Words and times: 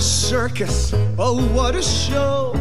A 0.00 0.02
circus! 0.02 0.94
Oh, 1.18 1.42
what 1.54 1.74
a 1.76 1.82
show! 1.82 2.54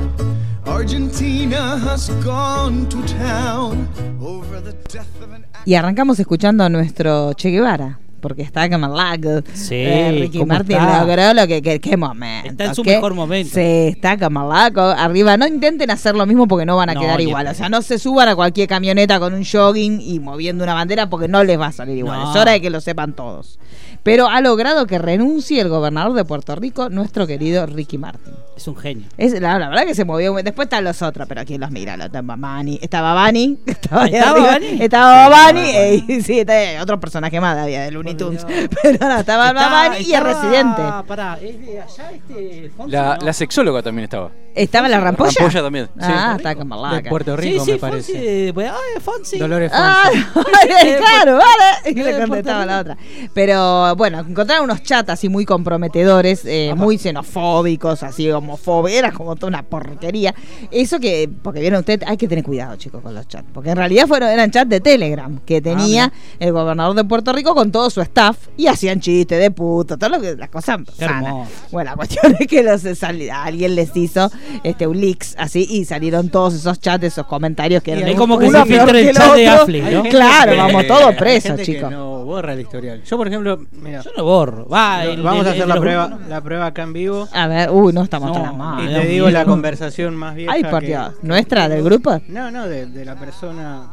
Argentina 0.68 1.78
has 1.78 2.09
gone 2.22 2.86
to 2.90 2.98
town 3.18 3.88
over 4.22 4.62
the 4.62 4.73
death 4.92 5.08
of 5.23 5.32
an 5.34 5.45
Y 5.66 5.76
arrancamos 5.76 6.20
escuchando 6.20 6.66
a 6.66 6.70
nuestro 6.70 7.32
Che 7.34 7.50
Guevara. 7.50 7.98
Porque 8.20 8.42
está 8.42 8.70
como 8.70 8.90
lag. 8.94 9.22
Sí, 9.54 9.76
Eh, 9.76 10.12
Ricky 10.20 10.40
¿cómo 10.40 10.48
Martin 10.54 10.76
está? 10.76 11.06
logró 11.06 11.34
lo 11.34 11.48
que, 11.48 11.62
que- 11.62 11.80
qué 11.80 11.95
momento. 11.95 12.50
Está 12.50 12.66
en 12.66 12.76
su 12.76 12.84
qué- 12.84 12.95
mejor 12.95 13.14
momento. 13.14 13.52
Sí, 13.56 13.62
está 13.62 14.17
como 14.20 14.45
lago 14.52 14.82
arriba. 14.82 15.38
No 15.38 15.48
intenten 15.48 15.90
hacer 15.90 16.16
lo 16.16 16.26
mismo 16.26 16.45
porque 16.45 16.66
no 16.66 16.76
van 16.76 16.90
a 16.90 16.94
No, 16.95 17.00
quedar 17.00 17.22
igual. 17.22 17.48
O 17.48 17.54
sea, 17.54 17.70
no 17.70 17.82
se 17.82 17.98
suban 17.98 18.28
a 18.28 18.36
cualquier 18.36 18.67
camioneta 18.67 19.17
con 19.22 19.34
un 19.34 19.45
jogging 19.45 20.02
y 20.02 20.20
moviendo 20.20 20.66
una 20.66 20.73
bandera 20.73 21.10
porque 21.10 21.30
no 21.30 21.45
les 21.45 21.58
va 21.58 21.67
a 21.67 21.72
salir 21.72 21.98
igual. 22.00 22.20
No. 22.20 22.32
Es 22.32 22.36
hora 22.36 22.52
de 22.52 22.60
que 22.60 22.70
lo 22.70 22.82
sepan 22.82 23.14
todos. 23.14 23.58
Pero 24.03 24.28
ha 24.28 24.42
logrado 24.42 24.86
que 24.88 24.97
renuncie 24.97 25.61
el 25.61 25.69
gobernador 25.69 26.14
de 26.14 26.25
Puerto 26.25 26.55
Rico, 26.55 26.89
nuestro 26.89 27.28
querido 27.28 27.65
Ricky 27.65 27.98
Martin. 27.98 28.33
Es 28.55 28.67
un 28.67 28.76
genio. 28.76 29.08
Es, 29.17 29.32
la, 29.39 29.58
la 29.58 29.70
verdad 29.70 29.86
que 29.86 29.95
se 29.95 30.04
movió. 30.04 30.33
muy- 30.33 30.43
Después 30.43 30.65
están 30.65 30.83
los 30.83 31.02
otros, 31.02 31.27
pero 31.30 31.45
¿quién 31.45 31.61
los 31.61 31.71
mira? 31.71 31.95
Lo- 31.95 32.05
Estaba 32.05 32.36
Bani. 32.36 32.77
Estaba 32.82 33.14
Bani. 33.14 33.58
Estaba, 33.65 34.04
ahí 34.04 34.14
¿Estaba 34.15 34.32
arriba, 34.32 34.48
Bani? 34.52 34.83
Estaba 34.83 35.30
Bani. 35.30 35.61
eh, 35.70 36.21
sí, 36.26 36.39
está, 36.42 36.54
otro 36.82 36.99
personaje 36.99 37.39
más 37.39 37.58
había 37.58 37.82
de 37.83 37.92
Looney 37.92 38.15
Tunes. 38.15 38.45
Pero 38.83 39.08
no, 39.08 39.20
estaba 39.20 39.48
Está- 39.49 39.70
Bani 39.70 39.98
y 40.05 40.14
el 40.14 40.23
residente. 40.23 40.82
Pará, 41.08 41.38
¿es 41.42 41.59
de 41.65 41.82
allá 41.82 42.11
este 42.11 42.71
Fonsi, 42.76 42.92
La, 42.92 43.15
no? 43.17 43.26
la 43.26 43.33
sexóloga 43.33 43.82
también 43.82 44.04
estaba. 44.05 44.32
¿Estaba 44.55 44.89
la 44.89 44.99
rampolla? 44.99 45.32
Rampolla 45.39 45.61
también. 45.61 45.86
sí. 45.86 45.92
Ah, 46.02 46.33
está 46.36 46.55
como 46.55 46.89
De. 46.89 47.04
Puerto 47.04 47.36
Sí, 47.38 47.42
Rico, 47.52 47.64
sí, 47.65 47.71
me 47.73 47.77
Fonsi. 47.77 47.92
parece. 47.92 48.14
de- 48.21 48.54
pues, 48.54 48.70
Ay, 48.70 49.02
Fonsi. 49.02 49.38
Dolores 49.39 49.71
Ah, 49.73 50.09
Fonsi. 50.33 50.49
claro, 50.98 51.38
vale. 51.38 51.95
Y 51.95 51.99
Eh, 51.99 52.04
le 52.04 52.17
contestaba 52.20 52.65
la 52.65 52.80
otra. 52.82 52.98
Pero 53.33 53.89
bueno, 53.95 54.20
encontraron 54.20 54.66
unos 54.66 54.83
chats 54.83 55.10
así 55.10 55.30
muy 55.30 55.45
comprometedores, 55.45 56.44
eh, 56.45 56.73
muy 56.76 56.98
xenofóbicos, 56.98 58.04
así 58.04 58.30
homofóbicos, 58.32 58.98
era 58.98 59.11
como 59.11 59.36
toda 59.36 59.48
una 59.50 59.64
porquería. 59.64 60.33
Eso 60.72 61.00
que, 61.00 61.30
porque 61.42 61.60
vieron 61.61 61.80
ustedes, 61.80 62.08
hay 62.08 62.17
que 62.17 62.27
tener 62.27 62.44
cuidado, 62.44 62.76
chicos, 62.76 63.02
con 63.02 63.14
los 63.14 63.27
chats. 63.27 63.48
Porque 63.54 63.70
en 63.72 63.77
realidad 63.77 64.08
fueron, 64.08 64.30
eran 64.30 64.52
chats 64.52 64.70
de 64.70 64.80
Telegram 64.82 65.39
que 65.45 65.61
tenía 65.61 66.11
el 66.39 66.52
gobernador 66.52 66.95
de 66.95 67.04
Puerto 67.04 67.33
Rico 67.33 67.54
con 67.55 67.72
todo 67.72 67.89
su 67.89 68.02
staff 68.02 68.38
y 68.58 68.67
hacían 68.67 69.00
chistes 69.00 69.39
de 69.39 69.52
puto, 69.52 69.98
todo 69.98 70.10
lo 70.10 70.21
que, 70.21 70.36
las 70.36 70.50
cosas 70.50 70.80
sanas. 70.98 71.48
Bueno, 71.71 71.92
la 71.92 71.95
cuestión 71.95 72.36
es 72.39 72.48
que 72.48 72.64
los, 72.64 72.83
alguien 73.32 73.76
les 73.76 73.95
hizo 73.95 74.32
este 74.64 74.88
un 74.88 75.00
leaks 75.00 75.36
así 75.38 75.66
y 75.70 75.86
salieron 75.86 76.30
todos 76.30 76.54
esos 76.54 76.80
chats, 76.80 77.04
esos 77.04 77.26
comentarios 77.26 77.83
que 77.83 77.92
Y 77.92 78.00
eran 78.00 78.11
un- 78.11 78.17
como 78.17 78.38
que 78.39 78.50
se 78.50 78.66
filtra 78.66 78.89
el 79.00 79.08
el 79.10 79.16
chat 79.16 79.36
de. 79.36 79.48
Affleck, 79.48 79.83
¿no? 79.92 80.04
Claro, 80.04 80.52
que- 80.52 80.58
vamos 80.58 80.88
todos 80.88 81.06
hay 81.10 81.16
presos, 81.16 81.44
gente 81.52 81.64
que 81.66 81.73
chicos. 81.73 81.92
no 81.92 82.26
borra 82.26 82.54
el 82.54 82.61
historial. 82.61 83.04
Yo, 83.04 83.17
por 83.17 83.27
ejemplo, 83.27 83.60
mira, 83.82 84.02
Yo 84.02 84.12
no 84.17 84.23
borro. 84.23 84.67
Va, 84.67 85.04
el- 85.06 85.22
vamos 85.22 85.45
a 85.45 85.50
hacer 85.50 85.64
el- 85.64 85.70
la 85.70 85.80
prueba, 85.80 86.20
la 86.28 86.42
prueba 86.42 86.66
acá 86.67 86.84
en 86.84 86.94
vivo. 86.94 87.28
A 87.34 87.48
ver, 87.48 87.70
uy, 87.72 87.94
no 87.94 88.04
estamos 88.04 88.30
No, 88.36 88.42
tan 88.44 88.58
mal. 88.58 88.84
Y 88.84 88.94
te 88.94 89.06
digo 89.08 89.30
la 89.30 89.45
conversación 89.45 90.16
más 90.16 90.36
vieja. 90.36 90.52
Ay, 90.54 90.64
Dios. 90.86 91.14
¿Nuestra, 91.22 91.67
del 91.70 91.84
grupo? 91.84 92.22
No, 92.28 92.52
no, 92.52 92.68
de, 92.68 92.86
de 92.88 93.06
la 93.06 93.16
persona. 93.16 93.88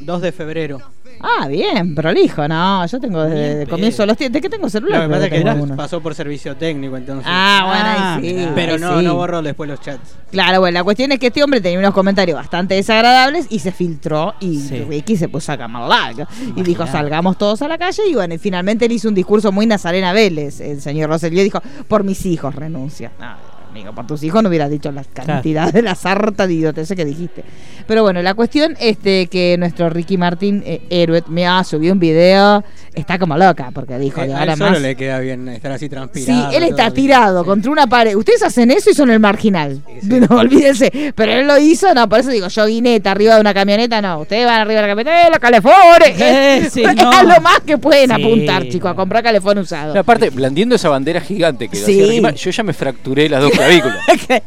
2 0.00 0.20
de 0.22 0.32
febrero. 0.32 0.78
Ah, 1.20 1.48
bien, 1.48 1.94
prolijo, 1.94 2.46
no, 2.48 2.86
yo 2.86 3.00
tengo 3.00 3.22
desde 3.24 3.62
el 3.62 3.68
comienzo 3.68 4.02
de 4.02 4.06
los 4.08 4.16
tiempos. 4.16 4.34
¿De 4.34 4.40
qué 4.42 4.48
tengo 4.50 4.64
Lo 4.64 4.70
celular? 4.70 5.02
que 5.02 5.08
pasa 5.08 5.26
es 5.26 5.32
que 5.32 5.40
uno. 5.62 5.76
pasó 5.76 6.00
por 6.02 6.14
servicio 6.14 6.56
técnico, 6.56 6.96
entonces. 6.96 7.24
Ah, 7.26 7.62
bueno, 7.66 7.84
Ah, 7.86 8.14
ahí 8.16 8.28
sí. 8.28 8.34
mirá. 8.34 8.52
pero 8.54 8.72
ahí 8.74 8.78
no, 8.80 8.98
sí. 9.00 9.04
no 9.06 9.14
borró 9.14 9.42
después 9.42 9.68
los 9.70 9.80
chats. 9.80 10.16
Claro, 10.30 10.60
bueno, 10.60 10.74
la 10.78 10.84
cuestión 10.84 11.12
es 11.12 11.18
que 11.18 11.28
este 11.28 11.42
hombre 11.42 11.60
tenía 11.60 11.78
unos 11.78 11.94
comentarios 11.94 12.36
bastante 12.36 12.74
desagradables 12.74 13.46
y 13.50 13.58
se 13.60 13.72
filtró 13.72 14.34
y 14.40 14.58
Sí. 14.60 14.80
Ricky 14.88 15.16
se 15.16 15.28
puso 15.28 15.52
a 15.52 15.56
camarlar 15.58 16.14
y 16.56 16.62
dijo 16.62 16.86
salgamos 16.86 17.38
todos 17.38 17.62
a 17.62 17.68
la 17.68 17.78
calle 17.78 18.02
y 18.08 18.14
bueno, 18.14 18.34
y 18.34 18.38
finalmente 18.38 18.84
él 18.86 18.92
hizo 18.92 19.08
un 19.08 19.14
discurso 19.14 19.52
muy 19.52 19.66
Nazarena 19.66 20.12
Vélez, 20.12 20.60
el 20.60 20.80
señor 20.80 21.10
Rosselló 21.10 21.42
dijo, 21.42 21.60
por 21.88 22.04
mis 22.04 22.26
hijos 22.26 22.54
renuncia. 22.54 23.12
No, 23.18 23.34
amigo, 23.74 23.92
por 23.92 24.06
tus 24.06 24.22
hijos 24.22 24.40
no 24.40 24.48
hubieras 24.48 24.70
dicho 24.70 24.92
la 24.92 25.02
cantidad 25.02 25.72
de 25.72 25.82
la 25.82 25.96
sarta 25.96 26.46
de 26.46 26.54
idioteces 26.54 26.96
que 26.96 27.04
dijiste. 27.04 27.42
Pero 27.88 28.04
bueno, 28.04 28.22
la 28.22 28.34
cuestión 28.34 28.76
es 28.78 29.02
de 29.02 29.28
que 29.28 29.56
nuestro 29.58 29.90
Ricky 29.90 30.16
Martín, 30.16 30.62
eh, 30.64 30.82
héroe, 30.90 31.24
me 31.26 31.44
ha 31.44 31.64
subido 31.64 31.92
un 31.92 31.98
video, 31.98 32.62
está 32.94 33.18
como 33.18 33.36
loca, 33.36 33.70
porque 33.74 33.98
dijo, 33.98 34.20
Eh, 34.22 34.28
de 34.28 34.34
a 34.34 34.38
ahora 34.40 34.52
él 34.52 34.58
solo 34.58 34.70
más... 34.72 34.80
le 34.82 34.96
queda 34.96 35.18
bien 35.18 35.48
estar 35.48 35.72
así 35.72 35.86
Sí, 35.86 35.88
transpirado. 35.90 36.50
él 36.52 36.62
está 36.64 36.84
todo. 36.86 36.94
tirado 36.94 37.40
Sí. 37.42 37.46
contra 37.46 37.70
una 37.70 37.86
pared. 37.86 38.14
Ustedes 38.16 38.42
hacen 38.42 38.70
eso 38.70 38.90
y 38.90 38.94
son 38.94 39.10
el 39.10 39.20
marginal. 39.20 39.80
Sí, 39.86 40.08
sí. 40.08 40.20
No, 40.30 40.36
olvídense. 40.38 41.12
Pero 41.14 41.32
él 41.32 41.46
lo 41.46 41.58
hizo, 41.58 41.92
no, 41.94 42.08
por 42.08 42.20
eso 42.20 42.30
digo, 42.30 42.48
yo 42.48 42.66
guineta 42.66 43.10
arriba 43.10 43.34
de 43.34 43.40
una 43.40 43.52
camioneta, 43.54 44.00
no. 44.00 44.20
Ustedes 44.20 44.46
van 44.46 44.60
arriba 44.60 44.80
de 44.80 44.86
la 44.88 44.88
camioneta, 44.94 45.26
¡eh, 45.26 45.30
los 45.30 45.38
calefones! 45.38 46.20
Eh, 46.20 46.68
sí, 46.70 46.82
es 46.84 46.94
no. 46.96 47.10
a 47.10 47.22
lo 47.24 47.40
más 47.40 47.60
que 47.66 47.76
pueden 47.78 48.10
Sí. 48.10 48.22
apuntar, 48.22 48.68
chicos, 48.68 48.90
a 48.90 48.94
comprar 48.94 49.22
calefón 49.22 49.58
usado. 49.58 49.94
No, 49.94 50.00
aparte, 50.00 50.30
blandiendo 50.30 50.74
esa 50.76 50.88
bandera 50.88 51.20
gigante 51.20 51.68
que 51.68 51.76
Sí. 51.76 52.20
Martin, 52.20 52.38
yo 52.40 52.50
ya 52.50 52.62
me 52.62 52.72
fracturé 52.72 53.28
las 53.28 53.42
dos 53.42 53.50
clavículas. 53.54 53.98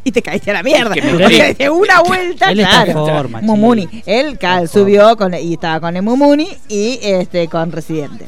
y 0.04 0.10
te 0.12 0.22
caíste 0.22 0.50
a 0.50 0.54
la 0.54 0.62
mierda. 0.62 0.94
Es 0.94 1.00
que 1.02 1.12
me 1.12 1.54
de 1.54 1.70
una 1.70 2.00
vuelta, 2.00 2.50
Él 2.50 2.60
está 2.60 2.84
claro. 2.84 3.06
forma, 3.06 3.40
Mumuni. 3.42 3.88
Él 4.06 4.38
subió 4.70 5.16
con, 5.16 5.34
y 5.34 5.52
estaba 5.54 5.80
con 5.80 5.96
el 5.96 6.02
Mumuni 6.02 6.48
y 6.68 6.98
este 7.02 7.46
con 7.48 7.70
Residente. 7.72 8.26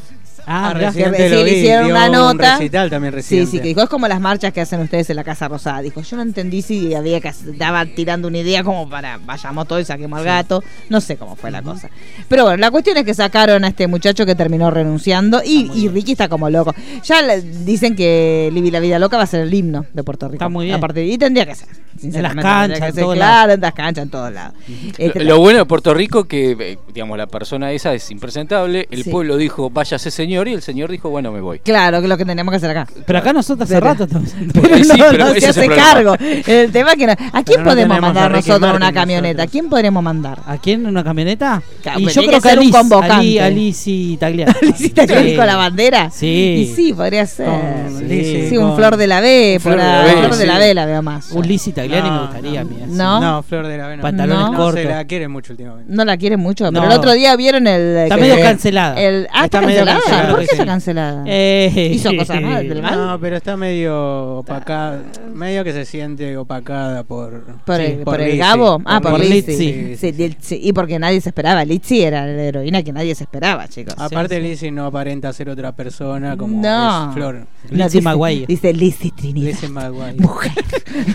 Ah, 0.53 0.73
Ah, 0.75 0.93
que- 0.93 0.93
sí, 0.93 1.45
vi, 1.45 1.51
hicieron 1.59 1.87
dio 1.87 1.95
una 1.95 2.07
un 2.07 2.13
nota. 2.13 2.57
recital 2.57 2.91
también 2.91 3.13
Sí, 3.13 3.17
Residente. 3.17 3.51
sí, 3.53 3.59
que 3.61 3.69
dijo, 3.69 3.83
es 3.83 3.89
como 3.89 4.09
las 4.09 4.21
marchas 4.21 4.53
que 4.53 4.61
hacen 4.61 4.81
ustedes 4.81 5.09
en 5.11 5.17
la 5.17 5.23
Casa 5.23 5.47
Rosada. 5.47 5.81
Dijo, 5.81 6.01
yo 6.03 6.17
no 6.17 6.23
entendí 6.23 6.61
si 6.63 6.93
había 6.95 7.21
que 7.21 7.29
estaba 7.29 7.85
tirando 7.87 8.27
una 8.27 8.39
idea 8.39 8.65
como 8.65 8.89
para 8.91 9.19
vayamos 9.19 9.69
todos 9.69 9.83
y 9.83 9.85
saquemos 9.85 10.19
al 10.19 10.25
gato. 10.25 10.65
No 10.89 11.01
sé 11.01 11.17
cómo 11.17 11.37
fue 11.37 11.51
la 11.53 11.63
cosa. 11.63 11.89
Pero 12.29 12.43
bueno, 12.45 12.57
la 12.57 12.71
cuestión 12.73 12.97
es 12.97 13.05
que 13.05 13.15
sacaron 13.15 13.65
a 13.65 13.69
este 13.69 13.87
muchacho 13.87 14.27
que 14.27 14.35
terminó 14.35 14.71
renunciando 14.71 15.41
y, 15.45 15.71
y 15.75 15.89
Ricky 15.89 16.13
está 16.13 16.29
como 16.29 16.51
loco. 16.51 16.75
Ya 17.05 17.23
le- 17.23 17.43
dicen 17.43 17.95
que 17.95 18.51
Libby 18.53 18.73
la 18.73 18.81
Vida 18.81 18.99
Loca 18.99 19.17
va 19.17 19.23
a 19.23 19.27
ser 19.27 19.43
el 19.43 19.55
himno 19.55 19.87
de 19.93 20.03
Puerto 20.03 20.27
Rico. 20.27 20.35
Está 20.35 20.49
muy 20.49 20.65
bien. 20.67 20.77
A 20.77 20.81
partir- 20.81 21.05
y 21.07 21.17
tendría 21.17 21.47
que 21.47 21.55
ser. 21.55 21.69
sinceramente, 22.01 22.43
canchas, 22.43 22.69
tendría 22.81 22.81
que 22.93 22.99
en 23.01 23.05
todos 23.05 23.15
Claro, 23.17 23.53
en 23.53 23.61
las 23.61 23.73
canchas, 23.75 24.03
en 24.05 24.11
todos 24.11 24.33
lados. 24.33 24.55
Este, 24.97 25.19
Lo, 25.25 25.35
lo 25.35 25.39
bueno 25.41 25.59
de 25.59 25.65
Puerto 25.67 25.93
Rico 25.93 26.25
que, 26.25 26.53
eh, 26.59 26.79
digamos, 26.95 27.19
la 27.19 27.27
persona 27.27 27.73
esa 27.73 27.93
es 27.93 28.11
impresentable. 28.11 28.89
El 28.91 29.05
Sí. 29.05 29.11
pueblo 29.11 29.37
dijo, 29.37 29.69
váyase 29.69 30.11
señor, 30.11 30.40
y 30.49 30.55
el 30.55 30.63
señor 30.63 30.91
dijo, 30.91 31.11
bueno, 31.11 31.33
me 31.33 31.41
voy. 31.41 31.59
Claro, 31.61 31.99
que 31.99 32.05
es 32.05 32.09
lo 32.09 32.17
que 32.17 32.25
tenemos 32.25 32.53
que 32.53 32.57
hacer 32.57 32.71
acá. 32.71 32.87
Pero 33.07 33.19
acá 33.19 33.33
nosotros 33.33 33.65
hace 33.69 33.75
Pero- 33.75 33.87
rato 33.87 34.05
estamos. 34.05 34.31
Pero 34.53 34.77
Sí, 34.77 34.89
no, 34.89 34.95
pero 35.11 35.25
no 35.25 35.31
ese 35.33 35.53
se 35.53 35.65
el 35.65 35.73
hace 35.73 35.81
cargo. 35.81 36.15
El 36.21 36.71
tema 36.73 36.93
es 36.93 36.97
que 36.97 37.07
no- 37.07 37.13
¿A 37.13 37.43
quién 37.43 37.61
no 37.61 37.65
podemos 37.71 37.75
tenemos 37.75 38.01
mandar 38.01 38.25
a 38.25 38.29
Ricky 38.29 38.49
nosotros 38.49 38.61
Martin 38.61 38.77
una 38.77 38.93
camioneta? 38.93 39.29
¿A 39.29 39.33
nosotros. 39.45 39.51
quién 39.53 39.69
podemos 39.71 40.03
mandar? 40.03 40.39
¿A 40.47 40.59
quién 40.59 40.87
una 40.87 41.05
camioneta? 41.05 41.63
Y 41.97 42.05
yo 42.07 42.11
tiene 42.11 42.13
creo 42.13 42.25
que 42.29 42.33
que 42.43 42.49
ser 42.49 42.59
un 42.59 42.65
Alice, 42.65 42.79
convocante. 42.79 43.15
Ali, 43.15 43.39
Alice 43.39 43.91
y 43.91 44.17
Tagliani. 44.17 44.53
¿Hiciste 44.69 45.07
Sí. 45.07 45.37
con 45.37 45.47
la 45.47 45.57
bandera? 45.57 46.11
Sí. 46.11 46.27
Y 46.71 46.75
sí, 46.75 46.93
podría 46.93 47.27
ser. 47.27 47.47
Con 47.47 48.09
sí, 48.09 48.57
un 48.57 48.69
con- 48.69 48.77
Flor 48.77 48.97
de 48.97 49.07
la 49.07 49.21
B, 49.21 49.59
Flor 49.61 49.77
de 49.77 49.83
la 49.83 50.01
ahí. 50.03 50.07
B, 50.07 50.17
Flor 50.21 50.31
de 50.37 50.41
sí. 50.43 50.47
la 50.47 50.59
B 50.59 50.75
la 50.75 50.87
veo 50.87 51.03
más. 51.03 51.31
Un 51.33 51.47
Lizzy 51.47 51.73
Tagliani 51.73 52.09
No, 52.09 52.15
me 52.15 52.21
gustaría 52.23 52.61
a 52.61 52.65
mí. 52.65 52.77
así. 52.83 52.93
No. 52.93 53.21
No, 53.21 53.43
Flor 53.43 53.67
de 53.67 53.77
la 53.79 53.85
Avena. 53.87 54.03
Pantalones 54.03 54.45
No. 54.47 54.53
No 54.53 54.59
cortos. 54.59 54.83
se 54.83 54.89
la 54.89 55.05
quiere 55.05 55.29
mucho 55.29 55.53
últimamente. 55.53 55.93
No 55.93 56.05
la 56.05 56.17
quiere 56.17 56.37
mucho, 56.37 56.65
pero 56.71 56.83
No. 56.85 56.91
el 56.91 56.97
otro 56.99 57.13
día 57.13 57.35
vieron 57.37 57.67
el. 57.67 57.97
Está 57.99 58.15
que- 58.17 58.21
medio 58.21 58.41
cancelada. 58.41 59.01
El, 59.01 59.27
ah, 59.33 59.45
está, 59.45 59.59
Está 59.59 59.61
medio 59.63 59.85
cancelada. 59.85 60.01
cancelada, 60.01 60.30
¿Por 60.31 60.41
qué 60.41 60.47
sí. 60.47 60.53
está 60.53 60.67
cancelada? 60.67 61.25
Eh, 61.27 61.91
Hizo 61.95 62.11
cosas 62.17 62.41
mal, 62.43 62.69
del 62.69 62.83
mal. 62.83 62.95
No, 62.97 63.21
pero 63.21 63.37
está 63.37 63.57
medio 63.57 64.39
opacada. 64.39 65.03
Medio 65.33 65.65
que 65.65 65.73
se 65.73 65.85
siente 65.85 66.37
opacada 66.37 67.03
por. 67.05 67.45
Por, 67.65 67.77
sí, 67.77 67.83
el, 67.83 67.99
por 68.01 68.21
el 68.21 68.27
Lizzy, 68.29 68.39
Gabo. 68.39 68.83
Ah, 68.85 69.01
por, 69.01 69.13
por. 69.13 69.21
Lizzy. 69.21 69.97
Sí, 69.97 70.61
y 70.63 70.73
porque 70.73 70.99
nadie 70.99 71.21
se 71.21 71.29
esperaba. 71.31 71.65
Lizzy 71.65 72.03
era 72.03 72.27
la 72.27 72.43
heroína 72.43 72.83
que 72.83 72.93
nadie 72.93 73.15
se 73.15 73.25
esperaba, 73.25 73.69
chicos. 73.69 73.95
Aparte, 73.99 74.37
Sí, 74.37 74.43
sí. 74.43 74.49
Lizzy 74.49 74.71
no 74.71 74.87
aparenta 74.87 75.33
ser 75.33 75.49
otra 75.51 75.73
persona 75.73 76.37
como 76.37 76.61
No. 76.63 77.09
es 77.09 77.15
Flor. 77.15 77.47
No, 77.71 77.85
Lizzy 77.85 78.01
dice- 78.47 78.73
Lizzy 78.73 79.11
Trinidad. 79.11 79.49
Lizzy 79.51 79.69
McGuire. 79.69 80.15
Mujer. 80.19 80.53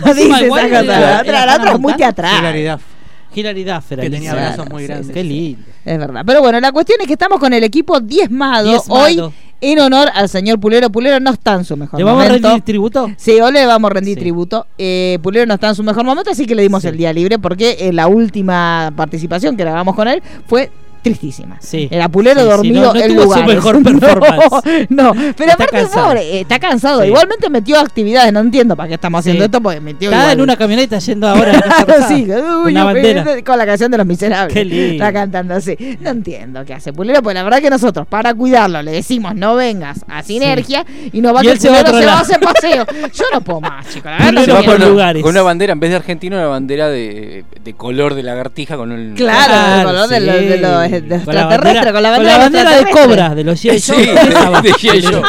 No 0.04 0.14
dice 0.14 0.28
esa 0.28 0.46
Maguire 0.46 0.68
cosa. 0.70 0.82
La 1.00 1.20
otra, 1.20 1.46
la 1.46 1.56
otra 1.56 1.72
es 1.72 1.80
muy 1.80 1.94
teatral. 1.94 2.78
Hilary 3.36 3.64
Duff 3.64 3.92
era 3.92 4.02
Que 4.02 4.10
tenía 4.10 4.34
brazos 4.34 4.68
muy 4.70 4.84
grandes. 4.86 5.08
sí, 5.08 5.12
Qué 5.12 5.24
lindo. 5.24 5.62
Es 5.84 5.98
verdad. 5.98 6.22
Pero 6.26 6.40
bueno, 6.40 6.58
la 6.60 6.72
cuestión 6.72 7.00
es 7.00 7.06
que 7.06 7.12
estamos 7.12 7.38
con 7.38 7.52
el 7.52 7.62
equipo 7.64 8.00
diezmado, 8.00 8.68
Diezmado. 8.70 9.04
hoy 9.04 9.22
en 9.60 9.78
honor 9.78 10.08
al 10.14 10.28
señor 10.28 10.60
Pulero. 10.60 10.90
Pulero 10.90 11.18
no 11.20 11.30
está 11.30 11.54
en 11.54 11.64
su 11.64 11.76
mejor 11.76 11.98
¿Le 11.98 12.04
vamos 12.04 12.22
a 12.24 12.26
momento. 12.26 12.48
rendir 12.48 12.64
tributo? 12.64 13.10
Sí, 13.16 13.40
hoy 13.40 13.52
le 13.52 13.64
vamos 13.66 13.90
a 13.90 13.94
rendir 13.94 14.14
Sí. 14.14 14.20
tributo. 14.20 14.66
Eh, 14.78 15.18
Pulero 15.22 15.46
no 15.46 15.54
está 15.54 15.68
en 15.68 15.74
su 15.74 15.82
mejor 15.82 16.04
momento, 16.04 16.30
así 16.30 16.46
que 16.46 16.54
le 16.54 16.62
dimos 16.62 16.82
Sí. 16.82 16.88
el 16.88 16.96
día 16.96 17.12
libre 17.12 17.38
porque 17.38 17.76
eh, 17.80 17.92
la 17.92 18.06
última 18.08 18.92
participación 18.96 19.56
que 19.56 19.62
grabamos 19.64 19.94
con 19.94 20.08
él 20.08 20.22
fue 20.46 20.70
tristísima. 21.06 21.56
Sí. 21.60 21.88
Era 21.90 22.08
Pulero 22.08 22.40
Sí, 22.40 22.46
sí, 22.46 22.50
dormido 22.52 22.82
no- 22.86 22.94
no 22.94 23.00
en 23.00 23.16
lugares. 23.16 23.46
mejor 23.54 23.76
No, 23.82 23.82
performance. 23.98 24.86
No, 24.88 25.12
pero 25.14 25.30
Está 25.50 25.52
aparte 25.54 25.76
cansado. 25.76 26.06
pobre, 26.06 26.40
está 26.40 26.58
cansado. 26.58 27.02
Sí. 27.02 27.08
Igualmente 27.08 27.48
metió 27.50 27.78
actividades, 27.78 28.32
no 28.32 28.40
entiendo 28.40 28.76
para 28.76 28.88
qué 28.88 28.94
estamos 28.94 29.20
haciendo 29.20 29.42
Sí. 29.42 29.46
esto, 29.46 29.60
porque 29.60 29.80
metió 29.80 30.10
igual. 30.10 30.30
en 30.32 30.40
una 30.40 30.56
camioneta 30.56 30.98
yendo 30.98 31.28
ahora 31.28 31.52
a 31.58 32.08
sí, 32.08 32.26
uy, 32.64 32.72
una 32.72 32.84
bandera. 32.84 33.24
con 33.44 33.58
la 33.58 33.66
canción 33.66 33.90
de 33.90 33.98
los 33.98 34.06
miserables. 34.06 34.52
Qué 34.54 34.64
lindo. 34.64 34.92
Está 34.94 35.12
cantando 35.12 35.54
así. 35.54 35.76
No 36.00 36.10
entiendo 36.10 36.64
qué 36.64 36.74
hace 36.74 36.92
Pulero, 36.92 37.22
pues 37.22 37.34
la 37.34 37.42
verdad 37.42 37.60
que 37.60 37.70
nosotros, 37.70 38.06
para 38.06 38.34
cuidarlo, 38.34 38.82
le 38.82 38.92
decimos 38.92 39.34
no 39.34 39.54
vengas 39.56 40.04
a 40.08 40.22
Sinergia 40.22 40.84
y 41.12 41.20
no 41.20 41.32
va 41.32 41.40
Y 41.42 41.46
que 41.46 41.50
él 41.52 41.56
el 41.56 41.60
se 41.60 41.68
va 41.70 41.80
a 41.80 41.86
se 41.86 42.06
va 42.06 42.12
a 42.12 42.20
hacer 42.20 42.40
paseo. 42.40 42.84
Yo 43.14 43.24
no 43.32 43.40
puedo 43.40 43.60
más, 43.60 43.86
chicos. 43.92 44.10
La 44.10 44.18
verdad 44.26 44.32
no 44.32 44.44
Se 44.44 44.52
va 44.52 44.62
con 44.64 44.88
lugares. 44.88 45.22
con 45.22 45.30
una 45.32 45.42
bandera, 45.42 45.72
en 45.72 45.80
vez 45.80 45.90
de 45.90 45.96
argentino, 45.96 46.36
una 46.36 46.46
bandera 46.46 46.88
de, 46.88 47.44
de 47.62 47.74
color 47.74 48.14
de 48.14 48.22
lagartija 48.22 48.76
con 48.76 48.92
el. 48.92 49.14
Claro, 49.14 49.46
Claro, 49.46 49.80
el 49.80 49.86
color 49.86 50.08
de 50.08 50.20
lo- 50.20 50.80
de 51.00 51.24
Con 51.24 51.34
la 51.34 51.40
extraterrestre, 51.42 51.92
con 51.92 52.02
la 52.02 52.08
con 52.10 52.16
bandera, 52.18 52.38
la 52.38 52.44
bandera 52.44 52.70
de 52.70 52.76
extraterrestre. 52.80 53.16
cobra 53.16 53.34
de 53.34 53.44
los 53.44 53.64
G.I. 53.64 53.80
Sí, 53.80 53.92
de- 53.92 54.02
de 55.12 55.22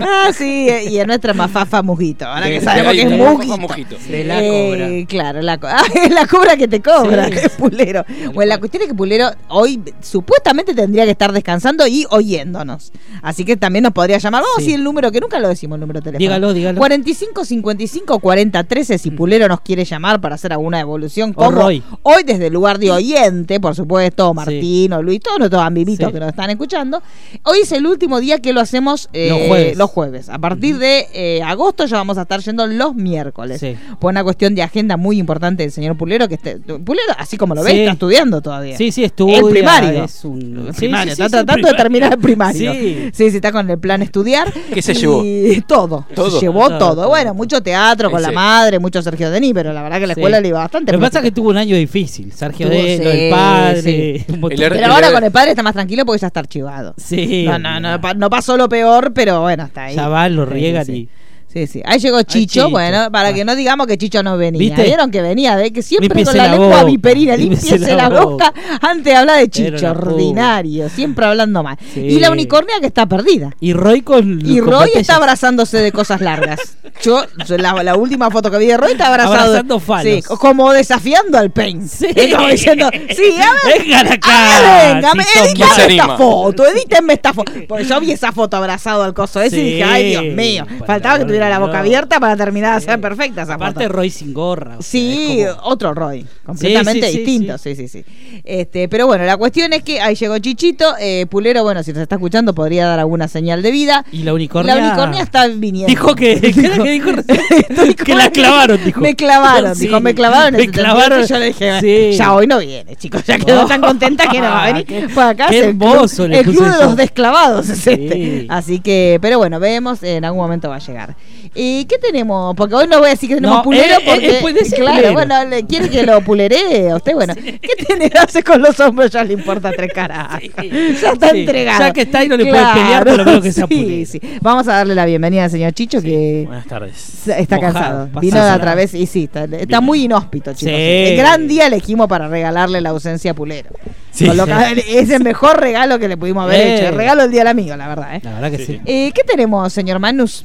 ah, 0.00 0.30
sí, 0.36 0.68
y 0.90 0.98
en 0.98 1.06
nuestra 1.06 1.34
mafafa 1.34 1.82
Mujito. 1.82 2.26
Ahora 2.26 2.46
que 2.46 2.60
sabemos 2.60 2.92
de- 2.92 2.98
que 2.98 3.02
es 3.04 3.10
de- 3.10 3.16
Mujito. 3.16 3.58
Mujito. 3.58 3.96
De 4.08 4.24
la 4.24 4.42
Eh, 4.42 5.06
Claro, 5.08 5.42
la, 5.42 5.58
co- 5.58 5.66
ah, 5.70 5.82
es 5.94 6.10
la 6.12 6.26
cobra 6.26 6.56
que 6.56 6.68
te 6.68 6.80
cobra, 6.80 7.26
Sí. 7.26 7.30
que 7.32 7.38
es 7.40 7.50
Pulero. 7.50 8.04
Bueno, 8.32 8.48
la 8.48 8.58
cuestión 8.58 8.82
es 8.82 8.88
que 8.88 8.94
Pulero 8.94 9.30
hoy 9.48 9.80
supuestamente 10.00 10.74
tendría 10.74 11.04
que 11.04 11.10
estar 11.10 11.32
descansando 11.32 11.86
y 11.86 12.06
oyéndonos. 12.10 12.92
Así 13.22 13.44
que 13.44 13.56
también 13.56 13.82
nos 13.84 13.92
podría 13.92 14.18
llamar. 14.18 14.42
Vamos 14.42 14.58
a 14.58 14.62
Sí. 14.62 14.74
el 14.74 14.84
número, 14.84 15.10
que 15.12 15.20
nunca 15.20 15.38
lo 15.38 15.48
decimos 15.48 15.76
el 15.76 15.80
número 15.80 16.00
de 16.00 16.04
teléfono. 16.04 16.18
Dígalo, 16.18 16.52
dígalo. 16.52 16.78
45 16.78 17.44
55 17.44 18.18
40 18.18 18.64
13 18.64 18.98
si 18.98 19.10
Pulero 19.10 19.48
nos 19.48 19.60
quiere 19.60 19.84
llamar 19.84 20.20
para 20.20 20.34
hacer 20.34 20.52
alguna 20.52 20.80
evolución. 20.80 21.32
Como 21.32 21.66
hoy 22.02 22.22
desde 22.24 22.46
el 22.48 22.52
lugar 22.52 22.78
de 22.78 22.90
oyente, 22.90 23.60
por 23.60 23.74
supuesto, 23.74 24.32
Martín 24.34 24.92
o 25.04 25.06
Luis, 25.06 25.20
todos 25.20 25.38
nuestros 25.38 25.62
amiguitos 25.62 26.06
Sí. 26.08 26.12
que 26.12 26.20
nos 26.20 26.28
están 26.30 26.50
escuchando. 26.50 27.02
Hoy 27.44 27.58
es 27.62 27.72
el 27.72 27.86
último 27.86 28.20
día 28.20 28.38
que 28.40 28.52
lo 28.52 28.60
hacemos 28.60 29.08
eh, 29.12 29.28
Los 29.30 29.38
jueves. 29.48 29.76
los 29.76 29.90
jueves. 29.90 30.28
A 30.28 30.38
partir 30.38 30.78
de 30.78 31.06
eh, 31.12 31.42
agosto 31.42 31.84
ya 31.86 31.96
vamos 31.96 32.18
a 32.18 32.22
estar 32.22 32.40
yendo 32.40 32.66
los 32.66 32.94
miércoles. 32.94 33.60
Sí. 33.60 33.76
Por 34.00 34.10
una 34.10 34.24
cuestión 34.24 34.54
de 34.54 34.62
agenda 34.62 34.96
muy 34.96 35.18
importante 35.18 35.62
del 35.62 35.72
señor 35.72 35.96
Pulero, 35.96 36.28
que 36.28 36.34
este, 36.34 36.56
Pulero, 36.58 37.12
así 37.18 37.36
como 37.36 37.54
lo 37.54 37.62
ves, 37.62 37.72
Sí. 37.72 37.80
está 37.80 37.92
estudiando 37.92 38.40
todavía. 38.40 38.76
Sí, 38.76 38.90
sí, 38.92 39.04
estudia. 39.04 39.38
El 39.38 39.44
primario. 39.46 40.04
Es 40.04 40.24
un... 40.24 40.66
El 40.68 40.74
sí, 40.74 40.80
primario, 40.80 41.14
sí, 41.14 41.22
está 41.22 41.44
tratando 41.44 41.68
de 41.68 41.74
terminar 41.74 42.12
el 42.12 42.18
primario. 42.18 42.72
Sí. 42.72 43.10
sí, 43.12 43.30
sí, 43.30 43.36
está 43.36 43.52
con 43.52 43.68
el 43.70 43.78
plan 43.78 44.02
estudiar. 44.02 44.52
¿Qué 44.72 44.80
se 44.82 44.92
Y 44.92 44.94
llevó? 44.96 45.22
Todo. 45.66 46.06
Todo. 46.14 46.30
Se 46.30 46.40
llevó 46.40 46.68
Todo, 46.68 46.78
todo. 46.78 46.94
todo. 46.94 47.08
Bueno, 47.08 47.34
mucho 47.34 47.62
teatro 47.62 48.10
con 48.10 48.20
Sí. 48.20 48.26
la 48.26 48.32
madre, 48.32 48.78
mucho 48.78 49.02
Sergio 49.02 49.30
Denis, 49.30 49.52
pero 49.54 49.72
la 49.72 49.82
verdad 49.82 49.98
que 50.00 50.06
la 50.06 50.14
Sí. 50.14 50.20
escuela 50.20 50.40
le 50.40 50.48
iba 50.48 50.58
bastante. 50.60 50.92
Lo 50.92 50.98
que 50.98 51.02
pasa 51.04 51.18
es 51.18 51.24
que 51.24 51.30
tuvo 51.30 51.50
un 51.50 51.56
año 51.56 51.76
difícil. 51.76 52.32
Sergio 52.32 52.68
sí, 52.70 52.76
el 52.76 53.30
padre. 53.30 54.24
El 54.28 54.64
Pero 54.84 54.94
ahora 54.94 55.12
con 55.12 55.24
el 55.24 55.32
padre 55.32 55.50
está 55.50 55.62
más 55.62 55.74
tranquilo 55.74 56.04
porque 56.04 56.20
ya 56.20 56.26
está 56.28 56.40
archivado. 56.40 56.94
Sí. 56.96 57.46
No, 57.46 57.58
no, 57.58 57.80
no, 57.80 57.98
no 57.98 58.30
pasó 58.30 58.56
lo 58.56 58.68
peor, 58.68 59.12
pero 59.14 59.40
bueno, 59.40 59.64
está 59.64 59.84
ahí. 59.84 59.96
Ya 59.96 60.08
van, 60.08 60.36
lo 60.36 60.44
riegan 60.44 60.88
y. 60.90 61.08
sí. 61.54 61.66
Sí. 61.66 61.82
Ahí 61.86 61.98
llegó 61.98 62.20
Chicho, 62.22 62.52
Chicho. 62.64 62.70
bueno, 62.70 63.10
para 63.10 63.28
Ah. 63.28 63.32
que 63.32 63.44
no 63.44 63.54
digamos 63.56 63.86
que 63.86 63.96
Chicho 63.96 64.22
no 64.22 64.36
venía. 64.36 64.58
¿Viste? 64.58 64.82
Vieron 64.82 65.10
que 65.10 65.22
venía, 65.22 65.56
de 65.56 65.72
que 65.72 65.82
siempre 65.82 66.24
con 66.24 66.36
la, 66.36 66.44
la 66.46 66.50
lengua 66.52 66.68
boca, 66.68 66.84
viperina, 66.84 67.36
límpiese 67.38 67.78
la 67.78 67.94
la 67.96 68.08
boca 68.10 68.50
boca. 68.50 68.54
antes 68.82 69.04
de 69.04 69.14
hablar 69.16 69.38
de 69.38 69.48
Chicho, 69.48 69.90
ordinario, 69.90 70.88
siempre 70.88 71.24
hablando 71.26 71.62
mal. 71.62 71.76
Sí. 71.94 72.00
Y 72.00 72.18
la 72.20 72.30
unicornia 72.30 72.74
que 72.80 72.86
está 72.86 73.06
perdida. 73.06 73.50
Y 73.60 73.72
Roy 73.72 74.02
con. 74.02 74.40
Y 74.44 74.60
Roy 74.60 74.90
está 74.94 75.16
abrazándose 75.16 75.78
de 75.78 75.92
cosas 75.92 76.20
largas. 76.20 76.60
Yo, 77.02 77.24
la, 77.48 77.82
la 77.82 77.96
última 77.96 78.30
foto 78.30 78.50
que 78.50 78.58
vi 78.58 78.66
de 78.66 78.76
Roy 78.76 78.92
está 78.92 79.08
abrazado. 79.08 79.56
Abrazando. 79.58 79.80
Sí, 80.02 80.22
como 80.22 80.72
desafiando 80.72 81.38
al 81.38 81.50
Pain. 81.50 81.88
Sí. 81.88 82.06
Como 82.34 82.48
diciendo, 82.48 82.88
sí, 83.10 83.34
a 83.40 83.68
ver. 83.68 83.82
Vengan 83.82 84.12
acá. 84.12 84.92
Venga, 84.94 85.14
me- 85.14 85.24
Tito 85.24 85.54
¿Quién 85.54 85.68
se 85.74 85.84
edítame 85.86 85.94
esta 86.02 86.16
foto, 86.16 86.66
edítenme 86.66 87.12
esta 87.14 87.32
foto. 87.34 87.52
Porque 87.68 87.84
yo 87.84 88.00
vi 88.00 88.12
esa 88.12 88.32
foto 88.32 88.56
abrazado 88.56 89.02
al 89.02 89.12
coso 89.14 89.40
ese 89.40 89.60
y 89.60 89.64
dije, 89.72 89.84
ay, 89.84 90.10
Dios 90.10 90.24
mío. 90.34 90.66
Faltaba 90.86 91.18
que 91.18 91.24
tuviera 91.24 91.43
la 91.50 91.58
boca 91.58 91.78
abierta 91.80 92.20
para 92.20 92.36
terminar 92.36 92.78
de 92.80 92.84
ser 92.86 93.00
perfecta 93.00 93.42
esa 93.42 93.54
Aparte, 93.54 93.84
foto. 93.84 93.92
Roy 93.94 94.10
sin 94.10 94.32
gorra. 94.34 94.78
o 94.78 94.82
sea, 94.82 94.90
Sí, 94.90 95.44
como- 95.56 95.68
otro 95.68 95.94
Roy, 95.94 96.26
completamente 96.44 97.06
Sí, 97.06 97.12
sí, 97.12 97.12
sí, 97.12 97.18
distinto, 97.24 97.58
sí, 97.58 97.76
sí, 97.76 97.88
sí. 97.88 98.04
Este, 98.44 98.88
pero 98.88 99.06
bueno, 99.06 99.24
la 99.24 99.36
cuestión 99.36 99.72
es 99.72 99.82
que 99.82 100.00
ahí 100.00 100.14
llegó 100.14 100.38
Chichito, 100.38 100.94
eh, 101.00 101.26
Pulero, 101.30 101.62
bueno, 101.62 101.82
si 101.82 101.92
nos 101.92 102.02
está 102.02 102.16
escuchando 102.16 102.54
podría 102.54 102.86
dar 102.86 102.98
alguna 102.98 103.28
señal 103.28 103.62
de 103.62 103.70
vida. 103.70 104.04
Y 104.12 104.22
la 104.22 104.34
unicornia. 104.34 104.74
La 104.74 104.86
unicornia 104.86 105.22
está 105.22 105.46
viniendo. 105.48 105.88
Dijo 105.88 106.14
que. 106.14 106.40
¿Qué 106.40 106.66
era 106.66 106.78
que 106.82 106.90
dijo 106.90 107.10
que 108.04 108.14
la 108.14 108.30
clavaron, 108.30 108.84
dijo. 108.84 109.00
Me 109.00 109.14
clavaron, 109.16 109.78
dijo, 109.78 110.00
me 110.00 110.14
clavaron. 110.14 110.58
Me 110.60 110.68
clavaron. 110.68 111.24
Yo 111.26 111.38
le 111.38 111.46
dije, 111.46 112.12
ya 112.12 112.34
hoy 112.34 112.46
no 112.46 112.58
viene, 112.58 112.96
chicos, 112.96 113.24
ya 113.24 113.38
quedó 113.38 113.62
Oh. 113.64 113.66
tan 113.66 113.80
contenta 113.80 114.28
que 114.28 114.38
no 114.40 114.44
va 114.46 114.64
a 114.64 114.72
venir. 114.72 115.08
Pues 115.14 115.26
acá 115.26 115.46
qué 115.48 115.58
es 115.60 115.64
el 115.66 115.76
club, 115.78 115.92
hermoso 115.94 116.24
el 116.24 116.42
club 116.44 116.64
de 116.64 116.84
los 116.84 116.96
desclavados 116.96 117.68
es 117.68 117.86
este. 117.86 118.46
Así 118.48 118.80
que, 118.80 119.18
pero 119.22 119.38
bueno, 119.38 119.58
vemos, 119.60 120.02
en 120.02 120.24
algún 120.24 120.40
momento 120.42 120.68
va 120.68 120.76
a 120.76 120.80
llegar. 120.80 121.16
¿Y 121.54 121.84
qué 121.84 121.98
tenemos? 121.98 122.54
Porque 122.56 122.74
hoy 122.74 122.86
no 122.88 122.98
voy 122.98 123.08
a 123.08 123.10
decir 123.10 123.28
que 123.28 123.36
tenemos 123.36 123.58
No, 123.58 123.62
pulero 123.62 123.84
él- 123.84 124.02
él- 124.02 124.04
porque, 124.12 124.28
él 124.30 124.36
puede 124.40 124.58
decir 124.60 124.78
claro, 124.78 124.96
pulero. 124.96 125.12
bueno, 125.12 125.44
le, 125.44 125.64
quiere 125.66 125.88
que 125.88 126.02
lo 126.04 126.20
puleree 126.22 126.90
a 126.90 126.96
usted, 126.96 127.14
bueno, 127.14 127.34
¿qué 127.34 127.84
tiene 127.86 128.10
que 128.10 128.18
hacer 128.18 128.42
con 128.44 128.60
los 128.62 128.78
hombros? 128.80 129.10
Ya 129.10 129.22
le 129.24 129.34
importa 129.34 129.70
tres 129.72 129.92
caras. 129.92 130.40
Ya 130.40 131.10
está 131.12 131.30
Sí. 131.30 131.40
entregado. 131.40 131.78
Ya 131.80 131.92
que 131.92 132.00
está 132.02 132.18
ahí 132.20 132.28
no 132.28 132.36
le 132.36 132.46
puede 132.46 132.64
pelear, 132.74 133.04
por 133.04 133.16
lo 133.18 133.24
menos 133.24 133.42
que 133.42 133.52
sea 133.52 133.66
pulero. 133.66 134.06
sí. 134.10 134.20
Vamos 134.40 134.66
a 134.68 134.72
darle 134.74 134.94
la 134.94 135.04
bienvenida 135.06 135.44
al 135.44 135.50
señor 135.50 135.72
Chicho 135.72 136.00
que 136.02 136.44
Buenas 136.46 136.66
tardes. 136.66 137.26
está 137.28 137.56
Mojado, 137.56 137.72
cansado. 137.74 138.20
Vino 138.20 138.42
de 138.44 138.50
a 138.50 138.60
través 138.60 138.94
y 138.94 139.06
sí, 139.06 139.24
está, 139.24 139.44
está 139.44 139.80
muy 139.80 140.04
inhóspito, 140.04 140.52
chicos. 140.54 140.74
Sí. 140.74 140.80
El 140.80 141.16
gran 141.16 141.46
día 141.48 141.66
elegimos 141.66 142.08
para 142.08 142.28
regalarle 142.28 142.80
la 142.80 142.90
ausencia 142.90 143.30
a 143.32 143.34
Pulero. 143.34 143.70
Es 144.18 145.10
el 145.10 145.22
mejor 145.24 145.60
regalo 145.60 145.98
que 145.98 146.08
le 146.08 146.16
pudimos 146.16 146.44
haber 146.44 146.60
Eh. 146.60 146.74
hecho. 146.76 146.88
El 146.88 146.94
regalo 146.94 147.22
del 147.22 147.30
día 147.30 147.40
del 147.40 147.48
amigo, 147.48 147.76
la 147.76 147.88
verdad. 147.88 148.16
¿eh? 148.16 148.20
La 148.22 148.34
verdad 148.34 148.50
que 148.50 148.58
sí. 148.58 148.64
Sí. 148.66 148.80
Eh, 148.86 149.12
¿Qué 149.14 149.22
tenemos, 149.24 149.72
señor 149.72 149.98
Manus? 149.98 150.44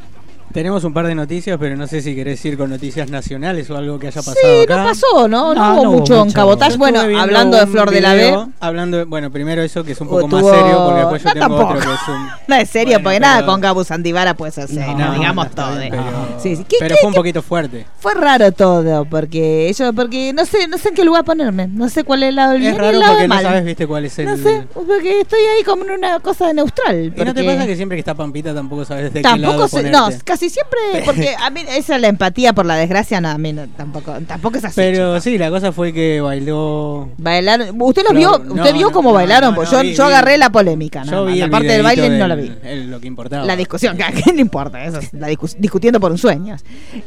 Tenemos 0.54 0.84
un 0.84 0.94
par 0.94 1.06
de 1.06 1.14
noticias, 1.14 1.58
pero 1.60 1.76
no 1.76 1.86
sé 1.86 2.02
si 2.02 2.16
querés 2.16 2.44
ir 2.44 2.58
con 2.58 2.72
noticias 2.72 3.10
nacionales 3.10 3.70
o 3.70 3.78
algo 3.78 4.00
que 4.00 4.08
haya 4.08 4.22
pasado 4.22 4.36
Sí, 4.42 4.64
acá. 4.64 4.78
no 4.78 4.84
pasó, 4.90 5.28
¿no? 5.28 5.54
No, 5.54 5.56
No, 5.56 5.74
hubo 5.76 5.84
no 5.84 5.90
hubo 5.92 6.00
mucho 6.00 6.14
en 6.16 6.20
mucho. 6.22 6.34
cabotaje. 6.36 6.72
Yo 6.72 6.78
Bueno, 6.80 7.02
hablando 7.20 7.58
de 7.58 7.68
Flor 7.68 7.92
de 7.92 8.02
la 8.02 8.14
B. 8.16 8.46
Hablando 8.60 8.98
de- 8.98 9.04
bueno, 9.04 9.32
primero 9.32 9.62
eso 9.62 9.84
que 9.84 9.92
es 9.92 10.02
un 10.02 10.08
poco 10.10 10.28
más 10.28 10.44
serio, 10.44 10.84
porque 10.86 11.00
después 11.02 11.24
yo 11.24 11.28
no, 11.30 11.34
tengo 11.34 11.48
tampoco. 11.48 11.74
otro 11.78 11.80
que 11.90 11.94
es 11.96 12.08
un. 12.08 12.28
No 12.48 12.56
es 12.56 12.70
serio, 12.70 12.94
Bueno, 12.94 13.04
porque 13.04 13.20
pero- 13.20 13.32
nada 13.32 13.46
con 13.46 13.62
Gabu 13.62 13.84
Sandivara 13.84 14.34
puede 14.34 14.52
ser 14.52 14.68
serio, 14.68 14.98
No, 14.98 15.14
digamos 15.14 15.52
todo. 15.52 15.78
bien, 15.78 15.90
pero- 15.92 16.04
Sí, 16.42 16.56
sí. 16.56 16.64
¿Qué- 16.68 16.78
Pero 16.80 16.96
qué- 16.96 17.02
fue 17.02 17.08
un 17.10 17.14
qué- 17.14 17.20
poquito 17.20 17.42
fuerte. 17.44 17.86
Fue 18.00 18.14
raro 18.16 18.52
todo, 18.52 19.06
porque 19.06 19.72
yo, 19.78 19.94
porque 19.94 20.34
no 20.34 20.46
sé, 20.46 20.68
no 20.68 20.78
sé 20.80 20.90
en 20.90 20.96
qué 20.96 21.04
lugar 21.06 21.24
ponerme. 21.26 21.68
No 21.68 21.90
sé 21.90 22.04
cuál 22.04 22.24
es 22.24 22.30
el 22.30 22.36
lado 22.36 22.54
del 22.54 22.62
bien 22.62 22.74
Es 22.74 22.80
el 22.80 22.86
raro 22.86 22.98
lado 23.00 23.14
porque 23.14 23.28
no 23.28 23.42
sabes, 23.42 23.66
viste, 23.66 23.86
cuál 23.88 24.06
es 24.06 24.18
el. 24.20 24.26
No 24.26 24.38
sé, 24.38 24.68
porque 24.74 25.22
estoy 25.22 25.40
ahí 25.58 25.64
como 25.64 25.84
en 25.84 25.92
una 25.92 26.20
cosa 26.22 26.52
neutral. 26.54 27.14
¿Y 27.16 27.24
no 27.24 27.34
te 27.36 27.44
pasa 27.44 27.68
que 27.68 27.76
siempre 27.76 27.98
que 27.98 28.00
está 28.00 28.16
Pampita 28.16 28.54
tampoco 28.54 28.84
sabes 28.84 29.14
de 29.14 29.20
qué 29.20 29.24
Tampoco 29.24 29.54
lado 29.54 29.68
sé, 29.68 29.84
no, 29.92 30.10
casi 30.40 30.50
siempre, 30.50 31.04
porque 31.06 31.36
a 31.38 31.50
mí 31.50 31.62
esa 31.76 31.96
es 31.96 32.02
la 32.02 32.08
empatía 32.08 32.54
por 32.54 32.66
la 32.66 32.76
desgracia, 32.76 33.20
no, 33.20 33.30
a 33.30 33.38
mí 33.38 33.52
no, 33.52 33.68
tampoco, 33.76 34.14
tampoco 34.28 34.58
es 34.58 34.64
así. 34.66 34.76
Pero 34.78 35.20
sí, 35.20 35.38
la 35.38 35.50
cosa 35.50 35.72
fue 35.72 35.92
que 35.92 36.22
bailó. 36.22 37.10
Bailaron, 37.18 37.80
¿usted 37.82 38.04
los 38.04 38.14
vio? 38.14 38.40
no, 38.44 38.54
¿Usted 38.56 38.74
vio 38.74 38.88
no, 38.88 38.92
cómo 38.94 39.10
no, 39.10 39.16
bailaron? 39.16 39.50
no, 39.52 39.56
Pues 39.56 39.72
no, 39.72 39.80
yo, 39.80 39.84
vi, 39.90 39.94
yo 39.96 40.06
vi. 40.08 40.14
agarré 40.14 40.38
la 40.38 40.50
polémica, 40.50 41.04
Yo 41.04 41.12
nada 41.12 41.24
más. 41.24 41.34
vi 41.34 41.40
la 41.40 41.46
el 41.46 41.52
parte 41.52 41.68
del 41.68 41.84
baile 41.84 42.10
no 42.18 42.28
la 42.28 42.36
vi. 42.36 42.52
el- 42.64 42.90
lo 42.90 43.00
que 43.02 43.08
importaba. 43.08 43.46
La 43.46 43.56
discusión, 43.56 43.98
que 43.98 44.04
a 44.04 44.12
quién 44.12 44.36
le 44.38 44.42
importa, 44.42 44.84
eso 44.86 45.00
es 45.00 45.14
la 45.14 45.28
discus- 45.30 45.56
discutiendo 45.58 46.00
por 46.00 46.12
un 46.12 46.18
sueño. 46.18 46.56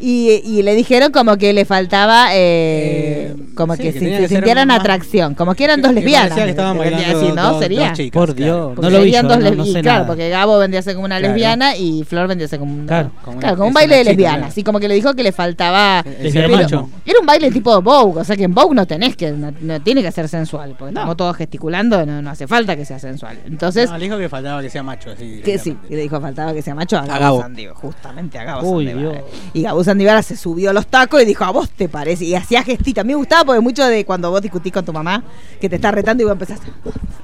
Y, 0.00 0.42
y 0.44 0.62
le 0.62 0.74
dijeron 0.74 1.10
como 1.10 1.36
que 1.38 1.52
le 1.52 1.64
faltaba, 1.64 2.34
eh, 2.34 3.32
Eh, 3.32 3.36
como 3.54 3.76
sí, 3.76 3.82
que, 3.82 3.92
si- 3.92 3.98
se 4.00 4.28
sintieran 4.28 4.68
más- 4.68 4.80
atracción, 4.80 5.34
como 5.34 5.54
que 5.54 5.64
eran 5.64 5.76
Que- 5.80 5.82
dos 5.86 5.94
lesbianas. 5.94 6.34
que 6.38 6.50
estaban 6.50 6.76
bailando 6.78 7.18
así, 7.18 7.32
¿no? 7.34 7.52
dos- 7.52 7.62
Sería. 7.62 7.88
dos 7.88 7.96
chicas, 7.98 8.12
Por. 8.12 8.34
Dios. 8.34 8.76
No 8.76 8.82
lo 8.90 8.98
vi 8.98 9.04
serían 9.04 9.22
yo, 9.24 9.28
dos 9.28 9.38
no- 9.38 9.50
no 9.50 9.64
lesbi- 9.64 9.72
sé 9.72 9.80
claro, 9.82 10.06
porque 10.06 10.28
Gabo 10.28 10.58
vendría 10.58 10.80
a 10.80 10.82
ser 10.82 10.94
como 10.94 11.06
una 11.06 11.18
lesbiana 11.20 11.76
y 11.76 12.04
Flor 12.04 12.28
vendría 12.28 12.46
a 12.46 12.48
ser 12.48 12.58
como 12.58 12.74
un, 12.74 12.86
Claro. 12.86 13.10
Como 13.24 13.38
claro, 13.38 13.56
como 13.56 13.68
un 13.68 13.74
baile 13.74 14.02
de 14.04 14.16
claro. 14.16 14.44
Así 14.46 14.64
como 14.64 14.80
que 14.80 14.88
le 14.88 14.94
dijo 14.94 15.14
que 15.14 15.22
le 15.22 15.30
faltaba. 15.32 16.02
Pero-. 16.04 16.88
Era 17.04 17.20
un 17.20 17.26
baile 17.26 17.50
tipo 17.50 17.80
Vogue, 17.80 18.20
o 18.20 18.24
sea 18.24 18.36
que 18.36 18.44
en 18.44 18.54
Vogue 18.54 18.74
no 18.74 18.86
tenés 18.86 19.16
que, 19.16 19.30
no, 19.30 19.52
no 19.60 19.80
tiene 19.80 20.02
que 20.02 20.10
ser 20.10 20.28
sensual, 20.28 20.70
porque 20.78 20.92
No. 20.94 21.00
estamos 21.00 21.16
todos 21.16 21.36
gesticulando, 21.36 22.04
no, 22.04 22.20
no 22.20 22.30
hace 22.30 22.46
falta 22.46 22.74
que 22.76 22.84
sea 22.84 22.98
sensual. 22.98 23.38
Entonces, 23.46 23.88
No, 23.90 23.98
le 23.98 24.04
dijo 24.04 24.18
que 24.18 24.28
faltaba 24.28 24.60
que 24.60 24.70
sea 24.70 24.82
macho, 24.82 25.10
así. 25.10 25.40
que 25.44 25.58
sí, 25.58 25.76
y 25.88 25.94
le 25.94 26.02
dijo 26.02 26.20
faltaba 26.20 26.52
que 26.52 26.62
sea 26.62 26.74
macho 26.74 26.98
a 26.98 27.02
Gabo, 27.06 27.20
Gabo. 27.20 27.40
Sandivara, 27.42 27.78
justamente 27.78 28.38
a 28.38 28.44
Gabo 28.44 28.70
Uy, 28.70 28.86
Sandivara. 28.86 29.18
Dios. 29.20 29.30
Y 29.54 29.62
Gabo 29.62 29.84
Sandivara 29.84 30.22
se 30.22 30.36
subió 30.36 30.70
a 30.70 30.72
los 30.72 30.86
tacos 30.88 31.22
y 31.22 31.24
dijo, 31.24 31.44
¿a 31.44 31.50
vos 31.50 31.70
te 31.70 31.88
parece? 31.88 32.24
Y 32.24 32.34
hacía 32.34 32.62
gestita. 32.64 33.02
A 33.02 33.04
mí 33.04 33.08
me 33.12 33.16
gustaba 33.18 33.44
porque 33.44 33.60
mucho 33.60 33.86
de 33.86 34.04
cuando 34.04 34.30
vos 34.30 34.42
discutís 34.42 34.72
con 34.72 34.84
tu 34.84 34.92
mamá, 34.92 35.22
que 35.60 35.68
te 35.68 35.76
está 35.76 35.90
retando 35.90 36.22
y 36.22 36.24
vos 36.26 36.32
empezás. 36.32 36.60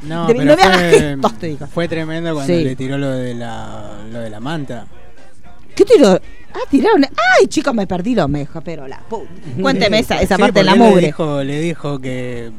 No, 0.02 0.26
Te- 0.26 0.34
pero 0.34 0.44
no 0.44 0.56
me 0.56 0.62
hagas 0.62 0.76
fue, 0.76 0.90
gestos, 1.00 1.32
te 1.38 1.46
digo. 1.48 1.66
Fue 1.66 1.88
tremendo 1.88 2.32
cuando 2.34 2.52
Sí. 2.54 2.62
le 2.64 2.76
tiró 2.76 2.98
lo 2.98 3.10
de 3.10 3.34
la, 3.34 3.94
lo 4.12 4.20
de 4.20 4.30
la 4.30 4.38
manta. 4.40 4.86
¿Qué 5.78 5.84
tiró? 5.84 6.08
Ah, 6.08 6.58
tiraron. 6.68 7.04
Ay, 7.04 7.46
chicos, 7.46 7.72
me 7.72 7.86
perdí 7.86 8.16
lo 8.16 8.26
mejor, 8.26 8.64
pero 8.64 8.88
la 8.88 8.98
puta. 8.98 9.30
Cuénteme 9.62 10.00
esa, 10.00 10.20
esa 10.20 10.34
Sí, 10.34 10.42
parte 10.42 10.58
de 10.58 10.64
la 10.64 10.74
mugre. 10.74 11.02
Le 11.02 11.06
dijo, 11.06 11.44
le 11.44 11.60
dijo 11.60 12.00
que, 12.00 12.50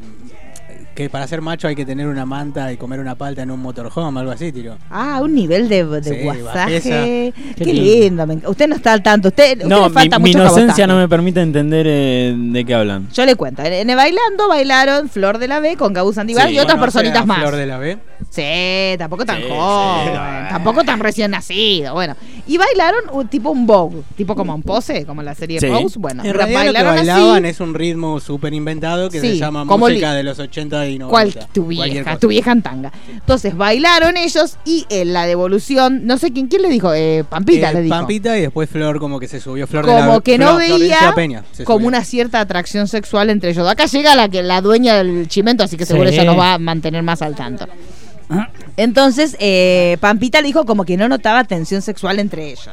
que 1.04 1.08
para 1.10 1.26
ser 1.26 1.40
macho 1.40 1.66
hay 1.66 1.74
que 1.74 1.86
tener 1.86 2.06
una 2.06 2.26
manta 2.26 2.70
y 2.72 2.76
comer 2.76 3.00
una 3.00 3.14
palta 3.14 3.42
en 3.42 3.50
un 3.50 3.60
motorhome, 3.60 4.20
algo 4.20 4.32
así, 4.32 4.52
tiro. 4.52 4.76
Ah, 4.90 5.20
un 5.22 5.34
nivel 5.34 5.68
de, 5.68 5.84
de 5.84 6.02
Sí, 6.02 6.22
guasaje. 6.24 6.80
Qué, 6.82 7.32
Qué 7.64 7.72
lindo. 7.72 8.26
me 8.26 8.34
enc- 8.34 8.48
Usted 8.48 8.68
no 8.68 8.76
está 8.76 8.92
al 8.92 9.02
tanto. 9.02 9.28
Usted, 9.28 9.64
No, 9.64 9.88
mi, 9.88 9.94
falta 9.94 10.18
mi 10.18 10.26
mucho 10.26 10.38
inocencia 10.38 10.66
cabotaje. 10.66 10.86
no 10.88 10.96
me 10.98 11.08
permite 11.08 11.40
entender 11.40 11.86
eh, 11.88 12.34
de 12.36 12.64
qué 12.66 12.74
hablan. 12.74 13.08
Yo 13.12 13.24
le 13.24 13.34
cuento. 13.34 13.62
En, 13.62 13.72
en 13.72 13.88
el 13.90 13.96
bailando 13.96 14.48
bailaron 14.48 15.08
Flor 15.08 15.38
de 15.38 15.48
la 15.48 15.60
B 15.60 15.76
con 15.76 15.92
Gabú 15.94 16.12
Sandivar 16.12 16.48
Sí. 16.48 16.54
y 16.54 16.58
otras 16.58 16.74
¿Conoce 16.78 16.92
personitas 16.98 17.26
más. 17.26 17.38
Flor 17.38 17.56
de 17.56 17.66
la 17.66 17.78
B. 17.78 17.98
Sí, 18.28 18.98
tampoco 18.98 19.24
tan 19.24 19.38
Sí, 19.38 19.44
joven, 19.48 20.12
sí. 20.12 20.48
tampoco 20.50 20.84
tan 20.84 21.00
recién 21.00 21.30
nacido, 21.30 21.94
bueno. 21.94 22.14
Y 22.46 22.58
bailaron 22.58 23.00
un 23.12 23.26
tipo 23.28 23.50
un 23.50 23.66
Vogue, 23.66 24.02
tipo 24.16 24.34
como 24.34 24.54
un 24.54 24.62
pose, 24.62 25.04
como 25.06 25.22
la 25.22 25.34
serie 25.34 25.60
Sí. 25.60 25.66
Pose, 25.68 25.98
bueno. 25.98 26.22
En 26.24 26.34
realidad 26.34 26.60
lo 26.66 26.72
que 26.72 26.82
bailaron 26.82 26.96
bailaban 26.96 27.44
así, 27.44 27.50
es 27.50 27.60
un 27.60 27.74
ritmo 27.74 28.20
súper 28.20 28.52
inventado 28.54 29.08
que 29.10 29.20
Sí, 29.20 29.28
se 29.30 29.36
llama 29.38 29.64
música 29.64 30.12
de 30.12 30.22
los 30.22 30.38
80 30.38 30.86
y 30.88 30.89
90. 30.98 31.10
cual, 31.10 31.48
tu 31.52 31.66
vieja, 31.66 32.18
tu 32.18 32.28
vieja 32.28 32.52
en 32.52 32.62
tanga. 32.62 32.92
Entonces 33.12 33.56
bailaron 33.56 34.16
ellos 34.16 34.56
y 34.64 34.86
en 34.90 35.12
la 35.12 35.26
devolución, 35.26 36.06
no 36.06 36.18
sé 36.18 36.32
quién, 36.32 36.48
quién 36.48 36.62
le 36.62 36.68
dijo, 36.68 36.92
eh, 36.94 37.24
Pampita 37.28 37.70
Eh, 37.70 37.74
le 37.74 37.82
dijo. 37.82 37.94
Pampita 37.96 38.36
y 38.38 38.42
después 38.42 38.68
Flor 38.70 38.98
como 38.98 39.18
que 39.20 39.28
se 39.28 39.40
subió 39.40 39.66
Flor 39.66 39.86
de 39.86 39.92
la 39.94 40.06
como 40.06 40.20
que 40.20 40.38
no 40.38 40.56
Flor- 40.56 40.58
veía 40.58 41.12
Peña 41.14 41.44
como 41.64 41.78
subió. 41.78 41.88
una 41.88 42.04
cierta 42.04 42.40
atracción 42.40 42.88
sexual 42.88 43.30
entre 43.30 43.50
ellos. 43.50 43.68
Acá 43.68 43.86
llega 43.86 44.14
la 44.16 44.28
que 44.28 44.42
la 44.42 44.60
dueña 44.60 44.96
del 44.96 45.28
chimento, 45.28 45.64
así 45.64 45.76
que 45.76 45.86
seguro 45.86 46.08
Sí. 46.08 46.14
ella 46.16 46.24
nos 46.24 46.38
va 46.38 46.54
a 46.54 46.58
mantener 46.58 47.02
más 47.02 47.22
al 47.22 47.34
tanto. 47.34 47.66
Entonces, 48.76 49.36
eh, 49.40 49.96
Pampita 50.00 50.40
le 50.40 50.46
dijo 50.46 50.64
como 50.64 50.84
que 50.84 50.96
no 50.96 51.08
notaba 51.08 51.44
tensión 51.44 51.82
sexual 51.82 52.18
entre 52.20 52.46
ellos. 52.50 52.68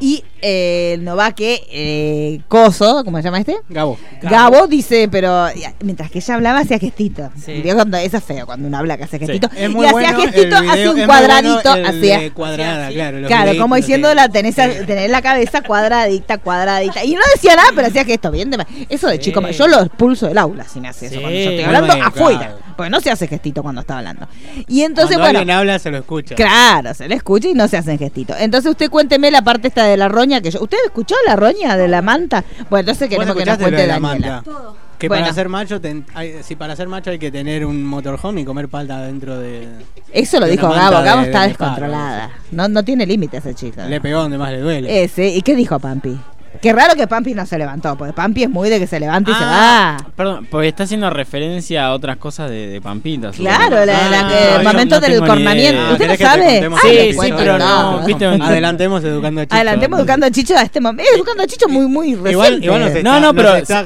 Y 0.00 0.24
eh, 0.42 0.98
no 1.00 1.16
va 1.16 1.32
que 1.32 1.62
eh, 1.70 2.40
Coso, 2.48 3.02
¿cómo 3.04 3.16
se 3.18 3.22
llama 3.24 3.38
este? 3.38 3.56
Gabo. 3.68 3.96
Gabo 4.22 4.66
dice, 4.66 5.08
pero 5.10 5.48
y- 5.54 5.64
mientras 5.84 6.10
que 6.10 6.18
ella 6.18 6.34
hablaba 6.34 6.60
hacía 6.60 6.78
gestito. 6.78 7.30
Sí. 7.42 7.62
Cuando 7.72 7.96
eso 7.96 8.16
es 8.16 8.24
feo 8.24 8.44
cuando 8.46 8.68
uno 8.68 8.76
habla 8.78 8.96
que 8.96 9.04
hace 9.04 9.18
gestito. 9.18 9.48
Es 9.56 9.70
y 9.70 9.76
hacía 9.76 9.92
bueno 9.92 10.20
gestito, 10.20 10.58
el 10.58 10.68
hace 10.70 10.88
un 10.88 11.06
cuadradito, 11.06 11.60
bueno 11.70 11.76
el 11.76 11.86
hacía 11.98 12.18
de 12.20 12.30
cuadrada, 12.32 12.88
claro. 12.90 13.26
Claro, 13.26 13.58
como 13.58 13.76
diciendo 13.76 14.10
sí. 14.10 14.16
la 14.16 14.28
tenés, 14.28 14.54
tener 14.56 15.10
la 15.10 15.22
cabeza 15.22 15.62
cuadradita, 15.66 16.38
cuadradita. 16.38 17.04
Y 17.04 17.14
no 17.14 17.20
decía 17.34 17.56
nada, 17.56 17.68
pero 17.74 17.88
hacía 17.88 18.04
gesto 18.04 18.30
bien. 18.30 18.50
Eso 18.88 19.08
de 19.08 19.14
Sí. 19.16 19.20
chico, 19.22 19.40
yo 19.48 19.68
lo 19.68 19.80
expulso 19.82 20.26
del 20.26 20.38
aula 20.38 20.64
si 20.64 20.80
me 20.80 20.88
hace 20.88 21.06
eso. 21.06 21.14
Sí, 21.16 21.20
Cuando 21.20 21.38
yo 21.38 21.50
estoy 21.50 21.64
hablando 21.64 21.92
afuera. 22.04 22.38
claro. 22.38 22.58
Porque 22.76 22.90
no 22.90 23.00
se 23.00 23.08
hace 23.08 23.28
gestito 23.28 23.62
cuando 23.62 23.82
está 23.82 23.98
hablando. 23.98 24.26
Y 24.66 24.82
entonces, 24.82 25.16
Cuando 25.16 25.26
bueno. 25.26 25.38
alguien 25.38 25.56
habla 25.56 25.78
se 25.78 25.92
lo 25.92 25.98
escucha. 25.98 26.34
Claro, 26.34 26.92
se 26.92 27.06
le 27.08 27.14
escucha 27.14 27.48
y 27.48 27.54
no 27.54 27.68
se 27.68 27.76
hacen 27.76 27.96
gestito. 27.98 28.34
Entonces 28.36 28.68
usted 28.68 28.90
cuénteme 28.90 29.30
la 29.30 29.42
parte 29.42 29.68
esta 29.68 29.83
de 29.84 29.96
la 29.96 30.08
roña 30.08 30.40
que 30.40 30.50
yo. 30.50 30.60
¿Usted 30.62 30.78
escuchó 30.86 31.14
la 31.26 31.36
roña 31.36 31.76
de 31.76 31.88
la 31.88 32.02
manta? 32.02 32.44
Bueno, 32.70 32.80
entonces 32.80 33.08
queremos 33.08 33.34
que 33.36 33.44
nos 33.44 33.58
cuente 33.58 33.76
de 33.82 33.86
la 33.86 33.98
Daniela. 34.00 34.42
manta. 34.44 34.74
Que 34.98 35.08
Bueno. 35.08 35.24
para 35.24 35.34
ser 35.34 35.48
macho, 35.48 35.80
ten- 35.80 36.06
hay- 36.14 36.42
si 36.42 36.54
para 36.56 36.76
ser 36.76 36.88
macho 36.88 37.10
hay 37.10 37.18
que 37.18 37.30
tener 37.30 37.66
un 37.66 37.84
motorhome 37.84 38.40
y 38.42 38.44
comer 38.44 38.68
palta 38.68 39.00
dentro 39.02 39.38
de... 39.38 39.68
Eso 40.12 40.38
lo 40.40 40.46
de 40.46 40.52
dijo 40.52 40.68
Gabo. 40.70 41.02
Gabo 41.02 41.20
de- 41.22 41.26
está 41.26 41.42
de 41.42 41.48
descontrolada. 41.48 42.30
No, 42.52 42.68
no 42.68 42.82
tiene 42.84 43.04
límite 43.04 43.38
ese 43.38 43.54
chico. 43.54 43.82
Le 43.88 44.00
pegó 44.00 44.20
donde 44.20 44.38
más 44.38 44.52
le 44.52 44.60
duele. 44.60 45.02
Ese. 45.02 45.26
¿Y 45.28 45.42
qué 45.42 45.56
dijo 45.56 45.78
Pampi? 45.80 46.18
Qué 46.64 46.72
raro 46.72 46.94
que 46.94 47.06
Pampi 47.06 47.34
no 47.34 47.44
se 47.44 47.58
levantó, 47.58 47.94
porque 47.94 48.14
Pampi 48.14 48.44
es 48.44 48.48
muy 48.48 48.70
de 48.70 48.78
que 48.78 48.86
se 48.86 48.98
levanta 48.98 49.30
y 49.30 49.34
se 49.34 49.40
Ah, 49.44 49.98
va. 50.00 50.06
Perdón, 50.16 50.48
porque 50.50 50.68
está 50.68 50.84
haciendo 50.84 51.10
referencia 51.10 51.84
a 51.84 51.92
otras 51.92 52.16
cosas 52.16 52.48
de, 52.48 52.68
de 52.68 52.80
Pampita. 52.80 53.32
Claro, 53.32 53.84
la- 53.84 54.08
la- 54.08 54.28
Ah, 54.28 54.56
el 54.60 54.64
momento 54.64 54.94
no 54.94 55.00
del 55.02 55.18
cornamiento. 55.20 55.82
¿Usted 55.82 55.92
no 55.92 55.98
¿Querés 55.98 56.16
que 56.18 56.24
te 56.24 56.30
sabe? 56.30 56.70
Ah, 56.74 56.78
Sí, 56.80 57.10
sí, 57.10 57.16
cuento 57.16 57.36
pero 57.36 57.58
no, 57.58 58.06
viste, 58.06 58.24
Adelantemos 58.24 59.04
educando 59.04 59.40
a 59.42 59.44
Chicho. 59.44 59.54
Adelantemos 59.56 59.98
educando 59.98 60.26
a 60.26 60.30
Chicho 60.30 60.56
a 60.56 60.62
este 60.62 60.80
momento. 60.80 61.02
Eh, 61.02 61.14
educando 61.16 61.42
a 61.42 61.46
Chicho 61.46 61.68
muy, 61.68 61.86
muy 61.86 62.14
reciente. 62.14 62.30
Igual, 62.30 62.64
igual 62.64 63.02
No, 63.04 63.20
no, 63.20 63.34
pero- 63.34 63.56
está 63.56 63.84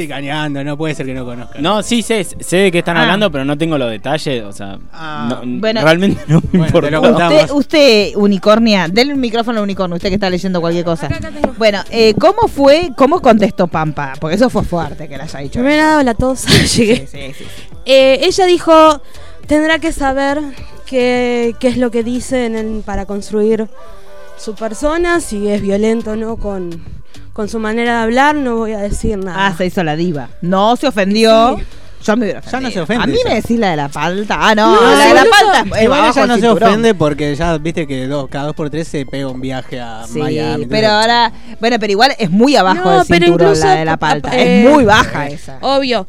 chicaneando, 0.00 0.62
no 0.64 0.76
puede 0.76 0.94
ser 0.94 1.06
que 1.06 1.14
no 1.14 1.24
conozca. 1.24 1.58
No, 1.60 1.82
sí 1.82 2.02
sé, 2.02 2.24
sé 2.24 2.56
de 2.56 2.72
qué 2.72 2.78
están 2.78 2.96
Ah. 2.96 3.02
hablando, 3.02 3.30
pero 3.30 3.44
no 3.44 3.56
tengo 3.58 3.76
los 3.78 3.90
detalles, 3.90 4.42
o 4.44 4.52
sea, 4.52 4.78
Ah. 4.92 5.40
no- 5.44 5.60
Bueno. 5.60 5.82
realmente 5.82 6.22
no 6.26 6.40
me 6.40 6.48
Bueno, 6.50 6.66
importa. 6.66 6.88
te 6.88 6.90
lo 6.92 7.00
contamos. 7.02 7.42
Usted, 7.42 7.54
usted, 7.54 8.16
unicornia, 8.16 8.88
denle 8.88 9.14
un 9.14 9.20
micrófono 9.20 9.58
al 9.58 9.64
unicornio, 9.64 9.96
usted 9.96 10.08
que 10.08 10.14
está 10.16 10.28
leyendo 10.30 10.60
cualquier 10.60 10.84
cosa. 10.84 11.08
Bueno, 11.58 11.80
eh, 11.90 12.14
¿cómo 12.18 12.48
fue, 12.48 12.90
cómo 12.96 13.20
contestó 13.20 13.66
Pampa? 13.66 14.14
Porque 14.20 14.36
eso 14.36 14.50
fue 14.50 14.64
fuerte 14.64 15.08
que 15.08 15.16
le 15.16 15.22
haya 15.24 15.38
dicho. 15.40 15.60
Primero 15.60 15.82
nada, 15.82 15.98
hola 16.00 16.10
a 16.12 16.14
todos. 16.14 16.44
Llegué. 16.76 17.06
Sí, 17.06 17.06
sí, 17.06 17.34
sí. 17.38 17.44
Eh, 17.86 18.20
ella 18.24 18.46
dijo, 18.46 19.02
tendrá 19.46 19.78
que 19.78 19.92
saber 19.92 20.40
qué, 20.86 21.54
qué 21.60 21.68
es 21.68 21.76
lo 21.76 21.90
que 21.90 22.02
dice 22.02 22.46
en 22.46 22.56
el- 22.56 22.82
para 22.84 23.06
construir 23.06 23.68
su 24.38 24.54
persona, 24.54 25.20
si 25.20 25.48
es 25.48 25.60
violento 25.60 26.12
o 26.12 26.16
no 26.16 26.36
con, 26.36 26.82
con 27.40 27.48
su 27.48 27.58
manera 27.58 27.96
de 27.96 28.02
hablar, 28.02 28.34
no 28.34 28.56
voy 28.56 28.72
a 28.72 28.80
decir 28.80 29.16
nada. 29.16 29.46
Ah, 29.46 29.54
se 29.56 29.64
hizo 29.64 29.82
la 29.82 29.96
diva. 29.96 30.28
No 30.42 30.76
se 30.76 30.86
ofendió. 30.88 31.56
Yo 32.04 32.16
me 32.16 32.24
hubiera 32.26 32.40
Ya 32.42 32.60
no 32.60 32.70
se 32.70 32.80
ofende 32.82 33.04
A 33.04 33.06
mí 33.06 33.16
me 33.26 33.34
decís 33.36 33.58
la 33.58 33.70
de 33.70 33.76
la 33.76 33.88
palta. 33.88 34.36
Ah, 34.38 34.54
no, 34.54 34.74
No, 34.74 34.96
la 34.96 35.06
de 35.06 35.14
la 35.14 35.24
palta 35.24 35.82
Igual 35.82 36.00
bajo 36.00 36.12
ella 36.12 36.22
el 36.22 36.28
no 36.28 36.36
se 36.38 36.48
ofende 36.48 36.94
porque 36.94 37.34
ya 37.34 37.56
viste 37.58 37.86
que 37.86 38.06
dos, 38.06 38.28
cada 38.30 38.46
dos 38.46 38.54
por 38.54 38.68
tres 38.68 38.88
se 38.88 39.06
pega 39.06 39.28
un 39.28 39.40
viaje 39.40 39.80
a 39.80 40.04
Sí, 40.06 40.18
Miami. 40.18 40.66
pero 40.66 40.88
ahora, 40.88 41.32
bueno, 41.60 41.76
pero 41.78 41.92
igual 41.92 42.14
es 42.18 42.30
muy 42.30 42.56
abajo 42.56 42.84
No, 42.84 42.98
del 42.98 43.06
pero 43.08 43.24
cinturón 43.26 43.48
incluso, 43.48 43.66
la 43.66 43.74
de 43.74 43.84
la 43.86 43.96
palta. 43.96 44.36
eh, 44.36 44.64
es 44.64 44.70
muy 44.70 44.84
baja 44.84 45.28
esa. 45.28 45.58
Obvio. 45.62 46.06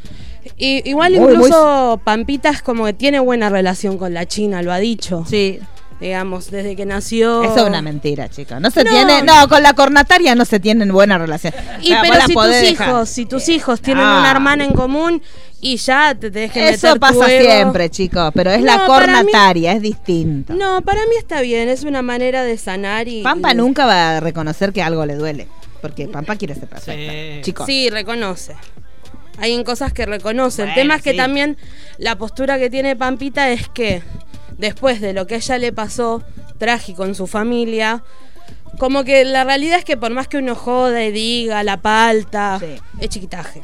Y, 0.58 0.90
igual 0.90 1.14
Muy, 1.14 1.34
incluso 1.34 2.00
Pampita 2.04 2.50
es 2.50 2.62
como 2.62 2.86
que 2.86 2.94
tiene 2.94 3.20
buena 3.22 3.50
relación 3.50 3.98
con 3.98 4.14
la 4.14 4.26
China, 4.26 4.62
lo 4.62 4.72
ha 4.74 4.80
dicho. 4.80 5.24
Sí, 5.30 5.60
Digamos, 6.02 6.50
desde 6.50 6.76
que 6.76 6.86
nació. 6.86 7.44
eso 7.44 7.58
es 7.58 7.64
una 7.64 7.82
mentira, 7.84 8.28
chicos. 8.28 8.60
No 8.60 8.72
se 8.72 8.84
No. 8.84 8.90
tiene, 8.92 9.22
no, 9.22 9.48
con 9.48 9.62
la 9.62 9.74
cornataria 9.74 10.34
no 10.34 10.46
se 10.46 10.60
tienen 10.60 10.92
buena 10.92 11.18
relación. 11.20 11.54
Y 11.82 11.94
Ah, 11.94 12.00
pero 12.02 12.16
si 12.16 12.26
tus 12.26 12.34
podés 12.34 12.64
hijos, 12.72 12.86
dejar. 12.88 13.08
si 13.08 13.26
tus 13.28 13.50
hijos 13.50 13.82
tienen 13.82 14.04
Ah. 14.04 14.20
una 14.20 14.32
hermana 14.32 14.66
en 14.66 14.74
común 14.74 15.22
y 15.62 15.78
ya 15.78 16.16
te 16.16 16.32
dejen 16.32 16.64
Eso 16.64 16.88
meter 16.88 16.94
tu 16.96 17.00
pasa 17.00 17.32
ego. 17.32 17.44
siempre, 17.52 17.90
chicos, 17.92 18.32
pero 18.34 18.50
es 18.50 18.64
la 18.64 18.78
No, 18.78 18.82
mí- 18.82 18.88
cornataria, 18.88 19.74
es 19.74 19.82
distinto. 19.84 20.54
No, 20.56 20.82
para 20.82 21.02
mí 21.02 21.16
está 21.20 21.40
bien, 21.42 21.70
es 21.70 21.84
una 21.84 22.02
manera 22.02 22.44
de 22.44 22.58
sanar 22.58 23.08
y 23.08 23.22
Pampa 23.22 23.52
y- 23.52 23.56
nunca 23.58 23.86
va 23.86 24.18
a 24.18 24.20
reconocer 24.20 24.74
que 24.74 24.82
algo 24.82 25.06
le 25.06 25.14
duele, 25.16 25.48
porque 25.84 26.08
Pampa 26.08 26.36
quiere 26.36 26.56
ser 26.56 26.68
perfecta. 26.68 27.12
Sí. 27.12 27.42
Chicos. 27.44 27.66
Sí, 27.68 27.92
reconoce. 27.92 28.56
Hay 29.38 29.54
en 29.54 29.64
cosas 29.64 29.94
que 29.94 30.08
reconoce. 30.08 30.64
Bueno, 30.64 30.72
el 30.74 30.76
tema 30.82 30.96
es 30.96 31.04
que 31.04 31.12
sí. 31.12 31.18
también 31.18 31.58
la 32.00 32.16
postura 32.18 32.58
que 32.58 32.72
tiene 32.72 32.96
Pampita 32.96 33.52
es 33.52 33.68
que 33.70 34.02
después 34.62 35.02
de 35.02 35.12
lo 35.14 35.28
que 35.28 35.36
a 35.36 35.38
ella 35.38 35.58
le 35.58 35.74
pasó 35.74 36.24
trágico 36.58 37.04
en 37.06 37.16
su 37.16 37.28
familia, 37.28 38.04
como 38.78 39.04
que 39.04 39.26
la 39.26 39.44
realidad 39.44 39.80
es 39.80 39.86
que 39.86 39.98
por 39.98 40.12
más 40.12 40.28
que 40.30 40.38
uno 40.38 40.56
joda 40.56 41.04
y 41.04 41.12
diga 41.12 41.64
la 41.64 41.78
palta, 41.78 42.58
Sí. 42.60 42.76
es 43.00 43.10
chiquitaje. 43.10 43.62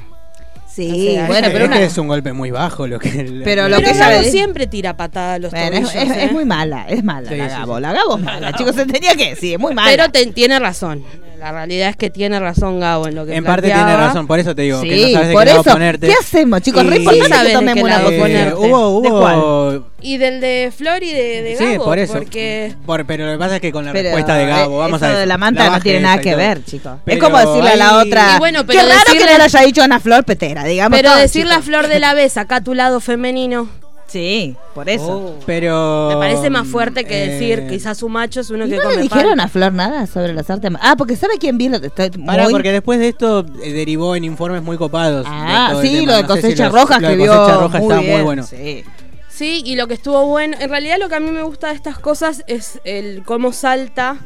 Sí, 0.69 1.07
O 1.09 1.11
sea, 1.13 1.25
bueno, 1.27 1.47
pero 1.51 1.63
es 1.63 1.69
una- 1.69 1.77
que 1.79 1.85
es 1.85 1.97
un 1.97 2.07
golpe 2.07 2.33
muy 2.33 2.51
bajo 2.51 2.85
lo 2.85 2.99
que. 2.99 3.09
Pero 3.43 3.67
lo 3.67 3.77
Pero 3.77 3.91
que 3.93 3.97
Gabo 3.97 4.21
le- 4.21 4.29
siempre 4.29 4.67
tira 4.67 4.95
patada 4.95 5.35
a 5.35 5.39
los 5.39 5.49
Bueno, 5.51 5.75
es, 5.77 5.91
tobillos. 5.91 6.11
es- 6.11 6.17
¿eh? 6.17 6.25
es 6.25 6.31
muy 6.31 6.45
mala, 6.45 6.85
es 6.87 7.03
mala 7.03 7.29
Sí, 7.29 7.35
la 7.35 7.47
Gabo. 7.47 7.75
sí. 7.77 7.81
La 7.81 7.93
Gabo 7.93 8.17
es 8.17 8.23
mala, 8.23 8.53
chicos, 8.57 8.75
se 8.75 8.85
tenía 8.85 9.15
que 9.15 9.29
decir, 9.29 9.53
es 9.55 9.59
muy 9.59 9.73
mala. 9.73 9.89
Pero 9.89 10.11
te- 10.11 10.27
tiene 10.33 10.59
razón. 10.59 11.03
La 11.39 11.51
realidad 11.51 11.89
es 11.89 11.95
que 11.95 12.09
tiene 12.09 12.39
razón 12.39 12.79
Gabo 12.79 13.07
en 13.07 13.13
lo 13.15 13.25
que 13.25 13.35
En 13.35 13.43
parte 13.43 13.67
planteaba. 13.67 13.91
tiene 13.91 14.07
razón, 14.07 14.25
por 14.27 14.39
eso 14.39 14.55
te 14.55 14.63
digo, 14.63 14.81
que 14.81 14.89
sí, 14.95 15.01
no 15.05 15.11
sabes 15.13 15.27
de 15.27 15.33
por 15.33 15.43
qué 15.43 15.49
lado 15.49 15.61
eso, 15.61 15.71
ponerte. 15.71 16.07
¿qué 16.07 16.13
hacemos, 16.19 16.61
chicos? 16.61 16.85
Re 16.85 16.95
importante 16.97 17.25
Sí 17.25 17.29
sabes 17.31 17.41
que 17.43 17.47
de 17.49 17.53
tomemos 17.53 17.75
qué 17.75 17.83
una 17.83 17.95
Eh, 18.15 18.19
ponerte. 18.19 18.53
hubo, 18.55 19.01
¿De 19.01 19.09
hubo. 19.09 19.19
cuál? 19.19 19.83
Y 20.01 20.17
del 20.17 20.41
de 20.41 20.73
Flor 20.75 21.03
y 21.03 21.11
de, 21.13 21.41
de 21.43 21.55
Sí, 21.57 21.65
Gabo. 21.73 21.85
por 21.85 21.99
eso. 21.99 22.13
Porque 22.13 22.73
Por- 22.85 23.05
pero 23.05 23.25
lo 23.27 23.31
que 23.33 23.37
pasa 23.37 23.55
es 23.55 23.61
que 23.61 23.71
con 23.71 23.85
la 23.85 23.91
Pero, 23.93 24.03
respuesta 24.09 24.35
de 24.35 24.45
Gabo, 24.47 24.75
eh, 24.75 24.79
vamos 24.79 24.97
eso 24.97 25.05
a 25.05 25.09
ver. 25.09 25.17
de 25.19 25.25
la 25.27 25.37
manta 25.37 25.69
no 25.69 25.79
tiene 25.79 25.99
nada 25.99 26.19
que 26.21 26.35
ver, 26.35 26.63
chicos. 26.65 26.93
Es 26.95 27.01
Pero 27.05 27.25
como 27.25 27.37
decirle 27.37 27.69
a 27.69 27.75
la 27.75 27.97
otra. 27.99 28.33
Y 28.35 28.39
bueno, 28.39 28.65
pero 28.65 28.79
Qué 28.79 28.85
raro 28.87 29.01
que 29.05 29.13
decirle- 29.13 29.31
no 29.33 29.37
lo 29.37 29.43
haya 29.43 29.61
dicho 29.61 29.83
Ana 29.83 29.99
Flor 29.99 30.23
Petera, 30.23 30.63
digamos. 30.63 30.97
Pero 30.97 31.11
todo, 31.11 31.19
decirle 31.21 31.53
a. 31.53 31.61
Flor 31.61 31.87
de 31.87 31.99
la 31.99 32.13
B, 32.15 32.27
saca 32.29 32.61
tu 32.61 32.73
lado 32.73 32.99
femenino, 32.99 33.67
Sí, 34.07 34.55
por 34.73 34.87
eso. 34.89 35.37
Pero. 35.45 36.07
me 36.11 36.15
parece 36.15 36.49
más 36.49 36.65
fuerte 36.67 37.03
que 37.03 37.25
eh, 37.25 37.27
decir 37.27 37.67
quizás 37.67 37.97
su 37.97 38.07
macho 38.07 38.39
es 38.39 38.49
uno 38.49 38.65
¿Y 38.65 38.69
que 38.69 38.77
no 38.77 38.83
come 38.83 38.95
le 38.95 39.01
dijeron 39.01 39.39
a 39.41 39.49
Flor 39.49 39.73
nada 39.73 40.07
sobre 40.07 40.33
las 40.33 40.49
artes? 40.49 40.71
Ah, 40.81 40.95
porque 40.97 41.15
¿sabe 41.17 41.33
quién 41.39 41.57
vi? 41.57 41.67
Lo- 41.67 41.77
estoy 41.77 42.11
muy- 42.17 42.51
porque 42.51 42.71
después 42.71 42.99
de 42.99 43.09
esto 43.09 43.45
eh, 43.63 43.73
derivó 43.73 44.15
en 44.15 44.23
informes 44.23 44.63
muy 44.63 44.77
copados. 44.77 45.25
Ah, 45.29 45.77
sí, 45.81 46.05
lo 46.05 46.15
de 46.15 46.21
No 46.21 46.27
cosecha 46.29 46.69
roja 46.69 46.99
lo 46.99 47.07
de 47.07 47.13
escribió 47.15 47.35
Cosecha 47.35 47.57
roja 47.59 47.77
muy 47.79 47.87
está 47.89 47.99
bien, 48.01 48.13
muy 48.15 48.21
bueno. 48.23 48.43
Sí. 48.43 48.83
Sí, 49.29 49.61
y 49.65 49.75
lo 49.75 49.87
que 49.87 49.93
estuvo 49.95 50.25
bueno, 50.25 50.57
en 50.59 50.69
realidad 50.69 50.97
lo 50.99 51.09
que 51.09 51.15
a 51.15 51.19
mí 51.19 51.29
me 51.29 51.43
gusta 51.43 51.67
de 51.67 51.73
estas 51.75 51.99
cosas 51.99 52.43
es 52.47 52.79
el 52.85 53.23
cómo 53.23 53.51
salta, 53.53 54.17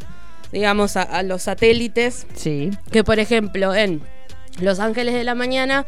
digamos, 0.52 0.96
a, 0.96 1.02
a 1.02 1.24
los 1.24 1.42
satélites, 1.42 2.28
Sí. 2.36 2.70
que 2.92 3.04
por 3.04 3.18
ejemplo 3.20 3.74
en 3.76 4.02
Los 4.62 4.80
Ángeles 4.80 5.14
de 5.16 5.24
la 5.26 5.34
Mañana, 5.36 5.86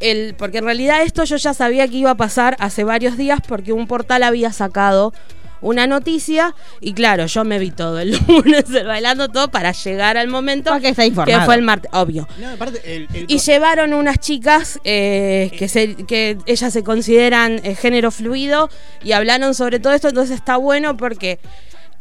el, 0.00 0.34
porque 0.36 0.58
en 0.58 0.64
realidad 0.64 1.02
esto 1.02 1.24
yo 1.24 1.36
ya 1.36 1.54
sabía 1.54 1.86
que 1.88 1.96
iba 1.96 2.10
a 2.10 2.16
pasar 2.16 2.56
hace 2.60 2.84
varios 2.84 3.16
días 3.16 3.40
porque 3.46 3.72
un 3.72 3.86
portal 3.86 4.22
había 4.22 4.52
sacado 4.52 5.12
una 5.60 5.86
noticia 5.86 6.54
y 6.82 6.92
claro, 6.92 7.24
yo 7.24 7.42
me 7.44 7.58
vi 7.58 7.70
todo 7.70 7.98
el 7.98 8.10
lunes 8.28 8.64
bailando 8.84 9.28
todo 9.30 9.48
para 9.50 9.72
llegar 9.72 10.18
al 10.18 10.28
momento 10.28 10.68
Para 10.70 10.80
que 10.82 10.92
que 10.94 11.06
informado. 11.06 11.46
fue 11.46 11.54
el 11.54 11.62
martes, 11.62 11.90
obvio. 11.94 12.28
No, 12.38 12.50
aparte, 12.50 12.82
el- 12.84 13.08
el- 13.14 13.24
Y 13.28 13.38
llevaron 13.38 13.94
unas 13.94 14.18
chicas 14.18 14.78
eh, 14.84 15.50
que, 15.58 15.68
se, 15.68 15.94
que 15.94 16.36
ellas 16.44 16.70
se 16.70 16.84
consideran 16.84 17.60
eh, 17.64 17.74
género 17.74 18.10
fluido 18.10 18.68
y 19.02 19.12
hablaron 19.12 19.54
sobre 19.54 19.80
todo 19.80 19.94
esto, 19.94 20.08
entonces 20.08 20.36
está 20.36 20.58
bueno 20.58 20.98
porque 20.98 21.38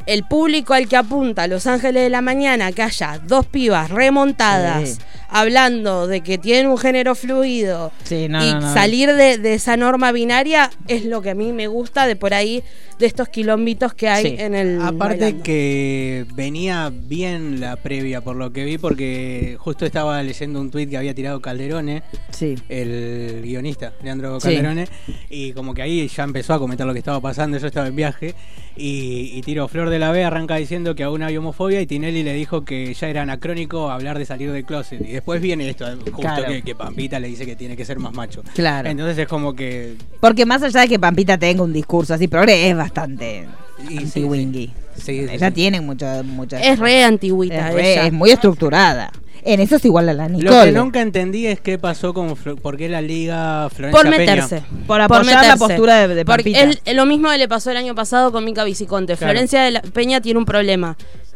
el 0.05 0.23
público 0.23 0.73
al 0.73 0.87
que 0.87 0.95
apunta 0.97 1.47
Los 1.47 1.67
Ángeles 1.67 2.03
de 2.03 2.09
la 2.09 2.21
Mañana, 2.21 2.71
que 2.71 2.81
haya 2.83 3.19
dos 3.25 3.45
pibas 3.45 3.89
remontadas, 3.91 4.89
Sí. 4.89 4.97
hablando 5.29 6.07
de 6.07 6.21
que 6.21 6.37
tienen 6.37 6.67
un 6.67 6.77
género 6.77 7.15
fluido 7.15 7.91
Sí, 8.03 8.27
no, 8.29 8.45
y 8.45 8.51
no, 8.51 8.61
no. 8.61 8.73
salir 8.73 9.13
de, 9.13 9.37
de 9.37 9.53
esa 9.55 9.77
norma 9.77 10.11
binaria, 10.11 10.69
es 10.87 11.05
lo 11.05 11.21
que 11.21 11.31
a 11.31 11.35
mí 11.35 11.51
me 11.53 11.67
gusta 11.67 12.05
de 12.05 12.15
por 12.15 12.33
ahí, 12.33 12.63
de 12.99 13.07
estos 13.07 13.27
quilombitos 13.29 13.93
que 13.95 14.07
hay 14.07 14.23
Sí. 14.23 14.35
en 14.37 14.53
el. 14.53 14.79
Aparte 14.81 15.19
bailando. 15.21 15.43
que 15.43 16.25
venía 16.35 16.91
bien 16.93 17.59
la 17.59 17.75
previa 17.75 18.21
por 18.21 18.35
lo 18.35 18.53
que 18.53 18.63
vi, 18.63 18.77
porque 18.77 19.57
justo 19.59 19.85
estaba 19.85 20.21
leyendo 20.21 20.61
un 20.61 20.69
tuit 20.69 20.89
que 20.89 20.97
había 20.97 21.15
tirado 21.15 21.41
Calderone, 21.41 22.03
Sí. 22.29 22.55
el 22.69 23.41
guionista, 23.43 23.93
Leandro 24.03 24.39
Sí. 24.39 24.47
Calderone, 24.49 24.87
y 25.29 25.53
como 25.53 25.73
que 25.73 25.81
ahí 25.81 26.07
ya 26.07 26.23
empezó 26.23 26.53
a 26.53 26.59
comentar 26.59 26.85
lo 26.85 26.93
que 26.93 26.99
estaba 26.99 27.19
pasando, 27.19 27.57
yo 27.57 27.65
estaba 27.67 27.87
en 27.87 27.95
viaje, 27.95 28.35
y, 28.75 29.31
y 29.33 29.41
tiro 29.41 29.67
Flor 29.67 29.89
de 29.89 29.92
la 29.99 30.11
B 30.11 30.23
arranca 30.23 30.55
diciendo 30.55 30.95
que 30.95 31.03
aún 31.03 31.23
hay 31.23 31.35
homofobia, 31.37 31.81
y 31.81 31.85
Tinelli 31.87 32.23
le 32.23 32.33
dijo 32.33 32.63
que 32.65 32.93
ya 32.93 33.07
era 33.09 33.21
anacrónico 33.23 33.89
hablar 33.89 34.17
de 34.19 34.25
salir 34.25 34.51
del 34.51 34.65
closet, 34.65 35.01
y 35.01 35.11
después 35.13 35.41
viene 35.41 35.69
esto, 35.69 35.85
justo 36.11 36.11
Claro. 36.21 36.45
que, 36.47 36.61
que 36.61 36.75
Pampita 36.75 37.19
le 37.19 37.27
dice 37.27 37.45
que 37.45 37.55
tiene 37.55 37.75
que 37.77 37.85
ser 37.85 37.99
más 37.99 38.13
macho. 38.13 38.43
Claro. 38.53 38.89
Entonces 38.89 39.17
es 39.17 39.27
como 39.27 39.53
que... 39.55 39.95
Porque 40.19 40.45
más 40.45 40.61
allá 40.63 40.81
de 40.81 40.87
que 40.87 40.99
Pampita 40.99 41.37
tenga 41.37 41.63
un 41.63 41.73
discurso 41.73 42.13
así, 42.13 42.27
progre 42.27 42.69
es 42.69 42.75
bastante 42.77 43.45
sí, 43.87 43.97
anti-wingy. 43.97 44.67
sí, 44.95 45.01
sí, 45.01 45.25
Ella 45.31 45.47
sí. 45.49 45.53
tiene 45.53 45.81
mucha, 45.81 46.23
mucha 46.23 46.59
Es 46.61 46.79
re 46.79 47.03
antigüita 47.03 47.69
es, 47.69 47.73
re- 47.75 47.91
ella. 47.93 48.05
es 48.07 48.13
muy 48.13 48.31
estructurada. 48.31 49.11
En 49.45 49.59
eso 49.59 49.75
es 49.75 49.85
igual 49.85 50.07
a 50.09 50.13
la 50.13 50.29
Lo 50.29 50.37
Nicole. 50.37 50.65
que 50.65 50.71
nunca 50.71 51.01
entendí 51.01 51.47
es 51.47 51.59
qué 51.59 51.77
pasó 51.77 52.13
con 52.13 52.35
Flo- 52.37 52.55
por 52.59 52.77
qué 52.77 52.87
la 52.87 53.01
liga 53.01 53.69
Florencia 53.69 54.01
Por 54.01 54.09
Peña. 54.15 54.35
meterse. 54.35 54.63
Por 54.87 55.01
apoyar 55.01 55.45
la 55.45 55.57
postura 55.57 56.07
de- 56.07 56.15
de 56.15 56.25
Porque 56.25 56.51
Pampita. 56.53 56.61
él- 56.89 56.95
lo 56.95 57.05
mismo 57.05 57.31
le 57.31 57.47
pasó 57.47 57.71
el 57.71 57.77
año 57.77 57.93
pasado 57.93 58.31
con 58.31 58.45
Mica 58.45 58.63
Viciconte. 58.63 59.17
Claro. 59.17 59.31
Florencia 59.33 59.63
de 59.63 59.71
la 59.71 59.81
Peña 59.81 60.21
tiene 60.21 60.39
un 60.39 60.45
problema. 60.45 60.95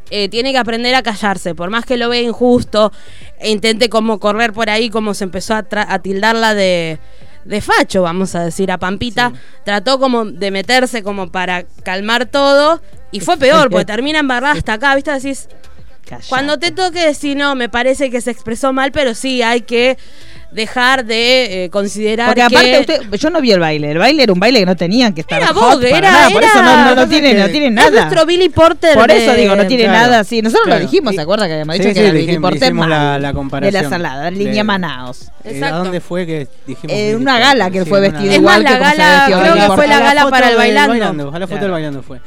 Eh, 0.10 0.30
tiene 0.30 0.54
que 0.54 0.58
aprender 0.58 0.96
a 0.96 1.04
callarse. 1.04 1.54
Por 1.54 1.70
más 1.70 1.84
que 1.84 1.98
lo 1.98 2.08
vea 2.08 2.22
injusto, 2.22 2.94
e 3.40 3.52
intente 3.52 3.90
como 3.90 4.20
correr 4.20 4.54
por 4.54 4.70
ahí, 4.70 4.90
como 4.90 5.14
se 5.14 5.26
empezó 5.26 5.54
a, 5.56 5.68
tra- 5.68 5.86
a 5.90 6.00
tildarla 6.00 6.54
de, 6.54 7.00
de 7.44 7.62
facho, 7.62 8.04
vamos 8.04 8.34
a 8.36 8.46
decir, 8.46 8.72
a 8.72 8.78
Pampita. 8.78 9.34
Trató 9.66 10.00
como 10.00 10.24
de 10.24 10.50
meterse 10.52 11.04
como 11.04 11.30
para 11.30 11.66
calmar 11.84 12.26
todo. 12.26 12.82
Y 13.12 13.20
fue 13.20 13.36
peor, 13.36 13.70
porque 13.70 13.84
termina 13.86 14.20
embarrada 14.20 14.54
hasta 14.54 14.74
acá, 14.74 14.96
¿viste? 14.96 15.12
Decís, 15.12 15.50
Callate. 16.08 16.28
cuando 16.30 16.58
te 16.58 16.72
toque 16.72 17.06
decir, 17.06 17.36
no, 17.38 17.56
me 17.56 17.70
parece 17.70 18.10
que 18.10 18.22
se 18.22 18.32
expresó 18.32 18.74
mal, 18.74 18.92
pero 18.92 19.14
sí 19.14 19.42
hay 19.42 19.62
que 19.62 19.98
dejar 20.52 21.04
de 21.06 21.66
eh, 21.66 21.70
considerar 21.70 22.28
Porque 22.28 22.42
aparte 22.42 22.72
que... 22.72 22.80
usted, 22.80 23.12
yo 23.20 23.30
no 23.30 23.42
vi 23.42 23.52
el 23.52 23.60
baile. 23.60 23.92
El 23.92 23.98
baile 23.98 24.24
era 24.24 24.32
un 24.32 24.40
baile 24.40 24.60
que 24.62 24.66
no 24.66 24.78
tenían 24.78 25.14
que 25.14 25.22
estar 25.22 25.40
Era 25.42 25.50
hot 25.54 25.74
Vogue, 25.74 25.90
para 25.90 25.98
era- 26.08 26.12
nada, 26.12 26.30
Por 26.30 26.42
era- 26.42 26.52
eso 26.54 26.62
no, 26.64 26.76
no, 26.78 26.90
no 26.92 26.96
Pasa 26.96 27.10
tiene, 27.10 27.34
que 27.36 27.40
no 27.42 27.50
tiene 27.50 27.66
Es 27.68 27.72
nada. 27.74 27.90
nuestro 27.92 28.26
Billy 28.26 28.48
Porter. 28.50 28.94
Por 28.96 29.12
eso 29.12 29.34
de- 29.34 29.42
digo, 29.42 29.56
no 29.58 29.68
tiene 29.68 29.84
Claro. 29.84 30.00
nada 30.00 30.20
así. 30.22 30.42
Nosotros 30.42 30.68
Claro. 30.68 30.80
lo 30.84 30.90
dijimos, 30.90 31.16
¿se 31.16 31.22
acuerda 31.22 31.48
que 31.48 31.54
habíamos 31.54 31.76
Sí, 31.76 31.82
dicho 31.82 31.90
sí, 31.90 31.94
que 31.96 32.00
era 32.02 32.12
Billy 32.14 32.26
dijimos- 32.28 32.50
Porter 32.50 32.64
hicimos 32.70 32.88
la- 32.88 32.98
mal? 32.98 33.22
la 33.22 33.28
de 33.28 33.34
comparación 33.34 33.84
la 33.84 33.90
salada, 33.90 34.24
de- 34.26 34.32
línea 34.32 34.64
Manaos. 34.64 35.24
Eh, 35.44 35.52
Exacto. 35.52 35.76
¿A 35.76 35.78
dónde 35.80 36.00
fue 36.00 36.26
que 36.26 36.48
dijimos? 36.66 36.96
Eh, 36.96 37.04
Billy 37.08 37.16
una 37.16 37.32
Porter? 37.34 37.48
gala 37.48 37.70
que 37.72 37.84
Sí, 37.84 37.90
fue 37.90 38.08
Es 38.08 38.36
igual 38.36 38.64
la 38.64 38.70
que 38.72 38.78
como 38.78 38.90
se 38.92 38.98
gala- 38.98 39.18
vestió 39.20 39.40
creo 39.40 39.54
Billy 39.54 39.62
que 39.62 39.68
Porter. 39.68 39.86
fue 39.86 39.88
la 39.96 40.00
gala 40.00 40.30
para 40.30 40.50
el 40.50 40.56
bailando. 40.56 41.32
A 41.34 41.40
la 41.40 41.48
foto 41.48 41.62
del 41.62 41.72
bailando 41.72 42.02
fue. 42.04 42.20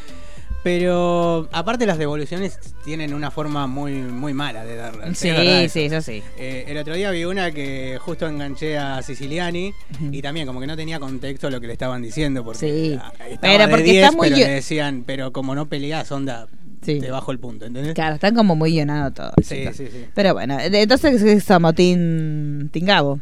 Pero 0.63 1.49
aparte 1.53 1.87
las 1.87 1.97
devoluciones 1.97 2.59
tienen 2.85 3.15
una 3.15 3.31
forma 3.31 3.67
muy 3.67 3.93
muy 3.95 4.35
mala 4.35 4.65
de 4.65 4.77
darlas. 4.77 5.17
Sí, 5.17 5.29
es 5.31 5.73
sí, 5.73 5.85
eso. 5.85 6.03
sí. 6.03 6.23
Eh, 6.37 6.65
el 6.69 6.77
otro 6.77 6.95
día 6.95 7.11
vi 7.11 7.25
una 7.25 7.51
que 7.51 7.97
justo 8.01 8.27
enganché 8.29 8.77
a 8.77 9.01
Siciliani 9.03 9.73
y 10.13 10.21
también 10.21 10.47
como 10.47 10.61
que 10.61 10.67
no 10.67 10.77
tenía 10.77 11.01
contexto 11.01 11.49
lo 11.49 11.61
que 11.61 11.67
le 11.67 11.73
estaban 11.73 12.03
diciendo 12.03 12.45
porque 12.45 12.59
Sí. 12.59 12.99
Pero 13.41 13.65
de 13.65 13.69
porque 13.69 13.85
10, 13.85 14.05
está 14.05 14.17
muy 14.17 14.29
pero 14.29 14.41
le 14.47 14.53
decían, 14.53 15.05
pero 15.07 15.33
como 15.33 15.55
no 15.55 15.67
peleas, 15.67 16.13
onda, 16.13 16.47
Sí. 16.83 16.99
te 17.01 17.11
bajo 17.11 17.31
el 17.33 17.39
punto, 17.39 17.65
¿entendés? 17.67 17.95
Claro, 17.95 18.15
están 18.15 18.35
como 18.35 18.55
muy 18.57 18.71
guionados 18.73 19.15
todos. 19.15 19.33
Sí, 19.43 19.65
sí, 19.73 19.87
sí. 19.91 20.07
Pero 20.15 20.35
bueno, 20.35 20.59
entonces 20.61 21.23
¿qué 21.23 21.41
somos 21.41 21.75
Team, 21.75 22.69
team 22.71 22.87
Gabo. 22.87 23.21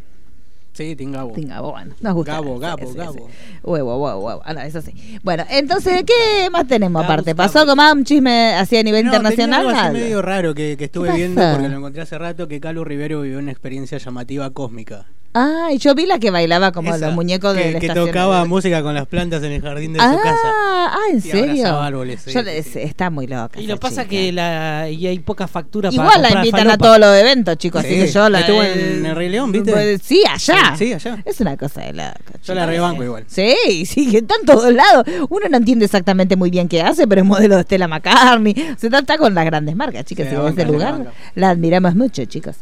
Sí, 0.78 0.94
Tingabo. 0.94 1.32
Team 1.32 1.48
Gabo, 1.48 1.72
bueno, 1.72 1.92
nos 2.00 2.14
gusta. 2.14 2.32
Gabo, 2.34 2.56
Gabo, 2.60 2.86
sí, 2.92 2.96
Gabo. 2.96 3.12
sí. 3.14 3.58
Huevo, 3.64 3.96
huevo, 4.00 4.20
huevo. 4.24 4.42
Ah, 4.44 4.54
no, 4.54 4.60
eso 4.60 4.80
sí. 4.80 5.18
Bueno, 5.24 5.42
entonces, 5.50 6.04
¿qué 6.06 6.48
más 6.52 6.68
tenemos 6.68 7.02
aparte? 7.04 7.34
¿Pasó 7.34 7.62
como 7.62 7.74
más 7.74 7.94
un 7.94 8.04
chisme 8.04 8.54
así 8.54 8.76
a 8.76 8.84
nivel 8.84 9.04
No, 9.04 9.08
internacional? 9.10 9.62
tenía 9.66 9.70
algo 9.70 9.88
así 9.88 9.92
medio 10.04 10.22
raro 10.22 10.54
que, 10.54 10.76
que 10.76 10.84
estuve 10.84 11.08
¿Qué 11.10 11.16
viendo 11.16 11.42
porque 11.52 11.68
lo 11.68 11.78
encontré 11.78 12.02
hace 12.02 12.16
rato 12.16 12.46
que 12.46 12.60
Calu 12.60 12.84
Rivero 12.84 13.22
vivió 13.22 13.40
una 13.40 13.50
experiencia 13.50 13.98
llamativa 13.98 14.50
cósmica. 14.50 15.06
Ah, 15.34 15.68
y 15.70 15.78
yo 15.78 15.94
vi 15.94 16.06
la 16.06 16.18
que 16.18 16.30
bailaba 16.30 16.72
como 16.72 16.94
Esa, 16.94 17.06
los 17.06 17.14
muñecos 17.14 17.54
que, 17.54 17.60
de 17.64 17.72
la 17.72 17.78
que 17.80 17.86
estación. 17.86 18.06
tocaba 18.08 18.44
música 18.46 18.82
con 18.82 18.94
las 18.94 19.06
plantas 19.06 19.42
en 19.42 19.52
el 19.52 19.62
jardín 19.62 19.92
de 19.92 20.00
ah, 20.00 20.12
su 20.12 20.22
casa. 20.22 20.38
ah, 20.44 20.96
¿en 21.10 21.18
Y 21.18 21.20
serio? 21.20 21.78
árboles, 21.80 22.22
sí, 22.24 22.32
Yo 22.32 22.40
sí. 22.42 22.78
Está 22.80 23.10
muy 23.10 23.26
loca. 23.26 23.60
Y 23.60 23.66
lo 23.66 23.78
pasa 23.78 24.02
chica. 24.02 24.08
que 24.10 24.32
la, 24.32 24.88
y 24.90 25.06
hay 25.06 25.18
poca 25.20 25.46
factura 25.46 25.90
para 25.90 26.02
Igual 26.02 26.22
la 26.22 26.30
invitan 26.40 26.70
a 26.70 26.78
todos 26.78 26.98
los 26.98 27.14
eventos, 27.16 27.56
chicos. 27.58 27.80
Así 27.84 27.94
Sí, 27.94 28.00
que 28.00 28.06
yo 28.08 28.28
la. 28.28 28.40
estuvo 28.40 28.62
en 28.62 29.06
el 29.06 29.14
Rey 29.14 29.28
León, 29.28 29.52
¿viste? 29.52 29.70
Pues, 29.72 30.00
Sí, 30.02 30.22
allá. 30.28 30.74
Sí, 30.76 30.86
sí, 30.86 30.92
allá. 30.94 31.22
Es 31.24 31.40
una 31.40 31.56
cosa 31.56 31.82
de 31.82 31.92
loca. 31.92 32.14
Yo 32.42 32.54
la 32.54 32.66
rebanco 32.66 33.04
igual. 33.04 33.24
Sí, 33.28 33.84
sí, 33.86 34.10
que 34.10 34.18
está 34.18 34.34
en 34.40 34.46
todos 34.46 34.72
lados. 34.72 35.04
Uno 35.28 35.46
no 35.50 35.56
entiende 35.58 35.84
exactamente 35.84 36.36
muy 36.36 36.50
bien 36.50 36.68
qué 36.68 36.80
hace, 36.82 37.06
pero 37.06 37.20
es 37.20 37.26
modelo 37.26 37.56
de 37.56 37.62
Stella 37.62 37.86
McCartney. 37.86 38.54
Se 38.78 38.88
trata 38.90 39.18
con 39.18 39.34
las 39.34 39.44
grandes 39.44 39.76
marcas, 39.76 40.04
chicas. 40.04 40.32
La 40.32 40.40
en 40.40 40.48
este 40.48 40.64
lugar 40.64 41.12
la 41.34 41.50
admiramos 41.50 41.94
mucho, 41.94 42.24
chicos. 42.24 42.56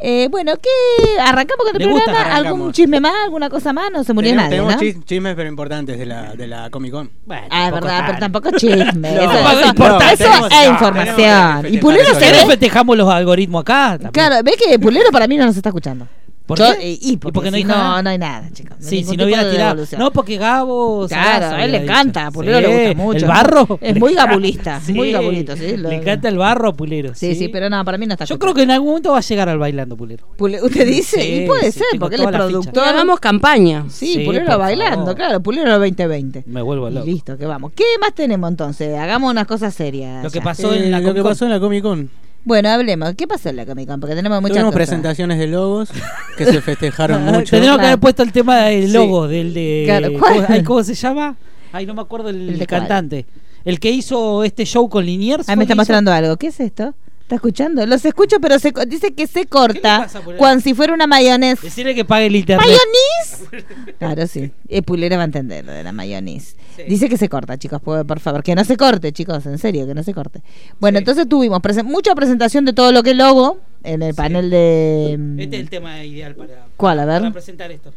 Eh, 0.00 0.28
bueno, 0.30 0.52
¿qué? 0.62 1.20
¿Arrancamos 1.20 1.64
con 1.66 1.80
el 1.80 1.88
¿Le 1.88 1.94
¿Algún 2.16 2.72
chisme 2.72 3.00
más? 3.00 3.12
¿Alguna 3.24 3.48
cosa 3.50 3.72
más? 3.72 3.90
No 3.92 4.04
se 4.04 4.12
murió 4.12 4.30
tenemos 4.30 4.44
nadie, 4.50 4.56
tenemos 4.62 4.74
¿no? 4.74 4.80
chis- 5.00 5.04
chismes 5.04 5.34
pero 5.34 5.48
importantes 5.48 5.98
de 5.98 6.06
la, 6.06 6.34
de 6.34 6.46
la 6.46 6.70
Comic 6.70 6.92
Con. 6.92 7.10
Bueno, 7.26 7.46
Ah, 7.50 7.66
es 7.68 7.72
verdad, 7.72 8.02
pero 8.06 8.18
tampoco 8.18 8.50
chisme. 8.56 8.84
No, 8.94 9.08
eso, 9.08 9.32
tampoco 9.32 9.58
eso- 9.60 9.68
importa. 9.68 10.12
eso 10.12 10.24
Tenemos- 10.24 10.52
es 10.52 10.66
no, 10.66 10.72
información. 10.72 11.74
Y 11.74 11.78
Pulero 11.78 12.04
se 12.04 12.10
eso. 12.12 12.20
¿Querés 12.20 12.42
ve. 12.44 12.50
festejamos 12.50 12.96
los 12.96 13.08
algoritmos 13.10 13.60
acá? 13.62 13.90
También. 13.92 14.10
Claro, 14.12 14.36
ve 14.44 14.52
que 14.62 14.78
Pulero 14.78 15.10
para 15.10 15.26
mí 15.26 15.36
no 15.36 15.46
nos 15.46 15.56
está 15.56 15.68
escuchando. 15.70 16.06
¿Por 16.50 16.58
Yo- 16.58 16.64
qué? 16.78 16.90
eh, 16.92 16.98
Y 17.00 17.16
porque, 17.16 17.32
porque 17.34 17.50
no 17.52 17.56
si 17.56 17.62
hay 17.62 17.64
no, 17.64 17.74
nada? 17.76 18.02
no 18.02 18.10
hay 18.10 18.18
nada, 18.18 18.50
chicos. 18.52 18.76
Sí, 18.80 18.96
Ningún 18.96 19.10
si 19.12 19.16
no 19.16 19.24
hubiera 19.24 19.50
tirado. 19.50 19.84
No, 19.98 20.10
porque 20.10 20.36
Gabo. 20.36 21.06
Claro, 21.06 21.24
Sarasa 21.32 21.56
a 21.56 21.64
él 21.64 21.70
le 21.72 21.78
encanta, 21.84 22.30
Pulero 22.32 22.60
le 22.60 22.88
gusta 22.88 23.02
mucho. 23.02 23.18
El 23.18 23.24
barro. 23.26 23.78
Es 23.80 23.96
muy 23.96 24.14
gabulista, 24.14 24.80
muy 24.92 25.12
gabulito, 25.12 25.56
sí, 25.56 25.76
lo- 25.76 25.88
Le 25.90 25.96
encanta 25.96 26.28
el 26.28 26.38
barro 26.38 26.68
a 26.70 26.72
Pulero. 26.74 27.14
Sí, 27.14 27.34
sí, 27.36 27.48
pero 27.48 27.70
no, 27.70 27.84
para 27.84 27.98
mí 27.98 28.06
no 28.06 28.14
está 28.14 28.24
Yo 28.24 28.34
escuchando. 28.34 28.52
creo 28.52 28.54
que 28.54 28.62
en 28.64 28.70
algún 28.72 28.88
momento 28.88 29.12
va 29.12 29.18
a 29.18 29.20
llegar 29.20 29.48
al 29.48 29.58
bailando 29.58 29.96
Pulero. 29.96 30.26
Pule- 30.36 30.60
Usted 30.62 30.86
dice, 30.86 31.22
Sí, 31.22 31.42
y 31.44 31.46
puede 31.46 31.70
sí, 31.70 31.78
ser, 31.78 32.00
porque 32.00 32.16
él 32.16 32.22
es 32.22 32.28
productor. 32.28 32.84
Hagamos 32.84 33.20
campaña. 33.20 33.84
Sí, 33.88 34.14
Sí, 34.14 34.24
Pulero 34.24 34.58
bailando, 34.58 35.14
claro, 35.14 35.40
Pulero 35.40 35.78
2020. 35.78 36.42
Me 36.46 36.62
vuelvo 36.62 36.90
loco. 36.90 37.06
listo, 37.06 37.38
que 37.38 37.46
vamos. 37.46 37.72
¿Qué 37.76 37.84
más 38.00 38.12
tenemos 38.14 38.50
entonces? 38.50 38.98
Hagamos 38.98 39.30
unas 39.30 39.46
cosas 39.46 39.72
serias. 39.74 40.24
Lo 40.24 40.30
que 40.30 40.38
ya. 40.38 40.44
pasó 40.44 40.74
en 40.74 40.84
Eh, 40.84 40.90
la 40.90 40.98
lo 41.00 41.14
que 41.14 41.60
Comic 41.60 41.82
Con. 41.82 42.10
Bueno, 42.44 42.70
hablemos. 42.70 43.14
¿Qué 43.16 43.26
pasó 43.28 43.50
en 43.50 43.56
la 43.56 43.66
Comic 43.66 43.86
Con? 43.88 44.00
Porque 44.00 44.14
tenemos 44.16 44.40
muchas 44.40 44.56
Tuvimos 44.56 44.72
cosas. 44.72 44.86
presentaciones 44.88 45.38
de 45.38 45.46
logos 45.46 45.90
que 46.38 46.46
se 46.46 46.60
festejaron 46.62 47.22
mucho. 47.24 47.50
Tenemos 47.50 47.78
que 47.78 47.86
haber 47.86 47.98
puesto 47.98 48.22
el 48.22 48.32
tema 48.32 48.62
del 48.62 48.86
Sí. 48.88 48.92
logo, 48.92 49.28
del 49.28 49.52
de. 49.54 49.82
Claro, 49.86 50.08
¿cuál? 50.18 50.34
¿cómo, 50.34 50.46
ay, 50.48 50.62
¿cómo 50.64 50.82
se 50.84 50.94
llama? 50.94 51.36
Ay, 51.72 51.86
no 51.86 51.94
me 51.94 52.00
acuerdo 52.00 52.30
el, 52.30 52.48
¿El 52.48 52.58
de 52.58 52.66
cuál? 52.66 52.80
cantante. 52.80 53.26
El 53.64 53.78
que 53.78 53.90
hizo 53.90 54.42
este 54.42 54.64
show 54.64 54.88
con 54.88 55.04
Liniers. 55.04 55.40
Ahí 55.48 55.54
¿fue 55.54 55.56
me 55.56 55.64
está 55.64 55.74
hizo? 55.74 55.80
mostrando 55.80 56.12
algo. 56.12 56.36
¿Qué 56.38 56.46
es 56.46 56.60
esto? 56.60 56.94
¿Está 57.30 57.36
escuchando? 57.36 57.86
Los 57.86 58.04
escucho, 58.04 58.40
pero 58.40 58.58
se, 58.58 58.72
dice 58.88 59.14
que 59.14 59.28
se 59.28 59.46
corta 59.46 60.08
cuando 60.36 60.64
si 60.64 60.74
fuera 60.74 60.92
una 60.92 61.06
mayonesa. 61.06 61.62
Decirle 61.62 61.94
que 61.94 62.04
pague 62.04 62.26
el 62.26 62.34
internet. 62.34 62.66
¿Mayonis? 62.66 63.66
Claro, 64.00 64.26
sí. 64.26 64.50
Eh, 64.68 64.82
Pulera 64.82 65.16
va 65.16 65.22
a 65.22 65.26
entender 65.26 65.64
lo 65.64 65.70
de 65.70 65.84
la 65.84 65.92
mayonis. 65.92 66.56
Sí. 66.74 66.82
Dice 66.88 67.08
que 67.08 67.16
se 67.16 67.28
corta, 67.28 67.56
chicos, 67.56 67.80
por, 67.80 68.18
favor. 68.18 68.42
Que 68.42 68.56
no 68.56 68.64
se 68.64 68.76
corte, 68.76 69.12
chicos, 69.12 69.46
en 69.46 69.58
serio, 69.58 69.86
que 69.86 69.94
no 69.94 70.02
se 70.02 70.12
corte. 70.12 70.42
Bueno, 70.80 70.98
entonces 70.98 71.28
tuvimos 71.28 71.60
presen- 71.60 71.84
mucha 71.84 72.16
presentación 72.16 72.64
de 72.64 72.72
todo 72.72 72.90
lo 72.90 73.04
que 73.04 73.10
es 73.10 73.16
logo 73.16 73.60
en 73.84 74.02
el 74.02 74.12
panel 74.12 74.50
de. 74.50 75.14
mm, 75.16 75.38
Este 75.38 75.56
es 75.56 75.62
el 75.62 75.70
tema 75.70 76.04
ideal 76.04 76.34
para, 76.34 76.66
¿Cuál? 76.76 76.98
A 76.98 77.04
ver. 77.04 77.20
para 77.20 77.32
presentar 77.32 77.70
esto. 77.70 77.94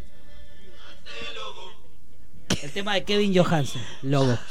El 2.62 2.70
tema 2.70 2.94
de 2.94 3.04
Kevin 3.04 3.36
Johansen, 3.36 3.82
logo. 4.04 4.38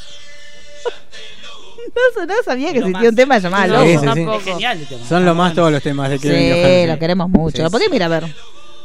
No, 2.16 2.26
no 2.26 2.34
sabía 2.44 2.72
que 2.72 2.78
existía 2.78 3.08
un 3.08 3.14
tema 3.16 3.38
llamado 3.38 3.74
No. 3.74 3.82
Sí, 3.82 3.92
sí, 3.92 3.98
sí. 3.98 4.04
tampoco. 4.04 4.36
Es 4.38 4.44
genial 4.44 4.78
el 4.78 4.86
tema. 4.86 5.06
Son 5.06 5.24
lo 5.24 5.34
más 5.34 5.54
todos 5.54 5.72
los 5.72 5.82
temas 5.82 6.10
de 6.10 6.18
Sí, 6.18 6.28
Kevin 6.28 6.50
Johansen. 6.52 6.88
lo 6.88 6.98
queremos 6.98 7.28
mucho. 7.30 7.56
Sí, 7.56 7.62
¿Lo 7.62 7.70
podés 7.70 7.86
sí. 7.86 7.92
mirar 7.92 8.12
a 8.12 8.20
ver? 8.20 8.34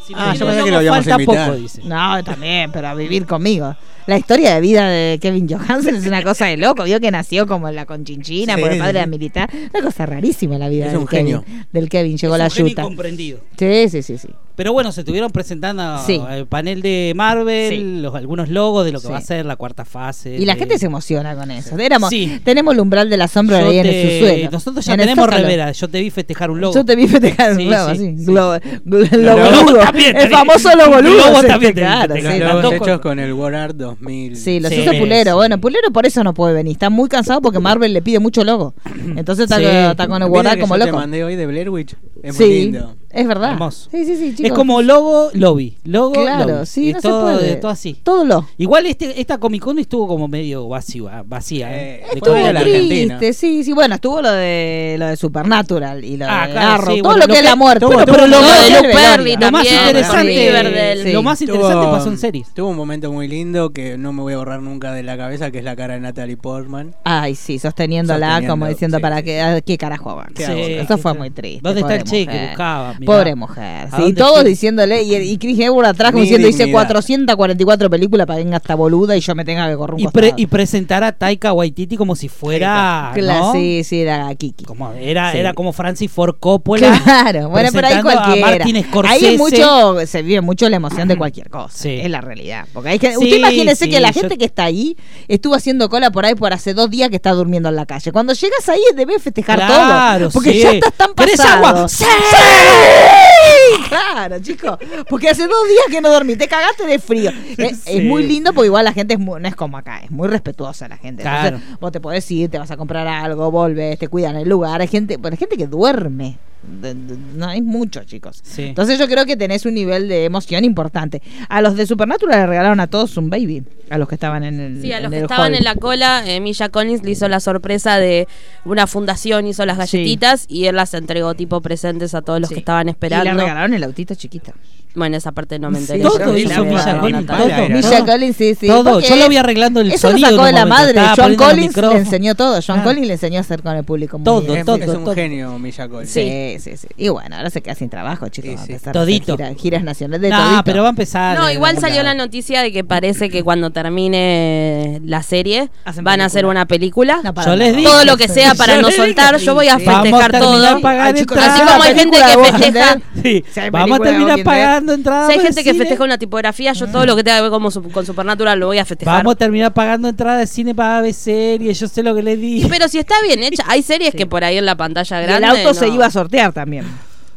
Si 0.07 0.13
Ah, 0.15 0.33
yo 0.33 0.45
pensé 0.45 0.63
que 0.63 0.71
lo 0.71 1.25
poco, 1.25 1.55
dice. 1.55 1.81
No, 1.83 2.23
también, 2.23 2.71
pero 2.71 2.87
a 2.87 2.93
vivir 2.93 3.25
conmigo. 3.25 3.75
La 4.07 4.17
historia 4.17 4.55
de 4.55 4.61
vida 4.61 4.87
de 4.89 5.19
Kevin 5.21 5.47
Johansen 5.49 5.95
es 5.95 6.07
una 6.07 6.23
cosa 6.23 6.45
de 6.45 6.57
loco. 6.57 6.83
Vio 6.85 6.99
que 6.99 7.11
nació 7.11 7.45
como 7.45 7.67
en 7.69 7.75
la 7.75 7.85
conchinchina, 7.85 8.55
Sí, 8.55 8.61
porque 8.61 8.75
el 8.75 8.79
padre 8.81 8.93
sí. 8.93 8.97
era 8.99 9.07
militar. 9.07 9.49
Una 9.73 9.83
cosa 9.83 10.05
rarísima 10.05 10.57
la 10.57 10.69
vida 10.69 10.85
Es 10.85 10.91
del, 10.93 11.01
un 11.01 11.07
Kevin, 11.07 11.25
genio. 11.41 11.45
del 11.73 11.89
Kevin. 11.89 12.17
Llegó 12.17 12.35
Es 12.35 12.39
la 12.39 12.47
yuta. 12.47 12.81
incomprendido. 12.81 13.39
Sí, 13.57 13.89
sí, 13.89 14.01
sí, 14.01 14.17
sí. 14.17 14.29
Pero 14.55 14.73
bueno, 14.73 14.91
se 14.91 15.01
estuvieron 15.01 15.29
presentando 15.29 15.99
Sí. 16.03 16.19
el 16.31 16.47
panel 16.47 16.81
de 16.81 17.13
Marvel, 17.15 17.69
Sí. 17.69 18.01
los, 18.01 18.15
algunos 18.15 18.49
logos 18.49 18.85
de 18.85 18.91
lo 18.91 18.99
que 18.99 19.05
Sí. 19.05 19.11
va 19.11 19.19
a 19.19 19.21
ser 19.21 19.45
la 19.45 19.55
cuarta 19.55 19.85
fase. 19.85 20.35
Y 20.35 20.45
la 20.45 20.53
de- 20.53 20.59
gente 20.59 20.79
se 20.79 20.87
emociona 20.87 21.35
con 21.35 21.51
eso. 21.51 21.77
Éramos, 21.77 22.09
Sí. 22.09 22.41
Tenemos 22.43 22.73
el 22.73 22.79
umbral 22.79 23.07
del 23.09 23.21
asombro 23.21 23.55
ahí 23.57 23.77
en 23.77 23.85
el 23.85 23.91
te- 23.91 24.19
subsuelo. 24.19 24.51
Nosotros 24.51 24.83
ya 24.85 24.93
En 24.93 24.99
tenemos 25.01 25.29
revera. 25.29 25.71
Yo 25.73 25.87
te 25.89 25.99
vi 26.01 26.09
festejar 26.09 26.49
un 26.49 26.59
logo. 26.61 26.73
Yo 26.73 26.83
te 26.83 26.95
vi 26.95 27.07
festejar 27.07 27.51
un 27.51 27.57
Sí, 27.57 27.65
globo, 27.65 27.93
sí. 27.95 28.15
Globo, 28.25 28.53
glo- 28.55 28.81
Los 28.85 29.11
logo 29.11 29.37
logos 29.51 29.71
Lugo. 29.73 29.79
también, 29.83 30.17
El 30.17 30.23
te- 30.23 30.29
famoso 30.35 30.69
logo 30.75 31.01
lugo. 31.01 31.41
sí, 31.41 31.47
también 31.47 31.73
te- 31.75 31.81
claro, 31.81 32.13
te- 32.15 32.21
sí, 32.21 32.27
te- 32.27 32.39
Los 32.39 32.73
hechos 32.73 32.99
con 33.01 33.19
el 33.19 33.55
Art 33.55 33.75
2000. 33.99 34.35
Sí, 34.35 34.59
los 34.59 34.71
Sí, 34.71 34.81
hizo 34.81 34.91
Pulero. 34.97 35.31
sí. 35.31 35.35
Bueno, 35.35 35.59
Pulero 35.59 35.91
por 35.91 36.05
eso 36.05 36.23
no 36.23 36.33
puede 36.33 36.53
venir. 36.53 36.73
Está 36.73 36.89
muy 36.89 37.09
cansado 37.09 37.41
porque 37.41 37.59
Marvel 37.59 37.93
le 37.93 38.01
pide 38.01 38.19
mucho 38.19 38.43
logo. 38.43 38.73
Entonces 39.15 39.43
está, 39.43 39.57
Sí. 39.57 39.65
está 39.65 40.07
con 40.07 40.21
el 40.21 40.27
¿Viste 40.27 40.29
guardar 40.29 40.59
como 40.59 40.75
yo 40.75 40.81
te 40.81 40.85
loco. 40.87 40.97
mandé 40.99 41.23
hoy 41.23 41.35
de 41.35 41.47
Blair 41.47 41.69
Witch? 41.69 41.95
Es 42.23 42.37
muy 42.39 42.45
Sí, 42.47 42.61
lindo. 42.63 42.95
es 43.09 43.27
verdad. 43.27 43.51
Hermoso. 43.53 43.89
Sí, 43.91 44.05
sí, 44.05 44.15
sí, 44.17 44.29
chicos. 44.35 44.45
Es 44.45 44.51
como 44.53 44.81
logo, 44.81 45.29
lobby. 45.33 45.77
Logo, 45.83 46.13
Claro, 46.13 46.47
lobby. 46.55 46.65
sí, 46.65 46.89
Es 46.89 46.95
no 46.95 47.01
se 47.01 47.07
todo, 47.07 47.21
puede. 47.21 47.55
todo 47.57 47.71
así. 47.71 47.93
Todo 48.03 48.25
lo. 48.25 48.45
Igual 48.57 48.85
este, 48.85 49.19
esta 49.19 49.37
Comic 49.37 49.61
Con 49.63 49.79
estuvo 49.79 50.07
como 50.07 50.27
medio 50.27 50.67
vacía, 50.67 51.23
vacía 51.25 51.71
¿eh? 51.75 51.95
Eh, 51.95 52.05
De 52.11 52.17
estuvo 52.19 52.33
Con. 52.33 52.53
la 52.53 52.61
triste, 52.61 52.77
Argentina. 53.13 53.19
sí, 53.33 53.63
sí. 53.63 53.73
Bueno, 53.73 53.95
estuvo 53.95 54.21
lo 54.21 54.31
de 54.31 54.95
lo 54.99 55.07
de 55.07 55.15
Supernatural 55.17 56.03
y 56.03 56.17
lo 56.17 56.25
Ah, 56.29 56.47
de 56.47 56.53
claro, 56.53 56.71
Arrow, 56.83 56.95
sí, 56.95 57.01
todo 57.01 57.09
bueno, 57.11 57.19
lo 57.21 57.27
lo 57.27 57.33
que 57.33 57.39
es 57.39 57.45
la 57.45 57.55
muerte. 57.55 57.79
todo- 57.81 57.89
Bueno, 57.93 58.05
pero 58.05 58.17
pero 58.17 58.27
lo 58.27 58.41
lo 58.41 58.47
de 58.47 58.53
de 58.63 58.69
Luke 58.69 58.87
Veloria. 58.87 59.15
Perry 59.15 59.31
Lo 59.33 59.39
más 59.39 59.51
también, 59.51 59.75
interesante, 59.87 60.23
Riverdale. 60.27 61.03
Sí. 61.03 61.11
lo 61.13 61.23
más 61.23 61.41
interesante 61.41 61.73
Tuvo- 61.85 61.91
pasó 61.91 62.09
en 62.09 62.17
series. 62.17 62.53
Tuvo 62.53 62.69
un 62.69 62.77
momento 62.77 63.11
muy 63.11 63.27
lindo 63.27 63.71
que 63.71 63.97
no 63.97 64.13
me 64.13 64.21
voy 64.21 64.33
a 64.33 64.37
borrar 64.37 64.61
nunca 64.61 64.91
de 64.91 65.03
la 65.03 65.17
cabeza, 65.17 65.51
que 65.51 65.59
es 65.59 65.63
la 65.63 65.75
cara 65.75 65.93
de 65.95 65.99
Natalie 66.01 66.37
Portman. 66.37 66.95
Ay, 67.03 67.35
sí, 67.35 67.59
sosteniéndola 67.59 68.27
Sosteniendo, 68.27 68.53
como 68.53 68.67
diciendo 68.67 68.97
sí. 68.97 69.01
para 69.01 69.21
qué, 69.21 69.61
qué 69.65 69.77
carajo 69.77 70.15
van. 70.15 70.33
¿Qué 70.33 70.45
Sí, 70.45 70.51
hago? 70.51 70.61
Eso 70.61 70.95
¿qué 70.95 71.01
fue 71.01 71.13
muy 71.13 71.29
triste. 71.29 71.59
¿Dónde 71.63 71.81
está 71.81 71.95
el 71.95 72.03
pobre 72.09 72.19
che 72.19 72.25
que 72.25 72.31
mujer. 72.31 72.47
buscaba? 72.49 72.93
Mirá. 72.99 73.05
Pobre 73.05 73.35
mujer. 73.35 73.87
¿A 73.91 73.95
Sí, 73.97 74.01
dónde 74.03 74.13
todos 74.21 74.43
diciéndole. 74.45 75.03
Y, 75.03 75.15
y 75.15 75.37
Chris 75.37 75.59
Hemsworth 75.59 75.87
atrás 75.89 76.11
como 76.11 76.23
diciendo: 76.23 76.47
Hice 76.47 76.65
dignidad. 76.65 76.79
444 76.79 77.89
películas 77.89 78.27
para 78.27 78.37
que 78.37 78.43
venga 78.45 78.57
esta 78.57 78.75
boluda 78.75 79.15
y 79.15 79.19
yo 79.21 79.35
me 79.35 79.45
tenga 79.45 79.69
que 79.69 79.75
correr 79.75 79.95
un 79.95 79.99
Y, 80.01 80.07
pre- 80.07 80.33
y 80.37 80.45
presentar 80.47 81.03
a 81.03 81.11
Taika 81.11 81.53
Waititi 81.53 81.97
como 81.97 82.15
si 82.15 82.29
fuera. 82.29 83.11
Cla- 83.15 83.39
¿no? 83.39 83.53
Sí, 83.53 83.83
sí, 83.83 84.01
era 84.01 84.33
Kiki. 84.35 84.65
Como 84.65 84.91
era, 84.93 85.31
Sí. 85.31 85.37
era 85.39 85.53
como 85.53 85.73
Francis 85.73 86.11
Ford 86.11 86.35
Coppola. 86.39 86.99
Claro, 87.03 87.49
bueno, 87.49 87.69
pero 87.73 87.87
ahí 87.87 87.93
presentando 87.93 88.09
a 88.09 88.23
cualquiera. 88.23 88.47
Martin 88.65 88.83
Scorsese. 88.83 89.25
Ahí 89.27 89.33
es 89.33 89.37
mucho, 89.37 90.05
se 90.05 90.21
vive 90.21 90.41
mucho 90.41 90.69
la 90.69 90.75
emoción 90.77 91.07
de 91.07 91.17
cualquier 91.17 91.49
cosa. 91.49 91.75
Sí. 91.77 91.99
Es 92.01 92.09
la 92.09 92.21
realidad. 92.21 92.65
Porque 92.73 92.89
hay 92.89 92.99
que, 92.99 93.11
Sí, 93.11 93.17
usted 93.17 93.37
imagínese 93.37 93.85
sí, 93.85 93.91
que 93.91 93.99
la 93.99 94.11
yo- 94.11 94.21
gente 94.21 94.37
que 94.37 94.45
está 94.45 94.65
ahí 94.65 94.95
estuvo 95.27 95.55
haciendo 95.55 95.89
cola 95.89 96.11
por 96.11 96.25
ahí 96.25 96.35
por 96.35 96.53
hace 96.53 96.73
dos 96.73 96.89
días 96.89 97.09
que 97.09 97.15
está 97.15 97.31
durmiendo 97.31 97.69
en 97.69 97.75
la 97.75 97.85
calle. 97.85 98.11
Cuando 98.11 98.33
llegas 98.33 98.67
ahí 98.69 98.81
debes 98.95 99.21
festejar 99.21 99.57
Claro, 99.57 100.25
todo. 100.25 100.31
Porque 100.31 100.53
sí. 100.53 100.59
ya 100.61 100.71
estás 100.71 100.93
tan 100.93 101.13
¿Querés 101.13 101.37
pasado. 101.37 101.65
agua? 101.67 101.87
¡Sí! 101.97 103.83
Claro, 103.89 104.39
chicos. 104.39 104.77
Porque 105.09 105.29
hace 105.29 105.43
dos 105.47 105.67
días 105.67 105.85
que 105.89 106.01
no 106.01 106.09
dormí, 106.09 106.35
te 106.35 106.47
cagaste 106.47 106.85
de 106.85 106.99
frío. 106.99 107.31
Es, 107.57 107.71
es 107.71 107.79
Sí. 107.85 108.01
muy 108.01 108.23
lindo 108.23 108.53
porque 108.53 108.67
igual 108.67 108.85
la 108.85 108.93
gente 108.93 109.15
es 109.15 109.19
muy- 109.19 109.39
no 109.41 109.47
es 109.47 109.55
como 109.55 109.77
acá, 109.77 109.99
es 110.03 110.11
muy 110.11 110.27
respetuosa 110.27 110.87
la 110.87 110.97
gente. 110.97 111.23
Entonces, 111.23 111.51
Claro. 111.59 111.77
vos 111.79 111.91
te 111.91 111.99
podés 111.99 112.29
ir, 112.31 112.49
te 112.51 112.59
vas 112.59 112.69
a 112.71 112.77
comprar 112.77 113.07
algo, 113.07 113.49
volvés, 113.51 113.97
te 113.97 114.07
cuidan 114.07 114.35
el 114.35 114.47
lugar. 114.47 114.81
Hay 114.81 114.87
gente, 114.87 115.17
bueno, 115.17 115.33
hay 115.35 115.39
gente 115.39 115.57
que 115.57 115.67
duerme. 115.67 116.37
De- 116.67 116.93
de- 116.93 117.17
No 117.35 117.47
hay 117.47 117.61
muchos, 117.61 118.05
chicos. 118.05 118.39
Sí. 118.43 118.63
Entonces 118.63 118.99
yo 118.99 119.07
creo 119.07 119.25
que 119.25 119.37
tenés 119.37 119.65
un 119.65 119.73
nivel 119.73 120.07
de 120.09 120.25
emoción 120.25 120.65
importante. 120.65 121.21
A 121.49 121.61
los 121.61 121.75
de 121.77 121.87
Supernatural 121.87 122.39
le 122.41 122.45
regalaron 122.47 122.79
a 122.81 122.87
todos 122.87 123.15
un 123.17 123.29
baby. 123.29 123.63
A 123.89 123.97
los 123.97 124.09
que 124.09 124.15
estaban 124.15 124.43
en 124.43 124.59
el. 124.59 124.81
Sí, 124.81 124.91
a 124.91 124.99
los 124.99 125.09
que 125.09 125.19
estaban 125.19 125.53
hall. 125.53 125.55
en 125.57 125.63
la 125.63 125.75
cola, 125.75 126.23
eh, 126.27 126.41
Milla 126.41 126.67
Collins 126.69 127.03
le 127.03 127.11
hizo 127.11 127.27
la 127.29 127.39
sorpresa 127.39 127.99
de 127.99 128.27
una 128.65 128.85
fundación, 128.85 129.47
hizo 129.47 129.65
las 129.65 129.77
galletitas 129.77 130.45
y 130.49 130.65
él 130.65 130.75
las 130.75 130.93
entregó 130.93 131.35
tipo 131.35 131.61
presentes 131.61 132.13
a 132.13 132.21
todos 132.21 132.41
los 132.41 132.49
Sí. 132.49 132.55
que 132.55 132.59
estaban 132.59 132.87
Y 132.87 132.91
esperando. 132.91 133.33
le 133.33 133.39
regalaron 133.39 133.73
el 133.73 133.83
autito 133.83 134.13
chiquito. 134.15 134.51
Bueno, 134.97 135.15
esa 135.15 135.31
parte 135.31 135.59
no 135.59 135.69
me 135.69 135.77
enteré. 135.77 135.99
Sí, 135.99 136.03
Todo 136.03 136.15
hizo 136.17 136.25
Collins, 136.25 136.53
todo. 136.55 136.65
Misha 136.65 138.05
sí, 138.33 138.55
sí. 138.59 138.67
Todo, 138.67 138.99
yo 138.99 139.15
lo 139.15 139.29
vi 139.29 139.37
arreglando 139.37 139.81
el 139.81 139.91
Eso 139.91 140.07
lo 140.07 140.11
sonido 140.13 140.29
sacó 140.31 140.45
de 140.45 140.51
la 140.53 140.65
momento, 140.65 140.99
madre. 140.99 141.11
John 141.15 141.35
Collins 141.35 141.77
le 141.77 141.97
enseñó 141.97 142.33
todo. 142.35 142.59
John. 142.65 142.81
Collins 142.81 143.05
le 143.07 143.13
enseñó 143.13 143.37
a 143.37 143.41
hacer 143.41 143.61
con 143.61 143.75
el 143.75 143.83
público. 143.83 144.17
muy 144.17 144.25
Todo, 144.25 144.41
bien. 144.41 144.65
Todo, 144.65 144.77
es 144.77 144.87
un 144.89 145.03
todo. 145.03 145.13
genio, 145.13 145.59
Milla 145.59 145.87
Collins. 145.87 146.09
Sí, 146.09 146.57
sí, 146.59 146.77
sí. 146.77 146.87
Y 146.97 147.09
bueno, 147.09 147.35
ahora 147.35 147.51
se 147.51 147.61
queda 147.61 147.75
sin 147.75 147.89
trabajo, 147.89 148.27
chicos. 148.29 148.59
Sí, 148.65 148.73
a 148.83 148.91
Todito. 148.91 149.37
gira- 149.37 149.53
giras 149.55 149.83
nacionales 149.83 150.21
de 150.21 150.29
todito. 150.31 150.63
pero 150.65 150.81
va 150.81 150.87
a 150.87 150.91
empezar. 150.91 151.37
No, 151.37 151.51
igual 151.51 151.77
salió 151.79 152.01
la 152.01 152.15
noticia 152.15 152.63
de 152.63 152.71
que 152.71 152.83
parece 152.83 153.29
que 153.29 153.43
cuando 153.43 153.69
termine 153.69 154.99
la 155.05 155.21
serie 155.21 155.69
Hacen 155.85 156.03
van 156.03 156.21
a 156.21 156.25
hacer 156.25 156.45
una 156.47 156.65
película. 156.65 157.19
No, 157.23 157.33
Yo 157.45 157.55
les 157.55 157.75
dije. 157.75 157.87
Todo 157.87 158.03
lo 158.05 158.17
que 158.17 158.27
sea 158.27 158.55
para 158.55 158.81
no 158.81 158.89
soltar, 158.89 159.37
yo 159.37 159.53
voy 159.53 159.67
a 159.67 159.77
festejar 159.77 160.31
todo. 160.39 160.81
pagando 160.81 161.19
así 161.37 161.61
como 161.61 161.83
hay 161.83 161.95
gente 161.95 162.17
que 162.17 162.51
festeja- 162.51 163.69
vamos 163.71 163.99
a 163.99 164.03
terminar 164.03 164.35
Dead. 164.37 164.45
Pagando 164.87 164.93
entradas. 164.93 165.27
Si 165.27 165.31
hay 165.33 165.37
por 165.39 165.45
gente 165.47 165.63
que 165.63 165.71
cine. 165.71 165.83
festeja 165.83 166.03
una 166.03 166.17
tipografía, 166.17 166.73
yo 166.73 166.87
todo 166.87 167.05
lo 167.05 167.15
que 167.15 167.23
tenga 167.23 167.37
que 167.37 167.41
ver 167.43 167.51
como 167.51 167.71
su- 167.71 167.83
con 167.83 168.05
Supernatural 168.05 168.59
lo 168.59 168.67
voy 168.67 168.77
a 168.79 168.85
festejar. 168.85 169.17
Vamos 169.17 169.33
a 169.33 169.37
terminar 169.37 169.73
pagando 169.73 170.07
entradas 170.07 170.39
de 170.39 170.47
cine 170.47 170.73
para 170.75 171.01
ver 171.01 171.13
series. 171.13 171.79
Yo 171.79 171.87
sé 171.87 172.03
lo 172.03 172.15
que 172.15 172.23
les 172.23 172.37
Y 172.37 172.41
dije. 172.41 172.67
pero 172.69 172.87
si 172.87 172.99
está 172.99 173.15
bien 173.23 173.43
hecha, 173.43 173.63
hay 173.67 173.81
series 173.81 174.13
que 174.15 174.25
por 174.25 174.43
ahí 174.43 174.57
en 174.57 174.65
la 174.65 174.75
pantalla 174.75 175.19
Y 175.19 175.23
el 175.23 175.27
grande. 175.39 175.47
auto 175.63 175.73
se 175.73 175.87
iba 175.89 176.05
a 176.05 176.11
sortear 176.11 176.53
también. 176.53 176.85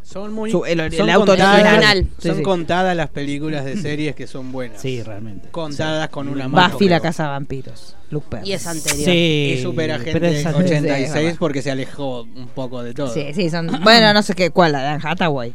Son 0.03 0.33
muy. 0.33 0.51
Su- 0.51 0.65
el- 0.65 0.81
el 0.81 0.93
son 0.93 1.09
auto 1.09 1.27
contadas, 1.27 1.63
original. 1.63 2.07
Son 2.19 2.37
sí. 2.39 2.43
contadas 2.43 2.97
las 2.97 3.11
películas 3.11 3.65
de 3.65 3.77
series 3.77 4.17
que 4.17 4.27
son 4.27 4.51
buenas. 4.51 4.81
Sí, 4.81 5.01
realmente. 5.05 5.49
Contadas 5.53 6.09
con 6.09 6.27
una 6.29 6.49
mano. 6.49 6.73
Buffy 6.73 6.89
la 6.89 6.99
casa 6.99 7.23
de 7.25 7.29
vampiros. 7.29 7.95
Luke 8.11 8.27
Perry. 8.29 8.49
Y 8.49 8.53
es 8.55 8.67
anterior. 8.67 9.05
Sí. 9.05 9.55
Y 9.57 9.63
Super 9.63 9.87
pero 9.91 10.03
Agente 10.03 10.41
esa- 10.41 10.51
Sí, 10.51 10.59
86 10.59 11.07
es 11.09 11.15
verdad. 11.15 11.37
porque 11.39 11.63
se 11.63 11.71
alejó 11.71 12.23
un 12.23 12.49
poco 12.53 12.83
de 12.83 12.93
todo. 12.93 13.15
Sí, 13.15 13.27
sí, 13.35 13.51
son. 13.51 13.69
Bueno, 13.85 14.13
no 14.13 14.23
sé 14.23 14.35
qué, 14.35 14.51
¿cuál? 14.51 14.73
La 14.73 14.99
de 14.99 15.09
Hathaway. 15.09 15.53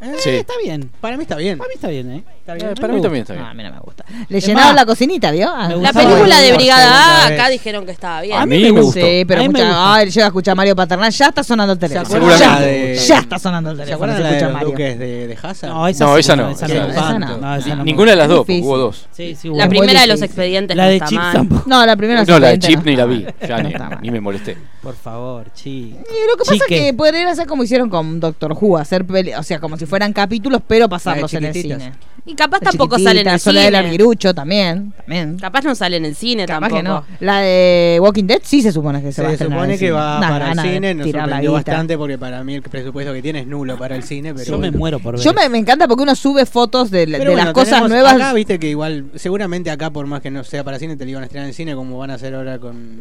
Eh, 0.00 0.14
Sí. 0.18 0.30
Está 0.30 0.54
bien. 0.62 0.90
Para 1.00 1.16
mí 1.16 1.22
está 1.22 1.34
bien. 1.36 1.58
Para 1.58 1.68
mí 1.68 1.74
está 1.74 1.88
bien, 1.88 2.10
¿eh? 2.12 2.24
Está 2.46 2.56
Eh, 2.56 2.74
para 2.80 2.92
mí 2.94 3.02
también 3.02 3.22
está 3.22 3.34
No, 3.34 3.40
bien. 3.40 3.50
a 3.50 3.54
mí 3.54 3.62
no 3.64 3.72
me 3.72 3.80
gusta. 3.80 4.04
Le 4.28 4.40
llenaron 4.40 4.76
la 4.76 4.86
cocinita, 4.86 5.30
¿vio? 5.32 5.48
Ah, 5.52 5.68
me 5.68 5.76
La 5.78 5.92
película 5.92 6.40
de 6.40 6.52
Brigada 6.52 7.24
A, 7.24 7.26
acá 7.26 7.48
dijeron 7.48 7.84
que 7.84 7.92
estaba 7.92 8.20
bien. 8.22 8.38
A 8.38 8.46
mí 8.46 8.60
me 8.60 8.70
gustó. 8.80 9.00
Sí, 9.00 9.24
pero 9.26 9.40
A 9.40 9.42
me 9.42 9.48
mucha, 9.50 9.64
gusta. 9.64 9.94
ay, 9.94 10.10
llega 10.10 10.24
a 10.24 10.28
escuchar 10.28 10.52
a 10.52 10.54
Mario 10.54 10.76
Paternal, 10.76 11.10
ya 11.10 11.26
está 11.28 11.42
sonando 11.42 11.72
el 11.72 11.78
teléfono. 11.78 12.06
acuerdan 12.16 12.38
Ya, 12.38 12.54
la 12.54 12.60
de- 12.60 12.94
ya 12.96 13.18
está 13.18 13.38
sonando 13.38 13.70
el 13.72 13.76
¿Se 13.76 13.82
teléfono. 13.84 14.12
acuerdan 14.12 14.32
se 14.40 14.40
la 14.46 14.58
de 14.60 14.64
duques 14.64 14.98
de, 14.98 15.26
de 15.26 15.38
Hazard? 15.42 15.70
No, 15.70 15.88
esa, 15.88 16.04
No, 16.04 16.16
esa 16.16 16.36
no. 16.36 16.50
Esa 16.50 16.66
Qué 16.66 16.74
no. 16.74 16.86
espanto. 16.88 17.38
No, 17.38 17.56
esa 17.56 17.74
no. 17.74 17.84
Ninguna 17.84 18.10
de 18.12 18.16
las 18.16 18.28
dos, 18.28 18.46
hubo 18.48 18.78
dos. 18.78 19.08
Sí, 19.10 19.34
sí, 19.34 19.50
La 19.52 19.68
primera 19.68 20.00
de 20.02 20.06
los 20.06 20.22
expedientes 20.22 20.76
La 20.76 20.84
no 20.84 20.90
de 20.90 21.00
Chip. 21.00 21.20
No, 21.66 21.84
la 21.84 21.96
primera 21.96 22.24
No, 22.24 22.38
la 22.38 22.48
de 22.48 22.58
Chip 22.60 22.84
ni 22.84 22.94
la 22.96 23.04
vi. 23.04 23.26
Ya 23.46 23.62
ni, 24.00 24.10
me 24.10 24.20
molesté. 24.20 24.56
Por 24.82 24.94
favor, 24.94 25.46
chi. 25.54 25.70
Y 25.70 25.92
lo 26.30 26.36
que 26.36 26.44
pasa 26.46 26.54
es 26.54 26.62
que 26.66 26.94
podrían 26.94 27.26
hacer 27.26 27.46
como 27.48 27.64
hicieron 27.64 27.90
con 27.90 28.20
Doctor 28.20 28.52
Who, 28.58 28.78
hacer 28.78 29.04
peli- 29.04 29.34
o 29.34 29.42
sea, 29.42 29.58
como 29.58 29.76
si 29.76 29.86
fueran 29.88 30.12
capítulos, 30.12 30.62
pero 30.66 30.88
pasarlos 30.88 31.32
en 31.34 31.44
el 31.44 31.52
cine. 31.54 31.92
Y 32.26 32.34
capaz 32.34 32.58
La 32.60 32.70
tampoco 32.72 32.96
chiquitita, 32.96 33.08
sale 33.10 33.20
en 33.22 33.28
el 33.28 33.40
Soledad 33.40 33.62
del 33.64 33.72
cine. 33.72 33.78
Arguirucho 33.78 34.34
también, 34.34 34.92
también. 34.98 35.38
Capaz 35.38 35.62
no 35.62 35.74
sale 35.74 35.96
en 35.96 36.04
el 36.04 36.14
cine 36.14 36.44
Capaz 36.44 36.68
tampoco. 36.68 36.76
que 36.76 36.82
no. 36.82 37.04
La 37.20 37.40
de 37.40 37.98
Walking 38.02 38.24
Dead 38.24 38.40
sí 38.44 38.60
se 38.60 38.70
supone 38.70 39.00
que 39.00 39.12
se, 39.12 39.14
Se, 39.14 39.22
va 39.22 39.28
a 39.30 39.32
en 39.32 39.38
supone 39.38 39.64
el 39.72 39.78
que 39.78 39.86
cine. 39.86 39.90
va 39.92 40.20
Nah, 40.20 40.28
para 40.28 40.52
el 40.52 40.58
cine, 40.60 40.94
nos 40.94 41.06
la 41.06 41.20
sorprendió 41.20 41.52
bastante 41.52 41.96
porque 41.96 42.18
para 42.18 42.44
mí 42.44 42.54
el 42.56 42.62
presupuesto 42.62 43.14
que 43.14 43.22
tiene 43.22 43.40
es 43.40 43.46
nulo 43.46 43.78
para 43.78 43.96
el 43.96 44.02
cine, 44.02 44.34
pero 44.34 44.44
Yo 44.44 44.58
me 44.58 44.70
muero 44.70 44.98
por 44.98 45.14
ver. 45.16 45.24
Yo 45.24 45.32
me, 45.32 45.48
me 45.48 45.56
encanta 45.56 45.88
porque 45.88 46.02
uno 46.02 46.14
sube 46.14 46.44
fotos 46.44 46.90
de, 46.90 47.06
de 47.06 47.16
Pero 47.18 47.32
bueno, 47.32 47.44
las 47.46 47.54
cosas 47.54 47.88
nuevas. 47.88 48.12
Acá 48.14 48.34
viste 48.34 48.58
que 48.58 48.68
igual, 48.68 49.06
seguramente 49.14 49.70
acá 49.70 49.90
por 49.90 50.06
más 50.06 50.20
que 50.20 50.30
no 50.30 50.44
sea 50.44 50.62
para 50.64 50.78
cine, 50.78 50.96
te 50.96 51.04
lo 51.04 51.10
iban 51.12 51.22
a 51.22 51.26
estrenar 51.26 51.48
en 51.48 51.54
cine 51.54 51.74
como 51.74 51.96
van 51.96 52.10
a 52.10 52.14
hacer 52.14 52.34
ahora 52.34 52.58
con, 52.58 53.00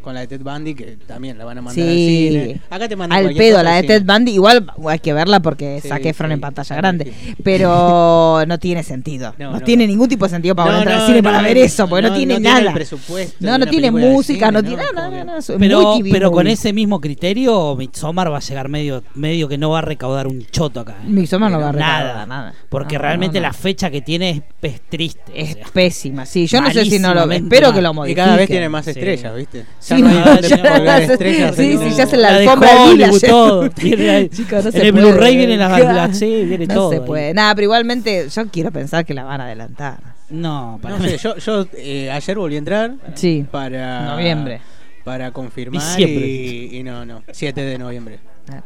con 0.00 0.14
la 0.14 0.20
de 0.20 0.26
Ted 0.26 0.40
Bundy, 0.42 0.74
que 0.74 0.96
también 1.06 1.38
la 1.38 1.44
van 1.44 1.58
a 1.58 1.62
mandar 1.62 1.84
al 1.86 1.90
Sí, 1.94 2.28
cine. 2.30 2.60
Acá 2.70 2.88
te 2.88 2.96
mandan 2.96 3.18
al 3.26 3.34
pedo, 3.34 3.62
la 3.62 3.76
al 3.76 3.82
de 3.82 3.88
cine. 3.88 4.00
Ted 4.00 4.06
Bundy, 4.06 4.32
igual 4.32 4.72
hay 4.88 4.98
que 4.98 5.12
verla 5.12 5.40
porque 5.40 5.80
Sí, 5.82 5.88
saque 5.88 6.10
Efron 6.10 6.30
sí, 6.30 6.34
en 6.34 6.40
pantalla 6.40 6.74
sí, 6.74 6.80
grande, 6.80 7.04
sí. 7.04 7.34
pero 7.42 8.42
no 8.48 8.58
tiene 8.58 8.82
sentido, 8.82 9.34
no, 9.38 9.52
No, 9.52 9.58
no. 9.58 9.64
tiene 9.64 9.86
ningún 9.86 10.08
tipo 10.08 10.24
de 10.24 10.30
sentido 10.30 10.54
para 10.54 10.72
No, 10.72 10.78
entrar 10.78 10.94
no, 10.96 11.00
al 11.02 11.06
cine 11.06 11.18
no, 11.22 11.24
para 11.30 11.42
ver 11.42 11.58
eso, 11.58 11.88
porque 11.88 12.02
no, 12.02 12.08
no, 12.10 12.14
tiene 12.16 12.34
no 12.34 12.40
tiene 12.40 12.60
nada. 12.60 12.72
presupuesto 12.74 13.36
no, 13.40 13.58
no 13.58 13.66
tiene 13.66 13.90
música, 13.90 14.46
cine, 14.48 14.52
no 14.52 14.62
¿no? 14.62 14.68
tiene 14.68 14.82
nada, 14.94 15.40
muy 15.48 15.58
Pero, 15.58 15.96
TV 15.98 16.10
pero 16.10 16.30
con 16.32 16.46
ese 16.46 16.72
mismo 16.72 17.00
criterio, 17.00 17.76
Midsommar 17.76 18.32
va 18.32 18.38
a 18.38 18.40
llegar 18.40 18.68
medio, 18.68 19.02
medio 19.14 19.48
que 19.48 19.58
no 19.58 19.70
va 19.70 19.78
a 19.78 19.82
recaudar 19.82 20.26
un 20.26 20.44
choto 20.46 20.80
acá. 20.80 20.96
¿eh? 21.04 21.08
Midsommar 21.08 21.50
no 21.50 21.60
va 21.60 21.68
a 21.70 21.72
recaudar 21.72 22.04
nada, 22.04 22.26
nada. 22.26 22.54
Porque 22.68 22.98
realmente 22.98 23.40
la 23.40 23.52
fecha 23.52 23.90
que 23.90 24.00
tiene 24.00 24.42
es, 24.62 24.80
triste. 24.88 25.20
Es 25.34 25.56
pésima, 25.72 26.26
sí, 26.26 26.46
yo 26.46 26.60
no 26.60 26.70
sé 26.70 26.84
si 26.84 26.98
no 26.98 27.14
lo 27.14 27.30
espero 27.30 27.72
que 27.72 27.80
lo 27.82 27.90
Y 27.90 27.94
modifiquen. 27.94 28.24
cada 28.24 28.36
vez 28.36 28.48
tiene 28.48 28.68
más 28.68 28.86
estrellas, 28.86 29.34
¿viste? 29.34 29.64
Sí, 29.96 30.02
Ya 30.02 30.02
no 30.02 30.08
hay 30.08 30.18
no, 30.36 30.40
ya- 30.40 30.98
estrellas, 30.98 31.56
sí, 31.56 31.78
ya 31.96 32.06
se 32.06 32.16
la 32.16 32.30
La 32.32 32.38
de 32.38 32.44
alfombra 32.48 32.72
de 32.72 32.78
Hollywood, 32.80 32.96
vida 32.96 33.18
ya- 33.20 33.28
todo. 33.28 33.70
Tiene 33.74 34.10
ahí- 34.10 34.28
Chicos, 34.28 34.64
no 34.64 34.70
en 34.70 34.72
se 34.72 34.82
el. 34.86 34.92
Blu-ray 34.92 35.36
viene 35.36 35.56
la, 35.56 35.68
Claro. 35.68 35.92
la- 35.92 36.14
sí, 36.14 36.44
viene 36.44 36.66
no 36.66 36.74
todo. 36.74 36.90
se 36.90 36.96
ahí. 36.96 37.02
puede. 37.06 37.34
Nada, 37.34 37.54
pero 37.54 37.64
igualmente 37.64 38.28
yo 38.28 38.46
quiero 38.48 38.70
pensar 38.70 39.04
que 39.04 39.14
la 39.14 39.24
van 39.24 39.40
a 39.40 39.44
adelantar. 39.44 39.98
No, 40.30 40.78
para 40.80 40.96
No 40.98 41.04
sé, 41.04 41.18
yo, 41.18 41.36
yo 41.36 41.66
eh, 41.76 42.10
ayer 42.10 42.38
volví 42.38 42.54
a 42.54 42.58
entrar 42.58 42.92
Sí. 43.14 43.44
para 43.50 44.04
Noviembre. 44.14 44.60
para 45.04 45.32
confirmar 45.32 46.00
y, 46.00 46.68
y 46.78 46.82
no, 46.84 47.04
no, 47.04 47.22
7 47.32 47.60
de 47.62 47.78
noviembre. 47.78 48.20
Claro. 48.46 48.62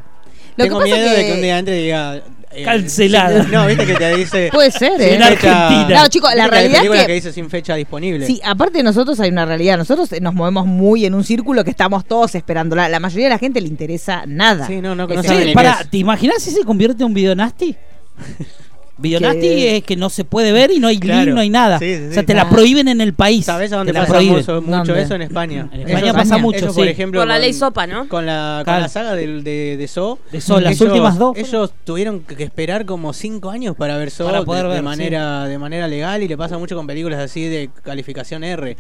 Lo 0.56 0.64
Tengo 0.64 0.78
que 0.78 0.84
pasa 0.90 0.96
miedo 0.96 1.10
que 1.10 1.16
de 1.20 1.26
que 1.26 1.32
un 1.32 1.42
día 1.42 1.58
entre 1.58 1.80
y 1.80 1.82
diga 1.84 2.16
eh, 2.52 2.62
Cancelada. 2.62 3.42
No, 3.50 3.66
viste 3.66 3.84
que 3.86 3.94
te 3.94 4.16
dice 4.16 4.48
puede 4.52 4.70
ser, 4.70 5.00
¿eh? 5.00 5.14
En 5.14 5.22
Argentina. 5.22 5.88
No, 6.02 6.08
chicos, 6.08 6.30
la 6.36 6.46
realidad 6.46 6.84
es 6.84 6.90
que- 7.00 7.06
que 7.06 7.12
dice 7.14 7.32
sin 7.32 7.50
fecha 7.50 7.74
disponible. 7.74 8.24
Sí, 8.26 8.40
aparte 8.44 8.78
de 8.78 8.84
nosotros 8.84 9.18
hay 9.20 9.30
una 9.30 9.44
realidad. 9.44 9.76
Nosotros 9.76 10.08
nos 10.20 10.34
movemos 10.34 10.66
muy 10.66 11.04
en 11.06 11.14
un 11.14 11.24
círculo 11.24 11.64
que 11.64 11.70
estamos 11.70 12.04
todos 12.04 12.34
esperando. 12.36 12.76
La, 12.76 12.88
la 12.88 13.00
mayoría 13.00 13.26
de 13.26 13.30
la 13.30 13.38
gente 13.38 13.60
le 13.60 13.66
interesa 13.68 14.22
nada. 14.26 14.66
Sí, 14.66 14.80
no, 14.80 14.94
no, 14.94 15.06
no 15.08 15.22
Sí, 15.22 15.28
es. 15.32 15.90
¿te 15.90 15.96
imaginas 15.98 16.42
si 16.42 16.50
se 16.52 16.62
convierte 16.64 17.02
en 17.02 17.08
un 17.08 17.14
video 17.14 17.34
nasty? 17.34 17.74
Videonati 18.96 19.40
que... 19.40 19.76
es 19.76 19.82
que 19.82 19.96
no 19.96 20.08
se 20.08 20.24
puede 20.24 20.52
ver 20.52 20.70
y 20.70 20.78
no 20.78 20.86
hay 20.88 20.98
claro. 20.98 21.34
no 21.34 21.40
hay 21.40 21.50
nada. 21.50 21.76
O 21.76 22.12
sea, 22.12 22.22
te 22.22 22.34
la 22.34 22.48
prohíben 22.48 22.88
en 22.88 23.00
el 23.00 23.14
país. 23.14 23.44
¿Sabes 23.44 23.72
a 23.72 23.76
dónde 23.76 23.92
pasa 23.92 24.20
mucho 24.20 24.94
eso? 24.94 25.14
En 25.14 25.22
España. 25.22 25.68
En 25.72 25.88
España 25.88 26.12
pasa 26.12 26.38
mucho, 26.38 26.72
por 26.72 26.86
ejemplo, 26.86 27.20
con 27.20 27.28
la 27.28 27.38
ley 27.38 27.52
Sopa, 27.52 27.86
¿no? 27.86 28.08
Con 28.08 28.26
la, 28.26 28.62
con 28.64 28.80
la 28.80 28.88
saga 28.88 29.14
de, 29.14 29.42
de, 29.42 29.76
de 29.76 29.88
So. 29.88 30.18
De 30.30 30.40
So, 30.40 30.60
las 30.60 30.80
últimas 30.80 31.18
dos. 31.18 31.36
Ellos 31.36 31.72
tuvieron 31.84 32.20
que 32.20 32.42
esperar 32.42 32.86
como 32.86 33.12
cinco 33.12 33.50
años 33.50 33.76
para 33.76 33.96
ver 33.96 34.10
So 34.10 34.30
de, 34.30 34.82
manera, 34.82 35.46
de 35.46 35.58
manera 35.58 35.88
legal 35.88 36.22
y 36.22 36.28
le 36.28 36.36
pasa 36.36 36.58
mucho 36.58 36.76
con 36.76 36.86
películas 36.86 37.20
así 37.20 37.46
de 37.48 37.70
calificación 37.82 38.44
R. 38.44 38.76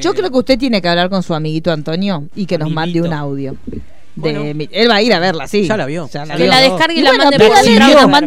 Yo 0.00 0.10
eh, 0.10 0.14
creo 0.14 0.30
que 0.30 0.38
usted 0.38 0.58
tiene 0.58 0.80
que 0.80 0.88
hablar 0.88 1.10
con 1.10 1.22
su 1.22 1.34
amiguito 1.34 1.72
Antonio 1.72 2.24
y 2.34 2.46
que 2.46 2.58
nos 2.58 2.70
mande 2.70 3.02
un 3.02 3.12
audio. 3.12 3.56
Bueno. 4.16 4.42
Él 4.70 4.90
va 4.90 4.96
a 4.96 5.02
ir 5.02 5.12
a 5.12 5.18
verla, 5.18 5.46
sí. 5.46 5.66
Ya 5.68 5.76
la 5.76 5.84
vio. 5.84 6.08
Ya 6.12 6.24
la 6.24 6.36
que 6.36 6.42
vio. 6.44 6.50
la 6.50 6.60
descargue 6.60 7.00
y, 7.00 7.02
la 7.02 7.12
mande 7.12 7.38
por 7.38 7.50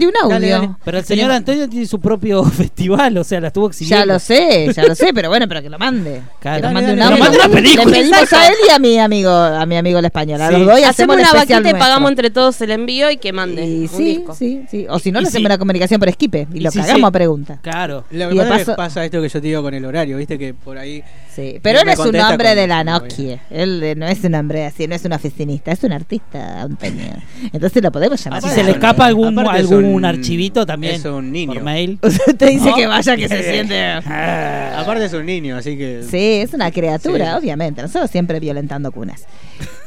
un 0.09 0.17
audio. 0.21 0.29
Dale, 0.29 0.49
dale. 0.49 0.69
Pero 0.85 0.97
el 0.99 1.05
señor 1.05 1.31
Antonio 1.31 1.67
tiene 1.67 1.85
su 1.87 1.99
propio 1.99 2.43
festival, 2.59 3.17
o 3.17 3.23
sea, 3.23 3.41
la 3.41 3.47
estuvo 3.47 3.67
exhibiendo. 3.67 4.05
Ya 4.05 4.13
lo 4.13 4.19
sé, 4.19 4.71
ya 4.71 4.83
lo 4.85 4.93
sé, 4.93 5.13
pero 5.13 5.29
bueno, 5.29 5.47
pero 5.47 5.63
que 5.63 5.69
lo 5.69 5.79
mande. 5.79 6.21
Claro, 6.39 6.57
que 6.57 6.61
dale, 6.61 6.73
mande 6.73 6.93
un 6.93 7.01
audio. 7.01 7.17
Lo 7.17 7.23
mande 7.23 7.37
una 7.39 7.49
película. 7.49 7.85
Le 7.85 7.91
pedimos 7.91 8.33
a 8.33 8.47
él 8.47 8.55
y 8.67 8.71
a 8.71 8.79
mi 8.79 8.99
amigo, 8.99 9.31
a 9.31 9.65
mi 9.65 9.77
amigo 9.77 9.99
el 9.99 10.05
español. 10.05 10.39
Los 10.39 10.51
hacemos, 10.51 10.83
hacemos 10.85 11.15
una 11.17 11.33
vaquita 11.33 11.69
y 11.69 11.73
pagamos 11.73 12.09
entre 12.11 12.29
todos 12.29 12.61
el 12.61 12.71
envío 12.71 13.09
y 13.09 13.17
que 13.17 13.33
mande. 13.33 13.65
Y 13.65 13.87
sí, 13.87 14.17
disco. 14.17 14.35
sí, 14.35 14.65
sí. 14.69 14.85
O 14.89 14.99
si 14.99 15.11
no, 15.11 15.21
le 15.21 15.27
hacemos 15.27 15.47
una 15.47 15.57
comunicación 15.57 15.99
por 15.99 16.09
esquipe 16.09 16.47
y, 16.53 16.59
lo 16.59 16.71
cagamos 16.71 17.07
a 17.07 17.11
pregunta. 17.11 17.59
Claro. 17.63 18.05
Lo 18.11 18.29
que 18.29 18.65
pasa 18.75 19.05
esto 19.05 19.21
que 19.21 19.29
yo 19.29 19.41
te 19.41 19.47
digo 19.47 19.63
con 19.63 19.73
el 19.73 19.85
horario, 19.85 20.17
viste 20.17 20.37
que 20.37 20.53
por 20.53 20.77
ahí. 20.77 21.03
Sí, 21.33 21.59
pero 21.63 21.79
él 21.79 21.89
es 21.89 21.99
un 21.99 22.15
hombre 22.15 22.53
de 22.53 22.67
la 22.67 22.83
Nokia. 22.83 23.41
Él 23.49 23.81
eh, 23.81 23.95
no 23.95 24.05
es 24.05 24.23
un 24.23 24.35
hombre 24.35 24.65
así, 24.65 24.87
no 24.87 24.95
es 24.95 25.05
un 25.05 25.13
oficinista 25.13 25.71
es 25.79 25.83
un 25.85 25.93
artista, 25.93 26.61
Antonio. 26.61 27.05
Entonces 27.53 27.81
lo 27.81 27.91
podemos 27.91 28.23
llamar. 28.23 28.41
Si 28.41 28.49
se 28.49 28.63
le 28.63 28.71
escapa 28.71 29.05
algún, 29.05 29.37
algún 29.39 29.85
un, 29.85 30.05
archivito 30.05 30.65
también. 30.65 30.95
Es 30.95 31.05
un 31.05 31.31
niño. 31.31 31.53
Por 31.53 31.63
mail. 31.63 31.99
Usted 32.03 32.49
dice 32.49 32.71
que 32.75 32.85
vaya, 32.85 33.15
que 33.15 33.27
se 33.27 33.43
siente. 33.51 33.81
Ah, 33.81 34.79
aparte 34.79 35.05
es 35.05 35.13
un 35.13 35.25
niño, 35.25 35.57
así 35.57 35.77
que. 35.77 36.03
Sí, 36.03 36.41
es 36.41 36.53
una 36.53 36.71
criatura, 36.71 37.37
obviamente. 37.37 37.81
Nosotros 37.81 38.11
siempre 38.11 38.39
violentando 38.39 38.91
cunas. 38.91 39.25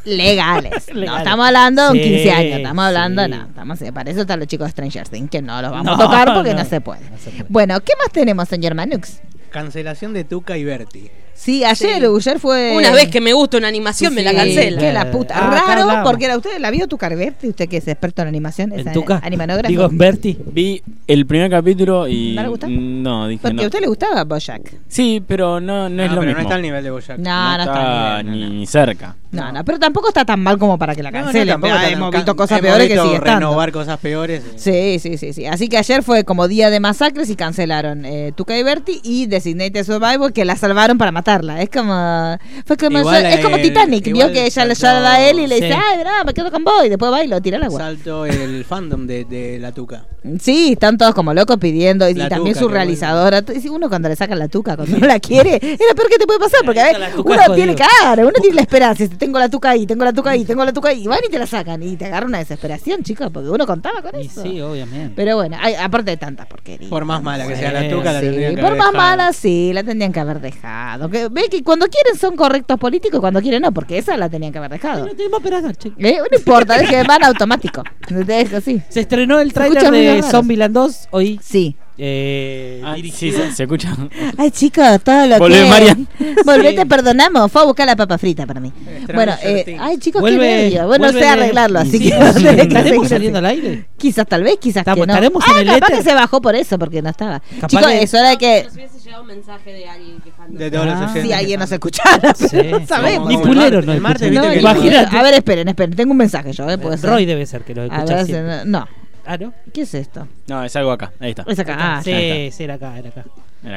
Legales. 0.05 0.87
No 0.95 1.19
estamos 1.19 1.47
hablando 1.47 1.93
de 1.93 1.93
sí, 1.93 1.99
un 1.99 2.17
15 2.17 2.31
años, 2.31 2.57
estamos 2.59 2.85
hablando, 2.85 3.25
sí. 3.25 3.31
no, 3.31 3.43
estamos, 3.43 3.79
para 3.93 4.11
eso 4.11 4.21
están 4.21 4.39
los 4.39 4.47
chicos 4.49 4.67
de 4.67 4.71
Stranger 4.71 5.09
Things, 5.09 5.31
que 5.31 5.43
no 5.43 5.61
los 5.61 5.71
vamos 5.71 5.99
a 5.99 6.03
tocar 6.03 6.35
porque 6.35 6.55
no, 6.55 6.65
se 6.65 6.81
puede. 6.81 7.01
no 7.11 7.19
se 7.19 7.31
puede. 7.31 7.47
Bueno, 7.49 7.81
¿qué 7.81 7.93
más 7.99 8.13
tenemos, 8.13 8.49
señor 8.49 8.75
Manux? 8.75 9.21
Cancelación 9.51 10.13
de 10.13 10.25
Tuca 10.25 10.57
y 10.57 10.65
Berti. 10.65 11.11
Sí, 11.35 11.65
ayer, 11.65 12.01
sí. 12.01 12.07
ayer 12.07 12.39
fue. 12.39 12.75
Una 12.77 12.93
vez 12.93 13.09
que 13.09 13.21
me 13.21 13.33
gusta 13.33 13.59
una 13.59 13.69
animación, 13.69 14.15
me 14.15 14.23
la 14.23 14.35
cancela. 14.35 14.81
Que 14.81 14.93
la 14.93 15.11
puta. 15.11 15.35
Ah, 15.37 15.65
Raro, 15.67 16.05
porque 16.05 16.27
era 16.27 16.37
usted, 16.37 16.59
la 16.59 16.71
vio 16.71 16.87
tu 16.87 16.97
Berti, 16.97 17.49
usted 17.49 17.69
que 17.69 17.79
es 17.79 17.89
experto 17.89 18.23
en 18.23 18.29
animación, 18.29 18.73
tuca? 18.93 19.21
animanógrafo. 19.23 19.69
Digo, 19.69 19.89
Berti. 19.91 20.39
Vi 20.53 20.83
el 21.07 21.27
primer 21.27 21.51
capítulo 21.51 22.07
y. 22.07 22.35
¿No 22.35 22.43
le 22.43 22.49
gustaba? 22.49 22.73
No, 22.73 23.29
dije 23.29 23.41
Porque 23.43 23.65
a 23.65 23.67
usted 23.67 23.81
le 23.81 23.89
gustaba 23.89 24.25
Boyac. 24.25 24.73
Sí, 24.89 25.23
pero 25.27 25.61
no, 25.61 25.89
no, 25.89 26.03
es 26.03 26.11
lo 26.11 26.21
pero 26.21 26.27
mismo. 26.27 26.35
No 26.35 26.43
está 26.43 26.55
al 26.55 26.63
nivel 26.63 26.85
de 26.85 26.91
Boyac. 26.91 27.19
No, 27.19 27.57
no, 27.57 27.63
está, 27.63 28.17
al 28.17 28.31
nivel, 28.31 28.59
ni 28.59 28.67
cerca. 28.67 29.17
No, 29.33 29.51
no, 29.51 29.65
pero 29.65 29.79
tampoco 29.79 30.09
está 30.09 30.25
tan 30.27 30.41
mal 30.41 30.59
como 30.59 30.79
para 30.79 30.95
que 30.95 31.03
la 31.03 31.11
cancelen. 31.11 31.59
No, 31.59 31.67
no, 31.67 31.81
hemos 31.81 32.11
visto 32.11 32.37
cosas 32.37 32.59
hemos 32.59 32.71
peores 32.71 32.89
visto 32.89 33.03
que 33.03 33.09
sigue 33.09 33.21
renovar 33.21 33.73
cosas 33.73 33.99
peores. 33.99 34.43
Sí. 34.57 34.99
sí, 35.01 35.17
sí, 35.17 35.33
sí, 35.33 35.47
Así 35.47 35.69
que 35.69 35.79
ayer 35.79 36.03
fue 36.03 36.25
como 36.25 36.49
día 36.49 36.69
de 36.69 36.81
masacres 36.81 37.31
y 37.31 37.37
cancelaron 37.37 38.05
eh, 38.05 38.33
Tuca 38.37 38.57
y 38.59 38.63
Berti 38.63 39.01
y 39.03 39.27
Designated 39.27 39.85
Survivor, 39.85 40.33
que 40.33 40.45
la 40.45 40.57
salvaron 40.57 40.99
para 40.99 41.13
es 41.59 41.71
como. 41.71 42.39
Fue 42.67 42.77
como 42.77 42.99
igual, 42.99 43.27
es 43.27 43.41
como 43.41 43.57
Titanic, 43.57 44.13
vio 44.13 44.33
que 44.33 44.47
ella 44.47 44.65
le 44.65 44.75
salva 44.75 45.15
a 45.15 45.29
él 45.29 45.41
y 45.41 45.47
le 45.47 45.57
dice, 45.57 45.75
ay, 45.75 45.99
verá, 45.99 46.25
me 46.25 46.35
quedo 46.35 46.51
con 46.51 46.65
vos. 46.65 46.85
Y 46.85 46.89
después 46.89 47.13
va 47.13 47.25
y 47.25 47.29
lo 47.29 47.41
tira 47.41 47.57
al 47.59 47.65
agua. 47.65 47.81
Salto 47.81 48.27
el 48.27 48.65
fandom 48.65 49.07
de, 49.07 49.59
la 49.61 49.73
tuca. 49.73 50.05
Sí, 50.41 50.73
están 50.73 50.99
todos 50.99 51.15
como 51.15 51.35
locos 51.35 51.57
pidiendo. 51.59 52.09
Y, 52.09 52.15
también 52.15 52.55
su 52.55 52.69
realizadora. 52.69 53.43
Uno 53.71 53.89
cuando 53.89 54.09
le 54.09 54.17
sacan 54.17 54.39
la 54.39 54.49
tuca, 54.49 54.77
cuando 54.77 54.99
no 54.99 55.07
la 55.07 55.19
quiere, 55.19 55.57
es 55.63 55.81
lo 55.89 55.95
peor 55.95 56.09
que 56.09 56.19
te 56.19 56.27
puede 56.27 56.39
pasar. 56.39 56.61
Porque 56.65 56.83
uno 57.25 57.55
tiene 57.55 57.75
cara, 57.75 58.23
uno 58.23 58.33
tiene 58.41 58.57
la 58.57 58.63
esperanza. 58.63 59.05
Tengo 59.19 59.39
la 59.39 59.49
tuca 59.49 59.71
ahí, 59.71 59.87
tengo 59.87 60.05
la 60.05 60.13
tuca 60.13 60.31
ahí, 60.31 60.45
tengo 60.45 60.65
la 60.65 60.73
tuca 60.73 60.91
ahí. 60.91 61.05
Y 61.05 61.07
van 61.07 61.21
y 61.27 61.31
te 61.31 61.39
la 61.39 61.47
sacan. 61.47 61.83
Y 61.83 61.97
te 61.97 62.07
agarra 62.07 62.27
una 62.27 62.39
desesperación, 62.39 63.03
chicos, 63.03 63.31
porque 63.33 63.49
uno 63.49 63.67
contaba 63.67 64.03
con 64.03 64.21
y 64.21 64.27
eso. 64.27 64.43
Sí, 64.43 64.61
obviamente. 64.61 65.15
Pero 65.17 65.37
bueno, 65.37 65.57
aparte 65.81 66.13
de 66.13 66.17
tantas 66.17 66.47
porquerías. 66.47 66.91
Por 66.91 67.05
más 67.05 67.23
mala 67.23 67.47
que 67.47 67.57
sea 67.57 67.73
la 67.73 67.89
tuca, 67.89 68.13
la 68.13 68.21
Por 68.21 68.77
más 68.77 68.93
dejado. 68.93 68.93
mala, 68.93 69.33
sí, 69.33 69.73
la 69.73 69.83
tendrían 69.83 70.13
que 70.13 70.21
haber 70.21 70.41
dejado 70.41 71.09
porque 71.13 71.29
ve 71.29 71.49
que 71.51 71.63
cuando 71.63 71.87
quieren 71.89 72.19
son 72.19 72.37
correctos 72.37 72.79
políticos 72.79 73.21
cuando 73.21 73.43
quieren 73.43 73.61
no, 73.61 73.73
porque 73.73 73.99
esa 73.99 74.17
la 74.17 74.31
tenían 74.31 74.51
que 74.51 74.59
haber 74.59 74.71
dejado. 74.71 75.05
Ay, 75.05 75.29
no, 75.31 75.37
operador, 75.37 75.75
¿Eh? 75.99 76.19
no 76.19 76.39
importa, 76.39 76.77
es 76.77 76.89
que 76.89 77.03
van 77.03 77.23
automático. 77.23 77.85
Dejo, 78.09 78.61
sí. 78.63 78.81
Se 78.89 79.01
estrenó 79.01 79.39
el 79.39 79.53
tráiler 79.53 79.91
de 79.91 80.23
Zombieland 80.23 80.75
2 80.75 81.09
hoy. 81.11 81.39
Sí. 81.43 81.77
Eh, 81.99 82.81
ah, 82.85 82.97
sí, 82.97 83.33
se, 83.33 83.53
se, 83.53 83.63
escucha. 83.65 83.95
Ay, 84.39 84.51
chicos, 84.51 85.03
todo 85.05 85.27
lo 85.27 85.39
Volve, 85.39 85.63
que. 85.63 85.69
Marian. 85.69 86.09
Volvé, 86.45 86.73
te 86.73 86.87
perdonamos. 86.87 87.53
Fue 87.53 87.63
a 87.63 87.65
buscar 87.65 87.87
la 87.87 87.97
papa 87.97 88.17
frita 88.17 88.47
para 88.47 88.61
mí. 88.61 88.69
Extraño 88.69 89.15
bueno, 89.15 89.35
eh, 89.43 89.77
ay, 89.79 89.99
chicos, 89.99 90.23
vuelve, 90.23 90.39
qué 90.39 90.57
medio. 90.57 90.87
Bueno, 90.87 91.05
vuelve, 91.05 91.21
sé 91.21 91.29
arreglarlo, 91.29 91.81
así 91.81 91.99
sí, 91.99 92.11
que. 92.11 92.33
Sí, 92.33 92.47
¿Estaremos 92.47 93.09
saliendo 93.09 93.39
al 93.39 93.47
aire? 93.47 93.89
Quizás, 93.99 94.27
tal 94.27 94.43
vez, 94.43 94.57
quizás 94.59 94.79
Estamos, 94.79 95.03
que 95.03 95.07
no. 95.07 95.13
Estaremos 95.13 95.45
ah, 95.47 95.53
en 95.61 95.69
el 95.69 95.81
capaz 95.81 95.97
que 95.97 96.03
se 96.03 96.15
bajó 96.15 96.41
por 96.41 96.55
eso, 96.55 96.79
porque 96.79 97.03
no 97.03 97.11
estaba. 97.11 97.41
Capaz 97.41 97.69
chicos, 97.69 97.87
que... 97.87 98.03
eso 98.03 98.17
era 98.17 98.37
que. 98.37 98.65
Nos 98.65 98.75
hubiese 98.75 98.99
llegado 99.01 99.23
un 99.23 99.29
mensaje 99.29 99.73
de 99.73 99.89
alguien 99.89 100.21
quejándose. 100.21 100.71
De 100.71 100.79
ah, 100.79 101.15
si 101.23 101.33
alguien 101.33 101.61
nos 101.61 101.73
escuchara, 101.73 102.35
no 102.71 102.87
sabemos. 102.87 103.29
Ni 103.29 103.37
puleros 103.37 103.85
no, 103.85 103.95
no, 103.95 104.01
no 104.01 104.69
A 104.69 105.23
ver, 105.23 105.35
esperen, 105.35 105.69
esperen. 105.69 105.95
Tengo 105.95 106.13
un 106.13 106.19
mensaje 106.19 106.53
yo. 106.53 106.69
Eh, 106.71 106.79
eh 106.83 106.97
Roy 107.03 107.27
debe 107.27 107.45
ser 107.45 107.63
que 107.63 107.75
lo 107.75 107.85
escucha. 107.85 108.65
No. 108.65 109.02
Ah, 109.25 109.37
¿no? 109.37 109.53
¿Qué 109.73 109.83
es 109.83 109.95
esto? 109.95 110.27
No, 110.49 110.65
es 110.65 110.75
algo 110.77 110.91
acá. 110.91 111.13
Ahí 111.21 111.31
está. 111.31 111.45
Es 111.47 111.59
acá. 111.59 111.77
Ah, 111.79 112.03
sí, 112.03 112.51
sí, 112.53 112.65
era 112.65 112.75
acá, 112.75 112.99
era 112.99 113.11
acá. 113.11 113.25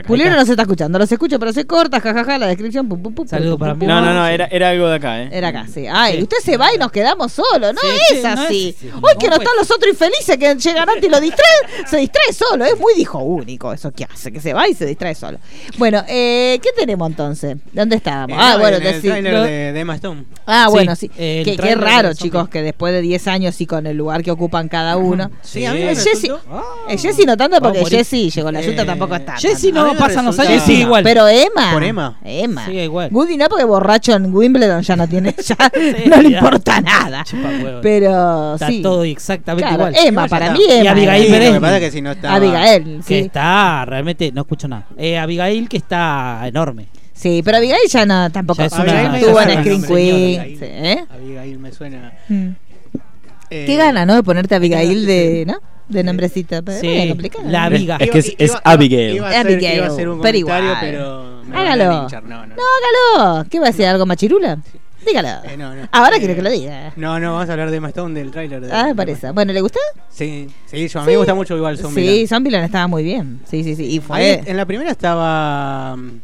Pulero 0.08 0.36
no 0.36 0.44
se 0.46 0.52
está 0.52 0.64
escuchando, 0.64 0.98
los 0.98 1.12
escucho, 1.12 1.38
pero 1.38 1.54
se 1.54 1.66
corta, 1.68 2.00
jajaja, 2.00 2.26
ja, 2.26 2.32
ja, 2.32 2.38
la 2.40 2.48
descripción. 2.48 2.90
Pum, 2.90 3.04
pum, 3.04 3.14
pum, 3.14 3.28
Saludos 3.28 3.60
para 3.60 3.76
No, 3.76 4.02
no, 4.02 4.14
no, 4.14 4.26
era, 4.26 4.46
era, 4.46 4.70
algo 4.70 4.88
de 4.88 4.96
acá, 4.96 5.22
¿eh? 5.22 5.30
Era 5.32 5.50
acá, 5.50 5.68
sí. 5.72 5.86
Ay, 5.88 6.24
usted 6.24 6.38
se 6.44 6.58
va 6.58 6.74
y 6.74 6.80
nos 6.80 6.92
quedamos 6.92 7.32
solos, 7.32 7.74
no, 7.74 7.82
es, 8.12 8.26
así. 8.26 8.76
no. 8.82 8.98
Hoy 8.98 9.14
que 9.20 9.28
no 9.28 9.36
están 9.36 9.56
los 9.58 9.70
otros 9.70 9.92
infelices 9.92 10.38
que 10.38 10.56
llegan 10.56 10.90
antes 10.90 11.04
y 11.04 11.10
lo 11.10 11.20
distraen, 11.20 11.88
se 11.88 11.98
distrae 11.98 12.34
solo, 12.34 12.66
es 12.66 12.80
muy 12.80 12.96
dijo 12.96 13.20
único 13.20 13.72
eso 13.72 13.92
que 13.92 14.06
hace, 14.06 14.32
que 14.32 14.42
se 14.42 14.54
va 14.54 14.68
y 14.68 14.74
se 14.74 14.88
distrae 14.88 15.14
solo. 15.14 15.38
Bueno, 15.78 16.04
eh, 16.08 16.60
¿qué 16.64 16.70
tenemos 16.76 17.08
entonces? 17.08 17.58
¿Dónde 17.72 17.98
estábamos? 17.98 18.38
Ah, 18.42 18.54
no, 18.54 18.60
bueno, 18.60 18.78
el, 18.78 18.86
el 18.86 19.24
de, 19.24 19.74
de 19.74 19.80
Emma 19.80 19.96
Stone. 19.96 20.26
Ah, 20.48 20.68
bueno, 20.70 20.96
sí. 20.96 21.10
Qué, 21.10 21.76
raro, 21.76 22.14
chicos, 22.16 22.50
que 22.50 22.64
después 22.64 22.92
de 22.92 23.02
10 23.02 23.28
años 23.28 23.62
y 23.62 23.68
con 23.68 23.86
el 23.86 23.98
lugar 23.98 24.24
que 24.24 24.32
ocupan 24.32 24.68
cada 24.68 24.98
uno. 24.98 25.30
Sí, 25.42 25.64
eh, 25.66 25.96
Jessy, 25.96 27.24
eh, 27.24 27.26
no 27.26 27.38
tanto 27.38 27.60
porque 27.60 27.86
Jessy 27.86 28.30
llegó 28.30 28.52
la 28.52 28.62
yuta, 28.62 28.86
tampoco 28.86 29.16
está. 29.16 29.38
Jessy 29.38 29.75
no, 29.76 29.96
pasan 29.96 30.26
los 30.26 30.40
años 30.40 30.64
y 30.64 30.66
sigue 30.66 30.82
igual. 30.82 31.04
Pero 31.04 31.28
Emma. 31.28 31.72
Por 31.74 31.84
Emma. 31.84 32.18
Emma. 32.24 32.66
Sigue 32.66 32.86
igual. 32.86 33.10
Goody 33.12 33.38
no, 33.38 33.48
porque 33.48 33.66
borracho 33.66 34.14
en 34.14 34.34
Wimbledon 34.34 34.82
ya 34.82 34.96
no 34.96 35.08
tiene, 35.08 35.36
ya 35.44 35.72
no 36.08 36.22
le 36.22 36.30
importa 36.30 36.82
nada. 36.82 37.24
Pero 37.82 38.54
está 38.56 38.68
sí. 38.68 38.82
todo 38.82 39.04
exactamente 39.04 39.68
claro, 39.68 39.90
igual. 39.90 40.06
Emma, 40.06 40.28
para 40.28 40.52
mí 40.52 40.62
Emma. 40.68 40.84
Y 40.84 40.88
Abigail 40.88 41.62
que 41.62 41.80
que 41.80 41.92
si 41.92 42.02
no 42.02 42.12
está... 42.12 42.36
Abigail, 42.36 43.02
Que 43.06 43.20
está, 43.20 43.86
realmente, 43.86 44.32
no 44.32 44.42
escucho 44.42 44.68
nada. 44.68 44.88
Eh, 44.98 45.18
Abigail 45.18 45.70
que 45.70 45.78
está 45.78 46.42
enorme. 46.46 46.88
Sí, 47.14 47.42
pero 47.44 47.58
Abigail 47.58 47.88
ya 47.90 48.06
no, 48.06 48.30
tampoco. 48.30 48.60
Ya 48.62 48.66
es 48.66 48.74
una, 48.74 49.18
estuvo 49.18 49.42
en 49.42 49.60
Screen 49.60 49.84
Queen. 49.84 51.08
Abigail, 51.10 51.60
me 51.60 51.70
¿eh? 51.70 51.72
suena. 51.72 52.14
Mm. 52.28 52.50
Eh, 53.50 53.64
qué 53.66 53.76
gana, 53.78 54.06
¿no? 54.06 54.16
De 54.16 54.24
ponerte 54.24 54.56
Abigail 54.56 55.06
de. 55.06 55.46
¿no? 55.48 55.75
de 55.88 56.04
nombrecito. 56.04 56.64
Pero 56.64 56.80
sí, 56.80 57.08
complicado. 57.10 57.50
La 57.50 57.64
¿eh? 57.64 57.68
Abiga. 57.68 57.98
Es 57.98 58.10
que 58.10 58.36
es, 58.44 58.54
Abigail. 58.64 59.16
Iba 59.16 59.30
a 59.30 59.40
Abigail. 59.42 59.78
Iba 59.78 60.12
un 60.12 60.22
pero. 60.22 60.52
Eh. 60.52 60.76
Pero 60.82 61.36
hágalo. 61.54 62.10
No, 62.22 62.64
hágalo. 63.18 63.50
¿Qué 63.50 63.60
va 63.60 63.68
a 63.68 63.72
ser? 63.72 63.88
¿Algo 63.88 64.06
machirula? 64.06 64.60
Dígalo. 65.06 65.28
Eh, 65.44 65.88
Ahora 65.92 66.18
quiero 66.18 66.36
que 66.36 66.42
lo 66.42 66.50
diga. 66.50 66.92
No, 66.96 67.20
no, 67.20 67.34
vamos 67.34 67.48
a 67.50 67.52
hablar 67.52 67.70
de 67.70 67.78
Emma 67.78 67.92
del 67.92 68.32
tráiler. 68.32 68.62
De, 68.62 68.72
ah, 68.72 68.92
parece. 68.96 69.32
Bueno, 69.32 69.54
¿le 69.54 69.62
gustó? 69.62 69.80
Sí, 70.10 70.48
sí, 70.66 70.90
a 70.96 71.02
mí 71.02 71.08
me 71.08 71.18
gusta 71.18 71.36
mucho 71.36 71.56
igual 71.56 71.78
Zombieland. 71.78 72.18
Sí, 72.18 72.28
Zombieland 72.28 72.66
estaba 72.66 72.88
muy 72.88 73.04
bien. 73.04 73.42
Sí, 73.46 73.64
sí, 73.64 73.76
sí. 73.76 73.86
Y 73.86 74.00
fue... 74.00 74.42
En 74.46 74.58
la 74.58 74.66
primera 74.66 74.90
estaba... 74.90 75.94
Um, 75.94 76.20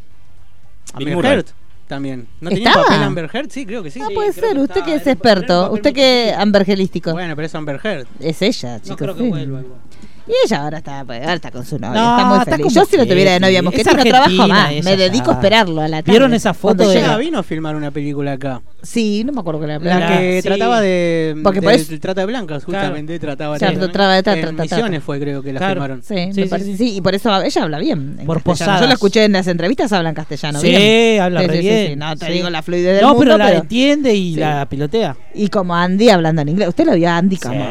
Amir 0.93 1.15
Hurt 1.15 1.60
también. 1.91 2.25
¿No 2.39 2.49
tenía 2.49 2.69
¿Estaba? 2.69 2.85
papel 2.87 3.03
Amber 3.03 3.29
Heard? 3.33 3.49
Sí, 3.51 3.65
creo 3.65 3.83
que 3.83 3.91
sí. 3.91 3.99
Ah, 4.01 4.05
sí, 4.07 4.13
puede 4.15 4.31
ser. 4.31 4.53
Que 4.53 4.61
usted 4.61 4.83
que 4.85 4.95
es 4.95 5.05
experto. 5.05 5.73
Usted 5.73 5.93
que 5.93 6.33
ambergelístico. 6.33 7.11
Bueno, 7.11 7.35
pero 7.35 7.47
es 7.47 7.53
Amber 7.53 7.81
Heard. 7.83 8.07
Es 8.21 8.41
ella, 8.41 8.79
chicos. 8.79 8.91
No 8.91 8.95
creo 8.95 9.15
que 9.15 9.23
sí. 9.23 9.29
vuelva 9.29 9.59
igual. 9.59 9.81
Y 10.27 10.31
ella 10.45 10.63
ahora 10.63 10.77
está, 10.77 11.03
pues, 11.05 11.21
ahora 11.21 11.33
está 11.33 11.51
con 11.51 11.65
su 11.65 11.79
novia, 11.79 12.01
no, 12.01 12.39
está 12.39 12.57
feliz. 12.57 12.73
Yo 12.73 12.85
si 12.85 12.97
lo 12.97 13.05
tuviera 13.05 13.33
de 13.33 13.39
novia 13.39 13.61
mosquetera 13.61 13.97
no 13.97 14.03
trabajo 14.03 14.47
más, 14.47 14.71
me 14.83 14.97
dedico 14.97 15.31
a 15.31 15.33
esperarlo 15.35 15.81
a 15.81 15.87
la 15.87 15.97
tarde. 16.01 16.11
¿Vieron 16.11 16.33
esa 16.33 16.53
foto? 16.53 16.77
Cuando 16.77 16.93
de... 16.93 16.99
ella 16.99 17.17
vino 17.17 17.39
a 17.39 17.43
filmar 17.43 17.75
una 17.75 17.91
película 17.91 18.33
acá. 18.33 18.61
Sí, 18.83 19.23
no 19.23 19.31
me 19.31 19.41
acuerdo 19.41 19.61
que 19.61 19.67
la 19.67 19.79
película. 19.79 20.09
La 20.09 20.17
que 20.17 20.41
trataba 20.43 20.81
de, 20.81 21.39
Porque 21.43 21.59
de, 21.59 21.99
trata 21.99 22.21
de 22.21 22.27
blancas, 22.27 22.63
justamente 22.63 23.19
trataba 23.19 23.57
de, 23.57 23.73
¿no? 23.73 23.91
trata, 23.91 24.23
trata, 24.23 25.01
fue 25.01 25.19
creo 25.19 25.41
que 25.41 25.53
la 25.53 25.59
claro. 25.59 25.73
filmaron. 25.73 26.03
Sí, 26.03 26.33
sí, 26.33 26.77
sí, 26.77 26.95
y 26.97 27.01
por 27.01 27.15
eso 27.15 27.41
ella 27.41 27.63
habla 27.63 27.79
bien. 27.79 28.19
Por 28.25 28.41
posadas. 28.41 28.81
Yo 28.81 28.87
la 28.87 28.93
escuché 28.93 29.25
en 29.25 29.33
las 29.33 29.47
entrevistas, 29.47 29.91
habla 29.91 30.09
en 30.09 30.15
castellano 30.15 30.59
sí, 30.59 30.69
bien. 30.69 31.21
habla 31.21 31.41
re 31.43 31.59
bien. 31.59 31.99
No, 31.99 32.15
te 32.15 32.31
digo 32.31 32.49
la 32.49 32.61
fluidez 32.61 32.95
del 32.95 33.01
No, 33.01 33.17
pero 33.17 33.37
la 33.37 33.53
entiende 33.53 34.13
y 34.13 34.35
la 34.35 34.67
pilotea. 34.67 35.15
Y 35.33 35.47
como 35.47 35.75
Andy 35.75 36.09
hablando 36.09 36.41
en 36.41 36.49
inglés. 36.49 36.69
Usted 36.69 36.85
lo 36.85 36.95
vio 36.95 37.09
a 37.09 37.17
Andy 37.17 37.37
como 37.37 37.63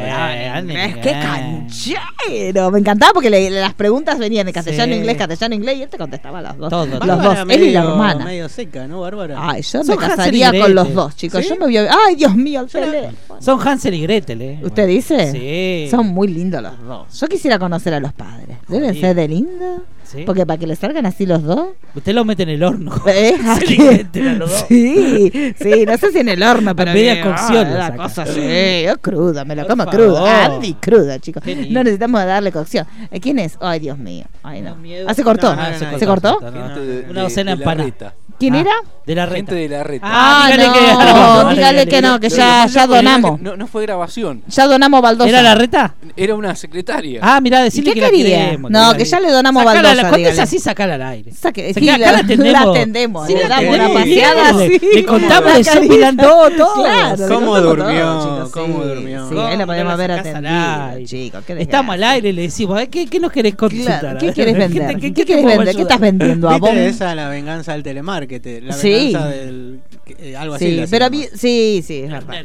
Miguel. 0.63 1.01
¡Qué 1.01 1.13
canchero! 1.13 2.71
Me 2.71 2.79
encantaba 2.79 3.13
porque 3.13 3.31
le- 3.31 3.51
las 3.51 3.75
preguntas 3.75 4.19
venían 4.19 4.47
en 4.49 4.55
castellano, 4.55 4.93
Sí. 4.93 4.99
inglés, 4.99 5.17
castellano, 5.17 5.55
inglés 5.55 5.77
y 5.79 5.83
él 5.83 5.89
te 5.89 5.99
contestaba 5.99 6.41
las 6.43 6.57
dos. 6.59 6.69
Todo, 6.71 6.87
los 6.87 7.23
dos, 7.23 7.39
él 7.49 7.63
y 7.65 7.71
la 7.73 7.81
hermana. 7.83 8.25
medio 8.25 8.49
seca, 8.49 8.87
¿no, 8.87 9.01
Bárbara? 9.01 9.37
Ay, 9.39 9.63
yo 9.63 9.83
Son 9.83 9.87
me 9.87 9.95
Hansel 9.95 10.17
casaría 10.17 10.51
con 10.61 10.75
los 10.75 10.95
dos, 10.95 11.17
chicos. 11.17 11.43
¿Sí? 11.43 11.49
Yo 11.49 11.57
me 11.57 11.67
voy 11.67 11.77
a... 11.77 11.89
Ay, 12.07 12.17
Dios 12.17 12.35
mío, 12.35 12.67
el. 12.73 13.09
Son 13.41 13.61
Hansel 13.67 13.95
y 13.95 14.03
Gretel, 14.03 14.43
¿eh? 14.43 14.61
¿Usted 14.63 14.87
dice? 14.87 15.33
Sí. 15.33 15.89
Son 15.91 16.07
muy 16.09 16.29
lindos 16.29 16.63
los 16.63 16.79
dos. 16.85 17.21
Yo 17.21 17.27
quisiera 17.29 17.59
conocer 17.59 17.95
a 17.95 18.01
los 18.01 18.13
padres. 18.13 18.57
Deben 18.69 18.95
Sí. 18.95 19.01
ser 19.01 19.17
de 19.17 19.29
lindos. 19.29 19.83
Sí. 20.11 20.25
Porque 20.27 20.45
para 20.45 20.59
que 20.59 20.67
le 20.67 20.75
salgan 20.75 21.07
así 21.07 21.25
los 21.25 21.43
dos. 21.43 21.69
Usted 21.95 22.13
lo 22.15 22.25
mete 22.25 22.43
en 22.43 22.49
el 22.49 22.63
horno. 22.65 22.93
¿eh? 23.07 23.37
Los 24.39 24.51
dos. 24.51 24.65
Sí, 24.69 25.31
sí, 25.61 25.85
no 25.87 25.97
sé 25.99 26.11
si 26.13 26.19
en 26.19 26.29
el 26.31 26.43
horno, 26.43 26.75
pero. 26.75 26.93
media 26.93 27.23
cocción 27.23 27.67
ah, 27.69 27.91
la 27.91 27.97
cosa 27.97 28.27
sí, 28.35 28.83
yo 28.87 28.99
cruda, 29.01 29.45
me 29.45 29.55
lo 29.55 29.63
Por 29.63 29.71
como 29.71 29.85
favor. 29.85 30.01
crudo. 30.01 30.27
Andy 30.27 30.75
cruda, 30.75 31.19
chicos. 31.19 31.43
No 31.47 31.83
necesitamos 31.85 32.25
darle 32.25 32.51
cocción. 32.51 32.87
Eh, 33.11 33.21
¿Quién 33.21 33.39
es? 33.39 33.57
Ay, 33.61 33.79
Dios 33.81 33.99
mío. 33.99 34.25
Ay, 34.43 34.63
no. 34.63 34.75
miedo. 34.77 35.07
Ah, 35.09 35.15
se 35.15 35.23
cortó. 35.23 35.55
No, 35.55 35.63
no, 35.63 35.71
no, 35.71 35.79
¿Se 35.99 36.05
no, 36.07 36.07
cortó? 36.07 36.39
no, 36.41 36.51
no, 36.51 36.69
no. 36.69 36.75
Gente 36.75 37.07
Una 37.11 37.23
docena 37.23 37.53
empanada. 37.53 38.15
¿Quién 38.39 38.55
Ah, 38.55 38.61
era? 38.61 38.71
De 39.07 39.15
la 39.15 39.27
Gente 39.27 39.53
reta. 39.53 39.55
de 39.55 39.69
la 39.69 39.85
reta. 39.85 40.07
Ah, 40.09 40.49
dígale 40.51 40.67
no, 40.67 40.73
que- 40.73 40.81
dígale, 40.81 41.55
dígale 41.55 41.87
que 41.87 42.01
no, 42.03 42.21
que 42.21 42.29
ya, 42.31 42.67
ya 42.67 42.87
donamos. 42.87 43.39
No, 43.41 43.55
no 43.55 43.67
fue 43.67 43.83
grabación, 43.83 44.43
Ya 44.49 44.67
donamos 44.67 45.03
baldosa. 45.03 45.29
¿Era 45.29 45.43
la 45.43 45.55
reta? 45.55 45.95
era 46.17 46.35
una 46.35 46.55
secretaria. 46.55 47.21
Ah, 47.23 47.39
mirá, 47.43 47.61
¿Y 47.61 47.65
decirle 47.65 47.93
qué 47.93 48.01
que 48.01 48.07
quería? 48.11 48.39
la 48.39 48.45
queremos. 48.47 48.71
No, 48.71 48.95
que 48.95 49.05
ya 49.05 49.21
le 49.21 49.31
donamos 49.31 49.63
Sacala 49.63 49.83
baldosa, 49.83 50.00
la- 50.03 50.09
Cuando 50.11 50.29
es 50.29 50.39
así, 50.39 50.59
sacala 50.59 50.95
al 50.95 51.03
aire. 51.03 51.33
Saque- 51.33 51.73
sí, 51.75 51.81
la, 51.81 51.95
acá 51.97 52.13
la 52.13 52.19
atendemos. 52.19 52.53
la 52.65 52.71
atendemos. 52.71 53.27
Sí, 53.27 53.35
le 53.35 53.49
damos 53.49 53.75
una 53.75 53.89
paseada. 53.93 54.53
Le- 54.53 54.79
sí. 54.79 54.89
le 54.95 55.05
contamos 55.05 55.53
carita. 55.53 55.73
Zombieland 55.73 56.21
todo, 56.21 56.51
todo. 56.51 56.75
Claro, 56.85 57.17
le 57.29 57.35
¿Cómo 57.35 57.61
durmió? 57.61 58.01
todo, 58.01 58.51
¿Cómo 58.51 58.85
durmió? 58.85 59.29
Sí, 59.29 59.35
ahí 59.39 59.57
la 59.57 59.67
podemos 59.67 59.93
atendido, 60.01 60.49
aire. 60.49 61.05
chicos. 61.07 61.45
Estamos 61.49 61.95
al 61.95 62.05
aire 62.05 62.29
y 62.29 62.33
le 62.33 62.43
decimos, 62.43 62.81
¿qué, 62.91 63.07
qué 63.07 63.21
nos 63.21 63.33
querés 63.33 63.55
consultar? 63.55 64.19
¿Qué 64.19 64.33
quieres 64.33 64.57
vender? 64.57 64.97
¿Qué, 64.99 65.25
vender? 65.37 65.75
¿Qué 65.77 65.83
estás 65.83 66.01
vendiendo? 66.01 66.49
¿A 66.49 66.55
¿Viste 66.55 66.69
vos? 66.69 66.77
esa 66.79 67.15
la 67.15 67.29
venganza 67.29 67.73
del 67.73 67.83
telemarketing? 67.83 68.67
La 68.67 68.73
Sí. 68.75 68.89
venganza 69.13 69.29
del... 69.29 69.81
eh, 70.19 70.37
algo 70.37 70.55
así. 70.55 70.65
Sí, 70.67 70.71
le 70.73 70.89
pero 70.89 71.07
hacíamos. 71.07 71.31
vi- 71.33 71.39
sí, 71.39 71.85
sí, 71.87 71.99
es 72.03 72.11
verdad. 72.11 72.45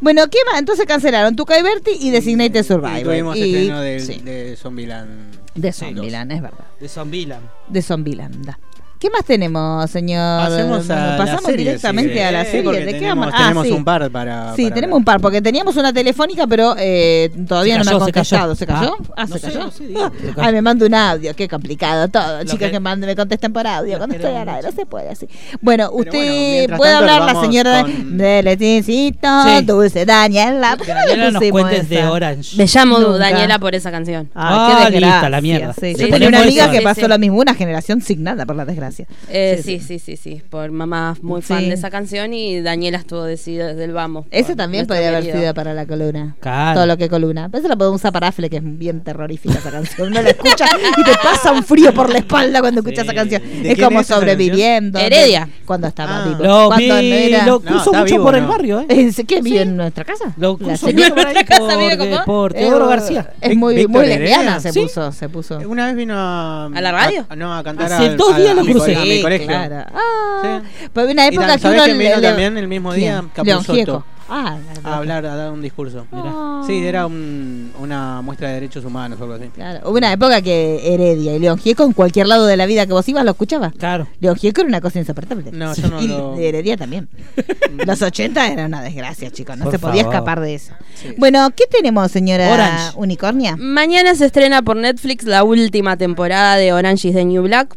Bueno, 0.00 0.22
¿qué 0.30 0.38
más? 0.50 0.58
Entonces 0.58 0.84
cancelaron 0.86 1.34
Tuca 1.36 1.58
y 1.58 1.62
Berti 1.62 1.92
y 2.00 2.10
Designated 2.10 2.60
Y 2.60 2.64
Survivor. 2.64 3.02
tuvimos 3.02 3.36
Y- 3.36 3.42
estreno 3.54 3.80
de, 3.80 4.00
sí, 4.00 4.20
de 4.24 4.56
Zombieland. 4.56 5.37
De 5.60 5.72
Zombieland, 5.72 6.32
es 6.32 6.40
verdad. 6.40 6.66
De 6.78 6.88
Zombieland. 6.88 7.42
De 7.68 7.80
Zombieland. 7.82 8.46
da. 8.46 8.58
¿Qué 8.98 9.10
más 9.10 9.24
tenemos, 9.24 9.88
señor? 9.92 10.48
Pasemos 10.48 10.90
a 10.90 11.06
la 11.12 11.16
Pasamos 11.16 11.42
serie, 11.44 11.64
directamente 11.66 12.14
sí. 12.14 12.18
a 12.18 12.32
la 12.32 12.44
Sí, 12.44 12.50
serie. 12.50 12.72
¿De 12.80 12.86
qué 12.86 12.92
tenemos, 12.98 13.26
vamos? 13.26 13.34
Ah, 13.36 13.42
tenemos 13.44 13.66
sí. 13.68 13.72
un 13.72 13.84
par 13.84 14.10
para. 14.10 14.56
Sí, 14.56 14.64
para 14.64 14.74
tenemos 14.74 14.96
un 14.98 15.04
par, 15.04 15.20
porque 15.20 15.40
teníamos 15.40 15.76
una 15.76 15.92
telefónica, 15.92 16.48
pero 16.48 16.74
eh, 16.76 17.30
todavía 17.46 17.78
no 17.78 17.84
me 17.84 17.90
ha 17.90 17.92
se 17.92 17.98
cayó. 17.98 18.04
contestado. 18.12 18.54
¿Se 18.56 18.66
cayó? 18.66 18.96
Ah, 19.10 19.12
Ah, 19.18 19.26
no 19.28 19.34
¿se 19.34 19.38
sé, 19.38 19.46
cayó? 19.46 19.60
no 19.60 19.70
sé, 19.70 19.86
digo, 19.86 20.00
Ah. 20.02 20.10
Ay, 20.46 20.52
me 20.52 20.62
manda 20.62 20.84
un 20.84 20.94
audio, 20.94 21.32
qué 21.36 21.48
complicado 21.48 22.08
todo. 22.08 22.40
Chicos, 22.42 22.58
que- 22.58 22.70
que, 22.72 22.80
manden, 22.80 23.08
me 23.08 23.14
contesten 23.14 23.52
por 23.52 23.66
audio 23.68 23.98
cuando 23.98 24.16
estoy 24.16 24.34
al 24.34 24.48
aire, 24.48 24.68
no 24.68 24.72
se 24.74 24.84
puede 24.84 25.10
así. 25.10 25.28
Bueno, 25.60 25.90
usted 25.92 26.74
puede 26.76 26.92
hablar 26.92 27.22
la 27.22 27.40
señora 27.40 27.82
con- 27.82 28.18
de 28.18 28.42
Letincito, 28.42 29.28
Sí. 29.44 29.64
Dulce 29.64 30.06
Daniela. 30.06 30.76
¿Por 30.76 30.86
qué 30.86 30.92
Daniela 30.94 31.30
nos 31.30 31.44
cuentes 31.50 31.88
de? 31.88 32.04
Orange. 32.04 32.56
Me 32.56 32.66
llamo. 32.66 32.98
Daniela 32.98 33.60
por 33.60 33.76
esa 33.76 33.92
canción. 33.92 34.28
Ah, 34.34 34.86
qué 34.86 34.90
desgracia. 34.90 35.28
la 35.30 35.40
mierda. 35.40 35.72
Sí, 35.78 35.94
yo 35.96 36.08
tenía 36.08 36.28
una 36.28 36.40
amiga 36.42 36.68
que 36.72 36.80
pasó 36.82 37.06
lo 37.06 37.16
mismo, 37.18 37.38
una 37.38 37.54
generación 37.54 38.00
signada 38.00 38.44
por 38.44 38.56
la 38.56 38.64
desgracia. 38.64 38.87
Eh, 39.28 39.60
sí, 39.64 39.80
sí, 39.80 39.98
sí, 39.98 40.16
sí, 40.16 40.42
Por 40.48 40.70
mamá 40.70 41.16
muy 41.22 41.42
fan 41.42 41.60
Sí. 41.60 41.66
de 41.68 41.74
esa 41.74 41.90
canción 41.90 42.32
y 42.34 42.60
Daniela 42.60 42.98
estuvo 42.98 43.24
decidida 43.24 43.68
desde 43.68 43.84
el 43.84 43.92
vamos. 43.92 44.26
Ese 44.30 44.56
también 44.56 44.86
podría 44.86 45.08
haber 45.08 45.24
sido 45.24 45.54
para 45.54 45.74
la 45.74 45.86
columna. 45.86 46.36
Claro. 46.40 46.74
Todo 46.74 46.86
lo 46.86 46.96
que 46.96 47.08
columna. 47.08 47.48
Pero 47.48 47.60
eso 47.60 47.68
lo 47.68 47.76
podemos 47.78 48.00
usar 48.00 48.12
para 48.12 48.28
Afle, 48.28 48.48
que 48.50 48.56
es 48.58 48.62
bien 48.64 49.00
terrorífica 49.02 49.58
esa 49.58 49.70
canción. 49.70 50.08
Uno 50.08 50.22
la 50.22 50.30
escucha 50.30 50.66
y 50.96 51.04
te 51.04 51.12
pasa 51.22 51.52
un 51.52 51.62
frío 51.62 51.92
por 51.92 52.10
la 52.10 52.18
espalda 52.18 52.60
cuando 52.60 52.80
escuchas 52.80 53.04
esa 53.04 53.14
canción. 53.14 53.42
¿De 53.62 53.72
Es 53.72 53.78
como 53.82 54.00
es 54.00 54.06
sobreviviendo. 54.06 54.98
Heredia. 54.98 55.48
Cuando 55.64 55.86
estaba 55.88 56.24
Ah. 56.24 56.28
vivo. 56.28 56.42
Lo, 56.44 56.66
Cuando 56.68 56.78
vi, 56.78 56.88
no 57.10 57.14
era- 57.16 57.46
lo 57.46 57.60
cruzo 57.60 57.92
mucho 57.92 58.04
vivo, 58.04 58.24
por 58.24 58.34
el 58.36 58.46
barrio, 58.46 58.80
¿eh? 58.80 58.86
¿Eh, 58.88 59.24
¿Qué 59.26 59.40
vive 59.42 59.62
en 59.62 59.76
nuestra 59.76 60.04
casa? 60.04 60.32
Lo 60.36 60.52
La 60.52 60.58
cruzo 60.58 60.86
señora- 60.86 61.08
mucho 61.10 61.14
por 61.14 61.26
ahí 61.26 61.34
Nuestra 61.34 61.58
por, 61.58 61.66
casa 61.68 61.78
vive 61.78 61.90
de- 61.96 61.98
como- 61.98 62.24
por 62.24 62.52
Eh, 62.56 62.60
Teodoro 62.60 62.88
García. 62.88 63.30
Es 63.40 63.56
muy, 63.56 63.74
lesbiana, 63.74 64.60
se 64.60 64.72
puso, 64.72 65.12
se 65.12 65.28
puso. 65.28 65.58
Una 65.68 65.86
vez 65.86 65.96
vino 65.96 66.14
a. 66.16 66.66
¿A 66.66 66.80
la 66.80 66.92
radio? 66.92 67.26
no, 67.36 67.54
a 67.54 67.62
cantar 67.62 67.92
Hace 67.92 68.16
dos 68.16 68.32
a- 68.34 68.38
días 68.38 68.54
lo 68.56 68.64
co- 68.78 69.00
a 69.00 69.04
mi 69.04 69.22
colegio. 69.22 69.46
claro. 69.46 69.84
Ah, 69.94 70.60
Sí. 70.62 70.88
Pero 70.92 71.10
una 71.10 71.24
Y 71.24 71.28
época 71.28 71.46
tam- 71.48 71.52
que 71.54 71.58
¿sabés 71.60 71.78
uno 71.78 71.86
le- 71.86 71.98
vino 71.98 72.16
le- 72.16 72.22
también 72.22 72.56
el 72.58 72.68
mismo 72.68 72.92
día? 72.94 73.24
Gieco. 73.66 74.04
Ah, 74.30 74.58
A 74.84 74.96
hablar, 74.98 75.24
a 75.24 75.34
dar 75.36 75.50
un 75.52 75.62
discurso. 75.62 76.06
Ah. 76.12 76.62
Sí, 76.66 76.84
era 76.84 77.06
un- 77.06 77.72
una 77.80 78.20
muestra 78.20 78.48
de 78.48 78.54
derechos 78.56 78.84
humanos 78.84 79.18
o 79.18 79.22
algo 79.22 79.36
así. 79.36 79.46
Claro. 79.54 79.88
Hubo 79.88 79.96
una 79.96 80.12
época 80.12 80.42
que 80.42 80.92
Heredia 80.92 81.34
y 81.34 81.38
León 81.38 81.56
Gieco 81.58 81.84
en 81.84 81.94
cualquier 81.94 82.26
lado 82.26 82.44
de 82.44 82.58
la 82.58 82.66
vida 82.66 82.84
que 82.86 82.92
vos 82.92 83.08
ibas 83.08 83.24
lo 83.24 83.30
escuchabas. 83.30 83.72
Claro. 83.78 84.06
León 84.20 84.36
Gieco 84.36 84.60
era 84.60 84.68
una 84.68 84.82
cosa 84.82 84.98
insoportable. 84.98 85.50
No, 85.52 85.74
yo 85.74 85.88
no 85.88 86.02
y 86.02 86.08
lo- 86.08 86.36
Heredia 86.38 86.76
también. 86.76 87.08
Los 87.86 88.02
80 88.02 88.48
era 88.52 88.66
una 88.66 88.82
desgracia, 88.82 89.30
chicos. 89.30 89.56
No 89.56 89.64
Por 89.64 89.72
se 89.72 89.78
podía 89.78 90.02
favor. 90.02 90.14
escapar 90.14 90.40
de 90.40 90.54
eso. 90.56 90.74
Sí. 90.94 91.14
Bueno, 91.16 91.48
¿qué 91.56 91.64
tenemos, 91.70 92.10
señora 92.12 92.52
Orange. 92.52 92.92
Unicornia? 92.96 93.56
Mañana 93.56 94.14
se 94.14 94.26
estrena 94.26 94.60
por 94.60 94.76
Netflix 94.76 95.24
la 95.24 95.42
última 95.42 95.96
temporada 95.96 96.56
de 96.56 96.74
Orange 96.74 97.08
is 97.08 97.14
the 97.14 97.24
New 97.24 97.44
Black. 97.44 97.74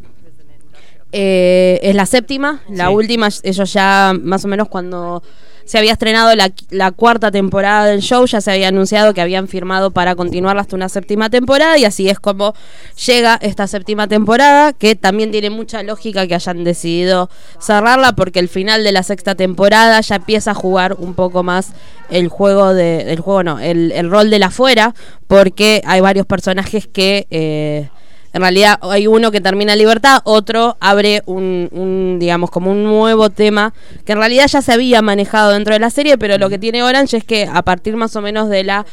Eh, 1.11 1.79
es 1.83 1.95
la 1.95 2.05
séptima. 2.05 2.61
La 2.69 2.87
Sí. 2.87 2.93
última, 2.93 3.29
ellos 3.43 3.73
ya 3.73 4.13
más 4.21 4.45
o 4.45 4.47
menos 4.47 4.67
cuando 4.69 5.21
se 5.63 5.77
había 5.77 5.93
estrenado 5.93 6.35
la, 6.35 6.51
la 6.69 6.91
cuarta 6.91 7.31
temporada 7.31 7.85
del 7.85 8.01
show, 8.01 8.25
ya 8.25 8.41
se 8.41 8.51
había 8.51 8.69
anunciado 8.69 9.13
que 9.13 9.21
habían 9.21 9.47
firmado 9.47 9.91
para 9.91 10.15
continuar 10.15 10.57
hasta 10.57 10.75
una 10.75 10.89
séptima 10.89 11.29
temporada 11.29 11.77
y 11.77 11.85
así 11.85 12.09
es 12.09 12.19
como 12.19 12.53
llega 13.05 13.37
esta 13.41 13.67
séptima 13.67 14.07
temporada, 14.07 14.73
que 14.73 14.95
también 14.95 15.31
tiene 15.31 15.49
mucha 15.49 15.83
lógica 15.83 16.25
que 16.27 16.35
hayan 16.35 16.63
decidido 16.63 17.29
cerrarla 17.59 18.13
porque 18.13 18.39
el 18.39 18.49
final 18.49 18.83
de 18.83 18.91
la 18.91 19.03
sexta 19.03 19.35
temporada 19.35 20.01
ya 20.01 20.15
empieza 20.15 20.51
a 20.51 20.55
jugar 20.55 20.95
un 20.97 21.13
poco 21.13 21.43
más 21.43 21.71
el 22.09 22.27
juego 22.27 22.73
de, 22.73 23.11
el 23.13 23.19
juego 23.19 23.43
no, 23.43 23.59
el, 23.59 23.91
el 23.93 24.09
rol 24.09 24.29
de 24.29 24.39
la 24.39 24.49
fuera, 24.49 24.93
porque 25.27 25.81
hay 25.85 26.01
varios 26.01 26.25
personajes 26.25 26.87
que 26.87 27.27
eh, 27.29 27.89
en 28.33 28.41
realidad 28.41 28.79
hay 28.81 29.07
uno 29.07 29.31
que 29.31 29.41
termina 29.41 29.73
en 29.73 29.79
libertad, 29.79 30.21
otro 30.23 30.77
abre 30.79 31.21
un, 31.25 31.67
un, 31.71 32.17
digamos, 32.19 32.49
como 32.49 32.71
un 32.71 32.83
nuevo 32.83 33.29
tema 33.29 33.73
que 34.05 34.13
en 34.13 34.19
realidad 34.19 34.47
ya 34.47 34.61
se 34.61 34.71
había 34.71 35.01
manejado 35.01 35.51
dentro 35.51 35.73
de 35.73 35.79
la 35.79 35.89
serie, 35.89 36.17
pero 36.17 36.37
lo 36.37 36.49
que 36.49 36.57
tiene 36.57 36.83
Orange 36.83 37.17
es 37.17 37.23
que 37.23 37.49
a 37.51 37.61
partir 37.61 37.95
más 37.97 38.15
o 38.15 38.21
menos 38.21 38.49
de 38.49 38.63
la 38.63 38.85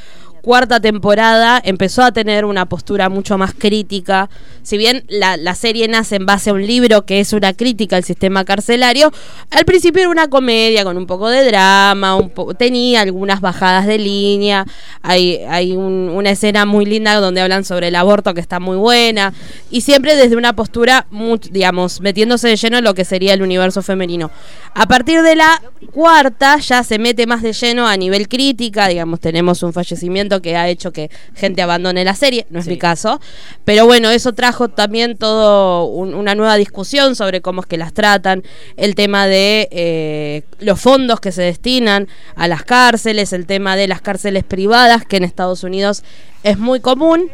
cuarta 0.43 0.81
temporada 0.81 1.61
empezó 1.65 2.03
a 2.03 2.13
tener 2.13 2.45
una 2.45 2.67
postura 2.67 3.09
mucho 3.09 3.39
más 3.39 3.53
crítica. 3.57 4.29
Si 4.63 4.77
bien 4.77 5.05
la, 5.09 5.37
la 5.37 5.55
serie 5.55 5.89
nace 5.89 6.17
en 6.17 6.27
base 6.27 6.51
a 6.51 6.53
un 6.53 6.67
libro 6.67 7.07
que 7.07 7.21
es 7.21 7.33
una 7.33 7.55
crítica 7.55 7.97
al 7.97 8.05
sistema 8.05 8.45
carcelario, 8.45 9.13
al 9.51 9.65
principio 9.65 10.03
era 10.03 10.11
una 10.11 10.29
comedia 10.29 10.85
con 10.85 10.97
un 10.97 11.07
poco 11.07 11.29
de 11.29 11.45
drama, 11.47 12.17
un 12.17 12.31
po- 12.31 12.55
tenía 12.55 13.01
algunas 13.01 13.41
bajadas 13.41 13.87
de 13.87 13.99
línea, 13.99 14.67
hay, 15.03 15.37
hay 15.49 15.73
un- 15.77 16.11
una 16.15 16.31
escena 16.31 16.67
muy 16.67 16.85
linda 16.85 17.15
donde 17.15 17.41
hablan 17.41 17.65
sobre 17.65 17.89
el 17.89 17.97
aborto 17.97 18.35
que 18.35 18.41
está 18.41 18.61
muy 18.61 18.77
buena, 18.77 19.33
y 19.71 19.81
siempre 19.81 20.17
desde 20.17 20.37
una 20.37 20.55
postura, 20.55 21.07
digamos, 21.51 22.01
metiéndose 22.01 22.49
de 22.49 22.57
lleno 22.57 22.79
en 22.79 22.85
lo 22.85 22.95
que 22.95 23.05
sería 23.05 23.33
el 23.33 23.43
universo 23.43 23.81
femenino. 23.81 24.31
A 24.75 24.87
partir 24.87 25.23
de 25.23 25.37
la 25.37 25.63
cuarta 25.93 26.59
ya 26.59 26.83
se 26.83 26.99
mete 26.99 27.27
más 27.27 27.43
de 27.43 27.53
lleno 27.53 27.87
a 27.87 27.97
nivel 27.97 28.29
crítica, 28.29 28.89
digamos, 28.89 29.21
tenemos 29.21 29.63
un 29.63 29.73
fallecimiento 29.73 30.28
que 30.43 30.57
ha 30.57 30.69
hecho 30.69 30.93
que 30.93 31.11
gente 31.35 31.63
abandone 31.63 32.05
la 32.05 32.15
serie, 32.15 32.47
no 32.51 32.59
es 32.59 32.67
Sí. 32.67 32.71
mi 32.73 32.79
caso, 32.79 33.21
pero 33.65 33.87
bueno, 33.87 34.11
eso 34.11 34.33
trajo 34.35 34.69
también 34.69 35.17
todo 35.17 35.85
un- 35.87 36.15
una 36.15 36.35
nueva 36.35 36.57
discusión 36.57 37.17
sobre 37.17 37.41
cómo 37.41 37.63
es 37.63 37.67
que 37.67 37.79
las 37.79 37.93
tratan, 37.93 38.43
el 38.77 38.95
tema 38.95 39.27
de 39.27 39.69
eh, 39.71 40.43
los 40.61 40.81
fondos 40.81 41.21
que 41.21 41.33
se 41.33 41.43
destinan 41.43 42.09
a 42.37 42.47
las 42.49 42.63
cárceles, 42.65 43.33
el 43.33 43.47
tema 43.47 43.77
de 43.77 43.89
las 43.89 44.01
cárceles 44.01 44.45
privadas, 44.45 45.05
que 45.05 45.17
en 45.17 45.25
Estados 45.25 45.65
Unidos 45.65 46.03
es 46.43 46.59
muy 46.59 46.81
común. 46.81 47.31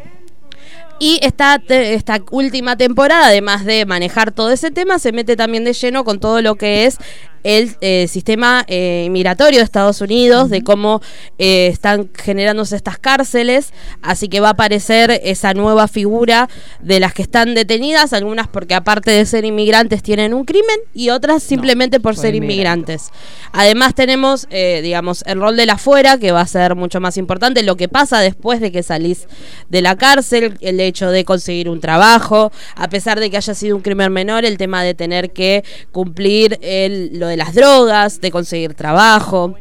Y 0.97 1.19
esta, 1.23 1.61
esta 1.67 2.21
última 2.31 2.77
temporada, 2.77 3.27
además 3.27 3.65
de 3.65 3.85
manejar 3.85 4.31
todo 4.31 4.49
ese 4.51 4.71
tema, 4.71 4.97
se 4.97 5.11
mete 5.11 5.35
también 5.35 5.65
de 5.65 5.73
lleno 5.73 6.05
con 6.05 6.21
todo 6.21 6.41
lo 6.41 6.55
que 6.55 6.85
es 6.85 6.97
el 7.45 7.77
eh, 7.81 8.07
sistema 8.09 8.65
eh, 8.67 9.07
migratorio 9.11 9.59
de 9.59 9.63
Estados 9.63 10.01
Unidos, 10.01 10.49
de 10.49 10.63
cómo 10.63 11.01
eh, 11.37 11.67
están 11.67 12.09
generándose 12.13 12.75
estas 12.75 12.97
cárceles. 12.97 13.71
Así 14.01 14.29
que 14.29 14.39
va 14.39 14.47
a 14.47 14.51
aparecer 14.51 15.21
esa 15.23 15.53
nueva 15.53 15.87
figura 15.87 16.49
de 16.81 16.99
las 16.99 17.13
que 17.13 17.21
están 17.21 17.53
detenidas, 17.53 18.13
algunas 18.13 18.47
porque 18.47 18.73
aparte 18.73 19.11
de 19.11 19.25
ser 19.25 19.45
inmigrantes 19.45 20.01
tienen 20.01 20.33
un 20.33 20.45
crimen 20.45 20.77
y 20.93 21.11
otras 21.11 21.43
simplemente 21.43 21.99
por 21.99 22.05
por 22.05 22.15
ser 22.15 22.35
inmigrantes. 22.35 23.11
Además 23.51 23.95
tenemos, 23.95 24.47
eh, 24.51 24.81
digamos, 24.83 25.23
el 25.25 25.39
rol 25.39 25.57
de 25.57 25.65
la 25.65 25.77
fuera, 25.77 26.17
que 26.17 26.31
va 26.31 26.41
a 26.41 26.47
ser 26.47 26.75
mucho 26.75 26.99
más 26.99 27.17
importante, 27.17 27.63
lo 27.63 27.77
que 27.77 27.87
pasa 27.87 28.19
después 28.19 28.61
de 28.61 28.71
que 28.71 28.83
salís 28.83 29.27
de 29.69 29.81
la 29.81 29.95
cárcel, 29.95 30.57
el 30.61 30.79
hecho 30.79 31.09
de 31.09 31.25
conseguir 31.25 31.69
un 31.69 31.79
trabajo, 31.79 32.51
a 32.75 32.89
pesar 32.89 33.19
de 33.19 33.29
que 33.29 33.37
haya 33.37 33.53
sido 33.53 33.75
un 33.75 33.81
crimen 33.81 34.11
menor, 34.11 34.45
el 34.45 34.57
tema 34.57 34.83
de 34.83 34.93
tener 34.93 35.31
que 35.31 35.63
cumplir 35.91 36.59
el, 36.61 37.17
lo 37.17 37.27
de 37.27 37.34
las 37.37 37.53
drogas, 37.53 38.21
de 38.21 38.31
conseguir 38.31 38.73
trabajo. 38.73 39.55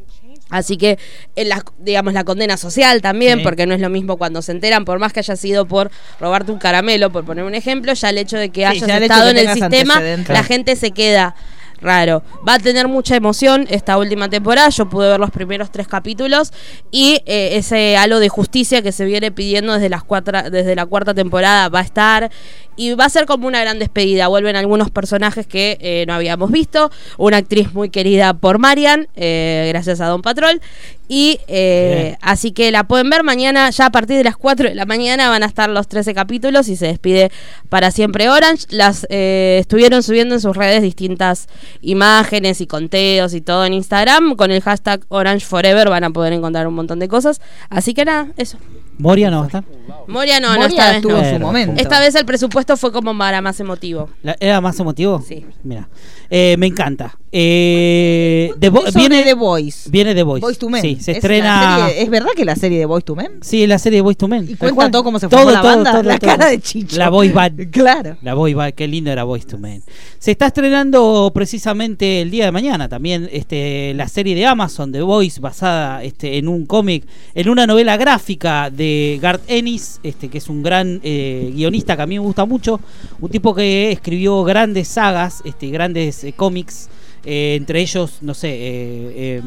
Así 0.51 0.77
que, 0.77 0.99
en 1.37 1.49
la, 1.49 1.65
digamos, 1.79 2.13
la 2.13 2.23
condena 2.23 2.57
social 2.57 3.01
también, 3.03 3.39
Sí. 3.39 3.45
porque 3.45 3.67
no 3.67 3.75
es 3.75 3.81
lo 3.81 3.89
mismo 3.89 4.19
cuando 4.19 4.41
se 4.43 4.53
enteran, 4.53 4.85
por 4.85 4.99
más 4.99 5.13
que 5.13 5.21
haya 5.21 5.37
sido 5.37 5.67
por 5.67 5.91
robarte 6.21 6.53
un 6.53 6.59
caramelo, 6.59 7.11
por 7.11 7.25
poner 7.25 7.45
un 7.45 7.55
ejemplo, 7.55 7.93
ya 7.95 8.11
el 8.11 8.19
hecho 8.19 8.37
de 8.37 8.51
que 8.51 8.61
Sí, 8.61 8.85
hayas 8.85 9.03
estado 9.03 9.25
que 9.25 9.41
en 9.41 9.49
el 9.49 9.55
sistema, 9.55 10.01
la 10.29 10.45
gente 10.45 10.77
se 10.77 10.93
queda 10.93 11.35
raro. 11.81 12.23
Va 12.47 12.55
a 12.55 12.59
tener 12.59 12.89
mucha 12.89 13.17
emoción 13.17 13.67
esta 13.71 13.99
última 13.99 14.29
temporada, 14.29 14.69
yo 14.69 14.89
pude 14.89 15.09
ver 15.09 15.21
los 15.21 15.31
primeros 15.31 15.71
tres 15.71 15.89
capítulos 15.89 16.53
y 16.91 17.23
eh, 17.27 17.57
ese 17.57 17.97
halo 17.97 18.19
de 18.19 18.29
justicia 18.29 18.83
que 18.83 18.93
se 18.93 19.05
viene 19.05 19.31
pidiendo 19.31 19.75
desde, 19.75 19.89
las 19.89 20.03
cuatro, 20.03 20.51
desde 20.51 20.75
la 20.75 20.87
cuarta 20.87 21.15
temporada 21.15 21.69
va 21.69 21.81
a 21.81 21.83
estar 21.83 22.31
y 22.77 22.95
va 22.95 23.05
a 23.05 23.09
ser 23.09 23.27
como 23.27 23.47
una 23.47 23.61
gran 23.61 23.79
despedida. 23.79 24.29
Vuelven 24.29 24.57
algunos 24.57 24.91
personajes 24.91 25.47
que 25.47 25.79
eh, 25.81 26.05
no 26.07 26.15
habíamos 26.15 26.51
visto, 26.51 26.91
una 27.19 27.39
actriz 27.39 27.73
muy 27.73 27.91
querida 27.91 28.35
por 28.35 28.59
Marian, 28.59 29.09
eh, 29.15 29.67
gracias 29.71 30.01
a 30.01 30.07
Don 30.07 30.23
Patrol. 30.23 30.61
Y 31.07 31.39
eh, 31.49 32.17
así 32.23 32.53
que 32.53 32.71
la 32.71 32.85
pueden 32.85 33.11
ver 33.11 33.25
mañana, 33.25 33.69
ya 33.71 33.87
a 33.87 33.91
partir 33.91 34.17
de 34.17 34.25
las 34.25 34.37
4 34.37 34.71
de 34.71 34.75
la 34.75 34.87
mañana 34.87 35.29
van 35.29 35.43
a 35.43 35.47
estar 35.47 35.69
los 35.69 35.87
13 35.87 36.15
capítulos 36.15 36.69
y 36.69 36.77
se 36.77 36.87
despide 36.87 37.31
para 37.69 37.91
siempre 37.91 38.29
Orange. 38.29 38.67
Las 38.71 39.07
eh, 39.11 39.59
estuvieron 39.61 40.03
subiendo 40.03 40.35
en 40.35 40.41
sus 40.41 40.57
redes 40.57 40.83
distintas 40.83 41.49
imágenes 41.83 42.61
y 42.61 42.67
conteos 42.67 43.35
y 43.35 43.41
todo 43.41 43.67
en 43.67 43.75
Instagram. 43.75 44.37
Con 44.37 44.51
el 44.51 44.63
hashtag 44.63 45.05
Orange 45.09 45.45
Forever 45.45 45.91
van 45.91 46.05
a 46.05 46.11
poder 46.11 46.33
encontrar 46.33 46.67
un 46.67 46.75
montón 46.75 46.99
de 46.99 47.09
cosas. 47.09 47.41
Así 47.69 47.93
que 47.93 48.05
nada, 48.05 48.29
eso. 48.37 48.59
Moria 48.99 49.31
no 49.31 49.39
va 49.39 49.43
a 49.45 49.47
estar. 49.47 49.65
Moria 50.07 50.39
no, 50.41 50.55
no, 50.55 50.61
Moria 50.61 50.67
esta 50.69 50.87
vez 50.89 50.97
estuvo 50.97 51.13
no. 51.13 51.19
en 51.23 51.35
su 51.35 51.41
momento. 51.41 51.83
Esta 51.83 52.01
vez 52.01 52.15
el 52.15 52.25
presupuesto 52.25 52.77
fue 52.77 52.93
como 52.93 53.17
para 53.17 53.41
más 53.41 53.59
emotivo. 53.61 54.09
La- 54.23 54.37
¿Era 54.41 54.61
más 54.61 54.79
emotivo? 54.79 55.23
Sí. 55.27 55.45
Mira. 55.63 55.89
Eh, 56.31 56.57
me 56.59 56.67
encanta. 56.67 57.17
Eh, 57.31 58.51
The 58.59 58.71
Vo- 58.71 58.85
viene, 58.95 59.23
The 59.23 59.35
Voice. 59.35 59.91
viene 59.91 60.15
The 60.15 60.23
Voice. 60.23 60.41
Voice 60.41 60.59
to 60.59 60.69
Men. 60.69 60.83
Sí, 60.83 60.97
se 61.01 61.13
Es 61.13 61.17
estrena. 61.19 61.87
serie- 61.89 62.03
¿Es 62.03 62.11
verdad 62.11 62.31
que 62.37 62.45
la 62.45 62.57
serie 62.57 62.79
de 62.79 62.87
Voice 62.87 63.05
to 63.05 63.15
Men? 63.17 63.33
Sí, 63.43 63.67
la 63.67 63.79
serie 63.79 63.99
de 63.99 64.03
Voice 64.03 64.17
to 64.19 64.29
Men. 64.29 64.45
¿Y 64.45 64.49
Tal 64.55 64.59
cuenta 64.59 64.75
cual. 64.75 64.91
todo 64.91 65.05
cómo 65.05 65.19
se 65.19 65.29
formó 65.29 65.51
la 65.51 65.63
banda? 65.63 66.03
La 66.03 66.19
cara 66.19 66.47
de 66.47 66.61
Chicho. 66.61 66.97
La 66.97 67.09
Voice 67.11 67.33
Band. 67.35 67.71
Claro. 67.75 68.17
La 68.23 68.35
Boy 68.35 68.55
Band, 68.55 68.75
qué 68.75 68.87
lindo 68.89 69.11
era 69.11 69.25
Voice 69.25 69.47
to 69.47 69.59
Men. 69.59 69.83
Se 70.19 70.31
está 70.31 70.47
estrenando 70.47 71.31
precisamente 71.35 72.23
el 72.23 72.31
día 72.31 72.45
de 72.47 72.53
mañana 72.53 72.89
también 72.89 73.29
este, 73.33 73.93
la 73.95 74.09
serie 74.09 74.35
de 74.35 74.47
Amazon 74.47 74.93
The 74.93 75.03
Voice 75.03 75.41
basada 75.41 76.03
este, 76.03 76.39
en 76.39 76.49
un 76.49 76.67
cómic, 76.67 77.05
en 77.35 77.49
una 77.49 77.67
novela 77.67 77.97
gráfica 77.97 78.71
de 78.71 78.84
Garth 79.21 79.43
Ennis, 79.49 80.01
este, 80.03 80.29
que 80.29 80.39
es 80.39 80.49
un 80.49 80.63
gran 80.63 81.01
eh, 81.03 81.53
guionista 81.55 81.97
que 81.97 82.03
a 82.03 82.07
mí 82.07 82.17
me 82.17 82.25
gusta 82.25 82.45
mucho, 82.45 82.81
un 83.21 83.31
tipo 83.31 83.55
que 83.55 83.93
escribió 83.93 84.43
grandes 84.45 84.89
sagas, 84.89 85.43
este, 85.45 85.69
grandes 85.69 86.25
eh, 86.25 86.33
cómics. 86.33 86.89
eh, 87.27 87.55
entre 87.57 87.81
ellos, 87.81 88.19
no 88.21 88.35
sé, 88.35 88.51
eh, 88.53 89.43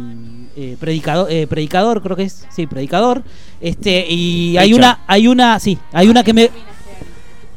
predicador, 0.80 1.28
predicador, 1.48 2.02
creo 2.02 2.16
que 2.16 2.24
es, 2.24 2.46
sí, 2.50 2.66
predicador. 2.66 3.24
Este 3.62 4.06
y 4.10 4.58
hay 4.58 4.74
una, 4.74 5.02
hay 5.08 5.28
una, 5.28 5.60
sí, 5.60 5.78
hay 5.94 6.08
una 6.08 6.24
que 6.24 6.34
me, 6.34 6.50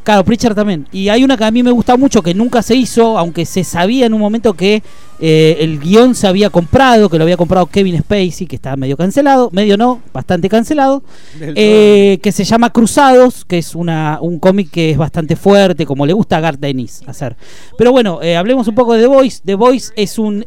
Claro, 0.02 0.24
Preacher 0.24 0.54
también. 0.54 0.88
Y 0.92 1.08
hay 1.08 1.24
una 1.24 1.36
que 1.36 1.44
a 1.44 1.50
mí 1.50 1.62
me 1.62 1.70
gusta 1.70 1.96
mucho, 1.96 2.22
que 2.22 2.34
nunca 2.34 2.62
se 2.62 2.74
hizo, 2.74 3.18
aunque 3.18 3.44
se 3.44 3.64
sabía 3.64 4.06
en 4.06 4.14
un 4.14 4.20
momento 4.20 4.54
que 4.54 4.82
eh, 5.20 5.58
el 5.60 5.78
guion 5.78 6.14
se 6.14 6.26
había 6.26 6.48
comprado, 6.50 7.10
que 7.10 7.18
lo 7.18 7.24
había 7.24 7.36
comprado 7.36 7.66
Kevin 7.66 7.98
Spacey, 7.98 8.46
que 8.46 8.56
estaba 8.56 8.76
medio 8.76 8.96
cancelado, 8.96 9.50
medio 9.52 9.76
no, 9.76 10.00
bastante 10.12 10.48
cancelado, 10.48 11.02
eh, 11.40 12.18
que 12.22 12.32
se 12.32 12.44
llama 12.44 12.70
Cruzados, 12.70 13.44
que 13.44 13.58
es 13.58 13.74
una, 13.74 14.18
un 14.22 14.38
cómic 14.38 14.70
que 14.70 14.90
es 14.90 14.96
bastante 14.96 15.36
fuerte, 15.36 15.84
como 15.84 16.06
le 16.06 16.14
gusta 16.14 16.38
a 16.38 16.40
Garth 16.40 16.58
Dennis 16.58 17.02
hacer. 17.06 17.36
Pero 17.76 17.92
bueno, 17.92 18.22
eh, 18.22 18.36
hablemos 18.36 18.66
un 18.68 18.74
poco 18.74 18.94
de 18.94 19.02
The 19.02 19.06
Voice. 19.08 19.42
The 19.44 19.54
Voice 19.54 19.92
es 19.96 20.18
un 20.18 20.44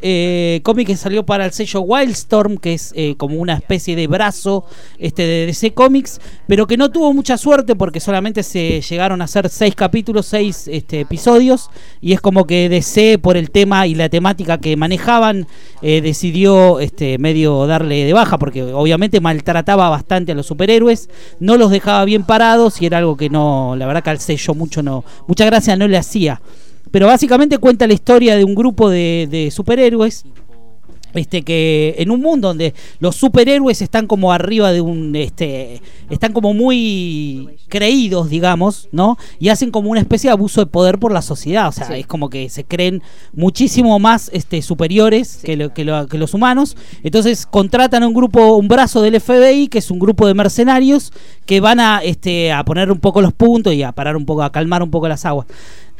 cómic 0.62 0.88
que 0.88 0.96
salió 0.96 1.24
para 1.24 1.44
el 1.44 1.52
sello 1.52 1.80
Wildstorm, 1.82 2.56
que 2.56 2.74
es 2.74 2.92
como 3.16 3.36
una 3.36 3.54
especie 3.54 3.94
de 3.94 4.06
brazo 4.08 4.64
este, 4.98 5.22
de 5.22 5.46
DC 5.46 5.72
Comics, 5.72 6.20
pero 6.48 6.66
que 6.66 6.76
no 6.76 6.90
tuvo 6.90 7.12
mucha 7.12 7.38
suerte 7.38 7.76
porque 7.76 8.00
solamente 8.00 8.42
se 8.42 8.80
llegaron 8.80 9.20
a 9.20 9.24
hacer 9.24 9.48
seis 9.48 9.74
capítulos, 9.74 10.26
seis 10.26 10.68
este, 10.68 11.00
episodios, 11.00 11.70
y 12.00 12.12
es 12.12 12.20
como 12.20 12.46
que 12.46 12.68
DC, 12.68 13.18
por 13.18 13.36
el 13.36 13.50
tema 13.50 13.86
y 13.86 13.94
la 13.94 14.08
temática 14.08 14.58
que 14.64 14.78
manejaban, 14.78 15.46
eh, 15.82 16.00
decidió 16.00 16.80
este, 16.80 17.18
medio 17.18 17.66
darle 17.66 18.06
de 18.06 18.14
baja, 18.14 18.38
porque 18.38 18.62
obviamente 18.62 19.20
maltrataba 19.20 19.90
bastante 19.90 20.32
a 20.32 20.34
los 20.34 20.46
superhéroes, 20.46 21.10
no 21.38 21.58
los 21.58 21.70
dejaba 21.70 22.02
bien 22.06 22.24
parados 22.24 22.80
y 22.80 22.86
era 22.86 22.96
algo 22.96 23.14
que 23.18 23.28
no, 23.28 23.76
la 23.76 23.86
verdad 23.86 24.02
que 24.02 24.08
al 24.08 24.20
sello 24.20 24.54
mucho 24.54 24.82
no, 24.82 25.04
mucha 25.28 25.44
gracia 25.44 25.76
no 25.76 25.86
le 25.86 25.98
hacía. 25.98 26.40
Pero 26.90 27.08
básicamente 27.08 27.58
cuenta 27.58 27.86
la 27.86 27.92
historia 27.92 28.36
de 28.36 28.44
un 28.44 28.54
grupo 28.54 28.88
de 28.88 29.50
superhéroes 29.52 30.24
este 31.14 31.42
que 31.42 31.94
en 31.98 32.10
un 32.10 32.20
mundo 32.20 32.48
donde 32.48 32.74
los 33.00 33.16
superhéroes 33.16 33.80
están 33.82 34.06
como 34.06 34.32
arriba 34.32 34.72
de 34.72 34.80
un 34.80 35.14
este 35.16 35.80
están 36.10 36.32
como 36.32 36.52
muy 36.54 37.48
creídos 37.68 38.28
digamos 38.30 38.88
no 38.92 39.16
y 39.38 39.48
hacen 39.48 39.70
como 39.70 39.90
una 39.90 40.00
especie 40.00 40.28
de 40.28 40.32
abuso 40.32 40.60
de 40.60 40.66
poder 40.66 40.98
por 40.98 41.12
la 41.12 41.22
sociedad. 41.22 41.68
O 41.68 41.72
sea 41.72 41.86
Sí. 41.86 41.94
es 41.94 42.06
como 42.06 42.30
que 42.30 42.48
se 42.48 42.64
creen 42.64 43.02
muchísimo 43.32 43.98
más 43.98 44.30
este 44.32 44.62
superiores 44.62 45.40
que, 45.44 45.56
lo- 45.56 45.72
que, 45.74 45.84
lo- 45.84 46.06
que 46.06 46.18
los 46.18 46.34
humanos. 46.34 46.76
Entonces 47.02 47.46
contratan 47.46 48.02
a 48.02 48.08
un 48.08 48.14
grupo 48.14 48.56
un 48.56 48.68
brazo 48.68 49.02
del 49.02 49.20
FBI 49.20 49.68
que 49.68 49.78
es 49.78 49.90
un 49.90 49.98
grupo 49.98 50.26
de 50.26 50.34
mercenarios 50.34 51.12
que 51.46 51.60
van 51.60 51.80
a 51.80 52.00
este 52.02 52.52
a 52.52 52.64
poner 52.64 52.90
un 52.90 52.98
poco 52.98 53.20
los 53.22 53.32
puntos 53.32 53.74
y 53.74 53.82
a 53.82 53.92
parar 53.92 54.16
un 54.16 54.24
poco 54.26 54.42
a 54.42 54.50
calmar 54.52 54.82
un 54.82 54.90
poco 54.90 55.08
las 55.08 55.24
aguas 55.24 55.46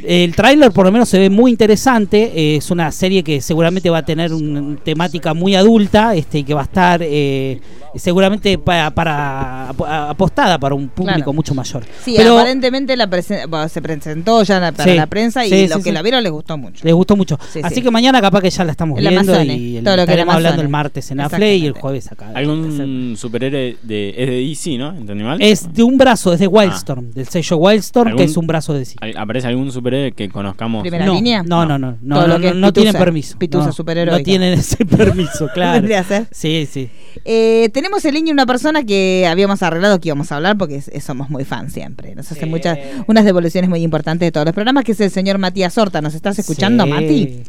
el 0.03 0.35
tráiler 0.35 0.73
por 0.73 0.85
lo 0.87 0.93
menos 0.93 1.09
se 1.09 1.19
ve 1.19 1.31
muy 1.31 1.51
interesante. 1.51 2.33
eh, 2.35 2.57
es 2.57 2.71
una 2.71 2.91
serie 2.93 3.23
que 3.23 3.41
seguramente 3.41 3.91
va 3.91 3.99
a 3.99 4.05
tener 4.05 4.33
una 4.33 4.77
temática 4.77 5.35
muy 5.35 5.55
adulta 5.55 6.15
este, 6.15 6.39
y 6.41 6.45
que 6.45 6.55
va 6.55 6.63
a 6.63 6.65
estar 6.65 7.01
eh, 7.03 7.61
seguramente 7.95 8.59
pa- 8.59 8.91
para, 8.91 9.69
ap- 9.69 9.83
apostada 9.83 10.59
para 10.59 10.75
un 10.75 10.89
público 10.89 11.15
Claro. 11.17 11.33
mucho 11.33 11.55
mayor. 11.55 11.85
Sí, 12.05 12.15
Pero 12.17 12.39
aparentemente 12.39 12.97
la 12.97 13.09
presen- 13.09 13.49
bueno, 13.49 13.69
se 13.69 13.81
presentó 13.81 14.43
ya 14.43 14.59
la- 14.59 14.73
para 14.73 14.91
Sí, 14.91 14.97
la 14.97 15.07
prensa 15.07 15.47
y 15.47 15.51
sí, 15.51 15.69
lo 15.69 15.77
sí, 15.77 15.83
que 15.85 15.91
sí. 15.91 15.95
la 15.95 16.03
vieron 16.03 16.23
les 16.23 16.33
gustó 16.33 16.59
mucho. 16.59 16.85
les 16.85 16.93
gustó 16.95 17.17
mucho. 17.17 17.39
Sí, 17.53 17.61
Así 17.63 17.77
sí. 17.77 17.83
que 17.83 17.91
mañana 17.91 18.21
capaz 18.21 18.41
que 18.41 18.51
ya 18.51 18.65
la 18.65 18.73
estamos 18.73 18.99
El 18.99 19.09
viendo 19.09 19.43
y 19.45 19.77
el- 19.77 19.85
todo 19.85 19.97
lo 19.97 20.05
que 20.07 20.11
estaremos 20.13 20.35
hablando 20.35 20.63
el 20.63 20.69
martes 20.69 21.11
en 21.13 21.21
Afle 21.21 21.57
y 21.57 21.67
el 21.67 21.73
jueves 21.73 22.11
acá. 22.11 22.31
Algún 22.35 23.15
superhéroe 23.17 23.77
de, 23.83 24.11
es 24.11 24.17
de 24.29 24.37
DC, 24.49 24.77
¿no? 24.79 24.91
¿Entendí 24.97 25.23
mal? 25.23 25.41
Es 25.41 25.73
de 25.73 25.83
un 25.85 25.97
brazo, 25.97 26.33
es 26.33 26.41
de 26.41 26.47
Wildstorm, 26.49 27.13
del 27.13 27.29
sello 27.29 27.57
Wildstorm, 27.59 28.07
que 28.09 28.11
¿Algún- 28.13 28.25
es 28.25 28.37
un 28.37 28.47
brazo 28.47 28.75
de. 28.75 28.85
Al- 29.01 29.17
¿Aparece 29.17 29.47
algún 29.47 29.71
superhéroe 29.71 29.84
que 30.17 30.29
conozcamos? 30.29 30.83
Primera 30.83 31.07
no, 31.07 31.15
línea? 31.15 31.43
No, 31.43 31.65
no, 31.67 31.79
no, 31.79 31.97
no, 32.01 32.27
no, 32.39 32.55
no 32.55 32.73
tienen 32.73 32.93
permiso. 32.95 33.39
pituza 33.39 33.67
no, 33.67 33.73
superheroica. 33.73 34.19
No 34.19 34.25
tienen 34.25 34.55
ese 34.59 34.85
permiso, 34.87 35.49
claro. 35.55 35.87
Ser. 36.05 36.27
Sí, 36.33 36.69
sí. 36.71 36.89
Eh, 37.25 37.69
tenemos 37.73 38.05
en 38.05 38.15
línea 38.15 38.33
una 38.33 38.47
persona 38.47 38.83
que 38.85 39.27
habíamos 39.29 39.63
arreglado 39.63 40.01
que 40.01 40.09
íbamos 40.09 40.33
a 40.33 40.37
hablar 40.37 40.57
porque 40.59 40.77
es- 40.77 40.89
es- 40.89 41.05
somos 41.05 41.31
muy 41.31 41.45
fans 41.45 41.73
siempre. 41.73 42.15
Nos 42.15 42.31
hace 42.33 42.47
muchas, 42.47 42.79
unas 43.07 43.25
devoluciones 43.25 43.71
muy 43.71 43.83
importantes 43.83 44.27
de 44.27 44.33
todos 44.33 44.47
los 44.47 44.55
programas, 44.55 44.85
que 44.85 44.93
es 44.93 45.01
el 45.01 45.11
señor 45.11 45.39
Matías 45.39 45.77
Horta. 45.79 46.01
¿Nos 46.01 46.15
estás 46.15 46.39
escuchando, 46.39 46.85
Sí. 46.85 46.91
Mati? 46.91 47.43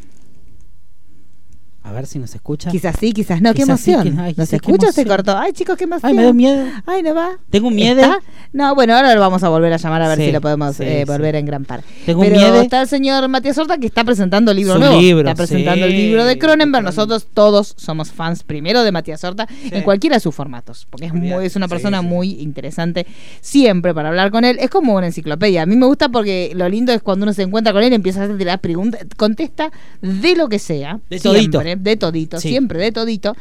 A 1.87 1.91
ver 1.91 2.07
si 2.07 2.17
nos 2.17 2.33
escucha. 2.33 2.71
Quizás 2.71 2.95
sí, 2.99 3.11
quizás 3.13 3.41
no. 3.43 3.51
qué 3.53 3.61
Quizás 3.61 3.87
emoción. 3.87 4.15
¿Nos 4.15 4.49
sí, 4.49 4.49
qué 4.49 4.55
escucha 4.55 4.87
o 4.89 4.91
se 4.91 5.05
cortó? 5.05 5.37
Ay, 5.37 5.53
chicos, 5.53 5.77
qué 5.77 5.83
emoción. 5.83 6.09
Ay, 6.09 6.15
me 6.17 6.23
da 6.23 6.33
miedo. 6.33 6.65
Ay, 6.87 7.03
no 7.03 7.13
va. 7.13 7.33
Tengo 7.51 7.67
un 7.67 7.75
miedo. 7.75 8.01
¿Está? 8.01 8.19
No, 8.53 8.73
bueno, 8.73 8.95
ahora 8.95 9.13
lo 9.13 9.19
vamos 9.21 9.43
a 9.43 9.49
volver 9.49 9.71
a 9.71 9.77
llamar 9.77 10.01
a 10.01 10.07
ver 10.07 10.17
Sí, 10.17 10.25
si 10.25 10.31
lo 10.31 10.41
podemos 10.41 10.75
sí, 10.77 10.83
eh, 10.83 11.05
volver 11.05 11.35
a 11.35 11.39
engrampar. 11.39 11.83
Tengo 12.07 12.21
un 12.21 12.27
Pero 12.27 12.39
miedo. 12.39 12.59
está 12.61 12.81
el 12.81 12.87
señor 12.87 13.27
Matías 13.27 13.55
Horta 13.59 13.77
que 13.77 13.85
está 13.85 14.03
presentando 14.03 14.49
el 14.49 14.57
libro 14.57 14.73
Su 14.73 14.79
nuevo. 14.79 14.99
libro, 14.99 15.29
está 15.29 15.35
presentando 15.35 15.85
el 15.85 15.91
libro 15.91 16.25
de 16.25 16.39
Cronenberg. 16.39 16.83
Nosotros 16.83 17.27
todos 17.31 17.75
somos 17.77 18.11
fans 18.11 18.41
primero 18.41 18.81
de 18.83 18.91
Matías 18.91 19.23
Horta 19.23 19.47
en 19.69 19.83
cualquiera 19.83 20.15
de 20.15 20.21
sus 20.21 20.33
formatos. 20.33 20.87
Porque 20.89 21.05
es, 21.05 21.13
muy, 21.13 21.45
es 21.45 21.55
una 21.55 21.67
persona 21.67 22.01
muy 22.01 22.31
interesante 22.41 23.05
siempre 23.41 23.93
para 23.93 24.09
hablar 24.09 24.31
con 24.31 24.43
él. 24.43 24.57
Es 24.59 24.71
como 24.71 24.95
una 24.95 25.05
enciclopedia. 25.05 25.61
A 25.61 25.65
mí 25.67 25.75
me 25.75 25.85
gusta 25.85 26.09
porque 26.09 26.51
lo 26.55 26.67
lindo 26.67 26.91
es 26.93 27.03
cuando 27.03 27.25
uno 27.25 27.33
se 27.33 27.43
encuentra 27.43 27.73
con 27.73 27.83
él 27.83 27.91
y 27.91 27.95
empieza 27.95 28.21
a 28.21 28.23
hacer 28.25 28.43
las 28.43 28.59
preguntas. 28.59 29.05
Contesta 29.17 29.71
de 30.01 30.35
lo 30.35 30.49
que 30.49 30.57
sea. 30.57 30.99
De 31.11 31.19
siempre, 31.19 31.41
todito. 31.41 31.74
De 31.77 31.97
todito. 31.97 32.39
Sí. 32.39 32.49
Siempre 32.49 32.79
de 32.79 32.91
todito. 32.91 33.35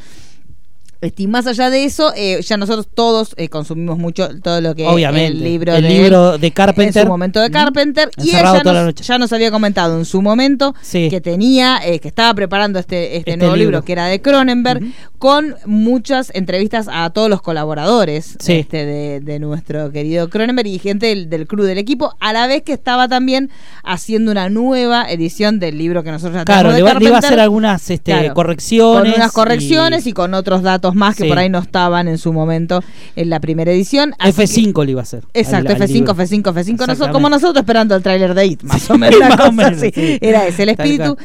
Y 1.17 1.27
más 1.27 1.47
allá 1.47 1.71
de 1.71 1.85
eso, 1.85 2.13
eh, 2.17 2.41
ya 2.43 2.57
nosotros 2.57 2.89
todos 2.95 3.35
eh, 3.37 3.49
consumimos 3.49 3.99
mucho 3.99 4.29
todo 4.43 4.61
lo 4.61 4.75
que 4.75 4.87
Obviamente. 4.87 5.27
el 5.39 5.43
libro 5.45 5.75
El 5.75 5.83
de 5.83 5.89
libro 5.89 6.39
de 6.39 6.51
Carpenter. 6.51 7.03
En 7.03 7.07
su 7.07 7.09
momento 7.11 7.41
de 7.41 7.49
Mm. 7.49 7.53
Carpenter. 7.53 8.11
Y 8.19 8.31
Encerrado 8.31 8.57
ya 8.57 8.73
nos, 8.73 8.85
noche. 8.85 9.05
ya 9.05 9.19
nos 9.19 9.33
había 9.33 9.51
comentado 9.51 9.99
en 9.99 10.05
su 10.05 10.23
momento 10.23 10.75
Sí. 10.83 11.09
que 11.11 11.21
tenía, 11.21 11.79
eh, 11.85 11.99
que 11.99 12.09
estaba 12.09 12.33
preparando 12.35 12.79
este, 12.79 13.17
este, 13.17 13.31
Este 13.33 13.37
nuevo 13.37 13.57
libro. 13.57 13.71
libro. 13.79 13.85
que 13.85 13.93
era 13.93 14.07
de 14.07 14.21
Cronenberg, 14.23 14.83
con 15.19 15.57
muchas 15.67 16.31
entrevistas 16.35 16.89
a 16.93 17.11
todos 17.11 17.29
los 17.31 17.41
colaboradores 17.43 18.37
Sí. 18.41 18.53
este, 18.55 18.85
de, 18.87 19.21
de 19.21 19.39
nuestro 19.39 19.91
querido 19.91 20.29
Cronenberg 20.31 20.67
y 20.69 20.79
gente 20.79 21.07
del, 21.07 21.29
del 21.31 21.47
crew 21.47 21.65
del 21.65 21.79
equipo, 21.79 22.15
a 22.21 22.33
la 22.33 22.47
vez 22.47 22.63
que 22.63 22.73
estaba 22.73 23.09
también 23.09 23.51
haciendo 23.83 24.31
una 24.31 24.49
nueva 24.49 25.07
edición 25.11 25.59
del 25.61 25.79
libro 25.79 26.03
que 26.03 26.11
nosotros 26.11 26.37
ya 26.37 26.45
Claro, 26.45 26.71
le 26.71 26.77
de 26.83 26.95
le 26.95 27.05
iba 27.07 27.17
a 27.17 27.19
hacer 27.19 27.41
algunas 27.41 27.91
este, 27.91 28.13
Claro, 28.13 28.35
correcciones. 28.35 29.13
Con 29.13 29.21
unas 29.21 29.33
correcciones 29.33 30.07
y, 30.07 30.13
con 30.13 30.35
otros 30.35 30.63
datos 30.63 30.94
más 30.95 31.17
que 31.17 31.25
Sí. 31.25 31.29
por 31.29 31.39
ahí 31.39 31.49
no 31.49 31.59
estaban 31.59 32.09
en 32.09 32.19
su 32.19 32.33
momento 32.33 32.83
en 33.17 33.31
la 33.31 33.41
primera 33.41 33.71
edición. 33.73 34.15
Así 34.19 34.33
que- 34.37 34.43
F5 34.45 34.85
le 34.85 34.91
iba 34.93 35.01
a 35.01 35.05
hacer. 35.05 35.25
Exacto, 35.35 35.73
al- 35.73 35.83
al 35.83 35.89
F5, 35.89 35.93
libro. 35.95 36.15
F5, 36.15 36.53
F5. 36.53 36.87
Nosotros, 36.87 37.09
como 37.13 37.29
nosotros 37.29 37.57
esperando 37.63 37.95
el 37.97 38.03
tráiler 38.03 38.35
de 38.35 38.47
IT, 38.47 38.63
más 38.65 38.91
o 38.91 38.95
Sí, 38.95 39.01
menos. 39.01 39.19
cosa 39.37 39.51
menos, 39.53 39.81
sí. 39.81 40.19
Era 40.21 40.47
ese 40.47 40.63
el 40.65 40.69
espíritu. 40.71 41.17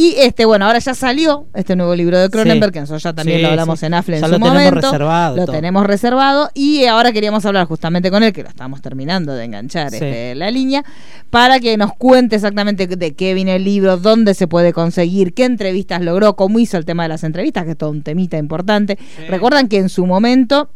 Y 0.00 0.14
este, 0.18 0.44
bueno, 0.44 0.64
ahora 0.66 0.78
ya 0.78 0.94
salió 0.94 1.46
este 1.54 1.74
nuevo 1.74 1.92
libro 1.96 2.16
de 2.20 2.30
Cronenberg, 2.30 2.70
Sí. 2.70 2.74
que 2.74 2.80
nosotros 2.82 3.02
ya 3.02 3.12
también 3.14 3.38
Sí, 3.38 3.42
lo 3.42 3.48
hablamos 3.48 3.80
sí. 3.80 3.86
en 3.86 3.94
AFLE 3.94 4.16
en 4.18 4.20
Ya 4.22 4.26
su 4.28 4.32
lo 4.34 4.38
tenemos 4.38 4.74
reservado, 4.74 5.36
Lo 5.36 5.44
todo. 5.44 5.52
tenemos 5.56 5.86
reservado. 5.86 6.50
Y 6.54 6.84
ahora 6.84 7.10
queríamos 7.10 7.44
hablar 7.46 7.66
justamente 7.66 8.08
con 8.08 8.22
él, 8.22 8.32
que 8.32 8.44
lo 8.44 8.48
estamos 8.48 8.80
terminando 8.80 9.34
de 9.34 9.44
enganchar 9.44 9.92
este, 9.92 10.36
la 10.36 10.52
línea, 10.52 10.84
para 11.30 11.58
que 11.58 11.76
nos 11.76 11.92
cuente 11.94 12.36
exactamente 12.36 12.86
de 12.86 13.14
qué 13.16 13.34
viene 13.34 13.56
el 13.56 13.64
libro, 13.64 13.96
dónde 13.96 14.34
se 14.34 14.46
puede 14.46 14.72
conseguir, 14.72 15.34
qué 15.34 15.44
entrevistas 15.46 16.00
logró, 16.00 16.36
cómo 16.36 16.60
hizo 16.60 16.76
el 16.76 16.84
tema 16.84 17.02
de 17.02 17.08
las 17.08 17.24
entrevistas, 17.24 17.64
que 17.64 17.72
es 17.72 17.76
todo 17.76 17.90
un 17.90 18.02
temita 18.02 18.38
importante. 18.38 18.98
Recuerdan 19.28 19.66
que 19.66 19.78
en 19.78 19.88
su 19.88 20.06
momento 20.06 20.70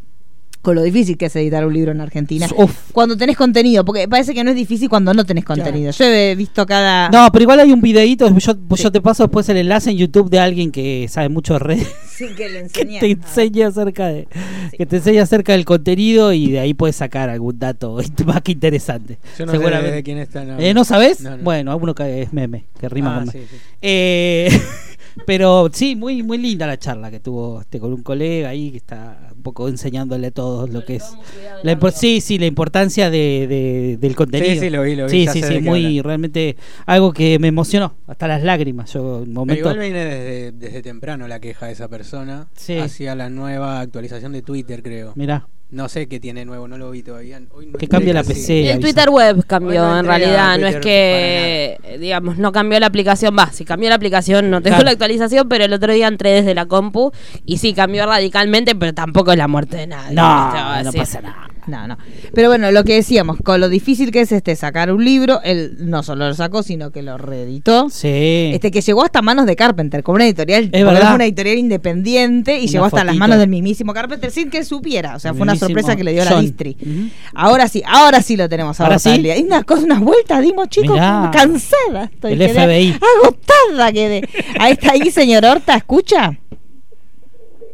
con 0.63 0.77
lo 0.77 0.83
difícil 0.83 1.17
que 1.19 1.27
es 1.27 1.37
editar 1.37 1.67
un 1.67 1.75
libro 1.75 1.91
en 1.93 2.01
Argentina. 2.01 2.47
Uf. 2.57 2.91
Cuando 2.93 3.17
tenés 3.17 3.37
contenido, 3.37 3.85
porque 3.85 4.07
parece 4.09 4.33
que 4.33 4.45
no 4.45 4.51
es 4.51 4.57
difícil 4.57 4.89
cuando 4.89 5.13
no 5.13 5.25
tenés 5.27 5.45
contenido. 5.45 5.91
Yo 5.91 6.05
he 6.05 6.35
visto 6.37 6.65
cada... 6.67 7.09
No, 7.11 7.29
pero 7.33 7.43
igual 7.43 7.59
hay 7.61 7.73
un 7.73 7.81
videíto, 7.81 8.29
yo, 8.39 8.55
yo 8.77 8.93
te 8.93 9.01
paso 9.01 9.25
después 9.25 9.49
el 9.49 9.57
enlace 9.57 9.91
en 9.91 9.97
YouTube 9.97 10.31
de 10.31 10.39
alguien 10.39 10.71
que 10.71 11.07
sabe 11.09 11.29
mucho 11.29 11.55
de 11.55 11.59
redes. 11.59 11.89
Sí, 12.15 12.27
que 12.37 12.49
le 12.49 12.69
que 12.69 12.81
enseñé. 12.83 13.01
te 13.01 13.11
enseña 13.11 13.67
acerca 13.69 14.07
de 14.07 14.29
que 14.77 14.87
te 14.87 14.97
enseña 14.97 15.23
acerca 15.25 15.53
del 15.53 15.65
contenido 15.65 16.33
y 16.33 16.53
de 16.53 16.61
ahí 16.61 16.75
puedes 16.75 16.95
sacar 16.97 17.29
algún 17.29 17.59
dato 17.59 17.99
más 18.27 18.41
que 18.43 18.53
interesante. 18.53 19.19
Yo 19.39 19.47
no 19.47 19.53
sé 19.53 19.59
Seguramente. 19.59 19.97
de 19.97 20.03
quién 20.05 20.19
está. 20.19 20.45
No, 20.45 20.59
Eh, 20.61 20.73
¿No 20.75 20.85
sabes? 20.85 21.21
No, 21.23 21.37
no. 21.37 21.43
Bueno, 21.43 21.73
alguno 21.73 21.95
que 21.95 22.23
es 22.23 22.33
meme, 22.33 22.67
que 22.79 22.89
rima 22.89 23.17
Ah, 23.17 23.19
con 23.25 23.33
sí, 23.33 23.39
sí. 23.51 23.57
Eh, 23.83 24.49
pero 25.27 25.69
sí, 25.73 25.97
muy 25.97 26.23
muy 26.23 26.39
linda 26.39 26.67
la 26.67 26.79
charla 26.79 27.11
que 27.11 27.21
tuvo 27.21 27.61
este 27.61 27.79
con 27.81 27.93
un 27.93 28.03
colega 28.03 28.49
ahí 28.51 28.71
que 28.71 28.77
está 28.79 29.31
un 29.35 29.43
poco 29.43 29.69
enseñándole 29.69 30.29
a 30.29 30.31
todos 30.31 30.71
lo 30.71 30.85
que 30.85 30.97
es 30.97 31.05
la 31.63 31.73
impor- 31.79 31.93
sí, 31.93 32.21
sí, 32.21 32.39
la 32.39 32.47
importancia 32.47 33.11
de, 33.11 33.47
de- 33.49 33.97
del 33.99 34.15
contenido. 34.15 34.53
Sí, 34.55 34.61
sí, 34.61 34.71
lo 34.71 34.83
vi, 34.83 34.97
lo 34.97 35.05
vi, 35.07 35.11
Sí, 35.11 35.25
ya 35.27 35.33
sí, 35.33 35.41
sé 35.43 35.59
sí, 35.59 35.61
muy 35.61 36.01
realmente 36.01 36.57
algo 36.87 37.13
que 37.13 37.39
me 37.39 37.49
emocionó, 37.49 37.95
hasta 38.07 38.27
las 38.29 38.43
lágrimas. 38.43 38.93
Yo 38.93 39.01
en 39.01 39.07
un 39.07 39.25
Pero 39.25 39.35
momento 39.35 39.61
igual 39.61 39.79
viene 39.79 40.05
desde, 40.05 40.53
desde 40.53 40.83
temprano 40.83 41.27
la 41.29 41.41
queja 41.41 41.67
de 41.67 41.73
esa 41.73 41.89
persona. 41.89 42.49
Sí. 42.55 42.79
Hacia 42.79 43.15
la 43.15 43.29
nueva 43.31 43.81
actualización 43.81 44.33
de 44.33 44.43
Twitter, 44.43 44.83
creo. 44.83 45.13
Mirá. 45.17 45.47
No 45.73 45.89
sé 45.89 46.07
qué 46.07 46.21
tiene 46.21 46.45
nuevo, 46.45 46.69
no 46.69 46.77
lo 46.77 46.91
vi 46.91 47.03
todavía. 47.03 47.41
Hoy 47.51 47.65
no 47.67 47.79
Que 47.79 47.89
cambie 47.89 48.13
la. 48.13 48.23
PC. 48.23 48.73
El. 48.73 48.81
Twitter 48.81 49.09
web 49.09 49.43
cambió 49.47 49.81
no 49.83 50.01
en 50.01 50.05
realidad, 50.05 50.59
no 50.59 50.67
es 50.67 50.77
que, 50.77 51.79
eh, 51.83 51.99
digamos, 51.99 52.37
no 52.37 52.53
cambió 52.53 52.79
la 52.79 52.87
aplicación. 52.89 53.35
Va, 53.39 53.51
si 53.51 53.65
cambió 53.65 53.89
la 53.89 53.95
aplicación 53.95 54.51
no 54.51 54.61
tengo 54.61 54.75
Claro. 54.77 54.85
la 54.85 54.91
actualización, 54.91 55.49
pero 55.49 55.65
el 55.65 55.73
otro 55.73 55.93
día 55.95 56.09
entré 56.09 56.31
desde 56.31 56.55
la 56.55 56.67
compu 56.67 57.11
y 57.47 57.57
sí 57.57 57.73
cambió 57.73 58.05
radicalmente, 58.05 58.75
pero 58.75 58.93
tampoco 58.93 59.33
es 59.33 59.39
la 59.39 59.49
muerte 59.49 59.79
de 59.79 59.87
nadie. 59.87 60.15
No, 60.15 60.53
no 60.53 60.85
decir. 60.85 61.01
pasa 61.01 61.21
nada. 61.23 61.49
No, 61.67 61.87
no. 61.87 61.97
Pero 62.35 62.49
bueno, 62.49 62.71
lo 62.73 62.83
que 62.85 62.95
decíamos, 62.95 63.39
con 63.45 63.61
lo 63.61 63.69
difícil 63.69 64.11
que 64.11 64.21
es 64.23 64.33
este 64.33 64.57
sacar 64.57 64.93
un 64.93 65.05
libro, 65.05 65.41
él 65.45 65.77
no 65.79 66.03
solo 66.03 66.27
lo 66.29 66.35
sacó, 66.35 66.63
sino 66.63 66.91
que 66.91 67.03
lo 67.03 67.19
reeditó. 67.19 67.89
Sí. 67.89 68.51
Este 68.53 68.71
que 68.71 68.81
llegó 68.81 69.05
hasta 69.05 69.23
manos 69.23 69.47
de 69.47 69.55
Carpenter, 69.55 70.03
como 70.03 70.17
una 70.17 70.25
editorial, 70.27 70.65
porque 70.65 70.85
verdad. 70.85 71.09
es 71.11 71.15
una 71.15 71.25
editorial 71.25 71.59
independiente 71.59 72.59
y 72.59 72.63
Una 72.65 72.71
llegó 72.73 72.85
hasta 72.87 73.05
las 73.05 73.17
manos 73.17 73.39
del 73.39 73.49
mismísimo 73.49 73.93
Carpenter 73.95 74.31
sin 74.31 74.51
que 74.51 74.65
supiera. 74.65 75.15
O 75.17 75.19
sea, 75.21 75.31
El 75.31 75.37
fue 75.37 75.45
una 75.45 75.57
sorpresa 75.57 75.95
que 75.97 76.05
le 76.05 76.13
dio 76.13 76.25
la 76.25 76.33
John. 76.33 76.41
distri. 76.43 76.77
Ujú. 76.81 77.09
Ahora 77.35 77.69
sí, 77.69 77.83
ahora 77.87 78.23
sí 78.23 78.37
lo 78.37 78.49
tenemos 78.49 78.81
¿Ahora 78.81 78.99
sí? 78.99 79.11
Y 79.25 79.43
una 79.45 79.63
cosa, 79.63 79.83
unas 79.85 80.01
vueltas 80.01 80.43
dimos, 80.43 80.69
chicos, 80.69 80.93
Mirá. 80.93 81.31
cansada. 81.33 82.11
Estoy 82.13 82.33
El 82.33 82.39
quedé 82.39 82.55
FBI. 82.55 82.99
Agotada 83.25 83.93
quedé. 83.93 84.29
Ahí 84.59 84.73
está 84.73 84.93
ahí, 84.93 85.11
señor 85.11 85.45
Horta, 85.45 85.77
¿escucha? 85.77 86.39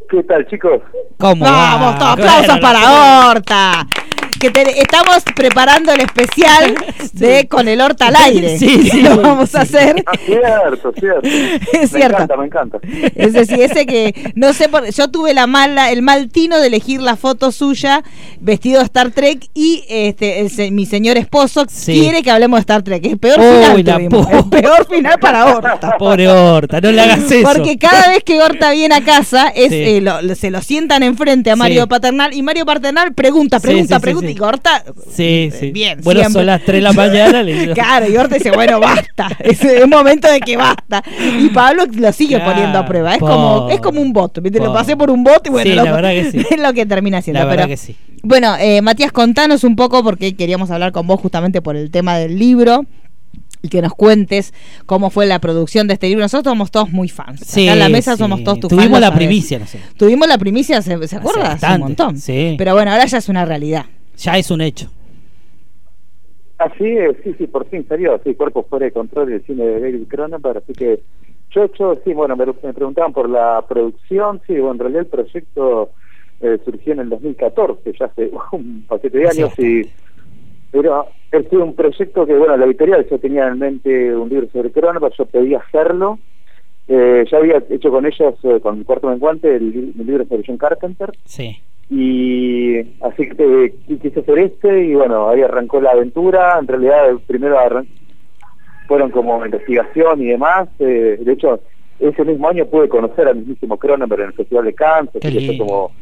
¿Qué 0.09 0.23
tal, 0.23 0.47
chicos? 0.47 0.81
¿Cómo? 1.19 1.45
Vamos, 1.45 1.95
va? 1.95 1.99
todos 1.99 2.13
aplausos 2.13 2.47
Bueno, 2.47 2.61
para 2.63 3.29
Horta. 3.31 3.87
Que 4.41 4.51
te- 4.51 4.81
estamos 4.81 5.25
preparando 5.35 5.93
el 5.93 6.01
especial 6.01 6.75
de 7.13 7.49
Con 7.49 7.67
el 7.67 7.81
Horta 7.81 8.07
al 8.09 8.17
aire. 8.17 8.57
Sí, 8.59 8.89
sí. 8.89 9.01
Lo 9.03 9.17
vamos 9.21 9.53
a 9.57 9.63
hacer. 9.63 10.05
Ah, 10.07 10.13
cierto, 10.25 10.93
cierto. 10.99 11.29
Es 11.73 11.93
Me 11.93 11.99
cierto. 11.99 12.17
encanta, 12.23 12.37
me 12.37 12.47
encanta. 12.47 12.79
Ese 13.17 13.47
sí, 13.47 13.55
ese 13.61 13.85
que 13.87 14.33
no 14.37 14.53
sé 14.53 14.69
por 14.69 14.89
yo 14.91 15.09
tuve 15.09 15.35
la 15.35 15.47
mala 15.47 15.91
el 15.91 16.03
mal 16.03 16.29
tino 16.31 16.59
de 16.61 16.69
elegir 16.69 17.01
la 17.03 17.17
foto 17.17 17.51
suya 17.53 18.03
vestido 18.41 18.79
de 18.79 18.85
Star 18.85 19.11
Trek 19.11 19.49
y 19.55 19.85
este 19.89 20.41
el 20.41 20.73
mi 20.73 20.87
señor 20.87 21.17
esposo 21.17 21.65
Sí. 21.69 21.99
quiere 22.01 22.23
que 22.23 22.31
hablemos 22.31 22.59
de 22.59 22.61
Star 22.61 22.83
Trek. 22.83 23.05
El 23.07 23.19
peor 23.19 23.41
Uy, 23.41 23.77
final 23.79 24.03
pu- 24.09 24.29
el 24.45 24.49
peor 24.63 24.87
final 24.89 25.19
para 25.19 25.47
Horta. 25.47 25.97
Pobre 25.99 26.29
Horta, 26.29 26.81
no 26.81 26.93
le 26.93 27.01
hagas 27.03 27.31
eso. 27.31 27.49
Porque 27.53 27.77
cada 27.79 28.09
vez 28.11 28.23
que 28.25 28.41
Horta 28.41 28.71
viene 28.71 28.95
a 28.95 29.01
casa 29.05 29.49
es, 29.49 29.71
Sí. 29.71 29.75
eh, 29.83 30.01
lo- 30.01 30.35
se 30.37 30.51
lo 30.51 30.63
sientan 30.63 31.03
enfrente 31.03 31.51
a 31.51 31.57
Mario 31.57 31.83
Sí. 31.83 31.89
Paternal 31.89 32.33
y 32.35 32.43
Mario 32.43 32.65
Paternal 32.67 33.15
pregunta, 33.15 33.59
Sí, 33.59 33.67
pregunta, 33.67 33.97
sí, 33.97 34.01
sí, 34.01 34.05
pregunta 34.15 34.31
y 34.31 34.41
Horta 34.41 34.85
Sí, 35.11 35.23
eh, 35.25 35.57
sí. 35.59 35.71
bien, 35.73 36.01
Bueno, 36.03 36.21
siempre. 36.21 36.41
son 36.41 36.47
las 36.47 36.63
3 36.63 36.75
de 36.77 36.81
la 36.83 36.93
mañana. 36.93 37.43
le. 37.43 37.73
Claro, 37.73 38.09
y 38.09 38.17
Horta 38.17 38.35
dice, 38.37 38.51
bueno, 38.51 38.81
basta. 38.81 39.29
Es 39.41 39.61
un 39.83 39.91
momento 39.91 40.31
de 40.31 40.41
que 40.41 40.57
basta. 40.57 41.03
Y 41.39 41.49
Pablo 41.51 41.85
lo 41.93 42.13
sigue 42.13 42.37
Claro, 42.37 42.53
poniendo 42.53 42.79
a 42.79 42.87
prueba. 42.87 43.15
Es 43.15 43.21
como, 43.21 43.69
es 43.71 43.81
como 43.81 44.01
un 44.01 44.13
bot. 44.13 44.41
¿viste? 44.43 44.59
Lo 44.61 44.73
pasé 44.73 44.97
por 44.97 45.11
un 45.11 45.25
bot 45.25 45.47
y 45.47 45.51
bueno, 45.51 45.71
Sí, 45.71 45.77
lo- 45.77 45.85
la 45.85 45.93
verdad 45.93 46.11
que 46.11 46.31
sí. 46.31 46.39
es 46.51 46.61
lo 46.61 46.73
que 46.73 46.87
termina 46.87 47.19
haciendo. 47.19 47.41
La 47.41 47.45
verdad 47.47 47.65
pero- 47.65 47.69
que 47.69 47.77
sí. 47.77 47.97
Bueno, 48.23 48.57
eh, 48.59 48.83
Matías, 48.83 49.13
contanos 49.13 49.63
un 49.65 49.77
poco 49.77 50.03
porque 50.03 50.35
queríamos 50.35 50.71
hablar 50.73 50.91
con 50.93 51.07
vos 51.07 51.21
justamente 51.21 51.63
por 51.63 51.77
el 51.77 51.91
tema 51.91 52.17
del 52.19 52.39
libro. 52.39 52.85
Y 53.61 53.69
que 53.71 53.83
nos 53.83 53.93
cuentes 53.93 54.55
cómo 54.87 55.11
fue 55.11 55.27
la 55.27 55.41
producción 55.41 55.89
de 55.89 55.95
este 55.95 56.07
libro. 56.09 56.23
Nosotros 56.23 56.53
somos 56.53 56.71
todos 56.71 56.91
muy 56.91 57.09
fans. 57.09 57.41
Sí, 57.45 57.67
Acá 57.67 57.73
en 57.73 57.79
la 57.81 57.89
mesa 57.89 58.13
sí. 58.13 58.19
somos 58.19 58.45
todos 58.45 58.61
tus 58.61 58.69
Tuvimos 58.71 58.91
fans, 58.93 59.01
lo 59.01 59.11
la 59.11 59.15
primicia, 59.17 59.59
no 59.59 59.67
sé. 59.67 59.81
Tuvimos 59.97 60.29
la 60.29 60.39
primicia, 60.39 60.81
¿se, 60.81 61.09
se 61.09 61.17
acuerda? 61.17 61.41
Hace 61.43 61.51
bastante, 61.55 61.75
un 61.77 61.81
montón. 61.83 62.19
sí. 62.19 62.55
Pero 62.57 62.75
bueno, 62.75 62.93
ahora 62.93 63.05
ya 63.07 63.19
es 63.19 63.29
una 63.29 63.45
realidad. 63.45 63.87
Ya 64.19 64.37
es 64.37 64.51
un 64.51 64.61
hecho. 64.61 64.91
Así 66.59 66.85
es, 66.89 67.17
sí, 67.23 67.35
sí, 67.39 67.47
por 67.47 67.67
fin 67.69 67.87
salió, 67.89 68.21
sí, 68.25 68.35
Cuerpo 68.35 68.65
Fuera 68.65 68.87
de 68.87 68.93
Control 68.93 69.29
del 69.29 69.45
cine 69.45 69.65
de 69.65 69.81
David 69.81 70.09
Cronenberg, 70.09 70.59
así 70.59 70.73
que 70.73 71.01
yo, 71.51 71.73
yo 71.79 71.97
sí, 72.05 72.13
bueno, 72.13 72.37
me, 72.37 72.47
me 72.47 72.75
preguntaban 72.75 73.13
por 73.13 73.29
la 73.29 73.65
producción, 73.69 74.41
sí, 74.45 74.55
bueno, 74.55 74.73
en 74.73 74.79
realidad 74.81 75.03
el 75.03 75.07
proyecto 75.07 75.91
eh, 76.41 76.59
surgió 76.65 76.95
en 76.95 76.99
el 77.01 77.09
2014, 77.11 77.93
ya 77.99 78.07
hace 78.07 78.31
un 78.53 78.85
paquete 78.89 79.19
de 79.19 79.31
Sí, 79.31 79.41
años, 79.41 79.59
y 79.59 79.83
pero 80.73 81.07
es 81.31 81.53
un 81.53 81.75
proyecto 81.77 82.27
que, 82.27 82.35
bueno, 82.35 82.57
la 82.57 82.67
editorial 82.67 83.07
yo 83.09 83.19
tenía 83.19 83.47
en 83.47 83.59
mente 83.59 84.15
un 84.17 84.29
libro 84.29 84.49
sobre 84.53 84.73
Cronenberg, 84.73 85.15
yo 85.17 85.27
pedí 85.27 85.55
hacerlo, 85.55 86.19
eh, 86.89 87.25
ya 87.31 87.39
había 87.39 87.63
hecho 87.71 87.91
con 87.91 88.05
ellos, 88.05 88.35
eh, 88.43 88.59
con 88.61 88.83
Cuarto 88.83 89.09
Menguante, 89.09 89.55
el, 89.55 89.95
el 89.97 90.07
libro 90.07 90.25
sobre 90.27 90.43
John 90.45 90.59
Carpenter, 90.59 91.13
Sí. 91.25 91.57
Y 91.91 92.79
así 93.01 93.29
que 93.31 93.75
quise 94.01 94.21
hacer 94.21 94.39
este 94.39 94.85
y 94.85 94.95
bueno, 94.95 95.29
ahí 95.29 95.43
arrancó 95.43 95.81
la 95.81 95.93
aventura, 95.93 96.59
en 96.59 96.67
realidad 96.67 97.15
primero 97.27 97.57
fueron 98.87 99.11
como 99.11 99.45
investigación 99.45 100.23
y 100.23 100.27
demás, 100.27 100.69
eh, 100.79 101.19
de 101.21 101.33
hecho 101.33 101.61
ese 101.99 102.25
mismo 102.25 102.49
año 102.49 102.67
pude 102.67 102.89
conocer 102.89 103.27
al 103.27 103.37
mismísimo 103.37 103.77
Cronenberg 103.79 104.23
en 104.23 104.27
el 104.29 104.33
Festival 104.35 104.65
de 104.67 104.75
Cannes, 104.75 105.11
así 105.17 105.21
que 105.33 105.47
fue 105.47 105.59
como 105.59 105.93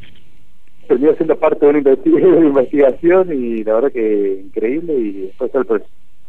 terminó 0.88 1.14
siendo 1.14 1.36
parte 1.36 1.66
de 1.72 1.72
una, 1.72 2.46
investigación 2.46 3.32
y 3.32 3.64
la 3.64 3.74
verdad 3.74 3.92
que 3.92 4.42
increíble 4.44 4.94
y 4.94 5.12
después 5.22 5.54
el, 5.54 5.66
pro- 5.66 5.80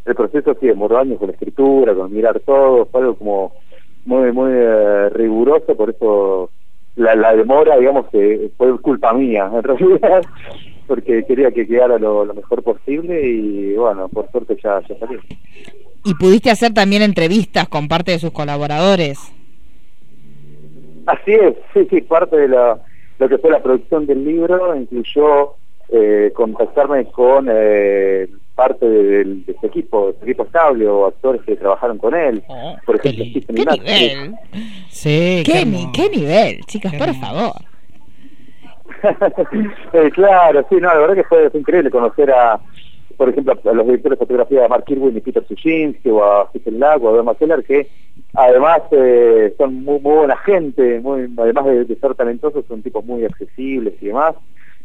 el 0.06 0.16
proceso 0.16 0.56
sí 0.60 0.68
demoró 0.68 1.00
años 1.00 1.20
con 1.20 1.28
la 1.28 1.34
escritura, 1.34 1.94
con 1.94 2.12
mirar 2.14 2.40
todo, 2.42 2.86
fue 2.86 3.02
algo 3.02 3.16
como 3.16 3.54
muy 4.06 4.32
muy 4.32 4.52
eh, 4.54 5.10
riguroso, 5.10 5.76
por 5.76 5.90
eso 5.90 6.50
la, 6.98 7.16
la 7.16 7.36
demora, 7.36 7.78
digamos, 7.78 8.08
que 8.08 8.52
fue 8.58 8.80
culpa 8.82 9.14
mía, 9.14 9.50
en 9.54 9.64
realidad, 9.64 10.24
porque 10.88 11.24
quería 11.26 11.52
que 11.52 11.68
quedara 11.68 11.98
lo, 11.98 12.26
lo 12.26 12.34
mejor 12.34 12.64
posible 12.64 13.26
y 13.26 13.76
bueno, 13.76 14.10
por 14.10 14.30
suerte 14.32 14.58
ya, 14.62 14.82
ya 14.88 14.98
salió. 15.00 15.20
Y 16.04 16.14
pudiste 16.16 16.50
hacer 16.50 16.74
también 16.74 17.02
entrevistas 17.04 17.70
con 17.70 17.88
parte 17.88 18.12
de 18.12 18.20
sus 18.20 18.32
colaboradores. 18.32 19.20
Así 21.06 21.34
es, 21.34 21.56
sí, 21.74 21.88
sí, 21.90 22.02
parte 22.02 22.36
de 22.36 22.50
la, 22.50 22.80
lo 23.20 23.30
que 23.30 23.38
fue 23.38 23.52
la 23.52 23.62
producción 23.62 24.06
del 24.06 24.26
libro 24.26 24.76
incluyó 24.76 25.56
eh, 25.90 26.32
contactarme 26.36 27.06
con 27.06 27.48
eh, 27.52 28.28
parte 28.56 28.88
de, 28.90 29.04
del- 29.04 29.46
de 29.46 29.52
ese 29.54 29.68
equipo, 29.68 30.08
de 30.08 30.12
ese 30.14 30.24
equipo 30.26 30.44
estable 30.44 30.88
o 30.88 31.06
actores 31.06 31.42
que 31.44 31.56
trabajaron 31.56 31.98
con 31.98 32.14
él, 32.16 32.44
por 32.86 33.00
qué 33.00 33.10
ejemplo, 33.10 33.26
¡Qué 33.56 33.62
Ignatius. 33.62 33.86
nivel! 33.86 34.36
Sí, 34.90 35.44
¿Qué, 35.46 35.66
ni- 35.66 35.92
qué 35.92 36.10
nivel, 36.10 36.60
chicas, 36.66 36.92
Qué 36.92 36.98
por 36.98 37.14
favor. 37.16 37.54
Eh, 39.94 40.10
claro, 40.12 40.66
sí, 40.70 40.76
no, 40.76 40.88
la 40.88 40.98
verdad 41.00 41.16
que 41.16 41.24
fue, 41.24 41.50
fue 41.50 41.60
increíble 41.60 41.90
conocer 41.92 42.32
a, 42.32 42.60
por 43.16 43.30
ejemplo, 43.30 43.54
a 43.64 43.74
los 43.74 43.86
directores 43.86 44.18
de 44.18 44.26
fotografía 44.26 44.62
de 44.64 44.70
Mark 44.70 44.86
Irwin 44.88 45.16
y 45.18 45.22
Peter 45.22 45.46
Suchinsky 45.48 46.10
o 46.10 46.24
a 46.24 46.48
Stephen 46.50 46.80
Lack 46.80 47.04
o 47.04 47.16
a 47.16 47.20
Emma 47.20 47.36
Keller 47.36 47.64
que 47.64 47.88
además 48.34 48.82
eh, 48.92 49.54
son 49.58 49.84
muy, 49.84 50.00
muy 50.00 50.14
buena 50.16 50.38
gente, 50.38 51.00
muy, 51.00 51.30
además 51.38 51.66
de, 51.66 51.86
de 51.86 51.96
ser 51.96 52.16
talentosos, 52.16 52.66
son 52.68 52.82
tipos 52.82 53.06
muy 53.06 53.24
accesibles 53.26 53.94
y 54.02 54.08
demás. 54.08 54.36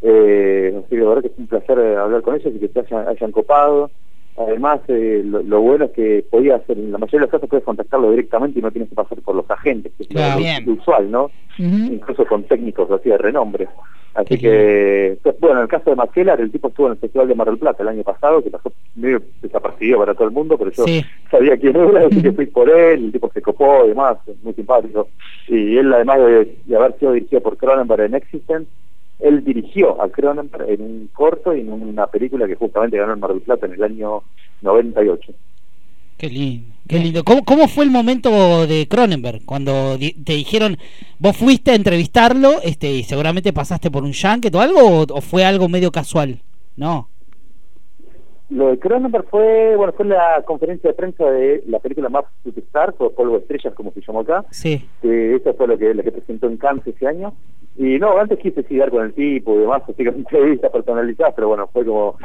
Eh, 0.03 0.75
así 0.79 0.89
que 0.91 0.97
la 1.03 1.09
verdad 1.09 1.23
que 1.23 1.29
es 1.29 1.39
un 1.39 1.47
placer 1.47 1.79
eh, 1.79 1.97
hablar 1.97 2.23
con 2.23 2.35
ellos 2.35 2.53
y 2.55 2.59
que 2.59 2.69
se 2.69 2.81
hayan, 2.81 3.09
hayan 3.09 3.31
copado. 3.33 3.91
Además, 4.37 4.81
eh, 4.89 5.23
lo, 5.25 5.43
lo 5.43 5.61
bueno 5.61 5.85
es 5.85 5.91
que 5.93 6.25
podía 6.31 6.57
hacer, 6.57 6.79
en 6.79 6.91
la 6.91 6.99
mayoría 6.99 7.21
de 7.21 7.27
los 7.27 7.31
casos 7.31 7.49
puedes 7.51 7.65
contactarlo 7.65 8.11
directamente 8.11 8.59
y 8.59 8.63
no 8.63 8.71
tienes 8.71 8.89
que 8.89 8.95
pasar 8.95 9.19
por 9.21 9.35
los 9.35 9.49
agentes, 9.51 9.93
que 9.97 10.05
es 10.05 10.65
lo- 10.67 10.73
usual, 10.73 11.11
¿no? 11.11 11.31
Incluso 11.59 12.25
con 12.27 12.45
técnicos 12.45 12.91
así 12.91 13.11
de 13.11 13.19
renombre. 13.19 13.69
Así 14.15 14.37
Qué 14.37 14.39
que, 14.39 15.19
pues, 15.23 15.37
bueno, 15.41 15.57
en 15.57 15.63
el 15.63 15.69
caso 15.69 15.89
de 15.91 15.97
Maquelar, 15.97 16.39
el 16.41 16.51
tipo 16.51 16.69
estuvo 16.69 16.87
en 16.87 16.93
el 16.93 16.99
Festival 16.99 17.29
de 17.29 17.35
Mar 17.35 17.47
del 17.47 17.59
Plata 17.59 17.83
el 17.83 17.89
año 17.91 18.03
pasado, 18.03 18.43
que 18.43 18.51
pasó 18.51 18.71
medio 18.95 19.23
desapercibido 19.41 19.99
para 20.01 20.15
todo 20.15 20.25
el 20.29 20.35
mundo, 20.35 20.57
pero 20.59 20.71
yo 20.71 20.85
Sí. 20.87 21.03
sabía 21.31 21.57
quién 21.59 21.77
era, 21.77 22.07
así 22.07 22.21
que 22.23 22.33
fui 22.33 22.47
por 22.47 22.69
él, 22.71 23.07
el 23.07 23.13
tipo 23.13 23.31
se 23.33 23.41
copó 23.43 23.85
y 23.85 23.89
demás, 23.91 24.19
muy 24.43 24.53
simpático. 24.55 25.09
Y 25.49 25.77
él, 25.79 25.93
además 25.93 26.19
de, 26.19 26.57
de 26.65 26.77
haber 26.77 26.99
sido 26.99 27.13
dirigido 27.13 27.43
por 27.43 27.57
Cronenberg 27.57 28.03
en 28.03 28.15
Existence, 28.15 28.71
él 29.23 29.45
dirigió 29.45 30.03
a 30.03 30.09
Cronenberg 30.09 30.69
en 30.69 30.83
un 30.83 31.11
corto 31.13 31.55
y 31.55 31.61
en 31.61 31.73
una 31.73 32.07
película 32.07 32.47
que 32.47 32.57
justamente 32.57 32.99
ganó 32.99 33.15
en 33.15 33.21
Mar 33.21 33.33
del 33.33 33.43
Plata 33.43 33.67
en 33.67 33.73
el 33.73 33.83
año 33.83 34.23
98. 34.63 35.33
Qué 36.17 36.29
lindo, 36.29 36.75
qué 36.89 36.99
lindo. 36.99 37.25
¿Cómo, 37.25 37.45
cómo 37.45 37.69
fue 37.69 37.85
el 37.85 37.91
momento 37.91 38.67
de 38.67 38.87
Cronenberg? 38.89 39.45
Cuando 39.45 39.99
te 39.99 40.35
dijeron, 40.35 40.77
vos 41.19 41.37
fuiste 41.37 41.73
a 41.73 41.75
entrevistarlo 41.75 42.61
este, 42.63 42.93
y 42.93 43.03
seguramente 43.03 43.53
pasaste 43.53 43.91
por 43.91 44.05
un 44.05 44.13
junket 44.13 44.55
o 44.55 44.61
algo, 44.61 44.81
o, 44.81 45.07
o 45.09 45.21
fue 45.21 45.45
algo 45.45 45.69
medio 45.69 45.91
casual? 45.91 46.41
No. 46.77 47.09
Lo 48.53 48.69
de 48.69 48.79
Cronenberg 48.79 49.25
fue, 49.31 49.77
bueno, 49.77 49.95
fue 49.95 50.05
la 50.05 50.43
conferencia 50.45 50.91
de 50.91 50.95
prensa 50.95 51.25
de 51.25 51.65
la 51.67 51.79
película 51.79 52.11
Maps 52.11 52.29
to 52.45 52.51
o 52.99 53.11
Polvo 53.11 53.35
de 53.37 53.39
Estrellas, 53.41 53.73
como 53.75 53.93
se 53.93 54.03
llamó 54.07 54.21
acá, 54.21 54.45
Sí. 54.51 54.87
que 55.01 55.37
esa 55.37 55.55
fue 55.55 55.67
lo 55.69 55.79
que, 55.79 55.95
la 55.95 56.03
que 56.03 56.13
presentó 56.13 56.49
en 56.49 56.59
Cannes 56.59 56.87
ese 56.87 57.07
año. 57.07 57.33
Y 57.79 57.99
no, 57.99 58.19
antes 58.19 58.39
quise 58.39 58.63
seguir 58.65 58.91
con 58.91 59.05
el 59.07 59.15
tipo 59.15 59.55
y 59.55 59.61
demás, 59.61 59.83
así 59.85 59.95
que 60.05 60.09
entrevistas 60.11 60.71
personalizadas, 60.71 61.33
pero 61.35 61.49
bueno, 61.49 61.67
fue 61.73 61.87
como, 61.87 62.17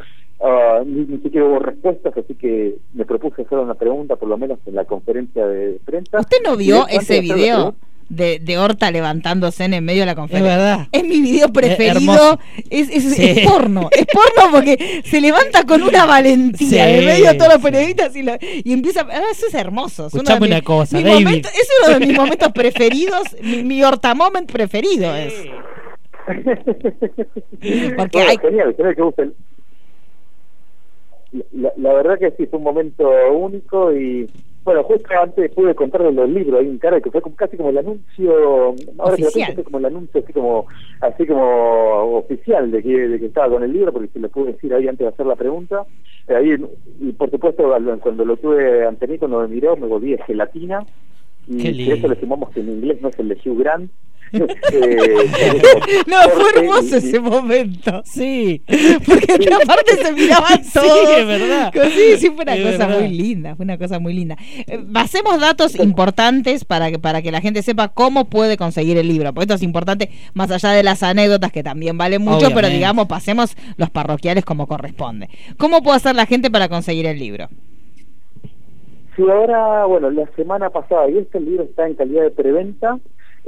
ah, 0.42 0.82
ni, 0.86 1.06
ni 1.06 1.18
siquiera 1.20 1.46
hubo 1.48 1.60
respuestas, 1.60 2.18
así 2.18 2.36
que 2.36 2.76
me 2.94 3.06
propuse 3.06 3.44
hacer 3.44 3.58
una 3.58 3.76
pregunta, 3.76 4.18
por 4.18 4.28
lo 4.28 4.38
menos 4.38 4.60
en 4.66 4.76
la 4.76 4.84
conferencia 4.84 5.48
de 5.48 5.80
prensa. 5.86 6.20
¿Usted 6.20 6.38
no 6.44 6.58
vio 6.58 6.88
ese 6.90 7.22
video 7.22 7.74
de, 8.10 8.40
de 8.40 8.58
Horta 8.58 8.90
levantándose 8.92 9.66
en 9.66 9.74
el 9.74 9.82
medio 9.82 10.02
de 10.02 10.06
la 10.08 10.12
Es 10.14 10.18
conferencia? 10.18 10.56
verdad. 10.58 10.88
Es 10.92 11.04
mi 11.04 11.20
video 11.22 11.52
preferido. 11.52 12.40
Es, 12.70 12.90
es, 12.90 13.16
Sí. 13.16 13.30
es 13.30 13.48
porno. 13.50 13.90
Es 13.92 14.06
porno 14.06 14.52
porque 14.52 15.02
se 15.06 15.20
levanta 15.22 15.64
con 15.66 15.84
una 15.84 16.06
valentía 16.06 16.68
Sí, 16.68 16.78
en 16.78 17.06
medio 17.06 17.28
de 17.32 17.34
todos 17.36 17.54
los 17.54 17.62
sí. 17.62 17.64
periodistas 17.64 18.16
y, 18.16 18.24
lo- 18.24 18.38
y 18.42 18.72
empieza. 18.74 19.02
ah, 19.12 19.22
Eso 19.32 19.48
es 19.48 19.54
hermoso. 19.54 20.08
Es 20.08 20.14
uno 20.14 20.24
de 20.24 20.30
Escuchame 20.30 20.48
mis- 20.48 20.56
una 20.56 20.62
cosa, 20.64 20.98
mi 20.98 21.04
David. 21.04 21.24
momento- 21.26 21.50
es 21.50 21.70
uno 21.86 22.00
de 22.00 22.06
mis 22.06 22.16
momentos 22.18 22.52
preferidos. 22.54 23.24
mi, 23.42 23.64
mi 23.64 23.84
Horta 23.84 24.14
moment 24.16 24.52
preferido 24.52 25.14
es. 25.16 25.34
Porque 26.28 28.18
Bueno, 28.18 28.30
hay- 28.30 28.38
genial, 28.38 28.74
genial 28.76 28.96
que 28.96 29.02
guste. 29.02 29.30
La, 31.52 31.72
la 31.78 31.94
verdad 31.94 32.18
que 32.20 32.32
sí, 32.38 32.46
fue 32.48 32.58
un 32.58 32.64
momento 32.64 33.10
único 33.34 33.94
y 33.94 34.30
bueno, 34.68 34.84
justo 34.84 35.08
antes 35.24 35.50
pude 35.52 35.74
contarle 35.76 36.12
los 36.12 36.28
libros, 36.30 36.60
hay 36.60 36.68
un 36.68 36.78
cara 36.78 37.00
que 37.00 37.10
fue 37.10 37.22
como- 37.22 37.38
casi 37.38 37.56
como 37.56 37.70
el 37.70 37.78
anuncio, 37.78 38.76
ahora 38.98 39.16
que 39.16 39.22
lo 39.24 39.32
pienso, 39.32 39.64
como 39.64 39.78
el 39.78 39.86
anuncio 39.86 40.22
así 40.22 40.34
como 40.34 40.66
así 41.00 41.26
como 41.26 42.18
oficial 42.18 42.70
de 42.70 42.84
que, 42.84 43.08
de 43.08 43.18
que 43.18 43.28
estaba 43.28 43.50
con 43.50 43.64
el 43.64 43.72
libro, 43.72 43.94
porque 43.94 44.10
se 44.10 44.20
lo 44.20 44.28
pude 44.28 44.52
decir 44.52 44.74
ahí 44.74 44.90
antes 44.90 45.06
de 45.06 45.08
hacer 45.08 45.26
la 45.26 45.38
pregunta. 45.38 45.86
Eh, 46.28 46.36
ahí, 46.36 46.56
y 47.00 47.12
por 47.14 47.32
supuesto, 47.32 47.64
cuando 48.02 48.26
lo 48.26 48.36
tuve 48.36 48.86
ante 48.86 49.08
mí, 49.08 49.18
cuando 49.18 49.40
me 49.40 49.48
miró, 49.48 49.78
me 49.78 49.88
volví 49.88 50.18
gelatina. 50.28 50.86
Y 51.48 51.86
por 51.86 51.98
eso 51.98 52.08
le 52.10 52.20
sumamos 52.20 52.50
que 52.50 52.60
en 52.60 52.68
inglés 52.70 53.02
no 53.02 53.08
es 53.08 53.18
el 53.20 53.30
de 53.30 53.36
Hugh 53.46 53.60
Grant. 53.60 53.90
Eh, 54.34 54.40
No, 56.08 56.18
fue 56.30 56.50
hermoso 56.56 56.98
ese 56.98 57.20
momento. 57.20 58.02
Sí. 58.06 58.62
Porque 59.06 59.50
aparte 59.64 59.96
se 60.04 60.12
miraban 60.14 60.64
Sí, 60.64 60.72
todos. 60.74 61.10
es 61.18 61.28
verdad. 61.28 61.74
Sí, 61.94 62.18
sí, 62.18 62.30
fue 62.32 62.44
una 62.44 62.56
Es 62.56 62.64
cosa 62.74 62.88
verdad. 62.88 63.00
muy 63.02 63.10
linda, 63.18 63.56
fue 63.56 63.64
una 63.64 63.78
cosa 63.78 64.00
muy 64.00 64.14
linda. 64.14 64.38
Eh, 64.68 64.80
Basemos 64.84 65.40
datos 65.40 65.76
importantes 65.80 66.66
para 66.66 66.92
que, 66.92 67.00
para 67.00 67.22
que 67.22 67.32
la 67.32 67.42
gente 67.42 67.62
sepa 67.62 67.90
cómo 67.90 68.26
puede 68.26 68.58
conseguir 68.58 68.98
el 68.98 69.08
libro. 69.08 69.34
Porque 69.34 69.44
esto 69.46 69.56
es 69.56 69.64
importante, 69.64 70.10
más 70.34 70.52
allá 70.52 70.72
de 70.72 70.84
las 70.84 71.04
anécdotas 71.04 71.52
que 71.52 71.64
también 71.64 71.98
valen 71.98 72.22
mucho, 72.22 72.50
pero 72.54 72.68
digamos, 72.70 73.08
pasemos 73.08 73.56
los 73.78 73.90
parroquiales 73.90 74.44
como 74.46 74.68
corresponde. 74.68 75.30
¿Cómo 75.58 75.82
puede 75.82 75.98
hacer 75.98 76.16
la 76.16 76.26
gente 76.26 76.50
para 76.52 76.70
conseguir 76.70 77.06
el 77.06 77.20
libro? 77.20 77.48
Sí, 79.16 79.24
ahora, 79.24 79.86
bueno, 79.86 80.12
la 80.12 80.28
semana 80.36 80.70
pasada 80.70 81.10
y 81.10 81.18
este 81.18 81.40
libro 81.40 81.64
está 81.64 81.88
en 81.88 81.96
calidad 81.96 82.24
de 82.24 82.32
preventa. 82.32 83.00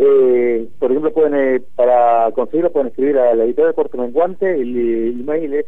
Eh, 0.02 0.70
por 0.80 0.92
ejemplo, 0.92 1.12
pueden 1.12 1.36
eh, 1.36 1.62
para 1.76 2.32
conseguirlo 2.32 2.72
pueden 2.72 2.88
escribir 2.88 3.18
a 3.18 3.36
la 3.36 3.44
editorial 3.44 3.74
Cuarto 3.76 3.98
Menguante. 3.98 4.50
El, 4.50 4.78
eh, 4.78 5.10
email 5.10 5.54
es 5.56 5.66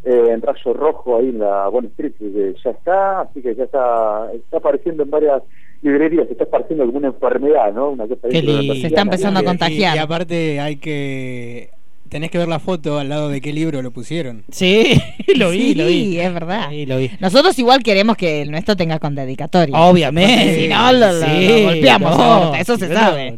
eh, 0.03 0.27
en 0.29 0.41
Rayo 0.41 0.73
Rojo 0.73 1.15
ahí 1.17 1.29
en 1.29 1.39
la 1.39 1.69
Bond 1.69 1.87
Street 1.91 2.11
eh, 2.19 2.53
ya 2.61 2.71
está, 2.71 3.21
así 3.21 3.41
que 3.41 3.55
ya 3.55 3.63
está, 3.63 4.29
está 4.33 4.57
apareciendo 4.57 5.03
en 5.03 5.09
varias 5.09 5.41
librerías, 5.81 6.25
se 6.27 6.33
está 6.33 6.45
esparciendo 6.45 6.83
alguna 6.83 7.07
enfermedad, 7.07 7.73
¿no? 7.73 7.89
Una 7.91 8.07
cosa. 8.07 8.27
Se 8.29 8.87
está 8.87 9.01
empezando 9.01 9.39
a 9.39 9.43
Y- 9.43 9.45
contagiar. 9.45 9.95
Y, 9.95 9.99
aparte 9.99 10.59
hay 10.59 10.75
que... 10.77 11.69
Tenés 12.09 12.29
que 12.31 12.37
ver 12.37 12.47
la 12.47 12.59
foto 12.59 12.99
al 12.99 13.09
lado 13.09 13.29
de 13.29 13.41
qué 13.41 13.51
libro 13.51 13.81
lo 13.81 13.91
pusieron. 13.91 14.43
Sí, 14.51 15.01
lo 15.35 15.49
vi, 15.49 15.59
sí, 15.69 15.75
lo 15.75 15.87
vi. 15.87 16.19
es 16.19 16.33
verdad. 16.33 16.67
Sí, 16.69 16.85
lo 16.85 16.97
vi. 16.97 17.11
Nosotros 17.19 17.57
igual 17.59 17.83
queremos 17.83 18.15
que 18.15 18.41
el 18.43 18.51
nuestro 18.51 18.75
tenga 18.77 18.99
con 18.99 19.15
dedicatoria. 19.15 19.75
Obviamente. 19.77 20.61
Si 20.61 20.67
no, 20.67 20.91
lo, 20.93 21.11
lo- 21.11 21.19
lo 21.19 21.63
golpeamos 21.63 22.57
eso 22.59 22.77
se 22.77 22.87
no, 22.87 22.95
sabe. 22.95 23.31
no. 23.31 23.37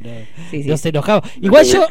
Sí, 0.51 0.63
sí. 0.63 0.69
Nos 0.69 0.85
enojamos. 0.85 1.29
Igual 1.41 1.65
yo, 1.65 1.85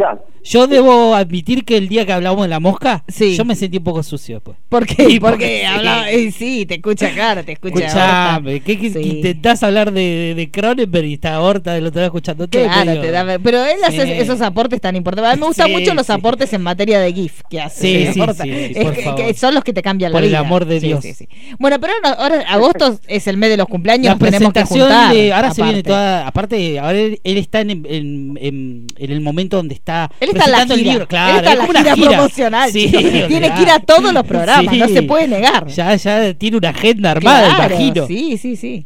yo 0.44 0.66
debo 0.66 1.14
admitir 1.14 1.64
que 1.64 1.76
el 1.76 1.88
día 1.88 2.06
que 2.06 2.12
hablamos 2.12 2.42
de 2.42 2.48
la 2.48 2.60
mosca, 2.60 3.04
Sí. 3.08 3.36
yo 3.36 3.44
me 3.44 3.54
sentí 3.54 3.76
un 3.78 3.84
poco 3.84 4.02
sucio 4.02 4.36
después. 4.36 4.56
¿Por 4.68 4.86
qué? 4.86 4.94
Sí, 5.06 5.20
porque 5.20 5.36
porque 5.36 5.58
sí. 5.60 5.64
habla, 5.66 6.10
eh, 6.10 6.30
sí, 6.30 6.66
te 6.66 6.74
escucha 6.76 7.14
cara, 7.14 7.42
te 7.42 7.52
escucha. 7.52 7.86
Escuchame, 7.86 8.54
Horta. 8.54 8.64
¿qué, 8.64 8.78
qué- 8.78 8.90
Sí. 8.90 9.00
intentás 9.00 9.62
hablar 9.62 9.92
de, 9.92 10.00
de, 10.00 10.34
de 10.34 10.50
Cronenberg 10.50 11.04
y 11.06 11.14
está 11.14 11.40
Horta 11.40 11.74
del 11.74 11.86
otro 11.86 11.96
lado 12.00 12.06
escuchándote? 12.06 12.62
Claro, 12.62 13.00
te 13.00 13.10
da, 13.10 13.38
pero 13.42 13.64
él 13.64 13.76
hace 13.84 14.04
Sí. 14.06 14.12
esos 14.12 14.40
aportes 14.40 14.80
tan 14.80 14.96
importantes. 14.96 15.32
A 15.32 15.34
mí 15.36 15.40
me 15.40 15.46
gustan 15.48 15.66
Sí, 15.66 15.72
mucho 15.72 15.94
los 15.94 16.06
sí. 16.06 16.12
aportes 16.12 16.52
en 16.52 16.62
materia 16.66 17.00
de 17.00 17.12
GIF 17.12 17.40
que 17.48 17.60
hace. 17.60 17.80
Sí, 18.06 18.12
sí, 18.12 18.20
Horta. 18.20 18.44
sí, 18.44 18.50
Es 18.50 18.84
por 18.84 18.92
que- 18.94 19.02
favor. 19.02 19.24
que 19.26 19.34
son 19.34 19.54
los 19.54 19.64
que 19.64 19.72
te 19.72 19.80
cambian 19.82 20.12
Por 20.12 20.20
la 20.20 20.26
el 20.26 20.30
vida. 20.32 20.38
amor 20.40 20.66
de 20.66 20.80
Sí, 20.80 20.86
Dios. 20.88 21.02
sí, 21.02 21.14
sí. 21.14 21.28
Bueno, 21.58 21.80
pero 21.80 21.94
ahora, 22.04 22.12
ahora 22.22 22.40
agosto 22.50 22.98
es 23.08 23.26
el 23.26 23.36
mes 23.38 23.48
de 23.50 23.56
los 23.56 23.66
cumpleaños, 23.66 24.04
La 24.06 24.10
nos 24.14 24.18
tenemos 24.18 24.52
que 24.52 24.60
presentación 24.60 24.88
juntar. 24.88 25.14
de. 25.14 25.32
Ahora 25.32 25.50
se 25.54 25.62
viene 25.62 25.82
toda. 25.82 26.26
Aparte, 26.26 26.78
ahora 26.78 26.98
él, 26.98 27.20
él 27.24 27.36
está 27.38 27.60
en, 27.62 27.70
en, 27.70 27.86
en- 27.88 28.86
en 28.98 29.10
el 29.10 29.20
momento 29.22 29.56
donde 29.56 29.74
está. 29.74 30.10
Él 30.20 30.30
está 30.30 30.44
en 30.44 30.50
la 30.52 30.62
el 30.62 30.68
gira. 30.68 30.92
libro. 30.92 31.08
Claro, 31.08 31.30
Él 31.38 31.44
está 31.46 31.52
en 31.52 31.60
es 31.76 31.84
la 31.84 31.94
gira 31.94 32.10
promocional. 32.10 32.72
Tiene 32.72 33.52
que 33.54 33.62
ir 33.62 33.70
a 33.70 33.78
todos 33.80 34.12
los 34.12 34.26
programas, 34.26 34.74
Sí. 34.74 34.80
no 34.80 34.88
se 34.88 35.02
puede 35.02 35.28
negar. 35.28 35.66
Ya, 35.68 35.94
ya 35.94 36.34
tiene 36.34 36.56
una 36.58 36.70
agenda 36.70 37.12
armada, 37.12 37.54
Claro, 37.56 37.74
imagino. 37.74 38.06
Sí, 38.06 38.36
sí, 38.38 38.56
sí. 38.56 38.84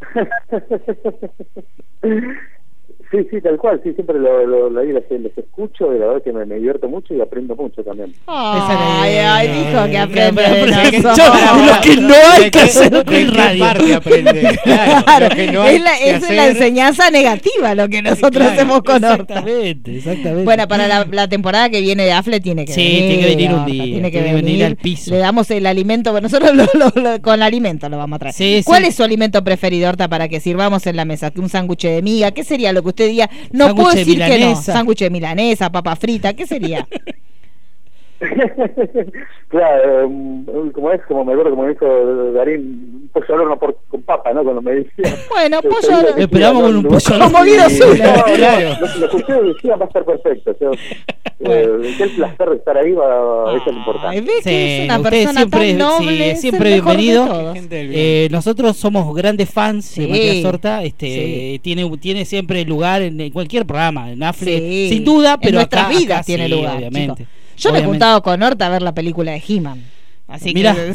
Sí, 3.11 3.17
sí, 3.29 3.41
tal 3.41 3.57
cual, 3.57 3.81
sí, 3.83 3.93
siempre 3.95 4.17
lo, 4.21 4.47
lo, 4.47 4.71
lo- 4.71 4.83
les, 4.85 5.05
les 5.11 5.37
escucho 5.37 5.93
y 5.93 5.99
la 5.99 6.07
verdad 6.07 6.23
que 6.23 6.33
me, 6.33 6.47
me 6.47 6.55
divierto 6.55 6.89
mucho 6.89 7.13
y 7.13 7.21
aprendo 7.21 7.57
mucho 7.57 7.83
también. 7.83 8.13
Ay, 8.29 9.17
ay, 9.17 9.49
dijo 9.49 9.85
que 9.87 9.91
Que 9.91 9.99
aprende 9.99 10.47
aprende 10.47 10.77
de 10.85 10.91
que- 10.93 11.03
yo- 11.03 11.11
lo 11.11 11.81
que 11.83 11.97
no 12.01 12.15
hay 12.15 12.45
¿De 12.45 12.51
que 12.53 12.61
hacer 12.61 13.05
qué 13.05 13.25
radio. 13.27 13.65
parte 13.65 13.95
aprende? 13.95 14.59
Claro, 14.65 15.05
Claro, 15.05 15.29
lo 15.29 15.35
que 15.35 15.51
no 15.53 15.63
hay 15.63 15.75
es 15.77 15.83
la, 15.83 15.91
que 15.99 16.11
es 16.11 16.31
la 16.31 16.47
enseñanza 16.49 17.11
negativa 17.11 17.75
lo 17.75 17.89
que 17.89 18.01
nosotros 18.01 18.31
Claro, 18.33 18.51
hacemos 18.53 18.83
con 18.83 19.03
Horta. 19.05 19.13
Exactamente, 19.41 19.97
exactamente. 19.97 20.45
Bueno, 20.45 20.69
para 20.69 20.87
la, 20.87 21.05
la 21.11 21.29
temporada 21.29 21.69
que 21.69 21.81
viene 21.81 22.05
de 22.05 22.13
Afle 22.13 22.39
tiene 22.41 22.65
que 22.65 22.73
Sí, 22.75 22.81
venir. 22.83 23.01
tiene 23.09 23.23
que 23.23 23.29
venir 23.29 23.53
un 23.55 23.67
día, 23.67 23.85
Tiene 23.85 24.11
que 24.13 24.21
venir 24.21 24.35
venir 24.45 24.65
al 24.65 24.77
piso. 24.77 25.11
Le 25.11 25.19
damos 25.19 25.51
el 25.51 25.67
alimento. 25.67 26.13
bueno, 26.13 26.27
Nosotros 26.29 26.55
lo- 26.55 26.67
lo- 26.75 26.93
lo- 27.03 27.23
con 27.23 27.43
alimento 27.43 27.89
lo 27.89 27.97
vamos 27.99 28.17
a 28.17 28.19
traer. 28.21 28.35
Sí, 28.37 28.63
¿Cuál 28.65 28.83
sí. 28.83 28.89
es 28.91 28.95
su 28.95 29.03
alimento 29.03 29.43
preferido, 29.43 29.89
Horta, 29.89 30.07
para 30.07 30.29
que 30.29 30.39
sirvamos 30.39 30.87
en 30.87 30.95
la 30.95 31.05
mesa? 31.05 31.33
¿Un 31.37 31.49
sándwich 31.49 31.83
de 31.83 32.03
miga? 32.03 32.31
¿Qué 32.31 32.45
sería 32.45 32.73
lo 32.73 32.83
que 32.83 32.89
usted 32.91 32.99
diga? 33.07 33.30
No 33.53 33.74
puedo 33.74 33.90
de 33.90 33.96
decir 33.96 34.18
que 34.18 34.38
no. 34.38 34.57
Sándwich 34.61 35.01
de 35.01 35.11
milanesa, 35.11 35.70
papa 35.70 35.96
frita, 35.96 36.34
¿qué 36.34 36.46
sería? 36.46 36.86
claro, 39.49 40.07
um, 40.07 40.71
como 40.73 40.93
es, 40.93 41.01
como 41.07 41.25
me 41.25 41.33
acuerdo, 41.33 41.51
como 41.51 41.66
dijo 41.66 41.87
Darín, 42.33 42.61
un 43.03 43.11
pollo 43.12 43.35
al 43.35 43.41
horno 43.41 43.59
por, 43.59 43.79
con 43.89 44.03
papa, 44.03 44.33
¿no? 44.35 44.43
Cuando 44.45 44.61
me 44.61 44.73
decía. 44.73 45.16
Bueno, 45.31 45.62
pollo 45.62 45.97
al 45.97 46.05
horno. 46.07 46.16
Esperamos 46.23 46.62
con 46.62 46.77
un 46.77 46.83
pollo 46.85 47.12
al 47.12 47.18
no, 47.18 47.25
horno. 47.27 47.39
Como 47.39 47.45
Guido 47.45 47.64
Claro. 48.37 48.68
Lo, 48.99 49.09
que 49.09 49.16
ustedes 49.16 49.55
decían 49.55 49.81
va 49.81 49.85
a 49.85 49.89
estar 49.89 50.05
perfecto. 50.05 50.51
O 50.51 50.55
sea, 50.55 50.71
eh, 51.41 51.95
el 51.99 52.11
placer 52.11 52.51
de 52.51 52.57
estar 52.57 52.77
ahí 52.77 52.93
va, 52.93 53.55
eso 53.55 53.64
es 53.66 53.73
lo 53.73 53.79
importante. 53.79 54.25
que 54.45 54.79
es 54.79 54.85
una 54.85 54.99
usted 54.99 55.11
persona 55.11 55.41
siempre, 55.41 55.68
tan 55.68 55.79
noble, 55.79 56.16
sí, 56.16 56.23
es 56.23 56.31
el 56.31 56.37
siempre 56.37 56.71
bienvenido. 56.73 57.55
Eh, 57.71 58.29
nosotros 58.31 58.77
somos 58.77 59.14
grandes 59.14 59.49
fans 59.51 59.87
Sí. 59.87 60.03
de 60.03 60.09
Matías 60.09 60.45
Horta. 60.45 60.85
Este, 60.85 61.07
Sí. 61.07 61.59
tiene, 61.62 61.91
tiene 61.97 62.25
siempre 62.27 62.64
lugar 62.66 63.01
en, 63.03 63.18
en 63.21 63.31
cualquier 63.33 63.64
programa, 63.64 64.12
en 64.12 64.23
Afle, 64.23 64.59
Sí. 64.59 64.89
sin 64.91 65.05
duda, 65.05 65.35
En 65.35 65.41
pero 65.41 65.55
nuestras 65.55 65.87
acá, 65.87 65.99
vidas 65.99 66.18
acá 66.18 66.27
tiene 66.27 66.47
sí, 66.47 66.53
lugar, 66.53 66.77
obviamente. 66.77 67.27
Yo 67.61 67.73
me 67.73 67.79
he 67.81 67.85
juntado 67.85 68.23
con 68.23 68.43
Horta 68.43 68.67
a 68.67 68.71
ver 68.71 68.83
la 68.83 68.93
película 68.95 69.33
de 69.33 69.43
He-Man. 69.47 69.83
Así 70.27 70.55
Mirá. 70.55 70.75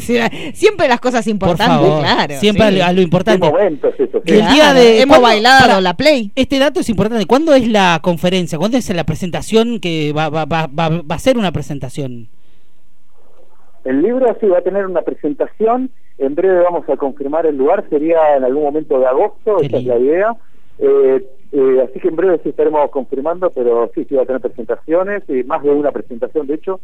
siempre 0.54 0.88
las 0.88 0.98
cosas 0.98 1.24
Por 1.24 1.32
importantes, 1.32 1.76
favor, 1.76 2.00
claro. 2.00 2.34
siempre 2.40 2.70
sí. 2.72 2.80
a 2.80 2.92
lo 2.92 3.02
importante. 3.02 3.46
Qué 3.46 3.52
momentos 3.52 3.94
eso, 3.98 4.22
el 4.24 4.48
día 4.48 4.72
de 4.72 5.02
hemos 5.02 5.18
¿cuándo- 5.18 5.28
bailado 5.28 5.80
la 5.82 5.94
play. 5.94 6.30
Este 6.34 6.58
dato 6.58 6.80
es 6.80 6.88
importante. 6.88 7.26
¿Cuándo 7.26 7.54
es 7.54 7.68
la 7.68 8.00
conferencia? 8.02 8.56
¿Cuándo 8.58 8.78
es 8.78 8.88
la 8.94 9.04
presentación 9.04 9.78
que 9.78 10.12
va, 10.14 10.30
va, 10.30 10.46
va, 10.46 10.66
va, 10.68 10.88
va 10.88 11.14
a 11.14 11.18
ser 11.18 11.36
una 11.36 11.52
presentación? 11.52 12.28
El 13.84 14.02
libro 14.02 14.26
sí 14.40 14.46
va 14.46 14.58
a 14.58 14.62
tener 14.62 14.86
una 14.86 15.02
presentación. 15.02 15.90
En 16.18 16.34
breve 16.34 16.62
vamos 16.62 16.88
a 16.88 16.96
confirmar 16.96 17.46
el 17.46 17.56
lugar. 17.56 17.84
Sería 17.90 18.36
en 18.36 18.44
algún 18.44 18.64
momento 18.64 18.98
de 18.98 19.06
agosto. 19.06 19.56
Qué 19.60 19.66
esa 19.66 19.76
es 19.76 19.84
la 19.84 19.98
idea. 19.98 20.36
Eh, 20.78 21.24
eh, 21.52 21.86
así 21.88 22.00
que 22.00 22.08
en 22.08 22.16
breve 22.16 22.40
sí 22.42 22.48
estaremos 22.50 22.90
confirmando, 22.90 23.50
pero 23.50 23.90
sí, 23.94 24.04
sí 24.08 24.14
va 24.14 24.22
a 24.22 24.26
tener 24.26 24.40
presentaciones, 24.40 25.22
y 25.28 25.42
más 25.44 25.62
de 25.62 25.70
una 25.70 25.92
presentación 25.92 26.46
de 26.46 26.54
hecho. 26.54 26.80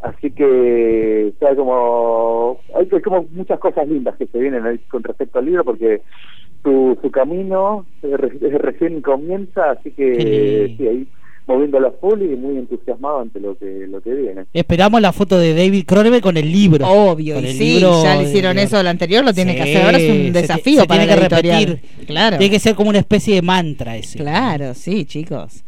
Así 0.00 0.32
que 0.32 1.28
está 1.28 1.54
como 1.54 2.60
hay, 2.74 2.88
hay 2.90 3.00
como 3.02 3.22
muchas 3.30 3.60
cosas 3.60 3.86
lindas 3.88 4.16
que 4.16 4.26
se 4.26 4.38
vienen 4.38 4.66
ahí 4.66 4.78
con 4.90 5.02
respecto 5.02 5.38
al 5.38 5.44
libro, 5.46 5.64
porque 5.64 6.02
su, 6.64 6.98
su 7.00 7.10
camino 7.10 7.86
eh, 8.02 8.16
re- 8.16 8.58
recién 8.58 9.00
comienza, 9.00 9.70
así 9.70 9.92
que 9.92 10.74
sí, 10.76 10.88
ahí 10.88 11.08
moviendo 11.46 11.80
la 11.80 11.90
full 11.90 12.22
y 12.22 12.36
muy 12.36 12.56
entusiasmado 12.58 13.20
ante 13.20 13.40
lo 13.40 13.56
que 13.56 13.86
lo 13.88 14.00
que 14.00 14.14
viene. 14.14 14.44
Esperamos 14.52 15.00
la 15.00 15.12
foto 15.12 15.38
de 15.38 15.54
David 15.54 15.84
Cronenberg 15.86 16.22
con 16.22 16.36
el 16.36 16.50
libro. 16.50 16.86
Obvio, 16.88 17.40
y 17.40 17.46
el 17.46 17.52
sí, 17.52 17.74
libro 17.74 18.02
ya 18.02 18.16
le 18.16 18.22
hicieron 18.24 18.56
de- 18.56 18.62
eso 18.62 18.78
el 18.80 18.86
anterior, 18.86 19.24
lo 19.24 19.32
tiene 19.32 19.54
que 19.56 19.62
hacer. 19.62 19.82
Ahora 19.84 19.98
es 19.98 20.10
un 20.10 20.32
desafío 20.32 20.80
se 20.82 20.86
para 20.86 21.00
tiene 21.04 21.06
la 21.20 21.28
que 21.28 21.34
editorial. 21.34 21.66
repetir. 21.66 22.06
Claro. 22.06 22.38
Tiene 22.38 22.50
que 22.52 22.58
ser 22.60 22.74
como 22.74 22.90
una 22.90 22.98
especie 23.00 23.34
de 23.34 23.42
mantra 23.42 23.96
ese. 23.96 24.18
Claro, 24.18 24.74
sí, 24.74 25.04
chicos. 25.04 25.64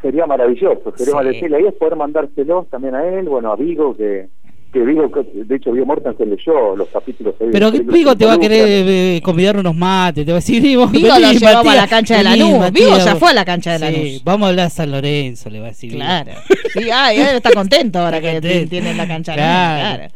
sería 0.00 0.26
maravilloso, 0.26 0.92
sería 0.96 1.06
Sí. 1.06 1.12
maravilloso. 1.16 1.48
La 1.48 1.58
idea 1.60 1.70
es 1.70 1.74
poder 1.76 1.96
mandárselos 1.96 2.68
también 2.68 2.94
a 2.94 3.04
él, 3.04 3.28
bueno, 3.28 3.50
a 3.52 3.56
Vigo, 3.56 3.96
que, 3.96 4.28
que 4.72 4.80
Vigo, 4.80 5.10
que- 5.10 5.44
de 5.44 5.56
hecho, 5.56 5.72
Vigo 5.72 5.86
Mortensen 5.86 6.28
leyó 6.30 6.76
los 6.76 6.88
capítulos. 6.88 7.34
ahí 7.40 7.48
Pero 7.50 7.70
películas 7.70 7.94
Vigo 7.94 8.16
te 8.16 8.26
va 8.26 8.32
a 8.34 8.38
querer 8.38 8.66
eh, 8.68 9.20
convidar 9.22 9.56
unos 9.56 9.74
mates, 9.74 10.26
te 10.26 10.32
va 10.32 10.36
a 10.38 10.40
decir, 10.40 10.62
"Vigo, 10.62 10.84
lo 10.84 10.90
llevamos 10.92 11.40
Matías, 11.40 11.66
a 11.66 11.74
la 11.76 11.88
cancha 11.88 12.16
de 12.18 12.24
vení, 12.24 12.38
Lanús. 12.52 12.72
Vigo 12.72 12.96
ya 12.98 13.10
vos". 13.12 13.18
fue 13.18 13.30
a 13.30 13.34
la 13.34 13.44
cancha 13.44 13.72
de 13.72 13.78
Sí, 13.78 13.84
Lanús. 13.84 14.24
vamos 14.24 14.46
a 14.46 14.48
hablar 14.50 14.66
a 14.66 14.70
San 14.70 14.90
Lorenzo, 14.90 15.48
le 15.50 15.60
va 15.60 15.66
a 15.66 15.68
decir. 15.70 15.92
Claro. 15.92 16.32
Sí, 16.74 16.90
ah, 16.92 17.14
y 17.14 17.18
él 17.18 17.36
está 17.36 17.50
contento 17.52 17.98
ahora 17.98 18.18
Está 18.18 18.28
que 18.28 18.34
contento. 18.40 18.70
tiene 18.70 18.94
la 18.94 19.06
cancha 19.08 19.32
de 19.32 19.38
Claro. 19.38 19.82
Lanús, 19.82 19.96
claro. 19.98 20.12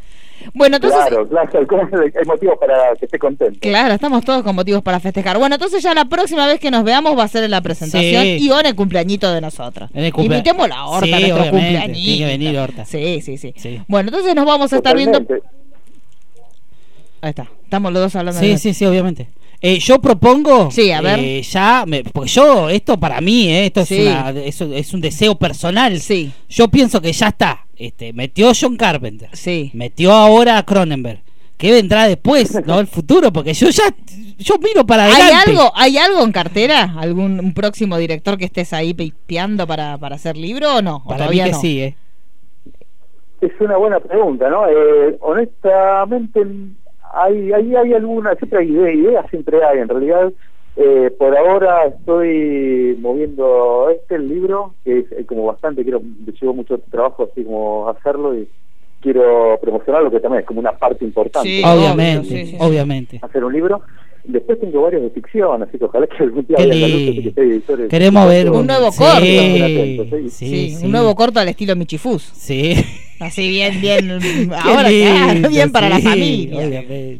Bueno, 0.54 0.76
entonces 0.76 0.98
Claro, 1.08 1.28
claro, 1.28 1.50
hay 2.18 2.26
motivos 2.26 2.56
para 2.58 2.94
que 2.98 3.04
esté 3.06 3.18
contento. 3.18 3.58
Claro, 3.60 3.94
estamos 3.94 4.24
todos 4.24 4.42
con 4.42 4.54
motivos 4.54 4.82
para 4.82 5.00
festejar. 5.00 5.38
Bueno, 5.38 5.54
entonces 5.56 5.82
ya 5.82 5.94
la 5.94 6.04
próxima 6.06 6.46
vez 6.46 6.60
que 6.60 6.70
nos 6.70 6.84
veamos 6.84 7.16
va 7.18 7.24
a 7.24 7.28
ser 7.28 7.44
en 7.44 7.50
la 7.50 7.60
presentación 7.60 8.22
Sí. 8.22 8.38
y 8.40 8.50
o 8.50 8.58
en 8.60 8.66
el 8.66 8.74
cumpleañito 8.74 9.32
de 9.32 9.40
nosotros. 9.40 9.90
En 9.94 10.04
el 10.04 10.12
cumplea- 10.12 10.38
Invitemos 10.38 10.70
a 10.70 10.86
Horta, 10.86 11.06
Sí, 11.06 11.12
a 11.12 11.18
nuestro 11.20 11.50
cumpleañito. 11.50 11.92
tiene 11.94 12.18
que 12.18 12.24
venir 12.26 12.58
Horta. 12.58 12.84
Sí, 12.84 13.20
sí, 13.22 13.36
sí, 13.38 13.54
Sí. 13.56 13.80
Bueno, 13.88 14.08
entonces 14.10 14.34
nos 14.34 14.44
vamos 14.46 14.72
a 14.72 14.76
estar 14.76 14.96
viendo. 14.96 15.18
Ahí 17.20 17.30
está, 17.30 17.46
estamos 17.64 17.92
los 17.92 18.02
dos 18.02 18.16
hablando 18.16 18.40
Sí, 18.40 18.48
de 18.48 18.58
sí, 18.58 18.74
sí, 18.74 18.84
obviamente. 18.84 19.28
Eh, 19.64 19.78
yo 19.78 20.00
propongo 20.00 20.70
Sí, 20.72 20.90
a 20.90 21.00
ver. 21.00 21.20
eh, 21.20 21.40
ya, 21.42 21.84
me- 21.86 22.02
porque 22.02 22.28
yo, 22.30 22.68
esto 22.68 22.98
para 22.98 23.20
mí, 23.20 23.48
eh, 23.48 23.66
esto 23.66 23.84
Sí. 23.84 23.98
es, 24.00 24.06
una- 24.08 24.30
eso 24.30 24.72
es 24.74 24.92
un 24.92 25.00
deseo 25.00 25.36
personal. 25.36 26.00
Sí. 26.00 26.32
Yo 26.48 26.66
pienso 26.68 27.00
que 27.00 27.12
ya 27.12 27.28
está. 27.28 27.64
Este, 27.76 28.12
metió 28.12 28.50
John 28.60 28.76
Carpenter. 28.76 29.28
Sí. 29.32 29.70
Metió 29.74 30.12
ahora 30.12 30.58
a 30.58 30.64
Cronenberg. 30.64 31.20
¿Qué 31.56 31.70
vendrá 31.70 32.08
después? 32.08 32.52
¿No? 32.66 32.80
El 32.80 32.88
futuro, 32.88 33.32
porque 33.32 33.54
yo 33.54 33.68
ya, 33.70 33.84
yo 34.38 34.54
miro 34.60 34.84
para 34.84 35.04
¿Hay 35.04 35.12
adelante. 35.12 35.50
algo, 35.52 35.72
¿Hay 35.76 35.96
algo 35.96 36.24
en 36.24 36.32
cartera? 36.32 36.94
¿Algún 36.98 37.38
un 37.38 37.54
próximo 37.54 37.96
director 37.98 38.36
que 38.36 38.46
estés 38.46 38.72
ahí 38.72 38.94
pisteando 38.94 39.64
para, 39.66 39.96
para 39.96 40.16
hacer 40.16 40.36
libro 40.36 40.76
o 40.78 40.82
no? 40.82 40.96
¿O 40.96 41.08
Para 41.08 41.18
mí 41.28 41.36
todavía 41.36 41.44
que 41.44 41.52
no? 41.52 41.60
sí, 41.60 41.80
eh. 41.82 41.96
Es 43.40 43.52
una 43.60 43.76
buena 43.76 44.00
pregunta, 44.00 44.48
¿no? 44.48 44.68
Eh, 44.68 45.16
honestamente, 45.20 46.40
hay, 47.12 47.52
hay, 47.52 47.74
hay 47.76 47.92
alguna, 47.94 48.34
siempre 48.36 48.60
hay 48.60 48.70
ideas, 48.70 48.94
ideas 48.94 49.26
siempre 49.30 49.64
hay, 49.64 49.78
en 49.78 49.88
realidad. 49.88 50.32
eh, 50.76 51.10
por 51.18 51.36
ahora 51.36 51.84
estoy 51.86 52.96
moviendo 53.00 53.90
este 53.90 54.14
el 54.14 54.28
libro, 54.28 54.74
que 54.84 55.00
es 55.00 55.12
eh, 55.12 55.24
como 55.26 55.44
bastante, 55.46 55.82
quiero, 55.82 56.00
me 56.00 56.32
llevo 56.40 56.54
mucho 56.54 56.78
trabajo 56.90 57.28
así 57.30 57.44
como 57.44 57.88
hacerlo 57.90 58.34
y 58.38 58.48
quiero 59.00 59.58
promocionarlo, 59.60 60.10
que 60.10 60.20
también 60.20 60.40
es 60.40 60.46
como 60.46 60.60
una 60.60 60.72
parte 60.78 61.04
importante. 61.04 61.48
Sí, 61.48 61.60
¿no? 61.62 61.72
obviamente, 61.74 62.28
sí, 62.28 62.46
sí, 62.52 62.56
obviamente. 62.60 63.18
hacer 63.22 63.44
un 63.44 63.52
libro. 63.52 63.82
Después 64.24 64.60
tengo 64.60 64.82
varios 64.82 65.02
de 65.02 65.10
ficción, 65.10 65.60
así 65.64 65.76
que 65.76 65.84
ojalá 65.84 66.06
que 66.06 66.22
algún 66.22 66.46
día 66.46 66.56
la 66.58 66.64
luz, 66.88 67.24
que 67.24 67.32
soy 67.34 67.50
editor 67.50 67.76
de- 67.76 67.88
Queremos 67.88 68.28
ver 68.28 68.50
Un 68.50 68.66
nuevo 68.68 68.92
sí, 68.92 68.98
corto. 68.98 69.20
Sí, 69.20 70.30
Sí, 70.30 70.70
sí. 70.70 70.86
un 70.86 70.92
nuevo 70.92 71.12
corto 71.16 71.40
al 71.40 71.48
estilo 71.48 71.74
Michifus. 71.74 72.22
Sí. 72.22 72.74
Así 73.22 73.48
bien, 73.48 73.80
bien. 73.80 74.10
Ahora, 74.62 74.90
lindo, 74.90 75.48
bien 75.48 75.70
para 75.72 75.88
la 75.88 75.98
familia. 76.00 76.58
Obviamente. 76.58 77.18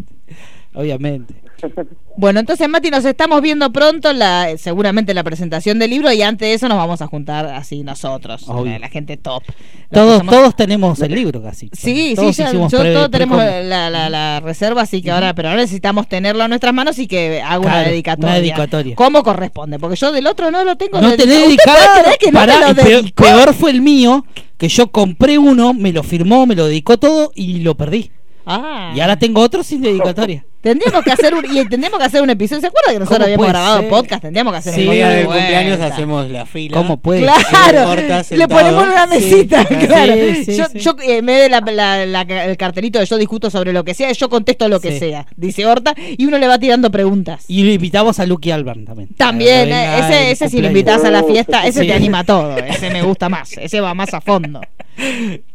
Obviamente. 0.75 1.35
Bueno, 2.15 2.41
entonces 2.41 2.69
Mati, 2.69 2.91
nos 2.91 3.07
estamos 3.07 3.41
viendo 3.41 3.73
pronto, 3.73 4.13
la, 4.13 4.51
seguramente 4.59 5.15
la 5.15 5.25
presentación 5.25 5.79
del 5.79 5.89
libro 5.89 6.13
y 6.13 6.21
antes 6.21 6.47
de 6.47 6.53
eso 6.53 6.69
nos 6.69 6.77
vamos 6.77 7.01
a 7.01 7.07
juntar 7.07 7.47
así 7.47 7.83
nosotros, 7.85 8.47
la, 8.49 8.79
la 8.79 8.89
gente 8.91 9.17
top. 9.17 9.43
Todos, 9.91 10.19
somos- 10.19 10.35
todos 10.35 10.55
tenemos 10.55 11.01
el 11.01 11.15
libro 11.15 11.43
casi. 11.43 11.71
Sí, 11.73 12.13
Todos 12.15 12.37
sí, 12.37 12.43
ya, 12.43 12.53
yo- 12.53 12.69
pre- 12.69 12.93
todos 12.93 13.11
tenemos 13.11 13.39
la, 13.39 13.89
la- 13.89 14.11
la 14.11 14.41
reserva, 14.41 14.83
así 14.83 15.01
que 15.01 15.11
ahora, 15.11 15.35
pero 15.35 15.49
ahora 15.49 15.63
necesitamos 15.63 16.07
tenerlo 16.07 16.43
en 16.45 16.51
nuestras 16.51 16.75
manos 16.75 16.99
y 16.99 17.07
que 17.07 17.41
haga 17.41 17.61
una 17.61 17.81
dedicatoria. 17.81 18.29
una 18.29 18.39
dedicatoria. 18.41 18.95
¿Cómo 18.95 19.23
corresponde? 19.23 19.79
Porque 19.79 19.97
yo 19.97 20.13
del 20.13 20.27
otro 20.27 20.51
no 20.51 20.65
lo 20.65 20.77
tengo 20.77 21.01
No 21.01 21.15
tenés 21.17 21.47
dedicado. 21.47 21.79
¿Usted 21.79 21.95
dedicado. 21.95 21.95
puede 21.95 22.03
creer 22.03 22.19
que 22.19 22.91
no 22.91 23.01
lo 23.01 23.09
y 23.09 23.13
peor 23.13 23.55
fue 23.55 23.71
el 23.71 23.81
mío, 23.81 24.27
que 24.63 24.69
yo 24.69 24.93
compré 24.93 25.39
uno, 25.39 25.75
me 25.75 25.93
lo 25.93 26.05
firmó, 26.05 26.47
me 26.47 26.55
lo 26.55 26.69
dedicó 26.69 26.97
todo 26.97 27.33
y 27.35 27.63
lo 27.63 27.77
perdí. 27.77 28.13
Ah. 28.47 28.93
Y 28.95 29.01
ahora 29.01 29.17
tengo 29.19 29.41
otro 29.41 29.63
sin 29.63 29.83
dedicatoria. 29.83 30.45
Tendríamos 30.63 31.03
que 31.03 31.11
hacer 31.11 31.35
un, 31.35 31.45
y 31.45 31.65
tendríamos 31.69 31.99
que 31.99 32.05
hacer 32.07 32.23
un 32.23 32.31
episodio. 32.31 32.61
¿Se 32.61 32.69
acuerda 32.69 32.93
que 32.93 32.99
nosotros 33.01 33.19
¿Cómo 33.19 33.25
habíamos 33.25 33.49
grabado 33.49 33.81
ser? 33.81 33.89
podcast? 33.91 34.23
Tendríamos 34.23 34.53
que 34.53 34.59
hacer 34.59 34.75
Sí, 34.75 34.83
El 34.83 34.89
un 34.89 34.95
día 34.95 35.05
podcast 35.07 35.17
del 35.17 35.27
de 35.27 35.35
cumpleaños 35.41 35.81
hacemos 35.81 36.31
la 36.31 36.47
fila. 36.47 36.77
¿Cómo 36.77 36.97
puede 36.99 37.21
Claro, 37.23 37.95
le 38.31 38.47
ponemos 38.49 38.85
una 38.87 39.07
mesita, 39.09 39.67
sí, 39.67 39.75
claro. 39.75 40.15
sí, 40.45 40.57
yo, 40.57 40.65
sí. 40.67 40.79
yo, 40.79 40.97
eh, 41.03 41.17
en 41.17 41.27
vez 41.27 41.43
de 41.43 41.49
la, 41.49 41.61
la- 41.63 42.07
la- 42.07 42.45
el 42.45 42.57
cartelito 42.57 43.01
de 43.01 43.07
yo 43.07 43.19
discuto 43.19 43.51
sobre 43.51 43.73
lo 43.73 43.83
que 43.85 43.93
sea, 43.95 44.13
yo 44.13 44.29
contesto 44.29 44.69
lo 44.69 44.79
que 44.79 44.93
Sí. 44.93 44.99
sea, 45.01 45.27
dice 45.37 45.67
Horta, 45.67 45.97
y 46.17 46.25
uno 46.27 46.39
le 46.39 46.47
va 46.47 46.61
tirando 46.61 46.93
preguntas. 46.93 47.45
Y 47.49 47.65
lo 47.65 47.73
invitamos 47.73 48.21
a 48.21 48.27
Lucky 48.27 48.53
Alban 48.53 48.85
también. 48.85 49.09
También, 49.17 49.73
eh, 49.73 49.99
ese, 49.99 50.31
ese 50.31 50.49
si 50.49 50.61
lo 50.61 50.69
invitas 50.69 51.03
a 51.05 51.11
la 51.11 51.25
fiesta, 51.25 51.67
ese 51.67 51.81
Sí. 51.81 51.87
te 51.89 51.93
anima 51.93 52.23
todo, 52.23 52.57
ese 52.57 52.89
me 52.91 53.03
gusta 53.03 53.29
más, 53.29 53.53
ese 53.59 53.81
va 53.81 53.95
más 53.95 54.15
a 54.15 54.21
fondo. 54.21 54.61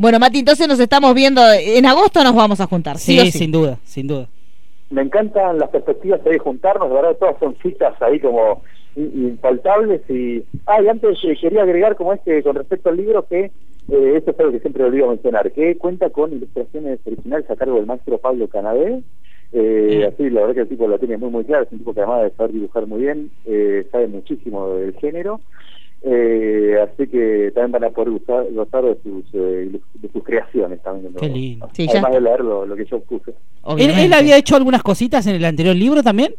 Bueno, 0.00 0.18
Mati, 0.18 0.38
entonces 0.38 0.66
nos 0.66 0.80
estamos 0.80 1.14
viendo, 1.14 1.42
en 1.52 1.84
agosto 1.84 2.24
nos 2.24 2.34
vamos 2.34 2.58
a 2.58 2.66
juntar, 2.66 2.96
sí, 2.96 3.12
Sí, 3.12 3.20
o 3.20 3.24
sí. 3.26 3.30
sin 3.40 3.52
duda, 3.52 3.76
sin 3.84 4.06
duda. 4.06 4.28
Me 4.88 5.02
encantan 5.02 5.58
las 5.58 5.68
perspectivas 5.68 6.22
ahí 6.24 6.32
de 6.32 6.38
juntarnos, 6.38 6.88
de 6.88 6.94
verdad 6.94 7.16
todas 7.20 7.36
son 7.38 7.54
citas 7.62 7.92
ahí 8.00 8.18
como 8.18 8.62
in- 8.96 9.28
infaltables 9.28 10.00
y... 10.08 10.42
Ah, 10.64 10.80
y 10.82 10.88
antes 10.88 11.18
eh, 11.22 11.36
quería 11.38 11.64
agregar 11.64 11.96
como 11.96 12.14
es 12.14 12.20
que 12.22 12.42
con 12.42 12.56
respecto 12.56 12.88
al 12.88 12.96
libro 12.96 13.26
que, 13.26 13.50
eh, 13.90 14.12
esto 14.16 14.30
es 14.30 14.40
algo 14.40 14.52
que 14.52 14.60
siempre 14.60 14.84
olvido 14.84 15.06
mencionar, 15.08 15.52
que 15.52 15.76
cuenta 15.76 16.08
con 16.08 16.32
ilustraciones 16.32 16.98
originales 17.04 17.50
a 17.50 17.56
cargo 17.56 17.76
del 17.76 17.84
maestro 17.84 18.16
Pablo 18.16 18.48
Canadé, 18.48 19.02
eh, 19.52 20.08
así 20.10 20.30
la 20.30 20.40
verdad 20.40 20.54
que 20.54 20.60
el 20.62 20.68
tipo 20.68 20.88
lo 20.88 20.98
tiene 20.98 21.18
muy 21.18 21.28
muy 21.28 21.44
claro, 21.44 21.64
es 21.64 21.72
un 21.72 21.78
tipo 21.80 21.92
que 21.92 22.00
además 22.00 22.22
de 22.22 22.30
saber 22.30 22.52
dibujar 22.52 22.86
muy 22.86 23.02
bien, 23.02 23.30
eh, 23.44 23.86
sabe 23.92 24.06
muchísimo 24.08 24.76
del 24.76 24.94
género, 24.94 25.42
eh, 26.02 26.76
así 26.82 27.06
que 27.08 27.50
también 27.54 27.72
van 27.72 27.84
a 27.84 27.90
poder 27.90 28.10
gozar, 28.10 28.44
gozar 28.52 28.84
de, 28.84 28.96
sus, 29.02 29.24
eh, 29.34 29.70
de 29.94 30.08
sus 30.12 30.24
creaciones 30.24 30.82
también. 30.82 31.12
Qué 31.14 31.28
lindo. 31.28 31.68
Sí, 31.72 31.84
ya 31.86 31.92
Además 31.92 32.12
de 32.12 32.20
leer 32.20 32.40
lo, 32.40 32.64
lo 32.66 32.76
que 32.76 32.84
yo 32.86 33.00
puse. 33.00 33.32
¿Él, 33.78 33.90
él 33.90 34.12
había 34.12 34.36
hecho 34.38 34.56
algunas 34.56 34.82
cositas 34.82 35.26
en 35.26 35.36
el 35.36 35.44
anterior 35.44 35.76
libro 35.76 36.02
también? 36.02 36.34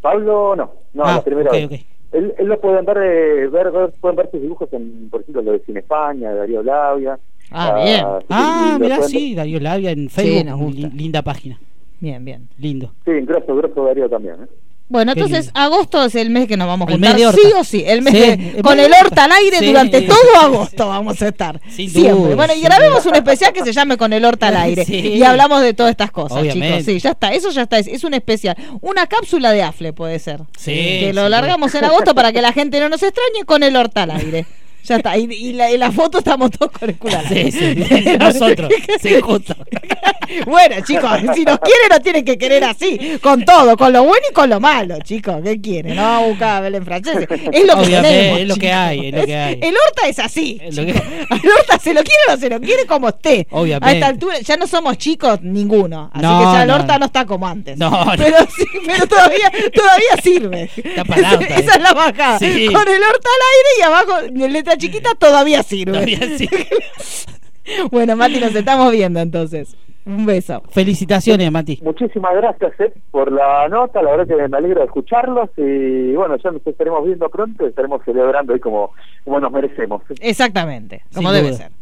Pablo 0.00 0.54
no, 0.56 0.70
no, 0.94 1.02
Ah, 1.04 1.16
la 1.16 1.24
primera 1.24 1.50
ok, 1.50 1.54
vez. 1.56 1.66
ok. 1.66 1.72
Él, 2.12 2.34
él 2.38 2.46
lo 2.46 2.60
pueden 2.60 2.84
ver, 2.84 2.96
eh, 2.98 3.48
ver, 3.48 3.70
ver- 3.72 3.92
pueden 4.00 4.16
ver 4.16 4.30
sus 4.30 4.40
dibujos 4.40 4.72
en, 4.72 5.08
por 5.10 5.20
ejemplo, 5.20 5.42
lo 5.42 5.52
de 5.52 5.58
Cine 5.60 5.80
España, 5.80 6.30
de 6.30 6.36
Darío 6.38 6.62
Labia. 6.62 7.18
Ah, 7.50 7.74
bien. 7.84 8.04
sí, 8.20 8.26
Ah, 8.30 8.68
y 8.68 8.78
lo 8.78 8.84
mirá, 8.84 9.02
sí, 9.02 9.34
Darío 9.34 9.60
Labia 9.60 9.90
en 9.90 10.08
Facebook. 10.08 10.72
li- 10.74 10.90
linda 10.94 11.22
página. 11.22 11.58
Bien, 12.00 12.24
bien. 12.24 12.48
Lindo. 12.58 12.92
Sí, 13.04 13.12
grosso, 13.22 13.54
grosso 13.56 13.84
Darío 13.84 14.08
también. 14.08 14.34
¿eh? 14.44 14.46
Bueno, 14.88 15.14
Qué 15.14 15.20
entonces 15.20 15.46
lindo. 15.46 15.60
agosto 15.60 16.04
es 16.04 16.14
el 16.14 16.30
mes 16.30 16.46
que 16.46 16.56
nos 16.56 16.68
vamos 16.68 16.88
a 16.88 16.92
juntar, 16.92 17.16
sí 17.16 17.24
o 17.58 17.64
sí, 17.64 17.82
el 17.84 18.02
mes 18.02 18.14
Sí, 18.14 18.20
de- 18.20 18.62
con 18.62 18.78
el 18.78 18.92
Horta 18.92 19.24
al 19.24 19.32
aire 19.32 19.58
Sí. 19.58 19.66
durante 19.66 20.02
todo 20.02 20.36
agosto 20.40 20.86
vamos 20.86 21.20
a 21.20 21.26
estar. 21.28 21.60
Sin 21.68 21.90
Siempre. 21.90 22.12
duda, 22.14 22.36
bueno, 22.36 22.54
y 22.54 22.60
grabemos 22.60 23.02
duda. 23.02 23.10
un 23.10 23.16
especial 23.16 23.52
que 23.52 23.64
se 23.64 23.72
llame 23.72 23.96
con 23.96 24.12
el 24.12 24.24
Horta 24.24 24.46
al 24.46 24.56
aire 24.58 24.84
Sí. 24.86 24.94
y 24.94 25.22
hablamos 25.24 25.60
de 25.62 25.74
todas 25.74 25.90
estas 25.90 26.12
cosas, 26.12 26.38
Obviamente. 26.38 26.78
chicos. 26.78 26.84
Sí, 26.84 26.98
ya 27.00 27.10
está, 27.10 27.32
eso 27.32 27.50
ya 27.50 27.62
está, 27.62 27.78
es, 27.80 27.88
es 27.88 28.04
un 28.04 28.14
especial, 28.14 28.56
una 28.80 29.08
cápsula 29.08 29.50
de 29.50 29.64
Afle 29.64 29.92
puede 29.92 30.20
ser. 30.20 30.42
Sí, 30.56 30.72
que 30.72 31.12
lo 31.12 31.28
largamos 31.28 31.74
en 31.74 31.84
agosto 31.84 32.14
para 32.14 32.32
que 32.32 32.40
la 32.40 32.52
gente 32.52 32.78
no 32.78 32.88
nos 32.88 33.02
extrañe 33.02 33.44
con 33.44 33.64
el 33.64 33.74
Horta 33.74 34.04
al 34.04 34.12
aire. 34.12 34.46
Ya 34.86 34.96
está. 34.96 35.16
Y, 35.16 35.24
y 35.24 35.52
la, 35.52 35.70
y 35.70 35.78
la 35.78 35.90
foto 35.90 36.18
estamos 36.18 36.50
todos 36.52 36.70
con 36.72 36.88
el 36.88 36.96
culo. 36.96 37.18
Sí, 37.28 37.50
sí, 37.50 37.74
nosotros, 38.20 38.70
sí, 39.02 39.20
justo. 39.20 39.54
bueno, 40.46 40.76
chicos, 40.86 41.10
si 41.34 41.44
nos 41.44 41.58
quieren, 41.60 41.88
nos 41.90 42.02
tienen 42.02 42.24
que 42.24 42.38
querer 42.38 42.64
así. 42.64 43.18
Con 43.22 43.44
todo, 43.44 43.76
con 43.76 43.92
lo 43.92 44.04
bueno 44.04 44.22
y 44.30 44.32
con 44.32 44.48
lo 44.50 44.60
malo, 44.60 44.98
chicos. 45.02 45.36
¿Qué 45.42 45.60
quieren? 45.60 45.96
No 45.96 46.22
buscar 46.28 46.56
a 46.56 46.60
Belén 46.60 46.84
Francés. 46.84 47.16
Es 47.52 47.66
lo 47.66 47.80
que 47.80 47.86
tenemos, 47.88 48.40
es 48.40 48.48
lo 48.48 48.56
que 48.56 48.72
hay, 48.72 49.08
es 49.08 49.14
lo 49.14 49.26
que 49.26 49.36
hay. 49.36 49.58
El 49.62 49.74
Horta 49.74 50.08
es 50.08 50.18
así. 50.18 50.60
Es 50.62 50.76
que-. 50.76 50.82
El 50.90 51.50
Horta 51.58 51.78
se 51.78 51.92
lo 51.94 52.02
quiere 52.02 52.20
o 52.28 52.30
no 52.32 52.36
se 52.38 52.48
lo 52.50 52.60
quiere 52.60 52.86
como 52.86 53.08
esté. 53.08 53.46
Obviamente. 53.50 53.86
A 53.88 53.92
esta 53.92 54.06
altura 54.06 54.38
ya 54.40 54.56
no 54.56 54.66
somos 54.66 54.98
chicos 54.98 55.40
ninguno. 55.42 56.10
Así 56.12 56.22
No, 56.22 56.38
que 56.38 56.44
ya 56.44 56.62
el 56.62 56.70
Horta 56.70 56.92
no, 56.94 56.98
no. 57.00 57.06
está 57.06 57.26
como 57.26 57.46
antes. 57.46 57.76
No, 57.78 57.90
no. 57.90 58.12
Pero 58.16 58.36
sí, 58.56 58.64
pero 58.86 59.06
todavía, 59.06 59.50
todavía 59.74 60.22
sirve. 60.22 60.70
Está 60.76 61.04
para 61.04 61.32
Horta, 61.32 61.44
Esa 61.44 61.72
eh. 61.72 61.76
es 61.76 61.82
la 61.82 61.92
bajada. 61.92 62.38
Sí. 62.38 62.66
Con 62.66 62.88
el 62.88 63.02
Horta 63.02 63.28
al 63.28 63.42
aire 63.52 63.70
y 63.78 63.82
abajo 63.82 64.20
en 64.26 64.52
chiquita 64.76 65.14
todavía 65.14 65.62
sirve. 65.62 65.92
Todavía 65.92 66.18
bueno, 67.90 68.16
Mati, 68.16 68.40
nos 68.40 68.54
estamos 68.54 68.92
viendo 68.92 69.20
entonces. 69.20 69.76
Un 70.04 70.24
beso. 70.24 70.62
Felicitaciones, 70.70 71.50
Mati. 71.50 71.80
Muchísimas 71.82 72.32
gracias 72.36 72.78
eh, 72.80 72.92
por 73.10 73.32
la 73.32 73.68
nota, 73.68 74.00
la 74.02 74.12
verdad 74.12 74.26
que 74.28 74.48
me 74.48 74.56
alegro 74.56 74.80
de 74.80 74.86
escucharlos 74.86 75.50
y 75.56 76.14
bueno, 76.14 76.36
ya 76.36 76.52
nos 76.52 76.64
estaremos 76.64 77.04
viendo 77.04 77.28
pronto, 77.28 77.66
estaremos 77.66 78.02
celebrando 78.04 78.54
ahí 78.54 78.60
como, 78.60 78.92
como 79.24 79.40
nos 79.40 79.50
merecemos. 79.50 80.02
Exactamente, 80.20 81.02
como 81.12 81.30
Sin 81.30 81.36
debe 81.36 81.48
duda. 81.50 81.58
ser. 81.58 81.72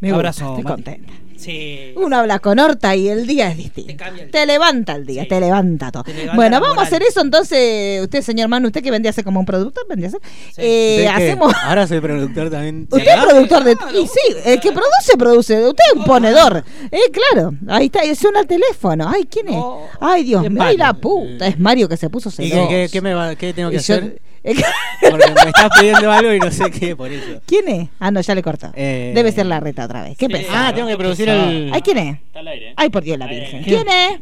Me 0.00 0.10
Abrazo, 0.10 0.44
estoy 0.44 0.64
Mati. 0.64 0.74
contenta. 0.74 1.12
Sí. 1.36 1.92
Uno 1.96 2.16
habla 2.18 2.38
con 2.38 2.58
Horta 2.58 2.94
y 2.96 3.08
el 3.08 3.26
día 3.26 3.50
es 3.50 3.56
distinto. 3.56 3.88
Te 3.92 3.96
cambia 3.96 4.24
el 4.24 4.30
Te 4.30 4.46
levanta 4.46 4.94
el 4.94 5.06
día, 5.06 5.22
Sí. 5.22 5.28
te 5.28 5.40
levanta 5.40 5.92
todo. 5.92 6.02
Te 6.04 6.12
levanta 6.14 6.34
bueno, 6.36 6.56
la 6.56 6.60
vamos 6.60 6.78
a 6.78 6.82
hacer 6.86 7.02
eso 7.02 7.20
entonces. 7.20 8.02
Usted, 8.02 8.22
señor 8.22 8.48
Manu, 8.48 8.68
usted 8.68 8.82
que 8.82 8.90
vendría 8.90 9.10
a 9.10 9.12
ser 9.12 9.24
como 9.24 9.40
un 9.40 9.46
productor, 9.46 9.86
vendría 9.88 10.08
a 10.08 10.10
ser. 10.12 10.20
Eh, 10.56 11.06
hacemos. 11.08 11.52
Ahora 11.64 11.86
soy 11.86 12.00
productor 12.00 12.50
también. 12.50 12.88
Usted 12.90 13.06
es 13.06 13.24
productor 13.24 13.64
de. 13.64 13.72
Y 13.94 14.06
sí, 14.06 14.36
el 14.44 14.60
que 14.60 14.72
produce, 14.72 15.16
produce. 15.18 15.66
Usted 15.66 15.84
es 15.92 15.98
un 15.98 16.04
ponedor. 16.04 16.64
Eh, 16.90 16.98
claro. 17.12 17.52
Ahí 17.68 17.86
está, 17.86 18.00
es 18.02 18.22
un 18.24 18.36
al 18.36 18.46
teléfono. 18.46 19.08
Ay, 19.14 19.24
¿quién 19.30 19.48
es? 19.48 19.54
No. 19.54 19.82
Ay, 20.00 20.24
Dios 20.24 20.50
mío. 20.50 20.62
La 20.76 20.94
puta. 20.94 21.46
Es 21.46 21.58
Mario 21.58 21.88
que 21.88 21.96
se 21.96 22.08
puso 22.10 22.28
¿Y 22.28 22.32
celoso. 22.50 22.68
qué, 22.68 22.74
qué- 22.86 22.88
qué 22.92 23.00
me 23.00 23.14
va- 23.14 23.34
qué 23.34 23.52
tengo 23.52 23.70
que 23.70 23.76
Y 23.76 23.78
hacer? 23.78 24.20
Porque 25.10 25.26
me 25.44 25.48
estás 25.50 25.68
pidiendo 25.78 26.10
algo 26.12 26.32
y 26.32 26.38
no 26.38 26.50
sé 26.50 26.70
qué, 26.70 26.94
por 26.96 27.10
eso. 27.10 27.40
¿Quién 27.46 27.68
es? 27.68 27.88
Ah, 27.98 28.10
no, 28.10 28.20
ya 28.20 28.34
le 28.34 28.42
cortó. 28.42 28.70
Eh, 28.74 29.12
Debe 29.14 29.32
ser 29.32 29.46
la 29.46 29.60
reta 29.60 29.84
otra 29.84 30.02
vez. 30.02 30.16
¿Qué 30.16 30.26
Sí. 30.26 30.32
pensás? 30.32 30.54
Ah, 30.56 30.72
tengo 30.74 30.88
que 30.88 30.96
producir 30.96 31.28
el. 31.28 31.70
Ay, 31.72 31.82
¿quién 31.82 31.98
es? 31.98 32.16
Está 32.18 32.40
al 32.40 32.48
aire. 32.48 32.72
Ay, 32.76 32.88
por 32.90 33.02
Dios, 33.02 33.18
la 33.18 33.26
Virgen. 33.26 33.62
¿Quién 33.64 33.88
es? 33.88 34.20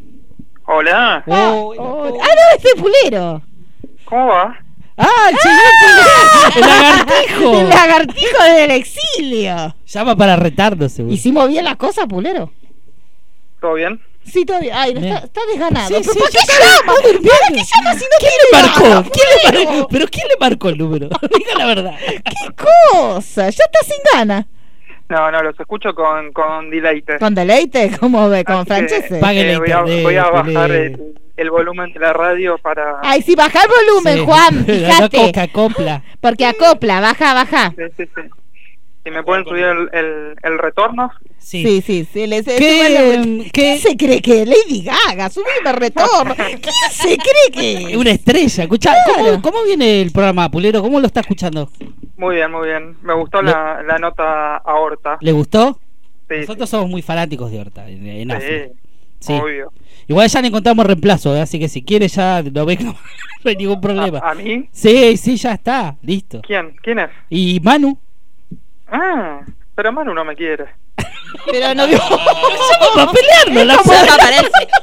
Hola, 0.67 1.23
Ah, 1.29 1.53
Oh, 1.55 1.75
oh, 1.79 2.05
ah, 2.23 2.29
no, 2.35 2.57
este 2.57 2.81
pulero. 2.81 3.43
¿cómo 4.07 4.27
va? 4.29 4.59
¡Ah, 4.97 5.31
el 5.31 5.37
señor 5.39 6.55
Pulero! 6.55 6.55
¡El 6.55 6.71
lagartijo! 6.71 7.61
El 7.61 7.69
lagartijo 7.69 8.45
del 8.45 8.71
exilio. 8.71 9.77
Llama 9.87 10.17
para 10.17 10.37
retardo, 10.37 10.89
seguro. 10.89 11.13
¿Hicimos 11.15 11.49
bien 11.49 11.65
las 11.65 11.77
cosas, 11.77 12.07
pulero? 12.07 12.53
¿Todo 13.61 13.75
bien? 13.75 14.01
Sí, 14.25 14.45
todavía. 14.45 14.81
Ay, 14.81 14.95
no, 14.95 15.01
Bien. 15.01 15.15
está, 15.15 15.27
está 15.27 15.41
desganado. 15.47 15.89
Sí, 15.89 15.95
¿Pero 16.01 16.13
sí, 16.13 16.19
por 16.19 16.29
qué 16.31 16.39
llama? 16.39 16.93
¿Para 16.95 17.49
qué 17.49 17.63
llama 17.65 17.95
si 17.95 18.05
no 18.05 18.17
¿Quién 18.19 18.33
le 18.43 18.63
marcó? 18.63 19.11
¿Quién 19.11 19.27
le 19.55 19.67
marcó? 19.67 19.89
¿Pero 19.91 20.07
quién 20.09 20.29
le 20.29 20.35
marcó 20.41 20.69
el 20.71 20.79
número? 20.79 21.09
Diga 21.39 21.55
la 21.59 21.67
verdad. 21.67 21.95
¿Qué 22.07 22.55
cosa? 22.57 23.43
Ya 23.51 23.65
está 23.65 23.79
sin 23.85 23.99
ganas. 24.13 24.47
No, 25.09 25.31
no, 25.31 25.43
los 25.43 25.59
escucho 25.61 25.95
con, 25.95 26.33
con 26.33 26.71
deleite. 26.71 27.19
Con 27.19 27.35
deleite, 27.35 27.97
como 27.99 28.29
ve, 28.31 28.43
francese. 28.45 29.21
Pague 29.21 29.53
la 29.53 29.59
voy, 29.59 29.71
a, 29.71 29.81
voy 29.83 30.17
a 30.17 30.25
bajar 30.31 30.71
el, 30.71 31.15
el 31.37 31.51
volumen 31.51 31.93
de 31.93 32.01
la 32.01 32.15
radio 32.15 32.57
para... 32.59 33.01
Ay, 33.03 33.21
sí, 33.21 33.35
baja 33.37 33.61
el 33.65 33.69
volumen, 33.69 34.19
Sí. 34.19 34.25
Juan, 34.25 34.65
fíjate. 34.67 35.17
coca, 35.19 35.49
copla. 35.49 36.03
Porque 36.21 36.47
acopla, 36.47 37.01
baja, 37.01 37.35
baja. 37.35 37.75
Sí, 37.77 37.83
sí, 37.99 38.05
sí. 38.17 38.23
Si 39.05 39.11
me 39.11 39.23
pueden 39.23 39.45
subir 39.45 39.65
el, 39.65 39.89
el, 39.93 40.35
el 40.43 40.59
retorno. 40.59 41.11
Sí. 41.39 41.63
Sí, 41.63 41.83
sí, 41.83 42.09
sí. 42.11 42.27
le- 42.27 42.43
se- 42.43 42.57
¿Qué, 42.57 42.81
súbele- 42.89 43.43
qué- 43.45 43.51
¿Quién 43.53 43.79
se 43.79 43.97
cree 43.99 44.23
que 44.23 44.47
Lady 44.47 44.83
Gaga? 44.83 45.29
Subime 45.29 45.73
retorno. 45.75 46.35
¿Quién 46.37 46.61
se 46.91 47.19
cree 47.19 47.87
que 47.91 47.97
Una 47.99 48.11
estrella. 48.13 48.63
Escuchá, 48.65 48.95
¿cómo, 49.07 49.25
Claro. 49.25 49.43
¿cómo 49.43 49.63
viene 49.65 50.01
el 50.03 50.11
programa, 50.11 50.51
Pulero? 50.51 50.81
¿Cómo 50.81 51.01
lo 51.01 51.07
está 51.07 51.21
escuchando? 51.21 51.69
Muy 52.17 52.37
bien, 52.37 52.51
muy 52.51 52.67
bien. 52.69 52.97
Me 53.03 53.13
gustó 53.15 53.43
la, 53.43 53.83
la 53.83 53.99
nota 53.99 54.57
aorta. 54.57 55.19
¿Le 55.21 55.33
gustó? 55.33 55.79
Sí, 56.29 56.37
Nosotros 56.41 56.71
somos 56.71 56.89
muy 56.89 57.03
fanáticos 57.03 57.51
de 57.51 57.61
Horta 57.61 57.87
en, 57.91 58.07
en 58.07 58.73
sí, 59.21 59.33
obvio. 59.35 59.71
Igual 60.09 60.29
ya 60.29 60.41
le 60.41 60.49
encontramos 60.49 60.87
reemplazo, 60.87 61.35
¿eh? 61.37 61.41
así 61.43 61.59
que 61.59 61.69
si 61.69 61.83
quiere 61.83 62.09
ya 62.09 62.43
lo 62.43 62.65
ve, 62.67 62.79
no 62.81 62.95
hay 63.45 63.57
ningún 63.57 63.81
problema. 63.81 64.19
¿A, 64.19 64.31
a 64.31 64.35
mí? 64.35 64.69
Sí, 64.73 65.17
sí, 65.19 65.37
ya 65.37 65.53
está, 65.53 65.97
listo. 66.03 66.41
¿Quién? 66.47 66.75
¿Quién 66.83 66.99
es? 67.01 67.11
¿Y 67.29 67.61
Manu? 67.61 67.99
Ah, 68.89 69.41
pero 69.75 69.93
Manu 69.93 70.15
no 70.15 70.25
me 70.25 70.35
quiere. 70.37 70.65
Pero 71.51 71.75
no 71.75 71.87
vio. 71.89 71.99
Para 72.95 73.11
pelearlo, 73.11 73.65
la. 73.65 73.79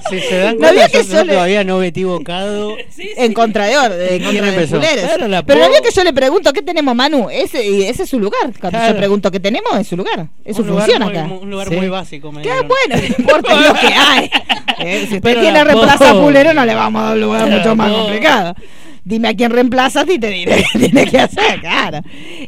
Si 0.10 0.20
se 0.20 0.38
dan 0.39 0.56
¿No 0.58 0.68
cuenta, 0.68 0.89
que 0.89 1.04
yo, 1.06 1.24
le- 1.24 1.34
todavía 1.34 1.64
no 1.64 1.78
me 1.78 1.86
he 1.86 1.89
equivocado. 1.89 2.76
En 3.18 3.34
contra 3.34 3.66
de 3.66 3.78
Or, 3.78 3.91
en 3.93 4.08
¿Quién 4.08 4.24
contra 4.24 4.45
de 4.45 4.49
empezó? 4.54 4.76
Fuleros. 4.76 5.06
Claro, 5.06 5.28
la 5.28 5.43
Pero 5.43 5.62
no 5.62 5.70
vio 5.70 5.82
que 5.82 5.91
yo 5.91 6.04
le 6.04 6.14
pregunto 6.14 6.52
qué 6.54 6.62
tenemos, 6.62 6.93
Manu. 6.95 7.30
Ese, 7.32 7.66
y 7.66 7.84
ese 7.84 8.04
es 8.04 8.10
su 8.10 8.20
lugar. 8.20 8.52
Cuando 8.60 8.78
Claro. 8.80 8.93
yo 8.93 8.97
pregunto 8.97 9.32
qué 9.32 9.39
tenemos, 9.39 9.74
es 9.80 9.88
su 9.88 9.95
lugar. 9.97 10.28
Es 10.43 10.56
su 10.58 10.62
un 10.64 10.68
lugar 10.70 10.86
función 10.89 11.04
muy, 11.10 11.18
acá. 11.18 11.34
Un 11.34 11.49
lugar 11.49 11.68
Sí. 11.70 11.76
muy 11.76 11.88
básico. 11.89 12.32
Me 12.32 12.41
Qué 12.41 12.49
dieron. 12.49 12.68
bueno, 12.68 12.95
no 13.02 13.16
importa 13.18 13.56
lo 13.56 13.74
que 13.76 13.88
hay. 13.88 14.30
Eh, 14.84 14.97
si 15.02 15.04
usted 15.18 15.22
Pero 15.22 15.41
tiene 15.41 15.60
la 15.60 15.64
reemplaza 15.64 16.10
a 16.10 16.14
Pulero, 16.14 16.56
no 16.56 16.66
le 16.66 16.74
vamos 16.74 17.02
a 17.04 17.06
dar 17.06 17.14
un 17.14 17.22
lugar 17.22 17.43
Pero 17.43 17.56
mucho 17.58 17.76
más 17.76 17.91
po- 17.91 17.97
complicado. 17.99 18.56
Dime 19.04 19.30
a 19.30 19.34
quién 19.34 19.52
reemplazas 19.52 20.08
y 20.10 20.20
te 20.20 20.28
diré 20.28 20.64
qué 20.74 20.80
tiene 20.80 21.08
que 21.08 21.20
hacer, 21.20 21.60
claro. 21.60 21.99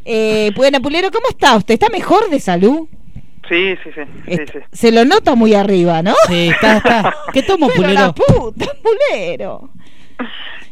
Eh, 0.06 0.51
bueno, 0.56 0.82
Pulero, 0.82 1.10
¿cómo 1.12 1.28
está 1.30 1.56
usted? 1.56 1.74
¿Está 1.74 1.89
mejor 1.89 2.30
de 2.30 2.39
salud? 2.39 2.88
Sí, 3.49 3.76
sí, 3.84 3.89
sí, 3.93 4.01
sí, 4.28 4.38
sí. 4.54 4.60
Se 4.72 4.91
lo 4.91 5.04
nota 5.04 5.36
muy 5.36 5.54
arriba, 5.54 6.01
¿no? 6.01 6.14
Sí, 6.28 6.49
está, 6.49 6.78
está. 6.78 7.14
¿Qué 7.34 7.43
tomo, 7.47 7.68
Pero 7.76 7.88
la 7.89 8.14
Pulero? 8.14 8.41
puta, 8.41 8.66
Pulero. 8.82 9.70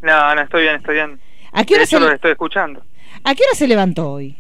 No, 0.03 0.35
no, 0.35 0.41
estoy 0.41 0.63
bien, 0.63 0.75
estoy 0.75 0.95
bien. 0.95 1.19
¿A 1.51 1.63
qué 1.65 1.73
De 1.73 1.75
hora 1.79 1.83
hecho, 1.83 1.99
se, 1.99 2.05
lo 2.05 2.11
estoy 2.11 2.31
escuchando. 2.31 2.81
¿a 3.23 3.35
qué 3.35 3.43
hora 3.43 3.55
se 3.55 3.67
levantó 3.67 4.11
hoy? 4.11 4.37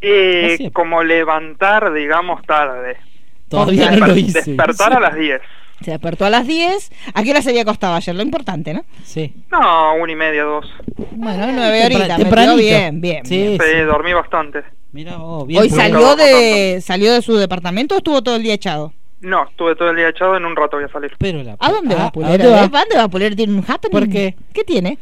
Eh, 0.00 0.70
como 0.72 1.02
levantar, 1.02 1.92
digamos, 1.92 2.42
tarde. 2.46 2.96
Todavía 3.48 3.90
no 3.92 4.06
lo 4.06 4.16
hice. 4.16 4.42
Despertar 4.42 4.92
a 4.96 5.00
las 5.00 5.14
10. 5.16 5.40
Se 5.82 5.90
despertó 5.90 6.24
a 6.24 6.30
las 6.30 6.46
10. 6.46 6.90
¿A 7.14 7.22
qué 7.22 7.30
hora 7.30 7.42
se 7.42 7.50
había 7.50 7.62
acostado 7.62 7.94
ayer? 7.94 8.14
Lo 8.14 8.22
importante, 8.22 8.72
¿no? 8.72 8.84
Sí. 9.04 9.34
No, 9.50 9.94
una 9.96 10.12
y 10.12 10.16
media, 10.16 10.44
dos. 10.44 10.66
Bueno, 11.12 11.46
nueve 11.52 11.80
Tempra- 11.82 11.96
horitas. 11.96 12.16
tempranito. 12.18 12.56
bien, 12.56 13.00
bien. 13.00 13.26
Sí, 13.26 13.36
bien. 13.36 13.60
Sí, 13.60 13.66
sí. 13.72 13.80
dormí 13.80 14.12
bastante. 14.12 14.62
Mira, 14.92 15.16
oh, 15.18 15.44
bien. 15.44 15.62
¿Hoy 15.62 15.70
salió 15.70 16.14
de, 16.16 16.80
salió 16.80 17.12
de 17.12 17.20
su 17.22 17.36
departamento 17.36 17.94
o 17.96 17.98
estuvo 17.98 18.22
todo 18.22 18.36
el 18.36 18.42
día 18.44 18.54
echado? 18.54 18.92
No, 19.20 19.44
estuve 19.48 19.74
todo 19.74 19.90
el 19.90 19.96
día 19.96 20.08
echado, 20.10 20.36
en 20.36 20.44
un 20.44 20.54
rato 20.54 20.76
voy 20.76 20.84
a 20.84 20.88
salir. 20.92 21.12
Pero 21.18 21.42
la- 21.42 21.56
¿A 21.58 21.70
dónde 21.72 21.94
Ah, 21.94 21.98
va 21.98 22.26
¿a 22.26 22.28
dónde 22.30 22.46
va? 22.46 22.58
¿A 22.62 22.68
dónde 22.68 22.96
va 22.96 23.08
Pulero? 23.08 23.34
¿Tiene 23.34 23.54
un 23.54 23.64
happening? 23.66 23.90
¿Por 23.90 24.08
qué? 24.08 24.36
¿Qué 24.52 24.64
tiene? 24.64 24.98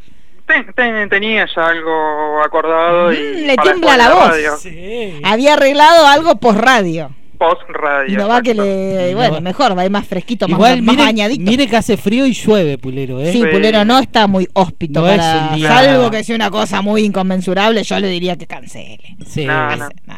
Ten- 0.47 0.73
ten- 0.75 1.09
tenía 1.09 1.47
ya 1.55 1.67
algo 1.67 2.41
acordado 2.43 3.13
y... 3.13 3.17
Mm, 3.17 3.47
le 3.47 3.57
tiembla 3.57 3.95
la 3.97 4.13
voz. 4.13 4.27
radio. 4.29 4.57
Sí. 4.57 5.21
Había 5.23 5.53
arreglado 5.53 6.05
algo 6.07 6.35
post 6.35 6.59
radio. 6.59 7.11
Post 7.43 7.61
radio. 7.69 8.13
Y 8.13 8.15
no 8.17 8.27
va 8.29 8.41
que 8.41 8.53
le. 8.53 9.11
No 9.11 9.17
Bueno, 9.17 9.41
mejor, 9.41 9.77
va 9.77 9.81
a 9.81 9.85
ir 9.85 9.91
más 9.91 10.07
fresquito, 10.07 10.47
más, 10.47 10.57
Igual, 10.57 10.81
más 10.81 10.95
mire, 10.95 11.05
bañadito. 11.07 11.43
mire 11.43 11.67
que 11.67 11.75
hace 11.75 11.97
frío 11.97 12.25
y 12.25 12.33
llueve, 12.33 12.77
Pulero, 12.77 13.19
¿eh? 13.19 13.31
Sí, 13.33 13.41
Sí. 13.41 13.45
Pulero 13.51 13.83
no 13.83 13.99
está 13.99 14.27
muy 14.27 14.47
hóspito 14.53 15.01
No 15.01 15.07
es 15.09 15.17
para. 15.17 15.57
Salvo 15.57 16.09
que 16.09 16.23
sea 16.23 16.35
una 16.37 16.49
cosa 16.49 16.81
muy 16.81 17.03
inconmensurable, 17.03 17.83
yo 17.83 17.99
le 17.99 18.07
diría 18.07 18.37
que 18.37 18.47
cancele. 18.47 19.17
Sí. 19.25 19.45
No, 19.45 19.67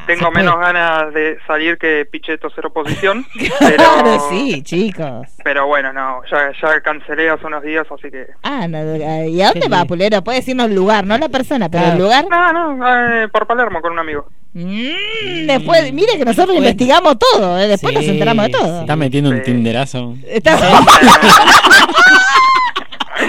Tengo 0.06 0.30
menos 0.32 0.60
ganas 0.60 1.14
de 1.14 1.38
salir 1.48 1.78
que 1.80 2.06
Pichetto 2.06 2.50
cero 2.54 2.72
posición. 2.72 3.26
Claro, 3.58 3.84
pero, 4.04 4.30
sí, 4.30 4.62
chicos. 4.64 5.28
Pero 5.44 5.66
bueno, 5.68 5.92
no, 5.94 6.22
ya, 6.30 6.52
ya 6.62 6.82
cancelé 6.82 7.30
hace 7.30 7.46
unos 7.48 7.64
días, 7.64 7.86
así 7.90 8.12
que... 8.12 8.28
Ah, 8.44 8.68
no, 8.68 8.78
eh, 8.78 9.30
¿y 9.30 9.42
a 9.42 9.48
dónde 9.48 9.62
Qué 9.62 9.70
va. 9.70 9.86
Pulero? 9.86 10.24
Puede 10.24 10.40
decirnos 10.40 10.68
el 10.68 10.76
lugar, 10.76 11.06
no 11.06 11.18
la 11.18 11.30
persona, 11.30 11.70
pero 11.70 11.84
Claro. 11.84 11.98
el 11.98 12.04
lugar. 12.04 12.26
No, 12.30 12.76
no, 12.76 13.24
eh, 13.24 13.28
por 13.30 13.48
Palermo 13.48 13.82
con 13.82 13.94
un 13.94 14.00
amigo. 14.00 14.28
Mm, 14.58 15.48
después, 15.48 15.92
mire 15.92 16.18
que 16.18 16.24
nosotros 16.24 16.56
investigamos 16.56 17.16
todo, 17.20 17.60
eh, 17.60 17.68
después 17.68 17.92
Sí, 17.94 18.00
nos 18.00 18.06
enteramos 18.08 18.46
de 18.48 18.54
sí. 18.54 18.58
todo. 18.58 18.82
Está 18.82 18.96
metiendo 18.96 19.30
un 19.32 19.38
Sí. 19.38 19.44
tinderazo. 19.44 20.16
Está- 20.26 20.58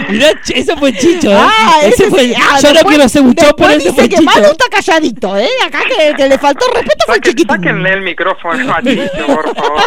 Mirá, 0.08 0.28
ese 0.54 0.76
fue 0.76 0.92
Chicho, 0.92 1.30
¿eh? 1.30 1.36
Ah, 1.36 1.78
ese 1.82 1.88
ese 2.04 2.10
fue, 2.10 2.20
sí. 2.26 2.34
Ah, 2.36 2.58
yo 2.60 2.68
no 2.68 2.74
después- 2.74 2.94
quiero 2.96 3.08
ser 3.08 3.22
mucho, 3.22 3.46
pero 3.56 3.70
ese 3.70 3.78
dice 3.78 3.92
fue 3.92 4.08
que 4.08 4.16
Chicho. 4.16 4.40
Está 4.52 4.64
calladito, 4.70 5.36
¿eh? 5.36 5.48
Acá 5.66 5.80
que, 5.88 6.14
que 6.14 6.28
le 6.28 6.38
faltó 6.38 6.66
respeto 6.72 7.04
fue 7.06 7.16
el 7.16 7.20
chiquitín. 7.22 7.56
sáquenle 7.56 7.92
el 7.92 8.02
micrófono 8.02 8.72
a 8.74 8.82
Chicho, 8.82 9.26
por 9.26 9.54
favor. 9.56 9.80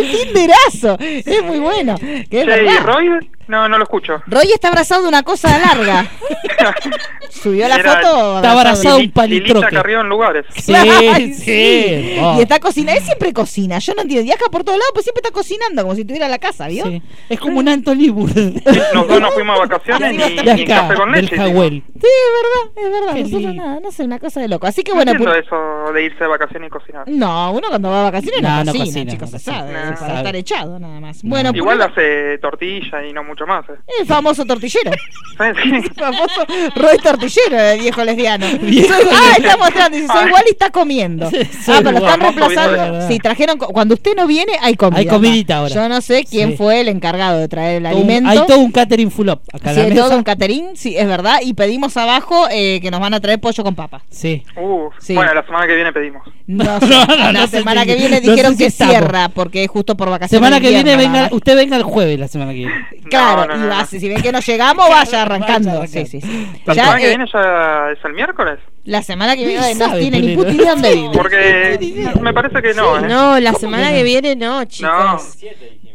el 0.00 0.10
tinderazo. 0.10 0.96
Es 1.00 1.42
muy 1.44 1.58
bueno. 1.58 1.96
Que 1.98 2.40
es 2.40 2.46
Che, 2.46 2.64
¿y. 2.64 2.76
Roy? 2.78 3.30
No, 3.48 3.68
no 3.68 3.78
lo 3.78 3.84
escucho. 3.84 4.22
Roy 4.26 4.50
está 4.52 4.68
abrazado 4.68 5.02
de 5.02 5.08
una 5.08 5.22
cosa 5.22 5.56
larga. 5.58 6.06
Subió 7.30 7.68
la 7.68 7.76
Era- 7.76 7.96
foto. 8.00 8.36
Está 8.36 8.52
abrazado 8.52 8.96
un 8.96 9.00
Lilita 9.02 9.20
palitroque. 9.20 9.74
Carrió 9.76 10.00
en 10.00 10.08
lugares. 10.08 10.46
Sí, 10.56 10.74
Ay, 10.74 11.34
sí. 11.34 12.16
Y 12.38 12.40
está 12.40 12.58
cocinando. 12.60 12.98
Él 12.98 13.04
siempre 13.04 13.32
cocina. 13.32 13.78
Yo 13.78 13.94
no 13.94 14.02
entiendo. 14.02 14.24
Viaja 14.24 14.44
por 14.50 14.64
todos 14.64 14.78
lados, 14.78 14.90
pero 14.94 15.02
siempre 15.02 15.20
está 15.22 15.30
cocinando, 15.32 15.82
como 15.82 15.94
si 15.94 16.04
tuviera 16.04 16.28
la 16.28 16.38
casa, 16.38 16.66
¿vio? 16.68 16.84
Sí. 16.84 17.02
Es 17.28 17.38
como 17.38 17.58
un 17.60 17.68
Anthony 17.68 18.10
Bourdain. 18.12 18.62
Nosotros 18.94 19.20
nos 19.20 19.34
fuimos 19.34 19.56
a 19.56 19.60
vacaciones 19.60 20.14
y, 20.14 20.16
De 20.44 20.54
y 20.60 20.62
acá, 20.64 20.80
café 20.82 20.94
con 20.94 21.12
del 21.12 21.24
leche. 21.26 21.36
Sí, 21.36 21.42
es 21.42 21.52
verdad, 21.52 22.72
es 22.76 22.90
verdad. 23.00 23.14
Qué 23.14 23.20
Nosotros 23.22 23.42
lindo. 23.42 23.64
nada, 23.64 23.80
no 23.80 23.90
sé, 23.92 24.04
una 24.04 24.18
cosa 24.18 24.40
de 24.40 24.48
loco. 24.48 24.66
Así 24.66 24.82
que 24.82 24.90
No 24.92 24.96
bueno, 24.96 25.12
entiendo 25.12 25.34
pu- 25.34 25.44
eso 25.44 25.92
de 25.92 26.04
irse 26.04 26.18
de 26.18 26.26
vacaciones 26.26 26.66
y 26.68 26.70
cocinar. 26.70 27.04
no, 27.08 27.52
uno 27.52 27.68
cuando 27.68 27.90
va 27.90 28.00
a 28.00 28.04
vacaciones 28.04 28.42
no, 28.42 28.48
No, 28.48 28.64
no 28.64 28.72
cocina, 28.72 28.84
cocina, 28.86 29.12
chicos, 29.12 29.32
no 29.32 29.38
se 29.38 29.44
cocina. 29.44 29.56
sabe, 29.60 29.72
No. 29.72 29.80
para 29.84 29.96
Sabe. 29.96 30.16
estar 30.18 30.36
echado 30.36 30.78
nada 30.78 31.00
más. 31.00 31.22
Bueno, 31.22 31.50
Igual 31.54 31.82
hace 31.82 32.38
tortilla 32.38 33.04
y 33.06 33.12
no 33.12 33.24
mucho 33.36 33.46
más. 33.46 33.64
¿eh? 33.68 33.72
el 34.00 34.06
famoso 34.06 34.44
tortillero. 34.44 34.90
Sí. 35.36 35.44
El 35.70 35.82
famoso 35.92 36.46
Roy 36.76 36.96
Tortillero, 36.96 37.60
el 37.60 37.80
viejo 37.80 38.02
lesbiano. 38.02 38.46
Viejo 38.62 38.94
ah, 39.12 39.34
está 39.36 39.58
mostrando, 39.58 39.98
dice, 39.98 40.10
soy 40.10 40.28
igual 40.28 40.44
y 40.46 40.50
está 40.52 40.70
comiendo. 40.70 41.28
Sí, 41.28 41.36
ah, 41.68 41.80
pero 41.84 41.90
lo 41.92 41.98
están 41.98 42.20
reemplazando. 42.20 43.06
Sí, 43.06 43.18
trajeron, 43.18 43.58
cuando 43.58 43.96
usted 43.96 44.12
no 44.16 44.26
viene, 44.26 44.52
hay 44.62 44.76
comida. 44.76 45.00
Hay 45.00 45.06
comidita 45.06 45.58
ahora. 45.58 45.74
Yo 45.74 45.88
no 45.90 46.00
sé 46.00 46.24
quién 46.24 46.52
Sí. 46.52 46.56
fue 46.56 46.80
el 46.80 46.88
encargado 46.88 47.38
de 47.38 47.48
traer 47.48 47.76
el 47.82 47.86
alimento. 47.86 48.30
hay 48.30 48.38
todo 48.46 48.60
un 48.60 48.72
catering 48.72 49.10
full 49.10 49.28
up 49.28 49.42
acá 49.52 49.72
en 49.72 49.74
Sí, 49.74 49.80
la 49.80 49.84
hay 49.88 49.90
mesa. 49.92 50.04
todo 50.06 50.16
un 50.16 50.24
caterín, 50.24 50.68
sí, 50.74 50.96
es 50.96 51.06
verdad. 51.06 51.40
Y 51.42 51.52
pedimos 51.52 51.94
abajo 51.98 52.46
eh, 52.50 52.78
que 52.80 52.90
nos 52.90 53.00
van 53.00 53.12
a 53.12 53.20
traer 53.20 53.38
pollo 53.38 53.62
con 53.62 53.74
papa. 53.74 54.00
Sí. 54.08 54.42
Uh, 54.56 54.88
Sí. 55.00 55.14
Bueno, 55.14 55.34
la 55.34 55.44
semana 55.44 55.66
que 55.66 55.74
viene 55.74 55.92
pedimos. 55.92 56.22
No, 56.46 56.64
sé. 56.80 56.86
No, 56.86 57.04
no, 57.08 57.16
la 57.16 57.32
no 57.32 57.46
semana 57.46 57.84
que 57.84 57.96
viene 57.96 58.20
sé 58.20 58.30
dijeron 58.30 58.52
si 58.52 58.58
que 58.58 58.66
estamos. 58.68 58.94
cierra 58.94 59.28
porque 59.28 59.64
es 59.64 59.68
justo 59.70 59.98
por 59.98 60.08
vacaciones. 60.08 60.30
Semana 60.42 60.60
que 60.62 60.70
viene 60.70 60.96
venga, 60.96 61.28
usted 61.32 61.54
venga 61.56 61.76
el 61.76 61.82
jueves 61.82 62.18
la 62.18 62.28
semana 62.28 62.52
que 62.52 62.58
viene. 62.60 62.74
Claro, 63.10 63.25
No, 63.34 63.46
no, 63.46 63.56
y 63.56 63.68
va, 63.68 63.80
no. 63.80 63.86
si 63.86 63.98
si 64.00 64.08
ven 64.08 64.22
que 64.22 64.30
no 64.32 64.40
llegamos, 64.40 64.88
vaya 64.88 65.22
arrancando. 65.22 65.78
Vaya 65.80 65.86
Sí, 65.86 66.06
sí, 66.06 66.20
sí. 66.20 66.46
La 66.64 66.74
Ya, 66.74 66.82
semana 66.84 66.98
que 67.00 67.04
eh, 67.06 67.08
viene 67.08 67.24
ya 67.32 67.90
es 67.92 68.04
el 68.04 68.12
miércoles. 68.12 68.58
la 68.84 69.02
semana 69.02 69.34
que 69.36 69.46
viene 69.46 69.74
no 69.74 69.86
sabe, 69.86 70.00
tiene 70.00 70.20
ni 70.20 70.36
puta 70.36 70.50
idea 70.50 70.70
dónde 70.70 70.94
vive. 70.94 71.10
Porque 71.12 72.12
me 72.20 72.32
parece 72.32 72.62
que 72.62 72.74
no, 72.74 72.98
¿eh? 72.98 73.08
No, 73.08 73.40
la 73.40 73.52
semana 73.54 73.90
que 73.90 74.02
viene 74.02 74.36
no, 74.36 74.64
chicos. 74.64 74.90
No. 74.92 75.18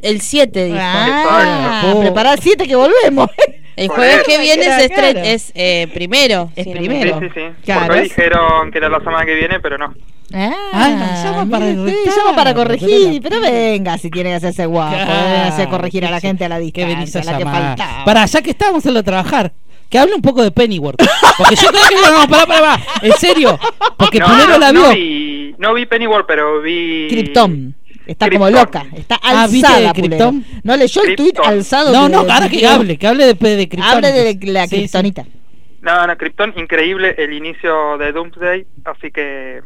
El 0.02 0.20
7 0.22 0.66
dijo. 0.66 0.78
Ah, 0.82 1.94
preparar 2.02 2.36
el 2.38 2.42
7 2.44 2.68
que 2.68 2.76
volvemos. 2.76 3.30
El 3.78 3.88
Por 3.88 3.98
jueves 3.98 4.24
que 4.28 4.38
viene 4.40 4.66
es, 4.66 4.92
claro. 4.92 5.20
es 5.20 5.52
eh, 5.56 5.88
primero. 5.94 6.52
Es 6.56 6.68
primero. 6.68 7.20
Sí, 7.20 7.28
sí, 7.28 7.32
sí. 7.36 7.42
Claro, 7.64 7.82
Porque 7.86 8.00
hoy 8.00 8.04
dijeron 8.04 8.72
que 8.72 8.78
era 8.78 8.90
la 8.90 9.00
semana 9.00 9.26
que 9.26 9.34
viene, 9.34 9.60
pero 9.60 9.78
no. 9.78 9.94
Ah, 10.34 10.54
Ay, 10.74 10.94
me 10.96 11.06
llama 11.24 11.46
para 11.50 11.66
mire 11.66 11.80
usted, 11.82 11.96
retar, 12.06 12.16
llama 12.18 12.36
para 12.36 12.54
corregir, 12.54 13.22
pero 13.22 13.42
pero 13.42 13.42
venga 13.42 13.98
si 13.98 14.10
tiene 14.10 14.30
que 14.30 14.36
hacerse 14.36 14.66
guapo, 14.66 14.96
hacer 14.96 15.68
corregir 15.70 16.06
a 16.06 16.12
la 16.12 16.20
gente 16.20 16.46
a 16.46 16.50
la 16.50 16.60
venís 16.86 17.16
a 17.16 17.20
distancia, 17.20 17.32
la 17.32 17.38
que 17.38 17.44
faltaba. 17.46 18.06
Para, 18.06 18.26
ya 18.26 18.42
que 18.42 18.52
estábamos 18.52 18.86
en 18.86 18.94
lo 18.94 19.00
de 19.00 19.04
trabajar, 19.04 19.52
que 19.90 20.00
hable 20.00 20.16
un 20.16 20.22
poco 20.22 20.42
de 20.44 20.52
Pennyworth. 20.52 21.02
Porque 21.38 21.56
yo 21.56 21.68
creo 21.70 21.82
que 21.90 21.96
no, 21.96 22.28
pará, 22.30 22.46
pará, 22.46 22.62
pará. 22.62 22.80
En 23.02 23.12
serio. 23.14 23.60
Porque 23.98 24.20
no, 24.20 24.26
primero 24.28 24.54
no, 24.54 24.58
la 24.60 24.72
no 24.72 24.82
vio. 24.82 24.90
vi, 24.96 25.56
no 25.58 25.74
vi 25.74 25.86
Pennyworth, 25.86 26.26
pero 26.28 26.62
vi... 26.62 27.08
Krypton. 27.10 27.76
Está 28.08 28.28
Krypton. 28.28 28.50
como 28.52 28.60
loca, 28.60 28.86
está 28.96 29.20
Ah, 29.22 29.48
¿viste 29.48 29.68
alzada, 29.68 29.94
de 29.94 30.02
Pulero. 30.02 30.30
Krypton? 30.32 30.46
No 30.64 30.76
leyó 30.78 31.04
el 31.04 31.16
tuit 31.16 31.38
alzado. 31.40 31.92
No, 31.94 32.04
de- 32.08 32.10
no, 32.10 32.20
ahora 32.20 32.42
de- 32.42 32.50
que 32.50 32.68
hable, 32.68 32.98
que 32.98 33.08
hable 33.08 33.26
de, 33.26 33.34
de 33.34 33.70
Krypton. 33.70 33.92
Hable 33.98 34.12
de 34.12 34.38
la 34.52 34.64
Sí, 34.64 34.70
sí. 34.70 34.76
kriptonita. 34.78 35.26
No, 35.82 36.08
no, 36.08 36.16
Krypton, 36.18 36.54
increíble 36.58 37.16
el 37.18 37.34
inicio 37.34 37.98
de 37.98 38.12
Doomsday, 38.12 38.66
así 38.86 39.12
que... 39.12 39.62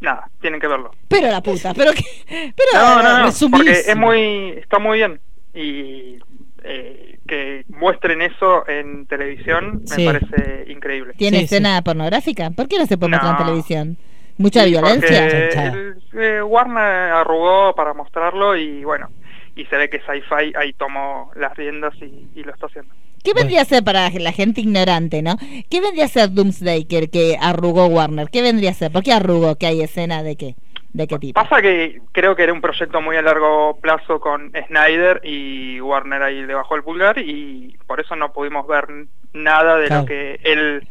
Nada, 0.00 0.30
tienen 0.40 0.60
que 0.60 0.66
verlo. 0.66 0.90
Pero 1.08 1.28
la 1.28 1.42
puta, 1.42 1.74
pero 1.74 1.92
que. 1.92 2.02
Pero, 2.28 2.70
No, 2.74 3.02
no, 3.02 3.18
no, 3.26 3.30
porque 3.50 3.70
es 3.70 3.96
muy, 3.96 4.50
está 4.58 4.78
muy 4.78 4.98
bien 4.98 5.20
y 5.52 6.18
eh, 6.62 7.18
que 7.26 7.64
muestren 7.68 8.22
eso 8.22 8.66
en 8.68 9.06
televisión 9.06 9.82
Sí. 9.86 10.06
me 10.06 10.12
parece 10.12 10.70
increíble. 10.70 11.14
¿Tiene 11.16 11.38
Sí, 11.38 11.44
escena 11.44 11.82
pornográfica? 11.82 12.50
¿Por 12.50 12.68
qué 12.68 12.78
no 12.78 12.86
se 12.86 12.96
puede 12.98 13.12
mostrar 13.12 13.32
en 13.32 13.44
televisión? 13.46 13.96
¿Mucha 14.38 14.62
Sí, 14.64 14.70
violencia? 14.70 15.26
el- 15.26 15.98
eh, 16.14 16.42
Warner 16.42 17.12
arrugó 17.12 17.74
para 17.74 17.92
mostrarlo 17.94 18.56
y 18.56 18.84
bueno, 18.84 19.08
y 19.54 19.64
se 19.66 19.76
ve 19.76 19.90
que 19.90 19.98
Sci-Fi 20.00 20.54
ahí 20.56 20.72
tomó 20.74 21.30
las 21.36 21.54
riendas 21.56 21.94
y, 22.00 22.28
y 22.34 22.42
lo 22.44 22.52
está 22.54 22.66
haciendo. 22.66 22.94
¿Qué 23.22 23.32
vendría 23.34 23.62
a 23.62 23.64
ser 23.66 23.84
para 23.84 24.08
la 24.10 24.32
gente 24.32 24.60
ignorante, 24.60 25.22
no? 25.22 25.36
¿Qué 25.70 25.80
vendría 25.80 26.04
a 26.06 26.08
ser 26.08 26.30
Doomsday 26.32 26.84
que, 26.86 27.08
que 27.08 27.36
arrugó 27.40 27.86
Warner? 27.86 28.28
¿Qué 28.30 28.42
vendría 28.42 28.70
a 28.70 28.74
ser? 28.74 28.90
¿Por 28.92 29.02
qué 29.02 29.12
arrugó? 29.12 29.56
¿Que 29.56 29.66
hay 29.66 29.82
escena 29.82 30.22
de 30.22 30.36
qué? 30.36 30.54
¿De 30.92 31.06
qué 31.06 31.18
tipo? 31.18 31.40
Pasa 31.40 31.62
que 31.62 32.00
creo 32.12 32.34
que 32.34 32.42
era 32.42 32.52
un 32.52 32.60
proyecto 32.60 33.00
muy 33.00 33.16
a 33.16 33.22
largo 33.22 33.78
plazo 33.80 34.18
con 34.20 34.50
Snyder 34.66 35.20
y 35.22 35.80
Warner 35.80 36.22
ahí 36.22 36.42
le 36.42 36.54
bajó 36.54 36.74
el 36.74 36.82
pulgar 36.82 37.18
y 37.18 37.76
por 37.86 38.00
eso 38.00 38.16
no 38.16 38.32
pudimos 38.32 38.66
ver 38.66 38.86
nada 39.32 39.76
de 39.76 39.86
Claro. 39.86 40.02
lo 40.02 40.06
que 40.08 40.40
él 40.42 40.88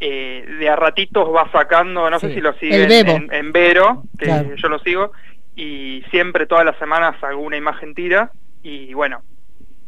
eh, 0.00 0.44
de 0.58 0.68
a 0.68 0.76
ratitos 0.76 1.28
va 1.34 1.50
sacando, 1.52 2.10
no 2.10 2.18
Sí. 2.18 2.26
sé 2.28 2.34
si 2.34 2.40
lo 2.40 2.50
El 2.50 2.58
siguen 2.58 3.08
en, 3.08 3.32
en 3.32 3.52
Vero, 3.52 4.02
que 4.18 4.26
Claro. 4.26 4.54
yo 4.56 4.68
lo 4.68 4.78
sigo, 4.80 5.12
y 5.54 6.02
siempre 6.10 6.46
todas 6.46 6.64
las 6.66 6.76
semanas 6.78 7.14
alguna 7.22 7.56
imagen 7.56 7.94
tira 7.94 8.30
y 8.62 8.92
bueno, 8.94 9.22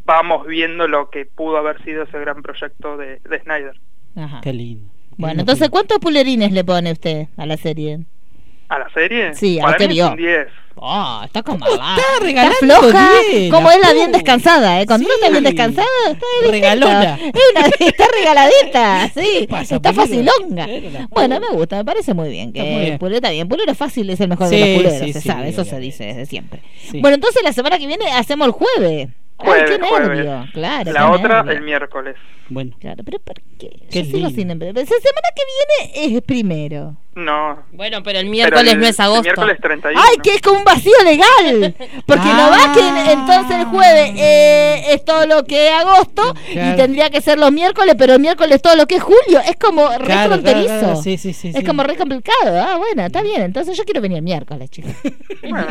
vamos 0.08 0.46
viendo 0.46 0.88
lo 0.88 1.10
que 1.10 1.26
pudo 1.26 1.58
haber 1.58 1.82
sido 1.84 2.02
ese 2.04 2.18
gran 2.18 2.42
proyecto 2.42 2.96
de, 2.96 3.20
de 3.20 3.40
Snyder. 3.42 3.78
Ajá. 4.16 4.40
Qué 4.42 4.52
lindo. 4.52 4.88
Bueno, 5.16 5.34
Lindo 5.34 5.42
entonces, 5.42 5.68
¿cuántos 5.68 5.98
pulerines 5.98 6.50
le 6.52 6.64
pone 6.64 6.90
usted 6.92 7.26
a 7.36 7.44
la 7.46 7.56
serie? 7.58 8.00
¿A 8.68 8.78
la 8.78 8.88
serie? 8.90 9.34
Sí, 9.34 9.58
a 9.60 9.64
Para 9.64 9.78
mí 9.78 9.86
vio. 9.94 10.04
es 10.06 10.10
un 10.10 10.16
10. 10.16 10.46
Oh, 10.80 11.22
está 11.24 11.42
como 11.42 11.58
¿Cómo 11.64 11.76
va. 11.76 11.96
está 11.96 12.40
Está 12.40 12.52
floja, 12.60 13.10
bien, 13.32 13.50
como 13.50 13.70
es 13.70 13.80
la 13.80 13.92
bien 13.92 14.12
descansada, 14.12 14.80
¿eh? 14.80 14.86
Cuando 14.86 15.06
uno 15.06 15.14
está 15.16 15.28
bien 15.30 15.42
Sí. 15.44 15.52
descansada, 15.52 15.88
está 16.10 16.26
bien 16.42 16.52
Regalona. 16.52 17.14
Es 17.16 17.42
una, 17.52 17.66
está 17.80 18.04
regaladita, 18.16 19.08
sí, 19.12 19.46
pasa, 19.50 19.76
está 19.76 19.92
Pulero? 19.92 20.30
facilonga. 20.32 20.66
Bueno, 21.10 21.40
me 21.40 21.48
gusta, 21.48 21.76
me 21.78 21.84
parece 21.84 22.14
muy 22.14 22.30
bien 22.30 22.52
que 22.52 22.60
Está 22.60 22.72
muy 22.72 22.80
bien. 22.84 22.98
Pulero 22.98 23.16
está 23.16 23.30
bien. 23.30 23.48
Pulero 23.48 23.74
fácil 23.74 24.08
es 24.10 24.20
el 24.20 24.28
mejor 24.28 24.48
Sí, 24.48 24.56
de 24.56 24.66
los 24.66 24.76
puleros, 24.82 24.98
sí, 25.06 25.12
se 25.14 25.20
sí, 25.20 25.28
sabe, 25.28 25.48
eso 25.48 25.64
se 25.64 25.80
dice 25.80 26.04
desde 26.04 26.26
siempre. 26.26 26.62
Sí. 26.90 27.00
Bueno, 27.00 27.16
entonces 27.16 27.42
la 27.42 27.52
semana 27.52 27.78
que 27.78 27.86
viene 27.88 28.04
hacemos 28.12 28.46
el 28.46 28.52
jueves. 28.52 29.08
Jueves, 29.38 29.70
Ay, 29.70 29.78
qué 29.80 29.86
jueves. 29.88 30.08
nervio, 30.08 30.44
claro. 30.52 30.92
La 30.92 31.00
qué 31.00 31.06
otra 31.16 31.42
nervio. 31.42 31.52
el 31.58 31.62
miércoles. 31.64 32.16
Bueno, 32.48 32.76
Claro, 32.80 33.04
pero 33.04 33.18
¿por 33.20 33.36
qué? 33.58 33.70
Qué 33.90 34.02
Yo 34.02 34.10
sigo 34.10 34.30
sin 34.30 34.50
empleo. 34.50 34.72
La 34.72 34.84
semana 34.84 35.28
que 35.34 35.42
viene 35.94 36.16
es 36.16 36.22
primero. 36.22 36.96
No. 37.18 37.64
Bueno, 37.72 38.00
pero 38.04 38.20
el 38.20 38.26
pero 38.26 38.30
miércoles 38.30 38.72
el- 38.74 38.80
no 38.80 38.86
es 38.86 38.98
el 39.00 39.04
agosto. 39.06 39.22
miércoles 39.24 39.58
31. 39.60 40.00
¡Ay, 40.08 40.16
que 40.22 40.34
es 40.36 40.40
como 40.40 40.58
un 40.58 40.64
vacío 40.64 40.92
legal! 41.04 41.74
Porque 42.06 42.24
no 42.28 42.48
va 42.50 42.72
que 42.72 43.10
entonces 43.12 43.56
el 43.58 43.64
jueves 43.64 44.12
eh, 44.16 44.82
es 44.92 45.04
todo 45.04 45.26
lo 45.26 45.44
que 45.44 45.66
es 45.66 45.74
agosto 45.74 46.32
Claro. 46.52 46.74
y 46.74 46.76
tendría 46.76 47.10
que 47.10 47.20
ser 47.20 47.38
los 47.40 47.50
miércoles, 47.50 47.96
pero 47.98 48.14
el 48.14 48.20
miércoles 48.20 48.62
todo 48.62 48.76
lo 48.76 48.86
que 48.86 48.94
es 48.96 49.02
julio. 49.02 49.40
Es 49.48 49.56
como 49.56 49.88
re 49.88 50.04
Claro, 50.04 50.34
fronterizo. 50.34 50.66
claro, 50.66 50.80
claro, 50.80 51.02
sí, 51.02 51.18
sí, 51.18 51.32
sí, 51.32 51.48
es 51.48 51.56
sí. 51.56 51.64
como 51.64 51.82
re 51.82 51.96
complicado. 51.96 52.62
Ah, 52.62 52.76
bueno, 52.76 53.04
está 53.04 53.20
bien. 53.22 53.42
Entonces 53.42 53.76
yo 53.76 53.84
quiero 53.84 54.00
venir 54.00 54.18
el 54.18 54.22
miércoles, 54.24 54.70
chicos. 54.70 54.92
Bueno, 55.42 55.66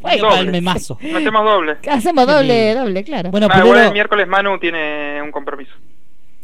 Bueno, 0.00 0.24
doble. 0.28 0.40
el 0.40 0.50
memazo. 0.52 0.98
metemos 1.00 1.44
doble. 1.44 1.76
Hacemos 1.88 2.26
doble, 2.26 2.74
doble, 2.74 3.04
claro. 3.04 3.30
Bueno, 3.30 3.48
Ah, 3.50 3.60
Pulero, 3.62 3.86
el 3.86 3.92
miércoles 3.92 4.26
Manu 4.28 4.58
tiene 4.58 5.22
un 5.22 5.30
compromiso. 5.30 5.72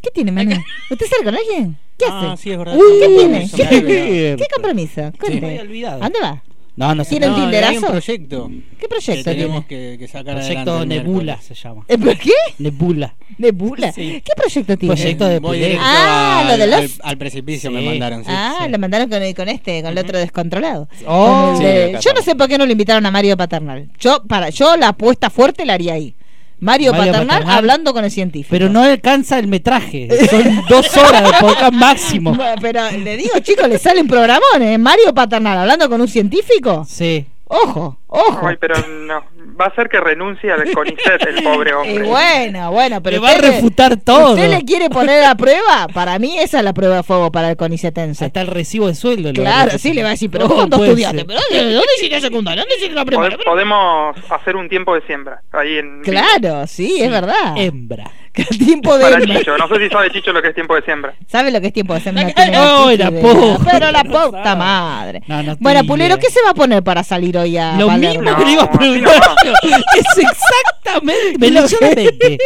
¿Qué 0.07 0.11
tiene, 0.15 0.31
Manu? 0.31 0.55
¿Usted 0.91 1.07
sale 1.07 1.25
con 1.25 1.35
alguien? 1.35 1.77
¿Qué 1.99 2.05
Ah, 2.09 2.33
hace? 2.33 2.43
sí, 2.45 2.51
es 2.53 2.59
verdad. 2.59 2.77
Uy, 2.77 3.01
¿Qué 3.01 3.09
tiene? 3.09 3.51
¿Qué. 3.57 4.37
¿Qué 4.39 4.47
compromiso? 4.55 5.13
Cuente. 5.19 5.45
había 5.47 5.63
olvidado. 5.63 5.97
¿A 5.97 6.09
dónde 6.09 6.19
va? 6.23 6.43
No, 6.77 6.95
no 6.95 7.03
sé. 7.05 7.11
¿Tiene 7.11 7.27
un 7.29 7.33
hay 7.35 7.41
un 7.41 7.51
tinderazo? 7.51 7.87
proyecto 7.87 8.49
¿Qué 8.49 8.77
que 8.81 8.89
proyecto 8.89 9.25
tenemos 9.25 9.67
tiene? 9.67 9.93
que, 9.93 9.99
que 9.99 10.09
sacar 10.09 10.37
Proyecto 10.37 10.85
Nebula 10.87 11.41
se 11.41 11.55
llama. 11.55 11.85
¿Eh, 11.89 11.97
¿Por 11.99 12.19
qué? 12.19 12.31
Nebula. 12.59 13.15
Nebula. 13.39 13.93
Sí. 13.93 14.23
¿Qué 14.25 14.33
proyecto 14.37 14.77
tiene? 14.77 14.95
Proyecto 14.95 15.25
de 15.27 15.39
Voy 15.41 15.59
directo 15.59 15.81
Ah, 15.83 16.41
al, 16.43 16.49
lo 16.49 16.57
de 16.59 16.63
al- 16.75 16.83
Lost. 16.83 17.01
al 17.03 17.17
precipicio 17.19 17.71
Sí. 17.71 17.77
me 17.77 17.83
mandaron, 17.83 18.25
sí. 18.25 18.31
ah, 18.33 18.59
sí. 18.65 18.71
lo 18.71 18.79
mandaron 18.79 19.09
con, 19.09 19.33
con 19.33 19.49
este, 19.49 19.83
con 19.83 19.91
el 19.93 19.99
otro 19.99 20.19
descontrolado. 20.19 20.87
Oh. 21.07 21.59
De- 21.59 21.99
yo 22.01 22.13
no 22.13 22.21
sé 22.23 22.37
por 22.37 22.47
qué 22.47 22.59
no 22.59 22.67
lo 22.67 22.73
invitaron 22.73 23.05
a 23.07 23.11
Mario 23.11 23.37
Paternal. 23.39 23.89
Yo, 23.99 24.23
para, 24.25 24.51
yo 24.51 24.77
la 24.77 24.89
apuesta 24.89 25.31
fuerte 25.31 25.65
la 25.65 25.73
haría 25.75 25.95
ahí. 25.95 26.15
Mario, 26.59 26.93
Mario 26.93 27.13
Paternal, 27.13 27.27
Paternal. 27.39 27.59
hablando 27.59 27.93
con 27.93 28.05
el 28.05 28.11
científico. 28.11 28.49
Pero 28.51 28.69
no 28.69 28.83
alcanza 28.83 29.39
el 29.39 29.47
metraje. 29.47 30.09
Son 30.29 30.65
dos 30.69 30.97
horas 30.97 31.23
de 31.23 31.31
podcast 31.41 31.73
máximo. 31.73 32.35
Bueno, 32.37 32.55
Pero 32.61 32.91
le 32.93 33.17
digo, 33.17 33.39
chicos, 33.41 33.69
le 33.69 33.79
salen 33.79 34.07
programones. 34.07 34.79
Mario 34.79 35.13
Paternal 35.15 35.59
hablando 35.59 35.89
con 35.89 36.01
un 36.01 36.09
científico. 36.09 36.85
Sí. 36.89 37.27
Ojo, 37.49 37.99
ojo. 38.09 38.49
Ay, 38.49 38.57
pero 38.59 38.75
no. 38.89 39.23
Va 39.59 39.67
a 39.67 39.75
ser 39.75 39.89
que 39.89 39.99
renuncie 40.01 40.51
al 40.53 40.71
CONICET 40.73 41.27
el 41.29 41.43
pobre 41.43 41.71
Y 41.71 41.75
hombre. 41.75 42.09
bueno, 42.09 42.71
bueno, 42.73 43.03
pero 43.03 43.17
Le 43.17 43.23
va 43.23 43.31
a 43.31 43.39
refutar 43.39 43.97
todo. 43.97 44.31
¿Usted 44.35 44.51
le 44.51 44.63
quiere 44.65 44.91
poner 44.91 45.25
a 45.25 45.35
prueba? 45.35 45.87
Para 45.95 46.19
mí 46.19 46.39
esa 46.39 46.59
es 46.59 46.65
la 46.65 46.73
prueba 46.75 46.97
de 46.97 47.03
fuego 47.03 47.31
para 47.33 47.51
el 47.51 47.57
conicetense. 47.57 48.25
Hasta 48.27 48.41
el 48.41 48.49
recibo 48.49 48.87
de 48.89 48.95
sueldo. 48.95 49.29
le 49.33 49.41
Claro, 49.41 49.79
sí, 49.79 49.93
le 49.95 50.03
va 50.03 50.09
a 50.09 50.13
decir, 50.13 50.31
pero 50.31 50.49
vos 50.49 50.67
puede 50.69 50.89
estudiaste, 50.91 51.19
ser. 51.19 51.27
pero 51.27 51.41
¿dónde, 51.51 51.73
dónde 51.75 51.89
hiciste 51.99 52.21
secundaria? 52.21 52.63
¿Dónde 52.63 52.75
hiciste 52.77 52.95
la 52.95 53.03
Pod- 53.03 53.07
primaria? 53.07 53.39
podemos 53.45 54.17
hacer 54.31 54.57
un 54.57 54.69
tiempo 54.69 54.95
de 54.95 55.01
siembra 55.07 55.41
ahí 55.53 55.79
en. 55.79 56.03
Claro, 56.03 56.67
sí, 56.67 56.99
es 57.01 57.11
verdad. 57.11 57.55
Hembra. 57.57 58.11
tiempo 58.59 58.99
de 58.99 59.03
para 59.03 59.19
Chicho. 59.25 59.57
No 59.57 59.67
sé 59.67 59.79
si 59.79 59.89
sabe 59.89 60.11
Chicho 60.11 60.31
lo 60.31 60.43
que 60.43 60.49
es 60.49 60.55
tiempo 60.55 60.75
de 60.75 60.83
siembra. 60.83 61.15
¿Sabe 61.27 61.51
lo 61.51 61.59
que 61.59 61.69
es 61.69 61.73
tiempo 61.73 61.95
de 61.95 62.01
siembra? 62.01 62.25
No 62.53 62.83
oh, 62.85 62.87
la 62.89 62.93
idea. 62.95 63.11
puta. 63.11 63.71
Pero 63.71 63.91
la 63.91 64.05
puta 64.05 64.55
madre. 64.57 65.23
No, 65.27 65.43
no 65.43 65.57
bueno, 65.59 65.85
Pulero. 65.85 66.19
¿qué 66.19 66.29
se 66.29 66.43
va 66.45 66.51
a 66.51 66.55
poner 66.55 66.83
para 66.83 67.03
salir 67.03 67.39
hoy 67.39 67.57
a 67.57 67.79
Lo 67.79 67.89
mismo 67.93 68.37
que 68.37 68.45
le 68.45 68.51
iba 68.53 68.65
a 68.65 68.71
preguntar. 68.71 69.23
es 69.97 70.19
exactamente. 70.19 72.39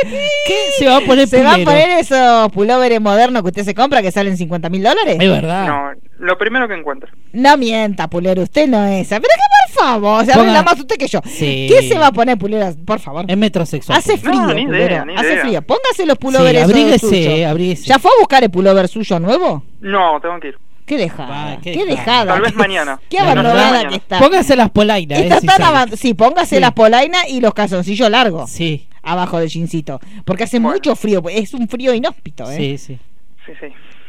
¿Qué 0.46 0.56
se 0.78 0.86
va 0.86 0.96
a 0.96 1.00
poner 1.00 1.28
¿Se 1.28 1.42
va 1.42 1.54
a 1.54 1.58
poner 1.58 2.00
esos 2.00 2.50
pulóveres 2.52 3.00
modernos 3.00 3.42
que 3.42 3.48
usted 3.48 3.64
se 3.64 3.74
compra 3.74 4.02
que 4.02 4.10
salen 4.10 4.36
50 4.36 4.68
mil 4.68 4.82
dólares? 4.82 5.16
Es 5.20 5.30
verdad. 5.30 5.66
No, 5.66 5.90
lo 6.18 6.38
primero 6.38 6.66
que 6.68 6.74
encuentre. 6.74 7.10
No 7.32 7.56
mienta, 7.56 8.08
Pulero, 8.08 8.42
usted 8.42 8.66
no 8.66 8.84
es 8.86 9.06
esa. 9.06 9.20
Pero 9.20 9.32
que 9.34 9.74
por 9.74 9.84
favor, 9.84 10.24
se 10.24 10.32
Ponga- 10.32 10.40
arregla 10.42 10.62
más 10.62 10.78
usted 10.80 10.96
que 10.96 11.06
yo. 11.06 11.20
Sí. 11.24 11.66
¿Qué 11.68 11.88
se 11.88 11.98
va 11.98 12.08
a 12.08 12.12
poner, 12.12 12.36
Pulero? 12.38 12.74
Por 12.84 12.98
favor. 13.00 13.24
Es 13.28 13.36
metrosexual. 13.36 13.98
Hace 13.98 14.16
frío, 14.18 14.32
No, 14.40 14.54
ni 14.54 14.62
idea, 14.62 15.04
ni 15.04 15.14
Hace 15.14 15.32
idea. 15.34 15.42
frío. 15.42 15.62
Póngase 15.62 16.06
los 16.06 16.18
pulóveres 16.18 16.64
Sí, 16.66 16.70
esos 16.70 16.74
abríguese, 16.74 17.06
suyos. 17.32 17.50
abríguese. 17.50 17.84
¿Ya 17.84 17.98
fue 17.98 18.10
a 18.10 18.20
buscar 18.20 18.42
el 18.42 18.50
pullover 18.50 18.88
suyo 18.88 19.20
nuevo? 19.20 19.62
No, 19.80 20.18
tengo 20.20 20.40
que 20.40 20.48
ir. 20.48 20.58
Qué 20.90 20.98
dejada. 20.98 21.60
Qué 21.62 21.70
qué, 21.70 21.86
dejada. 21.86 22.32
Tal 22.32 22.42
vez 22.42 22.54
mañana. 22.56 23.00
Qué 23.08 23.20
abandonada 23.20 23.70
mañana. 23.70 23.88
que 23.90 23.94
está. 23.94 24.18
Póngase 24.18 24.56
las 24.56 24.70
polainas. 24.70 25.20
Está 25.20 25.36
eh, 25.36 25.40
si 25.40 25.46
tan 25.46 25.96
Sí, 25.96 26.14
póngase 26.14 26.56
Sí. 26.56 26.60
las 26.60 26.72
polainas 26.72 27.28
y 27.28 27.40
los 27.40 27.54
calzoncillos 27.54 28.10
largos. 28.10 28.50
Sí, 28.50 28.88
Abajo 29.00 29.38
del 29.38 29.48
jeansito. 29.48 30.00
Porque 30.24 30.44
hace 30.44 30.58
Bueno. 30.58 30.74
mucho 30.74 30.96
frío. 30.96 31.22
Es 31.30 31.54
un 31.54 31.68
frío 31.68 31.94
inhóspito, 31.94 32.50
¿eh? 32.50 32.56
sí, 32.56 32.78
sí. 32.78 32.98
Sí, 33.46 33.52
sí. 33.60 33.66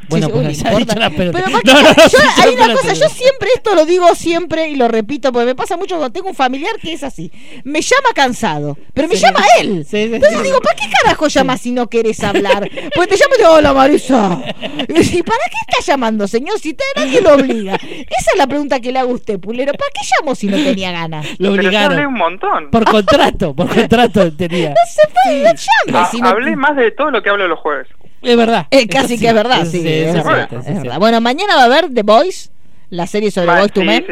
Bueno, 0.10 0.28
sí, 0.28 0.34
pues 0.34 0.48
uy. 0.58 0.86
Pero 0.92 1.06
aparte, 1.06 1.26
No, 1.26 1.32
no, 1.74 1.82
no, 1.82 2.08
yo- 2.10 2.18
hay 2.44 2.54
una 2.56 2.74
cosa, 2.74 2.94
yo 2.94 3.08
siempre 3.08 3.50
esto 3.56 3.76
lo 3.76 3.86
digo 3.86 4.14
siempre 4.16 4.68
y 4.68 4.76
lo 4.76 4.88
repito 4.88 5.32
porque 5.32 5.46
me 5.46 5.56
pasa 5.56 5.78
mucho 5.78 5.96
cuando 5.96 6.12
tengo 6.12 6.28
un 6.30 6.36
familiar 6.36 6.76
que 6.82 6.92
es 6.94 7.04
así. 7.04 7.32
Me 7.64 7.82
llama 7.82 8.10
cansado, 8.16 8.78
pero 8.94 9.08
me 9.08 9.16
Sí. 9.16 9.22
llama 9.22 9.42
él. 9.60 9.86
Sí, 9.86 10.08
sí, 10.08 10.14
Entonces 10.16 10.40
sí. 10.40 10.44
digo, 10.44 10.60
¿para 10.60 10.76
qué 10.76 10.86
carajo 11.02 11.28
llamas 11.28 11.62
si 11.62 11.72
no 11.72 11.88
querés 11.88 12.22
hablar? 12.24 12.70
Porque 12.96 13.16
te 13.16 13.18
llamo 13.18 13.36
y 13.36 13.38
digo, 13.38 13.52
hola 13.52 13.74
Marisa. 13.74 14.42
Y 14.90 14.94
yo, 15.04 15.20
¿Y 15.20 15.24
para 15.24 15.38
qué 15.46 15.58
está 15.70 15.92
llamando, 15.92 16.28
señor? 16.28 16.60
Si 16.60 16.74
te, 16.74 16.84
nadie 16.96 17.22
lo 17.22 17.36
obliga. 17.36 17.76
Esa 17.76 18.32
es 18.34 18.38
la 18.38 18.48
pregunta 18.48 18.80
que 18.80 18.92
le 18.92 19.00
hago 19.00 19.12
a 19.12 19.16
usted, 19.16 19.40
Pulero. 19.40 19.72
¿Para 19.74 19.92
qué 19.94 20.02
llamo 20.20 20.36
si 20.36 20.48
no 20.48 20.58
tenía 20.58 20.92
ganas? 20.92 21.26
Lo 21.40 21.52
Pero 21.56 21.70
ya 21.72 21.86
hablé 21.86 22.06
obligaron. 22.06 22.08
un 22.08 22.14
montón. 22.20 22.72
Por 22.72 22.84
contrato, 22.86 23.56
por 23.56 23.70
contrato 23.70 24.34
tenía. 24.34 24.70
No 24.82 24.92
se 24.92 25.02
puede, 25.14 25.44
no 25.44 25.50
llame. 25.52 26.00
Ah, 26.00 26.08
si 26.12 26.20
no- 26.22 26.30
Hablé 26.30 26.56
más 26.56 26.76
de 26.76 26.92
todo 26.92 27.12
lo 27.12 27.22
que 27.22 27.30
hablo 27.30 27.48
los 27.48 27.60
jueves. 27.60 27.88
Es 28.22 28.38
verdad. 28.38 28.68
Eh, 28.72 28.88
casi 28.88 29.18
que 29.18 29.28
es 29.28 29.34
verdad, 29.34 29.66
sí, 29.66 29.78
es, 29.86 30.16
es 30.16 30.24
verdad, 30.24 30.50
es. 30.68 31.00
Bueno, 31.00 31.20
mañana 31.22 31.56
va 31.56 31.62
a 31.64 31.66
haber 31.66 31.92
The 31.94 32.04
Boys, 32.04 32.52
la 32.90 33.08
serie 33.08 33.32
sobre 33.32 33.48
Ma- 33.48 33.60
Boys 33.62 33.72
to 33.72 33.84
Men. 33.84 34.06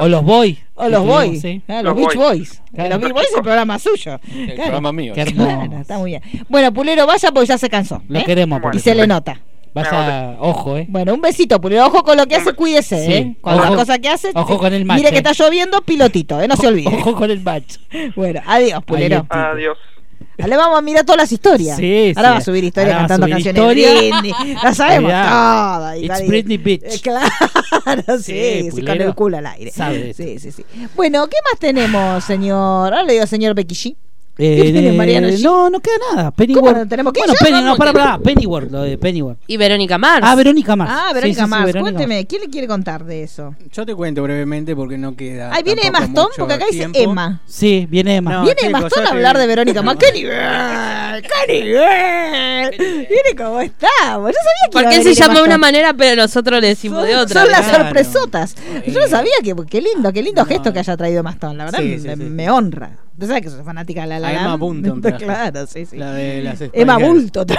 O 0.00 0.08
los 0.08 0.24
boys. 0.24 0.56
O 0.74 0.88
los 0.88 1.04
Boys, 1.04 1.44
ah, 1.68 1.82
los, 1.82 1.84
Los 1.84 1.96
Beach 1.96 2.14
Boys. 2.14 2.62
Los 2.72 3.00
Beach 3.00 3.12
Boys 3.12 3.26
es 3.30 3.36
el 3.36 3.42
programa 3.42 3.78
suyo. 3.78 4.20
El 4.32 4.46
Claro. 4.46 4.62
programa 4.62 4.92
mío. 4.92 5.12
Qué 5.14 5.22
hermoso. 5.22 5.48
Claro, 5.58 5.80
está 5.80 5.98
muy 5.98 6.10
bien. 6.12 6.22
Bueno, 6.48 6.72
Pulero, 6.72 7.06
vaya 7.06 7.30
porque 7.32 7.46
ya 7.48 7.58
se 7.58 7.68
cansó. 7.68 8.02
Lo 8.08 8.18
¿eh? 8.20 8.24
queremos. 8.24 8.60
Bueno. 8.62 8.76
Y 8.76 8.80
se 8.80 8.94
le 8.94 9.06
nota. 9.06 9.40
Vaya, 9.74 10.36
ojo, 10.40 10.76
eh. 10.78 10.86
Bueno, 10.88 11.12
un 11.14 11.20
besito, 11.20 11.60
Pulero. 11.60 11.86
Ojo 11.86 12.02
con 12.02 12.16
lo 12.16 12.26
que 12.26 12.36
hace, 12.36 12.52
cuídese, 12.54 13.04
Sí. 13.04 13.12
¿eh? 13.12 13.36
Con 13.40 13.54
Ojo- 13.54 13.62
las 13.64 13.70
cosas 13.72 13.98
que 13.98 14.08
hace. 14.08 14.30
ojo 14.34 14.58
con 14.58 14.72
el 14.72 14.84
match, 14.84 14.98
Mire 14.98 15.10
que 15.10 15.16
eh. 15.16 15.22
está 15.24 15.32
lloviendo, 15.32 15.82
pilotito, 15.82 16.40
¿eh? 16.40 16.48
No 16.48 16.56
se 16.56 16.66
olvide. 16.68 16.88
Ojo 16.88 17.14
con 17.14 17.30
el 17.30 17.40
match. 17.40 17.76
Bueno, 18.16 18.40
adiós, 18.46 18.82
Pulero. 18.84 19.26
Adiós. 19.28 19.76
Le 20.38 20.56
vamos 20.56 20.78
a 20.78 20.82
mirar 20.82 21.04
todas 21.04 21.18
las 21.18 21.32
historias. 21.32 21.76
Sí, 21.76 22.12
Ahora 22.16 22.28
sí. 22.28 22.32
va 22.34 22.38
a 22.38 22.40
subir 22.40 22.64
historias 22.64 22.94
Ahora 22.94 23.08
cantando 23.08 23.26
subir 23.26 23.44
canciones 23.44 23.74
de 23.74 23.80
historia. 23.82 24.20
Britney. 24.20 24.54
La 24.62 24.74
sabemos 24.74 25.10
todas. 25.10 25.98
It's. 25.98 26.28
Britney 26.28 26.58
Bitch. 26.58 27.02
Claro, 27.84 28.18
sí, 28.22 28.70
Sí, 28.70 28.82
con 28.82 29.00
el 29.00 29.14
culo 29.14 29.38
al 29.38 29.46
aire. 29.46 29.70
Sabe 29.72 30.12
Sí, 30.14 30.38
sí, 30.38 30.52
sí. 30.52 30.64
Bueno, 30.94 31.26
¿qué 31.28 31.36
más 31.50 31.58
tenemos, 31.58 32.22
señor? 32.24 32.92
Ahora 32.92 33.02
le 33.02 33.14
digo 33.14 33.26
señor 33.26 33.54
Becky 33.54 33.74
G. 33.74 33.96
Eh, 34.40 34.62
¿Qué 34.62 34.72
tiene 34.72 34.90
eh, 34.90 34.92
Mariano 34.92 35.26
G? 35.28 35.42
no, 35.42 35.68
no 35.68 35.80
queda 35.80 35.96
nada. 36.14 36.30
Pennyworth. 36.30 36.64
¿Cómo 36.64 36.78
no 36.78 36.88
tenemos 36.88 37.12
que 37.12 37.20
Bueno, 37.20 37.34
Penny, 37.40 37.60
no, 37.60 37.76
para, 37.76 37.92
para, 37.92 38.18
Pennyworth, 38.18 38.70
lo 38.70 38.82
de 38.82 38.96
Pennyworth. 38.96 39.38
Y 39.48 39.56
Verónica 39.56 39.98
Mars. 39.98 40.20
Ah, 40.22 40.36
Verónica 40.36 40.76
Mars. 40.76 40.92
Ah, 40.94 41.06
Sí, 41.08 41.14
Verónica 41.14 41.40
sí, 41.40 41.44
sí, 41.44 41.50
Mars, 41.50 41.66
Verónica 41.66 41.92
cuénteme, 41.96 42.26
¿quién 42.26 42.42
le 42.42 42.48
quiere 42.48 42.68
contar 42.68 43.04
de 43.04 43.24
eso? 43.24 43.56
Yo 43.72 43.84
te 43.84 43.96
cuento 43.96 44.22
brevemente 44.22 44.76
porque 44.76 44.96
no 44.96 45.16
queda. 45.16 45.52
Ahí 45.52 45.64
viene 45.64 45.82
Emma 45.88 46.04
Stone, 46.04 46.34
porque 46.38 46.54
acá 46.54 46.66
dice. 46.70 46.88
Emma. 46.94 47.40
Sí, 47.46 47.88
viene 47.90 48.16
Emma. 48.16 48.30
No, 48.30 48.44
Viene 48.44 48.60
Emma 48.62 48.86
Stone 48.86 49.08
a 49.08 49.10
hablar 49.10 49.38
de 49.38 49.46
Verónica 49.48 49.82
Mars. 49.82 49.98
¡Qué 50.04 50.12
nivel! 50.12 51.22
¡Qué 51.22 51.52
nivel! 51.52 52.78
Mire 52.78 53.36
cómo 53.36 53.60
estamos. 53.60 54.30
Yo 54.30 54.38
sabía 54.38 54.70
que 54.70 54.78
iba 54.78 54.82
Porque 54.82 54.96
él 54.98 55.02
se 55.02 55.14
llama 55.14 55.34
de 55.34 55.42
una 55.42 55.58
manera, 55.58 55.94
pero 55.94 56.22
nosotros 56.22 56.60
le 56.60 56.68
decimos 56.68 57.04
de 57.04 57.16
otra. 57.16 57.42
son 57.42 57.50
las 57.50 57.66
claro. 57.66 57.84
sorpresotas. 57.84 58.54
Yo 58.86 59.00
no 59.00 59.08
sabía 59.08 59.32
que 59.42 59.56
qué 59.68 59.80
lindo, 59.80 60.12
qué 60.12 60.22
lindo 60.22 60.44
gesto 60.44 60.72
que 60.72 60.78
haya 60.78 60.96
traído 60.96 61.20
Emma 61.20 61.32
Stone. 61.32 61.56
La 61.56 61.64
verdad 61.64 61.80
me 62.16 62.50
honra. 62.50 63.07
Usted 63.18 63.26
sabe 63.26 63.42
que 63.42 63.50
soy 63.50 63.64
fanática 63.64 64.02
de 64.02 64.06
la 64.06 64.20
La 64.20 64.28
A 64.28 64.32
Emma. 64.32 64.56
Bunton. 64.56 65.00
Claro, 65.18 65.66
sí, 65.66 65.84
sí. 65.86 65.96
La 65.96 66.12
de 66.12 66.40
las 66.42 66.60
Emma. 66.72 66.98
Bulto. 66.98 67.44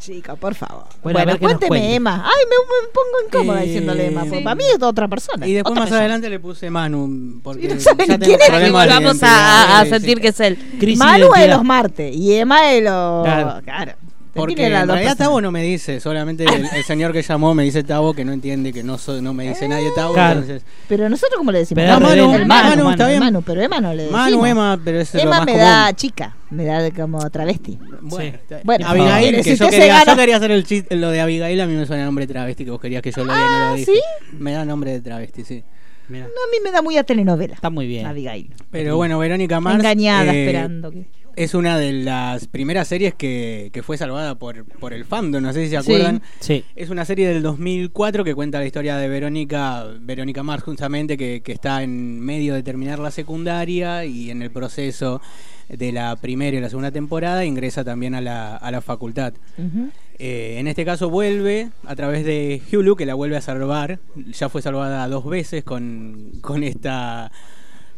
Chica, 0.00 0.34
por 0.34 0.56
favor. 0.56 0.86
Bueno, 1.04 1.38
cuénteme. 1.38 1.94
Emma. 1.94 2.24
Ay, 2.24 2.44
me, 2.50 2.56
me 2.56 2.88
pongo 2.92 3.26
incómoda 3.28 3.62
Eh, 3.62 3.66
diciéndole 3.66 4.06
Emma. 4.08 4.24
sí. 4.24 4.40
Para 4.42 4.56
mí 4.56 4.64
es 4.64 4.82
otra 4.82 5.06
persona. 5.06 5.46
Y 5.46 5.52
después 5.52 5.72
más 5.74 5.82
persona. 5.84 6.00
adelante 6.00 6.28
le 6.30 6.40
puse 6.40 6.68
Manu. 6.68 7.40
Porque 7.44 7.66
Y 7.66 7.68
no 7.68 7.78
saben 7.78 8.08
ya 8.08 8.18
quién 8.18 8.40
es. 8.40 8.60
de 8.60 8.70
Vamos 8.72 9.18
a, 9.22 9.84
sentir 9.88 10.20
que 10.20 10.28
es 10.28 10.40
él. 10.40 10.58
Crisis 10.80 10.98
Manu 10.98 11.26
de 11.26 11.38
identidad. 11.38 11.56
los 11.56 11.64
martes 11.64 12.12
y 12.16 12.34
Emma 12.34 12.72
es 12.72 12.82
los. 12.82 13.24
Claro. 13.24 13.60
Claro. 13.64 13.92
Porque 14.34 14.66
en 14.66 14.72
realidad. 14.86 15.16
Tavo 15.16 15.40
no 15.40 15.50
me 15.50 15.62
dice, 15.62 16.00
solamente 16.00 16.44
el, 16.44 16.64
el 16.74 16.84
señor 16.84 17.12
que 17.12 17.22
llamó 17.22 17.54
me 17.54 17.64
dice 17.64 17.82
Tavo 17.84 18.14
que 18.14 18.24
no 18.24 18.32
entiende 18.32 18.72
que 18.72 18.82
no 18.82 18.96
soy, 18.98 19.20
no 19.20 19.34
me 19.34 19.48
dice 19.48 19.68
nadie 19.68 19.90
Tavo. 19.94 20.14
Claro. 20.14 20.40
Entonces, 20.40 20.62
Pero 20.88 21.08
nosotros, 21.08 21.36
¿cómo 21.38 21.52
le 21.52 21.58
decimos? 21.60 21.84
Pero 21.84 22.00
No, 22.00 22.46
Manu, 22.46 22.90
está 22.90 23.08
bien. 23.08 23.20
Manu, 23.20 23.42
pero 23.42 23.60
Emma 23.60 23.80
no 23.80 23.90
le 23.92 24.04
decimos. 24.04 24.20
Manu, 24.20 24.46
Emma, 24.46 24.80
pero 24.84 25.00
es 25.00 25.12
lo 25.14 25.20
Emma 25.20 25.30
más 25.38 25.46
me 25.46 25.52
común. 25.52 25.66
da 25.66 25.92
chica, 25.94 26.36
me 26.50 26.64
da 26.64 26.90
como 26.92 27.28
travesti. 27.30 27.78
Bueno, 28.00 28.16
Sí. 28.32 28.36
está- 28.42 28.60
Bueno, 28.64 28.86
Abigail, 28.88 29.34
que 29.36 29.42
si 29.44 29.56
yo 29.56 29.68
quería, 29.68 30.04
yo 30.04 30.16
quería 30.16 30.36
hacer 30.36 30.50
el 30.50 30.64
chiste, 30.64 30.96
lo 30.96 31.10
de 31.10 31.20
Abigail, 31.20 31.60
a 31.60 31.66
mí 31.66 31.74
me 31.74 31.84
suena 31.86 32.04
nombre 32.04 32.26
de 32.26 32.32
travesti, 32.32 32.64
que 32.64 32.70
vos 32.70 32.80
querías 32.80 33.02
que 33.02 33.12
yo 33.12 33.24
lo 33.24 33.32
diga 33.32 33.44
y 33.46 33.48
no 33.50 33.56
Ah, 33.66 33.70
lo 33.70 33.76
dije. 33.76 33.92
¿sí? 33.92 34.00
Me 34.38 34.52
da 34.52 34.64
nombre 34.64 34.92
de 34.92 35.00
travesti, 35.02 35.44
sí. 35.44 35.62
Mira, 36.08 36.24
No, 36.24 36.30
a 36.30 36.50
mí 36.50 36.56
me 36.64 36.70
da 36.72 36.82
muy 36.82 36.96
a 36.98 37.04
telenovela. 37.04 37.54
está 37.54 37.70
muy 37.70 37.86
bien. 37.86 38.06
Abigail. 38.06 38.52
Pero 38.70 38.96
bueno, 38.96 39.18
Verónica 39.18 39.60
Mars. 39.60 39.76
Engañada, 39.78 40.34
eh, 40.34 40.46
esperando. 40.46 40.90
que- 40.90 41.06
Es 41.36 41.54
una 41.54 41.78
de 41.78 41.92
las 41.92 42.46
primeras 42.46 42.88
series 42.88 43.14
que, 43.14 43.70
que 43.72 43.82
fue 43.82 43.96
salvada 43.96 44.34
por, 44.34 44.64
por 44.64 44.92
el 44.92 45.04
fandom, 45.04 45.42
no 45.42 45.52
sé 45.52 45.64
si 45.64 45.70
se 45.70 45.76
acuerdan. 45.78 46.22
Sí. 46.40 46.64
Es 46.76 46.90
una 46.90 47.04
serie 47.04 47.28
del 47.28 47.42
2004 47.42 48.24
que 48.24 48.34
cuenta 48.34 48.58
la 48.58 48.66
historia 48.66 48.96
de 48.96 49.08
Verónica, 49.08 49.86
Verónica 50.00 50.42
Mars 50.42 50.62
justamente, 50.64 51.16
que, 51.16 51.42
que 51.42 51.52
está 51.52 51.82
en 51.82 52.20
medio 52.20 52.54
de 52.54 52.62
terminar 52.62 52.98
la 52.98 53.10
secundaria 53.10 54.04
y 54.04 54.30
en 54.30 54.42
el 54.42 54.50
proceso 54.50 55.20
de 55.68 55.92
la 55.92 56.16
primera 56.16 56.56
y 56.56 56.60
la 56.60 56.68
segunda 56.68 56.90
temporada 56.90 57.44
ingresa 57.44 57.82
también 57.84 58.14
a 58.14 58.20
la, 58.20 58.56
a 58.56 58.70
la 58.70 58.80
facultad. 58.80 59.32
Eh, 60.18 60.56
en 60.58 60.68
este 60.68 60.84
caso 60.84 61.08
vuelve 61.08 61.70
a 61.84 61.96
través 61.96 62.24
de 62.24 62.62
Hulu, 62.72 62.94
que 62.94 63.06
la 63.06 63.14
vuelve 63.14 63.36
a 63.36 63.40
salvar. 63.40 63.98
Ya 64.32 64.48
fue 64.48 64.62
salvada 64.62 65.08
dos 65.08 65.24
veces 65.26 65.64
con, 65.64 66.32
con 66.42 66.62
esta 66.62 67.32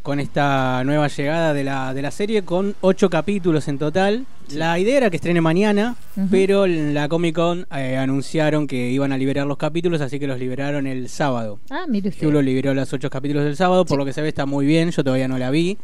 con 0.05 0.21
esta 0.21 0.85
nueva 0.85 1.09
llegada 1.09 1.53
de 1.55 1.65
la, 1.65 1.93
de 1.95 2.03
la 2.03 2.11
serie, 2.11 2.43
con 2.43 2.77
ocho 2.83 3.09
capítulos 3.09 3.67
en 3.69 3.79
total. 3.79 4.27
La 4.53 4.79
idea 4.79 4.99
era 4.99 5.09
que 5.11 5.17
estrene 5.17 5.41
mañana, 5.41 5.97
pero 6.31 6.67
en 6.67 6.93
la 6.93 7.09
Comic 7.09 7.35
Con 7.35 7.67
eh, 7.75 7.97
anunciaron 7.97 8.67
que 8.67 8.91
iban 8.91 9.13
a 9.13 9.17
liberar 9.19 9.47
los 9.47 9.57
capítulos, 9.57 10.03
así 10.03 10.19
que 10.21 10.27
los 10.27 10.39
liberaron 10.39 10.87
el 10.87 11.09
sábado. 11.09 11.59
Ah, 11.71 11.87
mire 11.89 12.11
usted. 12.11 12.27
Hulu 12.27 12.43
liberó 12.43 12.75
los 12.75 12.93
ocho 12.93 13.09
capítulos 13.09 13.45
del 13.45 13.57
sábado, 13.57 13.87
por 13.87 13.97
lo 13.97 14.05
que 14.05 14.13
se 14.13 14.21
ve 14.21 14.29
está 14.29 14.45
muy 14.45 14.67
bien, 14.67 14.91
yo 14.91 15.03
todavía 15.03 15.27
no 15.27 15.39
la 15.39 15.51
vi. 15.51 15.79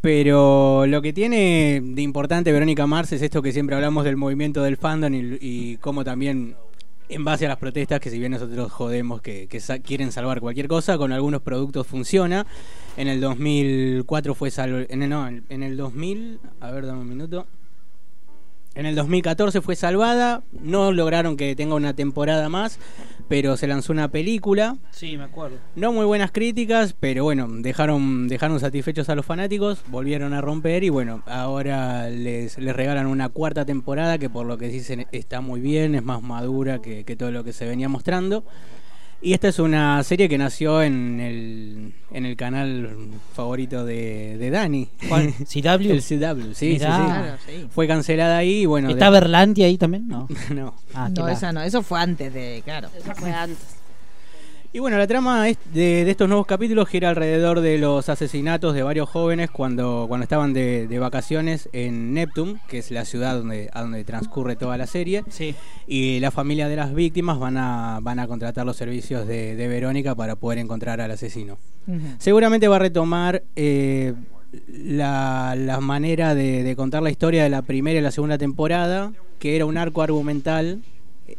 Pero 0.00 0.86
lo 0.86 1.02
que 1.02 1.12
tiene 1.12 1.80
de 1.82 2.02
importante 2.02 2.52
Verónica 2.52 2.86
Mars 2.86 3.10
es 3.12 3.20
esto 3.22 3.42
que 3.42 3.50
siempre 3.52 3.74
hablamos 3.74 4.04
del 4.04 4.16
movimiento 4.16 4.62
del 4.62 4.76
fandom 4.76 5.12
y, 5.12 5.38
y 5.40 5.76
cómo 5.78 6.04
también 6.04 6.54
en 7.08 7.24
base 7.24 7.46
a 7.46 7.48
las 7.48 7.58
protestas, 7.58 7.98
que 8.00 8.10
si 8.10 8.18
bien 8.18 8.30
nosotros 8.32 8.70
jodemos 8.70 9.22
que, 9.22 9.48
que 9.48 9.58
sa- 9.60 9.80
quieren 9.80 10.12
salvar 10.12 10.40
cualquier 10.40 10.68
cosa, 10.68 10.96
con 10.98 11.10
algunos 11.10 11.42
productos 11.42 11.86
funciona. 11.86 12.46
En 12.98 13.06
el 13.06 13.20
2004 13.20 14.34
fue 14.34 14.50
salvo, 14.50 14.78
en 14.88 15.04
el, 15.04 15.08
no, 15.08 15.28
en 15.28 15.62
el 15.62 15.76
2000, 15.76 16.40
a 16.60 16.72
ver, 16.72 16.84
dame 16.84 17.02
un 17.02 17.08
minuto. 17.08 17.46
En 18.74 18.86
el 18.86 18.96
2014 18.96 19.60
fue 19.60 19.76
salvada, 19.76 20.42
no 20.52 20.90
lograron 20.90 21.36
que 21.36 21.54
tenga 21.54 21.76
una 21.76 21.94
temporada 21.94 22.48
más, 22.48 22.80
pero 23.28 23.56
se 23.56 23.68
lanzó 23.68 23.92
una 23.92 24.08
película 24.08 24.76
Sí, 24.90 25.16
me 25.16 25.24
acuerdo. 25.24 25.58
no 25.76 25.92
muy 25.92 26.06
buenas 26.06 26.32
críticas, 26.32 26.92
pero 26.98 27.22
bueno, 27.22 27.46
dejaron, 27.48 28.26
dejaron 28.26 28.58
satisfechos 28.58 29.08
a 29.08 29.14
los 29.14 29.24
fanáticos, 29.24 29.82
volvieron 29.88 30.32
a 30.32 30.40
romper 30.40 30.82
y 30.82 30.88
bueno, 30.88 31.22
ahora 31.26 32.10
les, 32.10 32.58
les 32.58 32.74
regalan 32.74 33.06
una 33.06 33.28
cuarta 33.28 33.64
temporada 33.64 34.18
que 34.18 34.28
por 34.28 34.44
lo 34.44 34.58
que 34.58 34.66
dicen 34.66 35.06
está 35.12 35.40
muy 35.40 35.60
bien, 35.60 35.94
es 35.94 36.02
más 36.02 36.20
madura 36.20 36.80
que, 36.80 37.04
que 37.04 37.14
todo 37.14 37.30
lo 37.30 37.44
que 37.44 37.52
se 37.52 37.64
venía 37.64 37.88
mostrando. 37.88 38.44
Y 39.20 39.32
esta 39.32 39.48
es 39.48 39.58
una 39.58 40.00
serie 40.04 40.28
que 40.28 40.38
nació 40.38 40.80
en 40.80 41.18
el, 41.18 41.92
en 42.12 42.24
el 42.24 42.36
canal 42.36 42.88
favorito 43.34 43.84
de, 43.84 44.38
de 44.38 44.50
Dani. 44.50 44.88
¿Cuál? 45.08 45.34
¿CW? 45.44 45.90
El 45.90 46.02
CW, 46.02 46.52
sí, 46.52 46.54
sí, 46.54 46.66
Mirá. 46.74 46.96
sí. 46.96 47.02
Claro, 47.04 47.36
sí. 47.44 47.66
Fue 47.74 47.88
cancelada 47.88 48.36
ahí 48.38 48.60
y 48.60 48.66
bueno... 48.66 48.90
¿Está 48.90 49.06
de- 49.06 49.10
Berlanti 49.10 49.64
ahí 49.64 49.76
también? 49.76 50.06
No. 50.06 50.28
no. 50.54 50.74
Ah, 50.94 51.08
No, 51.08 51.28
esa 51.28 51.52
no, 51.52 51.62
eso 51.62 51.82
fue 51.82 51.98
antes 52.00 52.32
de, 52.32 52.62
claro. 52.64 52.88
Eso 52.96 53.12
fue 53.16 53.32
antes. 53.32 53.58
Y 54.70 54.80
bueno, 54.80 54.98
la 54.98 55.06
trama 55.06 55.44
de, 55.44 55.56
de 55.72 56.10
estos 56.10 56.28
nuevos 56.28 56.46
capítulos 56.46 56.90
gira 56.90 57.08
alrededor 57.08 57.60
de 57.60 57.78
los 57.78 58.10
asesinatos 58.10 58.74
de 58.74 58.82
varios 58.82 59.08
jóvenes 59.08 59.50
cuando, 59.50 60.04
cuando 60.08 60.24
estaban 60.24 60.52
de, 60.52 60.86
de 60.86 60.98
vacaciones 60.98 61.70
en 61.72 62.12
Neptune, 62.12 62.60
que 62.68 62.78
es 62.78 62.90
la 62.90 63.06
ciudad 63.06 63.38
donde, 63.38 63.70
a 63.72 63.80
donde 63.80 64.04
transcurre 64.04 64.56
toda 64.56 64.76
la 64.76 64.86
serie. 64.86 65.24
Sí. 65.30 65.54
Y 65.86 66.20
la 66.20 66.30
familia 66.30 66.68
de 66.68 66.76
las 66.76 66.92
víctimas 66.92 67.38
van 67.38 67.56
a, 67.56 68.00
van 68.02 68.18
a 68.18 68.26
contratar 68.26 68.66
los 68.66 68.76
servicios 68.76 69.26
de, 69.26 69.56
de 69.56 69.68
Verónica 69.68 70.14
para 70.14 70.36
poder 70.36 70.58
encontrar 70.58 71.00
al 71.00 71.10
asesino. 71.10 71.56
Seguramente 72.18 72.68
va 72.68 72.76
a 72.76 72.80
retomar 72.80 73.42
eh, 73.56 74.12
la, 74.68 75.54
la 75.56 75.80
manera 75.80 76.34
de 76.34 76.76
contar 76.76 77.02
la 77.02 77.10
historia 77.10 77.42
de 77.42 77.48
la 77.48 77.62
primera 77.62 77.98
y 77.98 78.02
la 78.02 78.10
segunda 78.10 78.36
temporada, 78.36 79.12
que 79.38 79.56
era 79.56 79.64
un 79.64 79.78
arco 79.78 80.02
argumental 80.02 80.82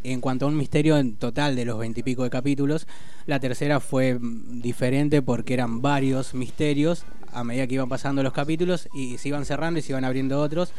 en 0.04 0.22
cuanto 0.22 0.46
a 0.46 0.50
un 0.50 0.58
misterio 0.58 0.98
en 0.98 1.16
total 1.16 1.56
de 1.56 1.66
los 1.66 1.78
veintipico 1.80 2.24
de 2.24 2.30
capítulos. 2.30 2.88
La 3.26 3.40
tercera 3.40 3.80
fue 3.80 4.16
mm, 4.20 4.62
diferente 4.62 5.22
porque 5.22 5.54
eran 5.54 5.82
varios 5.82 6.34
misterios 6.34 7.04
a 7.32 7.44
medida 7.44 7.68
que 7.68 7.76
iban 7.76 7.90
pasando 7.90 8.24
los 8.24 8.34
capítulos 8.34 8.90
y 8.94 9.18
se 9.20 9.28
iban 9.30 9.46
cerrando 9.46 9.80
y 9.80 9.84
se 9.84 9.92
iban 9.92 10.04
abriendo 10.04 10.40
otros. 10.42 10.72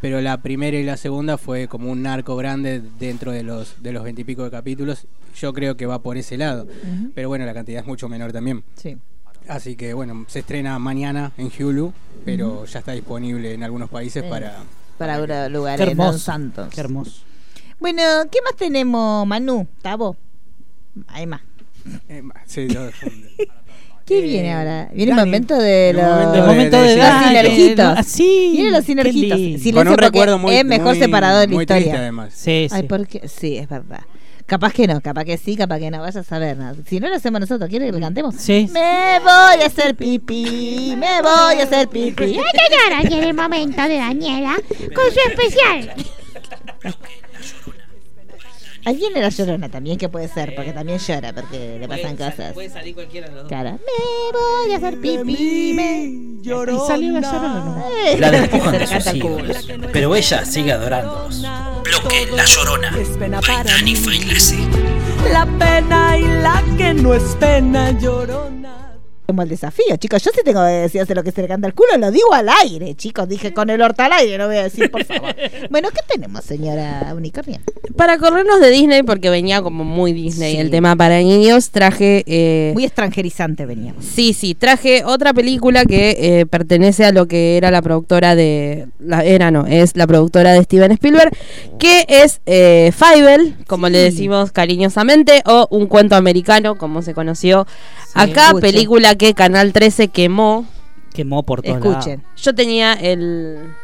Pero 0.00 0.20
la 0.20 0.40
primera 0.42 0.78
y 0.78 0.84
la 0.84 0.96
segunda 0.96 1.36
fue 1.38 1.68
como 1.68 1.90
un 1.90 2.06
arco 2.06 2.36
grande 2.36 2.80
dentro 2.98 3.32
de 3.32 3.42
los 3.42 3.82
de 3.82 3.92
los 3.92 4.04
veintipico 4.04 4.44
de 4.44 4.50
capítulos. 4.50 5.06
Yo 5.36 5.52
creo 5.52 5.76
que 5.76 5.86
va 5.86 6.00
por 6.02 6.16
ese 6.16 6.36
lado. 6.36 6.66
Pero 7.14 7.28
bueno, 7.28 7.44
la 7.44 7.52
cantidad 7.54 7.80
es 7.82 7.86
mucho 7.86 8.08
menor 8.08 8.32
también. 8.32 8.64
Sí. 8.76 8.96
Así 9.48 9.76
que 9.76 9.94
bueno, 9.94 10.24
se 10.28 10.40
estrena 10.40 10.78
mañana 10.78 11.32
en 11.36 11.50
Hulu, 11.58 11.92
pero 12.24 12.64
ya 12.66 12.78
está 12.80 12.92
disponible 12.92 13.54
en 13.54 13.62
algunos 13.64 13.88
países 13.88 14.22
Sí. 14.22 14.28
para... 14.30 14.56
Para 14.98 15.16
que- 15.16 15.22
un 15.46 15.52
lugar 15.52 15.76
Qué 15.78 15.84
en 15.84 15.88
hermoso. 15.90 16.12
Los 16.12 16.22
Santos. 16.22 16.68
Qué 16.74 16.80
hermoso. 16.80 17.22
Bueno, 17.78 18.02
¿qué 18.30 18.38
más 18.42 18.56
tenemos, 18.56 19.26
Manu? 19.26 19.66
Tabo. 19.82 20.16
Hay 21.08 21.26
más. 21.26 21.42
Eh, 22.08 22.22
sí, 22.46 22.66
yo- 22.68 22.88
¿Qué 24.04 24.18
Eh, 24.20 24.22
viene 24.22 24.54
ahora? 24.54 24.88
Viene 24.94 25.12
el 25.12 25.18
momento 25.18 25.54
de 25.58 25.92
los, 25.92 26.02
momento 26.02 26.34
El 26.34 26.46
momento 26.46 26.80
de, 26.82 26.96
los 26.96 27.24
sinergitos. 27.24 28.06
Sí. 28.06 28.50
Vienen 28.54 28.72
los 28.72 28.84
sinergitos. 28.84 29.38
Silencio 29.38 29.74
Con 29.74 29.88
un 29.88 29.98
recuerdo 29.98 30.38
muy- 30.38 30.56
es 30.56 30.64
mejor 30.64 30.94
muy- 30.94 30.98
separado 30.98 31.40
de 31.40 31.46
la 31.46 31.52
muy 31.52 31.62
historia. 31.64 31.82
triste, 31.82 31.98
además. 31.98 32.32
Sí, 32.34 32.66
sí. 32.70 32.74
Ay, 32.74 32.82
porque 32.84 33.28
sí, 33.28 33.58
es 33.58 33.68
verdad. 33.68 34.00
Capaz 34.46 34.72
que 34.72 34.86
no, 34.86 34.98
capaz 35.02 35.24
que 35.26 35.36
sí, 35.36 35.56
capaz 35.56 35.78
que 35.78 35.90
no. 35.90 36.00
Vaya 36.00 36.20
a 36.20 36.24
saber. 36.24 36.56
¿no? 36.56 36.74
Si 36.88 37.00
no 37.00 37.08
lo 37.10 37.16
hacemos 37.16 37.38
nosotros, 37.38 37.68
¿quiere 37.68 37.84
que 37.86 37.92
lo 37.92 38.00
cantemos? 38.00 38.34
Sí. 38.36 38.66
Me 38.72 39.18
voy 39.20 39.62
a 39.62 39.66
hacer 39.66 39.94
pipí, 39.94 40.94
me 40.96 41.20
voy 41.20 41.60
a 41.60 41.64
hacer 41.64 41.86
pipí. 41.88 42.24
Ay, 42.24 42.38
ahora 42.84 43.02
llega 43.02 43.26
el 43.28 43.34
momento 43.34 43.82
de 43.82 43.96
Daniela 43.96 44.56
con 44.94 45.04
su 45.12 45.20
especial. 45.30 45.94
Ahí 48.84 48.96
viene 48.96 49.20
la 49.20 49.28
llorona 49.28 49.68
también, 49.68 49.98
que 49.98 50.08
puede 50.08 50.28
ser, 50.28 50.54
porque 50.54 50.72
también 50.72 50.98
llora, 50.98 51.32
porque 51.32 51.78
le 51.78 51.88
pasan 51.88 52.16
cosas. 52.16 52.54
salir 52.72 52.94
cualquiera 52.94 53.28
de 53.28 53.34
los 53.34 53.42
dos. 53.42 53.48
Claro. 53.48 53.72
Me 53.72 54.38
voy 54.38 54.72
a 54.72 54.76
hacer 54.76 55.00
pipí, 55.00 55.72
me... 55.74 56.04
Y 56.42 56.78
salió 56.86 57.12
la 57.20 57.20
llorona. 57.20 57.84
Eh, 58.06 58.16
La 58.18 58.30
despojan 58.30 58.72
de 58.78 58.86
sus 59.02 59.14
hijos, 59.14 59.42
pero 59.92 60.14
ella 60.14 60.44
sigue 60.44 60.72
adorándolos. 60.72 61.42
Bloque 61.84 62.28
La 62.34 62.44
Llorona. 62.44 62.96
Dani 63.64 63.96
Failese. 63.96 64.56
La 65.32 65.44
pena 65.58 66.16
y 66.16 66.22
la 66.22 66.62
que 66.78 66.94
no 66.94 67.12
es 67.12 67.22
pena 67.38 67.90
llorona. 67.98 68.87
Como 69.30 69.42
el 69.42 69.50
desafío, 69.50 69.94
chicos. 69.98 70.22
Yo 70.24 70.30
sí 70.34 70.40
tengo 70.42 70.62
que 70.64 70.70
decir 70.72 71.02
hacer 71.02 71.14
lo 71.14 71.22
que 71.22 71.32
se 71.32 71.42
le 71.42 71.48
canta 71.48 71.66
el 71.66 71.74
culo, 71.74 71.98
lo 71.98 72.10
digo 72.10 72.32
al 72.32 72.48
aire, 72.62 72.94
chicos. 72.94 73.28
Dije 73.28 73.52
con 73.52 73.68
el 73.68 73.82
horta 73.82 74.06
al 74.06 74.12
aire, 74.14 74.38
no 74.38 74.46
voy 74.46 74.56
a 74.56 74.62
decir, 74.62 74.90
por 74.90 75.04
favor. 75.04 75.36
bueno, 75.70 75.90
¿qué 75.90 76.00
tenemos, 76.08 76.42
señora 76.44 77.12
Unicornia? 77.14 77.60
Para 77.94 78.16
corrernos 78.16 78.58
de 78.58 78.70
Disney, 78.70 79.02
porque 79.02 79.28
venía 79.28 79.60
como 79.60 79.84
muy 79.84 80.14
Disney 80.14 80.54
Sí. 80.54 80.58
el 80.58 80.70
tema 80.70 80.96
para 80.96 81.18
niños, 81.18 81.68
traje... 81.68 82.24
eh, 82.26 82.70
Muy 82.72 82.86
extranjerizante 82.86 83.66
venía. 83.66 83.92
Sí, 84.00 84.32
sí, 84.32 84.54
traje 84.54 85.04
otra 85.04 85.34
película 85.34 85.84
que 85.84 86.16
eh, 86.40 86.46
pertenece 86.46 87.04
a 87.04 87.12
lo 87.12 87.28
que 87.28 87.58
era 87.58 87.70
la 87.70 87.82
productora 87.82 88.34
de... 88.34 88.86
La, 88.98 89.24
era, 89.24 89.50
no, 89.50 89.66
es 89.66 89.94
la 89.94 90.06
productora 90.06 90.54
de 90.54 90.62
Steven 90.62 90.92
Spielberg, 90.92 91.36
que 91.78 92.06
es 92.08 92.40
eh, 92.46 92.92
Fievel, 92.96 93.56
como 93.66 93.90
le 93.90 93.98
decimos 93.98 94.52
cariñosamente, 94.52 95.42
o 95.44 95.66
Un 95.70 95.86
cuento 95.86 96.16
americano, 96.16 96.78
como 96.78 97.02
se 97.02 97.12
conoció 97.12 97.66
acá, 98.14 98.46
escuchen. 98.46 98.60
película 98.72 99.16
que 99.18 99.34
Canal 99.34 99.72
13 99.72 100.08
quemó. 100.08 100.66
Quemó 101.12 101.42
por 101.42 101.62
todos 101.62 101.76
Escuchen. 101.76 102.24
Yo 102.36 102.54
tenía 102.54 102.94
el... 102.94 103.74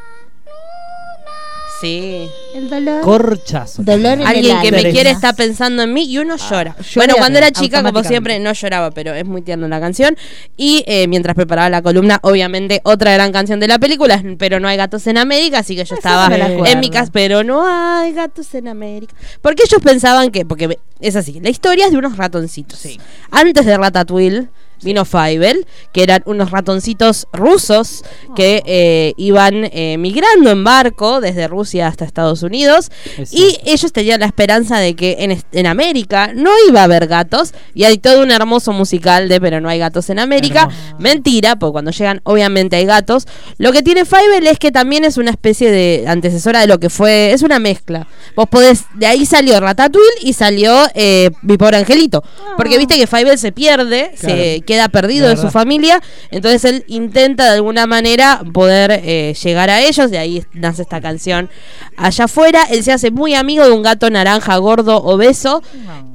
Sí. 1.81 2.29
El 2.55 2.71
dolor. 2.71 3.03
Corchazo. 3.03 3.83
Dolor 3.83 4.15
en 4.15 4.21
el 4.21 4.27
Alguien 4.27 4.61
que 4.63 4.73
me 4.73 4.91
quiere 4.91 5.11
está 5.11 5.35
pensando 5.35 5.83
en 5.83 5.93
mí 5.93 6.05
y 6.05 6.19
uno 6.19 6.37
llora. 6.37 6.77
llora 6.77 6.85
Bueno, 6.95 7.15
cuando 7.19 7.39
era 7.39 7.51
chica, 7.51 7.83
como 7.83 8.03
siempre, 8.05 8.39
no 8.39 8.53
lloraba, 8.53 8.91
pero 8.93 9.13
es 9.13 9.27
muy 9.27 9.43
tierna 9.43 9.69
la 9.69 9.81
canción. 9.81 10.17
Y 10.57 10.85
eh, 10.87 11.09
mientras 11.09 11.35
preparaba 11.35 11.69
la 11.69 11.83
columna, 11.83 12.21
obviamente, 12.23 12.81
otra 12.85 13.13
gran 13.13 13.33
canción 13.33 13.61
de 13.61 13.69
la 13.69 13.79
película, 13.79 14.15
es 14.15 14.23
Pero 14.39 14.61
no 14.61 14.69
hay 14.69 14.77
gatos 14.77 15.07
en 15.09 15.19
América, 15.19 15.59
así 15.59 15.77
que 15.77 15.85
yo 15.85 15.97
estaba 15.97 16.35
en 16.35 16.81
mi 16.81 16.89
casa, 16.89 17.11
pero 17.13 17.45
no 17.45 17.67
hay 17.67 18.13
gatos 18.13 18.55
en 18.55 18.69
América. 18.69 19.15
Porque 19.43 19.65
ellos 19.67 19.83
pensaban 19.83 20.31
que, 20.31 20.47
porque 20.47 20.79
es 21.01 21.17
así, 21.17 21.41
la 21.41 21.51
historia 21.51 21.87
es 21.87 21.93
de 21.93 21.99
unos 21.99 22.17
ratoncitos. 22.17 22.87
Antes 23.31 23.67
de 23.67 23.77
Ratatouille 23.77 24.49
vino 24.85 25.05
Fievel, 25.05 25.67
que 25.93 26.03
eran 26.03 26.23
unos 26.27 26.51
ratoncitos 26.51 27.27
rusos 27.33 28.05
que 28.37 28.63
eh, 28.67 29.15
iban 29.17 29.69
eh, 29.73 29.97
migrando 29.99 30.51
en 30.51 30.65
barco 30.65 31.21
desde 31.21 31.49
Rusia 31.49 31.89
hasta 31.89 32.05
Estados 32.05 32.43
Unidos 32.43 32.91
y 33.31 33.59
ellos 33.65 33.93
tenían 33.93 34.21
la 34.21 34.27
esperanza 34.27 34.79
de 34.79 34.95
que 34.95 35.17
en, 35.21 35.43
en 35.53 35.67
América 35.67 36.33
no 36.35 36.51
iba 36.69 36.81
a 36.81 36.85
haber 36.85 37.07
gatos 37.07 37.53
y 37.75 37.85
hay 37.85 37.99
todo 37.99 38.23
un 38.23 38.31
hermoso 38.31 38.73
musical 38.73 39.29
de 39.29 39.41
pero 39.41 39.61
no 39.61 39.69
hay 39.69 39.79
gatos 39.79 40.11
en 40.11 40.19
América. 40.19 40.69
Mentira, 40.99 41.57
porque 41.57 41.73
cuando 41.73 41.91
llegan 41.91 42.21
obviamente 42.25 42.77
hay 42.77 42.87
gatos. 42.87 43.27
Lo 43.59 43.73
que 43.73 43.83
tiene 43.83 44.05
Fievel 44.05 44.47
es 44.47 44.59
que 44.59 44.73
también 44.73 45.05
es 45.05 45.17
una 45.17 45.31
especie 45.31 45.71
de 45.71 46.05
antecesora 46.07 46.61
de 46.61 46.67
lo 46.67 46.79
que 46.79 46.91
fue, 46.91 47.33
es 47.33 47.43
una 47.43 47.59
mezcla. 47.59 48.07
Vos 48.37 48.49
podés, 48.49 48.85
de 48.95 49.07
ahí 49.07 49.27
salió 49.27 49.59
Ratatouille 49.61 50.09
y 50.23 50.33
salió 50.33 50.75
eh, 50.95 51.31
Mi 51.43 51.57
pobre 51.57 51.77
angelito. 51.77 52.23
Porque 52.57 52.79
viste 52.79 52.99
que 52.99 53.07
Fievel 53.07 53.39
se 53.39 53.53
pierde, 53.53 54.13
se 54.17 54.35
Claro. 54.35 54.65
Queda 54.75 54.89
perdido 54.89 55.29
de 55.29 55.37
su 55.37 55.51
familia, 55.51 56.01
entonces 56.31 56.65
él 56.65 56.85
intenta 56.89 57.45
de 57.45 57.51
alguna 57.51 57.87
manera 57.87 58.43
poder 58.53 58.91
eh, 59.05 59.35
llegar 59.43 59.71
a 59.71 59.81
ellos, 59.83 60.11
de 60.11 60.19
ahí 60.19 60.43
nace 60.53 60.83
esta 60.83 61.01
canción 61.01 61.49
allá 61.97 62.25
afuera. 62.25 62.65
Él 62.71 62.83
se 62.83 62.93
hace 62.93 63.11
muy 63.11 63.35
amigo 63.35 63.65
de 63.65 63.71
un 63.73 63.83
gato 63.83 64.11
naranja 64.11 64.57
gordo 64.57 64.97
obeso, 64.97 65.63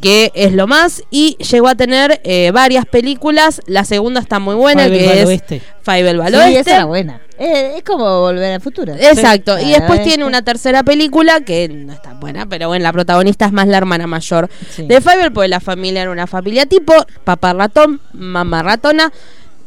que 0.02 0.32
es 0.36 0.52
lo 0.54 0.68
más, 0.68 1.04
y 1.10 1.38
llegó 1.38 1.68
a 1.70 1.76
tener 1.76 2.20
eh, 2.24 2.52
varias 2.54 2.86
películas. 2.86 3.62
La 3.66 3.86
segunda 3.86 4.20
está 4.20 4.40
muy 4.40 4.56
buena, 4.56 4.88
que 4.88 5.22
es 5.22 5.26
oeste. 5.26 5.62
Fievel 5.82 6.20
al 6.22 6.34
Sí, 6.34 6.38
oeste. 6.38 6.60
esa 6.60 6.76
era 6.76 6.86
buena. 6.86 7.22
Eh, 7.40 7.76
es 7.78 7.84
como 7.84 8.20
volver 8.20 8.54
al 8.56 8.62
futuro. 8.62 8.94
Exacto, 8.94 9.58
Sí. 9.58 9.66
y 9.68 9.72
después 9.72 10.02
Ah, 10.02 10.04
tiene 10.04 10.26
una 10.26 10.42
tercera 10.42 10.84
película 10.84 11.40
que 11.42 11.70
no 11.70 11.94
está 11.94 12.14
buena, 12.14 12.46
pero 12.48 12.68
bueno, 12.68 12.84
la 12.84 12.92
protagonista 12.92 13.46
es 13.46 13.54
más 13.54 13.66
la 13.68 13.78
hermana 13.78 14.08
mayor 14.08 14.50
Sí. 14.76 14.86
de 14.86 15.00
Fievel, 15.00 15.32
porque 15.32 15.48
la 15.48 15.62
familia 15.62 16.02
era 16.02 16.12
una 16.12 16.28
familia 16.28 16.66
tipo, 16.66 16.94
papá 17.24 17.54
ratón, 17.54 18.02
mamá 18.12 18.62
ratona, 18.62 19.12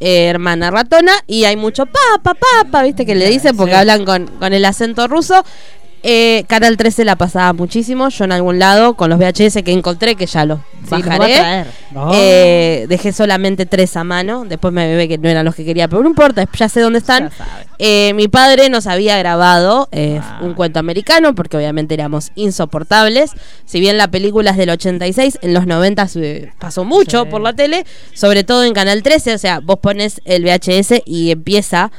eh, 0.01 0.27
hermana 0.27 0.70
ratona, 0.70 1.12
y 1.27 1.44
hay 1.44 1.57
mucho 1.57 1.86
papa, 1.86 2.35
papa, 2.35 2.82
viste 2.82 3.07
que 3.07 3.15
le 3.15 3.28
dicen 3.31 3.57
porque 3.57 3.73
Sí. 3.73 3.78
hablan 3.78 4.05
con, 4.05 4.27
con 4.27 4.53
el 4.53 4.65
acento 4.66 5.09
ruso. 5.09 5.43
Eh, 6.04 6.44
Canal 6.48 6.76
13 6.76 7.04
la 7.04 7.16
pasaba 7.16 7.52
muchísimo, 7.52 8.08
yo 8.08 8.24
en 8.24 8.32
algún 8.32 8.58
lado 8.58 8.94
con 8.94 9.08
los 9.08 9.18
VHS 9.20 9.62
que 9.62 9.72
encontré, 9.72 10.16
que 10.16 10.26
ya 10.26 10.44
los 10.44 10.58
Sí, 10.84 11.00
bajaré. 11.00 11.64
No. 11.92 12.10
Eh, 12.12 12.86
dejé 12.88 13.12
solamente 13.12 13.66
tres 13.66 13.96
a 13.96 14.02
mano. 14.02 14.44
Después 14.44 14.74
me 14.74 14.84
bebé 14.88 15.06
que 15.06 15.16
no 15.16 15.28
eran 15.28 15.44
los 15.44 15.54
que 15.54 15.64
quería, 15.64 15.86
pero 15.86 16.02
no 16.02 16.08
importa, 16.08 16.44
ya 16.58 16.68
sé 16.68 16.80
dónde 16.80 16.98
están. 16.98 17.30
Eh, 17.78 18.12
mi 18.14 18.26
padre 18.26 18.68
nos 18.68 18.88
había 18.88 19.16
grabado 19.16 19.88
eh, 19.92 20.20
un 20.40 20.54
cuento 20.54 20.80
americano 20.80 21.36
porque 21.36 21.56
obviamente 21.56 21.94
éramos 21.94 22.32
insoportables. 22.34 23.30
Si 23.64 23.78
bien 23.78 23.96
la 23.96 24.08
película 24.10 24.50
es 24.50 24.56
del 24.56 24.70
86, 24.70 25.38
en 25.42 25.54
los 25.54 25.66
90 25.68 26.08
se 26.08 26.52
pasó 26.58 26.84
mucho 26.84 27.22
Sí. 27.24 27.28
por 27.30 27.40
la 27.42 27.52
tele, 27.52 27.84
sobre 28.14 28.42
todo 28.42 28.64
en 28.64 28.72
Canal 28.74 29.04
13. 29.04 29.34
O 29.34 29.38
sea, 29.38 29.60
vos 29.60 29.78
pones 29.80 30.20
el 30.24 30.42
VHS 30.44 31.02
y 31.06 31.30
empieza 31.30 31.92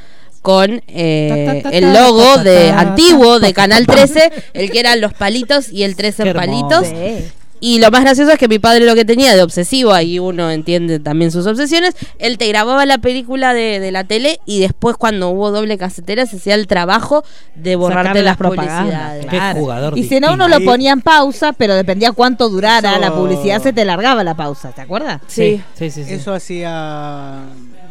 con 0.44 0.82
eh, 0.88 1.62
Ta, 1.62 1.62
ta, 1.62 1.70
ta, 1.70 1.76
el 1.76 1.84
ta, 1.90 2.02
logo 2.02 2.34
ta, 2.34 2.42
de 2.42 2.70
antiguo 2.70 3.40
de 3.40 3.48
ta, 3.48 3.54
Canal 3.54 3.86
ta. 3.86 3.94
13, 3.94 4.30
el 4.52 4.70
que 4.70 4.78
eran 4.78 5.00
los 5.00 5.14
palitos 5.14 5.72
y 5.72 5.84
el 5.84 5.96
13 5.96 6.22
Qué 6.22 6.28
en 6.28 6.36
palitos. 6.36 6.86
Sí. 6.86 7.24
Y 7.60 7.78
lo 7.78 7.90
más 7.90 8.02
gracioso 8.02 8.30
es 8.30 8.38
que 8.38 8.46
mi 8.46 8.58
padre 8.58 8.84
lo 8.84 8.94
que 8.94 9.06
tenía 9.06 9.34
de 9.34 9.42
obsesivo, 9.42 9.94
ahí 9.94 10.18
uno 10.18 10.50
entiende 10.50 11.00
también 11.00 11.30
sus 11.30 11.46
obsesiones, 11.46 11.94
él 12.18 12.36
te 12.36 12.46
grababa 12.48 12.84
la 12.84 12.98
película 12.98 13.54
de, 13.54 13.80
de 13.80 13.90
la 13.90 14.04
tele 14.04 14.38
y 14.44 14.60
después 14.60 14.96
cuando 14.98 15.30
hubo 15.30 15.50
doble 15.50 15.78
casetera 15.78 16.26
se 16.26 16.36
hacía 16.36 16.56
el 16.56 16.66
trabajo 16.66 17.24
de 17.54 17.76
borrarte 17.76 18.08
Sacarle 18.08 18.22
las 18.22 18.36
publicidades. 18.36 19.24
Qué 19.24 19.30
claro. 19.38 19.60
jugador 19.60 19.98
Y 19.98 20.02
si 20.04 20.20
no, 20.20 20.34
uno 20.34 20.46
lo 20.48 20.60
ponía 20.62 20.92
en 20.92 21.00
pausa, 21.00 21.54
pero 21.54 21.74
dependía 21.74 22.12
cuánto 22.12 22.50
durara 22.50 22.90
Eso- 22.92 23.00
la 23.00 23.14
publicidad, 23.14 23.62
se 23.62 23.72
te 23.72 23.86
largaba 23.86 24.22
la 24.24 24.34
pausa, 24.34 24.72
¿te 24.72 24.82
acuerdas? 24.82 25.22
Sí. 25.26 25.62
Sí, 25.78 25.90
sí, 25.90 26.04
sí. 26.04 26.12
Eso 26.12 26.34
hacía. 26.34 27.44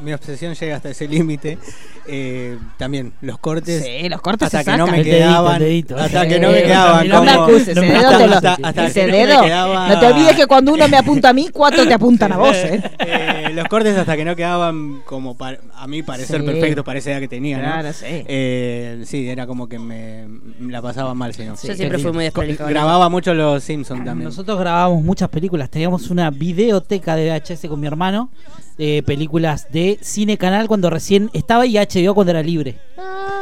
Mi 0.04 0.12
obsesión 0.14 0.54
llega 0.54 0.76
hasta 0.76 0.90
ese 0.90 1.08
límite. 1.08 1.58
Eh, 2.06 2.58
también 2.78 3.14
los 3.22 3.38
cortes. 3.40 3.84
Sí, 3.84 4.10
los 4.10 4.22
cortes 4.22 4.48
hasta 4.48 4.64
se 4.64 4.72
que 4.72 4.78
no 4.78 4.88
me 4.88 4.98
El 5.00 5.04
dedito, 5.06 5.18
quedaban. 5.20 5.54
el 5.56 5.60
dedito. 5.62 5.98
Hasta 5.98 6.22
Sí. 6.24 6.28
que 6.28 6.40
no 6.40 6.48
me 6.52 6.60
No 6.60 6.66
quedaban. 6.66 7.08
me 7.26 7.32
acuses, 7.32 7.78
hasta- 7.78 8.26
hasta- 8.54 8.58
hasta 8.68 8.86
ese 8.88 9.06
no 9.08 9.12
me 9.14 9.26
dedo, 9.26 9.42
quedaba- 9.44 9.88
No 9.90 10.00
te 10.00 10.06
olvides 10.08 10.36
que 10.36 10.46
cuando 10.48 10.74
uno 10.74 10.88
me 10.90 10.98
apunta 10.98 11.30
a 11.30 11.34
mí, 11.34 11.48
cuatro 11.54 11.88
te 11.88 11.94
apuntan 11.94 12.34
a 12.34 12.38
vos, 12.38 12.56
¿eh? 12.58 12.82
Eh, 13.00 13.50
los 13.54 13.68
cortes 13.68 13.98
hasta 13.98 14.16
que 14.18 14.26
no 14.26 14.36
quedaban 14.36 15.02
como 15.06 15.38
pa- 15.38 15.58
a 15.76 15.88
mí 15.88 16.04
parecer 16.04 16.42
Sí. 16.42 16.46
perfectos 16.46 16.84
para 16.84 17.00
esa 17.00 17.12
edad 17.12 17.20
que 17.22 17.28
tenía, 17.30 17.58
¿no? 17.58 17.64
Claro, 17.64 17.94
sí. 17.94 18.06
Eh, 18.10 19.04
sí, 19.06 19.30
era 19.30 19.48
como 19.48 19.68
que 19.70 19.80
me, 19.80 20.28
me 20.60 20.72
la 20.74 20.82
pasaba 20.82 21.14
mal, 21.14 21.34
si 21.34 21.44
no. 21.46 21.56
Yo 21.62 21.74
siempre 21.76 22.00
fui 22.00 22.12
muy 22.12 22.26
desprolijona. 22.26 22.70
Grababa 22.70 23.08
mucho 23.10 23.34
los 23.34 23.64
Simpsons 23.64 24.04
también. 24.04 24.26
Nosotros 24.26 24.60
grabábamos 24.60 25.04
muchas 25.04 25.30
películas, 25.30 25.70
teníamos 25.70 26.10
una 26.10 26.30
videoteca 26.32 27.16
de 27.16 27.30
VHS 27.30 27.68
con 27.70 27.80
mi 27.80 27.88
hermano, 27.88 28.30
eh, 28.80 29.04
películas 29.06 29.68
de 29.72 30.00
Cine 30.02 30.38
Canal 30.38 30.68
cuando 30.68 30.90
recién 30.90 31.30
estaba 31.34 31.66
y 31.68 31.78
HBO 31.94 32.14
cuando 32.16 32.32
era 32.32 32.42
libre. 32.44 32.76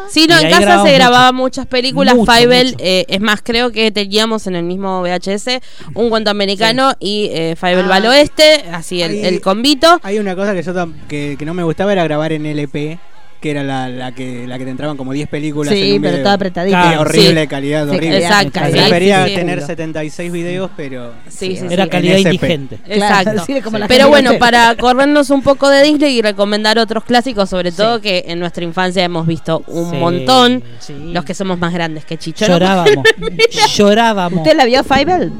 Sí, 0.10 0.26
no, 0.28 0.40
Y 0.42 0.46
en 0.46 0.52
casa 0.52 0.84
se 0.84 0.94
grababan 0.94 1.36
muchas 1.36 1.66
películas. 1.68 2.16
Mucho, 2.16 2.32
Fievel, 2.32 2.72
mucho. 2.74 2.78
eh, 2.80 3.06
es 3.08 3.22
más, 3.22 3.42
creo 3.42 3.72
que 3.72 3.92
teníamos 3.92 4.46
en 4.48 4.56
el 4.56 4.64
mismo 4.64 5.02
VHS 5.02 5.62
un 5.94 6.10
cuento 6.10 6.30
americano 6.32 6.94
y 7.00 7.30
eh, 7.32 7.56
Fievel 7.60 7.90
va 7.90 7.96
al 7.96 8.06
oeste, 8.08 8.66
así 8.74 9.02
el, 9.02 9.12
Ahí- 9.12 9.26
el 9.26 9.42
combito. 9.42 10.00
Hay 10.04 10.20
una 10.20 10.36
cosa 10.36 10.54
que 10.54 10.64
yo 10.64 10.74
que, 11.08 11.36
que 11.40 11.46
no 11.46 11.54
me 11.54 11.64
gustaba 11.64 11.92
era 11.94 12.04
grabar 12.04 12.34
en 12.34 12.46
LP, 12.46 13.00
que 13.42 13.52
era 13.52 13.64
la, 13.64 13.90
la 13.90 14.12
que 14.14 14.46
la 14.48 14.58
que 14.60 14.66
te 14.66 14.70
entraban 14.72 14.96
como 14.96 15.12
10 15.14 15.28
películas. 15.28 15.74
Sí, 15.74 15.90
en 15.90 15.96
un 15.96 16.02
pero 16.02 16.12
video. 16.14 16.24
toda 16.24 16.36
apretadita. 16.36 16.82
Claro. 16.82 17.02
horrible 17.02 17.42
Sí. 17.42 17.48
calidad, 17.48 17.90
Sí, 17.90 17.96
horrible. 17.98 18.18
exacto, 18.18 18.60
Prefería 18.72 19.24
sí, 19.26 19.30
sí. 19.32 19.36
tener 19.36 19.62
76 19.62 20.32
videos, 20.32 20.72
pero 20.78 21.12
Sí, 21.28 21.58
sí, 21.58 21.66
Era 21.70 21.86
sí. 21.86 21.90
calidad 21.90 22.18
indigente. 22.18 22.78
Exacto. 22.88 23.44
sí, 23.46 23.60
como 23.62 23.80
la 23.80 23.88
Pero 23.88 24.08
bueno, 24.10 24.34
para 24.40 24.76
corrernos 24.76 25.30
un 25.32 25.42
poco 25.42 25.68
de 25.70 25.82
Disney 25.84 26.18
y 26.18 26.22
recomendar 26.22 26.78
otros 26.80 27.04
clásicos, 27.04 27.50
sobre 27.50 27.72
todo 27.72 28.00
que 28.00 28.26
en 28.28 28.40
nuestra 28.40 28.64
infancia 28.64 29.04
hemos 29.04 29.26
visto 29.26 29.64
un 29.68 29.90
Sí, 29.90 29.98
montón, 29.98 30.64
sí. 30.80 30.94
los 31.12 31.26
que 31.26 31.34
somos 31.34 31.58
más 31.58 31.74
grandes 31.74 32.06
que 32.06 32.18
Chicho. 32.20 32.46
Llorábamos. 32.46 33.04
Llorábamos. 33.76 34.40
¿Usted 34.42 34.56
la 34.56 34.66
vio, 34.66 34.84
Fievel? 34.84 35.32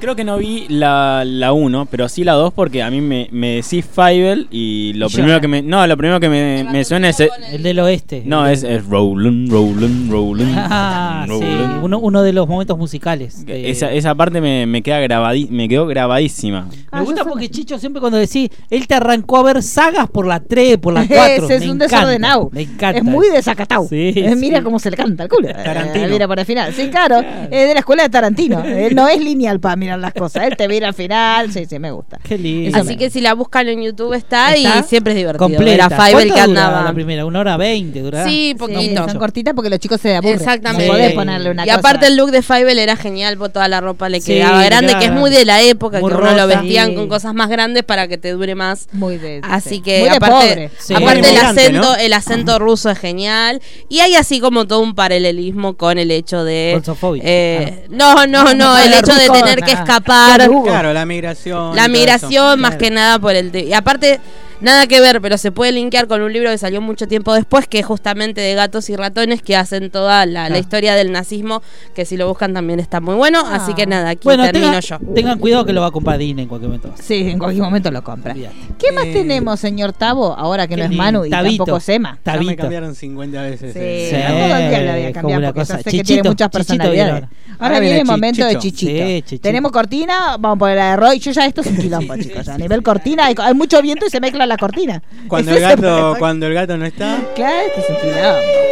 Creo 0.00 0.14
que 0.16 0.24
no 0.24 0.36
vi 0.38 0.66
la, 0.68 1.24
la 1.26 1.52
1, 1.52 1.86
pero 1.90 2.08
sí 2.08 2.24
la 2.24 2.32
2 2.34 2.52
porque 2.54 2.82
a 2.82 2.90
mí 2.90 3.00
me, 3.00 3.28
me 3.32 3.56
decís 3.56 3.84
Fievel 3.84 4.46
y 4.50 4.92
lo 4.94 5.06
Y 5.08 5.12
primero 5.14 5.40
que 5.40 5.48
me. 5.48 5.62
No, 5.62 5.86
lo 5.86 5.96
primero 5.96 6.20
que 6.20 6.28
me, 6.28 6.64
me 6.70 6.84
suena 6.84 7.08
es. 7.08 7.20
El 7.52 7.62
del 7.62 7.78
oeste. 7.80 8.22
No, 8.24 8.46
es, 8.46 8.62
es 8.62 8.86
Rollin', 8.86 9.50
Rollin', 9.50 10.10
Rollin'. 10.10 10.54
Ah, 10.56 11.24
sí, 11.28 11.44
uno, 11.82 11.98
uno 11.98 12.22
de 12.22 12.32
los 12.32 12.46
momentos 12.48 12.78
musicales. 12.78 13.44
de- 13.44 13.70
Esa, 13.70 13.92
esa 13.92 14.14
parte 14.14 14.40
me, 14.40 14.66
me 14.66 14.82
queda 14.82 15.00
grabadi- 15.00 15.48
me 15.48 15.68
quedó 15.68 15.86
grabadísima. 15.86 16.68
Me 16.92 17.02
gusta 17.02 17.24
porque 17.24 17.48
Chicho 17.50 17.78
siempre 17.78 18.00
cuando 18.00 18.18
decís, 18.18 18.50
él 18.70 18.86
te 18.86 18.94
arrancó 18.94 19.38
a 19.38 19.42
ver 19.42 19.62
sagas 19.62 20.08
por 20.08 20.26
la 20.26 20.40
3, 20.40 20.78
por 20.78 20.94
la 20.94 21.06
4. 21.06 21.24
Ese 21.44 21.54
es 21.56 21.60
me 21.64 21.70
un 21.72 21.76
encanta, 21.76 21.96
desordenado. 21.96 22.50
Me 22.52 22.62
encanta. 22.62 22.98
Es 22.98 23.04
muy 23.04 23.28
desacatado. 23.30 23.86
Sí, 23.88 24.12
Eh, 24.16 24.34
mira 24.36 24.62
cómo 24.62 24.78
se 24.78 24.90
le 24.90 24.96
canta 24.96 25.24
el 25.24 25.28
culo. 25.28 25.48
Tarantino. 25.48 26.04
Eh, 26.06 26.08
mira 26.10 26.26
por 26.28 26.38
el 26.38 26.46
final. 26.46 26.72
Sí, 26.72 26.88
claro. 26.88 27.20
Es 27.50 27.68
de 27.68 27.74
la 27.74 27.80
escuela 27.80 28.02
de 28.04 28.08
Tarantino. 28.08 28.62
Él 28.64 28.94
no 28.94 29.08
es 29.08 29.22
lineal 29.22 29.60
para 29.60 29.76
las 29.96 30.12
cosas. 30.12 30.44
Él 30.44 30.56
te 30.56 30.68
mira 30.68 30.88
al 30.88 30.94
final. 30.94 31.52
Sí, 31.52 31.64
sí, 31.66 31.78
me 31.78 31.90
gusta. 31.90 32.18
Qué 32.22 32.36
lindo. 32.36 32.78
Así 32.78 32.96
que 32.96 33.10
si 33.10 33.20
la 33.20 33.34
buscan 33.34 33.68
en 33.68 33.82
YouTube 33.82 34.12
está, 34.14 34.54
¿Está? 34.54 34.78
y 34.80 34.82
siempre 34.82 35.12
es 35.12 35.16
divertido. 35.18 35.48
Completa. 35.48 35.88
¿Cuánto 35.88 36.34
que 36.34 36.40
andaba. 36.40 36.82
la 36.82 36.92
primera? 36.92 37.24
¿Una 37.24 37.40
hora 37.40 37.56
veinte 37.56 38.00
durará? 38.00 38.24
Sí, 38.28 38.48
Sí, 38.48 38.54
poquito. 38.54 39.08
son 39.08 39.18
cortitas 39.18 39.54
porque 39.54 39.70
los 39.70 39.78
chicos 39.78 40.00
se 40.00 40.14
aburren. 40.14 40.34
Exactamente. 40.38 40.86
No 40.86 40.92
podés 40.92 41.12
ponerle 41.12 41.50
una 41.50 41.64
y 41.64 41.68
cosa. 41.68 41.78
aparte 41.78 42.06
el 42.06 42.16
look 42.16 42.30
de 42.30 42.42
Fievel 42.42 42.78
era 42.78 42.96
genial, 42.96 43.36
porque 43.36 43.52
toda 43.54 43.68
la 43.68 43.80
ropa 43.80 44.08
le 44.08 44.20
Sí, 44.20 44.34
quedaba 44.34 44.62
grande, 44.64 44.94
que 44.98 45.06
es 45.06 45.12
muy 45.12 45.30
de 45.30 45.44
la 45.44 45.60
época, 45.62 46.00
Muy 46.00 46.10
que 46.10 46.16
uno 46.16 46.34
lo 46.34 46.46
vestían 46.46 46.88
Sí. 46.90 46.94
con 46.94 47.08
cosas 47.08 47.34
más 47.34 47.48
grandes 47.48 47.82
para 47.84 48.06
que 48.08 48.18
te 48.18 48.30
dure 48.32 48.54
más. 48.54 48.88
Muy 48.92 49.16
de, 49.18 49.40
Así 49.42 49.68
sí. 49.76 49.80
que 49.80 50.00
Muy 50.00 50.08
de 50.10 50.16
aparte, 50.16 50.48
pobre. 50.48 50.70
Sí. 50.78 50.94
aparte 50.94 51.30
el 51.30 51.36
acento, 51.38 51.80
¿no? 51.80 51.94
el 51.96 52.12
acento 52.12 52.58
ruso 52.58 52.90
es 52.90 52.98
genial. 52.98 53.60
Y 53.88 54.00
hay 54.00 54.14
así 54.14 54.40
como 54.40 54.66
todo 54.66 54.80
un 54.80 54.94
paralelismo 54.94 55.76
con 55.76 55.98
el 55.98 56.10
hecho 56.10 56.44
de. 56.44 56.80
Eh, 57.22 57.86
no, 57.90 58.14
no, 58.14 58.26
No, 58.26 58.44
no, 58.44 58.54
no, 58.54 58.78
el 58.78 58.92
hecho 58.92 59.14
de 59.14 59.28
tener 59.30 59.60
que. 59.62 59.72
Escapar. 59.78 60.50
Claro, 60.64 60.92
la 60.92 61.06
migración. 61.06 61.74
La 61.76 61.84
todo 61.84 61.92
migración, 61.92 62.60
más 62.60 62.70
Claro. 62.72 62.78
que 62.78 62.90
nada 62.90 63.18
por 63.18 63.34
el. 63.34 63.54
Y 63.54 63.72
aparte, 63.72 64.20
nada 64.60 64.86
que 64.86 65.00
ver, 65.00 65.20
pero 65.20 65.38
se 65.38 65.52
puede 65.52 65.72
linkear 65.72 66.06
con 66.08 66.20
un 66.20 66.32
libro 66.32 66.50
que 66.50 66.58
salió 66.58 66.80
mucho 66.80 67.06
tiempo 67.06 67.32
después, 67.34 67.66
que 67.68 67.78
es 67.78 67.86
justamente 67.86 68.40
de 68.40 68.54
gatos 68.54 68.90
y 68.90 68.96
ratones, 68.96 69.40
que 69.42 69.56
hacen 69.56 69.90
toda 69.90 70.26
la, 70.26 70.48
la 70.48 70.56
Ah. 70.56 70.58
historia 70.58 70.94
del 70.94 71.12
nazismo, 71.12 71.62
que 71.94 72.04
si 72.04 72.16
lo 72.16 72.26
buscan 72.28 72.52
también 72.54 72.80
está 72.80 73.00
muy 73.00 73.14
bueno. 73.14 73.40
Así 73.46 73.72
que 73.74 73.86
nada, 73.86 74.10
aquí 74.10 74.22
Bueno, 74.24 74.44
termino 74.44 74.78
yo. 74.80 74.98
tengan 75.14 75.38
cuidado 75.38 75.64
que 75.64 75.72
lo 75.72 75.80
va 75.82 75.86
a 75.88 75.90
comprar 75.92 76.18
Disney 76.18 76.42
en 76.42 76.48
cualquier 76.48 76.68
momento. 76.70 76.92
Sí, 77.00 77.28
en 77.30 77.38
cualquier 77.38 77.62
momento 77.64 77.90
lo 77.90 78.02
compra. 78.02 78.34
¿Qué 78.78 78.92
más 78.92 79.04
Eh, 79.06 79.12
tenemos, 79.12 79.60
señor 79.60 79.92
Tavo? 79.92 80.34
Ahora 80.36 80.66
que 80.66 80.76
no 80.76 80.84
es. 80.84 80.90
Manu 80.90 81.24
y 81.24 81.30
Tabito. 81.30 81.64
tampoco 81.64 81.80
Sema. 81.80 82.18
Ya 82.24 82.36
me 82.40 82.56
cambiaron 82.56 82.94
50 82.94 83.42
veces. 83.42 83.72
Sí, 83.72 83.78
eh. 83.80 84.08
Sí, 84.10 84.16
no 84.16 84.34
todos 84.38 84.48
los 84.50 84.58
días 84.58 84.82
la 84.82 84.92
voy 84.92 85.00
a 85.02 85.06
como 85.06 85.12
cambiar 85.14 85.38
una 85.38 85.48
porque 85.48 85.60
cosa. 85.60 85.76
yo 85.76 85.78
sé 85.78 85.84
que 85.84 85.90
Chichito, 85.90 86.06
tiene 86.06 86.28
muchas 86.30 86.50
Chichito 86.50 86.74
personalidades. 86.76 87.28
Ahora, 87.58 87.74
Ahora 87.74 87.80
viene 87.80 88.00
el 88.00 88.06
momento 88.06 88.44
de 88.44 88.56
Chichito. 88.58 88.78
Chichito. 88.78 89.06
Sí, 89.06 89.22
Chichito. 89.22 89.42
Tenemos 89.42 89.72
cortina, 89.72 90.36
vamos 90.38 90.56
a 90.56 90.58
poner 90.58 90.76
la 90.76 90.90
de 90.90 90.96
Roy. 90.96 91.18
Yo 91.18 91.32
ya 91.32 91.46
esto 91.46 91.60
es 91.60 91.66
un 91.66 91.76
quilombo, 91.76 92.16
chicos. 92.16 92.48
A 92.48 92.56
nivel 92.56 92.82
cortina 92.82 93.26
hay, 93.26 93.34
hay 93.36 93.54
mucho 93.54 93.82
viento 93.82 94.06
y 94.06 94.10
se 94.10 94.20
mezcla 94.20 94.46
la 94.46 94.56
cortina. 94.56 95.02
Cuando 95.26 95.50
el 95.52 95.60
gato, 95.60 96.16
cuando 96.18 96.46
el 96.46 96.54
gato 96.54 96.76
no 96.76 96.86
está. 96.86 97.18
Claro, 97.34 97.66
esto 97.66 97.80
es 97.80 97.90
un 97.90 97.96
quilombo. 97.96 98.68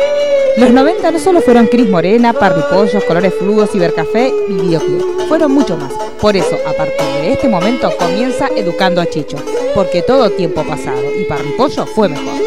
Los 0.59 0.71
90 0.71 1.11
no 1.11 1.19
solo 1.19 1.43
fueron 1.43 1.67
Cris 1.67 1.89
Morena, 1.91 2.33
Parripollos, 2.33 3.05
Colores 3.05 3.35
Fluos, 3.39 3.71
Cibercafé 3.71 4.33
y 4.49 4.53
Videoclub. 4.55 5.29
Fueron 5.29 5.53
mucho 5.53 5.77
más. 5.77 5.93
Por 6.19 6.35
eso, 6.35 6.59
a 6.67 6.73
partir 6.73 7.07
de 7.21 7.33
este 7.33 7.47
momento, 7.47 7.93
comienza 7.99 8.49
Educando 8.57 9.03
a 9.03 9.07
Chicho. 9.07 9.37
Porque 9.75 10.01
todo 10.01 10.31
tiempo 10.31 10.65
pasado 10.65 11.03
y 11.21 11.25
Parripollo 11.25 11.85
fue 11.87 12.09
mejor. 12.09 12.41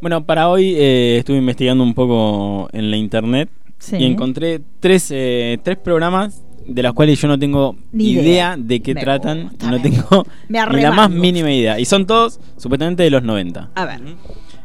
Bueno, 0.00 0.24
para 0.24 0.48
hoy 0.48 0.74
eh, 0.76 1.16
estuve 1.18 1.36
investigando 1.38 1.84
un 1.84 1.94
poco 1.94 2.68
en 2.72 2.90
la 2.90 2.96
internet 2.96 3.48
Sí. 3.78 3.96
y 3.96 4.04
encontré 4.04 4.60
tres, 4.78 5.10
eh, 5.10 5.58
tres 5.62 5.78
programas 5.78 6.42
de 6.66 6.82
los 6.82 6.92
cuales 6.92 7.18
yo 7.20 7.28
no 7.28 7.38
tengo 7.38 7.76
Ni 7.92 8.10
idea, 8.10 8.22
idea. 8.22 8.56
de 8.58 8.80
qué 8.80 8.94
Me 8.94 9.00
tratan. 9.00 9.44
gusta, 9.48 9.70
no 9.70 9.80
tengo 9.80 10.26
ni 10.48 10.80
la 10.82 10.92
más 10.92 11.10
mínima 11.10 11.50
idea. 11.50 11.80
Y 11.80 11.84
son 11.86 12.06
todos 12.06 12.40
supuestamente 12.58 13.02
de 13.02 13.10
los 13.10 13.22
90. 13.22 13.70
A 13.74 13.84
ver. 13.86 14.00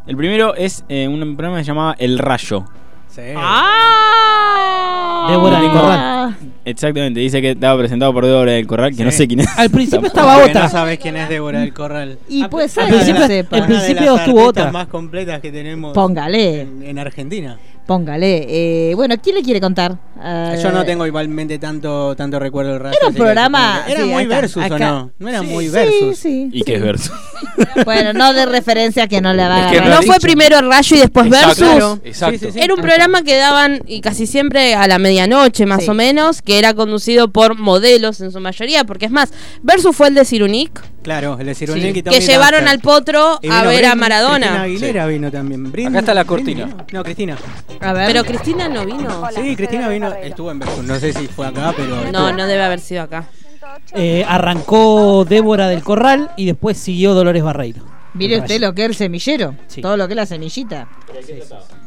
El 0.05 0.17
primero 0.17 0.53
es 0.55 0.83
eh, 0.89 1.07
un 1.07 1.19
programa 1.35 1.57
que 1.57 1.63
se 1.63 1.69
llamaba 1.69 1.95
El 1.97 2.19
Rayo. 2.19 2.65
Sí. 3.15 3.21
¡Ah! 3.37 5.27
Débora 5.29 5.61
del 5.61 5.71
Corral. 5.71 6.35
Exactamente, 6.65 7.19
dice 7.19 7.41
que 7.41 7.51
estaba 7.51 7.77
presentado 7.79 8.11
por 8.13 8.25
Débora 8.25 8.51
del 8.51 8.65
Corral, 8.67 8.89
que 8.91 8.97
Sí. 8.97 9.03
no 9.03 9.11
sé 9.11 9.27
quién 9.27 9.39
es. 9.41 9.47
Al 9.57 9.69
principio 9.69 10.07
estaba 10.07 10.37
otra. 10.43 10.63
no 10.63 10.69
sabes 10.69 10.99
quién 10.99 11.15
es 11.15 11.29
Débora 11.29 11.59
del 11.61 11.73
Corral. 11.73 12.17
Y 12.27 12.41
A- 12.43 12.49
puede 12.49 12.65
a- 12.65 12.69
ser 12.69 12.83
una 12.85 13.03
de 13.03 13.13
las- 13.13 13.27
sepa. 13.27 13.55
al 13.57 13.63
una 13.63 13.69
de 13.73 13.79
principio 13.87 14.11
las 14.13 14.21
estuvo 14.21 14.43
otra. 14.45 14.71
más 14.71 14.87
completas 14.87 15.39
que 15.41 15.51
tenemos 15.51 15.93
Póngale. 15.93 16.61
en, 16.61 16.83
en 16.83 16.99
Argentina. 16.99 17.57
Póngale. 17.85 18.45
Eh, 18.89 18.95
bueno, 18.95 19.15
¿quién 19.21 19.35
le 19.35 19.43
quiere 19.43 19.61
contar? 19.61 19.97
Eh, 20.23 20.59
Yo 20.63 20.71
no 20.71 20.83
tengo 20.85 21.05
igualmente 21.05 21.59
tanto 21.59 22.15
tanto 22.15 22.39
recuerdo 22.39 22.71
del 22.71 22.79
rayo. 22.79 22.97
Era 22.99 23.07
un 23.09 23.13
programa- 23.13 23.83
que- 23.85 23.91
Era 23.91 24.01
sí, 24.03 24.09
muy 24.09 24.23
acá, 24.23 24.35
versus 24.41 24.63
acá. 24.63 24.75
o 24.75 24.79
no. 24.79 25.11
No 25.19 25.29
era 25.29 25.39
Sí, 25.41 25.45
muy 25.45 25.65
sí, 25.65 25.71
versus. 25.71 26.17
Sí, 26.17 26.49
¿Y 26.51 26.63
qué 26.63 26.75
es 26.75 26.81
verso? 26.81 27.13
Bueno, 27.85 28.11
no 28.13 28.33
de 28.33 28.45
referencia 28.45 29.07
que 29.07 29.21
no 29.21 29.33
le 29.33 29.43
va 29.47 29.55
a 29.55 29.65
Es 29.65 29.71
que 29.71 29.77
agarrar. 29.79 29.99
¿No 30.01 30.07
fue 30.07 30.19
primero 30.19 30.57
el 30.59 30.67
rayo 30.67 30.95
y 30.95 30.99
después 30.99 31.27
Exacto, 31.27 31.65
versus? 31.65 31.99
Exacto. 32.03 32.39
Sí, 32.39 32.45
sí, 32.47 32.51
sí. 32.53 32.59
Era 32.59 32.73
un 32.73 32.81
programa 32.81 33.21
que 33.21 33.35
daban 33.37 33.81
y 33.85 34.01
casi 34.01 34.25
siempre 34.25 34.73
a 34.75 34.87
la 34.87 34.97
medianoche 34.97 35.65
más 35.65 35.83
Sí. 35.83 35.89
o 35.89 35.93
menos, 35.93 36.41
que 36.41 36.57
era 36.57 36.73
conducido 36.73 37.27
por 37.29 37.57
modelos 37.57 38.19
en 38.21 38.31
su 38.31 38.39
mayoría, 38.39 38.83
porque 38.85 39.05
es 39.05 39.11
más, 39.11 39.31
Versus 39.61 39.95
fue 39.95 40.07
el 40.07 40.15
de 40.15 40.25
Cirunic, 40.25 40.81
Claro, 41.03 41.37
el 41.39 41.45
de 41.45 41.53
Cirulic 41.53 41.93
Sí. 41.93 41.99
y 41.99 42.01
que 42.03 42.19
llevaron 42.19 42.67
al 42.67 42.79
potro 42.79 43.35
a 43.35 43.39
ver 43.39 43.51
a 43.51 43.61
Britney- 43.61 43.67
Cristina 43.69 43.95
Maradona. 43.95 44.61
Aguilera 44.63 45.05
vino 45.05 45.29
también. 45.31 45.67
Acá 45.87 45.99
está 45.99 46.13
la 46.15 46.25
cortina. 46.25 46.67
No, 46.91 47.03
Cristina. 47.03 47.37
A 47.81 47.93
ver. 47.93 48.07
Pero 48.07 48.23
Cristina 48.23 48.68
no 48.68 48.85
vino. 48.85 49.27
Sí, 49.34 49.56
Cristina 49.56 49.88
vino. 49.88 50.14
Estuvo 50.14 50.52
en 50.52 50.60
Versus. 50.60 50.84
No 50.84 50.99
sé 50.99 51.14
si 51.14 51.27
fue 51.27 51.47
acá, 51.47 51.73
pero. 51.76 51.95
No, 51.95 52.03
estuvo. 52.03 52.31
no 52.31 52.47
debe 52.47 52.64
haber 52.64 52.80
sido 52.80 53.03
acá. 53.03 53.26
Eh, 53.93 54.26
arrancó 54.27 55.26
Débora 55.26 55.68
del 55.68 55.84
Corral 55.84 56.31
y 56.38 56.45
después 56.45 56.77
siguió 56.77 57.14
Dolores 57.14 57.43
Barreiro. 57.43 57.84
Mire 58.15 58.39
usted 58.39 58.59
lo 58.61 58.73
que 58.73 58.83
es 58.83 58.89
el 58.89 58.95
semillero. 58.95 59.55
Sí. 59.67 59.81
Todo 59.81 59.97
lo 59.97 60.07
que 60.07 60.13
es 60.13 60.17
la 60.17 60.25
semillita. 60.25 60.87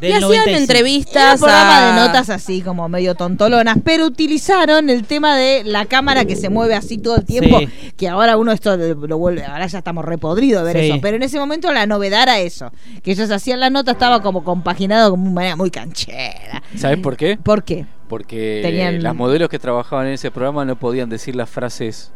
Y 0.00 0.06
hacían 0.12 0.20
95. 0.20 0.48
Era 0.48 0.58
entrevistas. 0.58 1.34
un 1.34 1.40
programa 1.40 1.78
a- 1.78 1.86
de 2.02 2.06
notas 2.06 2.30
así 2.30 2.62
como 2.62 2.88
medio 2.88 3.14
tontolonas, 3.14 3.76
pero 3.84 4.06
utilizaron 4.06 4.90
el 4.90 5.04
tema 5.04 5.36
de 5.36 5.64
la 5.64 5.86
cámara 5.86 6.24
que 6.24 6.36
se 6.36 6.48
mueve 6.48 6.74
así 6.74 6.98
todo 6.98 7.16
el 7.16 7.24
tiempo, 7.24 7.58
Sí. 7.58 7.68
que 7.96 8.08
ahora 8.08 8.36
uno 8.36 8.52
esto 8.52 8.76
lo 8.76 9.18
vuelve, 9.18 9.44
ahora 9.44 9.66
ya 9.66 9.78
estamos 9.78 10.04
repodridos 10.04 10.64
de 10.66 10.72
ver 10.74 10.82
Sí. 10.84 10.90
eso, 10.90 11.00
pero 11.00 11.16
en 11.16 11.22
ese 11.22 11.38
momento 11.38 11.72
la 11.72 11.86
novedad 11.86 12.22
era 12.24 12.38
eso, 12.40 12.70
que 13.02 13.12
ellos 13.12 13.30
hacían 13.30 13.60
la 13.60 13.70
nota, 13.70 13.92
estaba 13.92 14.22
como 14.22 14.44
compaginado 14.44 15.10
como 15.10 15.24
una 15.24 15.32
manera 15.32 15.56
muy 15.56 15.70
canchera. 15.70 16.62
¿Sabes 16.76 16.98
por 16.98 17.16
qué? 17.16 17.38
¿Por 17.42 17.64
qué? 17.64 17.86
Porque 18.08 18.60
Tenían- 18.62 19.02
las 19.02 19.14
modelos 19.14 19.48
que 19.48 19.58
trabajaban 19.58 20.06
en 20.06 20.14
ese 20.14 20.30
programa 20.30 20.64
no 20.64 20.78
podían 20.78 21.08
decir 21.10 21.34
las 21.36 21.50
frases 21.50 22.12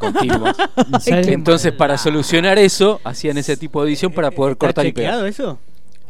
continuas. 0.00 0.56
Entonces, 1.06 1.72
para 1.72 1.96
solucionar 1.98 2.58
eso, 2.58 3.00
hacían 3.04 3.38
ese 3.38 3.56
tipo 3.56 3.82
de 3.84 3.90
edición 3.90 4.10
para 4.12 4.32
poder 4.32 4.52
¿Está 4.54 4.66
cortar 4.66 4.86
y 4.86 4.92
pegar. 4.92 5.24
eso? 5.26 5.58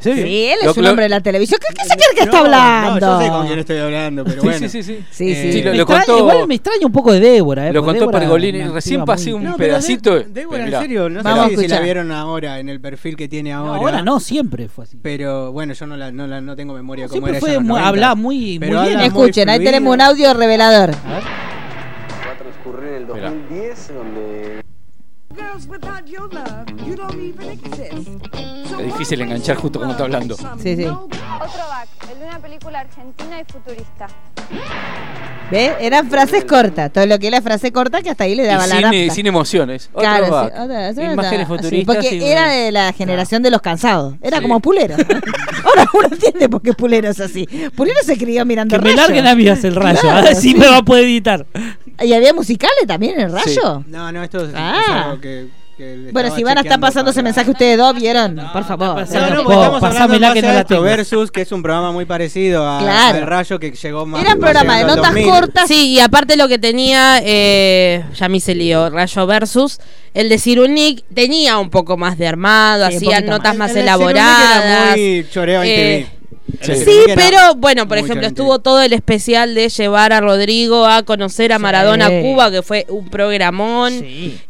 Sí, 0.03 0.11
él 0.49 0.59
Lo- 0.65 0.71
es 0.71 0.77
un 0.79 0.87
hombre 0.87 1.03
de 1.03 1.09
la 1.11 1.21
televisión. 1.21 1.61
¿Qué, 1.61 1.75
qué 1.75 1.85
se 1.87 1.95
cree 1.95 2.07
que 2.17 2.23
está 2.23 2.39
hablando? 2.39 3.01
No, 3.07 3.19
yo 3.19 3.23
sé 3.23 3.31
con 3.31 3.47
quién 3.47 3.59
estoy 3.59 3.77
hablando, 3.81 4.25
pero 4.25 4.41
bueno. 4.43 4.59
sí, 4.61 4.71
sí, 4.71 4.83
sí. 4.83 5.05
Sí, 5.11 5.35
sí. 5.35 5.53
Sí, 5.53 5.63
lo- 5.63 5.73
Me 5.73 5.77
lo 5.77 5.83
extraña- 5.83 6.07
contó- 6.07 6.19
igual 6.21 6.49
me 6.49 6.55
extraña 6.55 6.87
un 6.87 6.93
poco 6.93 7.13
de 7.13 7.21
Débora. 7.21 7.69
¿eh? 7.69 7.73
Lo 7.75 7.85
contó 7.85 8.11
Pergolini. 8.11 8.63
Recién 8.65 9.05
pasé 9.05 9.35
un 9.35 9.55
pedacito. 9.57 10.15
De- 10.15 10.25
Débora, 10.25 10.65
en 10.65 10.71
serio, 10.71 11.11
no 11.11 11.23
sé 11.51 11.57
si 11.59 11.69
la 11.69 11.81
vieron 11.81 12.13
ahora 12.13 12.61
en 12.61 12.71
el 12.71 12.81
perfil 12.81 13.15
que 13.15 13.29
tiene 13.29 13.51
No, 13.53 13.59
ahora. 13.59 13.79
ahora 13.79 14.03
no, 14.03 14.21
siempre 14.21 14.69
fue 14.71 14.85
así. 14.85 14.97
Pero 15.03 15.53
bueno, 15.53 15.75
yo 15.75 15.87
no, 15.87 15.99
la, 15.99 16.11
no, 16.11 16.27
la, 16.27 16.41
no 16.41 16.57
tengo 16.57 16.73
memoria 16.73 17.05
como 17.07 17.13
Siempre 17.17 17.33
era 17.33 17.41
fue 17.41 17.59
muy- 17.59 17.69
90. 17.69 17.89
hablaba 17.89 18.15
muy, 18.15 18.59
bien. 18.59 19.01
Escuchen, 19.01 19.51
ahí 19.51 19.63
tenemos 19.63 19.93
un 19.93 20.01
audio 20.01 20.33
revelador. 20.33 20.95
Transcurrir 23.07 23.41
el 23.49 23.49
2010, 23.49 23.89
donde 23.95 24.61
Es 28.79 28.85
difícil 28.93 29.21
enganchar 29.21 29.57
justo 29.57 29.79
cuando 29.79 29.93
está 29.93 30.05
hablando. 30.05 30.35
Sí, 30.37 30.77
sí. 30.77 30.85
Otro 30.85 31.09
back, 31.69 31.89
el 32.13 32.19
de 32.21 32.27
una 32.27 32.39
película 32.41 32.81
argentina 32.81 33.41
y 33.41 33.45
futurista. 33.53 34.07
¿Ves? 35.51 35.73
Eran 35.81 36.09
frases 36.09 36.45
cortas. 36.45 36.93
Todo 36.93 37.07
lo 37.07 37.19
que 37.19 37.27
era 37.27 37.43
frase 37.43 37.73
corta 37.73 38.03
que 38.03 38.11
hasta 38.11 38.23
ahí 38.25 38.37
le 38.37 38.45
Y 38.45 38.47
daba 38.47 38.67
la 38.69 38.73
sin, 38.75 38.83
nafta. 38.83 38.97
eh, 38.97 39.11
sin 39.11 39.27
emociones. 39.27 39.89
Otro 39.93 40.01
Claro, 40.03 40.25
sí, 40.27 40.31
back. 40.31 40.53
otra- 40.61 40.91
otra- 40.91 41.13
Imágenes 41.13 41.41
sí, 41.49 41.55
futuristas. 41.57 41.95
porque 41.97 42.09
sin- 42.11 42.23
era 42.23 42.49
de 42.49 42.71
la 42.73 42.93
generación 42.93 43.43
de 43.43 43.51
los 43.51 43.61
cansados. 43.61 44.15
Era 44.23 44.37
Sí. 44.39 44.43
como 44.45 44.61
Pulero. 44.61 44.95
Ahora 45.65 45.87
uno 45.93 46.09
entiende 46.13 46.49
por 46.49 46.63
qué 46.63 46.73
Pulero 46.73 47.09
es 47.09 47.19
así. 47.21 47.47
Pulero 47.77 47.99
se 48.05 48.17
crió 48.17 48.45
mirando 48.47 48.77
Que 48.77 48.79
me 48.83 48.91
Rayo. 48.91 48.97
larguen 49.03 49.27
a 49.27 49.35
mí 49.35 49.49
hacer 49.49 49.71
el 49.73 49.77
rayo. 49.77 49.99
Claro, 50.01 50.19
a 50.19 50.23
ver 50.23 50.37
si 50.37 50.51
sí. 50.53 50.55
me 50.55 50.69
va 50.69 50.79
a 50.79 50.83
poder 50.83 51.05
editar. 51.05 51.45
¿Y 52.01 52.13
había 52.13 52.33
musicales 52.35 52.87
también 52.87 53.15
en 53.15 53.27
el 53.27 53.33
Rayo? 53.33 53.85
No, 53.87 54.11
no, 54.13 54.23
esto 54.23 54.45
es, 54.45 54.53
Ah. 54.55 54.81
es 54.85 54.91
algo 55.05 55.21
que, 55.21 55.47
Bueno, 56.13 56.35
si 56.37 56.43
van 56.45 56.59
a 56.59 56.61
estar 56.61 56.79
pasando 56.79 57.11
ese 57.11 57.23
mensaje 57.23 57.51
ustedes 57.51 57.79
dos, 57.79 57.95
¿vieron? 57.95 58.37
Por 58.53 58.65
favor. 58.67 59.09
No, 59.11 59.31
no, 59.31 59.45
porque 59.45 59.55
estamos 59.55 59.81
pasámela 59.81 60.05
hablando 60.29 60.35
que 60.35 60.43
no 60.43 60.49
la 60.53 60.61
esto. 60.61 60.83
Versus, 60.83 61.31
que 61.31 61.41
es 61.41 61.53
un 61.53 61.63
programa 61.63 61.91
muy 61.91 62.05
parecido 62.05 62.69
a, 62.69 62.81
Claro. 62.81 63.19
al 63.19 63.27
Rayo 63.27 63.59
que 63.59 63.71
llegó 63.71 64.05
más. 64.05 64.21
Era 64.23 64.35
un 64.35 64.41
programa 64.41 64.77
de 64.77 64.85
notas 64.85 65.15
2000. 65.15 65.25
cortas. 65.27 65.69
Sí, 65.69 65.93
y 65.95 66.01
aparte 66.01 66.37
lo 66.37 66.49
que 66.49 66.59
tenía, 66.59 67.21
eh, 67.25 68.05
ya 68.15 68.29
me 68.29 68.37
hice 68.37 68.55
lío, 68.55 68.91
Rayo 68.91 69.27
Versus, 69.27 69.81
el 70.13 70.29
de 70.29 70.39
Cirunik 70.39 71.03
tenía 71.15 71.57
un 71.57 71.71
poco 71.71 71.97
más 71.97 72.19
de 72.19 72.29
armado, 72.29 72.87
Sí, 72.91 72.97
hacían 72.97 73.25
notas 73.25 73.53
El- 73.53 73.59
más 73.59 73.71
el 73.71 73.79
elaboradas. 73.79 74.65
Era 74.65 74.91
muy 74.97 75.27
choreo 75.31 75.63
en 75.63 75.69
eh, 75.71 75.75
TV. 76.11 76.20
Sí, 76.61 76.73
de 77.07 77.15
pero 77.15 77.55
bueno, 77.57 77.87
por 77.89 77.99
ejemplo, 77.99 78.27
estuvo 78.27 78.59
todo 78.59 78.83
el 78.83 78.93
especial 78.93 79.55
de 79.55 79.69
llevar 79.69 80.13
a 80.13 80.21
Rodrigo 80.21 80.87
a 80.87 81.03
conocer 81.03 81.53
a 81.53 81.57
Sí. 81.57 81.63
Maradona 81.63 82.07
a 82.07 82.21
Cuba, 82.23 82.51
que 82.51 82.63
fue 82.63 82.87
un 82.89 83.09
programón. 83.09 83.93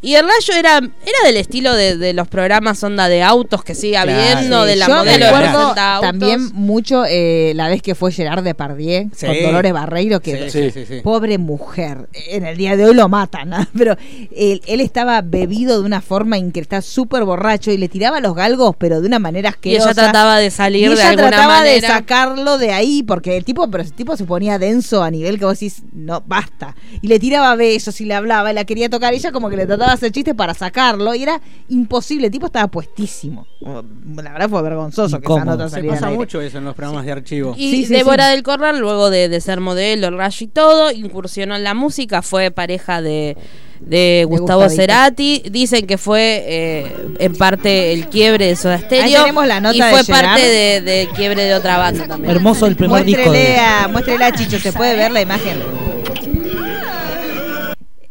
Y 0.02 0.14
el 0.14 0.22
Rayo 0.24 0.54
era, 0.58 0.78
era 0.78 1.18
del 1.26 1.36
estilo 1.36 1.74
de, 1.74 1.96
de 1.96 2.12
los 2.12 2.28
programas 2.28 2.82
onda 2.84 3.08
de 3.08 3.22
autos 3.22 3.62
que 3.64 3.74
sigue 3.74 3.92
Claro. 3.92 4.12
habiendo, 4.12 4.64
de 4.64 4.76
la 4.76 4.86
Yo 4.86 4.94
modelo 4.96 5.26
de 5.26 5.32
recuerdo 5.32 5.58
60 5.60 5.94
autos. 5.96 6.08
también 6.10 6.50
mucho 6.54 7.04
eh, 7.08 7.52
la 7.54 7.68
vez 7.68 7.82
que 7.82 7.94
fue 7.94 8.12
Gerard 8.12 8.42
Depardieu 8.44 9.10
Sí. 9.14 9.26
con 9.26 9.42
Dolores 9.42 9.72
Barreiro, 9.72 10.20
que 10.20 10.50
Sí, 10.50 10.70
sí, 10.70 10.70
sí, 10.70 10.86
sí. 10.86 11.00
pobre 11.02 11.38
mujer, 11.38 12.08
en 12.28 12.46
el 12.46 12.56
día 12.56 12.76
de 12.76 12.84
hoy 12.84 12.94
lo 12.94 13.08
matan, 13.08 13.50
¿no? 13.50 13.66
pero 13.76 13.96
él, 14.36 14.62
él 14.66 14.80
estaba 14.80 15.20
bebido 15.22 15.80
de 15.80 15.86
una 15.86 16.00
forma 16.00 16.36
en 16.38 16.52
que 16.52 16.60
está 16.60 16.82
súper 16.82 17.24
borracho 17.24 17.70
y 17.70 17.76
le 17.78 17.88
tiraba 17.88 18.20
los 18.20 18.34
galgos, 18.34 18.74
pero 18.78 19.00
de 19.00 19.06
una 19.06 19.18
manera 19.18 19.48
Y 19.48 19.50
asquerosa. 19.50 19.90
ella 19.90 19.94
trataba 20.02 20.38
de 20.38 20.50
salir 20.50 20.86
Y 20.86 20.88
de 20.88 20.94
ella 20.94 21.08
alguna 21.10 21.28
trataba 21.28 21.56
manera. 21.58 21.74
de 21.74 21.80
sacarlo 21.92 22.58
de 22.58 22.72
ahí, 22.72 23.02
porque 23.02 23.36
el 23.36 23.44
tipo, 23.44 23.70
pero 23.70 23.82
el 23.82 23.92
tipo 23.92 24.16
se 24.16 24.24
ponía 24.24 24.58
denso 24.58 25.02
a 25.02 25.10
nivel 25.10 25.38
que 25.38 25.44
vos 25.44 25.54
decís, 25.58 25.82
no, 25.92 26.22
basta. 26.26 26.74
Y 27.02 27.08
le 27.08 27.18
tiraba 27.18 27.54
besos 27.56 28.00
y 28.00 28.04
le 28.04 28.14
hablaba, 28.14 28.50
y 28.50 28.54
la 28.54 28.64
quería 28.64 28.88
tocar, 28.88 29.12
y 29.14 29.16
ella 29.16 29.32
como 29.32 29.48
que 29.50 29.56
le 29.56 29.66
trataba 29.66 29.90
de 29.90 29.94
hacer 29.94 30.12
chistes 30.12 30.34
para 30.34 30.54
sacarlo, 30.54 31.14
y 31.14 31.22
era 31.22 31.40
imposible, 31.68 32.26
el 32.26 32.32
tipo 32.32 32.46
estaba 32.46 32.68
puestísimo. 32.68 33.46
La 33.60 34.32
verdad 34.32 34.48
fue 34.48 34.62
vergonzoso 34.62 35.20
que 35.20 35.32
esa 35.32 35.44
nota 35.44 35.68
Se 35.68 35.82
pasa 35.84 36.10
mucho 36.10 36.40
eso 36.40 36.58
en 36.58 36.64
los 36.64 36.74
programas 36.74 37.04
de 37.04 37.12
archivo. 37.12 37.54
Y 37.56 37.70
Sí, 37.70 37.84
sí, 37.86 37.94
Débora 37.94 38.26
sí. 38.26 38.30
del 38.32 38.42
Corral, 38.42 38.78
luego 38.78 39.10
de, 39.10 39.28
de 39.28 39.40
ser 39.40 39.60
modelo, 39.60 40.08
el 40.08 40.16
rayo 40.16 40.44
y 40.44 40.48
todo, 40.48 40.90
incursionó 40.90 41.56
en 41.56 41.64
la 41.64 41.74
música, 41.74 42.22
fue 42.22 42.50
pareja 42.50 43.02
de, 43.02 43.36
de 43.80 44.24
Gustavo 44.28 44.62
Gustavito. 44.62 44.82
Cerati. 44.82 45.42
Dicen 45.50 45.86
que 45.86 45.98
fue 45.98 46.44
eh, 46.46 46.96
en 47.18 47.34
parte 47.36 47.92
el 47.92 48.06
quiebre 48.08 48.46
de 48.46 48.56
Soda 48.56 48.78
Stereo. 48.78 49.22
tenemos 49.22 49.46
la 49.46 49.60
nota 49.60 49.76
y 49.76 49.80
fue 49.80 50.04
parte 50.04 50.40
de, 50.40 50.80
de 50.80 51.08
quiebre 51.14 51.44
de 51.44 51.54
otra 51.54 51.78
banda 51.78 52.06
también. 52.06 52.30
Hermoso 52.30 52.66
el 52.66 52.76
primer 52.76 53.04
disco. 53.04 53.22
Muéstrele 53.24 53.52
De... 53.52 53.58
a, 53.58 53.88
muéstrele 53.88 54.24
a 54.24 54.32
Chicho, 54.32 54.58
¿se 54.58 54.72
puede 54.72 54.94
ver 54.96 55.10
la 55.10 55.20
imagen? 55.20 55.58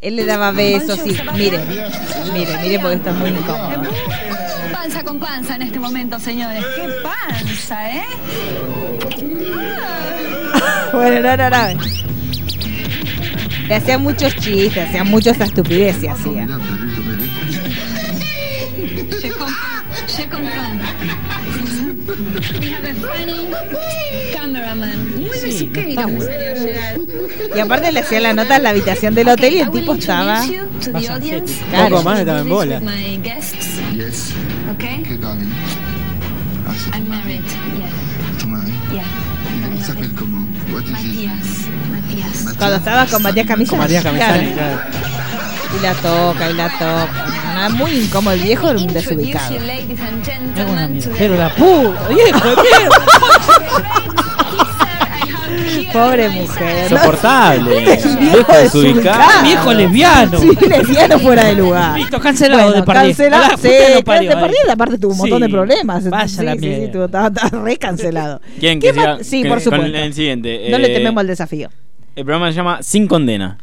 Él 0.01 0.15
le 0.15 0.25
daba 0.25 0.51
besos 0.51 0.99
y 1.05 1.11
miren, 1.33 1.61
miren, 2.33 2.61
miren 2.61 2.81
porque 2.81 2.95
está 2.95 3.11
muy 3.11 3.31
incómodo. 3.31 3.83
Panza 4.71 5.03
con 5.03 5.19
panza 5.19 5.55
en 5.55 5.63
este 5.63 5.77
momento, 5.77 6.17
señores. 6.19 6.63
¡Qué 6.75 6.87
panza, 7.03 7.91
eh! 7.91 8.05
Bueno, 10.91 11.21
no, 11.21 11.37
no, 11.37 11.49
no. 11.49 12.09
Le 13.69 13.75
hacían 13.75 14.01
muchos 14.01 14.35
chistes, 14.35 14.87
hacían 14.87 15.07
muchas 15.07 15.39
estupideces, 15.39 16.09
hacía. 16.09 16.47
We 22.59 22.71
have 22.71 22.83
a 22.83 22.93
funny 22.95 23.47
cameraman. 24.33 25.17
Muy 25.17 25.37
Sí, 25.37 25.71
no. 25.95 26.09
Y 27.55 27.59
aparte 27.59 27.91
le 27.91 27.99
hacían 27.99 28.23
la 28.23 28.33
nota 28.33 28.55
en 28.55 28.63
la 28.63 28.69
habitación 28.71 29.13
del 29.13 29.29
hotel 29.29 29.53
y 29.53 29.59
el 29.59 29.69
tipo 29.69 29.93
estaba. 29.93 30.41
Poco 30.41 32.03
más 32.03 32.19
estaba 32.19 32.39
en 32.39 32.49
bola. 32.49 32.81
Yes. 33.93 34.33
Okay? 34.73 35.03
Ah, 36.65 36.75
I'm 36.93 37.07
married. 37.07 37.43
Yeah. 38.91 39.05
What 40.71 40.83
is 40.85 41.48
Cuando 42.60 42.76
estaba 42.77 43.06
con 43.07 43.23
Matías 43.23 43.48
Camisani. 43.48 43.69
Con 43.69 43.80
Matías 43.80 44.03
Camisani, 44.03 44.52
claro. 44.53 44.80
claro. 44.81 44.99
Y 45.77 45.81
la 45.84 45.94
toca, 45.95 46.49
y 46.49 46.53
la 46.53 46.69
toca. 46.69 47.69
Muy 47.72 47.91
incómodo 47.91 48.34
el 48.36 48.41
viejo, 48.41 48.69
era 48.69 48.80
un 48.80 48.88
desubicado. 48.94 49.56
Pero 51.18 51.36
la 51.36 51.49
puta, 51.56 52.07
viejo, 52.10 52.40
viejo. 52.61 52.95
Pobre 55.91 56.30
mujer. 56.30 56.91
¿no? 56.91 56.98
Insoportable. 56.98 57.80
Viejo 58.19 58.53
desubicado. 58.53 59.44
Viejo 59.44 59.73
lesbiano. 59.73 60.40
Sí, 60.40 60.52
lesbiano 60.68 61.19
fuera 61.19 61.45
de 61.45 61.56
lugar. 61.56 61.98
Listo, 61.98 62.19
cancelado 62.19 62.64
Bueno, 62.65 62.76
de 62.76 62.84
Pardieu. 62.84 63.07
cancelado. 63.07 63.57
Sí, 63.57 63.68
de 63.69 63.86
ahí. 63.95 64.03
Pardieu, 64.03 64.31
aparte 64.72 64.98
tuvo 64.99 65.14
un 65.14 65.18
montón 65.18 65.41
de 65.41 65.48
Sí. 65.48 65.52
problemas. 65.52 66.07
Vaya 66.10 66.27
sí, 66.27 66.44
la 66.44 66.53
sí, 66.53 66.60
sí, 66.60 66.68
mierda. 66.68 66.91
tuvo- 66.91 67.06
estaba, 67.06 67.27
estaba 67.30 67.64
recancelado. 67.64 68.41
¿Quién 68.60 68.80
¿Qué 68.80 68.88
que 68.90 68.94
siga? 68.94 69.18
Sí, 69.23 69.41
que- 69.41 69.49
por 69.49 69.57
con 69.57 69.64
supuesto. 69.64 69.98
el 69.98 70.14
siguiente. 70.14 70.68
No 70.69 70.77
le 70.77 70.91
Eh, 70.91 70.94
tememos 70.94 71.19
al 71.22 71.27
desafío. 71.27 71.69
El 72.19 72.25
programa 72.25 72.49
se 72.51 72.55
llama 72.57 72.83
Sin 72.83 73.07
Condena. 73.07 73.57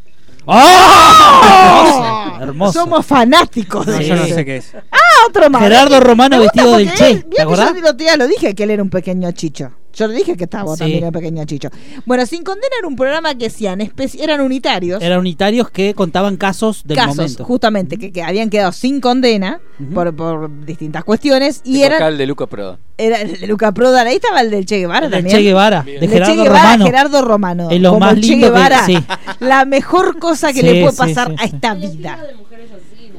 ¡Oh! 0.46 2.38
Hermoso. 2.40 2.72
Somos 2.80 3.04
fanáticos 3.04 3.84
de 3.84 3.92
No, 3.96 4.00
yo 4.00 4.16
no 4.16 4.24
eso. 4.24 4.34
sé 4.34 4.46
qué 4.46 4.56
es. 4.56 4.72
Ah, 4.90 4.96
otro 5.28 5.50
más. 5.50 5.60
Gerardo 5.60 6.00
Romano 6.00 6.38
Me 6.38 6.44
gusta 6.44 6.62
vestido 6.64 6.78
del 6.78 6.94
Che, 6.94 7.14
¿te 7.24 7.36
que 7.36 7.42
acordás? 7.42 7.72
Yo 7.72 7.76
el 7.80 7.84
otro 7.84 7.92
día 7.98 8.16
lo 8.16 8.26
dije 8.26 8.54
que 8.54 8.62
él 8.62 8.70
era 8.70 8.82
un 8.82 8.88
pequeño 8.88 9.30
chicho. 9.32 9.72
Yo 9.96 10.06
le 10.08 10.14
dije 10.14 10.36
que 10.36 10.44
estaba 10.44 10.72
Sí. 10.74 10.78
también 10.80 11.04
un 11.04 11.12
pequeño 11.12 11.44
chicho. 11.46 11.70
Bueno, 12.04 12.26
Sin 12.26 12.42
Condena 12.42 12.68
era 12.78 12.86
un 12.86 12.96
programa 12.96 13.34
que 13.34 13.46
hacían, 13.46 13.80
especi- 13.80 14.20
eran 14.20 14.40
unitarios. 14.42 15.02
Eran 15.02 15.18
unitarios 15.20 15.70
que 15.70 15.94
contaban 15.94 16.36
casos 16.36 16.82
del 16.84 16.96
casos, 16.98 17.16
momento. 17.16 17.44
justamente, 17.44 17.96
que, 17.96 18.12
que 18.12 18.22
habían 18.22 18.50
quedado 18.50 18.72
sin 18.72 19.00
condena 19.00 19.60
por, 19.94 20.14
por 20.14 20.64
distintas 20.66 21.02
cuestiones. 21.04 21.62
Y 21.64 21.78
El 21.78 21.84
eran 21.86 21.98
vocal 22.00 22.18
de 22.18 22.26
Luca 22.26 22.46
Proda. 22.46 22.78
Era 22.98 23.20
el 23.22 23.40
de 23.40 23.46
Luca 23.46 23.72
Prodan, 23.72 24.06
ahí 24.06 24.16
estaba 24.16 24.40
el 24.42 24.50
del 24.50 24.66
Che 24.66 24.78
Guevara 24.78 25.06
El 25.06 25.12
también. 25.12 25.36
Che 25.36 25.42
Guevara, 25.42 25.84
El 25.86 26.00
de 26.00 26.08
Gerardo 26.08 26.34
Che 26.34 26.42
Guevara, 26.42 26.62
Romano. 26.62 26.84
Gerardo 26.86 27.22
Romano. 27.22 27.70
Es 27.70 27.80
lo 27.80 27.88
como 27.90 28.00
más 28.00 28.14
el 28.14 28.20
Che 28.20 28.28
lindo 28.28 28.46
que- 28.46 28.52
Guevara. 28.52 28.86
sí. 28.86 28.98
La 29.40 29.64
mejor 29.64 30.18
cosa 30.18 30.52
que 30.52 30.60
Sí, 30.60 30.66
le 30.66 30.80
puede 30.82 30.92
sí, 30.92 30.98
pasar 30.98 31.28
sí, 31.28 31.34
a 31.38 31.46
sí. 31.48 31.54
esta 31.54 31.74
vida. 31.74 32.18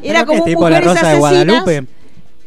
Era 0.04 0.26
como 0.26 0.40
es 0.40 0.46
tipo 0.46 0.70
la 0.70 0.78
mujeres 0.80 0.94
de 0.94 1.00
asesinas. 1.00 1.20
Guadalupe. 1.20 1.86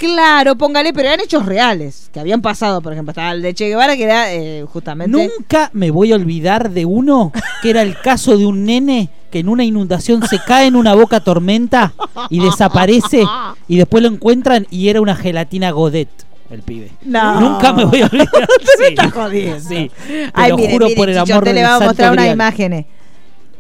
Claro, 0.01 0.57
póngale, 0.57 0.95
pero 0.95 1.09
eran 1.09 1.21
hechos 1.21 1.45
reales, 1.45 2.09
que 2.11 2.21
habían 2.21 2.41
pasado, 2.41 2.81
por 2.81 2.95
ejemplo, 2.95 3.11
estaba 3.11 3.33
el 3.33 3.43
de 3.43 3.53
Che 3.53 3.69
Guevara, 3.69 3.97
que 3.97 4.05
era 4.05 4.33
eh, 4.33 4.65
justamente... 4.67 5.11
Nunca 5.15 5.69
me 5.75 5.91
voy 5.91 6.13
a 6.13 6.15
olvidar 6.15 6.71
de 6.71 6.87
uno 6.87 7.33
que 7.61 7.69
era 7.69 7.83
el 7.83 8.01
caso 8.01 8.39
de 8.39 8.47
un 8.47 8.65
nene 8.65 9.11
que 9.31 9.41
en 9.41 9.51
una 9.51 9.63
inundación 9.63 10.27
se 10.27 10.39
cae 10.39 10.69
en 10.69 10.75
una 10.77 10.95
boca 10.95 11.21
tormenta 11.21 11.93
y 12.31 12.41
desaparece 12.41 13.25
y 13.69 13.77
después 13.77 14.03
lo 14.03 14.09
encuentran 14.09 14.67
y 14.71 14.89
era 14.89 15.03
una 15.03 15.15
gelatina 15.15 15.71
Godet. 15.71 16.09
El 16.51 16.63
pibe. 16.63 16.91
No. 17.03 17.39
Nunca 17.39 17.73
me 17.75 17.85
voy 17.85 18.01
a 18.01 18.07
olvidar. 18.07 18.27
Te 18.33 18.39
me 18.41 18.87
Sí. 18.87 18.95
estás 18.95 19.13
jodiendo. 19.13 19.69
Sí. 19.69 19.91
Te 20.09 20.31
Ay, 20.33 20.51
lo 20.51 20.57
mire, 20.57 20.73
juro 20.73 20.87
mire, 20.87 20.97
por 20.97 21.09
el 21.11 21.21
Chicho, 21.21 21.33
amor 21.35 21.45
te 21.45 21.53
le 21.53 21.63
vamos 21.63 21.83
a 21.83 21.87
mostrar 21.87 22.13
unas 22.13 22.33
imágenes. 22.33 22.87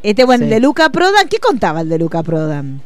Este, 0.03 0.25
bueno, 0.25 0.45
el 0.45 0.51
de 0.51 0.59
Luca 0.61 0.89
Prodan, 0.89 1.29
¿qué 1.29 1.37
contaba 1.39 1.83
el 1.83 1.89
de 1.91 1.99
Luca 1.99 2.23
Prodan? 2.23 2.81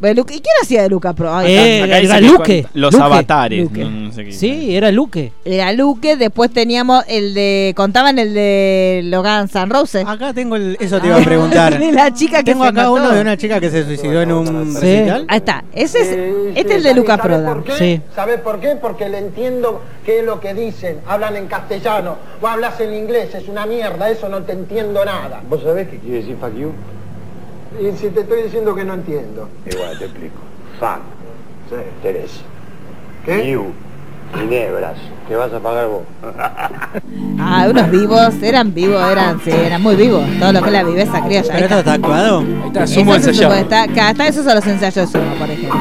Luca- 0.00 0.32
¿Y 0.34 0.40
quién 0.40 0.54
hacía 0.62 0.82
de 0.82 0.88
Luca 0.88 1.12
Pro? 1.12 1.34
Ay, 1.34 1.52
Eh, 1.54 1.82
Acá 1.84 1.98
era 1.98 2.14
que 2.16 2.20
Luque. 2.26 2.66
Los 2.74 2.92
Luque. 2.94 3.04
avatares. 3.04 3.62
Luque. 3.64 3.84
no- 3.84 3.90
no 3.90 4.12
sé 4.12 4.24
qué. 4.24 4.32
Sí, 4.32 4.74
era 4.76 4.90
Luque. 4.92 5.32
Era 5.44 5.72
Luque, 5.72 6.16
después 6.16 6.50
teníamos 6.52 7.04
el 7.08 7.34
de. 7.34 7.72
Contaban 7.76 8.18
el 8.18 8.34
de 8.34 9.00
Logan 9.04 9.48
San 9.48 9.70
Roses. 9.70 10.04
Acá 10.06 10.32
tengo 10.32 10.56
el, 10.56 10.76
eso 10.80 11.00
te 11.00 11.06
iba 11.08 11.16
a 11.16 11.24
preguntar. 11.24 11.78
de 11.78 11.92
la 11.92 12.12
chica 12.14 12.38
que 12.38 12.52
Tengo 12.52 12.64
se 12.64 12.70
acá 12.70 12.80
mató. 12.82 12.92
uno 12.94 13.10
de 13.10 13.20
una 13.20 13.36
chica 13.36 13.60
que 13.60 13.70
se 13.70 13.84
suicidó 13.84 14.22
en 14.22 14.32
un 14.32 14.74
Sí. 14.74 14.80
recital. 14.80 15.24
Ahí 15.28 15.36
está. 15.38 15.64
Ese 15.72 16.00
es, 16.00 16.08
este 16.56 16.70
es 16.72 16.76
el 16.78 16.82
de 16.84 16.94
Luca 16.94 17.16
Prodan. 17.18 17.64
Sí. 17.78 18.00
¿Sabes 18.14 18.40
por 18.40 18.60
qué? 18.60 18.76
Porque 18.80 19.08
le 19.08 19.18
entiendo 19.18 19.82
qué 20.04 20.20
es 20.20 20.24
lo 20.24 20.40
que 20.40 20.54
dicen. 20.54 20.98
Hablan 21.06 21.36
en 21.36 21.46
castellano 21.46 22.16
o 22.40 22.46
hablas 22.46 22.78
en 22.80 22.94
inglés. 22.94 23.34
Es 23.34 23.48
una 23.48 23.66
mierda, 23.66 24.10
eso 24.10 24.28
no 24.28 24.42
te 24.42 24.52
entiendo 24.52 25.04
nada. 25.04 25.42
¿Vos 25.48 25.62
sabés 25.62 25.88
qué 25.88 25.98
quiere 25.98 26.18
decir 26.18 26.36
fuck 26.40 26.54
you? 26.56 26.72
Y 27.80 27.96
si 27.96 28.08
te 28.10 28.20
estoy 28.20 28.42
diciendo 28.42 28.74
que 28.74 28.84
no 28.84 28.94
entiendo. 28.94 29.48
Igual 29.70 29.98
te 29.98 30.04
explico. 30.06 30.36
Fuck. 30.80 31.00
Sí. 31.70 31.76
Teresa. 32.02 32.40
¿Qué? 33.24 33.50
You. 33.50 33.66
Ginebras. 34.34 34.98
Que 35.26 35.36
vas 35.36 35.52
a 35.52 35.58
pagar 35.60 35.86
vos. 35.88 36.02
Ah, 37.40 37.68
unos 37.70 37.88
vivos, 37.90 38.34
eran 38.42 38.74
vivos, 38.74 39.00
eran, 39.12 39.40
sí, 39.44 39.50
eran 39.52 39.80
muy 39.80 39.94
vivos. 39.94 40.24
Todo 40.40 40.52
lo 40.52 40.60
que 40.60 40.66
es 40.66 40.72
la 40.72 40.82
viveza 40.82 41.22
criolla. 41.24 41.42
Pero 41.52 41.56
Ahí 41.56 41.62
esto 41.62 41.78
está. 41.78 41.92
actuado. 41.94 42.38
Ahí 42.40 42.62
está, 42.66 42.82
Eso 42.84 42.94
sumo 42.94 43.14
se 43.14 43.32
supone, 43.32 43.60
ensayado. 43.60 44.08
está, 44.10 44.26
esos 44.26 44.44
son 44.44 44.54
los 44.56 44.66
ensayos 44.66 45.12
de 45.12 45.18
sumo, 45.20 45.34
por 45.36 45.48
ejemplo. 45.48 45.78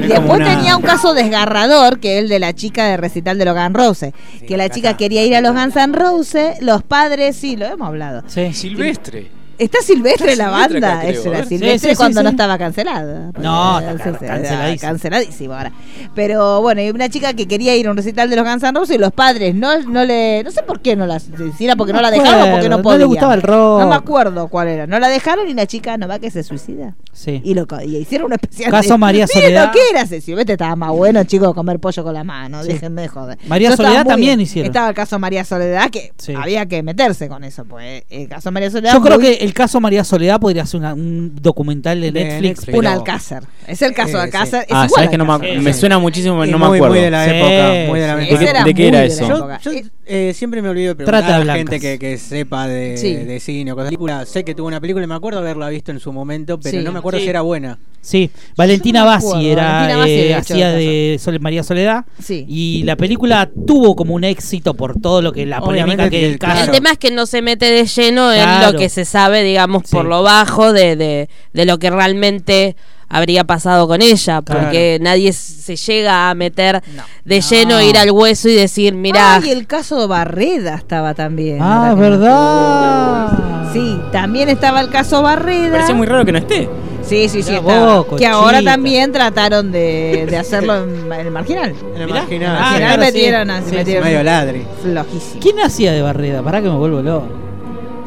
Y 0.00 0.02
es 0.04 0.08
después 0.08 0.40
una- 0.40 0.44
tenía 0.56 0.76
un 0.78 0.82
caso 0.82 1.12
desgarrador, 1.12 2.00
que 2.00 2.16
es 2.18 2.22
el 2.24 2.30
de 2.30 2.38
la 2.38 2.54
chica 2.54 2.86
de 2.86 2.96
recital 2.96 3.36
de 3.38 3.44
los 3.44 3.54
Guns 3.54 3.74
Roses. 3.74 4.14
que 4.48 4.56
la 4.56 4.70
chica 4.70 4.96
quería 4.96 5.24
ir 5.26 5.36
a 5.36 5.42
los 5.42 5.52
Guns 5.52 5.76
N' 5.76 5.92
Roses, 5.94 6.60
los 6.62 6.82
padres, 6.82 7.36
sí, 7.36 7.56
lo 7.56 7.66
hemos 7.66 7.86
hablado. 7.86 8.22
Sí. 8.26 8.52
Silvestre. 8.54 9.28
Está 9.58 9.78
Silvestre 9.82 10.32
Está 10.32 10.44
la 10.50 10.50
Silvestre 10.66 10.80
banda, 10.80 11.00
creo, 11.00 11.20
eso 11.20 11.28
era 11.30 11.38
¿eh? 11.40 11.46
Silvestre 11.46 11.78
Sí, 11.78 11.84
sí, 11.86 11.90
sí, 11.90 11.96
cuando 11.96 12.22
no 12.22 12.28
estaba 12.30 12.58
cancelada. 12.58 13.30
No, 13.38 13.80
Porque, 13.80 14.08
está 14.10 14.26
canceladísimo. 14.26 14.90
canceladísimo 14.90 15.54
ahora. 15.54 15.72
Pero 16.14 16.60
bueno, 16.62 16.82
y 16.82 16.90
una 16.90 17.08
chica 17.08 17.32
que 17.34 17.46
quería 17.46 17.74
ir 17.76 17.86
a 17.86 17.90
un 17.90 17.96
recital 17.96 18.28
de 18.30 18.36
los 18.36 18.44
Guns 18.44 18.62
N' 18.62 18.78
Roses 18.78 18.96
y 18.96 18.98
los 18.98 19.12
padres 19.12 19.54
no, 19.54 19.78
no 19.82 20.04
le, 20.04 20.42
no 20.44 20.50
sé 20.50 20.62
por 20.62 20.80
qué 20.80 20.96
no 20.96 21.06
la, 21.06 21.18
si 21.20 21.30
era 21.60 21.76
porque 21.76 21.92
no, 21.92 21.98
No 21.98 22.02
la 22.02 22.10
dejaron 22.10 22.48
o 22.48 22.52
porque 22.52 22.68
no 22.68 22.76
no 22.78 22.82
podía. 22.82 22.98
le 22.98 23.04
gustaba 23.04 23.34
el 23.34 23.42
rock. 23.42 23.80
No 23.80 23.88
me 23.88 23.94
acuerdo 23.94 24.48
cuál 24.48 24.68
era. 24.68 24.86
No 24.86 24.98
la 24.98 25.08
dejaron 25.08 25.48
y 25.48 25.54
la 25.54 25.66
chica 25.66 25.96
no 25.96 26.08
va 26.08 26.18
que 26.18 26.30
se 26.30 26.42
suicida. 26.42 26.94
Sí. 27.12 27.40
Y, 27.44 27.54
lo, 27.54 27.66
y 27.84 27.96
hicieron 27.96 28.26
un 28.26 28.32
especial. 28.34 28.70
Caso 28.70 28.94
de- 28.94 28.98
María 28.98 29.26
Soledad. 29.26 29.66
lo 29.66 29.72
que 29.72 29.78
era 29.90 30.02
ese 30.02 30.20
Silvestre 30.20 30.54
estaba 30.54 30.74
más 30.76 30.90
bueno, 30.90 31.22
chico, 31.24 31.54
comer 31.54 31.78
pollo 31.78 32.02
con 32.02 32.14
la 32.14 32.24
mano. 32.24 32.62
Sí. 32.62 32.68
Déjenme 32.72 33.02
de 33.02 33.08
joder. 33.08 33.38
María 33.46 33.70
Yo 33.70 33.76
Soledad 33.76 34.04
también 34.06 34.36
bien. 34.36 34.40
hicieron. 34.40 34.66
Estaba 34.70 34.88
el 34.88 34.94
caso 34.94 35.18
María 35.18 35.44
Soledad 35.44 35.90
que 35.90 36.12
Sí. 36.16 36.34
había 36.34 36.66
que 36.66 36.82
meterse 36.82 37.28
con 37.28 37.44
eso. 37.44 37.64
Pues 37.64 38.04
el 38.10 38.28
caso 38.28 38.50
María 38.50 38.70
Soledad. 38.70 38.94
Yo 38.94 39.00
creo 39.02 39.18
que 39.18 39.43
el 39.44 39.52
caso 39.54 39.80
María 39.80 40.02
Soledad 40.04 40.40
podría 40.40 40.66
ser 40.66 40.80
una- 40.80 40.94
un 40.94 41.32
documental 41.40 42.00
de, 42.00 42.10
De 42.12 42.24
Netflix. 42.24 42.42
Netflix. 42.42 42.66
pero- 42.66 42.78
un 42.78 42.86
Alcácer. 42.86 43.42
Es 43.66 43.82
el 43.82 43.92
caso 43.94 44.16
de 44.18 44.22
Alcácer. 44.24 44.60
Es 44.62 44.66
Ah, 44.70 44.84
igual 44.86 44.90
sabes 44.90 45.08
a 45.08 45.10
que 45.10 45.18
no 45.18 45.38
me, 45.62 45.72
suena 45.74 45.98
muchísimo, 45.98 46.44
no 46.44 46.58
me 46.58 46.64
acuerdo. 46.66 46.88
muy 46.88 46.98
de 47.00 47.10
la 47.10 47.24
Sí, 47.24 47.30
época, 47.32 47.88
muy 47.90 48.00
de 48.00 48.06
la 48.06 48.14
sí, 48.20 48.64
¿De 48.64 48.74
qué 48.74 48.88
era 48.88 49.00
de 49.00 49.06
eso? 49.06 49.46
la 49.46 49.58
Yo, 49.60 49.70
Eh, 50.06 50.34
siempre 50.34 50.60
me 50.60 50.68
olvido 50.68 50.88
de 50.88 50.96
preguntar 50.96 51.22
Trata 51.22 51.36
de 51.38 51.42
a 51.42 51.44
la 51.46 51.54
gente 51.56 51.80
que, 51.80 51.98
que 51.98 52.18
sepa 52.18 52.68
de, 52.68 52.98
Sí. 52.98 53.14
de 53.14 53.40
cine 53.40 53.72
o 53.72 53.74
cosas. 53.74 53.88
Película, 53.88 54.26
Sé 54.26 54.44
que 54.44 54.54
tuvo 54.54 54.66
una 54.66 54.78
película 54.78 55.02
y 55.02 55.08
me 55.08 55.14
acuerdo 55.14 55.38
haberla 55.38 55.70
visto 55.70 55.92
en 55.92 55.98
su 56.00 56.12
momento, 56.12 56.60
pero 56.60 56.78
Sí. 56.78 56.84
no 56.84 56.92
me 56.92 56.98
acuerdo 56.98 57.18
Sí. 57.20 57.24
si 57.24 57.30
era 57.30 57.40
buena. 57.40 57.78
Sí, 58.02 58.30
Valentina 58.54 59.00
no 59.00 59.06
Bassi 59.06 59.48
era 59.48 60.06
eh, 60.06 60.34
hacía 60.34 60.68
de 60.72 61.18
Sol- 61.18 61.40
María 61.40 61.62
Soledad 61.62 62.04
Sí. 62.22 62.44
y 62.46 62.82
la 62.82 62.96
película 62.96 63.48
tuvo 63.66 63.96
como 63.96 64.12
un 64.14 64.24
éxito 64.24 64.74
por 64.74 65.00
todo 65.00 65.22
lo 65.22 65.32
que 65.32 65.46
la 65.46 65.60
polémica 65.60 65.84
Obviamente 65.94 66.10
que 66.18 66.26
el 66.32 66.38
caso. 66.38 66.64
El 66.64 66.70
tema 66.70 66.90
es 66.92 66.98
que 66.98 67.10
no 67.10 67.24
se 67.24 67.40
mete 67.40 67.64
de 67.64 67.86
lleno 67.86 68.30
en 68.30 68.42
Claro. 68.42 68.72
lo 68.72 68.78
que 68.78 68.90
se 68.90 69.06
sabe, 69.06 69.33
digamos, 69.42 69.82
por 69.90 70.04
lo 70.04 70.22
bajo 70.22 70.72
de, 70.72 70.96
de, 70.96 71.28
de 71.52 71.64
lo 71.64 71.78
que 71.78 71.90
realmente 71.90 72.76
habría 73.08 73.44
pasado 73.44 73.86
con 73.86 74.02
ella, 74.02 74.40
porque 74.42 74.98
nadie 75.00 75.32
se 75.32 75.76
llega 75.76 76.30
a 76.30 76.34
meter 76.34 76.82
de 77.24 77.40
lleno, 77.40 77.76
No. 77.76 77.82
ir 77.82 77.96
al 77.96 78.10
hueso 78.10 78.48
y 78.48 78.54
decir, 78.54 78.94
mira, 78.94 79.36
Ay, 79.36 79.50
el 79.50 79.66
caso 79.66 80.00
de 80.00 80.06
Barreda 80.06 80.74
estaba 80.74 81.14
también. 81.14 81.58
Ah, 81.60 81.94
me 81.94 82.00
verdad. 82.00 83.72
Sí, 83.72 84.00
también 84.12 84.48
estaba 84.48 84.80
el 84.80 84.88
caso 84.90 85.22
Barreda. 85.22 85.72
Parece 85.72 85.94
muy 85.94 86.06
raro 86.06 86.24
que 86.24 86.32
no 86.32 86.38
esté. 86.38 86.68
Sí, 87.02 87.28
sí, 87.28 87.42
sí. 87.42 87.50
Mirá 87.50 87.60
estaba. 87.60 88.00
vos, 88.00 88.18
que 88.18 88.26
ahora 88.26 88.62
también 88.62 89.12
trataron 89.12 89.70
de, 89.70 90.26
de 90.28 90.36
hacerlo 90.38 90.84
en, 90.84 91.12
en 91.12 91.26
el 91.26 91.30
marginal. 91.30 91.74
En 91.94 92.00
el 92.00 92.06
Mirá. 92.06 92.20
marginal. 92.20 92.56
Ah, 92.58 92.68
Al 92.70 92.74
final 92.76 92.88
claro, 92.94 93.02
sí. 93.02 93.12
metieron, 93.12 93.48
Sí, 93.68 93.74
metieron 93.76 94.04
Medio 94.04 94.22
ladri. 94.22 94.66
flojísimo. 94.82 95.40
¿Quién 95.40 95.60
hacía 95.60 95.92
de 95.92 96.02
Barreda? 96.02 96.42
Para 96.42 96.62
que 96.62 96.68
me 96.68 96.76
vuelvo 96.76 97.02
loco. 97.02 97.28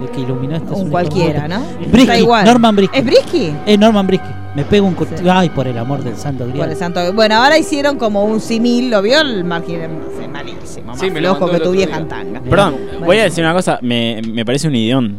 El 0.02 0.10
que 0.12 0.22
iluminó 0.22 0.56
esto. 0.56 0.74
es 0.74 0.80
Un 0.80 0.90
cualquiera, 0.92 1.48
¿no? 1.48 1.60
Brisky, 1.92 2.18
igual. 2.20 2.46
Norman 2.46 2.76
Brisky. 2.76 2.98
¿Es 3.00 3.06
Brisky? 3.06 3.54
Es 3.66 3.80
Norman 3.80 4.06
Brisky. 4.08 4.28
Me 4.56 4.64
pego 4.64 4.88
un 4.88 4.96
cort- 4.96 5.28
Ay, 5.30 5.50
por 5.50 5.68
el 5.68 5.78
amor 5.78 6.04
del 6.04 6.16
santo 6.18 6.44
Por 6.44 6.52
grial. 6.54 6.72
el 6.72 6.76
santo. 6.78 7.14
Bueno, 7.14 7.36
ahora 7.36 7.58
hicieron 7.58 7.98
como 7.98 8.24
un 8.26 8.40
simil, 8.40 8.90
¿lo 8.90 9.02
vio? 9.02 9.22
El 9.22 9.44
sé, 10.20 10.28
malísimo. 10.28 10.88
Más 10.88 11.00
Sí, 11.00 11.10
me 11.12 11.22
lo 11.22 11.30
que 11.50 11.60
tu 11.60 11.72
vieja 11.72 11.98
en 11.98 12.08
tanga. 12.08 12.42
Perdón, 12.42 12.76
voy 13.06 13.18
a 13.20 13.24
decir 13.24 13.44
una 13.44 13.54
cosa. 13.54 13.80
Me, 13.82 14.22
me 14.32 14.46
parece 14.46 14.68
un 14.68 14.76
idión. 14.76 15.18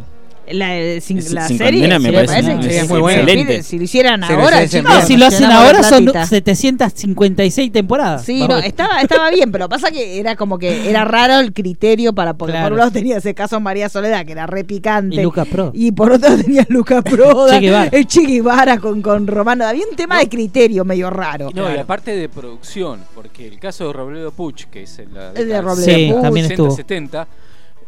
La, 0.51 0.77
eh, 0.77 1.01
sin, 1.01 1.17
la 1.33 1.47
sin 1.47 1.57
serie, 1.57 1.81
condena 1.81 1.99
me 1.99 2.09
¿sí 2.09 2.15
le 2.15 2.25
parece 2.25 2.59
que 2.59 2.77
es 2.79 2.89
muy 2.89 2.99
buena. 2.99 3.21
Excelente. 3.21 3.63
Si 3.63 3.77
lo 3.77 3.83
hicieran 3.83 4.23
Se 4.25 4.33
ahora, 4.33 4.67
chicos. 4.67 4.91
No, 4.93 5.01
si 5.01 5.17
lo 5.17 5.25
hacen 5.27 5.45
ahora 5.51 5.83
son 5.83 6.05
platita. 6.05 6.25
756 6.27 7.71
temporadas. 7.71 8.23
Sí, 8.25 8.39
Vamos. 8.41 8.57
no, 8.57 8.63
estaba, 8.63 9.01
estaba 9.01 9.29
bien, 9.29 9.51
pero 9.51 9.69
pasa 9.69 9.91
que 9.91 10.19
era 10.19 10.35
como 10.35 10.57
que 10.57 10.89
era 10.89 11.05
raro 11.05 11.39
el 11.39 11.53
criterio 11.53 12.13
para 12.13 12.33
porque 12.33 12.53
Claro. 12.53 12.65
por 12.67 12.71
un 12.73 12.77
lado 12.79 12.91
tenía 12.91 13.17
ese 13.17 13.33
caso 13.33 13.59
María 13.59 13.89
Soledad, 13.89 14.25
que 14.25 14.31
era 14.31 14.47
re 14.47 14.63
picante. 14.63 15.15
Y 15.17 15.21
Lucas 15.23 15.47
Pro. 15.47 15.71
Y 15.73 15.91
por 15.91 16.11
otro 16.11 16.35
tenía 16.37 16.65
Lucas 16.69 17.03
Guevara. 17.03 17.89
el 17.91 18.07
Che 18.07 18.21
Guevara 18.25 18.77
con, 18.79 19.01
con 19.01 19.27
Romano. 19.27 19.65
Había 19.65 19.85
un 19.89 19.95
tema 19.95 20.19
de 20.19 20.29
criterio 20.29 20.83
medio 20.85 21.09
raro. 21.09 21.49
No, 21.53 21.73
y 21.73 21.77
aparte 21.77 22.15
de 22.15 22.29
producción, 22.29 23.01
porque 23.15 23.47
el 23.47 23.59
caso 23.59 23.87
de 23.87 23.93
Robledo 23.93 24.31
Puch, 24.31 24.65
que 24.65 24.83
es 24.83 24.99
el 24.99 25.09
El 25.35 25.47
de 25.47 25.61
Robledo 25.61 25.85
Sí, 25.85 26.09
Puch. 26.11 26.21
también 26.21 26.45
estuvo. 26.47 26.71
70, 26.71 27.27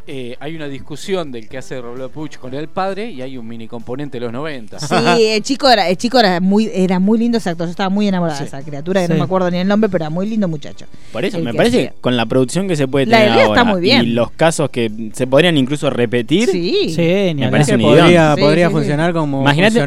eh, 0.08 0.36
hay 0.40 0.56
una 0.56 0.68
discusión 0.68 1.32
del 1.32 1.48
que 1.48 1.58
hace 1.58 1.80
Robledo 1.80 2.10
Puch 2.10 2.38
con 2.38 2.54
el 2.54 2.68
padre 2.68 3.12
y 3.12 3.22
hay 3.22 3.38
un 3.38 3.48
mini 3.48 3.68
componente 3.68 4.18
de 4.20 4.26
los 4.26 4.34
90. 4.34 4.80
Sí, 4.80 4.96
el 5.28 5.42
chico 5.44 5.70
era, 5.70 5.88
el 5.90 5.98
chico 5.98 6.20
era 6.20 6.40
muy, 6.40 6.70
era 6.74 7.00
muy 7.00 7.20
lindo 7.20 7.38
ese 7.38 7.50
actor. 7.50 7.68
Yo 7.68 7.72
estaba 7.72 7.90
muy 7.90 8.08
enamorada 8.08 8.40
de 8.40 8.46
esa 8.46 8.62
criatura, 8.64 9.02
que 9.02 9.08
Sí. 9.08 9.14
no 9.14 9.20
me 9.20 9.26
acuerdo 9.26 9.50
ni 9.52 9.58
el 9.60 9.68
nombre, 9.68 9.90
pero 9.90 10.04
era 10.06 10.10
muy 10.10 10.28
lindo 10.28 10.48
muchacho. 10.48 10.86
Por 11.12 11.24
eso, 11.26 11.38
El 11.38 11.44
me 11.44 11.54
parece 11.54 11.78
hacía. 11.78 11.90
que 11.92 11.96
con 12.02 12.18
la 12.18 12.26
producción 12.26 12.68
que 12.68 12.76
se 12.76 12.88
puede 12.88 13.06
La 13.06 13.18
tener 13.18 13.34
idea 13.34 13.46
está 13.46 13.60
ahora 13.62 13.72
muy 13.74 13.82
bien. 13.82 14.04
y 14.04 14.08
los 14.08 14.32
casos 14.32 14.70
que 14.70 14.92
se 15.14 15.28
podrían 15.28 15.58
incluso 15.58 15.90
repetir, 15.90 16.50
Sí, 16.50 16.94
Me 17.36 17.50
parece 17.50 17.72
Que 17.72 17.76
un 17.78 17.84
podría, 17.84 18.36
podría 18.40 18.68
sí, 18.68 18.72
sí. 18.72 18.76
funcionar 18.78 19.14
como. 19.14 19.42
imagínate, 19.42 19.82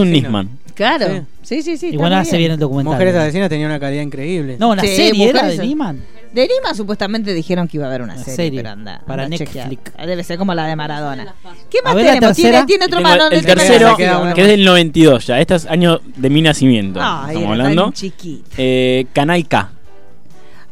un. 0.00 0.10
Nisman. 0.10 0.48
claro. 0.74 1.24
Sí. 1.42 1.62
Sí, 1.62 1.76
sí, 1.76 1.88
Igual 1.88 2.12
hace 2.14 2.38
bien. 2.38 2.52
el 2.52 2.58
documental. 2.58 2.94
Mujeres 2.94 3.14
Asesinas 3.14 3.50
tenía 3.50 3.66
una 3.66 3.78
calidad 3.78 4.02
increíble. 4.02 4.56
No, 4.58 4.70
una 4.70 4.80
Sí, 4.82 4.88
serie 4.88 5.28
era 5.28 5.42
Mujeres- 5.42 5.58
de 5.58 5.66
Niman. 5.66 6.00
De 6.34 6.48
Lima 6.48 6.74
supuestamente 6.74 7.32
dijeron 7.32 7.68
que 7.68 7.76
iba 7.76 7.86
a 7.86 7.88
haber 7.88 8.02
una, 8.02 8.14
Una 8.14 8.22
serie, 8.24 8.36
serie 8.36 8.58
pero 8.60 8.70
anda. 8.72 9.00
para 9.06 9.22
anda 9.24 9.36
Netflix. 9.38 9.52
chequear. 9.68 10.06
Debe 10.06 10.24
ser 10.24 10.36
como 10.36 10.52
la 10.52 10.66
de 10.66 10.74
Maradona. 10.74 11.32
¿Qué 11.70 11.78
más 11.84 11.94
ver, 11.94 12.06
tenemos? 12.14 12.36
¿Tiene, 12.36 12.64
tiene 12.64 12.84
otro? 12.86 13.00
¿Dónde 13.00 13.36
el 13.36 13.46
tercero, 13.46 13.96
que 13.96 14.42
es 14.42 14.48
del 14.48 14.64
92 14.64 15.26
ya. 15.26 15.40
Este 15.40 15.54
es 15.54 15.66
año 15.66 16.00
de 16.16 16.30
mi 16.30 16.42
nacimiento. 16.42 16.98
Ay, 17.00 17.36
estamos 17.36 17.50
hablando. 17.52 17.82
tan 17.84 17.92
chiquito. 17.92 18.50
Eh, 18.56 19.06
Canal 19.12 19.46
K. 19.46 19.70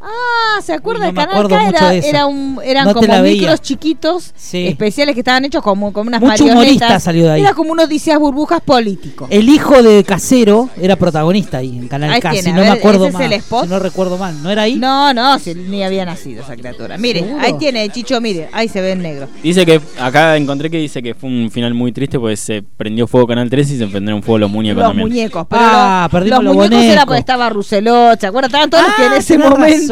Ah, 0.04 0.60
¿se 0.62 0.72
acuerda? 0.72 1.02
Uy, 1.04 1.08
El 1.10 1.14
no 1.14 1.20
canal 1.48 1.72
K 1.72 1.94
era, 1.94 2.26
un, 2.26 2.58
eran 2.64 2.86
No 2.86 2.94
como 2.94 3.18
micros 3.22 3.60
chiquitos 3.60 4.32
Sí. 4.36 4.66
especiales 4.66 5.14
que 5.14 5.20
estaban 5.20 5.44
hechos 5.44 5.62
como, 5.62 5.92
como 5.92 6.08
unas 6.08 6.20
Mucho 6.20 6.30
marionetas. 6.32 6.56
humorista 6.64 7.00
salió 7.00 7.24
de 7.26 7.30
ahí. 7.32 7.40
Era 7.42 7.54
como 7.54 7.70
unos 7.72 7.84
odisías 7.86 8.18
burbujas 8.18 8.60
políticos. 8.62 9.28
El 9.30 9.48
hijo 9.48 9.80
de 9.82 10.02
Casero 10.02 10.68
era 10.80 10.96
protagonista 10.96 11.58
ahí 11.58 11.78
en 11.78 11.86
Canal 11.88 12.10
Ahí 12.12 12.20
K, 12.20 12.30
tiene, 12.32 12.42
si 12.48 12.52
no 12.52 12.60
ver, 12.62 12.70
me 12.72 12.78
acuerdo 12.78 13.04
ese 13.06 13.08
es 13.08 13.14
mal. 13.14 13.22
el 13.24 13.32
spot. 13.34 13.62
Si 13.64 13.70
no 13.70 13.78
recuerdo 13.78 14.18
mal, 14.18 14.42
¿no 14.42 14.50
era 14.50 14.62
ahí? 14.62 14.74
No, 14.76 15.14
no, 15.14 15.38
si 15.38 15.54
ni 15.54 15.84
había 15.84 16.04
nacido 16.04 16.42
esa 16.42 16.56
criatura. 16.56 16.98
Mire, 16.98 17.20
¿Seguro? 17.20 17.38
ahí 17.40 17.52
tiene, 17.58 17.88
Chicho, 17.90 18.20
mire, 18.20 18.48
ahí 18.52 18.68
se 18.68 18.80
ve 18.80 18.92
en 18.92 19.02
negro. 19.02 19.28
Dice 19.42 19.64
que 19.64 19.80
acá 20.00 20.36
encontré 20.36 20.68
que 20.68 20.78
dice 20.78 21.00
que 21.02 21.14
fue 21.14 21.30
un 21.30 21.48
final 21.50 21.74
muy 21.74 21.92
triste 21.92 22.18
porque 22.18 22.36
se 22.36 22.62
prendió 22.62 23.06
fuego 23.06 23.28
Canal 23.28 23.48
13 23.48 23.74
y 23.74 23.78
se 23.78 23.86
prendieron 23.86 24.22
fuego 24.22 24.38
los 24.38 24.50
muñecos 24.50 24.82
Los 24.82 24.90
también. 24.90 25.08
muñecos, 25.08 25.46
pero 25.48 25.62
Ah, 25.64 26.08
los, 26.10 26.12
perdimos 26.12 26.42
los 26.44 26.56
los 26.56 26.64
muñecos 26.68 26.84
era 26.92 27.06
porque 27.06 27.20
estaba 27.20 27.48
Rousselot, 27.50 28.18
¿se 28.20 28.26
acuerdan? 28.26 28.48
Estaban 28.50 28.70
todos 28.70 28.84
los 28.84 28.94
que 28.96 29.04
en 29.06 29.12
Ah, 29.12 29.16
ese 29.18 29.38
momento 29.38 29.91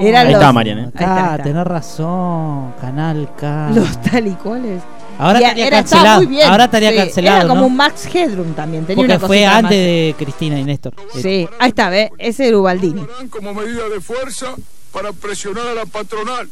Eran 0.00 0.26
Ahí 0.26 0.32
los, 0.32 0.40
está, 0.40 0.52
Mariana. 0.52 0.82
Ahí 0.82 0.88
está, 0.88 1.16
ahí 1.26 1.30
está. 1.32 1.42
tenés 1.44 1.64
razón, 1.66 2.72
Canal 2.80 3.28
K. 3.38 3.70
los 3.74 4.00
tal 4.02 4.26
y 4.26 4.32
cuales. 4.32 4.82
Ahora 5.18 5.40
Y 5.40 5.44
estaría 5.44 5.66
era- 5.68 5.78
estaba 5.78 6.02
cancelado. 6.02 6.18
muy 6.22 6.26
bien, 6.36 6.48
Ahora 6.50 6.64
estaría 6.64 6.90
sí. 6.90 6.96
cancelado. 6.96 7.36
Era 7.38 7.48
como 7.48 7.60
¿no? 7.62 7.66
un 7.68 7.76
Max 7.76 8.06
Headroom 8.14 8.52
también. 8.54 8.84
Tenía 8.84 8.96
Porque 9.02 9.12
una 9.16 9.26
fue 9.26 9.36
cosita 9.38 9.56
antes 9.56 9.70
más. 9.70 9.86
de 9.86 10.14
Cristina 10.18 10.60
y 10.60 10.64
Néstor. 10.64 10.94
Sí, 11.14 11.48
ahí 11.58 11.68
está, 11.68 11.88
¿ves? 11.88 12.10
Ese 12.18 12.48
era 12.48 12.58
Ubaldini. 12.58 13.06
como 13.30 13.54
medida 13.54 13.88
de 13.88 14.00
fuerza 14.00 14.54
para 14.92 15.12
presionar 15.12 15.66
a 15.68 15.74
la 15.74 15.86
patronal. 15.86 16.50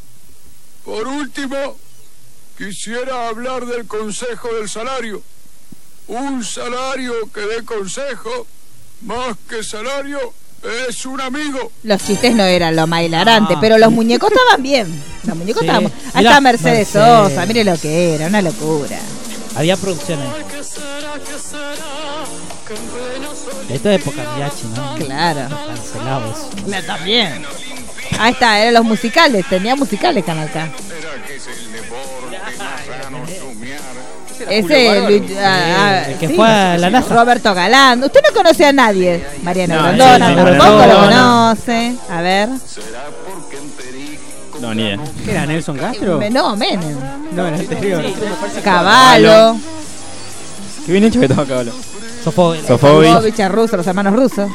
Por 0.84 1.06
último, 1.08 1.56
quisiera 2.56 3.28
hablar 3.28 3.66
del 3.66 3.86
consejo 3.86 4.48
del 4.54 4.68
salario. 4.68 5.22
Un 6.08 6.44
salario 6.44 7.12
que 7.34 7.40
dé 7.40 7.64
consejo, 7.64 8.46
más 9.02 9.36
que 9.48 9.62
salario, 9.62 10.18
es 10.88 11.06
un 11.06 11.20
amigo. 11.20 11.70
Los 11.82 12.02
chistes 12.04 12.34
no 12.34 12.44
eran 12.44 12.74
lo 12.76 12.86
más 12.86 13.02
hilarante, 13.02 13.54
Ah. 13.54 13.58
pero 13.60 13.78
los 13.78 13.90
muñecos 13.92 14.30
estaban 14.32 14.62
bien. 14.62 14.86
Los 15.24 15.36
muñecos 15.36 15.60
Sí. 15.62 15.66
estaban. 15.66 15.84
Ahí 15.86 16.18
Mirá, 16.18 16.30
está 16.30 16.40
Mercedes, 16.40 16.94
Mercedes. 16.94 17.28
Sosa, 17.28 17.46
mire 17.46 17.64
lo 17.64 17.76
que 17.78 18.14
era, 18.14 18.26
una 18.26 18.42
locura. 18.42 18.98
Había 19.56 19.76
producciones. 19.76 20.26
Esto 23.70 23.90
es 23.90 24.00
época 24.00 24.22
mariachi, 24.22 24.64
¿no? 24.74 24.94
Claro. 25.06 25.48
Cancelado 25.66 26.32
eso. 26.32 26.50
La 26.68 26.82
también. 26.82 27.44
Ahí 28.18 28.32
está, 28.32 28.58
eran 28.60 28.74
los 28.74 28.84
musicales, 28.84 29.44
tenía 29.48 29.74
musicales 29.76 30.24
Canal 30.24 30.50
K. 30.52 30.68
Ese 34.48 35.00
Luis- 35.08 35.32
ah, 35.38 35.76
ah, 35.78 36.02
El 36.08 36.18
que 36.18 36.28
fue 36.30 36.46
a 36.48 36.76
la 36.78 36.90
NASA. 36.90 37.14
Roberto 37.14 37.54
Galán. 37.54 38.02
Usted 38.02 38.20
no 38.28 38.34
conoce 38.34 38.64
a 38.66 38.72
nadie. 38.72 39.24
Mariano 39.42 39.74
No, 39.76 39.82
Grondona 39.82 40.28
sí, 40.28 40.34
tampoco 40.34 40.64
no, 40.70 40.86
lo 40.86 40.86
no. 40.86 41.06
conoce. 41.54 41.94
A 42.10 42.20
ver. 42.20 42.48
No, 44.60 44.74
ni 44.74 44.82
idea. 44.82 44.98
¿Qué 45.24 45.30
era 45.30 45.46
Nelson 45.46 45.76
Castro? 45.76 46.20
No, 46.30 46.56
Menem. 46.56 46.96
No, 47.32 47.46
el 47.48 47.54
anterior. 47.54 48.02
Caballo. 48.62 49.56
Qué 50.86 50.92
bien 50.92 51.04
hecho 51.04 51.18
que 51.20 51.26
estaba 51.26 51.46
caballo. 51.46 51.72
Sofovich. 52.22 52.66
Sofovich. 52.66 53.10
Sofovich 53.12 53.40
a 53.40 53.48
ruso, 53.48 53.76
los 53.76 53.86
hermanos 53.86 54.14
rusos. 54.14 54.50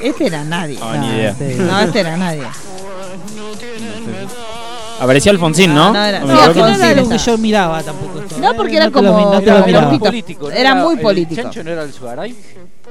Este 0.00 0.26
era 0.26 0.42
nadie. 0.44 0.78
Ah, 0.82 0.96
ni 0.98 1.08
idea. 1.08 1.36
No, 1.58 1.80
este 1.80 2.00
era 2.00 2.16
nadie. 2.16 2.42
Aparecía 5.00 5.32
Alfonsín, 5.32 5.74
¿no? 5.74 5.86
No, 5.86 5.92
no 5.94 6.04
era- 6.04 6.22
¿O 6.22 6.26
me 6.26 6.32
no, 6.34 6.52
que 6.52 6.60
no 6.60 6.66
era 6.68 6.94
lo 7.02 7.08
que 7.08 7.18
yo 7.18 7.38
miraba 7.38 7.82
tampoco. 7.82 8.20
esto. 8.20 8.38
No, 8.38 8.54
porque 8.54 8.76
era 8.76 8.86
no 8.86 8.92
como- 8.92 9.08
no 9.32 9.38
era 9.40 9.62
miraba. 9.66 9.88
muy 9.88 9.98
político. 9.98 10.48
¿no 10.48 10.54
Era 10.54 10.74
muy 10.74 10.94
el 10.94 11.00
político. 11.00 11.42
Chancho 11.42 11.64
no 11.64 11.70
era 11.70 11.82
el 11.82 11.92
Sugaray? 11.92 12.34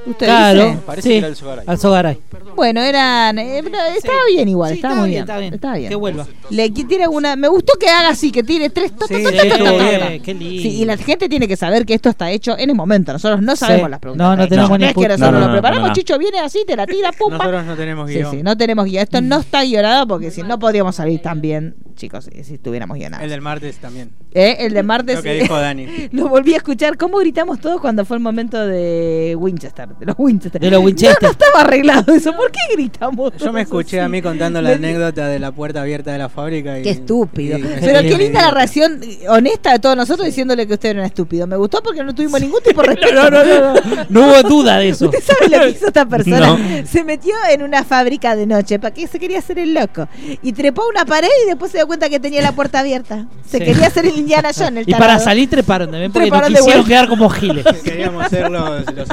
¿Usted 0.04 0.26
Claro, 0.26 0.66
dice? 0.66 0.78
Parece 0.84 1.04
sí, 1.04 1.10
que 1.14 1.18
era 1.20 1.28
el 1.28 1.36
Sogaray. 1.36 1.64
Alzogaray. 1.68 2.18
Bueno, 2.56 2.82
eran. 2.82 3.38
eh, 3.38 3.60
estaba 3.96 4.18
bien 4.28 4.50
igual, 4.50 4.74
estaba 4.74 4.96
muy 4.96 5.10
bien. 5.10 5.22
está 5.22 5.38
bien. 5.38 5.54
Está 5.54 5.74
bien. 5.76 5.90
Que 5.90 5.96
vuelva. 5.96 6.26
Le 6.50 6.72
tira 6.72 7.08
una. 7.08 7.36
Me 7.36 7.48
gustó 7.48 7.74
que 7.80 7.88
haga 7.88 8.10
así, 8.10 8.32
que 8.32 8.42
tire 8.44 8.72
tres. 8.72 8.94
to- 8.94 9.06
to- 9.06 9.16
Sí, 9.16 9.22
to- 9.22 9.30
sí, 9.30 9.36
to- 9.36 9.42
to- 9.42 9.48
estuvo 9.54 9.68
to- 9.68 9.78
bien, 9.84 10.18
to- 10.18 10.24
qué 10.24 10.34
lindo. 10.34 10.62
Sí, 10.64 10.82
y 10.82 10.86
la 10.86 10.98
gente 10.98 11.30
tiene 11.30 11.48
que 11.48 11.56
saber 11.56 11.86
que 11.86 11.94
esto 11.94 12.10
está 12.10 12.32
hecho 12.32 12.58
en 12.58 12.72
el 12.72 12.76
momento. 12.76 13.14
Nosotros 13.14 13.44
no 13.44 13.56
sabemos 13.56 13.86
Sí. 13.86 13.92
las 13.92 14.00
preguntas. 14.00 14.28
No, 14.28 14.36
no 14.36 14.44
que 14.44 14.50
tenemos 14.50 14.80
ni 14.80 14.86
No 14.88 14.94
que 14.94 15.08
nosotros 15.08 15.20
No, 15.20 15.32
no, 15.34 15.40
lo 15.40 15.46
no, 15.46 15.52
preparamos. 15.54 15.92
Chicho 15.94 16.18
viene 16.18 16.40
así, 16.40 16.64
te 16.66 16.76
la 16.76 16.88
tira, 16.88 17.12
pum, 17.18 17.30
pam. 17.30 17.38
Nosotros 17.38 17.66
no 17.68 17.76
tenemos 17.76 18.10
Sí, 18.10 18.16
guion. 18.16 18.32
sí, 18.32 18.42
no 18.42 18.58
tenemos 18.58 18.86
guion. 18.86 19.04
Esto 19.04 19.22
no 19.22 19.40
está 19.42 19.64
guionado 19.64 20.08
porque 20.08 20.32
si 20.32 20.42
no 20.42 20.58
podríamos 20.58 20.96
salir 20.96 21.22
tan 21.22 21.42
bien, 21.42 21.76
chicos, 21.96 22.26
si, 22.26 22.44
si 22.44 22.54
estuviéramos 22.56 22.98
guionados. 22.98 23.24
El 23.24 23.30
del 23.30 23.42
martes 23.42 23.78
también. 23.78 24.12
¿Eh? 24.34 24.58
El 24.60 24.74
de 24.74 24.84
martes. 24.84 25.18
Lo 25.18 25.24
que 25.24 25.34
dijo 25.34 25.56
Dani. 25.58 26.10
Lo 26.12 26.30
volví 26.30 26.54
a 26.54 26.58
escuchar. 26.58 26.98
¿Cómo 26.98 27.18
gritamos 27.18 27.60
todos 27.60 27.82
cuando 27.82 28.06
fue 28.06 28.18
el 28.18 28.24
momento 28.24 28.66
de 28.66 29.36
Winchester? 29.38 29.90
De 29.90 30.06
los 30.06 30.16
Winchester. 30.18 30.62
De 30.62 30.72
los 30.72 30.84
Winchester. 30.84 31.18
No, 31.22 31.28
no 31.28 31.32
estaba 31.32 31.62
arreglado 31.62 32.14
eso. 32.14 32.34
¿Por 32.34 32.52
qué 32.52 32.60
gritamos? 32.74 33.34
Yo 33.38 33.52
me 33.52 33.62
escuché 33.62 34.00
así? 34.00 34.06
a 34.06 34.10
mí 34.10 34.22
contando 34.22 34.62
la 34.62 34.72
anécdota 34.72 35.28
de 35.28 35.40
la 35.40 35.52
puerta 35.52 35.82
abierta 35.82 36.12
de 36.12 36.18
la 36.18 36.30
fábrica. 36.30 36.80
Y, 36.80 36.84
Qué 36.84 36.92
estúpido. 36.92 37.58
y 37.58 37.62
Pero 37.62 38.02
qué 38.02 38.18
linda 38.18 38.42
la 38.42 38.52
reacción 38.52 39.02
eh, 39.04 39.28
honesta 39.28 39.74
de 39.74 39.80
todos 39.80 39.98
nosotros 39.98 40.26
diciéndole 40.26 40.66
que 40.66 40.74
usted 40.74 40.90
era 40.90 41.00
un 41.02 41.06
estúpido. 41.06 41.46
Me 41.46 41.58
gustó 41.58 41.82
porque 41.84 42.04
no 42.04 42.16
tuvimos 42.16 42.40
ningún 42.40 42.62
tipo 42.64 42.82
de 42.82 42.88
respeto. 42.96 43.14
No, 43.14 43.30
no, 43.30 43.44
no, 43.44 43.74
no. 43.74 44.06
No 44.10 44.28
hubo 44.28 44.48
duda 44.48 44.78
de 44.78 44.90
eso. 44.90 45.06
¿Usted 45.10 45.24
sabe 45.24 45.50
lo 45.50 45.64
que 45.66 45.70
hizo 45.72 45.88
esta 45.88 46.06
persona? 46.06 46.58
No. 46.58 46.88
Se 46.88 47.04
metió 47.04 47.36
en 47.50 47.64
una 47.64 47.84
fábrica 47.84 48.36
de 48.36 48.46
noche 48.46 48.80
para 48.80 48.94
que 48.94 49.08
se 49.08 49.20
quería 49.20 49.40
hacer 49.40 49.60
el 49.60 49.74
loco. 49.74 50.08
Y 50.42 50.54
trepó 50.54 50.84
una 50.90 51.06
pared 51.06 51.28
y 51.44 51.48
después 51.48 51.72
se 51.72 51.81
dio 51.82 51.88
cuenta 51.88 52.10
que 52.10 52.20
tenía 52.20 52.42
la 52.42 52.52
puerta 52.54 52.80
abierta. 52.80 53.26
Se 53.46 53.58
Sí. 53.60 53.66
quería 53.66 53.88
hacer 53.88 54.06
el 54.06 54.18
Indiana 54.18 54.50
Jones. 54.58 54.88
El 54.88 54.90
Y 54.90 54.94
para 54.98 55.20
salir 55.20 55.50
treparon 55.50 55.92
también 55.92 56.12
porque 56.12 56.28
Treparon 56.30 56.54
no 56.54 56.60
quisieron 56.60 56.86
quedar 56.86 57.08
como 57.10 57.30
giles. 57.30 57.66
Queríamos 57.84 58.28
ser 58.30 58.50
los, 58.50 58.86
los. 58.96 59.08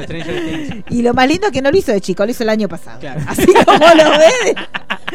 Y 0.90 1.02
lo 1.02 1.14
más 1.14 1.28
lindo 1.28 1.46
es 1.46 1.52
que 1.52 1.62
no 1.62 1.70
lo 1.70 1.76
hizo 1.78 1.92
de 1.92 2.00
chico, 2.00 2.24
lo 2.24 2.30
hizo 2.30 2.42
el 2.42 2.48
año 2.50 2.68
pasado. 2.68 3.00
Así 3.26 3.46
como 3.64 3.78
lo 3.78 4.10
ve. 4.18 4.54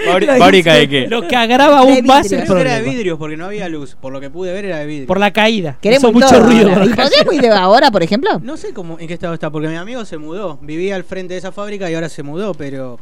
Fabri- 0.06 0.26
lo 0.26 0.38
¿Fábrica 0.38 0.74
de 0.74 0.90
qué? 0.90 1.08
Lo 1.08 1.28
que 1.28 1.36
agrava 1.36 1.86
De 1.86 1.94
aún 1.94 2.06
más 2.06 2.26
el 2.26 2.30
que 2.30 2.36
era 2.36 2.44
de 2.44 2.48
problema. 2.48 2.80
vidrios 2.80 3.18
porque 3.20 3.38
no 3.38 3.46
había 3.46 3.70
luz. 3.70 3.96
Por 4.00 4.12
lo 4.12 4.20
que 4.20 4.30
pude 4.30 4.52
ver 4.52 4.66
era 4.66 4.80
de 4.80 4.86
vidrio. 4.88 5.08
Por 5.08 5.20
la 5.20 5.32
caída. 5.32 5.78
Queremos 5.82 6.10
Hizo 6.10 6.20
mucho 6.20 6.40
ruido. 6.44 6.70
ahora. 6.70 6.86
¿Y 6.86 6.90
podríamos 6.90 7.34
ir 7.36 7.42
de 7.42 7.50
ahora, 7.50 7.92
por 7.92 8.02
ejemplo? 8.04 8.40
No 8.44 8.58
sé 8.58 8.74
cómo, 8.74 9.00
en 9.00 9.08
qué 9.08 9.14
estado 9.14 9.34
está, 9.36 9.50
porque 9.52 9.68
mi 9.68 9.76
amigo 9.76 10.04
se 10.06 10.18
mudó. 10.18 10.58
Vivía 10.62 10.96
al 10.96 11.04
frente 11.04 11.34
de 11.36 11.40
esa 11.40 11.52
fábrica 11.52 11.90
y 11.90 11.94
ahora 11.96 12.10
se 12.10 12.24
mudó, 12.24 12.54
pero. 12.54 13.00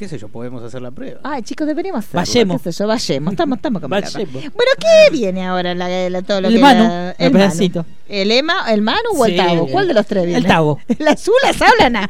¿Qué 0.00 0.08
sé 0.08 0.16
yo? 0.16 0.28
Podemos 0.28 0.62
hacer 0.62 0.80
la 0.80 0.90
prueba. 0.90 1.20
Ay, 1.24 1.42
chicos, 1.42 1.66
deberíamos 1.66 1.98
hacerlo. 2.06 2.20
Vayamos. 2.22 2.62
qué 2.62 2.72
sé 2.72 2.78
yo, 2.78 2.86
vayamos. 2.88 3.32
Estamos, 3.34 3.58
estamos 3.58 3.82
como 3.82 3.94
locos. 3.96 4.14
Vayamos. 4.14 4.32
Bueno, 4.32 4.70
¿qué 4.78 5.10
viene 5.12 5.44
ahora? 5.46 5.74
La, 5.74 6.08
la- 6.08 6.22
todo 6.22 6.40
lo 6.40 6.48
El 6.48 6.54
que 6.54 6.60
Manu, 6.60 6.84
la- 6.84 7.10
el 7.18 7.30
Manu. 7.30 7.44
pedacito. 7.44 7.84
¿El 8.08 8.30
Ema, 8.30 8.72
el 8.72 8.80
Manu 8.80 9.10
o 9.14 9.26
el 9.26 9.32
Sí, 9.32 9.36
Tavo? 9.36 9.66
el- 9.66 9.72
¿Cuál 9.72 9.88
de 9.88 9.92
los 9.94 10.06
tres 10.06 10.24
viene? 10.24 10.38
el 10.38 10.46
Tavo. 10.46 10.80
¿La 11.00 11.10
azul, 11.10 11.34
la 11.42 11.52
sáblana? 11.52 12.08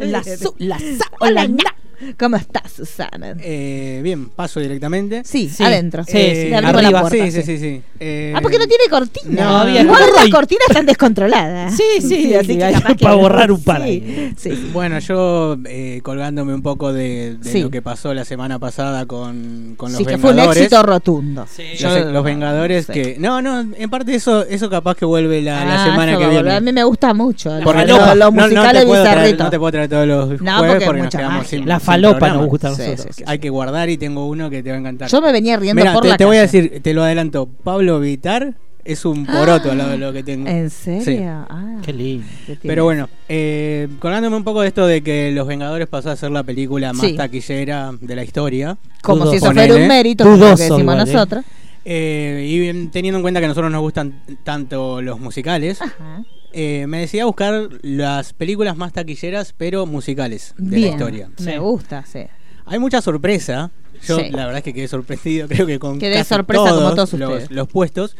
La 0.00 0.24
su- 0.36 0.54
la 0.58 0.76
sáblana. 0.80 1.76
¿Cómo 2.18 2.36
estás, 2.36 2.72
Susana? 2.72 3.34
Eh, 3.40 4.00
bien, 4.02 4.28
paso 4.28 4.60
directamente. 4.60 5.22
Sí, 5.24 5.48
Sí. 5.48 5.64
adentro. 5.64 6.04
Sí, 6.04 6.12
Eh, 6.14 6.46
sí, 6.48 6.54
arriba, 6.54 6.82
la 6.82 7.00
puerta, 7.02 7.24
sí, 7.24 7.30
sí, 7.30 7.42
sí, 7.42 7.58
sí. 7.58 7.82
Eh, 7.98 8.32
Ah, 8.36 8.40
porque 8.42 8.58
no 8.58 8.66
tiene 8.66 8.84
cortina. 8.90 9.44
No, 9.44 9.56
había- 9.58 9.82
Igual 9.82 10.02
no 10.08 10.14
las 10.14 10.28
cortinas 10.28 10.68
están 10.68 10.86
descontroladas. 10.86 11.74
Sí, 11.76 11.82
sí, 12.00 12.34
así 12.34 12.46
sí, 12.48 12.58
que 12.58 12.64
hay 12.64 12.74
capaz 12.74 12.94
que- 12.96 13.04
para 13.04 13.14
borrar 13.14 13.50
un 13.50 13.62
par 13.62 13.78
Sí, 13.82 13.88
ahí. 13.88 14.34
sí. 14.36 14.70
Bueno, 14.72 14.98
yo 14.98 15.56
eh, 15.66 16.00
colgándome 16.02 16.54
un 16.54 16.62
poco 16.62 16.92
de, 16.92 17.36
de 17.38 17.50
Sí. 17.50 17.62
lo 17.62 17.70
que 17.70 17.80
pasó 17.82 18.12
la 18.14 18.24
semana 18.24 18.58
pasada 18.58 19.06
con, 19.06 19.74
con 19.76 19.90
los 19.92 19.98
Sí, 19.98 20.04
que 20.04 20.18
fue 20.18 20.30
un 20.30 20.36
Vengadores. 20.36 20.62
éxito 20.64 20.82
rotundo. 20.82 21.46
Los, 21.56 21.78
Yo- 21.78 22.10
los 22.12 22.24
Vengadores 22.24 22.86
Sí. 22.86 22.92
que... 22.92 23.16
No, 23.18 23.40
no, 23.42 23.60
en 23.60 23.90
parte 23.90 24.14
eso 24.14 24.44
eso 24.46 24.68
capaz 24.70 24.94
que 24.96 25.04
vuelve 25.04 25.40
la, 25.42 25.64
la 25.64 25.82
Ah, 25.82 25.84
semana 25.86 26.18
que 26.18 26.26
viene. 26.28 26.52
A 26.52 26.60
mí 26.60 26.72
me 26.72 26.84
gusta 26.84 27.14
mucho. 27.14 27.58
Porque 27.64 27.86
los, 27.86 27.98
no, 27.98 28.06
los 28.06 28.16
no- 28.16 28.30
no 28.30 28.42
musicales 28.42 28.82
te 28.82 28.86
puedo 28.86 29.04
traer- 29.04 29.38
no 29.38 29.50
te 29.50 29.58
puedo 29.58 29.72
traer 29.72 29.88
todos 29.88 30.06
los 30.06 30.40
No, 30.42 30.58
jueves 30.58 30.84
porque 30.84 31.02
nos 31.02 31.10
quedamos 31.14 31.36
magia. 31.38 31.48
sin 31.58 31.68
La 31.68 31.78
sin 31.80 31.85
falopa 31.86 32.28
nos 32.30 32.46
gusta 32.46 32.68
a 32.68 32.74
Sí, 32.74 32.82
nosotros. 32.82 33.06
sí, 33.16 33.22
sí. 33.22 33.24
Hay 33.26 33.38
que 33.38 33.50
guardar 33.50 33.88
y 33.90 33.96
tengo 33.96 34.26
uno 34.26 34.50
que 34.50 34.62
te 34.62 34.70
va 34.70 34.76
a 34.76 34.80
encantar. 34.80 35.08
Yo 35.08 35.20
me 35.20 35.32
venía 35.32 35.56
riendo 35.56 35.80
Mira, 35.80 35.92
por 35.92 36.02
te, 36.02 36.08
la 36.08 36.16
te 36.16 36.24
voy 36.24 36.36
a 36.36 36.40
decir, 36.42 36.80
te 36.82 36.92
lo 36.94 37.02
adelanto. 37.02 37.48
Pablo 37.64 37.98
Vitar 38.00 38.54
es 38.84 39.04
un 39.04 39.26
poroto 39.26 39.74
lo 39.74 40.12
que 40.12 40.22
tengo. 40.22 40.46
¿En 40.48 40.70
serio? 40.70 41.02
Sí. 41.04 41.18
Ah, 41.24 41.78
Qué 41.82 41.92
lindo. 41.92 42.24
Pero 42.62 42.84
bueno, 42.84 43.08
eh, 43.28 43.88
colgándome 43.98 44.36
un 44.36 44.44
poco 44.44 44.60
de 44.60 44.68
esto 44.68 44.86
de 44.86 45.02
que 45.02 45.32
Los 45.32 45.46
Vengadores 45.46 45.88
pasó 45.88 46.10
a 46.10 46.16
ser 46.16 46.30
la 46.30 46.44
película 46.44 46.92
más 46.92 47.04
Sí. 47.06 47.14
taquillera 47.16 47.92
de 48.00 48.14
la 48.16 48.22
historia. 48.22 48.76
Como 49.02 49.24
Dudoso. 49.24 49.30
si 49.32 49.36
eso 49.38 49.52
fuera 49.52 49.74
un 49.74 49.88
mérito, 49.88 50.24
como 50.24 50.36
lo 50.36 50.42
que 50.42 50.46
Dudoso 50.50 50.62
decimos 50.62 50.80
igual, 50.82 50.96
¿eh? 51.08 51.12
nosotros. 51.12 51.44
Eh, 51.84 52.46
y 52.48 52.86
teniendo 52.88 53.18
en 53.18 53.22
cuenta 53.22 53.40
que 53.40 53.46
a 53.46 53.48
nosotros 53.48 53.70
nos 53.70 53.80
gustan 53.80 54.20
tanto 54.42 55.00
los 55.02 55.20
musicales, 55.20 55.80
Ajá. 55.80 56.22
Eh, 56.56 56.86
me 56.88 57.00
decía 57.00 57.24
buscar 57.26 57.68
las 57.82 58.32
películas 58.32 58.76
más 58.76 58.92
taquilleras, 58.92 59.52
pero 59.56 59.84
musicales 59.86 60.54
de 60.56 60.76
Bien, 60.76 60.80
la 60.82 60.94
historia. 60.96 61.30
Me 61.38 61.52
Sí. 61.52 61.58
gusta, 61.58 62.04
sí. 62.06 62.20
Hay 62.64 62.78
mucha 62.78 63.00
sorpresa. 63.02 63.70
Yo 64.06 64.18
Sí. 64.18 64.30
la 64.30 64.44
verdad 64.46 64.58
es 64.58 64.64
que 64.64 64.74
quedé 64.74 64.88
sorprendido, 64.88 65.46
creo 65.48 65.66
que 65.66 65.78
con 65.78 65.98
Quedé 65.98 66.14
casi 66.16 66.28
sorpresa 66.30 66.62
como 66.62 66.74
todos 66.76 66.94
todos 66.94 67.12
los, 67.14 67.30
ustedes. 67.30 67.50
los 67.50 67.68
puestos. 67.68 68.16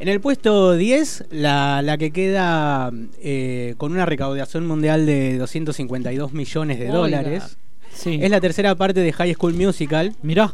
En 0.00 0.08
el 0.08 0.20
puesto 0.20 0.74
10, 0.74 1.26
la, 1.30 1.80
la 1.80 1.96
que 1.96 2.10
queda 2.10 2.90
eh, 3.22 3.74
con 3.78 3.92
una 3.92 4.04
recaudación 4.04 4.66
mundial 4.66 5.06
de 5.06 5.38
252 5.38 6.32
millones 6.32 6.78
de 6.80 6.86
Oiga. 6.86 6.96
dólares, 6.98 7.56
Sí. 7.94 8.18
es 8.20 8.28
la 8.30 8.40
tercera 8.40 8.74
parte 8.74 9.00
de 9.00 9.12
High 9.12 9.34
School 9.34 9.54
Musical, 9.54 10.14
Mirá, 10.22 10.52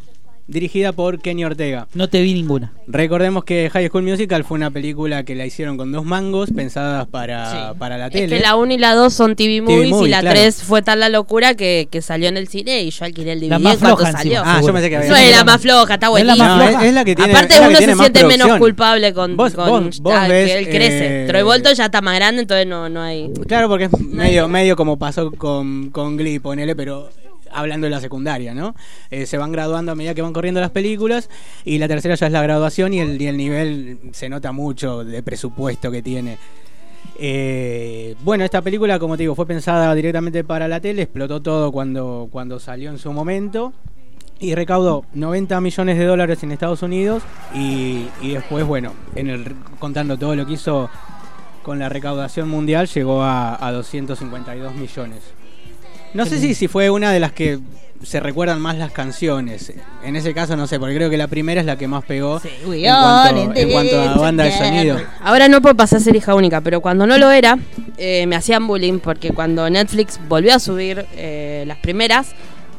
dirigida 0.51 0.93
por 0.93 1.20
Kenny 1.20 1.44
Ortega. 1.44 1.86
no 1.94 2.09
te 2.09 2.20
vi 2.22 2.35
ninguna. 2.35 2.72
Recordemos 2.86 3.44
que 3.44 3.70
High 3.70 3.89
School 3.89 4.02
Musical 4.02 4.43
fue 4.44 4.56
una 4.56 4.70
película 4.70 5.22
que 5.24 5.35
la 5.36 5.47
hicieron 5.47 5.77
con 5.77 5.93
dos 5.93 6.05
mangos 6.05 6.51
pensadas 6.52 7.06
para, 7.06 7.74
para 7.78 7.97
la 7.97 8.06
Es 8.06 8.12
tele. 8.12 8.36
que 8.36 8.43
la 8.43 8.56
1 8.56 8.74
y 8.74 8.78
la 8.78 8.94
2 8.94 9.12
son 9.14 9.36
TV 9.36 9.60
TV 9.60 9.60
movies 9.77 9.90
movie, 9.90 10.09
y 10.09 10.10
la 10.10 10.20
claro. 10.20 10.40
3 10.40 10.62
fue 10.64 10.82
tal 10.82 11.01
la 11.01 11.09
locura 11.09 11.55
que, 11.55 11.86
que 11.90 12.02
salió 12.02 12.28
en 12.28 12.36
el 12.36 12.48
cine 12.48 12.82
y 12.82 12.90
yo 12.90 13.05
alquilé 13.05 13.32
el 13.32 13.40
DVD 13.40 13.48
La 13.51 13.59
más 13.60 13.77
floja 13.78 14.12
salió. 14.12 14.39
encima, 14.40 14.56
Ah, 14.56 14.60
yo 14.60 14.72
pensé 14.72 14.90
que 14.90 14.97
había 14.97 15.09
No 15.09 15.16
es 15.16 15.31
la 15.31 15.44
más 15.44 15.60
floja, 15.60 15.94
está 15.94 16.06
es 16.06 16.10
buenísima. 16.10 16.56
No, 16.56 16.62
es, 16.81 16.82
es 16.89 16.94
la 16.94 17.05
que 17.05 17.14
tiene, 17.16 17.32
Aparte 17.32 17.55
es 17.55 17.60
la 17.60 17.68
uno 17.68 17.77
se 17.78 17.85
tiene 17.85 18.01
siente 18.01 18.24
menos 18.24 18.59
culpable 18.59 19.14
con, 19.14 19.36
Vos- 19.36 19.55
con 19.55 19.68
vos- 19.86 20.01
vos 20.01 20.14
ah, 20.16 20.27
ves, 20.28 20.51
que 20.51 20.59
él 20.59 20.68
crece. 20.68 21.24
eh, 21.24 21.27
Troy 21.28 21.43
Bolton 21.43 21.74
ya 21.74 21.85
está 21.85 22.01
más 22.01 22.16
grande, 22.16 22.43
entonces 22.43 22.66
no, 22.66 22.89
no 22.89 23.01
hay. 23.02 23.31
Claro, 23.47 23.68
porque 23.68 23.85
es 23.85 23.98
medio, 24.01 24.48
medio 24.48 24.74
como 24.74 24.98
pasó 24.98 25.31
con, 25.31 25.90
con 25.90 26.16
Glee, 26.16 26.40
ponele, 26.40 26.74
pero 26.74 27.09
hablando 27.52 27.86
de 27.86 27.90
la 27.90 28.01
secundaria, 28.01 28.55
¿no? 28.55 28.74
Eh, 29.10 29.27
se 29.27 29.39
van 29.39 29.52
graduando 29.52 29.93
a 29.93 29.94
medida 29.94 30.14
que 30.14 30.22
van 30.22 30.32
corriendo 30.32 30.60
las 30.60 30.70
películas 30.70 31.28
y 31.64 31.78
la 31.78 31.89
tercera 31.89 32.14
ya 32.14 32.27
es 32.27 32.32
la 32.32 32.43
graduación 32.43 32.93
y 32.93 33.01
el, 33.01 33.36
nivel 33.36 33.98
se 34.12 34.28
nota 34.28 34.52
mucho 34.52 35.05
de 35.05 35.22
presupuesto 35.22 35.90
que 35.90 36.02
tiene. 36.02 36.39
Eh, 37.18 38.16
bueno, 38.22 38.44
esta 38.44 38.62
película, 38.62 38.98
como 38.98 39.16
te 39.16 39.24
digo, 39.24 39.35
fue 39.35 39.47
pensada 39.47 39.94
directamente 39.94 40.44
para 40.44 40.68
la 40.68 40.81
tele, 40.81 41.02
explotó 41.02 41.40
todo 41.40 41.70
cuando, 41.70 42.28
cuando 42.31 42.59
salió 42.59 42.90
en 42.90 42.98
su 42.98 43.12
momento 43.12 43.72
y 44.39 44.55
recaudó 44.55 45.05
90 45.12 45.60
millones 45.60 45.98
de 45.98 46.05
dólares 46.06 46.43
en 46.43 46.52
Estados 46.52 46.82
Unidos 46.82 47.22
y, 47.55 48.06
después, 48.22 48.66
bueno, 48.66 48.94
en 49.14 49.28
el, 49.28 49.55
contando 49.78 50.16
todo 50.18 50.35
lo 50.35 50.47
que 50.47 50.55
hizo 50.55 50.89
con 51.62 51.78
la 51.78 51.90
recaudación 51.90 52.48
mundial, 52.48 52.86
llegó 52.89 53.22
a 53.22 53.70
252 53.70 54.74
millones. 54.74 55.39
No 56.15 56.27
sé 56.27 56.39
si, 56.39 56.55
si 56.55 56.69
fue 56.69 56.91
una 56.91 57.12
de 57.12 57.20
las 57.20 57.32
que 57.32 57.59
se 58.03 58.19
recuerdan 58.19 58.61
más 58.61 58.77
las 58.78 58.93
canciones. 58.93 59.73
En 60.03 60.16
ese 60.16 60.32
caso 60.32 60.57
no 60.57 60.66
sé, 60.66 60.78
porque 60.81 60.95
creo 60.97 61.11
que 61.11 61.16
la 61.19 61.28
primera 61.28 61.61
es 61.61 61.66
la 61.66 61.77
que 61.77 61.87
más 61.87 62.03
pegó 62.05 62.41
en, 62.43 62.82
cuanto, 62.82 63.41
in 63.43 63.57
en 63.57 63.70
cuanto 63.70 64.01
a 64.01 64.15
banda 64.15 64.45
de 64.45 64.53
sonido. 64.53 64.99
Ahora 65.23 65.49
no 65.49 65.61
puedo 65.61 65.74
pasar 65.77 65.99
a 65.99 66.01
ser 66.03 66.16
hija 66.16 66.35
única, 66.35 66.61
pero 66.62 66.81
cuando 66.81 67.07
no 67.07 67.19
lo 67.19 67.31
era, 67.31 67.59
eh, 67.99 68.27
me 68.27 68.37
hacían 68.37 68.66
bullying 68.66 68.99
porque 69.01 69.31
cuando 69.32 69.69
Netflix 69.69 70.19
volvió 70.28 70.55
a 70.55 70.59
subir 70.59 71.05
eh, 71.15 71.65
las 71.66 71.77
primeras, 71.78 72.28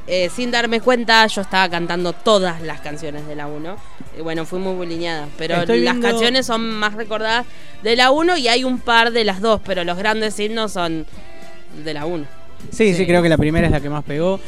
eh, 0.07 0.29
sin 0.35 0.49
darme 0.49 0.81
cuenta, 0.81 1.25
yo 1.27 1.41
estaba 1.41 1.69
cantando 1.69 2.13
todas 2.13 2.61
las 2.63 2.81
canciones 2.81 3.27
de 3.27 3.35
la 3.35 3.45
1. 3.47 3.75
Y 4.17 4.21
bueno, 4.21 4.45
fui 4.45 4.59
muy 4.59 4.73
bulineada. 4.73 5.27
Pero 5.37 5.55
Estoy 5.57 5.81
las 5.81 5.93
viendo- 5.93 6.09
canciones 6.09 6.47
son 6.47 6.67
más 6.67 6.95
recordadas 6.95 7.45
de 7.83 7.95
la 7.95 8.09
1 8.11 8.37
y 8.37 8.47
hay 8.47 8.63
un 8.63 8.79
par 8.79 9.11
de 9.11 9.23
las 9.23 9.39
dos, 9.39 9.61
pero 9.63 9.83
los 9.83 9.97
grandes 9.97 10.37
himnos 10.39 10.73
son 10.73 11.05
de 11.85 11.93
la 11.93 12.05
1. 12.07 12.25
Sí, 12.69 12.93
sí, 12.93 13.05
creo 13.05 13.21
que 13.21 13.29
la 13.29 13.37
primera 13.37 13.65
es 13.67 13.71
la 13.71 13.79
que 13.81 13.89
más 13.89 14.03
pegó. 14.03 14.39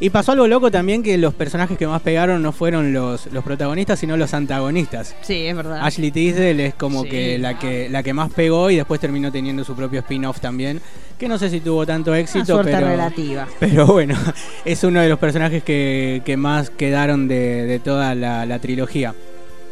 Y 0.00 0.10
pasó 0.10 0.32
algo 0.32 0.48
loco 0.48 0.68
también 0.70 1.02
que 1.04 1.16
los 1.16 1.32
personajes 1.32 1.78
que 1.78 1.86
más 1.86 2.02
pegaron 2.02 2.42
no 2.42 2.50
fueron 2.50 2.92
los, 2.92 3.26
los 3.26 3.44
protagonistas, 3.44 4.00
sino 4.00 4.16
los 4.16 4.34
antagonistas. 4.34 5.14
Sí, 5.22 5.46
es 5.46 5.54
verdad. 5.54 5.78
Ashley 5.80 6.10
Tisdale 6.10 6.66
es 6.66 6.74
como 6.74 7.04
Sí. 7.04 7.10
que 7.10 7.38
la 7.38 7.56
que 7.56 7.88
la 7.88 8.02
que 8.02 8.12
más 8.12 8.32
pegó 8.32 8.68
y 8.70 8.76
después 8.76 9.00
terminó 9.00 9.30
teniendo 9.30 9.62
su 9.62 9.76
propio 9.76 10.00
spin-off 10.00 10.40
también, 10.40 10.80
que 11.18 11.28
no 11.28 11.38
sé 11.38 11.50
si 11.50 11.60
tuvo 11.60 11.86
tanto 11.86 12.12
éxito, 12.16 12.46
suerte 12.54 12.72
pero 12.72 12.88
relativa. 12.88 13.46
pero 13.60 13.86
bueno, 13.86 14.16
es 14.64 14.82
uno 14.82 15.00
de 15.00 15.08
los 15.08 15.20
personajes 15.20 15.62
que, 15.62 16.22
que 16.24 16.36
más 16.36 16.70
quedaron 16.70 17.28
de, 17.28 17.64
de 17.66 17.78
toda 17.78 18.16
la, 18.16 18.44
la 18.44 18.58
trilogía. 18.58 19.14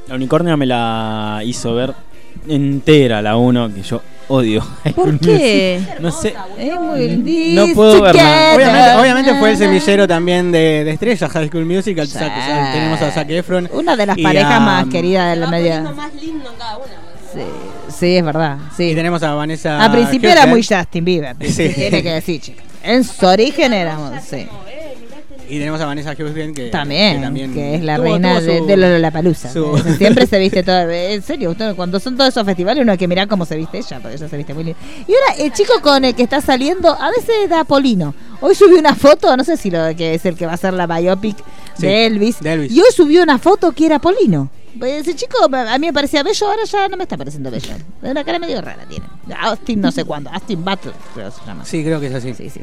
La 0.07 0.15
unicornio 0.15 0.57
me 0.57 0.67
la 0.67 1.41
hizo 1.45 1.75
ver 1.75 1.93
entera, 2.49 3.21
la 3.21 3.37
1, 3.37 3.75
que 3.75 3.83
yo 3.83 4.01
odio. 4.31 4.67
¿Por 4.95 5.19
qué? 5.19 5.81
No 6.01 6.11
sé. 6.11 6.35
Es 6.59 6.81
muy 6.81 7.53
No 7.55 7.67
puedo 7.75 8.01
verla. 8.03 8.53
Obviamente, 8.55 8.97
obviamente 9.01 9.35
fue 9.39 9.51
el 9.51 9.57
semillero 9.59 10.09
también 10.09 10.51
de, 10.53 10.85
de 10.85 10.91
estrellas, 10.93 11.31
High 11.31 11.49
School 11.49 11.67
Musical. 11.67 12.07
Zac- 12.09 12.33
Zac- 12.33 12.73
tenemos 12.73 13.03
a 13.03 13.11
Zac 13.11 13.29
Efron. 13.31 13.69
Una 13.73 13.97
de 13.97 14.07
las 14.07 14.17
parejas 14.19 14.53
a- 14.53 14.61
más 14.61 14.87
queridas 14.87 15.31
de 15.35 15.37
la 15.41 15.47
media. 15.49 15.83
más 15.83 16.15
lindo 16.15 16.51
en 16.51 16.57
cada 16.59 16.77
una. 16.79 16.87
Sí, 17.33 17.41
sí, 17.97 18.17
es 18.17 18.25
verdad. 18.25 18.57
Sí. 18.77 18.91
Y 18.91 18.95
tenemos 18.95 19.23
a 19.23 19.35
Vanessa. 19.35 19.85
Al 19.85 19.93
principio 19.93 20.31
era 20.31 20.47
muy 20.47 20.65
Justin 20.65 21.05
Bieber. 21.05 21.37
Sí. 21.49 21.69
Tiene 21.69 22.03
que 22.03 22.13
decir, 22.13 22.41
chica. 22.41 22.63
En 22.83 23.05
su 23.05 23.27
origen 23.27 23.73
éramos, 23.75 24.13
sí. 24.25 24.47
Y 25.51 25.59
tenemos 25.59 25.81
a 25.81 25.87
Vanessa 25.87 26.13
Hudgens 26.13 26.55
que 26.57 26.69
También, 26.71 27.17
que, 27.17 27.23
también 27.23 27.53
que 27.53 27.75
es 27.75 27.83
la 27.83 27.97
tuvo- 27.97 28.05
reina 28.05 28.39
tuvo 28.39 28.47
de, 28.53 28.59
su- 28.61 28.67
de 28.67 28.77
Lollapalooza. 28.77 29.53
su- 29.53 29.77
Siempre 29.99 30.27
se 30.27 30.39
viste 30.39 30.63
todo. 30.65 30.89
En 30.91 31.23
serio, 31.23 31.51
usted- 31.51 31.75
cuando 31.75 31.99
son 31.99 32.17
todos 32.17 32.29
esos 32.31 32.45
festivales 32.47 32.83
uno 32.83 32.93
hay 32.93 32.99
que 32.99 33.09
mirar 33.09 33.27
cómo 33.29 33.45
se 33.45 33.57
viste 33.57 33.79
ella, 33.79 33.99
porque 34.01 34.17
ella 34.17 34.29
se 34.29 34.37
viste 34.37 34.55
muy 34.55 34.65
lindo. 34.65 34.79
Y 35.09 35.13
ahora, 35.13 35.43
el 35.45 35.53
chico 35.53 35.73
con 35.83 36.05
el 36.05 36.15
que 36.15 36.23
está 36.23 36.41
saliendo, 36.41 36.89
a 36.91 37.11
veces 37.11 37.49
da 37.49 37.65
Polino. 37.65 38.15
Hoy 38.41 38.55
subió 38.55 38.79
una 38.79 38.95
foto, 38.95 39.37
no 39.37 39.45
sé 39.45 39.57
si 39.57 39.71
lo 39.71 39.95
que 39.97 40.15
es 40.15 40.25
el 40.25 40.37
que 40.37 40.47
va 40.47 40.53
a 40.53 40.57
ser 40.57 40.73
la 40.73 40.87
biopic 40.87 41.37
Sí, 41.77 41.87
de, 41.87 42.07
Elvis, 42.07 42.41
de 42.41 42.53
Elvis. 42.53 42.73
Y 42.73 42.81
hoy 42.81 42.87
subió 42.95 43.23
una 43.23 43.39
foto 43.39 43.73
que 43.73 43.87
era 43.87 43.99
Polino. 43.99 44.49
Ese 44.81 45.17
chico 45.17 45.37
a 45.53 45.79
mí 45.79 45.87
me 45.87 45.93
parecía 45.93 46.23
bello, 46.23 46.47
ahora 46.47 46.63
ya 46.65 46.89
no 46.89 46.97
me 46.97 47.03
está 47.03 47.17
pareciendo 47.17 47.51
bello. 47.51 47.73
Una 48.03 48.23
cara 48.23 48.39
medio 48.39 48.61
rara 48.63 48.85
tiene. 48.89 49.05
Austin 49.41 49.81
no 49.81 49.91
sé 49.91 50.05
cuándo, 50.05 50.31
Austin 50.31 50.65
Butler 50.65 50.95
creo 51.15 51.29
que 51.29 51.37
se 51.41 51.45
llama. 51.47 51.65
Sí, 51.65 51.83
creo 51.83 51.99
que 52.01 52.07
es 52.07 52.15
así. 52.15 52.35
Sí, 52.35 52.49
sí. 52.51 52.61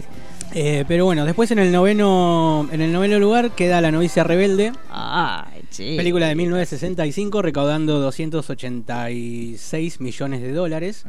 Eh, 0.54 0.86
pero 0.88 1.06
bueno, 1.06 1.26
después 1.26 1.52
en 1.52 1.60
el 1.60 1.72
noveno 1.72 2.68
en 2.72 2.82
el 2.82 2.92
noveno 2.92 3.20
lugar 3.20 3.52
queda 3.52 3.82
La 3.82 3.92
novicia 3.92 4.24
rebelde. 4.24 4.72
Ay. 4.90 5.64
Película 5.78 6.28
de 6.28 6.36
1965 6.36 7.42
recaudando 7.42 8.00
286 8.00 10.02
millones 10.02 10.42
de 10.42 10.54
dólares. 10.54 11.06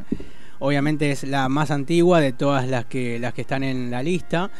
Obviamente 0.59 1.11
es 1.11 1.23
la 1.23 1.49
más 1.49 1.71
antigua 1.71 2.21
de 2.21 2.33
todas 2.33 2.67
las 2.67 2.85
que 2.85 3.17
las 3.17 3.33
que 3.33 3.41
están 3.41 3.63
en 3.63 3.89
la 3.89 4.03
lista. 4.03 4.51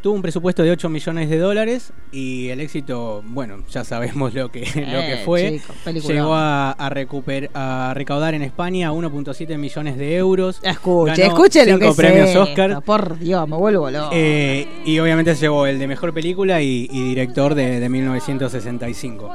Tuvo 0.00 0.14
un 0.14 0.22
presupuesto 0.22 0.62
de 0.62 0.70
8 0.70 0.88
millones 0.88 1.28
de 1.28 1.38
dólares 1.38 1.92
y 2.12 2.50
el 2.50 2.60
éxito, 2.60 3.20
bueno, 3.26 3.64
ya 3.68 3.82
sabemos 3.82 4.32
lo 4.32 4.48
que, 4.52 4.60
lo 4.60 4.66
que 5.00 5.14
Eh, 5.14 5.22
fue. 5.24 5.60
chico. 5.60 6.08
Llegó 6.12 6.34
a, 6.34 6.70
a, 6.70 6.88
recuper- 6.90 7.50
a 7.52 7.92
recaudar 7.94 8.34
en 8.34 8.42
España 8.42 8.92
1.7 8.92 9.58
millones 9.58 9.98
de 9.98 10.14
euros. 10.16 10.60
Escuche, 10.62 11.26
escuche 11.26 11.66
lo 11.66 11.78
que 11.80 11.86
cinco 11.86 11.90
es 11.90 11.96
premios 11.96 12.28
esto, 12.28 12.42
Oscar. 12.42 12.82
Por 12.84 13.18
Dios, 13.18 13.48
me 13.48 13.56
vuelvo 13.56 13.90
loco. 13.90 14.10
Eh, 14.12 14.68
y 14.84 14.98
obviamente 15.00 15.34
se 15.34 15.40
llevó 15.42 15.66
el 15.66 15.80
de 15.80 15.88
mejor 15.88 16.14
película 16.14 16.62
y, 16.62 16.88
y 16.92 17.02
director 17.08 17.56
de, 17.56 17.80
de 17.80 17.88
1965. 17.88 19.34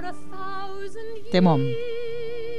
Temón. 1.31 1.61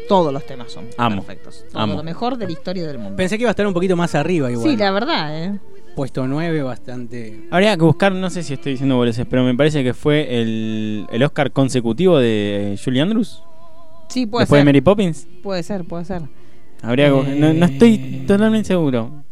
Todos 0.09 0.31
los 0.33 0.45
temas 0.45 0.71
son 0.71 0.87
Amo. 0.99 1.23
perfectos. 1.25 1.65
Todo 1.73 1.83
Amo. 1.83 1.95
lo 1.95 2.03
mejor 2.03 2.37
de 2.37 2.45
la 2.47 2.53
historia 2.53 2.87
del 2.87 2.99
mundo. 2.99 3.17
Pensé 3.17 3.39
que 3.39 3.43
iba 3.45 3.51
a 3.51 3.53
estar 3.53 3.67
un 3.67 3.73
poquito 3.73 3.97
más 3.97 4.15
arriba 4.15 4.51
igual. 4.51 4.69
Sí, 4.69 4.77
la 4.77 4.91
verdad, 4.91 5.43
¿eh? 5.45 5.59
Puesto 5.95 6.27
9, 6.27 6.62
bastante. 6.62 7.47
Habría 7.51 7.77
que 7.77 7.83
buscar, 7.85 8.12
no 8.12 8.29
sé 8.31 8.43
si 8.43 8.55
estoy 8.55 8.73
diciendo 8.73 8.97
boludeces, 8.97 9.27
pero 9.29 9.45
me 9.45 9.55
parece 9.55 9.85
que 9.85 9.95
fue 9.95 10.41
el, 10.41 11.07
el 11.12 11.23
Oscar 11.23 11.53
consecutivo 11.53 12.19
de 12.19 12.79
Julie 12.83 13.01
Andrews. 13.01 13.43
Sí, 14.09 14.27
puede 14.27 14.43
Después 14.43 14.59
ser. 14.59 14.65
de 14.65 14.69
Mary 14.69 14.81
Poppins. 14.81 15.27
Puede 15.43 15.62
ser, 15.62 15.85
puede 15.85 16.05
ser. 16.05 16.23
Habría 16.83 17.09
que- 17.11 17.37
no, 17.39 17.53
no 17.55 17.66
estoy 17.66 18.25
totalmente 18.27 18.69
seguro. 18.69 19.23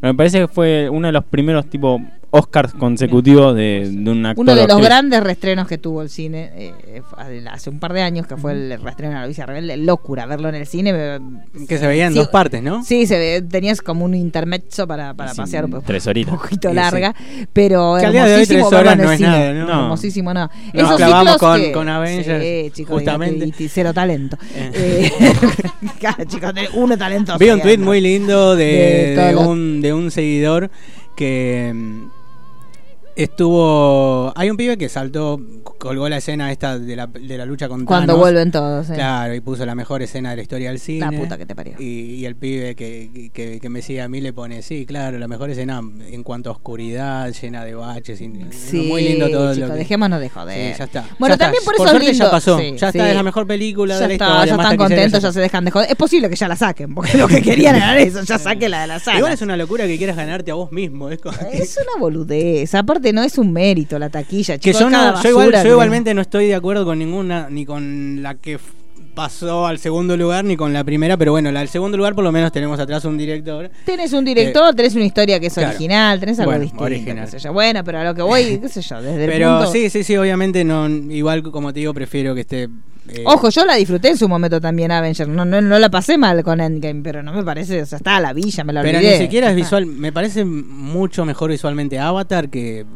Pero 0.00 0.12
me 0.12 0.16
parece 0.16 0.40
que 0.40 0.48
fue 0.48 0.88
uno 0.88 1.08
de 1.08 1.12
los 1.12 1.24
primeros 1.24 1.66
tipo 1.68 2.00
Oscars 2.34 2.72
consecutivos 2.72 3.54
de, 3.54 3.90
de 3.92 4.10
un 4.10 4.24
actor. 4.24 4.42
Uno 4.42 4.54
de 4.54 4.66
los 4.66 4.80
grandes 4.80 5.22
restrenos 5.22 5.68
que 5.68 5.76
tuvo 5.76 6.00
el 6.00 6.08
cine 6.08 6.50
eh, 6.56 7.02
hace 7.50 7.68
un 7.68 7.78
par 7.78 7.92
de 7.92 8.00
años, 8.00 8.26
que 8.26 8.38
fue 8.38 8.52
el 8.52 8.80
restreno 8.82 9.10
de 9.10 9.16
la 9.16 9.22
novicia 9.22 9.44
rebelde, 9.44 9.76
locura 9.76 10.24
verlo 10.24 10.48
en 10.48 10.54
el 10.54 10.66
cine. 10.66 10.92
Que 11.68 11.76
se 11.76 11.86
veía 11.86 12.06
en 12.06 12.14
Sí, 12.14 12.18
dos 12.18 12.28
partes, 12.28 12.62
¿no? 12.62 12.82
Sí, 12.84 13.06
se 13.06 13.18
ve, 13.18 13.42
tenías 13.42 13.82
como 13.82 14.06
un 14.06 14.14
intermezzo 14.14 14.86
para, 14.86 15.12
para 15.12 15.32
Sí, 15.32 15.36
pasear 15.36 15.66
un 15.66 15.82
tres 15.82 16.06
horitas. 16.06 16.34
poquito 16.34 16.70
Sí, 16.70 16.74
larga, 16.74 17.14
pero 17.52 17.96
Que 18.00 18.06
al 18.06 18.12
día 18.12 18.24
de 18.24 18.34
hoy 18.34 18.40
hermosísimo 18.42 18.68
tres 18.70 18.80
horas 18.80 18.96
no 18.96 19.12
es 19.12 19.16
cine. 19.18 19.28
nada, 19.28 19.52
¿no? 19.52 19.82
Hermosísimo, 19.82 20.32
no. 20.34 20.50
Nos 20.72 20.84
Esos 20.84 20.96
clavamos 20.96 21.36
con- 21.36 21.60
que- 21.60 21.72
con 21.72 21.88
Avengers, 21.90 22.42
sí, 22.42 22.70
chicos, 22.72 22.94
justamente. 22.94 23.52
Y, 23.58 23.62
y 23.64 23.68
cero 23.68 23.92
talento. 23.92 24.38
Eh, 24.74 25.10
claro, 26.00 26.24
chicos, 26.24 26.54
de- 26.54 26.68
uno 26.74 26.96
talentoso. 26.96 27.38
Vi 27.38 27.50
un 27.50 27.60
tweet 27.60 27.76
muy 27.78 28.00
lindo 28.00 28.56
de, 28.56 29.34
un, 29.38 29.82
de 29.82 29.92
un 29.92 30.10
seguidor 30.10 30.70
que 31.14 31.70
mm, 31.74 32.21
estuvo. 33.16 34.32
Hay 34.36 34.50
un 34.50 34.56
pibe 34.56 34.76
que 34.76 34.88
saltó, 34.88 35.40
colgó 35.78 36.08
la 36.08 36.18
escena 36.18 36.50
esta 36.52 36.78
de 36.78 36.96
la, 36.96 37.06
de 37.06 37.38
la 37.38 37.44
lucha 37.46 37.68
con 37.68 37.84
Cuando 37.84 38.06
Thanos. 38.14 38.20
vuelven 38.20 38.50
todos, 38.50 38.86
sí. 38.86 38.92
Claro, 38.94 39.34
y 39.34 39.40
puso 39.40 39.66
la 39.66 39.74
mejor 39.74 40.02
escena 40.02 40.30
de 40.30 40.36
la 40.36 40.42
historia 40.42 40.68
del 40.70 40.78
cine. 40.78 41.00
La 41.10 41.12
puta 41.12 41.36
que 41.38 41.46
te 41.46 41.54
parió. 41.54 41.74
Y, 41.78 41.84
y 42.14 42.26
el 42.26 42.36
pibe 42.36 42.74
que, 42.74 43.30
que, 43.32 43.58
que 43.60 43.68
me 43.68 43.82
sigue 43.82 44.00
a 44.02 44.08
mí 44.08 44.20
le 44.20 44.32
pone, 44.32 44.62
sí, 44.62 44.86
claro, 44.86 45.18
la 45.18 45.28
mejor 45.28 45.50
escena 45.50 45.80
en 46.10 46.22
cuanto 46.22 46.50
a 46.50 46.52
oscuridad, 46.52 47.32
llena 47.32 47.64
de 47.64 47.74
baches. 47.74 48.18
Sí, 48.18 48.28
muy 48.88 49.02
lindo 49.02 49.28
todo 49.30 49.54
chicos, 49.54 49.68
lo 49.68 49.74
que- 49.74 49.78
dejémonos 49.80 50.20
de 50.20 50.28
joder. 50.28 50.72
Sí, 50.72 50.78
ya 50.78 50.84
está. 50.84 51.04
Bueno, 51.18 51.32
Ya 51.32 51.34
está. 51.34 51.44
también 51.46 51.64
por 51.64 51.74
eso 51.74 51.86
es 51.86 51.92
lindo. 52.04 52.24
ya 52.24 52.30
pasó. 52.30 52.58
Sí, 52.58 52.72
ya 52.76 52.92
sí. 52.92 52.98
está, 52.98 53.08
es 53.10 53.14
la 53.16 53.22
mejor 53.22 53.46
película 53.46 53.94
Ya 53.94 54.00
de 54.00 54.08
la 54.08 54.12
está, 54.14 54.24
historia. 54.26 54.46
ya 54.56 54.62
están 54.62 54.76
contentos, 54.76 55.22
ya 55.22 55.28
ya 55.28 55.32
se 55.32 55.40
dejan 55.40 55.64
de 55.64 55.70
joder. 55.70 55.90
Es 55.90 55.96
posible 55.96 56.28
que 56.30 56.36
ya 56.36 56.48
la 56.48 56.56
saquen, 56.56 56.94
porque 56.94 57.16
lo 57.16 57.28
que 57.28 57.42
querían 57.42 57.76
era 57.76 57.98
eso, 57.98 58.22
ya 58.22 58.38
saquen 58.38 58.70
la 58.70 58.82
de 58.82 58.86
la 58.86 58.98
sala. 59.00 59.18
Igual 59.18 59.32
es 59.32 59.42
una 59.42 59.56
locura 59.56 59.86
que 59.86 59.96
quieras 59.98 60.16
ganarte 60.16 60.50
a 60.50 60.54
vos 60.54 60.70
mismo. 60.72 61.10
Es, 61.10 61.20
como 61.20 61.36
Es 61.52 61.76
una 61.76 62.00
boludez. 62.00 62.74
Aparte, 62.74 63.01
no 63.14 63.22
es 63.22 63.38
un 63.38 63.52
mérito 63.54 63.98
la 63.98 64.10
taquilla. 64.10 64.58
que 64.58 64.72
yo, 64.74 64.90
no, 64.90 65.22
yo, 65.22 65.30
igual- 65.30 65.66
igualmente 65.72 66.12
no 66.12 66.20
estoy 66.20 66.46
de 66.48 66.54
acuerdo 66.54 66.84
con 66.84 66.98
ninguna, 66.98 67.48
ni 67.48 67.64
con 67.64 68.22
la 68.22 68.34
que 68.34 68.58
pasó 69.14 69.66
al 69.66 69.78
segundo 69.78 70.16
lugar, 70.16 70.44
ni 70.44 70.56
con 70.56 70.72
la 70.72 70.84
primera, 70.84 71.16
pero 71.16 71.32
bueno, 71.32 71.52
la 71.52 71.60
del 71.60 71.68
segundo 71.68 71.96
lugar 71.96 72.14
por 72.14 72.24
lo 72.24 72.32
menos 72.32 72.50
tenemos 72.52 72.80
atrás 72.80 73.04
un 73.04 73.18
director. 73.18 73.70
Tenés 73.84 74.12
un 74.12 74.24
director, 74.24 74.74
tenés 74.74 74.94
una 74.94 75.04
historia 75.04 75.38
que 75.38 75.46
es 75.48 75.54
Claro. 75.54 75.68
original, 75.70 76.18
tenés 76.20 76.38
algo 76.38 76.50
Bueno, 76.50 76.62
distinto. 76.62 76.84
original. 76.84 77.24
qué 77.26 77.30
sé 77.32 77.38
yo. 77.38 77.52
Bueno, 77.52 77.84
pero 77.84 77.98
a 77.98 78.04
lo 78.04 78.14
que 78.14 78.22
voy, 78.22 78.58
qué 78.62 78.68
sé 78.68 78.80
yo, 78.82 79.02
desde 79.02 79.24
el 79.24 79.30
Pero 79.30 79.56
punto... 79.58 79.72
sí, 79.72 79.90
sí, 79.90 80.02
sí, 80.02 80.16
obviamente 80.16 80.64
no, 80.64 80.88
igual 80.88 81.42
como 81.42 81.72
te 81.72 81.80
digo, 81.80 81.92
prefiero 81.94 82.34
que 82.34 82.40
esté... 82.42 82.62
eh, 83.08 83.24
Ojo, 83.26 83.50
yo 83.50 83.66
la 83.66 83.74
disfruté 83.76 84.08
en 84.08 84.16
su 84.16 84.28
momento 84.28 84.60
también, 84.60 84.90
Avenger. 84.92 85.28
No, 85.28 85.44
no, 85.44 85.60
no 85.60 85.78
la 85.78 85.90
pasé 85.90 86.16
mal 86.16 86.42
con 86.42 86.60
Endgame, 86.60 87.02
pero 87.02 87.22
no 87.22 87.32
me 87.32 87.42
parece, 87.44 87.82
o 87.82 87.86
sea, 87.86 87.96
estaba 87.98 88.16
a 88.16 88.20
la 88.20 88.32
villa, 88.32 88.64
me 88.64 88.72
la 88.72 88.82
pero 88.82 88.98
olvidé. 88.98 89.18
ni 89.18 89.24
siquiera 89.24 89.48
es 89.48 89.50
está. 89.56 89.76
visual, 89.76 89.86
me 89.86 90.12
parece 90.12 90.44
mucho 90.44 91.24
mejor 91.24 91.50
visualmente 91.50 91.98
Avatar 91.98 92.48
que, 92.48 92.86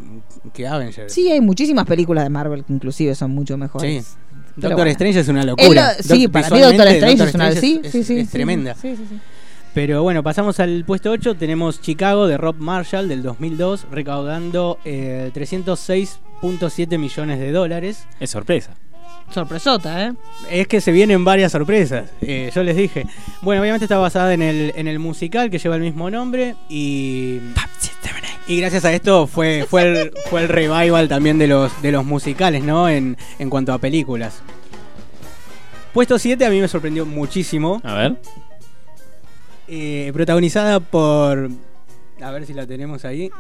que 0.55 0.67
Avengers. 0.67 1.13
Sí, 1.13 1.31
hay 1.31 1.41
muchísimas 1.41 1.85
películas 1.87 2.25
de 2.25 2.31
Marvel 2.31 2.65
que 2.65 2.73
inclusive 2.73 3.15
son 3.15 3.33
mucho 3.33 3.57
mejores. 3.59 4.05
Sí. 4.07 4.17
Pero 4.57 4.71
Doctor 4.71 4.77
bueno. 4.77 4.91
Strange 4.91 5.21
es 5.21 5.29
una 5.29 5.45
locura. 5.45 5.95
lo- 5.97 6.03
sí, 6.03 6.29
para 6.29 6.51
mí 6.51 6.61
Doctor 6.61 6.87
Strange 6.89 7.17
Doctor 7.17 7.29
es 7.29 7.35
una... 7.35 7.53
Sí, 7.53 7.81
es- 7.85 7.93
sí, 7.93 8.03
sí. 8.05 8.19
es 8.21 8.31
tremenda. 8.31 8.75
Sí, 8.75 8.97
sí, 8.97 9.05
sí. 9.09 9.19
Pero 9.75 10.03
bueno, 10.03 10.23
pasamos 10.23 10.59
al 10.61 10.85
puesto 10.87 11.11
8. 11.11 11.35
Tenemos 11.35 11.83
Chicago 11.83 12.27
de 12.27 12.39
Rob 12.39 12.57
Marshall 12.59 13.09
del 13.09 13.23
2002, 13.23 13.87
recaudando 13.91 14.79
eh, 14.87 15.31
306.7 15.35 16.99
millones 16.99 17.39
de 17.39 17.53
dólares. 17.53 18.07
Es 18.21 18.31
sorpresa. 18.31 18.73
Sorpresota, 19.33 20.07
¿eh? 20.07 20.13
Es 20.51 20.69
que 20.69 20.81
se 20.81 20.93
vienen 20.93 21.25
varias 21.25 21.51
sorpresas, 21.53 22.09
eh, 22.23 22.51
yo 22.55 22.63
les 22.63 22.77
dije. 22.77 23.07
Bueno, 23.43 23.61
obviamente 23.61 23.85
está 23.85 23.99
basada 23.99 24.33
en 24.33 24.41
el, 24.41 24.73
en 24.77 24.87
el 24.87 24.99
musical 25.01 25.51
que 25.51 25.59
lleva 25.59 25.75
el 25.77 25.83
mismo 25.83 26.09
nombre 26.11 26.55
y... 26.69 27.41
Y 28.47 28.61
gracias 28.61 28.85
a 28.85 28.93
esto 28.93 29.27
fue, 29.27 29.67
fue, 29.69 29.83
el, 29.83 30.13
fue 30.31 30.43
el 30.43 30.49
revival 30.49 31.09
también 31.09 31.39
de 31.39 31.47
los, 31.49 31.83
de 31.83 31.93
los 31.93 32.05
musicales, 32.05 32.63
¿no? 32.63 32.89
En, 32.89 33.17
en 33.39 33.51
cuanto 33.51 33.73
a 33.73 33.79
películas. 33.79 34.43
Puesto 35.93 36.19
7 36.19 36.45
a 36.45 36.51
mí 36.51 36.61
me 36.61 36.69
sorprendió 36.69 37.07
muchísimo. 37.07 37.81
A 37.83 37.95
ver. 37.95 38.17
Eh, 39.69 40.11
protagonizada 40.13 40.79
por... 40.81 41.51
A 42.23 42.31
ver 42.31 42.47
si 42.47 42.55
la 42.55 42.67
tenemos 42.67 43.05
ahí. 43.05 43.31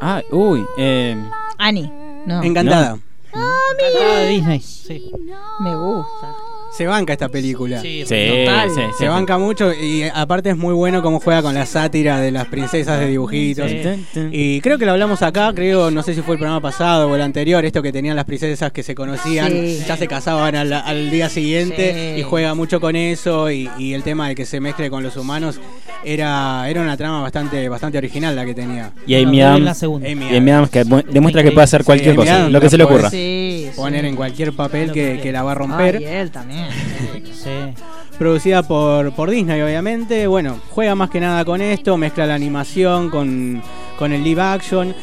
Ah, 0.00 0.22
uy. 0.30 0.64
Eh, 0.78 1.16
Annie. 1.58 1.90
No. 2.26 2.42
Encantada. 2.42 2.98
Ah, 3.32 3.56
Encantada 3.72 4.18
de. 4.20 4.28
Disney. 4.28 4.60
Sí. 4.60 5.12
Me 5.60 5.74
gusta. 5.76 6.34
Se 6.76 6.86
banca 6.86 7.12
esta 7.12 7.28
película. 7.28 7.80
Sí, 7.80 8.04
Sí, 8.06 8.14
total. 8.44 8.70
sí, 8.74 8.80
Se 8.98 9.04
sí. 9.04 9.08
banca 9.08 9.38
mucho 9.38 9.72
y 9.74 10.04
aparte 10.14 10.50
es 10.50 10.56
muy 10.56 10.72
bueno 10.74 11.02
cómo 11.02 11.20
juega 11.20 11.42
con 11.42 11.54
la 11.54 11.66
sátira 11.66 12.20
de 12.20 12.30
las 12.30 12.46
princesas 12.46 13.00
de 13.00 13.08
dibujitos. 13.08 13.70
Sí. 13.70 14.20
Y 14.32 14.60
creo 14.60 14.78
que 14.78 14.86
lo 14.86 14.92
hablamos 14.92 15.22
acá, 15.22 15.52
creo, 15.54 15.90
no 15.90 16.02
sé 16.02 16.14
si 16.14 16.22
fue 16.22 16.34
el 16.34 16.38
programa 16.38 16.60
pasado 16.60 17.08
o 17.08 17.14
el 17.16 17.22
anterior, 17.22 17.64
esto 17.64 17.82
que 17.82 17.92
tenían 17.92 18.16
las 18.16 18.24
princesas 18.24 18.70
que 18.72 18.82
se 18.82 18.94
conocían, 18.94 19.50
Sí. 19.50 19.80
ya 19.86 19.96
se 19.96 20.06
casaban 20.06 20.54
al, 20.56 20.72
al 20.72 21.10
día 21.10 21.28
siguiente 21.28 22.14
Sí. 22.14 22.20
y 22.20 22.22
juega 22.22 22.54
mucho 22.54 22.80
con 22.80 22.94
eso 22.96 23.50
y, 23.50 23.68
y 23.78 23.94
el 23.94 24.02
tema 24.02 24.28
de 24.28 24.34
que 24.34 24.46
se 24.46 24.60
mezcle 24.60 24.90
con 24.90 25.02
los 25.02 25.16
humanos 25.16 25.60
era, 26.04 26.68
era 26.68 26.80
una 26.80 26.96
trama 26.96 27.20
bastante, 27.20 27.68
bastante 27.68 27.98
original 27.98 28.34
la 28.34 28.44
que 28.46 28.54
tenía. 28.54 28.92
Y 29.06 29.14
Amy 29.16 29.42
Adams, 29.42 29.64
la 29.64 29.74
segunda. 29.74 30.08
Amy 30.10 30.26
y 30.32 30.36
Amy 30.36 30.50
Adams 30.50 30.70
que 30.70 30.84
mu- 30.84 31.02
demuestra 31.02 31.42
que 31.42 31.52
puede 31.52 31.64
hacer 31.64 31.84
cualquier 31.84 32.12
Sí, 32.12 32.16
cosa, 32.16 32.48
lo 32.48 32.60
que 32.60 32.70
se 32.70 32.78
le 32.78 32.84
ocurra. 32.84 33.10
Sí, 33.10 33.66
sí. 33.70 33.76
Poner 33.76 34.04
en 34.04 34.16
cualquier 34.16 34.52
papel 34.52 34.92
que, 34.92 35.20
que 35.22 35.32
la 35.32 35.42
va 35.42 35.52
a 35.52 35.54
romper. 35.54 35.96
Ay, 35.96 36.04
él 36.04 36.30
también. 36.30 36.59
Sí. 37.32 37.74
Producida 38.18 38.62
por, 38.62 39.12
por 39.12 39.30
Disney, 39.30 39.62
obviamente. 39.62 40.26
Bueno, 40.26 40.60
juega 40.70 40.94
más 40.94 41.08
que 41.08 41.20
nada 41.20 41.42
con 41.46 41.62
esto, 41.62 41.96
mezcla 41.96 42.26
la 42.26 42.34
animación 42.34 43.08
con, 43.08 43.62
con 43.98 44.12
el 44.12 44.22
live 44.22 44.42
action. 44.42 44.94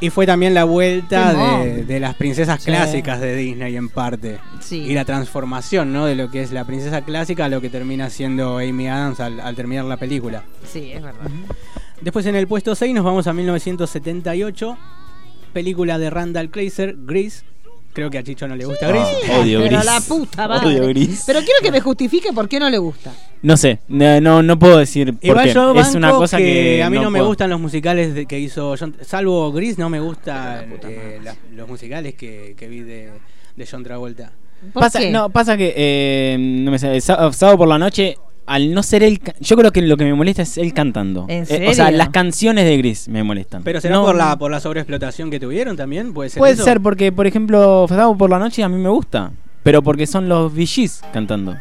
Y 0.00 0.10
fue 0.10 0.26
también 0.26 0.52
la 0.52 0.64
vuelta 0.64 1.32
de, 1.62 1.84
de 1.84 2.00
las 2.00 2.14
princesas 2.16 2.60
Sí. 2.62 2.70
clásicas 2.72 3.20
de 3.20 3.36
Disney 3.36 3.76
en 3.76 3.88
parte. 3.88 4.38
Sí. 4.60 4.80
Y 4.80 4.94
la 4.94 5.04
transformación, 5.04 5.92
¿no? 5.92 6.04
De 6.06 6.14
lo 6.16 6.28
que 6.30 6.42
es 6.42 6.50
la 6.52 6.64
princesa 6.66 7.02
clásica 7.02 7.44
a 7.44 7.48
lo 7.48 7.60
que 7.60 7.70
termina 7.70 8.10
siendo 8.10 8.58
Amy 8.58 8.88
Adams 8.88 9.20
al, 9.20 9.40
al 9.40 9.54
terminar 9.54 9.84
la 9.86 9.96
película. 9.96 10.42
Sí, 10.70 10.90
es 10.92 11.02
verdad. 11.02 11.20
Después 12.00 12.26
en 12.26 12.34
el 12.34 12.48
puesto 12.48 12.74
6 12.74 12.92
nos 12.94 13.04
vamos 13.04 13.26
a 13.28 13.32
1978. 13.32 14.76
Película 15.52 15.98
de 15.98 16.10
Randall 16.10 16.50
Kleiser, 16.50 16.96
Grease. 16.98 17.44
Creo 17.92 18.08
que 18.10 18.16
a 18.18 18.22
Chicho 18.22 18.48
no 18.48 18.56
le 18.56 18.64
gusta 18.64 18.88
Grease. 18.88 19.12
Ah, 19.30 19.40
odio 19.40 19.60
Pero 19.60 19.76
Gris. 19.76 19.84
la 19.84 20.00
puta 20.00 20.48
madre. 20.48 20.66
Odio 20.66 20.86
Gris. 20.88 21.24
Pero 21.26 21.40
quiero 21.40 21.60
que 21.62 21.70
me 21.70 21.80
justifique 21.80 22.32
por 22.32 22.48
qué 22.48 22.58
no 22.58 22.70
le 22.70 22.78
gusta. 22.78 23.12
No 23.42 23.56
sé, 23.56 23.80
no, 23.88 24.20
no, 24.20 24.42
no 24.42 24.58
puedo 24.58 24.78
decir 24.78 25.12
por 25.14 25.24
Igual 25.24 25.44
qué. 25.48 25.52
yo 25.54 25.74
Es 25.74 25.94
una 25.94 26.10
cosa 26.12 26.38
que, 26.38 26.82
a 26.82 26.88
mí 26.88 26.98
no, 26.98 27.10
me 27.10 27.18
puedo. 27.18 27.28
gustan 27.28 27.50
los 27.50 27.60
musicales 27.60 28.14
de- 28.14 28.24
que 28.26 28.38
hizo 28.38 28.74
John, 28.78 28.96
salvo 29.02 29.52
Gris 29.52 29.76
no 29.78 29.90
me 29.90 30.00
gustan 30.00 30.72
eh, 30.84 31.20
la- 31.22 31.36
los 31.54 31.68
musicales 31.68 32.14
que, 32.14 32.54
que 32.56 32.68
vi 32.68 32.80
de, 32.80 33.10
de 33.56 33.66
John 33.70 33.82
Travolta. 33.82 34.32
¿Por 34.72 34.80
Pasa, 34.84 35.00
qué? 35.00 35.10
no, 35.10 35.28
pasa 35.28 35.56
que 35.56 35.74
eh, 35.76 36.36
no 36.38 36.70
me 36.70 36.78
sé, 36.78 37.00
sá- 37.00 37.32
sábado 37.32 37.58
por 37.58 37.68
la 37.68 37.78
noche, 37.78 38.16
al 38.46 38.74
no 38.74 38.82
ser 38.82 39.02
él, 39.02 39.20
yo 39.40 39.56
creo 39.56 39.72
que 39.72 39.82
lo 39.82 39.96
que 39.96 40.04
me 40.04 40.14
molesta 40.14 40.42
es 40.42 40.58
él 40.58 40.72
cantando. 40.74 41.26
¿En 41.28 41.44
Eh, 41.48 41.68
o 41.68 41.74
sea, 41.74 41.86
serio? 41.86 41.98
las 41.98 42.08
canciones 42.10 42.64
de 42.64 42.76
Gris 42.76 43.08
me 43.08 43.22
molestan. 43.22 43.62
Pero 43.62 43.80
será 43.80 43.94
No, 43.96 44.04
por 44.04 44.16
la 44.16 44.36
por 44.38 44.50
la 44.50 44.60
sobreexplotación 44.60 45.30
que 45.30 45.38
tuvieron 45.40 45.76
también, 45.76 46.12
puede 46.12 46.30
ser. 46.30 46.40
Puede 46.40 46.54
eso? 46.54 46.64
ser 46.64 46.80
porque, 46.80 47.12
por 47.12 47.26
ejemplo, 47.26 47.86
por 48.18 48.30
la 48.30 48.38
noche 48.38 48.62
a 48.62 48.68
mí 48.68 48.76
me 48.80 48.88
gusta, 48.88 49.30
pero 49.62 49.82
porque 49.82 50.06
son 50.06 50.28
los 50.28 50.52
VGs 50.54 51.02
cantando. 51.12 51.56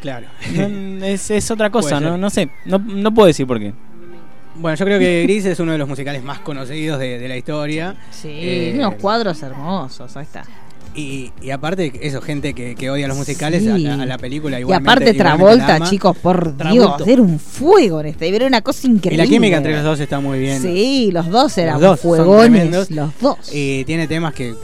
Claro. 0.00 0.26
No, 0.56 1.04
es, 1.04 1.30
es 1.30 1.50
otra 1.50 1.70
cosa, 1.70 2.00
no, 2.00 2.16
no 2.18 2.30
sé, 2.30 2.48
no, 2.64 2.78
no 2.78 3.12
puedo 3.12 3.26
decir 3.26 3.46
por 3.46 3.58
qué. 3.58 3.72
Bueno, 4.56 4.76
yo 4.76 4.84
creo 4.84 4.98
que 4.98 5.22
Gris 5.22 5.44
es 5.44 5.60
uno 5.60 5.70
de 5.72 5.78
los 5.78 5.88
musicales 5.88 6.22
más 6.22 6.40
conocidos 6.40 6.98
de, 6.98 7.18
de 7.20 7.28
la 7.28 7.36
historia. 7.36 7.94
Sí, 8.10 8.28
Eh, 8.32 8.72
unos 8.76 8.94
cuadros 8.96 9.40
hermosos, 9.42 10.16
ahí 10.16 10.24
está. 10.24 10.42
Y, 10.98 11.32
y 11.42 11.50
aparte, 11.50 11.92
eso, 12.00 12.20
gente 12.20 12.54
que, 12.54 12.74
que 12.74 12.90
odia 12.90 13.06
los 13.06 13.16
musicales 13.16 13.62
Sí. 13.62 13.68
a, 13.68 13.78
la, 13.78 14.02
a 14.02 14.06
la 14.06 14.18
película 14.18 14.58
Y 14.58 14.62
igualmente. 14.62 14.90
aparte 14.90 15.10
igualmente 15.10 15.18
la 15.24 15.36
Travolta, 15.36 15.90
chicos, 15.90 16.16
por 16.16 16.56
Travolta. 16.56 16.96
Dios, 16.98 17.08
era 17.08 17.22
un 17.22 17.38
fuego 17.38 18.00
en 18.00 18.06
este, 18.06 18.34
era 18.34 18.46
una 18.46 18.62
cosa 18.62 18.86
Y 18.86 18.90
increíble. 18.90 19.24
la 19.24 19.28
química 19.30 19.56
entre 19.58 19.74
los 19.74 19.84
dos 19.84 20.00
está 20.00 20.18
muy 20.20 20.38
bien. 20.38 20.60
Sí, 20.62 21.10
los 21.12 21.28
dos 21.28 21.56
eran 21.58 21.74
Los 21.74 21.82
dos 21.82 22.00
fuegones, 22.00 22.90
los 22.90 23.10
dos. 23.20 23.36
Y 23.52 23.84
tiene 23.84 24.08
temas 24.08 24.34
que. 24.34 24.54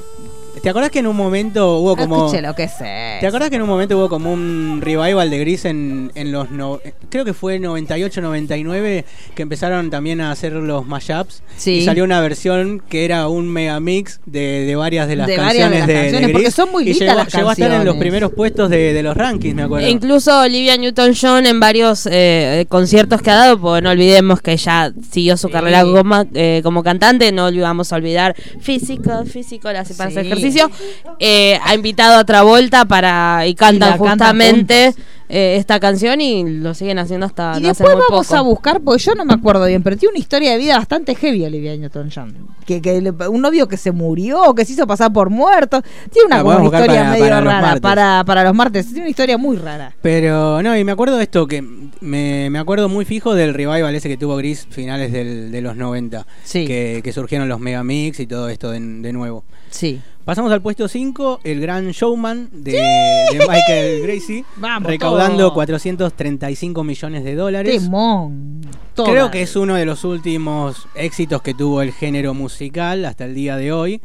¿Te 0.64 0.70
acordás 0.70 0.90
que 0.90 1.00
en 1.00 1.06
un 1.06 1.16
momento 1.16 1.76
hubo 1.76 1.94
como. 1.94 2.24
Escuche 2.24 2.40
lo 2.40 2.54
que 2.54 2.68
sé. 2.68 3.18
¿Te 3.20 3.26
acordás 3.26 3.50
que 3.50 3.56
en 3.56 3.62
un 3.62 3.68
momento 3.68 3.98
hubo 3.98 4.08
como 4.08 4.32
un 4.32 4.80
revival 4.80 5.28
de 5.28 5.38
Gris 5.38 5.66
en, 5.66 6.10
en 6.14 6.32
los. 6.32 6.50
No, 6.50 6.80
creo 7.10 7.26
que 7.26 7.34
fue 7.34 7.58
98, 7.58 8.22
99, 8.22 9.04
que 9.34 9.42
empezaron 9.42 9.90
también 9.90 10.22
a 10.22 10.30
hacer 10.30 10.54
los 10.54 10.86
mashups. 10.86 11.42
Sí. 11.58 11.72
Y 11.72 11.84
salió 11.84 12.02
una 12.02 12.22
versión 12.22 12.80
que 12.88 13.04
era 13.04 13.28
un 13.28 13.50
megamix 13.50 14.20
de, 14.24 14.64
de 14.64 14.74
varias 14.74 15.06
de 15.06 15.16
las 15.16 15.26
De 15.26 15.36
varias 15.36 15.52
de 15.52 15.60
canciones 15.60 15.78
las 15.80 15.86
de, 15.86 15.92
de 15.92 16.00
canciones, 16.00 16.30
porque 16.30 16.44
Gris. 16.44 16.54
son 16.54 16.72
muy 16.72 16.82
y 16.82 16.86
lindas 16.86 17.00
llegó, 17.08 17.18
las 17.18 17.34
llegó 17.34 17.48
a 17.50 17.52
estar 17.52 17.66
en 17.66 17.72
los 17.72 17.78
canciones. 17.80 18.00
primeros 18.00 18.32
puestos 18.32 18.70
de, 18.70 18.94
de 18.94 19.02
los 19.02 19.14
rankings, 19.14 19.54
me 19.54 19.62
acuerdo. 19.64 19.86
E 19.86 19.90
incluso 19.90 20.40
Olivia 20.40 20.78
Newton-John 20.78 21.44
en 21.44 21.60
varios 21.60 22.08
eh, 22.10 22.64
conciertos 22.70 23.20
que 23.20 23.30
ha 23.30 23.36
dado, 23.36 23.60
porque 23.60 23.82
no 23.82 23.90
olvidemos 23.90 24.40
que 24.40 24.56
ya 24.56 24.94
siguió 25.10 25.36
su 25.36 25.50
carrera 25.50 25.82
como, 25.84 26.24
eh, 26.32 26.60
como 26.62 26.82
cantante, 26.82 27.32
no 27.32 27.52
vamos 27.52 27.92
a 27.92 27.96
olvidar 27.96 28.34
físico, 28.60 29.26
físico, 29.26 29.70
la 29.70 29.80
hace 29.80 29.92
para 29.94 30.08
hacer 30.08 30.24
Sí. 30.24 30.30
Ejercicio. 30.60 31.14
Eh, 31.18 31.58
ha 31.62 31.74
invitado 31.74 32.18
a 32.18 32.24
Travolta 32.24 32.84
para 32.84 33.46
y 33.46 33.54
cantan 33.54 33.98
justamente 33.98 34.94
eh, 35.28 35.56
esta 35.58 35.80
canción 35.80 36.20
y 36.20 36.44
lo 36.60 36.74
siguen 36.74 36.98
haciendo 36.98 37.26
hasta 37.26 37.54
Y 37.58 37.62
no 37.62 37.70
hace 37.70 37.82
después 37.82 37.94
muy 37.96 38.04
vamos 38.10 38.26
poco. 38.26 38.38
a 38.38 38.42
buscar, 38.42 38.80
porque 38.82 39.02
yo 39.02 39.14
no 39.14 39.24
me 39.24 39.32
acuerdo 39.34 39.64
bien, 39.66 39.82
pero 39.82 39.96
tiene 39.96 40.10
una 40.12 40.18
historia 40.18 40.52
de 40.52 40.58
vida 40.58 40.76
bastante 40.78 41.14
heavy 41.14 41.44
Olivia 41.44 41.74
Newton-John. 41.76 42.34
Que, 42.66 42.80
que 42.80 43.00
le- 43.00 43.10
un 43.10 43.40
novio 43.42 43.66
que 43.68 43.76
se 43.76 43.90
murió, 43.92 44.54
que 44.54 44.64
se 44.64 44.72
hizo 44.72 44.86
pasar 44.86 45.12
por 45.12 45.30
muerto. 45.30 45.82
Tiene 46.12 46.26
una, 46.26 46.42
como 46.42 46.64
historia 46.64 46.86
para- 46.86 47.10
medio 47.10 47.24
para 47.24 47.40
rara 47.40 47.80
para, 47.80 48.24
para 48.24 48.44
los 48.44 48.54
martes. 48.54 48.86
Tiene 48.86 49.00
una 49.02 49.10
historia 49.10 49.36
muy 49.38 49.56
rara. 49.56 49.92
Pero 50.02 50.62
no, 50.62 50.76
y 50.76 50.84
me 50.84 50.92
acuerdo 50.92 51.16
de 51.16 51.24
esto, 51.24 51.46
que 51.46 51.62
me, 52.00 52.48
me 52.50 52.58
acuerdo 52.58 52.88
muy 52.88 53.04
fijo 53.04 53.34
del 53.34 53.54
revival 53.54 53.94
ese 53.94 54.08
que 54.08 54.16
tuvo 54.16 54.36
Gris 54.36 54.66
finales 54.70 55.12
del- 55.12 55.50
de 55.52 55.60
los 55.62 55.76
90. 55.76 56.26
Sí. 56.42 56.66
Que, 56.66 57.00
que 57.04 57.12
surgieron 57.12 57.48
los 57.48 57.60
megamix 57.60 58.20
y 58.20 58.26
todo 58.26 58.48
esto 58.48 58.70
de, 58.70 58.80
de 58.80 59.12
nuevo. 59.12 59.44
Sí. 59.70 60.00
Pasamos 60.24 60.50
al 60.52 60.62
puesto 60.62 60.88
5, 60.88 61.40
el 61.44 61.60
gran 61.60 61.90
showman 61.90 62.48
de, 62.50 62.72
de 62.72 63.38
Michael 63.46 64.02
Gracie, 64.02 64.44
Vamos, 64.56 64.88
recaudando 64.88 65.36
todo. 65.48 65.54
435 65.54 66.82
millones 66.82 67.24
de 67.24 67.34
dólares. 67.34 67.82
Temón. 67.82 68.62
Creo 68.94 69.30
que 69.30 69.42
es 69.42 69.54
uno 69.56 69.74
de 69.74 69.84
los 69.84 70.02
últimos 70.04 70.88
éxitos 70.94 71.42
que 71.42 71.52
tuvo 71.52 71.82
el 71.82 71.92
género 71.92 72.32
musical 72.32 73.04
hasta 73.04 73.26
el 73.26 73.34
día 73.34 73.56
de 73.56 73.72
hoy. 73.72 74.00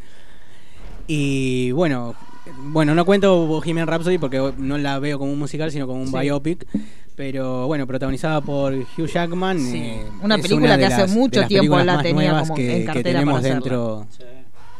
Y 1.08 1.72
bueno, 1.72 2.16
bueno, 2.64 2.94
no 2.96 3.06
cuento 3.06 3.46
Bohemian 3.48 3.88
Rhapsody 3.88 4.18
porque 4.18 4.52
no 4.58 4.78
la 4.78 5.00
veo 5.00 5.20
como 5.20 5.32
un 5.32 5.40
musical, 5.40 5.72
sino 5.72 5.88
como 5.88 6.02
un 6.02 6.08
Sí. 6.08 6.18
biopic. 6.20 6.66
Pero 7.16 7.68
bueno, 7.68 7.86
protagonizada 7.88 8.42
por 8.42 8.74
Hugh 8.74 9.08
Jackman. 9.08 9.60
Sí. 9.60 9.78
eh, 9.78 10.04
Una 10.22 10.38
película 10.38 10.78
que 10.78 10.86
hace 10.86 11.02
las- 11.02 11.12
mucho 11.12 11.46
tiempo 11.48 11.78
la 11.80 12.02
tenía 12.02 12.40
como 12.42 12.56
que, 12.56 12.72
en 12.74 12.80
que 12.80 12.86
cartera 12.86 13.20
tenemos 13.20 13.42
para 13.42 13.56
hacerla. 13.56 13.60
dentro. 13.60 14.08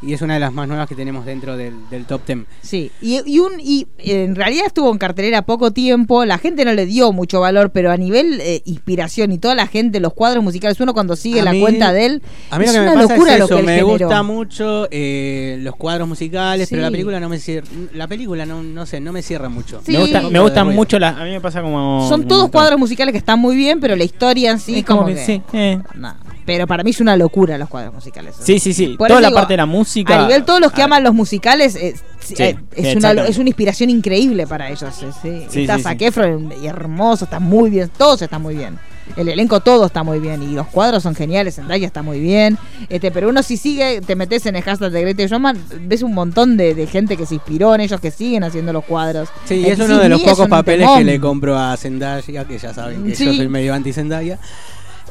Y 0.02 0.14
es 0.14 0.22
una 0.22 0.34
de 0.34 0.40
las 0.40 0.50
más 0.52 0.66
nuevas 0.66 0.88
que 0.88 0.94
tenemos 0.94 1.26
dentro 1.26 1.58
del, 1.58 1.74
del 1.90 2.06
top 2.06 2.22
10. 2.26 2.38
Sí, 2.62 2.90
y, 3.02 3.20
y 3.30 3.38
un, 3.38 3.52
y 3.60 3.86
eh, 3.98 4.24
en 4.24 4.34
realidad 4.34 4.64
estuvo 4.66 4.90
en 4.90 4.96
cartelera 4.96 5.42
poco 5.42 5.72
tiempo, 5.72 6.24
la 6.24 6.38
gente 6.38 6.64
no 6.64 6.72
le 6.72 6.86
dio 6.86 7.12
mucho 7.12 7.40
valor, 7.40 7.70
pero 7.70 7.90
a 7.92 7.98
nivel 7.98 8.40
eh, 8.40 8.62
inspiración 8.64 9.30
y 9.30 9.36
toda 9.38 9.54
la 9.54 9.66
gente, 9.66 10.00
los 10.00 10.14
cuadros 10.14 10.42
musicales, 10.42 10.80
uno 10.80 10.94
cuando 10.94 11.16
sigue 11.16 11.40
A 11.40 11.44
la 11.44 11.52
mí- 11.52 11.60
cuenta 11.60 11.92
de 11.92 12.06
él, 12.06 12.22
A 12.50 12.58
mí 12.58 12.64
es 12.64 12.72
lo 12.74 12.80
que 12.80 12.86
una 12.88 12.94
me 12.94 13.02
pasa 13.02 13.14
locura 13.14 13.32
es 13.34 13.38
lo 13.40 13.44
eso, 13.44 13.54
que 13.56 13.60
él 13.60 13.66
me 13.66 13.72
generó. 13.76 13.88
gusta 14.06 14.22
mucho 14.22 14.88
eh, 14.90 15.58
los 15.60 15.76
cuadros 15.76 16.08
musicales, 16.08 16.68
pero 16.70 16.80
la 16.82 16.90
película 16.90 17.20
no 17.20 17.28
me 17.28 17.38
cierra, 17.38 17.68
la 17.92 18.08
película 18.08 18.46
no, 18.46 18.62
no 18.62 18.86
sé, 18.86 19.00
no 19.00 19.12
me 19.12 19.20
cierra 19.22 19.50
mucho. 19.50 19.82
Sí. 19.84 19.92
Me, 19.92 19.98
gusta, 19.98 20.26
Un 20.26 20.32
me 20.32 20.40
gustan 20.40 20.74
mucho 20.74 20.98
las. 20.98 21.14
A 21.18 21.24
mí 21.24 21.30
me 21.30 21.40
pasa 21.42 21.60
como. 21.60 22.08
Son 22.08 22.26
todos 22.26 22.48
cuadros 22.50 22.78
musicales 22.78 23.12
que 23.12 23.18
están 23.18 23.38
muy 23.38 23.54
bien, 23.54 23.80
pero 23.80 23.94
la 23.96 24.04
historia 24.04 24.50
en 24.50 24.60
sí 24.60 24.78
Es 24.78 24.84
como 24.86 25.00
como, 25.02 25.08
que 25.08 25.20
que... 25.20 25.26
sí, 25.26 25.42
eh. 25.52 25.78
no. 25.94 26.14
Pero 26.52 26.66
para 26.66 26.82
mí 26.82 26.90
es 26.90 27.00
una 27.00 27.16
locura 27.16 27.56
los 27.58 27.68
cuadros 27.68 27.94
musicales. 27.94 28.34
Sí, 28.42 28.58
sí, 28.58 28.74
sí. 28.74 28.96
Por 28.98 29.06
Toda 29.06 29.20
la 29.20 29.28
digo, 29.28 29.38
parte 29.38 29.52
de 29.52 29.58
la 29.58 29.66
música. 29.66 30.18
A 30.18 30.22
nivel 30.26 30.44
todos 30.44 30.60
los 30.60 30.72
que 30.72 30.82
aman 30.82 31.04
los 31.04 31.14
musicales, 31.14 31.76
eh, 31.76 31.94
sí, 32.18 32.34
eh, 32.38 32.56
es, 32.74 32.96
una, 32.96 33.12
es 33.12 33.38
una 33.38 33.50
inspiración 33.50 33.88
increíble 33.88 34.48
para 34.48 34.68
ellos. 34.68 35.00
eh, 35.00 35.12
sí. 35.22 35.46
Sí, 35.48 35.60
está 35.60 35.78
Zac. 35.78 36.02
Efron, 36.02 36.52
y 36.60 36.66
hermoso, 36.66 37.26
está 37.26 37.38
muy 37.38 37.70
bien, 37.70 37.88
todos 37.96 38.20
están 38.22 38.42
muy 38.42 38.56
bien. 38.56 38.80
El 39.16 39.28
elenco 39.28 39.60
todo 39.60 39.86
está 39.86 40.02
muy 40.02 40.18
bien 40.18 40.42
y 40.42 40.48
los 40.54 40.66
cuadros 40.66 41.04
son 41.04 41.14
geniales, 41.14 41.54
Zendaya 41.54 41.86
está 41.86 42.02
muy 42.02 42.18
bien. 42.18 42.58
Este, 42.88 43.12
pero 43.12 43.28
uno 43.28 43.44
si 43.44 43.56
sigue, 43.56 44.00
te 44.00 44.16
metes 44.16 44.44
en 44.46 44.56
el 44.56 44.62
hashtag 44.62 44.90
de 44.90 45.02
Greta 45.02 45.26
Showman, 45.26 45.56
ves 45.82 46.02
un 46.02 46.14
montón 46.14 46.56
de, 46.56 46.74
de 46.74 46.86
gente 46.88 47.16
que 47.16 47.26
se 47.26 47.34
inspiró 47.36 47.74
en 47.76 47.80
ellos 47.80 48.00
que 48.00 48.10
siguen 48.10 48.42
haciendo 48.42 48.72
los 48.72 48.84
cuadros. 48.84 49.28
Sí, 49.44 49.64
El 49.66 49.72
es 49.72 49.78
uno 49.78 49.98
de 49.98 50.08
los 50.08 50.20
es 50.20 50.28
pocos 50.28 50.48
papeles 50.48 50.86
temón. 50.86 50.98
que 50.98 51.04
le 51.04 51.20
compro 51.20 51.56
a 51.56 51.76
Zendaya, 51.76 52.44
que 52.44 52.58
ya 52.58 52.74
saben 52.74 53.04
que 53.04 53.14
yo 53.14 53.32
soy 53.34 53.48
medio 53.48 53.72
anti 53.72 53.92
Zendaya. 53.92 54.38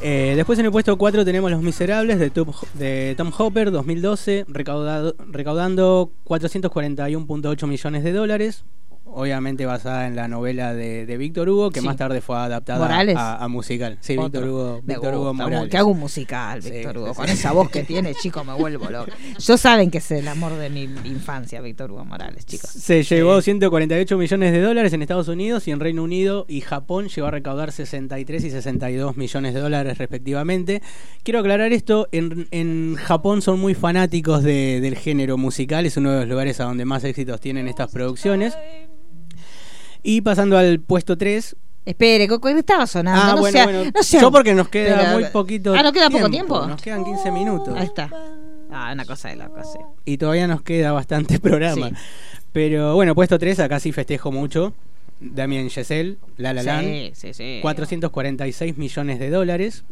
Eh, 0.02 0.32
después 0.34 0.58
en 0.58 0.64
el 0.64 0.72
puesto 0.72 0.96
4 0.96 1.26
tenemos 1.26 1.50
Los 1.50 1.60
Miserables 1.62 2.18
de 2.18 2.30
Tom, 2.30 2.52
de 2.74 3.14
Tom 3.18 3.30
Hopper 3.36 3.70
2012, 3.70 4.46
recaudado, 4.48 5.14
recaudando 5.30 6.10
441.8 6.24 7.66
millones 7.66 8.04
de 8.04 8.12
dólares. 8.12 8.64
Obviamente 9.12 9.66
basada 9.66 10.06
en 10.06 10.14
la 10.16 10.28
novela 10.28 10.72
de, 10.72 11.04
de 11.06 11.16
Víctor 11.16 11.48
Hugo, 11.48 11.70
que 11.70 11.80
Sí. 11.80 11.86
más 11.86 11.96
tarde 11.96 12.20
fue 12.20 12.36
adaptada 12.36 12.86
a, 13.16 13.44
a 13.44 13.48
musical. 13.48 13.98
Sí. 14.00 14.16
Víctor 14.16 14.44
Hugo, 14.48 14.80
Víctor 14.84 15.14
Hugo 15.14 15.34
Morales. 15.34 15.68
Que 15.68 15.76
haga 15.78 15.86
un 15.86 15.98
musical, 15.98 16.62
Sí, 16.62 16.70
Víctor 16.70 16.98
Hugo. 16.98 17.08
sí, 17.08 17.14
Con 17.16 17.28
esa 17.28 17.52
voz 17.52 17.70
que 17.70 17.82
tiene, 17.82 18.14
chico, 18.14 18.44
me 18.44 18.54
vuelvo 18.54 18.88
loco. 18.88 19.10
Yo 19.38 19.56
saben 19.56 19.90
que 19.90 19.98
es 19.98 20.10
el 20.12 20.28
amor 20.28 20.54
de 20.56 20.70
mi 20.70 20.82
infancia, 21.04 21.60
Víctor 21.60 21.90
Hugo 21.90 22.04
Morales, 22.04 22.46
chicos. 22.46 22.70
Se 22.70 23.02
llevó 23.02 23.40
148 23.42 24.16
millones 24.16 24.52
de 24.52 24.60
dólares 24.60 24.92
en 24.92 25.02
Estados 25.02 25.28
Unidos 25.28 25.66
y 25.66 25.72
en 25.72 25.80
Reino 25.80 26.02
Unido 26.02 26.46
y 26.48 26.60
Japón 26.60 27.08
llegó 27.08 27.26
a 27.26 27.30
recaudar 27.32 27.72
63 27.72 28.44
y 28.44 28.50
62 28.50 29.16
millones 29.16 29.54
de 29.54 29.60
dólares 29.60 29.98
respectivamente. 29.98 30.82
Quiero 31.24 31.40
aclarar 31.40 31.72
esto, 31.72 32.08
en, 32.12 32.46
en 32.52 32.96
Japón 32.96 33.42
son 33.42 33.58
muy 33.60 33.74
fanáticos 33.74 34.42
de- 34.42 34.80
del 34.80 34.96
género 34.96 35.36
musical, 35.36 35.84
es 35.86 35.96
uno 35.96 36.12
de 36.12 36.20
los 36.20 36.28
lugares 36.28 36.60
a 36.60 36.64
donde 36.64 36.84
más 36.84 37.02
éxitos 37.04 37.40
tienen 37.40 37.66
estas 37.68 37.90
producciones. 37.90 38.54
Y 40.02 40.20
pasando 40.22 40.56
al 40.58 40.80
puesto 40.80 41.16
3. 41.18 41.56
Espere, 41.86 42.28
¿cu- 42.28 42.40
cuál 42.40 42.58
estaba 42.58 42.86
sonando? 42.86 43.20
Ah, 43.22 43.32
no 43.34 43.40
bueno, 43.40 43.52
sea- 43.52 43.64
bueno. 43.64 43.90
no 43.94 44.02
sea- 44.02 44.20
Yo 44.20 44.30
porque 44.30 44.54
nos 44.54 44.68
queda 44.68 44.98
Pero- 44.98 45.12
muy 45.14 45.24
poquito 45.24 45.74
Ah, 45.74 45.82
¿nos 45.82 45.92
queda 45.92 46.10
poco 46.10 46.28
tiempo? 46.30 46.66
Nos 46.66 46.80
quedan 46.82 47.04
15 47.04 47.30
minutos. 47.30 47.74
Ahí 47.76 47.86
está. 47.86 48.10
Ah, 48.70 48.90
una 48.92 49.04
cosa 49.04 49.30
de 49.30 49.36
loco, 49.36 49.60
sí. 49.64 49.78
Y 50.04 50.18
todavía 50.18 50.46
nos 50.46 50.62
queda 50.62 50.92
bastante 50.92 51.38
programa. 51.40 51.88
Sí. 51.88 51.94
Pero 52.52 52.94
bueno, 52.94 53.14
puesto 53.14 53.38
3, 53.38 53.58
acá 53.60 53.80
sí 53.80 53.92
festejo 53.92 54.30
mucho. 54.30 54.72
Damien 55.20 55.68
Chazelle, 55.68 56.16
La 56.38 56.52
La 56.54 56.62
Land. 56.62 57.12
sí, 57.14 57.34
sí. 57.34 57.58
446 57.62 58.76
millones 58.78 59.18
de 59.18 59.30
dólares. 59.30 59.84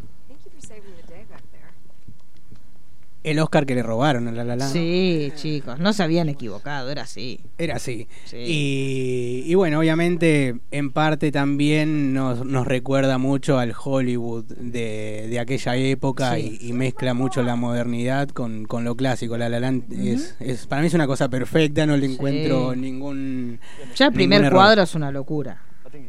El 3.31 3.39
Oscar 3.41 3.67
que 3.67 3.75
le 3.75 3.83
robaron 3.83 4.29
a 4.29 4.33
La 4.33 4.45
La 4.45 4.57
Land. 4.57 4.73
Sí, 4.73 5.33
chicos, 5.37 5.79
no 5.79 5.93
se 5.93 6.03
habían 6.03 6.29
equivocado, 6.29 6.91
era 6.91 7.03
así. 7.03 7.41
Era 7.59 7.77
así. 7.77 8.09
Sí. 8.25 8.37
Y, 8.39 9.43
y 9.47 9.55
bueno, 9.55 9.79
obviamente 9.79 10.57
en 10.71 10.91
parte 10.93 11.31
también 11.33 12.13
nos, 12.15 12.45
nos 12.45 12.67
recuerda 12.67 13.19
mucho 13.19 13.59
al 13.59 13.75
Hollywood 13.83 14.45
de, 14.45 15.27
de 15.29 15.39
aquella 15.39 15.77
época 15.77 16.35
Sí. 16.37 16.59
y, 16.61 16.69
y 16.69 16.73
mezcla 16.73 17.15
mucho 17.15 17.43
la 17.43 17.57
modernidad 17.57 18.29
con, 18.29 18.65
con 18.65 18.85
lo 18.85 18.95
clásico. 18.97 19.37
La 19.39 19.49
La 19.49 19.61
Land 19.61 19.93
es, 19.93 20.37
es- 20.41 20.67
para 20.67 20.81
mí 20.83 20.89
es 20.89 20.95
una 20.95 21.07
cosa 21.07 21.29
perfecta, 21.29 21.87
no 21.87 21.97
le 21.97 22.07
encuentro 22.07 22.75
ningún 22.75 23.61
Ya 23.97 24.07
el 24.07 24.13
primer 24.13 24.43
error. 24.45 24.59
cuadro 24.59 24.83
es 24.83 24.95
una 24.95 25.11
locura. 25.11 25.63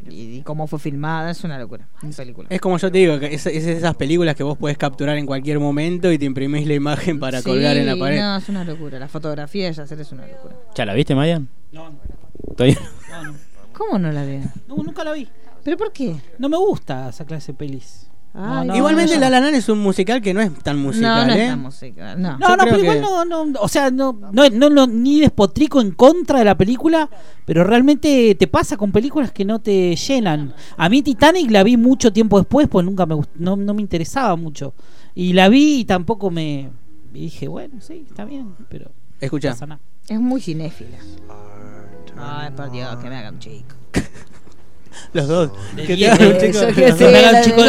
Y, 0.08 0.38
y 0.38 0.42
cómo 0.42 0.66
fue 0.66 0.78
filmada 0.78 1.30
es 1.30 1.42
una 1.44 1.58
locura. 1.58 1.88
Mi 2.02 2.12
película. 2.12 2.48
Es 2.50 2.60
como 2.60 2.76
yo 2.78 2.90
te 2.92 2.98
digo, 2.98 3.18
que 3.18 3.34
es, 3.34 3.46
es 3.46 3.64
de 3.66 3.72
esas 3.72 3.94
películas 3.96 4.34
que 4.36 4.42
vos 4.42 4.58
podés 4.58 4.76
capturar 4.78 5.16
en 5.16 5.26
cualquier 5.26 5.58
momento 5.60 6.10
y 6.12 6.18
te 6.18 6.24
imprimís 6.24 6.66
la 6.66 6.74
imagen 6.74 7.18
para 7.20 7.38
Sí, 7.38 7.44
colgar 7.44 7.76
en 7.76 7.86
la 7.86 7.96
pared. 7.96 8.18
No, 8.20 8.36
es 8.36 8.48
una 8.48 8.64
locura. 8.64 8.98
La 8.98 9.08
fotografía 9.08 9.66
de 9.66 9.72
Yacer 9.72 10.00
es 10.00 10.12
una 10.12 10.26
locura. 10.26 10.56
¿Ya 10.74 10.84
la 10.86 10.94
viste, 10.94 11.14
Mayan? 11.14 11.48
No, 11.72 11.90
Todavía 12.56 12.78
¿Cómo 13.72 13.98
no 13.98 14.10
la 14.12 14.24
veo? 14.24 14.42
no, 14.68 14.76
nunca 14.76 15.04
la 15.04 15.12
vi. 15.12 15.28
¿Pero 15.64 15.76
por 15.76 15.92
qué? 15.92 16.16
No 16.38 16.48
me 16.48 16.56
gusta 16.56 17.08
esa 17.10 17.24
clase 17.24 17.52
de 17.52 17.58
pelis. 17.58 18.09
No, 18.32 18.76
Igualmente 18.76 19.14
no, 19.14 19.20
La 19.28 19.40
La 19.40 19.48
es 19.50 19.68
un 19.68 19.80
musical 19.80 20.22
que 20.22 20.32
no 20.32 20.40
es 20.40 20.54
tan 20.62 20.78
musical, 20.78 21.26
no, 21.26 21.34
no 21.34 21.38
¿eh? 21.38 21.42
es 21.44 21.50
tan 21.50 21.60
musical. 21.62 22.22
No. 22.22 22.38
No, 22.38 22.48
Yo 22.48 22.56
no, 22.56 22.62
creo 22.62 22.74
pero 22.76 22.78
igual 22.78 22.96
que- 22.98 23.02
no, 23.02 23.44
no, 23.44 23.60
o 23.60 23.68
sea, 23.68 23.90
no, 23.90 24.12
no, 24.32 24.48
no, 24.48 24.70
no, 24.70 24.86
ni 24.86 25.20
despotrico 25.20 25.80
en 25.80 25.90
contra 25.90 26.38
de 26.38 26.44
la 26.44 26.56
película, 26.56 27.10
pero 27.44 27.64
realmente 27.64 28.36
te 28.36 28.46
pasa 28.46 28.76
con 28.76 28.92
películas 28.92 29.32
que 29.32 29.44
no 29.44 29.58
te 29.60 29.96
llenan. 29.96 30.54
A 30.76 30.88
mí 30.88 31.02
Titanic 31.02 31.50
la 31.50 31.64
vi 31.64 31.76
mucho 31.76 32.12
tiempo 32.12 32.38
después, 32.38 32.68
pues 32.68 32.86
nunca 32.86 33.04
me 33.04 33.16
no, 33.34 33.56
no 33.56 33.74
me 33.74 33.82
interesaba 33.82 34.36
mucho. 34.36 34.74
Y 35.14 35.32
la 35.32 35.48
vi 35.48 35.80
y 35.80 35.84
tampoco 35.84 36.30
me 36.30 36.70
y 37.12 37.22
dije, 37.22 37.48
bueno, 37.48 37.80
sí, 37.80 38.04
está 38.08 38.24
bien, 38.24 38.54
pero 38.68 38.92
Escucha. 39.20 39.48
no 39.48 39.54
pasa 39.54 39.66
nada. 39.66 39.80
Es 40.08 40.20
muy 40.20 40.40
cinéfila. 40.40 40.98
Ay, 42.16 42.50
por 42.56 42.70
Dios, 42.70 42.94
que 42.96 43.08
me 43.08 43.16
hagan 43.16 43.38
chico. 43.40 43.74
Los 45.12 45.28
dos. 45.28 45.50
De 45.76 45.82
Que 45.82 45.88
te 45.88 45.94
diez, 45.96 46.10
hagan 46.12 46.28
un 46.32 46.38
chico- 46.38 46.58
de 46.60 46.72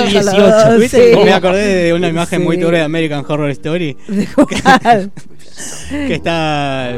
de 0.03 0.09
18. 0.09 0.77
¿Viste? 0.79 1.13
sí. 1.13 1.19
Me 1.23 1.33
acordé 1.33 1.83
de 1.85 1.93
una 1.93 2.07
imagen 2.09 2.39
Sí. 2.39 2.45
muy 2.45 2.57
turbia 2.59 2.79
de 2.79 2.85
American 2.85 3.25
Horror 3.27 3.49
Story. 3.51 3.97
que 5.89 6.13
está 6.13 6.93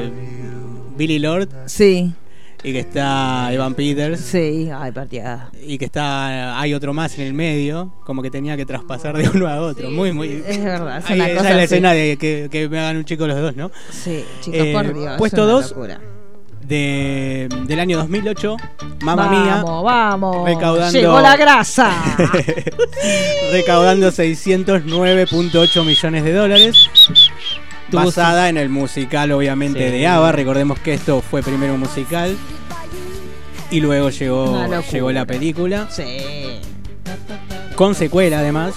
Billy 0.98 1.20
Lord 1.20 1.50
Sí, 1.66 2.14
y 2.64 2.72
que 2.72 2.80
está 2.80 3.50
Evan 3.52 3.74
Peters 3.74 4.20
sí, 4.22 4.70
ay, 4.74 4.92
partida. 4.92 5.50
y 5.66 5.78
que 5.78 5.86
está 5.86 6.60
hay 6.60 6.74
otro 6.74 6.94
más 6.94 7.18
en 7.20 7.26
el 7.28 7.34
medio, 7.34 7.94
como 8.06 8.22
que 8.22 8.30
tenía 8.32 8.56
que 8.56 8.66
traspasar 8.66 9.18
de 9.18 9.28
uno 9.30 9.48
a 9.48 9.60
otro. 9.60 9.90
Muy, 9.92 10.14
muy. 10.14 10.44
Es 10.48 10.64
verdad, 10.64 11.00
es 11.00 11.10
Ahí, 11.10 11.20
una 11.20 11.28
esa 11.28 11.38
cosa 11.38 11.50
es 11.50 11.56
la 11.56 11.64
así. 11.64 11.74
escena 11.74 11.94
de 11.94 12.18
que, 12.18 12.48
que 12.52 12.70
me 12.70 12.80
hagan 12.80 12.98
un 12.98 13.06
chico 13.06 13.28
los 13.28 13.38
dos, 13.40 13.56
¿no? 13.56 13.72
Sí, 13.92 14.24
chicos, 14.42 14.60
Eh, 14.62 14.72
por 14.74 14.94
Dios. 14.94 15.16
puesto 15.18 15.38
es 15.42 15.44
una 15.44 15.52
dos, 15.54 15.70
locura. 15.72 16.00
De, 16.66 17.50
del 17.66 17.80
año 17.80 17.98
2008, 17.98 18.58
Mamma 19.02 19.30
Mía. 19.30 19.62
Vamos, 19.64 19.84
vamos. 19.84 20.48
Recaudando- 20.50 20.92
Llegó 21.00 21.20
la 21.22 21.36
grasa. 21.36 21.92
recaudando 23.52 24.10
609.8 24.12 25.84
millones 25.86 26.24
de 26.24 26.34
dólares. 26.34 26.90
Basada 27.92 28.50
en 28.50 28.58
el 28.58 28.70
musical, 28.70 29.32
obviamente, 29.34 29.86
Sí. 29.88 29.92
de 29.98 30.08
ABBA. 30.08 30.32
Recordemos 30.32 30.80
que 30.80 30.94
esto 30.94 31.22
fue 31.22 31.44
primero 31.44 31.74
un 31.76 31.82
musical. 31.82 32.36
Y 33.70 33.80
luego 33.82 34.10
llegó, 34.10 34.66
llegó 34.92 35.12
la 35.12 35.26
película. 35.26 35.88
sí. 35.92 36.60
Con 37.76 37.96
secuela, 37.96 38.40
además. 38.40 38.74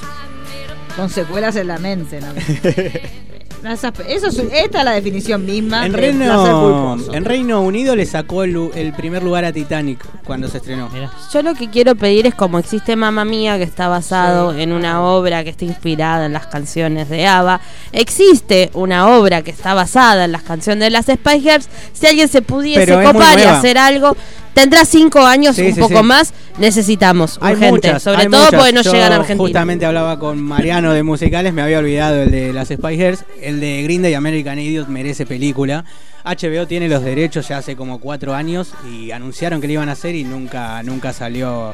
Con 0.97 1.11
secuelas 1.11 1.55
en 1.57 1.67
la 1.69 1.79
mente, 1.79 2.19
¿no? 2.21 2.29
Eso 3.73 3.89
es, 4.29 4.39
esta 4.53 4.79
es 4.79 4.85
la 4.85 4.93
definición 4.93 5.45
misma. 5.45 5.87
En 5.87 5.93
de 5.93 5.99
Reino, 5.99 6.97
culposo. 6.97 7.15
en 7.15 7.25
Reino 7.25 7.61
Unido 7.61 7.97
le 7.97 8.07
sacó 8.07 8.45
el, 8.45 8.93
primer 8.97 9.23
lugar 9.23 9.45
a 9.45 9.53
Titanic 9.53 10.05
cuando 10.25 10.49
se 10.49 10.59
estrenó. 10.59 10.89
Yo 11.33 11.43
lo 11.43 11.55
que 11.55 11.69
quiero 11.69 11.95
pedir 11.97 12.27
es 12.27 12.35
como 12.35 12.59
existe 12.59 12.97
Mamma 12.97 13.25
Mía 13.25 13.59
que 13.59 13.65
está 13.65 13.89
basado 13.89 14.55
en 14.55 14.73
una 14.73 15.03
obra 15.03 15.43
que 15.45 15.51
está 15.51 15.65
inspirada 15.65 16.27
en 16.27 16.33
las 16.33 16.47
canciones 16.47 17.09
de 17.09 17.27
ABBA, 17.27 17.61
existe 17.93 18.71
una 18.75 19.09
obra 19.17 19.43
que 19.43 19.51
está 19.51 19.75
basada 19.75 20.25
en 20.25 20.33
las 20.33 20.43
canciones 20.43 20.81
de 20.81 20.91
las 20.91 21.07
Spice 21.07 21.41
Girls, 21.41 21.69
si 21.93 22.07
alguien 22.07 22.29
se 22.29 22.43
pudiese 22.43 22.87
Pero 22.87 23.03
copar 23.03 23.39
y 23.39 23.43
hacer 23.43 23.79
algo, 23.79 24.17
tendrá 24.57 24.85
cinco 24.85 25.21
años, 25.21 25.55
Sí, 25.55 25.63
un 25.63 25.75
sí, 25.75 25.81
poco 25.81 25.99
sí. 25.99 26.03
más, 26.05 26.33
necesitamos, 26.59 27.39
Hay 27.41 27.53
urgente, 27.55 27.89
muchas, 27.89 28.03
sobre 28.03 28.27
todo 28.27 28.45
muchas. 28.47 28.59
porque 28.61 28.73
no 28.73 28.83
Yo 28.83 28.93
llegan 28.93 29.13
a 29.13 29.17
Argentina. 29.17 29.45
Justamente 29.47 29.87
hablaba 29.87 30.19
con 30.19 30.43
Mariano 30.43 30.93
de 30.93 31.03
musicales, 31.05 31.53
me 31.53 31.63
había 31.63 31.79
olvidado 31.79 32.23
el 32.23 32.31
de 32.31 32.53
las 32.53 32.69
Spice 32.69 32.97
Girls, 32.97 33.25
el 33.41 33.61
de 33.61 33.83
Green 33.85 34.03
Day 34.03 34.15
American 34.15 34.59
Idiot 34.59 34.89
merece 34.89 35.27
película. 35.27 35.85
HBO 36.25 36.67
tiene 36.67 36.89
los 36.89 37.05
derechos 37.05 37.47
ya 37.47 37.59
hace 37.59 37.77
como 37.77 38.01
cuatro 38.01 38.35
años 38.35 38.73
y 38.91 39.13
anunciaron 39.13 39.61
que 39.61 39.69
lo 39.69 39.75
iban 39.75 39.89
a 39.89 39.93
hacer 39.93 40.17
y 40.17 40.25
nunca, 40.25 40.83
nunca 40.83 41.13
salió. 41.13 41.73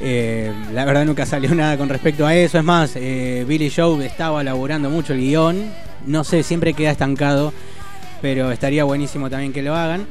eh, 0.00 0.52
la 0.72 0.84
verdad 0.84 1.04
nunca 1.04 1.26
salió 1.26 1.52
nada 1.54 1.76
con 1.76 1.88
respecto 1.88 2.26
a 2.26 2.34
eso. 2.34 2.58
Es 2.58 2.64
más, 2.64 2.92
eh, 2.94 3.44
Billy 3.48 3.72
Joe 3.74 4.04
estaba 4.06 4.40
elaborando 4.42 4.88
mucho 4.90 5.14
el 5.14 5.20
guion. 5.20 5.64
No 6.06 6.22
sé, 6.24 6.42
siempre 6.44 6.74
queda 6.74 6.90
estancado. 6.92 7.52
Pero 8.20 8.52
estaría 8.52 8.84
buenísimo 8.84 9.28
también 9.28 9.52
que 9.52 9.62
lo 9.62 9.74
hagan. 9.74 10.06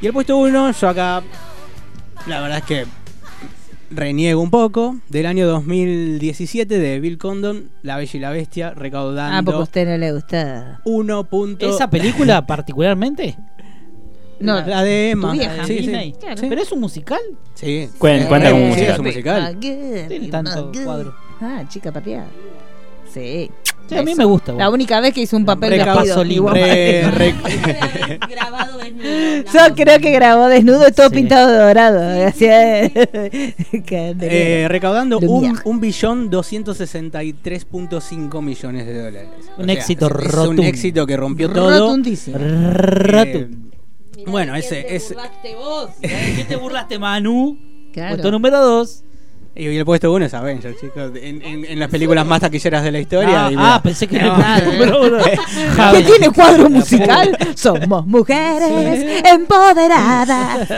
Y 0.00 0.06
el 0.06 0.12
puesto 0.12 0.36
uno, 0.36 0.70
yo 0.70 0.88
acá. 0.88 1.22
La 2.26 2.40
verdad 2.40 2.58
es 2.58 2.64
que 2.64 2.86
reniego 3.90 4.40
un 4.40 4.50
poco. 4.50 4.96
Del 5.08 5.26
año 5.26 5.46
2017 5.46 6.78
de 6.78 7.00
Bill 7.00 7.18
Condon, 7.18 7.70
La 7.82 7.96
Bella 7.96 8.10
y 8.14 8.20
la 8.20 8.30
Bestia, 8.30 8.68
Ah, 8.68 8.70
porque 8.74 8.80
a 8.80 8.82
recaudando 8.82 9.62
usted 9.62 9.86
no 9.88 9.96
le 9.96 10.12
gusta. 10.12 10.80
1. 10.84 11.24
punto- 11.24 11.68
¿Esa 11.68 11.88
película 11.90 12.46
particularmente? 12.46 13.36
No, 14.40 14.64
la 14.64 14.84
de 14.84 15.10
Emma. 15.10 15.32
tu 15.32 15.38
vieja. 15.38 15.64
Sí, 15.66 15.78
sí. 15.80 16.14
Claro. 16.20 16.40
¿Pero 16.48 16.62
es 16.62 16.70
un 16.70 16.78
musical? 16.80 17.18
Sí. 17.54 17.88
Cuen- 17.98 18.28
cuenta 18.28 18.50
Eh, 18.50 18.52
como 18.52 18.62
sí, 18.66 18.68
musical. 18.70 18.92
es 18.92 18.98
un 19.00 19.04
musical. 19.06 19.58
Tiene 19.58 20.28
tanto 20.30 20.70
cuadro. 20.84 21.14
Ah, 21.40 21.64
chica 21.68 21.90
pateada. 21.90 22.26
Sí. 23.12 23.50
Sí, 23.88 23.96
a 23.96 24.02
mí 24.02 24.14
me 24.14 24.24
gusta. 24.24 24.52
La 24.52 24.68
única 24.70 25.00
vez 25.00 25.14
que 25.14 25.22
hizo 25.22 25.36
un 25.36 25.44
papel 25.46 25.70
Reca- 25.70 25.94
vestido 25.94 26.24
igual 26.24 26.54
re- 26.54 27.00
para- 27.02 27.10
re- 27.16 27.34
Yo 29.52 29.74
creo 29.74 29.98
que 30.00 30.10
grabó 30.10 30.46
desnudo 30.48 30.88
y 30.88 30.92
todo 30.92 31.08
Sí. 31.08 31.14
pintado 31.14 31.50
de 31.52 31.58
dorado. 31.58 32.00
Eh, 34.20 34.66
recaudando 34.68 35.18
un, 35.18 35.58
un 35.64 35.80
billón 35.80 36.30
263.5 36.30 38.42
millones 38.42 38.86
de 38.86 38.98
dólares. 39.02 39.28
Un 39.56 39.70
éxito 39.70 40.06
es, 40.06 40.12
es 40.26 40.32
rotundo. 40.32 40.62
un 40.62 40.68
éxito 40.68 41.06
que 41.06 41.16
rompió 41.16 41.48
todo. 41.50 41.70
Rotundísimo. 41.70 42.36
Eh, 42.40 43.48
bueno, 44.26 44.54
ese 44.56 44.94
es 44.94 45.08
¿De 45.10 45.16
qué 46.36 46.44
te 46.48 46.56
burlaste, 46.56 46.98
Manu? 46.98 47.58
Claro. 47.92 48.10
Puesto 48.16 48.30
número 48.30 48.60
2. 48.62 49.04
Y 49.58 49.76
el 49.76 49.84
puesto 49.84 50.12
uno 50.12 50.24
es 50.24 50.34
Avengers, 50.34 50.78
chicos. 50.80 51.10
En, 51.20 51.42
en- 51.42 51.64
en 51.64 51.78
las 51.78 51.90
películas 51.90 52.24
más 52.26 52.40
taquilleras 52.40 52.82
de 52.84 52.92
la 52.92 53.00
historia. 53.00 53.46
Ah, 53.46 53.52
y 53.52 53.54
ah, 53.58 53.80
pensé 53.82 54.06
que 54.06 54.16
era 54.16 54.58
el 54.58 54.88
No. 54.90 55.00
uno. 55.02 55.18
¿Qué 55.92 56.02
tiene 56.02 56.30
cuadro 56.30 56.70
musical? 56.70 57.36
Somos 57.54 58.06
mujeres 58.06 59.22
empoderadas. 59.24 60.68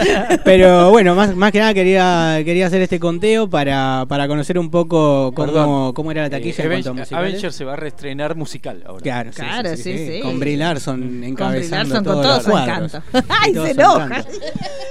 Pero 0.45 0.91
bueno, 0.91 1.15
más, 1.15 1.35
más 1.37 1.53
que 1.53 1.59
nada 1.61 1.75
quería, 1.75 2.41
quería 2.45 2.67
hacer 2.67 2.83
este 2.83 2.99
conteo 2.99 3.49
para, 3.49 4.05
para 4.09 4.27
conocer 4.29 4.59
un 4.59 4.71
poco 4.71 5.33
cómo, 5.35 5.93
cómo 5.95 6.11
era 6.11 6.23
la 6.23 6.31
taquilla 6.31 6.65
Eh, 6.65 6.67
en 6.67 6.83
cuanto 6.83 6.89
a 6.91 6.93
Aven- 6.93 6.99
musicales. 7.01 7.31
Avengers 7.31 7.55
se 7.57 7.65
va 7.65 7.73
a 7.75 7.77
reestrenar 7.77 8.35
musical 8.37 8.83
ahora. 8.87 9.03
Claro, 9.03 9.31
sí, 9.33 9.41
Claro, 9.43 9.71
sí, 9.77 9.83
sí, 9.83 9.99
sí, 9.99 10.07
sí. 10.17 10.21
Con 10.21 10.41
Brie 10.41 10.57
Larson 10.57 11.01
Con 11.01 11.11
Brie 11.21 11.29
encabezando 11.29 11.95
Larson 11.95 12.05
con 12.05 12.23
todos 12.23 12.25
todo 12.25 12.35
los 12.37 12.45
su 12.45 12.71
encanto. 12.71 13.03
Ay, 13.29 13.55
se 13.55 13.71
enoja. 13.73 14.25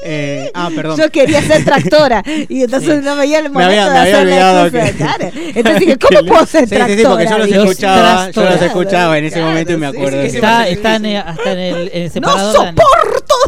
Eh, 0.03 0.51
ah, 0.53 0.69
perdón. 0.75 0.97
Yo 0.97 1.09
quería 1.11 1.41
ser 1.41 1.63
tractora 1.65 2.23
y 2.47 2.63
entonces 2.63 3.03
no 3.03 3.15
veía 3.15 3.39
el 3.39 3.49
Me 3.49 3.65
había- 3.79 3.93
me 3.93 3.99
había 3.99 4.19
olvidado 4.21 4.71
que- 4.71 4.91
claro. 4.93 5.31
Entonces 5.35 5.79
dije, 5.79 5.97
¿cómo 6.17 6.25
puedo 6.27 6.45
ser 6.45 6.63
Sí, 6.67 6.75
tractora? 6.75 6.95
sí, 6.95 7.01
sí, 7.01 7.07
porque 7.07 7.27
yo 7.27 7.37
los 7.37 7.47
escuchaba, 7.51 8.31
yo 8.31 8.43
los 8.45 8.61
escuchaba 8.61 9.17
en 9.17 9.25
ese 9.25 9.41
momento 9.41 9.73
y 9.73 9.77
me 9.77 9.87
acuerdo. 9.87 10.17
sí, 10.17 10.23
de 10.23 10.29
sí, 10.29 10.35
Está, 10.37 10.67
está 10.67 10.95
en, 10.95 11.05
hasta 11.17 11.51
en 11.51 11.59
el, 11.59 11.75
en 11.93 12.01
el 12.03 12.03
No 12.07 12.09
separador. 12.13 12.55
soporto, 12.55 12.83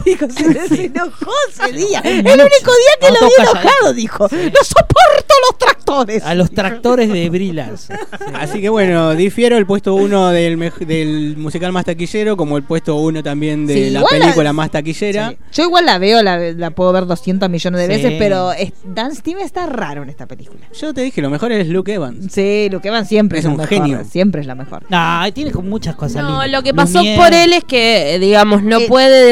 dijo, 0.05 0.25
se, 0.29 0.67
se 0.75 0.85
enojó 0.85 1.31
ese 1.49 1.71
día. 1.73 1.99
El 2.03 2.19
único 2.25 2.39
día 2.39 2.99
que 2.99 3.07
No, 3.07 3.13
lo 3.13 3.19
calladito. 3.35 3.41
enojado, 3.61 3.93
dijo. 3.93 4.23
No 4.31 4.63
soporto 4.63 5.33
los 5.49 5.57
tractores. 5.57 6.23
A 6.23 6.35
los 6.35 6.51
tractores 6.51 7.11
de 7.11 7.29
Brilance. 7.29 7.93
Así 8.33 8.61
que 8.61 8.69
bueno, 8.69 9.13
difiero 9.15 9.57
el 9.57 9.65
puesto 9.65 9.93
uno 9.93 10.29
del, 10.29 10.57
mej- 10.57 10.85
del 10.85 11.35
musical 11.37 11.71
más 11.71 11.85
taquillero 11.85 12.37
como 12.37 12.57
el 12.57 12.63
puesto 12.63 12.95
uno 12.95 13.21
también 13.23 13.65
de 13.67 13.73
Sí, 13.73 13.89
la 13.89 14.03
película 14.05 14.53
más 14.53 14.71
taquillera. 14.71 15.33
Yo 15.51 15.63
igual 15.63 15.85
la 15.85 15.97
veo, 15.97 16.21
la, 16.23 16.37
la 16.37 16.71
puedo 16.71 16.91
ver 16.93 17.05
200 17.05 17.49
millones 17.49 17.79
de 17.87 17.95
Sí. 17.95 18.01
veces, 18.03 18.15
pero 18.19 18.51
es- 18.53 18.73
Dan 18.83 19.11
está 19.41 19.65
raro 19.65 20.03
en 20.03 20.09
esta 20.09 20.25
película. 20.27 20.61
Yo 20.79 20.93
te 20.93 21.01
dije, 21.01 21.21
lo 21.21 21.29
mejor 21.29 21.51
es 21.51 21.67
Luke 21.67 21.93
Evans. 21.93 22.31
Sí, 22.31 22.67
Luke 22.71 22.87
Evans 22.87 23.07
siempre 23.07 23.39
Es 23.39 23.45
es, 23.45 23.51
un 23.51 23.57
mejor, 23.57 23.69
genio. 23.69 24.03
Siempre 24.09 24.41
es 24.41 24.47
la 24.47 24.55
mejor. 24.55 24.83
No, 24.89 25.21
tiene 25.33 25.51
muchas 25.53 25.95
cosas 25.95 26.23
No, 26.23 26.29
lindas. 26.29 26.51
lo 26.51 26.63
que 26.63 26.73
pasó 26.73 26.99
Lumière. 27.01 27.17
por 27.17 27.33
él 27.33 27.53
es 27.53 27.63
que, 27.63 28.15
eh, 28.15 28.19
digamos, 28.19 28.63
no 28.63 28.79
puede 28.87 29.23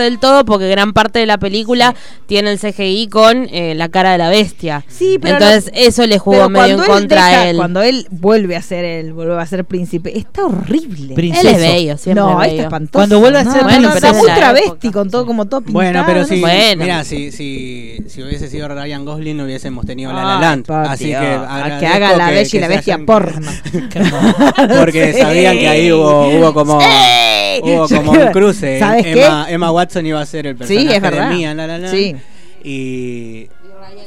del 0.00 0.18
todo 0.18 0.44
porque 0.44 0.68
gran 0.68 0.92
parte 0.92 1.18
de 1.18 1.26
la 1.26 1.38
película 1.38 1.94
tiene 2.26 2.50
el 2.52 2.58
CGI 2.58 3.08
con 3.08 3.48
eh, 3.52 3.74
la 3.74 3.88
cara 3.88 4.12
de 4.12 4.18
la 4.18 4.28
bestia. 4.28 4.84
Sí, 4.88 5.18
pero 5.20 5.34
Entonces 5.38 5.66
no- 5.72 5.78
eso 5.80 6.06
le 6.06 6.18
jugó 6.18 6.48
medio 6.48 6.74
en 6.74 6.80
él 6.80 6.86
contra 6.86 7.26
deja- 7.26 7.40
a 7.42 7.48
él. 7.50 7.56
Cuando 7.56 7.82
él 7.82 8.06
vuelve 8.10 8.56
a 8.56 8.62
ser 8.62 8.84
el, 8.84 9.12
vuelve 9.12 9.40
a 9.40 9.46
ser 9.46 9.64
príncipe, 9.64 10.16
está 10.18 10.44
horrible. 10.46 11.14
Princeso. 11.14 11.48
Él 11.48 11.54
es 11.54 11.60
bello, 11.60 11.98
siempre 11.98 12.22
No, 12.22 12.30
es 12.30 12.34
está 12.48 12.50
bello. 12.52 12.62
espantoso. 12.62 12.92
Cuando 12.92 13.20
vuelve 13.20 13.38
a 13.38 13.44
ser- 13.44 13.62
no, 13.62 13.68
Bueno, 13.68 13.94
está 13.94 14.12
muy 14.12 14.28
travesti 14.30 14.90
con 14.90 15.10
todo 15.10 15.26
como 15.26 15.46
todo 15.46 15.60
pintado. 15.60 15.72
Bueno, 15.84 16.04
pero 16.06 16.24
sé. 16.24 16.36
mira, 16.76 17.04
si, 17.04 17.30
si, 17.32 17.98
si 18.08 18.22
hubiese 18.22 18.48
sido 18.48 18.68
Ryan 18.68 19.04
Gosling 19.04 19.36
no 19.36 19.44
hubiésemos 19.44 19.84
tenido 19.86 20.12
La 20.12 20.22
La 20.24 20.34
Ay, 20.36 20.40
Land. 20.40 20.66
por 20.66 20.76
Así 20.76 21.06
que, 21.06 21.16
a 21.16 21.76
que 21.80 21.86
haga 21.86 22.16
la 22.16 22.28
que- 22.28 22.34
bella 22.34 22.50
y 22.56 22.60
la 22.60 22.68
bestia 22.68 22.98
porno. 23.04 23.50
Porque 24.78 25.12
sabían 25.14 25.58
que 25.58 25.68
ahí 25.68 25.92
hubo, 25.92 26.28
hubo 26.28 26.54
como, 26.54 26.78
hubo 27.62 27.88
como 27.88 28.12
un 28.12 28.26
cruce. 28.32 28.78
¿Sabes 28.78 29.06
Emma, 29.06 29.46
Emma 29.48 29.70
Watson 29.72 30.06
iba 30.06 30.20
a 30.20 30.26
ser 30.26 30.46
el 30.46 30.54
Sí, 30.54 30.58
personaje 30.58 30.96
es 30.96 31.02
verdad. 31.02 31.28
de 31.30 31.34
Mia 31.36 31.54
La 31.54 31.66
La 31.66 31.78
Land. 31.78 31.92
Sí. 31.94 32.16
Y, 32.64 33.48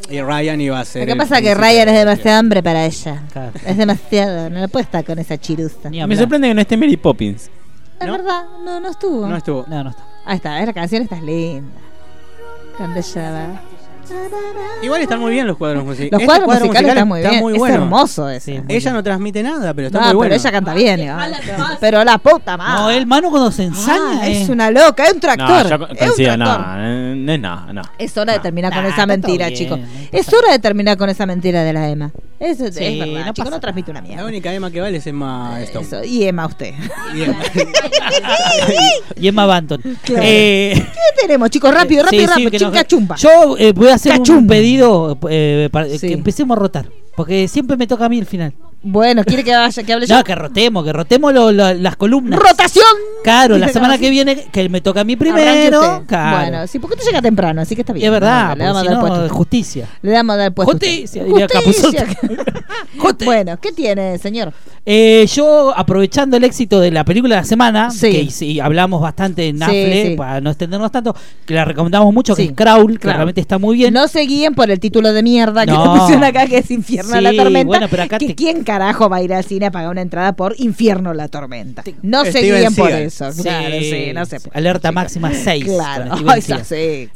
y 0.09 0.21
Ryan 0.21 0.61
iba 0.61 0.79
a 0.79 0.85
ser 0.85 1.07
Lo 1.07 1.13
que 1.13 1.17
pasa 1.17 1.37
es 1.37 1.43
que. 1.43 1.53
Ryan 1.55 1.89
es 1.89 1.95
demasiado 1.99 2.39
hambre 2.39 2.63
para 2.63 2.85
ella. 2.85 3.23
Es 3.65 3.77
demasiado, 3.77 4.49
no 4.49 4.59
le 4.61 4.67
puede 4.67 4.83
estar 4.83 5.03
con 5.03 5.19
esa 5.19 5.37
chiruza. 5.37 5.89
Me 5.89 6.15
sorprende 6.15 6.47
que 6.47 6.53
no 6.53 6.61
esté 6.61 6.77
Mary 6.77 6.97
Poppins. 6.97 7.49
Es 7.99 8.11
verdad, 8.11 8.43
no, 8.63 8.79
no 8.79 8.89
estuvo. 8.89 9.25
No 9.27 9.37
estuvo. 9.37 9.65
No, 9.67 9.83
no 9.83 9.89
está. 9.89 10.03
Ahí 10.25 10.35
está, 10.37 10.65
la 10.65 10.73
canción 10.73 11.03
está 11.03 11.19
linda. 11.21 11.69
Va. 12.79 13.61
Igual 14.81 15.01
están 15.01 15.19
muy 15.19 15.31
bien 15.31 15.47
los 15.47 15.57
cuadros 15.57 15.83
musicales. 15.83 16.11
Los 16.11 16.23
cuadros 16.23 16.47
musicales 16.61 16.89
están 16.89 17.07
muy 17.07 17.21
bien. 17.21 17.33
es 17.35 17.41
bueno. 17.57 17.75
hermoso 17.75 18.29
ese. 18.29 18.63
Ella 18.67 18.93
no 18.93 19.03
transmite 19.03 19.43
nada, 19.43 19.73
pero 19.73 19.87
está 19.87 19.99
No, 19.99 20.05
muy 20.05 20.09
pero 20.09 20.17
bueno. 20.17 20.35
ella 20.35 20.51
canta 20.51 20.73
bien. 20.73 20.99
igual. 21.01 21.35
Pero 21.79 22.03
la 22.03 22.17
puta 22.17 22.57
madre. 22.57 22.81
No, 22.81 22.89
el 22.91 23.05
mano 23.05 23.29
cuando 23.29 23.51
se 23.51 23.63
ensaña. 23.63 24.21
Ah, 24.21 24.27
eh. 24.29 24.41
es 24.43 24.49
una 24.49 24.69
loca, 24.71 25.05
es 25.05 25.13
un 25.13 25.19
tractor. 25.19 25.47
No, 25.47 25.87
yo 25.87 25.87
es 25.95 26.17
un 26.33 26.39
no, 26.39 26.75
eh, 26.77 27.13
no 27.17 27.31
es 27.33 27.39
no. 27.73 27.81
Es 27.97 28.17
hora 28.17 28.33
de 28.33 28.39
terminar 28.39 28.73
con 28.73 28.85
esa 28.85 29.05
mentira, 29.05 29.51
chicos. 29.51 29.79
Es 30.11 30.31
hora 30.33 30.51
de 30.51 30.59
terminar 30.59 30.97
con 30.97 31.09
esa 31.09 31.25
mentira 31.25 31.63
de 31.63 31.73
la 31.73 31.89
Emma. 31.89 32.11
Eso 32.37 32.65
Sí, 32.69 32.83
es 32.83 32.99
verdad, 32.99 33.13
no 33.27 33.33
chicos, 33.33 33.33
pasa 33.37 33.49
no 33.51 33.59
transmite 33.61 33.91
una 33.91 34.01
mierda. 34.01 34.21
La 34.23 34.27
única 34.27 34.53
Emma 34.53 34.69
que 34.69 34.81
vale 34.81 34.97
es 34.97 35.07
Emma 35.07 35.57
Stone. 35.61 35.85
Eso, 35.85 36.03
Y 36.03 36.25
Emma 36.25 36.45
usted. 36.47 36.73
Y 37.15 37.21
Emma- 37.23 37.39
Y 39.15 39.27
Emma 39.29 39.45
Banton. 39.45 39.81
Claro. 40.03 40.21
Eh, 40.25 40.73
¿Qué 40.75 41.21
tenemos, 41.21 41.49
chicos? 41.49 41.73
Rápido, 41.73 42.03
sí, 42.09 42.17
rápido, 42.17 42.21
sí, 42.21 42.27
rápido. 42.27 42.51
que 42.51 42.59
Chinga 42.59 42.71
nos- 42.79 42.87
chumba. 42.87 43.15
Yo 43.15 43.55
eh, 43.57 43.71
voy 43.71 43.87
a 43.87 43.94
hacer 43.95 44.21
un 44.31 44.47
pedido 44.47 45.17
eh, 45.29 45.69
para 45.71 45.87
Sí. 45.89 46.07
que 46.07 46.13
empecemos 46.13 46.57
a 46.57 46.59
rotar. 46.59 46.89
Porque 47.15 47.47
siempre 47.47 47.77
me 47.77 47.87
toca 47.87 48.05
a 48.05 48.09
mí 48.09 48.19
el 48.19 48.25
final. 48.25 48.53
Bueno, 48.87 49.23
¿quiere 49.23 49.43
que 49.43 49.51
vaya, 49.55 49.81
que 49.83 49.93
hable 49.93 50.05
yo? 50.05 50.15
No, 50.15 50.23
que 50.23 50.35
rotemos, 50.35 50.85
que 50.85 50.93
rotemos 50.93 51.33
lo- 51.33 51.51
lo- 51.51 51.73
las 51.73 51.95
columnas. 51.95 52.39
¡Rotación! 52.39 52.85
Claro, 53.23 53.57
la 53.57 53.67
semana 53.73 53.97
que 53.97 54.11
viene, 54.11 54.45
que 54.51 54.69
me 54.69 54.79
toca 54.79 55.01
a 55.01 55.03
mí 55.03 55.15
primero. 55.15 56.03
Claro. 56.07 56.37
Bueno, 56.37 56.67
sí, 56.67 56.77
porque 56.77 56.93
usted 56.95 57.07
llega 57.07 57.21
temprano, 57.21 57.61
así 57.61 57.73
que 57.75 57.81
está 57.81 57.93
bien. 57.93 58.05
es 58.05 58.11
verdad, 58.11 58.55
le 58.55 58.63
vamos 58.65 58.87
a 58.87 59.19
dar 59.21 59.29
justicia. 59.29 59.87
Le 60.03 60.11
damos 60.11 60.35
a 60.35 60.37
dar 60.37 60.53
puesto. 60.53 60.71
a. 60.71 60.73
Justicia, 60.75 61.23
diría 61.23 61.47
Justicia. 61.51 62.05
Capuzotto. 62.05 63.25
bueno, 63.25 63.57
¿qué 63.59 63.71
tiene, 63.71 64.17
señor? 64.19 64.53
Eh, 64.85 65.25
yo, 65.33 65.73
aprovechando 65.75 66.37
el 66.37 66.43
éxito 66.43 66.79
de 66.79 66.91
la 66.91 67.03
película 67.03 67.35
de 67.37 67.41
la 67.41 67.47
semana, 67.47 67.89
Sí. 67.89 68.11
que 68.11 68.29
sí, 68.31 68.59
hablamos 68.59 69.01
bastante 69.01 69.47
en 69.47 69.57
Nafle, 69.57 70.09
sí. 70.11 70.15
para 70.15 70.41
no 70.41 70.51
extendernos 70.51 70.91
tanto, 70.91 71.15
que 71.45 71.55
la 71.55 71.65
recomendamos 71.65 72.13
mucho, 72.13 72.35
que 72.35 72.43
es 72.43 72.51
Crawl, 72.51 72.93
que 72.93 72.99
Claro. 72.99 73.17
realmente 73.17 73.41
está 73.41 73.57
muy 73.57 73.77
bien. 73.77 73.93
No 73.95 74.07
se 74.07 74.21
guíen 74.21 74.53
por 74.53 74.69
el 74.69 74.79
título 74.79 75.11
de 75.11 75.23
mierda 75.23 75.65
que 75.65 75.71
No. 75.71 75.95
pusieron 75.95 76.23
acá, 76.23 76.45
que 76.45 76.59
es 76.59 76.69
Infierno 76.69 77.15
Sí, 77.15 77.21
la 77.21 77.33
Tormenta. 77.35 77.65
bueno, 77.65 77.87
pero 77.89 78.03
acá 78.03 78.19
que 78.19 78.27
te- 78.27 78.35
¿Quién 78.35 78.63
carajo 78.79 79.09
va 79.09 79.17
a 79.17 79.21
ir 79.21 79.33
al 79.33 79.43
cine 79.45 79.67
a 79.67 79.71
pagar 79.71 79.89
una 79.89 80.01
entrada 80.01 80.33
por 80.33 80.53
Infierno 80.57 81.13
la 81.13 81.27
Tormenta? 81.29 81.83
No 82.01 82.23
se 82.25 82.31
Steven 82.31 82.59
guíen 82.59 82.75
por 82.75 82.91
eso. 82.91 83.31
Sí, 83.31 83.41
Claro, 83.43 83.75
sí, 83.79 84.11
no 84.13 84.25
se 84.25 84.39
sí. 84.39 84.49
Alerta 84.53 84.91
máxima 84.91 85.31
6. 85.33 85.63
Claro, 85.65 86.17
sí, 86.17 86.23
claro. 86.45 86.63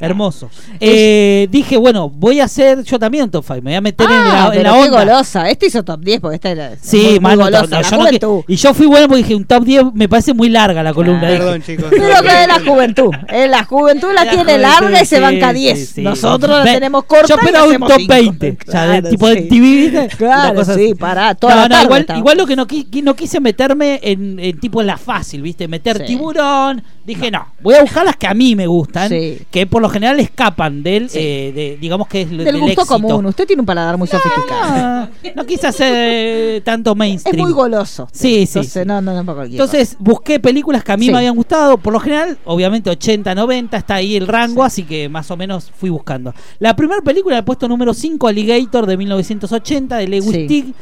Hermoso. 0.00 0.50
Eh, 0.80 1.48
dije, 1.50 1.76
bueno, 1.76 2.08
voy 2.08 2.40
a 2.40 2.44
hacer 2.44 2.82
yo 2.84 2.98
también 2.98 3.30
top 3.30 3.44
5. 3.46 3.56
Me 3.62 3.70
voy 3.70 3.74
a 3.74 3.80
meter 3.80 4.06
en 4.06 4.12
Ah, 4.16 4.24
la, 4.32 4.44
en 4.46 4.50
pero 4.52 4.62
la 4.62 4.70
qué 4.72 4.88
onda. 4.88 5.04
golosa. 5.04 5.50
Este 5.50 5.66
hizo 5.66 5.82
top 5.84 6.00
10 6.00 6.20
porque 6.20 6.34
esta 6.36 6.50
era 6.50 6.72
Sí, 6.80 6.96
muy, 6.96 7.10
muy 7.10 7.20
mano, 7.20 7.44
golosa. 7.44 7.66
no, 7.66 7.70
la 7.70 7.82
yo 7.82 7.90
no 7.90 8.02
juventud. 8.04 8.44
que- 8.46 8.52
y 8.52 8.56
yo 8.56 8.74
fui 8.74 8.86
bueno 8.86 9.06
porque 9.08 9.22
dije 9.22 9.34
un 9.34 9.44
top 9.44 9.64
10 9.64 9.84
me 9.94 10.08
parece 10.08 10.32
muy 10.34 10.48
larga 10.48 10.82
la 10.82 10.94
columna. 10.94 11.26
dije. 11.28 11.38
Perdón, 11.38 11.62
chicos. 11.62 11.86
Pero 11.90 12.22
que 12.22 12.42
es 12.42 12.48
la 12.48 12.60
juventud. 12.64 13.10
Eh, 13.28 13.48
la 13.48 13.64
juventud 13.64 14.08
la, 14.14 14.24
La 14.24 14.30
tiene 14.30 14.44
juventud, 14.54 14.62
larga 14.62 15.02
y 15.02 15.06
se 15.06 15.20
banca 15.20 15.48
sí, 15.52 15.58
10. 15.58 15.88
sí. 15.90 16.02
Nosotros 16.02 16.64
la 16.64 16.72
tenemos 16.72 17.04
corta. 17.04 17.26
Yo 17.28 17.34
esperaba 17.36 17.66
un 17.66 17.78
top 17.80 17.92
cinco. 17.98 18.14
20. 18.14 18.56
o 18.66 18.70
sea, 18.70 19.02
tipo 19.02 19.28
de. 19.28 19.42
TV, 19.42 19.60
¿viste? 19.60 20.08
Claro, 20.16 20.64
sí, 20.64 20.94
pará, 20.94 21.34
toda 21.34 21.49
No, 21.50 21.56
la 21.56 21.68
no, 21.68 21.74
tarde 22.04 22.18
igual, 22.18 22.38
lo 22.38 22.46
que 22.46 22.56
no, 22.56 22.66
qui- 22.66 23.02
no 23.02 23.14
quise 23.14 23.40
meterme 23.40 24.00
en, 24.02 24.38
en 24.38 24.58
tipo 24.60 24.80
en 24.80 24.86
la 24.86 24.96
fácil, 24.96 25.42
¿viste? 25.42 25.68
Meter 25.68 25.98
Sí. 25.98 26.04
tiburón. 26.06 26.82
Dije, 27.04 27.30
no. 27.30 27.46
voy 27.62 27.74
a 27.74 27.82
buscar 27.82 28.04
las 28.04 28.16
que 28.16 28.26
a 28.26 28.34
mí 28.34 28.54
me 28.54 28.66
gustan, 28.66 29.08
Sí. 29.08 29.38
que 29.50 29.66
por 29.66 29.82
lo 29.82 29.88
general 29.88 30.20
escapan 30.20 30.82
del, 30.82 31.10
eh, 31.14 31.52
de, 31.54 31.78
digamos 31.80 32.06
que 32.08 32.22
es 32.22 32.30
Del 32.30 32.44
del 32.44 32.60
gusto 32.60 32.82
éxito. 32.82 32.86
común. 32.86 33.26
Usted 33.26 33.46
tiene 33.46 33.60
un 33.60 33.66
paladar 33.66 33.96
muy 33.96 34.06
sofisticado. 34.06 35.08
No 35.34 35.46
quise 35.46 35.66
hacer 35.66 35.92
eh, 35.96 36.60
tanto 36.64 36.92
Es 36.92 36.96
mainstream. 36.96 37.42
muy 37.44 37.52
goloso. 37.52 38.08
Sí, 38.12 38.46
sí. 38.46 38.58
Entonces, 38.58 38.86
no, 38.86 39.00
no, 39.00 39.22
no, 39.22 39.42
Entonces 39.44 39.96
busqué 39.98 40.38
películas 40.40 40.84
que 40.84 40.92
a 40.92 40.96
mí 40.96 41.10
me 41.10 41.18
habían 41.18 41.34
gustado. 41.34 41.78
Por 41.78 41.92
lo 41.92 42.00
general, 42.00 42.38
obviamente 42.44 42.90
80, 42.90 43.34
90, 43.34 43.76
está 43.76 43.94
ahí 43.96 44.16
el 44.16 44.26
rango, 44.26 44.62
así 44.62 44.84
que 44.84 45.08
más 45.08 45.30
o 45.30 45.36
menos 45.36 45.70
fui 45.76 45.90
buscando. 45.90 46.32
La 46.58 46.76
primera 46.76 47.00
película, 47.02 47.38
el 47.38 47.44
puesto 47.44 47.66
número 47.68 47.92
5, 47.94 48.28
Alligator 48.28 48.86
de 48.86 48.96
1980, 48.96 49.96
de 49.96 50.08
Lewis 50.08 50.30
Sí. 50.30 50.46
Teague. 50.46 50.74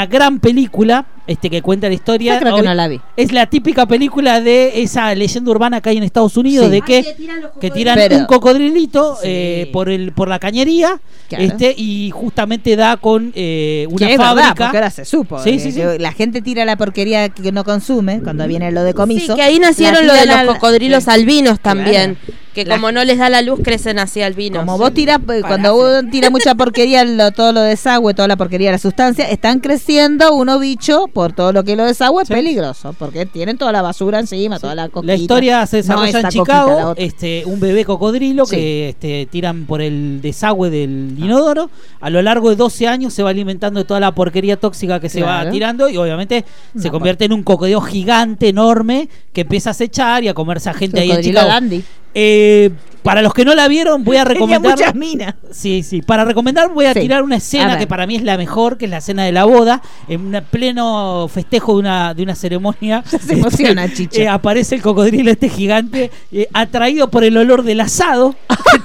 Una 0.00 0.06
gran 0.06 0.40
película 0.40 1.04
este 1.26 1.50
que 1.50 1.60
cuenta 1.60 1.86
la 1.88 1.92
historia. 1.94 2.34
Yo 2.34 2.40
creo 2.40 2.54
que 2.56 2.62
Obvi- 2.62 2.64
no 2.64 2.74
la 2.74 2.88
vi. 2.88 2.98
Es 3.18 3.32
la 3.32 3.44
típica 3.46 3.84
película 3.84 4.40
de 4.40 4.80
esa 4.82 5.14
leyenda 5.14 5.50
urbana 5.50 5.82
que 5.82 5.90
hay 5.90 5.98
en 5.98 6.02
Estados 6.04 6.38
Unidos, 6.38 6.66
Sí. 6.66 6.72
de 6.72 6.80
que, 6.80 7.16
que 7.60 7.70
tiran 7.70 7.96
Pero- 7.96 8.16
un 8.16 8.24
cocodrilito 8.24 9.16
Sí. 9.16 9.20
eh, 9.24 9.70
por 9.74 9.90
el 9.90 10.12
por 10.12 10.28
la 10.28 10.38
cañería 10.38 10.98
Claro. 11.28 11.44
este 11.44 11.74
y 11.76 12.10
justamente 12.12 12.76
da 12.76 12.96
con 12.96 13.30
eh, 13.36 13.86
una 13.90 14.06
que 14.06 14.12
es 14.14 14.18
verdad, 14.18 14.34
fábrica. 14.36 14.54
porque 14.64 14.76
ahora 14.78 14.90
se 14.90 15.04
supo. 15.04 15.38
Sí, 15.38 15.50
eh, 15.50 15.58
sí, 15.60 15.70
sí. 15.72 15.80
que 15.80 15.98
La 15.98 16.12
gente 16.12 16.40
tira 16.40 16.64
la 16.64 16.76
porquería 16.76 17.28
que 17.28 17.52
no 17.52 17.62
consume 17.62 18.20
cuando 18.22 18.48
viene 18.48 18.72
lo 18.72 18.82
de 18.82 18.94
comiso. 18.94 19.34
Sí, 19.34 19.36
que 19.36 19.42
ahí 19.42 19.58
nacieron 19.58 20.06
lo 20.06 20.14
de 20.14 20.22
tiran 20.22 20.46
los 20.46 20.54
cocodrilos 20.54 21.08
albinos 21.08 21.60
también. 21.60 22.16
Que 22.54 22.64
La- 22.64 22.74
como 22.76 22.90
no 22.90 23.04
les 23.04 23.18
da 23.18 23.28
la 23.30 23.42
luz, 23.42 23.60
crecen 23.62 23.98
así 23.98 24.22
albinos. 24.22 24.64
Como 24.64 24.76
vos 24.78 24.92
tirás, 24.92 25.18
eh, 25.32 25.42
cuando 25.46 25.76
uno 25.76 26.10
tira 26.10 26.30
mucha 26.30 26.54
porquería, 26.54 27.04
lo- 27.04 27.30
todo 27.30 27.52
lo 27.52 27.60
desagüe, 27.60 28.12
toda 28.14 28.26
la 28.28 28.36
porquería 28.36 28.68
de 28.68 28.72
la 28.72 28.78
sustancia, 28.78 29.28
están 29.30 29.60
creciendo 29.60 30.34
unos 30.34 30.60
bichos 30.60 31.04
por 31.12 31.32
todo 31.32 31.52
lo 31.52 31.62
que 31.64 31.76
lo 31.76 31.84
desagüe, 31.84 32.22
es 32.24 32.28
peligroso, 32.28 32.94
porque 32.98 33.24
tienen 33.26 33.56
toda 33.56 33.70
la 33.72 33.82
basura 33.82 34.18
encima, 34.18 34.58
toda 34.58 34.74
la 34.74 34.88
coquita. 34.88 35.12
La 35.12 35.16
historia 35.18 35.66
se 35.66 35.76
No 35.78 35.82
desarrolla 35.82 36.06
esta 36.08 36.20
en 36.20 36.28
Chicago, 36.28 36.94
este, 36.96 37.44
un 37.46 37.60
bebé 37.60 37.84
cocodrilo 37.84 38.46
Sí. 38.46 38.56
que 38.56 38.88
este, 38.90 39.28
tiran 39.30 39.66
por 39.66 39.80
el 39.80 40.20
desagüe 40.20 40.70
del 40.70 41.14
inodoro. 41.18 41.70
A 42.00 42.10
lo 42.10 42.20
largo 42.22 42.50
de 42.50 42.56
12 42.56 42.88
años 42.88 43.14
se 43.14 43.22
va 43.22 43.30
alimentando 43.30 43.78
de 43.80 43.84
toda 43.84 44.00
la 44.00 44.12
porquería 44.12 44.56
tóxica 44.56 44.98
que 45.00 45.08
se 45.08 45.22
va 45.22 45.48
tirando 45.50 45.88
y 45.88 45.96
obviamente 45.96 46.44
se 46.76 46.90
convierte 46.90 47.26
en 47.26 47.32
un 47.32 47.42
cocodrilo 47.42 47.80
gigante, 47.80 48.48
enorme, 48.48 49.08
que 49.32 49.42
empieza 49.42 49.70
a 49.70 49.72
acechar 49.72 50.24
y 50.24 50.28
a 50.28 50.34
comerse 50.34 50.68
a 50.68 50.74
gente 50.74 50.98
ahí 51.00 51.10
en 51.10 51.16
Cocodrilo 51.16 51.40
Chicago. 51.40 51.48
dandy. 51.60 51.84
Eh, 52.14 52.70
para 53.02 53.22
los 53.22 53.32
que 53.34 53.44
no 53.44 53.54
la 53.54 53.66
vieron, 53.68 54.04
voy 54.04 54.16
a 54.16 54.24
Tenía 54.24 54.34
recomendar. 54.34 54.78
muchas 54.78 54.94
minas. 54.94 55.34
Sí, 55.50 55.82
sí. 55.82 56.02
Para 56.02 56.24
recomendar, 56.24 56.68
voy 56.72 56.86
a 56.86 56.92
Sí. 56.94 57.00
tirar 57.00 57.22
una 57.22 57.36
escena 57.36 57.78
que 57.78 57.86
para 57.86 58.06
mí 58.06 58.16
es 58.16 58.22
la 58.22 58.36
mejor, 58.36 58.76
que 58.78 58.84
es 58.86 58.90
la 58.90 58.98
escena 58.98 59.24
de 59.24 59.32
la 59.32 59.44
boda. 59.44 59.80
En 60.08 60.20
un 60.34 60.42
pleno 60.50 61.28
festejo 61.32 61.74
de 61.74 61.78
una, 61.80 62.14
de 62.14 62.22
una 62.22 62.34
ceremonia. 62.34 63.02
se 63.26 63.34
emociona, 63.34 63.92
Chicha. 63.92 64.22
eh, 64.22 64.28
aparece 64.28 64.74
el 64.76 64.82
cocodrilo 64.82 65.30
este 65.30 65.48
gigante, 65.48 66.10
eh, 66.32 66.48
atraído 66.52 67.10
por 67.10 67.24
el 67.24 67.36
olor 67.36 67.62
del 67.62 67.80
asado. 67.80 68.34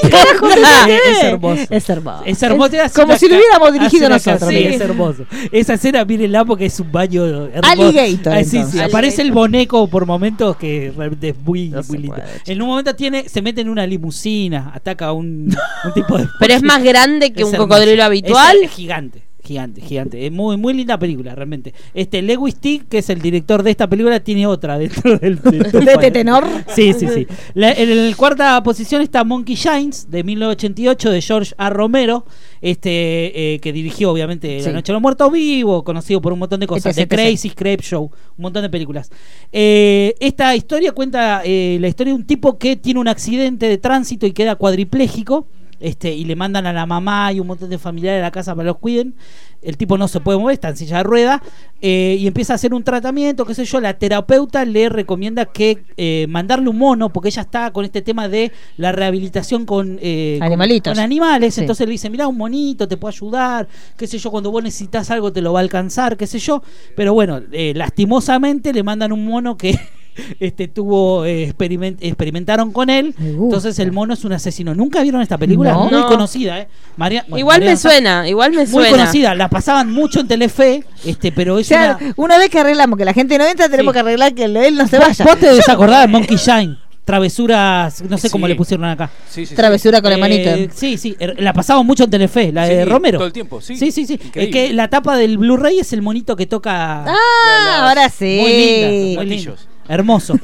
¿Qué 0.00 0.08
carajo 0.10 0.48
es 0.50 1.22
hermoso. 1.24 1.62
Es 1.70 1.88
hermoso. 1.88 2.22
Es 2.24 2.42
hermoso. 2.42 2.76
Es 2.76 2.92
como 2.92 3.06
una 3.06 3.18
si 3.18 3.28
lo 3.28 3.36
hubiéramos 3.36 3.72
dirigido 3.72 4.06
una 4.06 4.16
nosotros, 4.16 4.48
Sí, 4.50 4.56
es 4.56 4.80
hermoso. 4.80 5.24
Esa 5.52 5.74
escena, 5.74 6.04
mírenla 6.04 6.44
porque 6.44 6.66
es 6.66 6.80
un 6.80 6.90
baño 6.92 7.24
hermoso. 7.46 7.60
Alligator, 7.70 8.32
Ah, 8.34 8.44
sí, 8.44 8.62
sí, 8.70 8.80
aparece 8.80 9.22
el 9.22 9.32
boneco 9.32 9.86
por 9.88 10.06
momentos 10.06 10.56
que 10.56 10.92
realmente 10.96 11.30
es 11.30 11.36
muy, 11.44 11.68
No 11.68 11.76
muy 11.78 11.84
se 11.84 11.98
lindo. 11.98 12.14
puede, 12.16 12.28
En 12.46 12.62
un 12.62 12.68
momento 12.68 12.94
tiene, 12.94 13.28
se 13.28 13.42
mete 13.42 13.49
en 13.58 13.68
una 13.68 13.86
limusina, 13.86 14.72
ataca 14.74 15.06
a 15.06 15.12
un, 15.12 15.54
un 15.84 15.92
tipo 15.94 16.18
de. 16.18 16.26
Pero 16.38 16.54
es 16.54 16.62
más 16.62 16.82
grande 16.82 17.32
que 17.32 17.42
Es 17.42 17.48
un 17.48 17.54
hermoso. 17.54 17.68
cocodrilo 17.68 18.04
habitual. 18.04 18.56
Es 18.62 18.70
gigante. 18.70 19.22
Gigante, 19.42 19.80
gigante. 19.80 20.26
Es 20.26 20.30
muy, 20.32 20.56
muy 20.56 20.74
linda 20.74 20.98
película, 20.98 21.34
realmente. 21.34 21.72
Este 21.94 22.20
Lewis 22.22 22.56
Tick, 22.56 22.88
que 22.88 22.98
es 22.98 23.08
el 23.10 23.20
director 23.22 23.62
de 23.62 23.70
esta 23.70 23.88
película, 23.88 24.20
tiene 24.20 24.46
otra 24.46 24.78
dentro 24.78 25.18
del. 25.18 25.40
¿De 25.42 25.92
este 25.92 26.10
tenor? 26.10 26.44
Sí, 26.74 26.92
sí, 26.92 27.08
sí. 27.08 27.26
La- 27.54 27.72
en 27.72 28.10
la 28.10 28.16
cuarta 28.16 28.62
posición 28.62 29.00
está 29.02 29.24
Monkey 29.24 29.54
Shines, 29.56 30.10
de 30.10 30.22
1988, 30.22 31.10
de 31.10 31.22
George 31.22 31.54
A. 31.56 31.70
Romero, 31.70 32.26
este 32.60 33.54
eh, 33.54 33.58
que 33.60 33.72
dirigió, 33.72 34.10
obviamente, 34.12 34.60
Sí. 34.60 34.66
La 34.66 34.72
Noche 34.72 34.92
de 34.92 34.94
los 34.94 35.02
Muertos 35.02 35.32
Vivos, 35.32 35.82
conocido 35.82 36.20
por 36.20 36.32
un 36.32 36.38
montón 36.40 36.60
de 36.60 36.66
cosas. 36.66 36.96
Etc, 36.96 37.08
The 37.08 37.14
etc. 37.14 37.22
Crazy 37.30 37.50
Crepe 37.50 37.82
Show, 37.82 38.04
un 38.04 38.42
montón 38.42 38.62
de 38.62 38.68
películas. 38.70 39.10
Eh, 39.52 40.14
esta 40.20 40.54
historia 40.54 40.92
cuenta 40.92 41.42
eh, 41.44 41.78
la 41.80 41.88
historia 41.88 42.12
de 42.12 42.18
un 42.18 42.26
tipo 42.26 42.58
que 42.58 42.76
tiene 42.76 43.00
un 43.00 43.08
accidente 43.08 43.66
de 43.68 43.78
tránsito 43.78 44.26
y 44.26 44.32
queda 44.32 44.56
cuadripléjico. 44.56 45.46
Este, 45.80 46.12
y 46.14 46.24
le 46.24 46.36
mandan 46.36 46.66
a 46.66 46.72
la 46.74 46.84
mamá 46.86 47.32
y 47.32 47.40
un 47.40 47.46
montón 47.46 47.70
de 47.70 47.78
familiares 47.78 48.20
a 48.20 48.24
la 48.26 48.30
casa 48.30 48.54
para 48.54 48.64
que 48.66 48.68
los 48.68 48.78
cuiden. 48.78 49.14
El 49.62 49.76
tipo 49.76 49.98
no 49.98 50.08
se 50.08 50.20
puede 50.20 50.38
mover, 50.38 50.54
está 50.54 50.68
en 50.70 50.76
silla 50.76 50.98
de 50.98 51.02
rueda. 51.02 51.42
eh, 51.82 52.16
y 52.18 52.26
empieza 52.26 52.52
a 52.52 52.56
hacer 52.56 52.72
un 52.74 52.82
tratamiento, 52.84 53.44
qué 53.46 53.54
sé 53.54 53.64
yo. 53.64 53.80
La 53.80 53.94
terapeuta 53.94 54.64
le 54.64 54.88
recomienda 54.90 55.46
que 55.46 55.82
eh, 55.96 56.26
mandarle 56.28 56.68
un 56.68 56.78
mono, 56.78 57.10
porque 57.10 57.28
ella 57.28 57.42
está 57.42 57.70
con 57.72 57.84
este 57.84 58.02
tema 58.02 58.28
de 58.28 58.52
la 58.76 58.92
rehabilitación 58.92 59.64
con, 59.66 59.98
eh, 60.02 60.38
Animalitos. 60.42 60.92
con 60.94 61.02
animales. 61.02 61.54
Sí. 61.54 61.60
Entonces 61.62 61.86
le 61.86 61.92
dice, 61.92 62.08
mira, 62.10 62.26
un 62.28 62.36
monito 62.36 62.86
te 62.88 62.96
puede 62.96 63.14
ayudar, 63.14 63.68
qué 63.96 64.06
sé 64.06 64.18
yo, 64.18 64.30
cuando 64.30 64.50
vos 64.50 64.62
necesitas 64.62 65.10
algo 65.10 65.32
te 65.32 65.40
lo 65.42 65.52
va 65.52 65.60
a 65.60 65.62
alcanzar, 65.62 66.16
qué 66.16 66.26
sé 66.26 66.38
yo. 66.38 66.62
Pero 66.96 67.12
bueno, 67.14 67.40
eh, 67.52 67.72
lastimosamente 67.74 68.72
le 68.72 68.82
mandan 68.82 69.12
un 69.12 69.24
mono 69.26 69.56
que 69.56 69.78
este 70.38 70.68
tuvo 70.68 71.24
eh, 71.24 71.48
experiment- 71.54 71.98
experimentaron 72.00 72.72
con 72.72 72.90
él. 72.90 73.14
Entonces 73.18 73.78
el 73.78 73.92
mono 73.92 74.14
es 74.14 74.24
un 74.24 74.32
asesino. 74.32 74.74
¿Nunca 74.74 75.02
vieron 75.02 75.20
esta 75.22 75.38
película? 75.38 75.72
No. 75.72 75.84
Muy 75.84 75.92
No. 75.92 76.06
conocida, 76.06 76.58
¿eh? 76.60 76.68
María, 76.96 77.22
bueno, 77.28 77.38
Igual 77.38 77.60
María 77.60 77.70
me 77.70 77.76
suena, 77.76 78.28
igual 78.28 78.50
me 78.52 78.58
Muy 78.58 78.66
suena. 78.66 78.90
conocida, 78.90 79.34
la 79.34 79.48
pasaban 79.48 79.90
mucho 79.92 80.20
en 80.20 80.28
Telefe, 80.28 80.84
este, 81.04 81.32
pero 81.32 81.58
es 81.58 81.66
O 81.66 81.68
sea, 81.68 81.96
una... 82.00 82.14
una 82.16 82.38
vez 82.38 82.50
que 82.50 82.58
arreglamos 82.58 82.98
que 82.98 83.04
la 83.04 83.12
gente 83.14 83.38
no 83.38 83.46
entra, 83.46 83.68
tenemos 83.68 83.92
que 83.92 84.00
arreglar 84.00 84.34
que 84.34 84.44
él 84.44 84.74
no 84.76 84.86
se 84.86 84.98
¿Vos- 84.98 85.06
vaya. 85.08 85.24
¿Vos 85.24 85.38
te 85.38 85.46
Yo- 85.46 85.54
desacordás 85.54 86.02
de 86.02 86.08
Monkey 86.08 86.36
Shine? 86.36 86.76
Travesuras, 87.02 88.02
no 88.08 88.18
sé 88.18 88.30
cómo 88.30 88.46
le 88.46 88.54
pusieron 88.54 88.86
acá. 88.86 89.10
Sí, 89.28 89.40
sí, 89.42 89.46
sí. 89.46 89.54
Travesura 89.56 90.00
con 90.00 90.10
la 90.10 90.16
Eh, 90.16 90.20
manito. 90.20 90.50
Sí, 90.74 90.96
sí, 90.96 91.16
er- 91.18 91.40
la 91.40 91.52
pasamos 91.52 91.84
mucho 91.84 92.04
en 92.04 92.10
Telefe, 92.10 92.52
la 92.52 92.66
de 92.66 92.84
Romero. 92.84 93.18
todo 93.18 93.26
el 93.26 93.32
tiempo, 93.32 93.60
sí. 93.60 93.76
Sí, 93.76 93.90
sí. 93.90 94.18
Es 94.34 94.48
que 94.48 94.72
la 94.72 94.88
tapa 94.88 95.16
del 95.16 95.36
Blu-ray 95.38 95.80
es 95.80 95.92
el 95.92 96.02
monito 96.02 96.36
que 96.36 96.46
toca. 96.46 97.04
Ah, 97.06 97.88
ahora 97.88 98.08
sí. 98.10 98.38
Muy 98.40 98.52
linda, 98.52 99.24
muy. 99.24 99.69
Hermoso. 99.88 100.34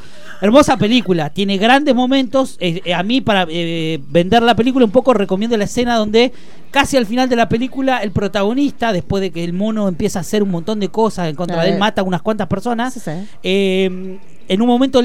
Hermosa 0.40 0.76
película, 0.76 1.30
tiene 1.30 1.56
grandes 1.56 1.94
momentos. 1.94 2.56
Eh, 2.60 2.82
eh, 2.84 2.94
a 2.94 3.02
mí, 3.02 3.20
para 3.20 3.46
eh, 3.48 4.00
vender 4.08 4.42
la 4.42 4.54
película, 4.54 4.84
un 4.84 4.90
poco 4.90 5.14
recomiendo 5.14 5.56
la 5.56 5.64
escena 5.64 5.96
donde 5.96 6.32
casi 6.70 6.96
al 6.96 7.06
final 7.06 7.28
de 7.28 7.36
la 7.36 7.48
película, 7.48 7.98
el 7.98 8.10
protagonista, 8.10 8.92
después 8.92 9.22
de 9.22 9.30
que 9.30 9.44
el 9.44 9.54
mono 9.54 9.88
empieza 9.88 10.18
a 10.18 10.20
hacer 10.20 10.42
un 10.42 10.50
montón 10.50 10.78
de 10.78 10.88
cosas 10.88 11.28
en 11.28 11.36
contra 11.36 11.62
de 11.62 11.70
él, 11.70 11.78
mata 11.78 12.02
a 12.02 12.04
unas 12.04 12.20
cuantas 12.20 12.48
personas. 12.48 12.92
Sí, 12.92 13.00
sí. 13.00 14.18
Eh, 14.48 14.55
en 14.55 14.62
un 14.62 14.68
momento, 14.68 15.02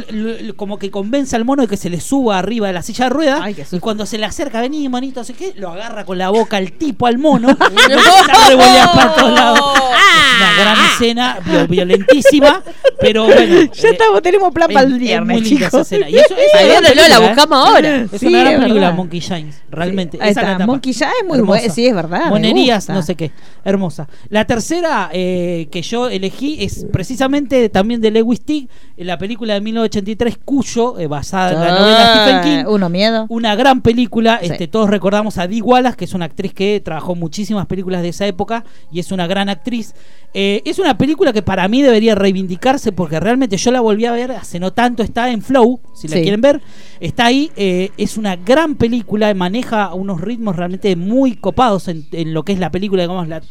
como 0.56 0.78
que 0.80 0.90
convence 0.92 1.36
al 1.36 1.46
mono 1.46 1.64
de 1.64 1.68
que 1.68 1.78
se 1.78 1.90
le 1.90 2.00
suba 2.00 2.38
arriba 2.40 2.68
de 2.68 2.74
la 2.74 2.82
silla 2.82 3.06
de 3.06 3.10
ruedas. 3.10 3.42
y 3.72 3.80
cuando 3.80 4.06
se 4.06 4.18
le 4.18 4.26
acerca, 4.26 4.62
vení, 4.62 4.88
monito, 4.90 5.20
así 5.22 5.34
que 5.34 5.54
lo 5.58 5.70
agarra 5.70 6.06
con 6.06 6.18
la 6.18 6.30
boca 6.30 6.58
el 6.58 6.72
tipo 6.74 7.06
al 7.08 7.18
mono. 7.18 7.50
y 7.52 8.96
para 8.96 9.14
todos 9.16 9.34
lados. 9.34 9.60
Es 9.76 10.38
una 10.38 10.54
gran 10.64 10.86
escena, 10.86 11.40
viol- 11.46 11.68
violentísima, 11.68 12.64
pero 13.00 13.26
bueno. 13.26 13.42
Ya 13.74 13.90
eh, 13.90 13.92
estamos, 13.92 14.22
tenemos 14.22 14.54
plan 14.54 14.70
para 14.72 14.86
el 14.86 14.94
es 14.94 15.00
viernes, 15.00 15.44
chicos. 15.44 15.74
escena. 15.74 16.10
Y 16.10 16.16
eso, 16.18 16.36
es 16.36 17.10
la 17.10 17.18
¿eh? 17.18 17.28
buscamos 17.28 17.68
ahora. 17.68 17.96
Es 18.12 18.20
Sí, 18.20 18.28
una 18.28 18.40
gran 18.42 18.54
es 18.54 18.60
película, 18.60 18.82
verdad. 18.88 18.96
Monkey 18.98 19.20
Shines, 19.20 19.62
realmente. 19.70 20.18
Ahí 20.22 20.32
esa 20.32 20.58
la. 20.58 20.66
Monkey 20.66 20.94
Shine 20.94 21.12
es 21.22 21.28
muy 21.28 21.40
buena, 21.42 21.74
sí, 21.74 21.86
es 21.88 21.96
verdad, 21.96 22.30
Monerías, 22.30 22.90
no 22.90 23.02
sé 23.02 23.16
qué. 23.16 23.32
Hermosa. 23.64 24.08
La 24.30 24.46
tercera 24.46 25.10
eh, 25.14 25.68
que 25.72 25.82
yo 25.82 26.10
elegí 26.10 26.64
es 26.64 26.86
precisamente 26.92 27.70
también 27.70 28.02
de 28.02 28.12
Lewis 28.12 28.42
Tick, 28.42 28.70
en 28.98 29.08
la 29.08 29.18
película 29.18 29.31
de 29.40 29.62
1983, 29.62 30.38
Cuyo, 30.44 31.00
eh, 31.00 31.08
basada 31.08 31.52
en 31.54 31.60
la 31.60 31.80
novela 31.80 32.00
de 32.00 32.06
Stephen 32.06 32.42
King. 32.66 32.72
Uno 32.72 32.90
miedo. 32.90 33.26
Una 33.30 33.56
gran 33.56 33.82
película, 33.82 34.40
Sí. 34.42 34.48
este, 34.52 34.68
todos 34.68 34.90
recordamos 34.90 35.38
a 35.38 35.48
Dee 35.48 35.62
Wallace, 35.62 35.98
que 35.98 36.06
es 36.06 36.14
una 36.14 36.26
actriz 36.26 36.54
que 36.54 36.82
trabajó 36.84 37.16
muchísimas 37.16 37.66
películas 37.66 38.02
de 38.02 38.10
esa 38.10 38.28
época 38.28 38.64
y 38.92 39.00
es 39.00 39.12
una 39.12 39.28
gran 39.28 39.50
actriz. 39.50 39.94
Eh, 40.34 40.62
es 40.66 40.80
una 40.80 40.98
película 40.98 41.34
que 41.34 41.42
para 41.42 41.68
mí 41.68 41.82
debería 41.82 42.16
reivindicarse 42.16 42.92
porque 42.94 43.20
realmente 43.20 43.58
yo 43.58 43.70
la 43.72 43.82
volví 43.82 44.06
a 44.06 44.14
ver 44.14 44.32
hace 44.32 44.60
no 44.60 44.72
tanto, 44.72 45.04
está 45.04 45.30
en 45.30 45.42
Flow, 45.42 45.82
si 45.94 46.08
la 46.08 46.16
Sí. 46.18 46.22
quieren 46.22 46.40
ver, 46.40 46.62
está 47.02 47.26
ahí, 47.26 47.52
eh, 47.58 47.90
es 47.98 48.18
una 48.18 48.38
gran 48.38 48.76
película, 48.76 49.34
maneja 49.34 49.94
unos 49.94 50.22
ritmos 50.22 50.56
realmente 50.56 50.96
muy 50.96 51.36
copados 51.36 51.90
en, 51.90 52.06
en 52.14 52.34
lo 52.34 52.44
que 52.44 52.54
es 52.54 52.60
la 52.60 52.72
película, 52.72 53.02
digamos, 53.04 53.28
la 53.28 53.42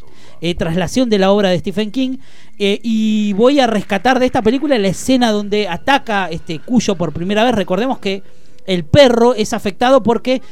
traslación 0.57 1.09
de 1.09 1.19
la 1.19 1.31
obra 1.31 1.49
de 1.49 1.59
Stephen 1.59 1.91
King. 1.91 2.17
Eh, 2.63 2.79
y 2.83 3.33
voy 3.33 3.59
a 3.59 3.65
rescatar 3.65 4.19
de 4.19 4.27
esta 4.27 4.43
película 4.43 4.77
la 4.77 4.89
escena 4.89 5.31
donde 5.31 5.67
ataca 5.67 6.29
este 6.29 6.59
Cuyo 6.59 6.93
por 6.95 7.11
primera 7.11 7.43
vez. 7.43 7.55
Recordemos 7.55 7.97
que 7.97 8.21
el 8.67 8.83
perro 8.83 9.33
es 9.33 9.53
afectado 9.53 10.03
porque 10.03 10.43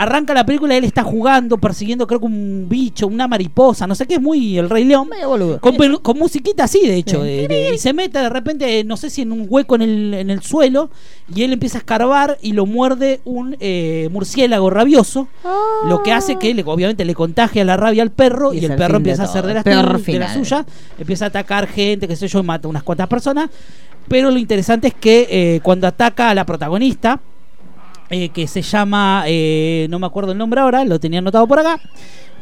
arranca 0.00 0.32
la 0.32 0.46
película 0.46 0.74
y 0.74 0.78
él 0.78 0.84
está 0.84 1.02
jugando, 1.02 1.58
persiguiendo 1.58 2.06
creo 2.06 2.20
que 2.20 2.26
un 2.26 2.66
bicho, 2.68 3.08
una 3.08 3.26
mariposa, 3.26 3.84
no 3.86 3.96
sé 3.96 4.06
qué, 4.06 4.14
es 4.14 4.20
muy 4.22 4.56
el 4.56 4.70
Rey 4.70 4.84
León. 4.84 5.08
Con, 5.60 5.74
pelu- 5.76 6.00
con 6.00 6.16
musiquita 6.16 6.64
así, 6.64 6.86
de 6.86 6.94
hecho. 6.96 7.22
de- 7.24 7.48
de- 7.48 7.74
y 7.74 7.78
se 7.78 7.92
mete 7.92 8.18
de 8.20 8.28
repente, 8.28 8.84
no 8.84 8.96
sé 8.96 9.10
si 9.10 9.22
en 9.22 9.32
un 9.32 9.46
hueco 9.48 9.74
en 9.74 9.82
el, 9.82 10.14
en 10.14 10.30
el 10.30 10.40
suelo, 10.40 10.88
y 11.34 11.42
él 11.42 11.52
empieza 11.52 11.78
a 11.78 11.80
escarbar 11.80 12.38
y 12.40 12.52
lo 12.52 12.64
muerde 12.64 13.20
un 13.24 13.56
eh, 13.58 14.08
murciélago 14.12 14.70
rabioso, 14.70 15.26
lo 15.88 16.02
que 16.04 16.12
hace 16.12 16.36
que 16.36 16.54
le, 16.54 16.62
obviamente 16.64 17.04
le 17.04 17.14
contagia 17.14 17.64
la 17.64 17.76
rabia 17.76 18.04
al 18.04 18.12
perro 18.12 18.54
y, 18.54 18.58
el 18.58 18.70
el 18.70 18.78
perro 18.78 18.98
empieza 18.98 19.22
a 19.22 19.24
hacer 19.26 19.44
de 19.46 19.54
las, 19.54 19.64
de 19.64 19.70
la 19.74 19.82
final. 20.28 20.44
suya, 20.46 20.66
empieza 20.96 21.24
a 21.24 21.28
atacar 21.28 21.66
gente, 21.66 22.06
qué 22.06 22.14
sé 22.14 22.28
yo, 22.28 22.38
y 22.38 22.42
mata 22.44 22.68
unas 22.68 22.84
cuantas 22.84 23.08
personas. 23.08 23.50
Pero 24.06 24.30
lo 24.30 24.38
interesante 24.38 24.88
es 24.88 24.94
que 24.94 25.26
eh, 25.28 25.60
cuando 25.64 25.86
ataca 25.88 26.30
a 26.30 26.34
la 26.36 26.46
protagonista, 26.46 27.20
eh, 28.10 28.28
que 28.30 28.46
se 28.46 28.62
llama, 28.62 29.24
eh, 29.26 29.86
no 29.90 29.98
me 29.98 30.06
acuerdo 30.06 30.32
el 30.32 30.38
nombre 30.38 30.60
ahora, 30.60 30.84
lo 30.84 30.98
tenía 30.98 31.18
anotado 31.18 31.46
por 31.46 31.58
acá, 31.58 31.80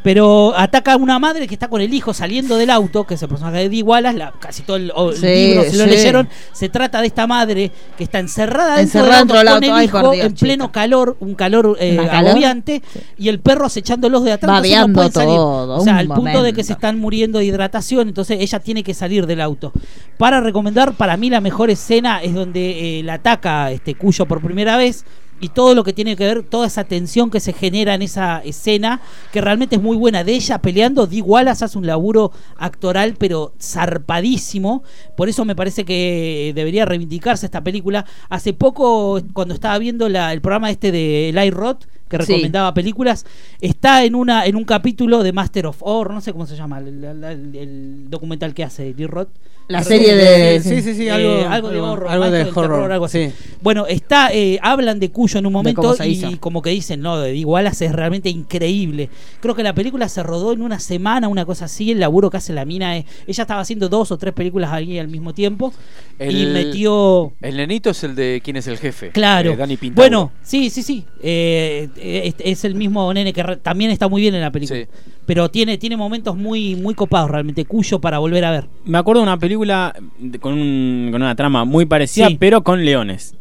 pero 0.02 0.52
ataca 0.56 0.92
a 0.92 0.96
una 0.96 1.18
madre 1.18 1.48
que 1.48 1.54
está 1.54 1.66
con 1.66 1.80
el 1.80 1.92
hijo 1.92 2.14
saliendo 2.14 2.56
del 2.56 2.70
auto, 2.70 3.02
que 3.04 3.14
es 3.14 3.22
el 3.24 3.28
personaje 3.28 3.56
de 3.58 3.68
Dee 3.68 3.82
Wallace, 3.82 4.16
la- 4.16 4.30
casi 4.38 4.62
todo 4.62 4.76
el, 4.76 4.92
o- 4.94 5.10
el 5.10 5.16
Sí, 5.16 5.26
libro, 5.26 5.64
si 5.64 5.76
lo 5.76 5.84
leyeron, 5.86 6.28
se 6.52 6.68
trata 6.68 7.00
de 7.00 7.08
esta 7.08 7.26
madre 7.26 7.72
que 7.98 8.04
está 8.04 8.20
encerrada 8.20 8.76
dentro 8.76 9.02
del 9.02 9.12
auto 9.12 9.34
con 9.34 9.64
el 9.64 9.84
hijo 9.84 10.10
Dios, 10.12 10.26
en 10.26 10.34
pleno 10.34 10.70
calor, 10.70 11.16
un 11.18 11.34
calor, 11.34 11.76
eh, 11.80 11.98
agobiante, 11.98 12.82
y 13.18 13.28
el 13.28 13.40
perro 13.40 13.66
acechándolos 13.66 14.22
de 14.22 14.30
atrás, 14.32 14.62
no 14.86 14.92
pueden 14.92 15.12
salir. 15.12 15.34
todo, 15.34 15.76
o 15.76 15.80
sea, 15.80 15.96
al 15.98 16.06
punto 16.06 16.42
de 16.44 16.52
que 16.52 16.62
se 16.62 16.74
están 16.74 17.00
muriendo 17.00 17.40
de 17.40 17.46
hidratación, 17.46 18.06
entonces 18.06 18.38
ella 18.40 18.60
tiene 18.60 18.84
que 18.84 18.94
salir 18.94 19.26
del 19.26 19.40
auto. 19.40 19.72
Para 20.18 20.40
recomendar, 20.40 20.92
para 20.92 21.16
mí 21.16 21.30
la 21.30 21.40
mejor 21.40 21.68
escena 21.68 22.22
es 22.22 22.32
donde 22.32 23.00
eh, 23.00 23.02
la 23.02 23.14
ataca 23.14 23.72
este 23.72 23.96
Cuyo 23.96 24.26
por 24.26 24.40
primera 24.40 24.76
vez 24.76 25.04
y 25.40 25.48
todo 25.50 25.74
lo 25.74 25.84
que 25.84 25.92
tiene 25.92 26.16
que 26.16 26.24
ver, 26.24 26.42
toda 26.42 26.66
esa 26.66 26.84
tensión 26.84 27.30
que 27.30 27.40
se 27.40 27.52
genera 27.52 27.94
en 27.94 28.02
esa 28.02 28.40
escena, 28.40 29.00
que 29.32 29.40
realmente 29.40 29.76
es 29.76 29.82
muy 29.82 29.96
buena 29.96 30.24
de 30.24 30.34
ella 30.34 30.58
peleando. 30.58 31.06
Dee 31.06 31.20
Wallace 31.22 31.64
hace 31.64 31.78
un 31.78 31.86
laburo 31.86 32.32
actoral, 32.56 33.16
pero 33.18 33.52
zarpadísimo. 33.60 34.82
Por 35.16 35.28
eso 35.28 35.44
me 35.44 35.56
parece 35.56 35.84
que 35.84 36.52
debería 36.54 36.84
reivindicarse 36.84 37.46
esta 37.46 37.62
película. 37.62 38.06
Hace 38.28 38.52
poco, 38.52 39.20
cuando 39.32 39.54
estaba 39.54 39.78
viendo 39.78 40.08
la- 40.08 40.32
el 40.32 40.40
programa 40.40 40.70
este 40.70 40.92
de 40.92 41.28
Eli 41.30 41.50
Roth, 41.50 41.84
que 42.08 42.16
Sí. 42.18 42.32
recomendaba 42.32 42.72
películas, 42.74 43.26
está 43.60 44.04
en 44.04 44.14
una 44.14 44.46
en 44.46 44.56
un 44.56 44.64
capítulo 44.64 45.22
de 45.22 45.32
Master 45.32 45.66
of 45.66 45.78
Horror, 45.80 46.14
no 46.14 46.20
sé 46.20 46.32
cómo 46.32 46.46
se 46.46 46.56
llama, 46.56 46.78
el, 46.78 47.02
el- 47.04 47.24
el- 47.24 47.56
el 47.56 48.04
documental 48.10 48.54
que 48.54 48.64
hace 48.64 48.94
Roth. 49.06 49.28
La 49.68 49.82
serie 49.82 50.14
de- 50.14 50.60
Sí, 50.60 50.80
sí, 50.80 50.94
sí, 50.94 51.08
Eh, 51.08 51.10
algo- 51.10 51.48
algo 51.48 51.70
de 51.70 51.80
horror, 51.80 52.08
algo 52.08 52.30
de 52.30 52.42
horror, 52.42 52.54
terror, 52.54 52.92
algo 52.92 53.04
así. 53.06 53.30
sí. 53.30 53.32
Bueno, 53.62 53.84
está, 53.88 54.30
eh, 54.32 54.60
hablan 54.62 55.00
de 55.00 55.10
Cuyo 55.10 55.40
en 55.40 55.46
un 55.46 55.52
momento 55.52 55.96
y 56.04 56.08
hizo. 56.10 56.30
como 56.38 56.62
que 56.62 56.70
dicen, 56.70 57.00
no, 57.00 57.18
de 57.18 57.44
Wallace 57.44 57.86
es 57.86 57.92
realmente 57.92 58.28
increíble. 58.28 59.08
Creo 59.40 59.56
que 59.56 59.64
la 59.64 59.74
película 59.74 60.08
se 60.08 60.22
rodó 60.22 60.52
en 60.52 60.62
una 60.62 60.78
semana, 60.78 61.26
una 61.26 61.44
cosa 61.44 61.64
así, 61.64 61.90
el 61.90 61.98
laburo 61.98 62.30
que 62.30 62.36
hace 62.36 62.52
la 62.52 62.64
mina 62.64 62.96
es, 62.96 63.06
ella 63.26 63.42
estaba 63.42 63.60
haciendo 63.60 63.88
dos 63.88 64.12
o 64.12 64.18
tres 64.18 64.32
películas 64.34 64.70
ahí 64.72 65.00
al 65.00 65.08
mismo 65.08 65.34
tiempo 65.34 65.72
y 66.20 66.22
El- 66.42 66.52
metió 66.52 67.32
El 67.42 67.56
nenito 67.56 67.90
es 67.90 68.04
el 68.04 68.14
de 68.14 68.40
quién 68.44 68.56
es 68.58 68.68
el 68.68 68.78
jefe. 68.78 69.10
Claro. 69.10 69.50
Eh, 69.50 69.56
Dani 69.56 69.76
Pintauro. 69.76 70.00
bueno, 70.08 70.32
sí, 70.44 70.70
sí, 70.70 70.84
sí. 70.84 71.04
Eh, 71.20 71.88
es, 72.00 72.34
es 72.38 72.64
el 72.64 72.74
mismo 72.74 73.12
nene 73.14 73.32
que 73.32 73.42
re- 73.42 73.56
también 73.56 73.90
está 73.90 74.08
muy 74.08 74.20
bien 74.22 74.34
en 74.34 74.40
la 74.40 74.50
película. 74.50 74.80
Sí. 74.80 74.86
Pero 75.26 75.50
tiene, 75.50 75.78
tiene 75.78 75.96
momentos 75.96 76.36
muy, 76.36 76.74
muy 76.76 76.94
copados 76.94 77.30
realmente, 77.30 77.64
Cuyo 77.64 78.00
para 78.00 78.18
volver 78.18 78.44
a 78.44 78.50
ver. 78.50 78.66
Me 78.84 78.98
acuerdo 78.98 79.20
de 79.22 79.24
una 79.28 79.38
película 79.38 79.94
de- 80.18 80.38
con, 80.38 80.52
un- 80.54 81.08
con 81.12 81.22
una 81.22 81.34
trama 81.34 81.64
muy 81.64 81.86
parecida, 81.86 82.28
Sí. 82.28 82.36
pero 82.38 82.62
con 82.62 82.84
leones. 82.84 83.34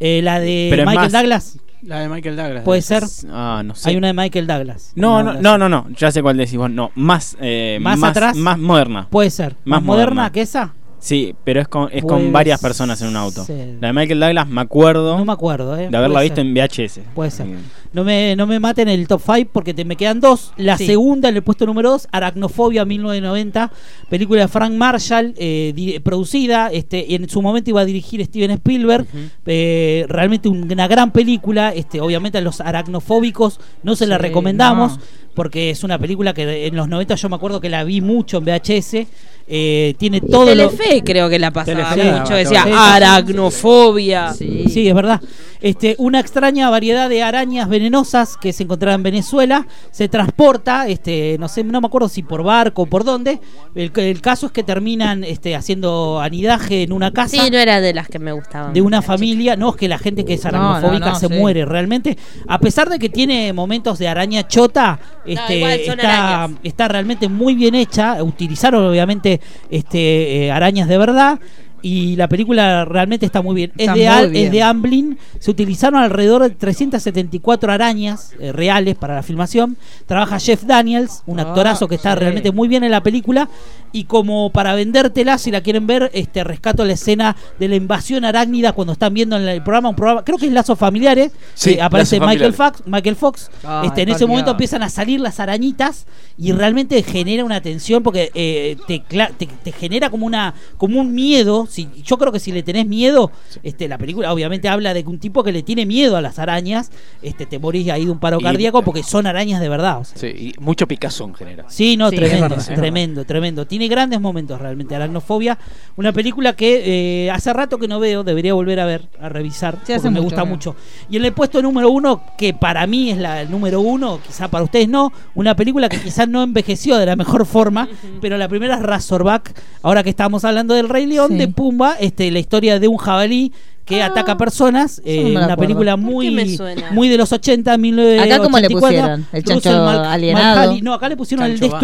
Eh, 0.00 0.20
la 0.22 0.40
de 0.40 0.68
Pero 0.70 0.84
Michael 0.86 1.10
más- 1.10 1.12
Douglas, 1.12 1.58
La 1.82 2.00
de 2.00 2.08
Michael 2.08 2.36
Douglas. 2.36 2.64
puede 2.64 2.82
ser. 2.82 3.02
Ah, 3.30 3.62
no 3.64 3.74
sé. 3.74 3.88
Hay 3.90 3.96
una 3.96 4.06
de 4.08 4.12
Michael 4.14 4.46
Douglas. 4.46 4.92
No, 4.96 5.22
no, 5.22 5.32
Douglas. 5.34 5.42
no, 5.42 5.58
no, 5.58 5.68
no, 5.68 5.86
ya 5.96 6.10
sé 6.10 6.22
cuál 6.22 6.36
decís 6.36 6.56
vos. 6.56 6.70
No, 6.70 6.90
más, 6.94 7.36
eh, 7.40 7.78
¿Más 7.80 8.02
atrás? 8.02 8.36
Más 8.36 8.58
moderna. 8.58 9.06
Puede 9.10 9.30
ser. 9.30 9.54
¿Más, 9.64 9.80
Más 9.80 9.82
moderna, 9.82 10.14
moderna. 10.14 10.32
que 10.32 10.40
esa? 10.42 10.74
Sí, 10.98 11.34
pero 11.44 11.60
es 11.62 11.68
con, 11.68 11.88
es 11.92 12.04
con 12.04 12.30
varias 12.30 12.60
personas 12.60 13.00
en 13.00 13.08
un 13.08 13.16
auto. 13.16 13.42
ser. 13.44 13.78
La 13.80 13.86
de 13.88 13.92
Michael 13.94 14.20
Douglas 14.20 14.46
me 14.48 14.60
acuerdo 14.60 15.16
No 15.16 15.24
me 15.24 15.32
acuerdo, 15.32 15.74
¿eh? 15.78 15.88
de 15.90 15.96
haberla 15.96 16.16
Puede 16.16 16.24
visto 16.24 16.36
ser. 16.42 16.46
en 16.46 16.54
VHS. 16.54 17.00
Puede 17.14 17.30
ser. 17.30 17.46
No 17.92 18.04
me, 18.04 18.36
no 18.36 18.46
me 18.46 18.60
maten 18.60 18.88
el 18.88 19.08
top 19.08 19.20
5 19.24 19.50
porque 19.52 19.74
te, 19.74 19.84
me 19.84 19.96
quedan 19.96 20.20
dos. 20.20 20.52
La 20.56 20.78
Sí. 20.78 20.86
segunda 20.86 21.28
en 21.28 21.36
el 21.36 21.42
puesto 21.42 21.66
número 21.66 21.90
2, 21.90 22.08
Aracnofobia 22.12 22.84
1990, 22.84 23.72
película 24.08 24.42
de 24.42 24.48
Frank 24.48 24.72
Marshall, 24.74 25.34
eh, 25.36 26.00
producida, 26.04 26.68
este, 26.72 27.04
y 27.08 27.16
en 27.16 27.28
su 27.28 27.42
momento 27.42 27.70
iba 27.70 27.80
a 27.80 27.84
dirigir 27.84 28.24
Steven 28.24 28.52
Spielberg. 28.52 29.06
Eh, 29.46 30.04
realmente 30.08 30.48
un- 30.48 30.70
una 30.70 30.86
gran 30.86 31.10
película. 31.10 31.72
Este, 31.74 32.00
obviamente 32.00 32.38
a 32.38 32.40
los 32.40 32.60
aracnofóbicos 32.60 33.58
no 33.82 33.96
se 33.96 34.06
la 34.06 34.16
Sí, 34.16 34.22
recomendamos. 34.22 34.98
no. 34.98 35.02
Porque 35.34 35.70
es 35.70 35.84
una 35.84 35.96
película 35.98 36.34
que 36.34 36.66
en 36.66 36.74
los 36.76 36.88
90 36.88 37.14
yo 37.14 37.28
me 37.28 37.36
acuerdo 37.36 37.60
que 37.60 37.68
la 37.68 37.84
vi 37.84 38.00
mucho 38.00 38.38
en 38.38 38.44
VHS. 38.44 39.06
eh, 39.52 39.94
tiene 39.98 40.20
todo 40.20 40.44
lo. 40.54 40.68
Telefe 40.70 41.02
creo 41.04 41.28
que 41.28 41.38
la 41.40 41.50
pasaba 41.52 41.92
Telefe 41.94 42.12
mucho. 42.20 42.34
Decía 42.34 42.64
aracnofobia. 42.94 44.32
Sí. 44.34 44.88
es 44.88 44.94
verdad. 44.94 45.20
Este, 45.60 45.94
una 45.98 46.20
extraña 46.20 46.70
variedad 46.70 47.08
de 47.08 47.22
arañas 47.22 47.68
venenosas 47.68 48.36
que 48.36 48.52
se 48.52 48.62
encontraba 48.62 48.94
en 48.94 49.02
Venezuela 49.02 49.66
se 49.90 50.08
transporta, 50.08 50.88
este, 50.88 51.36
no 51.38 51.48
sé, 51.48 51.64
no 51.64 51.80
me 51.80 51.86
acuerdo 51.86 52.08
si 52.08 52.22
por 52.22 52.42
barco 52.42 52.82
o 52.82 52.86
por 52.86 53.04
dónde. 53.04 53.40
El, 53.74 53.92
el 53.94 54.20
caso 54.20 54.46
es 54.46 54.52
que 54.52 54.62
terminan 54.62 55.22
este, 55.24 55.54
haciendo 55.54 56.20
anidaje 56.20 56.82
en 56.82 56.92
una 56.92 57.10
casa 57.12 57.36
Sí, 57.44 57.50
no 57.50 57.58
era 57.58 57.80
de 57.80 57.92
las 57.92 58.08
que 58.08 58.18
me 58.18 58.32
gustaban. 58.32 58.72
de 58.72 58.80
una 58.80 59.02
familia. 59.02 59.56
No, 59.56 59.70
es 59.70 59.76
que 59.76 59.88
la 59.88 59.98
gente 59.98 60.24
que 60.24 60.34
es 60.34 60.44
No, 60.44 60.50
no, 60.52 60.70
aracnofóbica 60.70 61.10
no, 61.10 61.14
se 61.16 61.28
sí. 61.28 61.34
muere 61.34 61.64
realmente. 61.64 62.16
A 62.48 62.58
pesar 62.58 62.88
de 62.88 62.98
que 62.98 63.08
tiene 63.08 63.52
momentos 63.52 63.98
de 63.98 64.08
araña 64.08 64.46
chota, 64.48 64.98
este, 65.26 65.86
está, 65.86 66.48
está 66.62 66.88
realmente 66.88 67.28
muy 67.28 67.54
bien 67.54 67.74
hecha. 67.74 68.22
Utilizaron 68.22 68.84
obviamente 68.86 69.40
este, 69.70 70.46
eh, 70.46 70.50
arañas 70.52 70.88
de 70.88 70.98
verdad. 70.98 71.38
Y 71.82 72.16
la 72.16 72.28
película 72.28 72.84
realmente 72.84 73.26
está 73.26 73.42
muy 73.42 73.54
bien. 73.54 73.72
Está 73.76 73.92
es, 73.92 73.98
de, 73.98 74.04
muy 74.04 74.06
Al- 74.06 74.30
bien. 74.30 74.46
es 74.46 74.52
de 74.52 74.62
Amblin. 74.62 75.18
Se 75.38 75.50
utilizaron 75.50 76.00
alrededor 76.02 76.42
de 76.42 76.50
374 76.50 77.72
arañas 77.72 78.32
eh, 78.38 78.52
reales 78.52 78.96
para 78.96 79.14
la 79.14 79.22
filmación. 79.22 79.76
Trabaja 80.06 80.38
Jeff 80.38 80.64
Daniels, 80.64 81.22
un 81.26 81.40
Ah, 81.40 81.42
actorazo 81.42 81.88
que 81.88 81.94
está 81.94 82.12
sí. 82.14 82.18
realmente 82.20 82.52
muy 82.52 82.68
bien 82.68 82.84
en 82.84 82.90
la 82.90 83.02
película. 83.02 83.48
Y 83.92 84.04
como 84.04 84.50
para 84.50 84.74
vendértela, 84.74 85.36
si 85.38 85.50
la 85.50 85.62
quieren 85.62 85.86
ver, 85.86 86.10
este 86.14 86.44
rescato 86.44 86.84
la 86.84 86.92
escena 86.92 87.34
de 87.58 87.66
la 87.68 87.74
invasión 87.76 88.24
arácnida 88.24 88.72
cuando 88.72 88.92
están 88.92 89.12
viendo 89.14 89.36
en 89.36 89.48
el 89.48 89.62
programa, 89.62 89.88
un 89.88 89.96
programa, 89.96 90.22
creo 90.24 90.38
que 90.38 90.46
es 90.46 90.52
Lazos 90.52 90.78
Familiares. 90.78 91.32
Sí, 91.54 91.78
aparece 91.80 92.20
Michael 92.20 92.52
Familiares. 92.52 92.56
Fox, 92.56 92.82
Michael 92.86 93.16
Fox. 93.16 93.50
Este, 93.84 94.02
en 94.02 94.08
ese 94.10 94.26
momento 94.26 94.52
empiezan 94.52 94.82
a 94.84 94.88
salir 94.90 95.20
las 95.20 95.40
arañitas 95.40 96.06
y 96.38 96.52
realmente 96.52 97.02
genera 97.02 97.44
una 97.44 97.60
tensión 97.60 98.02
porque 98.02 98.30
eh, 98.34 98.76
te, 98.86 99.02
cla- 99.02 99.32
te, 99.36 99.46
te 99.46 99.72
genera 99.72 100.08
como 100.10 100.24
una 100.26 100.54
como 100.76 101.00
un 101.00 101.12
miedo. 101.14 101.66
Si, 101.70 101.88
yo 102.04 102.18
creo 102.18 102.32
que 102.32 102.40
si 102.40 102.52
le 102.52 102.62
tenés 102.62 102.86
miedo, 102.86 103.30
este, 103.62 103.88
la 103.88 103.96
película 103.98 104.32
obviamente 104.32 104.68
habla 104.68 104.92
de 104.94 105.02
que 105.04 105.08
un 105.08 105.18
tipo 105.18 105.42
que 105.44 105.52
le 105.52 105.62
tiene 105.62 105.86
miedo 105.86 106.16
a 106.16 106.20
las 106.20 106.38
arañas, 106.38 106.90
este, 107.22 107.46
te 107.46 107.58
morís 107.58 107.88
ahí 107.90 108.04
de 108.04 108.10
un 108.10 108.18
paro 108.18 108.38
Y- 108.40 108.42
cardíaco 108.44 108.82
porque 108.82 109.02
son 109.02 109.26
arañas 109.26 109.60
de 109.60 109.68
verdad. 109.68 109.98
o 110.00 110.04
sea. 110.04 110.18
Sí, 110.18 110.26
y 110.26 110.60
mucho 110.60 110.86
picazón 110.86 111.34
genera. 111.34 111.64
Sí, 111.68 111.96
no, 111.96 112.10
Sí, 112.10 112.16
es 112.16 112.20
tremendo, 112.20 112.48
verdad, 112.56 112.74
tremendo, 112.74 113.24
tremendo. 113.24 113.66
Tiene 113.66 113.88
grandes 113.88 114.20
momentos 114.20 114.60
realmente. 114.60 114.94
Aracnofobia, 114.94 115.58
una 115.96 116.12
película 116.12 116.54
que 116.54 117.24
eh, 117.26 117.30
hace 117.30 117.52
rato 117.52 117.78
que 117.78 117.88
no 117.88 118.00
veo, 118.00 118.24
debería 118.24 118.54
volver 118.54 118.80
a 118.80 118.84
ver, 118.86 119.08
a 119.20 119.28
revisar, 119.28 119.78
Sí, 119.84 119.92
porque 119.94 120.02
me 120.04 120.10
mucho, 120.10 120.22
gusta 120.24 120.40
¿no? 120.40 120.46
mucho. 120.46 120.76
Y 121.08 121.16
en 121.16 121.24
el 121.24 121.32
puesto 121.32 121.62
número 121.62 121.90
uno, 121.90 122.22
que 122.36 122.52
para 122.54 122.86
mí 122.86 123.10
es 123.10 123.18
la 123.18 123.40
el 123.42 123.50
número 123.50 123.80
uno, 123.80 124.18
quizá 124.26 124.48
para 124.48 124.64
ustedes 124.64 124.88
no, 124.88 125.12
una 125.34 125.54
película 125.56 125.88
que 125.88 126.00
quizás 126.00 126.28
no 126.28 126.42
envejeció 126.42 126.96
de 126.96 127.06
la 127.06 127.16
mejor 127.16 127.46
forma, 127.46 127.88
pero 128.20 128.36
la 128.36 128.48
primera 128.48 128.74
es 128.76 128.82
Razorback, 128.82 129.54
ahora 129.82 130.02
que 130.02 130.10
estamos 130.10 130.44
hablando 130.44 130.74
del 130.74 130.88
Rey 130.88 131.06
León, 131.06 131.28
Sí. 131.32 131.36
de 131.38 131.48
Pumba, 131.60 131.94
este, 132.00 132.30
la 132.30 132.38
historia 132.38 132.80
de 132.80 132.88
un 132.88 132.96
jabalí 132.96 133.52
que 133.84 134.02
ataca 134.02 134.38
personas, 134.38 135.02
eh, 135.04 135.34
no 135.34 135.44
una 135.44 135.56
película 135.58 135.94
¿Por 135.94 136.06
qué 136.06 136.10
muy, 136.10 136.58
muy 136.92 137.08
de 137.10 137.18
los 137.18 137.30
80, 137.34 137.76
1984. 137.76 138.34
¿Acá 138.34 138.42
cómo 138.42 138.58
le 138.58 138.70
pusieron? 138.70 139.26
¿El 139.30 139.44
chancho 139.44 139.70
Mal- 139.70 140.04
alienado? 140.06 140.56
Malhali. 140.56 140.80
No, 140.80 140.94
acá 140.94 141.10
le 141.10 141.18
pusieron 141.18 141.44
el 141.44 141.60
Chancho 141.60 141.74
va. 141.74 141.80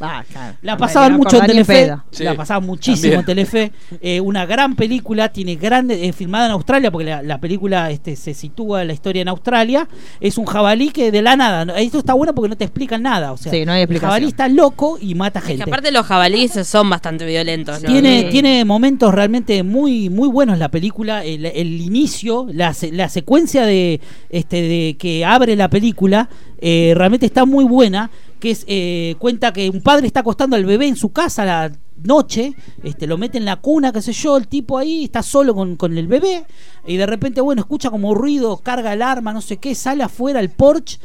Ah, 0.00 0.24
claro. 0.30 0.56
La 0.62 0.76
pasaban 0.76 1.16
mucho 1.16 1.38
en 1.40 1.46
Telefe. 1.46 1.94
Sí, 2.10 2.24
La 2.24 2.34
pasaban 2.34 2.66
muchísimo 2.66 3.14
también. 3.14 3.20
en 3.20 3.26
Telefe. 3.26 3.72
Eh, 4.00 4.20
una 4.20 4.46
gran 4.46 4.74
película, 4.76 5.30
tiene 5.30 5.56
grande, 5.56 6.06
eh, 6.08 6.12
filmada 6.12 6.46
en 6.46 6.52
Australia, 6.52 6.90
porque 6.90 7.06
la, 7.06 7.22
la 7.22 7.38
película 7.38 7.90
este, 7.90 8.16
se 8.16 8.34
sitúa 8.34 8.82
en 8.82 8.88
la 8.88 8.94
historia 8.94 9.22
en 9.22 9.28
Australia. 9.28 9.88
Es 10.20 10.38
un 10.38 10.46
jabalí 10.46 10.90
que 10.90 11.10
de 11.12 11.22
la 11.22 11.36
nada. 11.36 11.64
¿no? 11.64 11.74
Esto 11.76 11.98
está 11.98 12.14
bueno 12.14 12.34
porque 12.34 12.48
no 12.48 12.56
te 12.56 12.64
explican 12.64 13.02
nada. 13.02 13.32
O 13.32 13.36
sea, 13.36 13.52
Sí, 13.52 13.64
no 13.64 13.72
hay 13.72 13.82
el 13.82 13.98
jabalí 13.98 14.26
está 14.28 14.48
loco 14.48 14.98
y 15.00 15.14
mata 15.14 15.40
Que 15.40 15.48
gente. 15.48 15.64
aparte 15.64 15.90
los 15.92 16.06
jabalíes 16.06 16.52
son 16.66 16.88
bastante 16.88 17.26
violentos. 17.26 17.82
¿no? 17.82 17.88
Tiene, 17.88 18.22
Sí. 18.22 18.26
tiene 18.30 18.64
momentos 18.64 19.12
realmente 19.14 19.62
muy, 19.62 20.08
muy 20.08 20.28
buenos 20.28 20.58
la 20.58 20.68
película. 20.70 21.24
El, 21.24 21.44
el 21.46 21.80
inicio, 21.80 22.46
la, 22.52 22.72
se- 22.74 22.92
la 22.92 23.08
secuencia 23.08 23.66
de, 23.66 24.00
este, 24.30 24.62
de 24.62 24.96
que 24.98 25.24
abre 25.24 25.56
la 25.56 25.68
película, 25.68 26.28
eh, 26.60 26.92
realmente 26.96 27.26
está 27.26 27.44
muy 27.44 27.64
buena. 27.64 28.10
Que 28.40 28.50
es, 28.50 28.64
eh, 28.66 29.14
cuenta 29.18 29.52
que 29.52 29.70
un 29.70 29.82
padre 29.82 30.06
está 30.06 30.20
acostando 30.20 30.56
al 30.56 30.64
bebé 30.64 30.88
en 30.88 30.96
su 30.96 31.12
casa 31.12 31.44
la 31.44 31.72
noche, 32.02 32.54
este, 32.82 33.06
lo 33.06 33.18
mete 33.18 33.38
en 33.38 33.44
la 33.44 33.56
cuna, 33.56 33.92
qué 33.92 34.00
sé 34.00 34.12
yo, 34.12 34.36
el 34.38 34.48
tipo 34.48 34.78
ahí 34.78 35.04
está 35.04 35.22
solo 35.22 35.54
con, 35.54 35.76
con 35.76 35.96
el 35.98 36.06
bebé, 36.08 36.46
y 36.86 36.96
de 36.96 37.04
repente, 37.04 37.42
bueno, 37.42 37.60
escucha 37.60 37.90
como 37.90 38.14
ruido, 38.14 38.56
carga 38.56 38.94
el 38.94 39.02
arma, 39.02 39.34
no 39.34 39.42
sé 39.42 39.58
qué, 39.58 39.74
sale 39.74 40.02
afuera 40.02 40.40
al 40.40 40.48
porche 40.48 40.98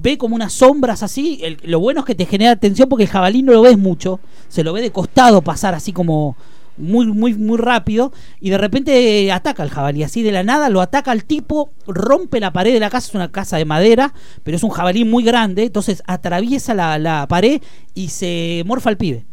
ve 0.00 0.18
como 0.18 0.34
unas 0.34 0.52
sombras 0.52 1.02
así. 1.02 1.40
lo 1.62 1.80
bueno 1.80 2.00
es 2.00 2.06
que 2.06 2.14
te 2.14 2.26
genera 2.26 2.52
atención 2.52 2.88
porque 2.88 3.04
el 3.04 3.10
jabalí 3.10 3.42
no 3.42 3.52
lo 3.52 3.62
ves 3.62 3.78
mucho. 3.78 4.20
Se 4.48 4.64
lo 4.64 4.72
ve 4.72 4.80
de 4.80 4.90
costado 4.90 5.42
pasar 5.42 5.74
así 5.74 5.92
como 5.92 6.36
muy, 6.76 7.06
muy, 7.06 7.34
muy 7.34 7.58
rápido. 7.58 8.12
Y 8.40 8.50
de 8.50 8.58
repente 8.58 9.30
ataca 9.32 9.62
al 9.62 9.70
jabalí. 9.70 10.02
Así 10.02 10.22
de 10.22 10.32
la 10.32 10.42
nada 10.42 10.68
lo 10.70 10.80
ataca 10.80 11.10
al 11.10 11.24
tipo, 11.24 11.70
rompe 11.86 12.40
la 12.40 12.52
pared 12.52 12.72
de 12.72 12.80
la 12.80 12.90
casa. 12.90 13.08
Es 13.08 13.14
una 13.14 13.30
casa 13.30 13.56
de 13.56 13.64
madera, 13.64 14.12
pero 14.42 14.56
es 14.56 14.62
un 14.62 14.70
jabalí 14.70 15.04
muy 15.04 15.22
grande. 15.24 15.64
Entonces 15.64 16.02
atraviesa 16.06 16.74
la, 16.74 16.98
la 16.98 17.26
pared 17.28 17.60
y 17.94 18.08
se 18.08 18.62
morfa 18.66 18.90
al 18.90 18.96
pibe. 18.96 19.24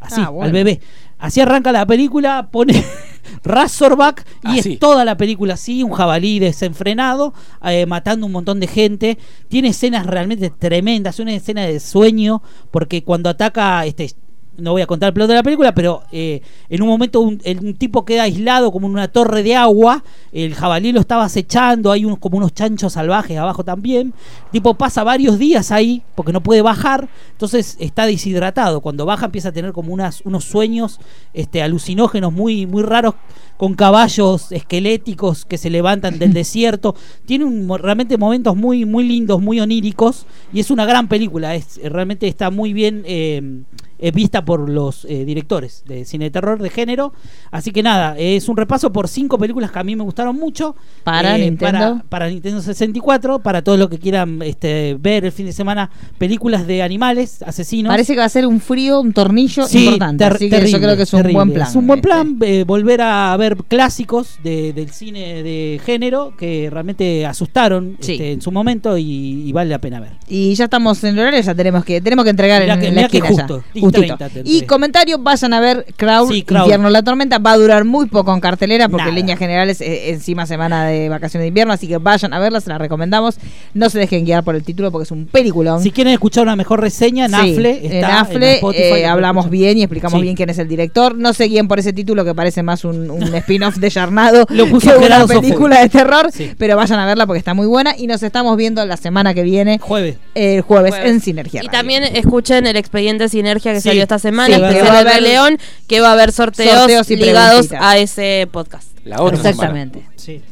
Así, 0.00 0.20
Ah, 0.24 0.28
bueno. 0.30 0.46
al 0.46 0.52
bebé. 0.52 0.80
Así 1.18 1.40
arranca 1.40 1.72
la 1.72 1.84
película, 1.84 2.48
pone 2.52 2.84
Razorback 3.44 4.24
y 4.44 4.58
Así. 4.60 4.72
es 4.74 4.78
toda 4.78 5.04
la 5.04 5.16
película 5.16 5.54
así, 5.54 5.82
un 5.82 5.92
jabalí 5.92 6.38
desenfrenado, 6.38 7.34
eh, 7.64 7.86
matando 7.86 8.26
un 8.26 8.32
montón 8.32 8.60
de 8.60 8.66
gente. 8.66 9.18
Tiene 9.48 9.68
escenas 9.68 10.06
realmente 10.06 10.50
tremendas, 10.50 11.18
una 11.18 11.32
escena 11.34 11.62
de 11.62 11.80
sueño, 11.80 12.42
porque 12.70 13.02
cuando 13.02 13.30
ataca, 13.30 13.84
este, 13.86 14.12
no 14.58 14.72
voy 14.72 14.82
a 14.82 14.86
contar 14.86 15.08
el 15.08 15.14
plot 15.14 15.28
de 15.28 15.34
la 15.34 15.42
película, 15.42 15.72
pero 15.72 16.02
eh, 16.10 16.42
en 16.68 16.82
un 16.82 16.88
momento 16.88 17.20
un, 17.20 17.38
tipo 17.74 18.04
queda 18.04 18.24
aislado 18.24 18.72
como 18.72 18.88
en 18.88 18.92
una 18.92 19.08
torre 19.08 19.42
de 19.42 19.54
agua, 19.54 20.04
el 20.32 20.54
jabalí 20.54 20.92
lo 20.92 21.00
estaba 21.00 21.24
acechando, 21.24 21.92
hay 21.92 22.04
unos, 22.04 22.18
como 22.18 22.36
unos 22.36 22.52
chanchos 22.52 22.92
salvajes 22.92 23.38
abajo 23.38 23.64
también. 23.64 24.12
El 24.46 24.50
tipo 24.50 24.74
pasa 24.74 25.04
varios 25.04 25.38
días 25.38 25.70
ahí 25.70 26.02
porque 26.14 26.32
no 26.32 26.42
puede 26.42 26.60
bajar, 26.60 27.08
entonces 27.30 27.76
está 27.78 28.04
deshidratado. 28.06 28.80
Cuando 28.80 29.06
baja 29.06 29.26
empieza 29.26 29.50
a 29.50 29.52
tener 29.52 29.72
como 29.72 29.92
unas, 29.92 30.20
unos 30.22 30.44
sueños 30.44 30.98
este, 31.32 31.62
alucinógenos 31.62 32.32
muy, 32.32 32.66
muy 32.66 32.82
raros 32.82 33.14
con 33.56 33.74
caballos 33.74 34.52
esqueléticos 34.52 35.44
que 35.44 35.58
se 35.58 35.70
levantan 35.70 36.18
del 36.18 36.32
desierto. 36.34 36.94
Tiene 37.26 37.44
un, 37.44 37.68
realmente 37.78 38.18
momentos 38.18 38.56
muy, 38.56 38.84
muy 38.84 39.06
lindos, 39.06 39.40
muy 39.40 39.60
oníricos 39.60 40.26
y 40.52 40.60
es 40.60 40.70
una 40.70 40.84
gran 40.84 41.08
película. 41.08 41.54
Es, 41.54 41.80
realmente 41.82 42.26
está 42.26 42.50
muy 42.50 42.72
bien 42.72 43.02
eh, 43.04 43.62
eh, 44.00 44.12
vista 44.12 44.44
por 44.48 44.68
los 44.70 45.04
eh, 45.04 45.26
directores 45.26 45.82
de 45.86 46.06
cine 46.06 46.24
de 46.24 46.30
terror 46.30 46.58
de 46.62 46.70
género. 46.70 47.12
Así 47.50 47.70
que 47.70 47.82
nada, 47.82 48.16
es 48.18 48.48
un 48.48 48.56
repaso 48.56 48.90
por 48.92 49.06
cinco 49.08 49.36
películas 49.38 49.70
que 49.70 49.78
a 49.78 49.84
mí 49.84 49.94
me 49.94 50.02
gustaron 50.04 50.36
mucho. 50.36 50.74
Para 51.04 51.36
Eh, 51.36 51.42
Nintendo. 51.42 51.78
Para, 51.78 52.02
para 52.08 52.28
Nintendo 52.30 52.62
64, 52.62 53.40
para 53.40 53.60
todos 53.60 53.78
los 53.78 53.90
que 53.90 53.98
quieran 53.98 54.40
este, 54.42 54.96
ver 54.98 55.26
el 55.26 55.32
fin 55.32 55.44
de 55.44 55.52
semana 55.52 55.90
películas 56.16 56.66
de 56.66 56.82
animales, 56.82 57.42
asesinos. 57.42 57.90
Parece 57.90 58.14
que 58.14 58.20
va 58.20 58.24
a 58.24 58.28
ser 58.30 58.46
un 58.46 58.58
frío, 58.60 59.00
un 59.02 59.12
tornillo 59.12 59.66
Sí, 59.66 59.84
importante. 59.84 60.24
así 60.24 60.38
que 60.38 60.44
yo 60.46 60.56
terrible, 60.56 60.80
creo 60.80 60.96
que 60.96 61.02
es 61.02 61.12
un 61.12 61.18
terrible. 61.18 61.34
buen 61.36 61.52
plan. 61.52 61.68
Es 61.68 61.76
un 61.76 61.86
buen 61.86 61.98
este. 61.98 62.08
plan 62.08 62.38
eh, 62.40 62.64
volver 62.66 63.02
a 63.02 63.36
ver 63.36 63.56
clásicos 63.68 64.38
de- 64.42 64.72
del 64.72 64.90
cine 64.90 65.42
de 65.42 65.78
género 65.84 66.32
que 66.38 66.70
realmente 66.70 67.26
asustaron 67.26 67.96
Sí. 68.00 68.12
este, 68.12 68.32
en 68.32 68.40
su 68.40 68.50
momento 68.50 68.96
y, 68.96 69.04
y 69.46 69.52
vale 69.52 69.68
la 69.70 69.78
pena 69.78 70.00
ver. 70.00 70.12
Y 70.26 70.54
ya 70.54 70.64
estamos 70.64 71.04
en 71.04 71.14
el 71.14 71.18
horario, 71.20 71.40
ya 71.40 71.54
tenemos 71.54 71.84
que 71.84 72.00
tenemos 72.00 72.24
que 72.24 72.30
entregar 72.30 72.62
Mirá 72.62 72.74
en, 72.74 72.80
que- 72.80 72.86
en 72.88 72.94
la 72.94 73.00
mirá 73.02 73.08
que 73.10 73.18
esquina 73.18 73.36
ya. 73.36 73.42
justo, 73.46 73.64
y 73.74 73.80
Justito. 73.80 74.16
30 74.16 74.28
Y 74.44 74.62
comentario, 74.62 75.18
vayan 75.18 75.52
a 75.54 75.60
ver 75.60 75.86
Crowd, 75.96 76.30
Sí, 76.30 76.42
Crowd. 76.42 76.62
Infierno 76.62 76.90
la 76.90 77.02
Tormenta. 77.02 77.38
Va 77.38 77.52
a 77.52 77.56
durar 77.56 77.84
muy 77.84 78.06
poco 78.06 78.32
en 78.34 78.40
cartelera 78.40 78.88
porque 78.88 79.02
Nada. 79.02 79.10
en 79.10 79.16
líneas 79.16 79.38
generales 79.38 79.80
eh, 79.80 80.10
encima 80.10 80.46
semana 80.46 80.86
de 80.86 81.08
vacaciones 81.08 81.44
de 81.44 81.48
invierno, 81.48 81.72
así 81.72 81.86
que 81.88 81.98
vayan 81.98 82.32
a 82.32 82.38
verla, 82.38 82.60
se 82.60 82.68
la 82.70 82.78
recomendamos. 82.78 83.36
No 83.74 83.90
se 83.90 83.98
dejen 83.98 84.24
guiar 84.24 84.44
por 84.44 84.54
el 84.54 84.62
título 84.62 84.90
porque 84.92 85.04
es 85.04 85.10
un 85.10 85.26
peliculón. 85.26 85.82
Si 85.82 85.90
quieren 85.90 86.12
escuchar 86.12 86.42
una 86.44 86.56
mejor 86.56 86.80
reseña, 86.80 87.26
Sí, 87.26 87.32
Nafle 87.32 87.80
está 87.84 87.98
en 87.98 88.04
Afle 88.04 88.54
Spotify, 88.56 88.82
eh, 88.82 89.06
hablamos 89.06 89.50
bien 89.50 89.78
y 89.78 89.82
explicamos 89.82 90.18
Sí. 90.18 90.22
bien 90.22 90.36
quién 90.36 90.50
es 90.50 90.58
el 90.58 90.68
director. 90.68 91.14
No 91.16 91.32
se 91.32 91.44
guíen 91.44 91.68
por 91.68 91.78
ese 91.78 91.92
título 91.92 92.24
que 92.24 92.34
parece 92.34 92.62
más 92.62 92.84
un, 92.84 93.10
un 93.10 93.22
spin-off 93.34 93.76
de 93.76 93.90
Yarnado 93.90 94.44
Lo 94.50 94.66
puso 94.66 94.98
que 94.98 95.06
una 95.06 95.26
película 95.26 95.80
de 95.80 95.88
terror, 95.88 96.30
Sí. 96.32 96.52
pero 96.58 96.76
vayan 96.76 96.98
a 97.00 97.06
verla 97.06 97.26
porque 97.26 97.38
está 97.38 97.54
muy 97.54 97.66
buena 97.66 97.94
y 97.96 98.06
nos 98.06 98.22
estamos 98.22 98.56
viendo 98.56 98.84
la 98.84 98.96
semana 98.96 99.34
que 99.34 99.42
viene, 99.42 99.78
Jueves. 99.78 100.16
el 100.34 100.60
jueves, 100.62 100.92
Jueves. 100.94 101.10
en 101.10 101.20
Sinergia. 101.20 101.60
Y 101.62 101.66
Radio. 101.66 101.78
también 101.78 102.04
escuchen 102.04 102.66
el 102.66 102.76
expediente 102.76 103.28
Sinergia 103.28 103.72
que 103.72 103.80
Sí. 103.80 103.88
salió 103.88 104.02
esta 104.02 104.18
semana, 104.18 104.27
Sí, 104.46 104.52
que 104.52 104.66
especial 104.68 104.86
va 104.86 104.98
a 104.98 105.04
de 105.04 105.10
haber 105.10 105.22
León, 105.22 105.58
que 105.86 106.00
va 106.00 106.08
a 106.08 106.12
haber 106.12 106.32
sorteos, 106.32 106.74
sorteos 106.78 107.10
y 107.10 107.16
ligados 107.16 107.68
a 107.72 107.98
ese 107.98 108.48
podcast. 108.50 108.88
La 109.04 109.22
otra 109.22 109.38
Exactamente. 109.38 110.06
Sí. 110.16 110.42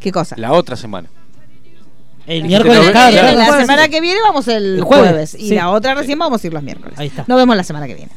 ¿Qué 0.00 0.12
cosa? 0.12 0.36
semana. 0.36 0.48
La 0.52 0.58
otra 0.58 0.76
semana. 0.76 1.08
El 2.26 2.40
La 2.40 2.46
miércoles, 2.48 2.78
semana 2.78 2.92
claro, 2.92 3.12
claro. 3.34 3.38
La 3.38 3.60
semana 3.60 3.88
que 3.88 4.00
viene 4.00 4.20
vamos 4.20 4.48
el, 4.48 4.76
El 4.78 4.82
jueves, 4.82 5.10
jueves, 5.10 5.34
y 5.34 5.48
sí. 5.50 5.54
la 5.54 5.70
otra 5.70 5.94
recién 5.94 6.18
vamos 6.18 6.42
a 6.42 6.46
ir 6.46 6.52
los 6.52 6.62
miércoles. 6.62 6.98
Ahí 6.98 7.06
está. 7.06 7.24
Nos 7.28 7.38
vemos 7.38 7.56
la 7.56 7.62
semana 7.62 7.86
que 7.86 7.94
viene. 7.94 8.10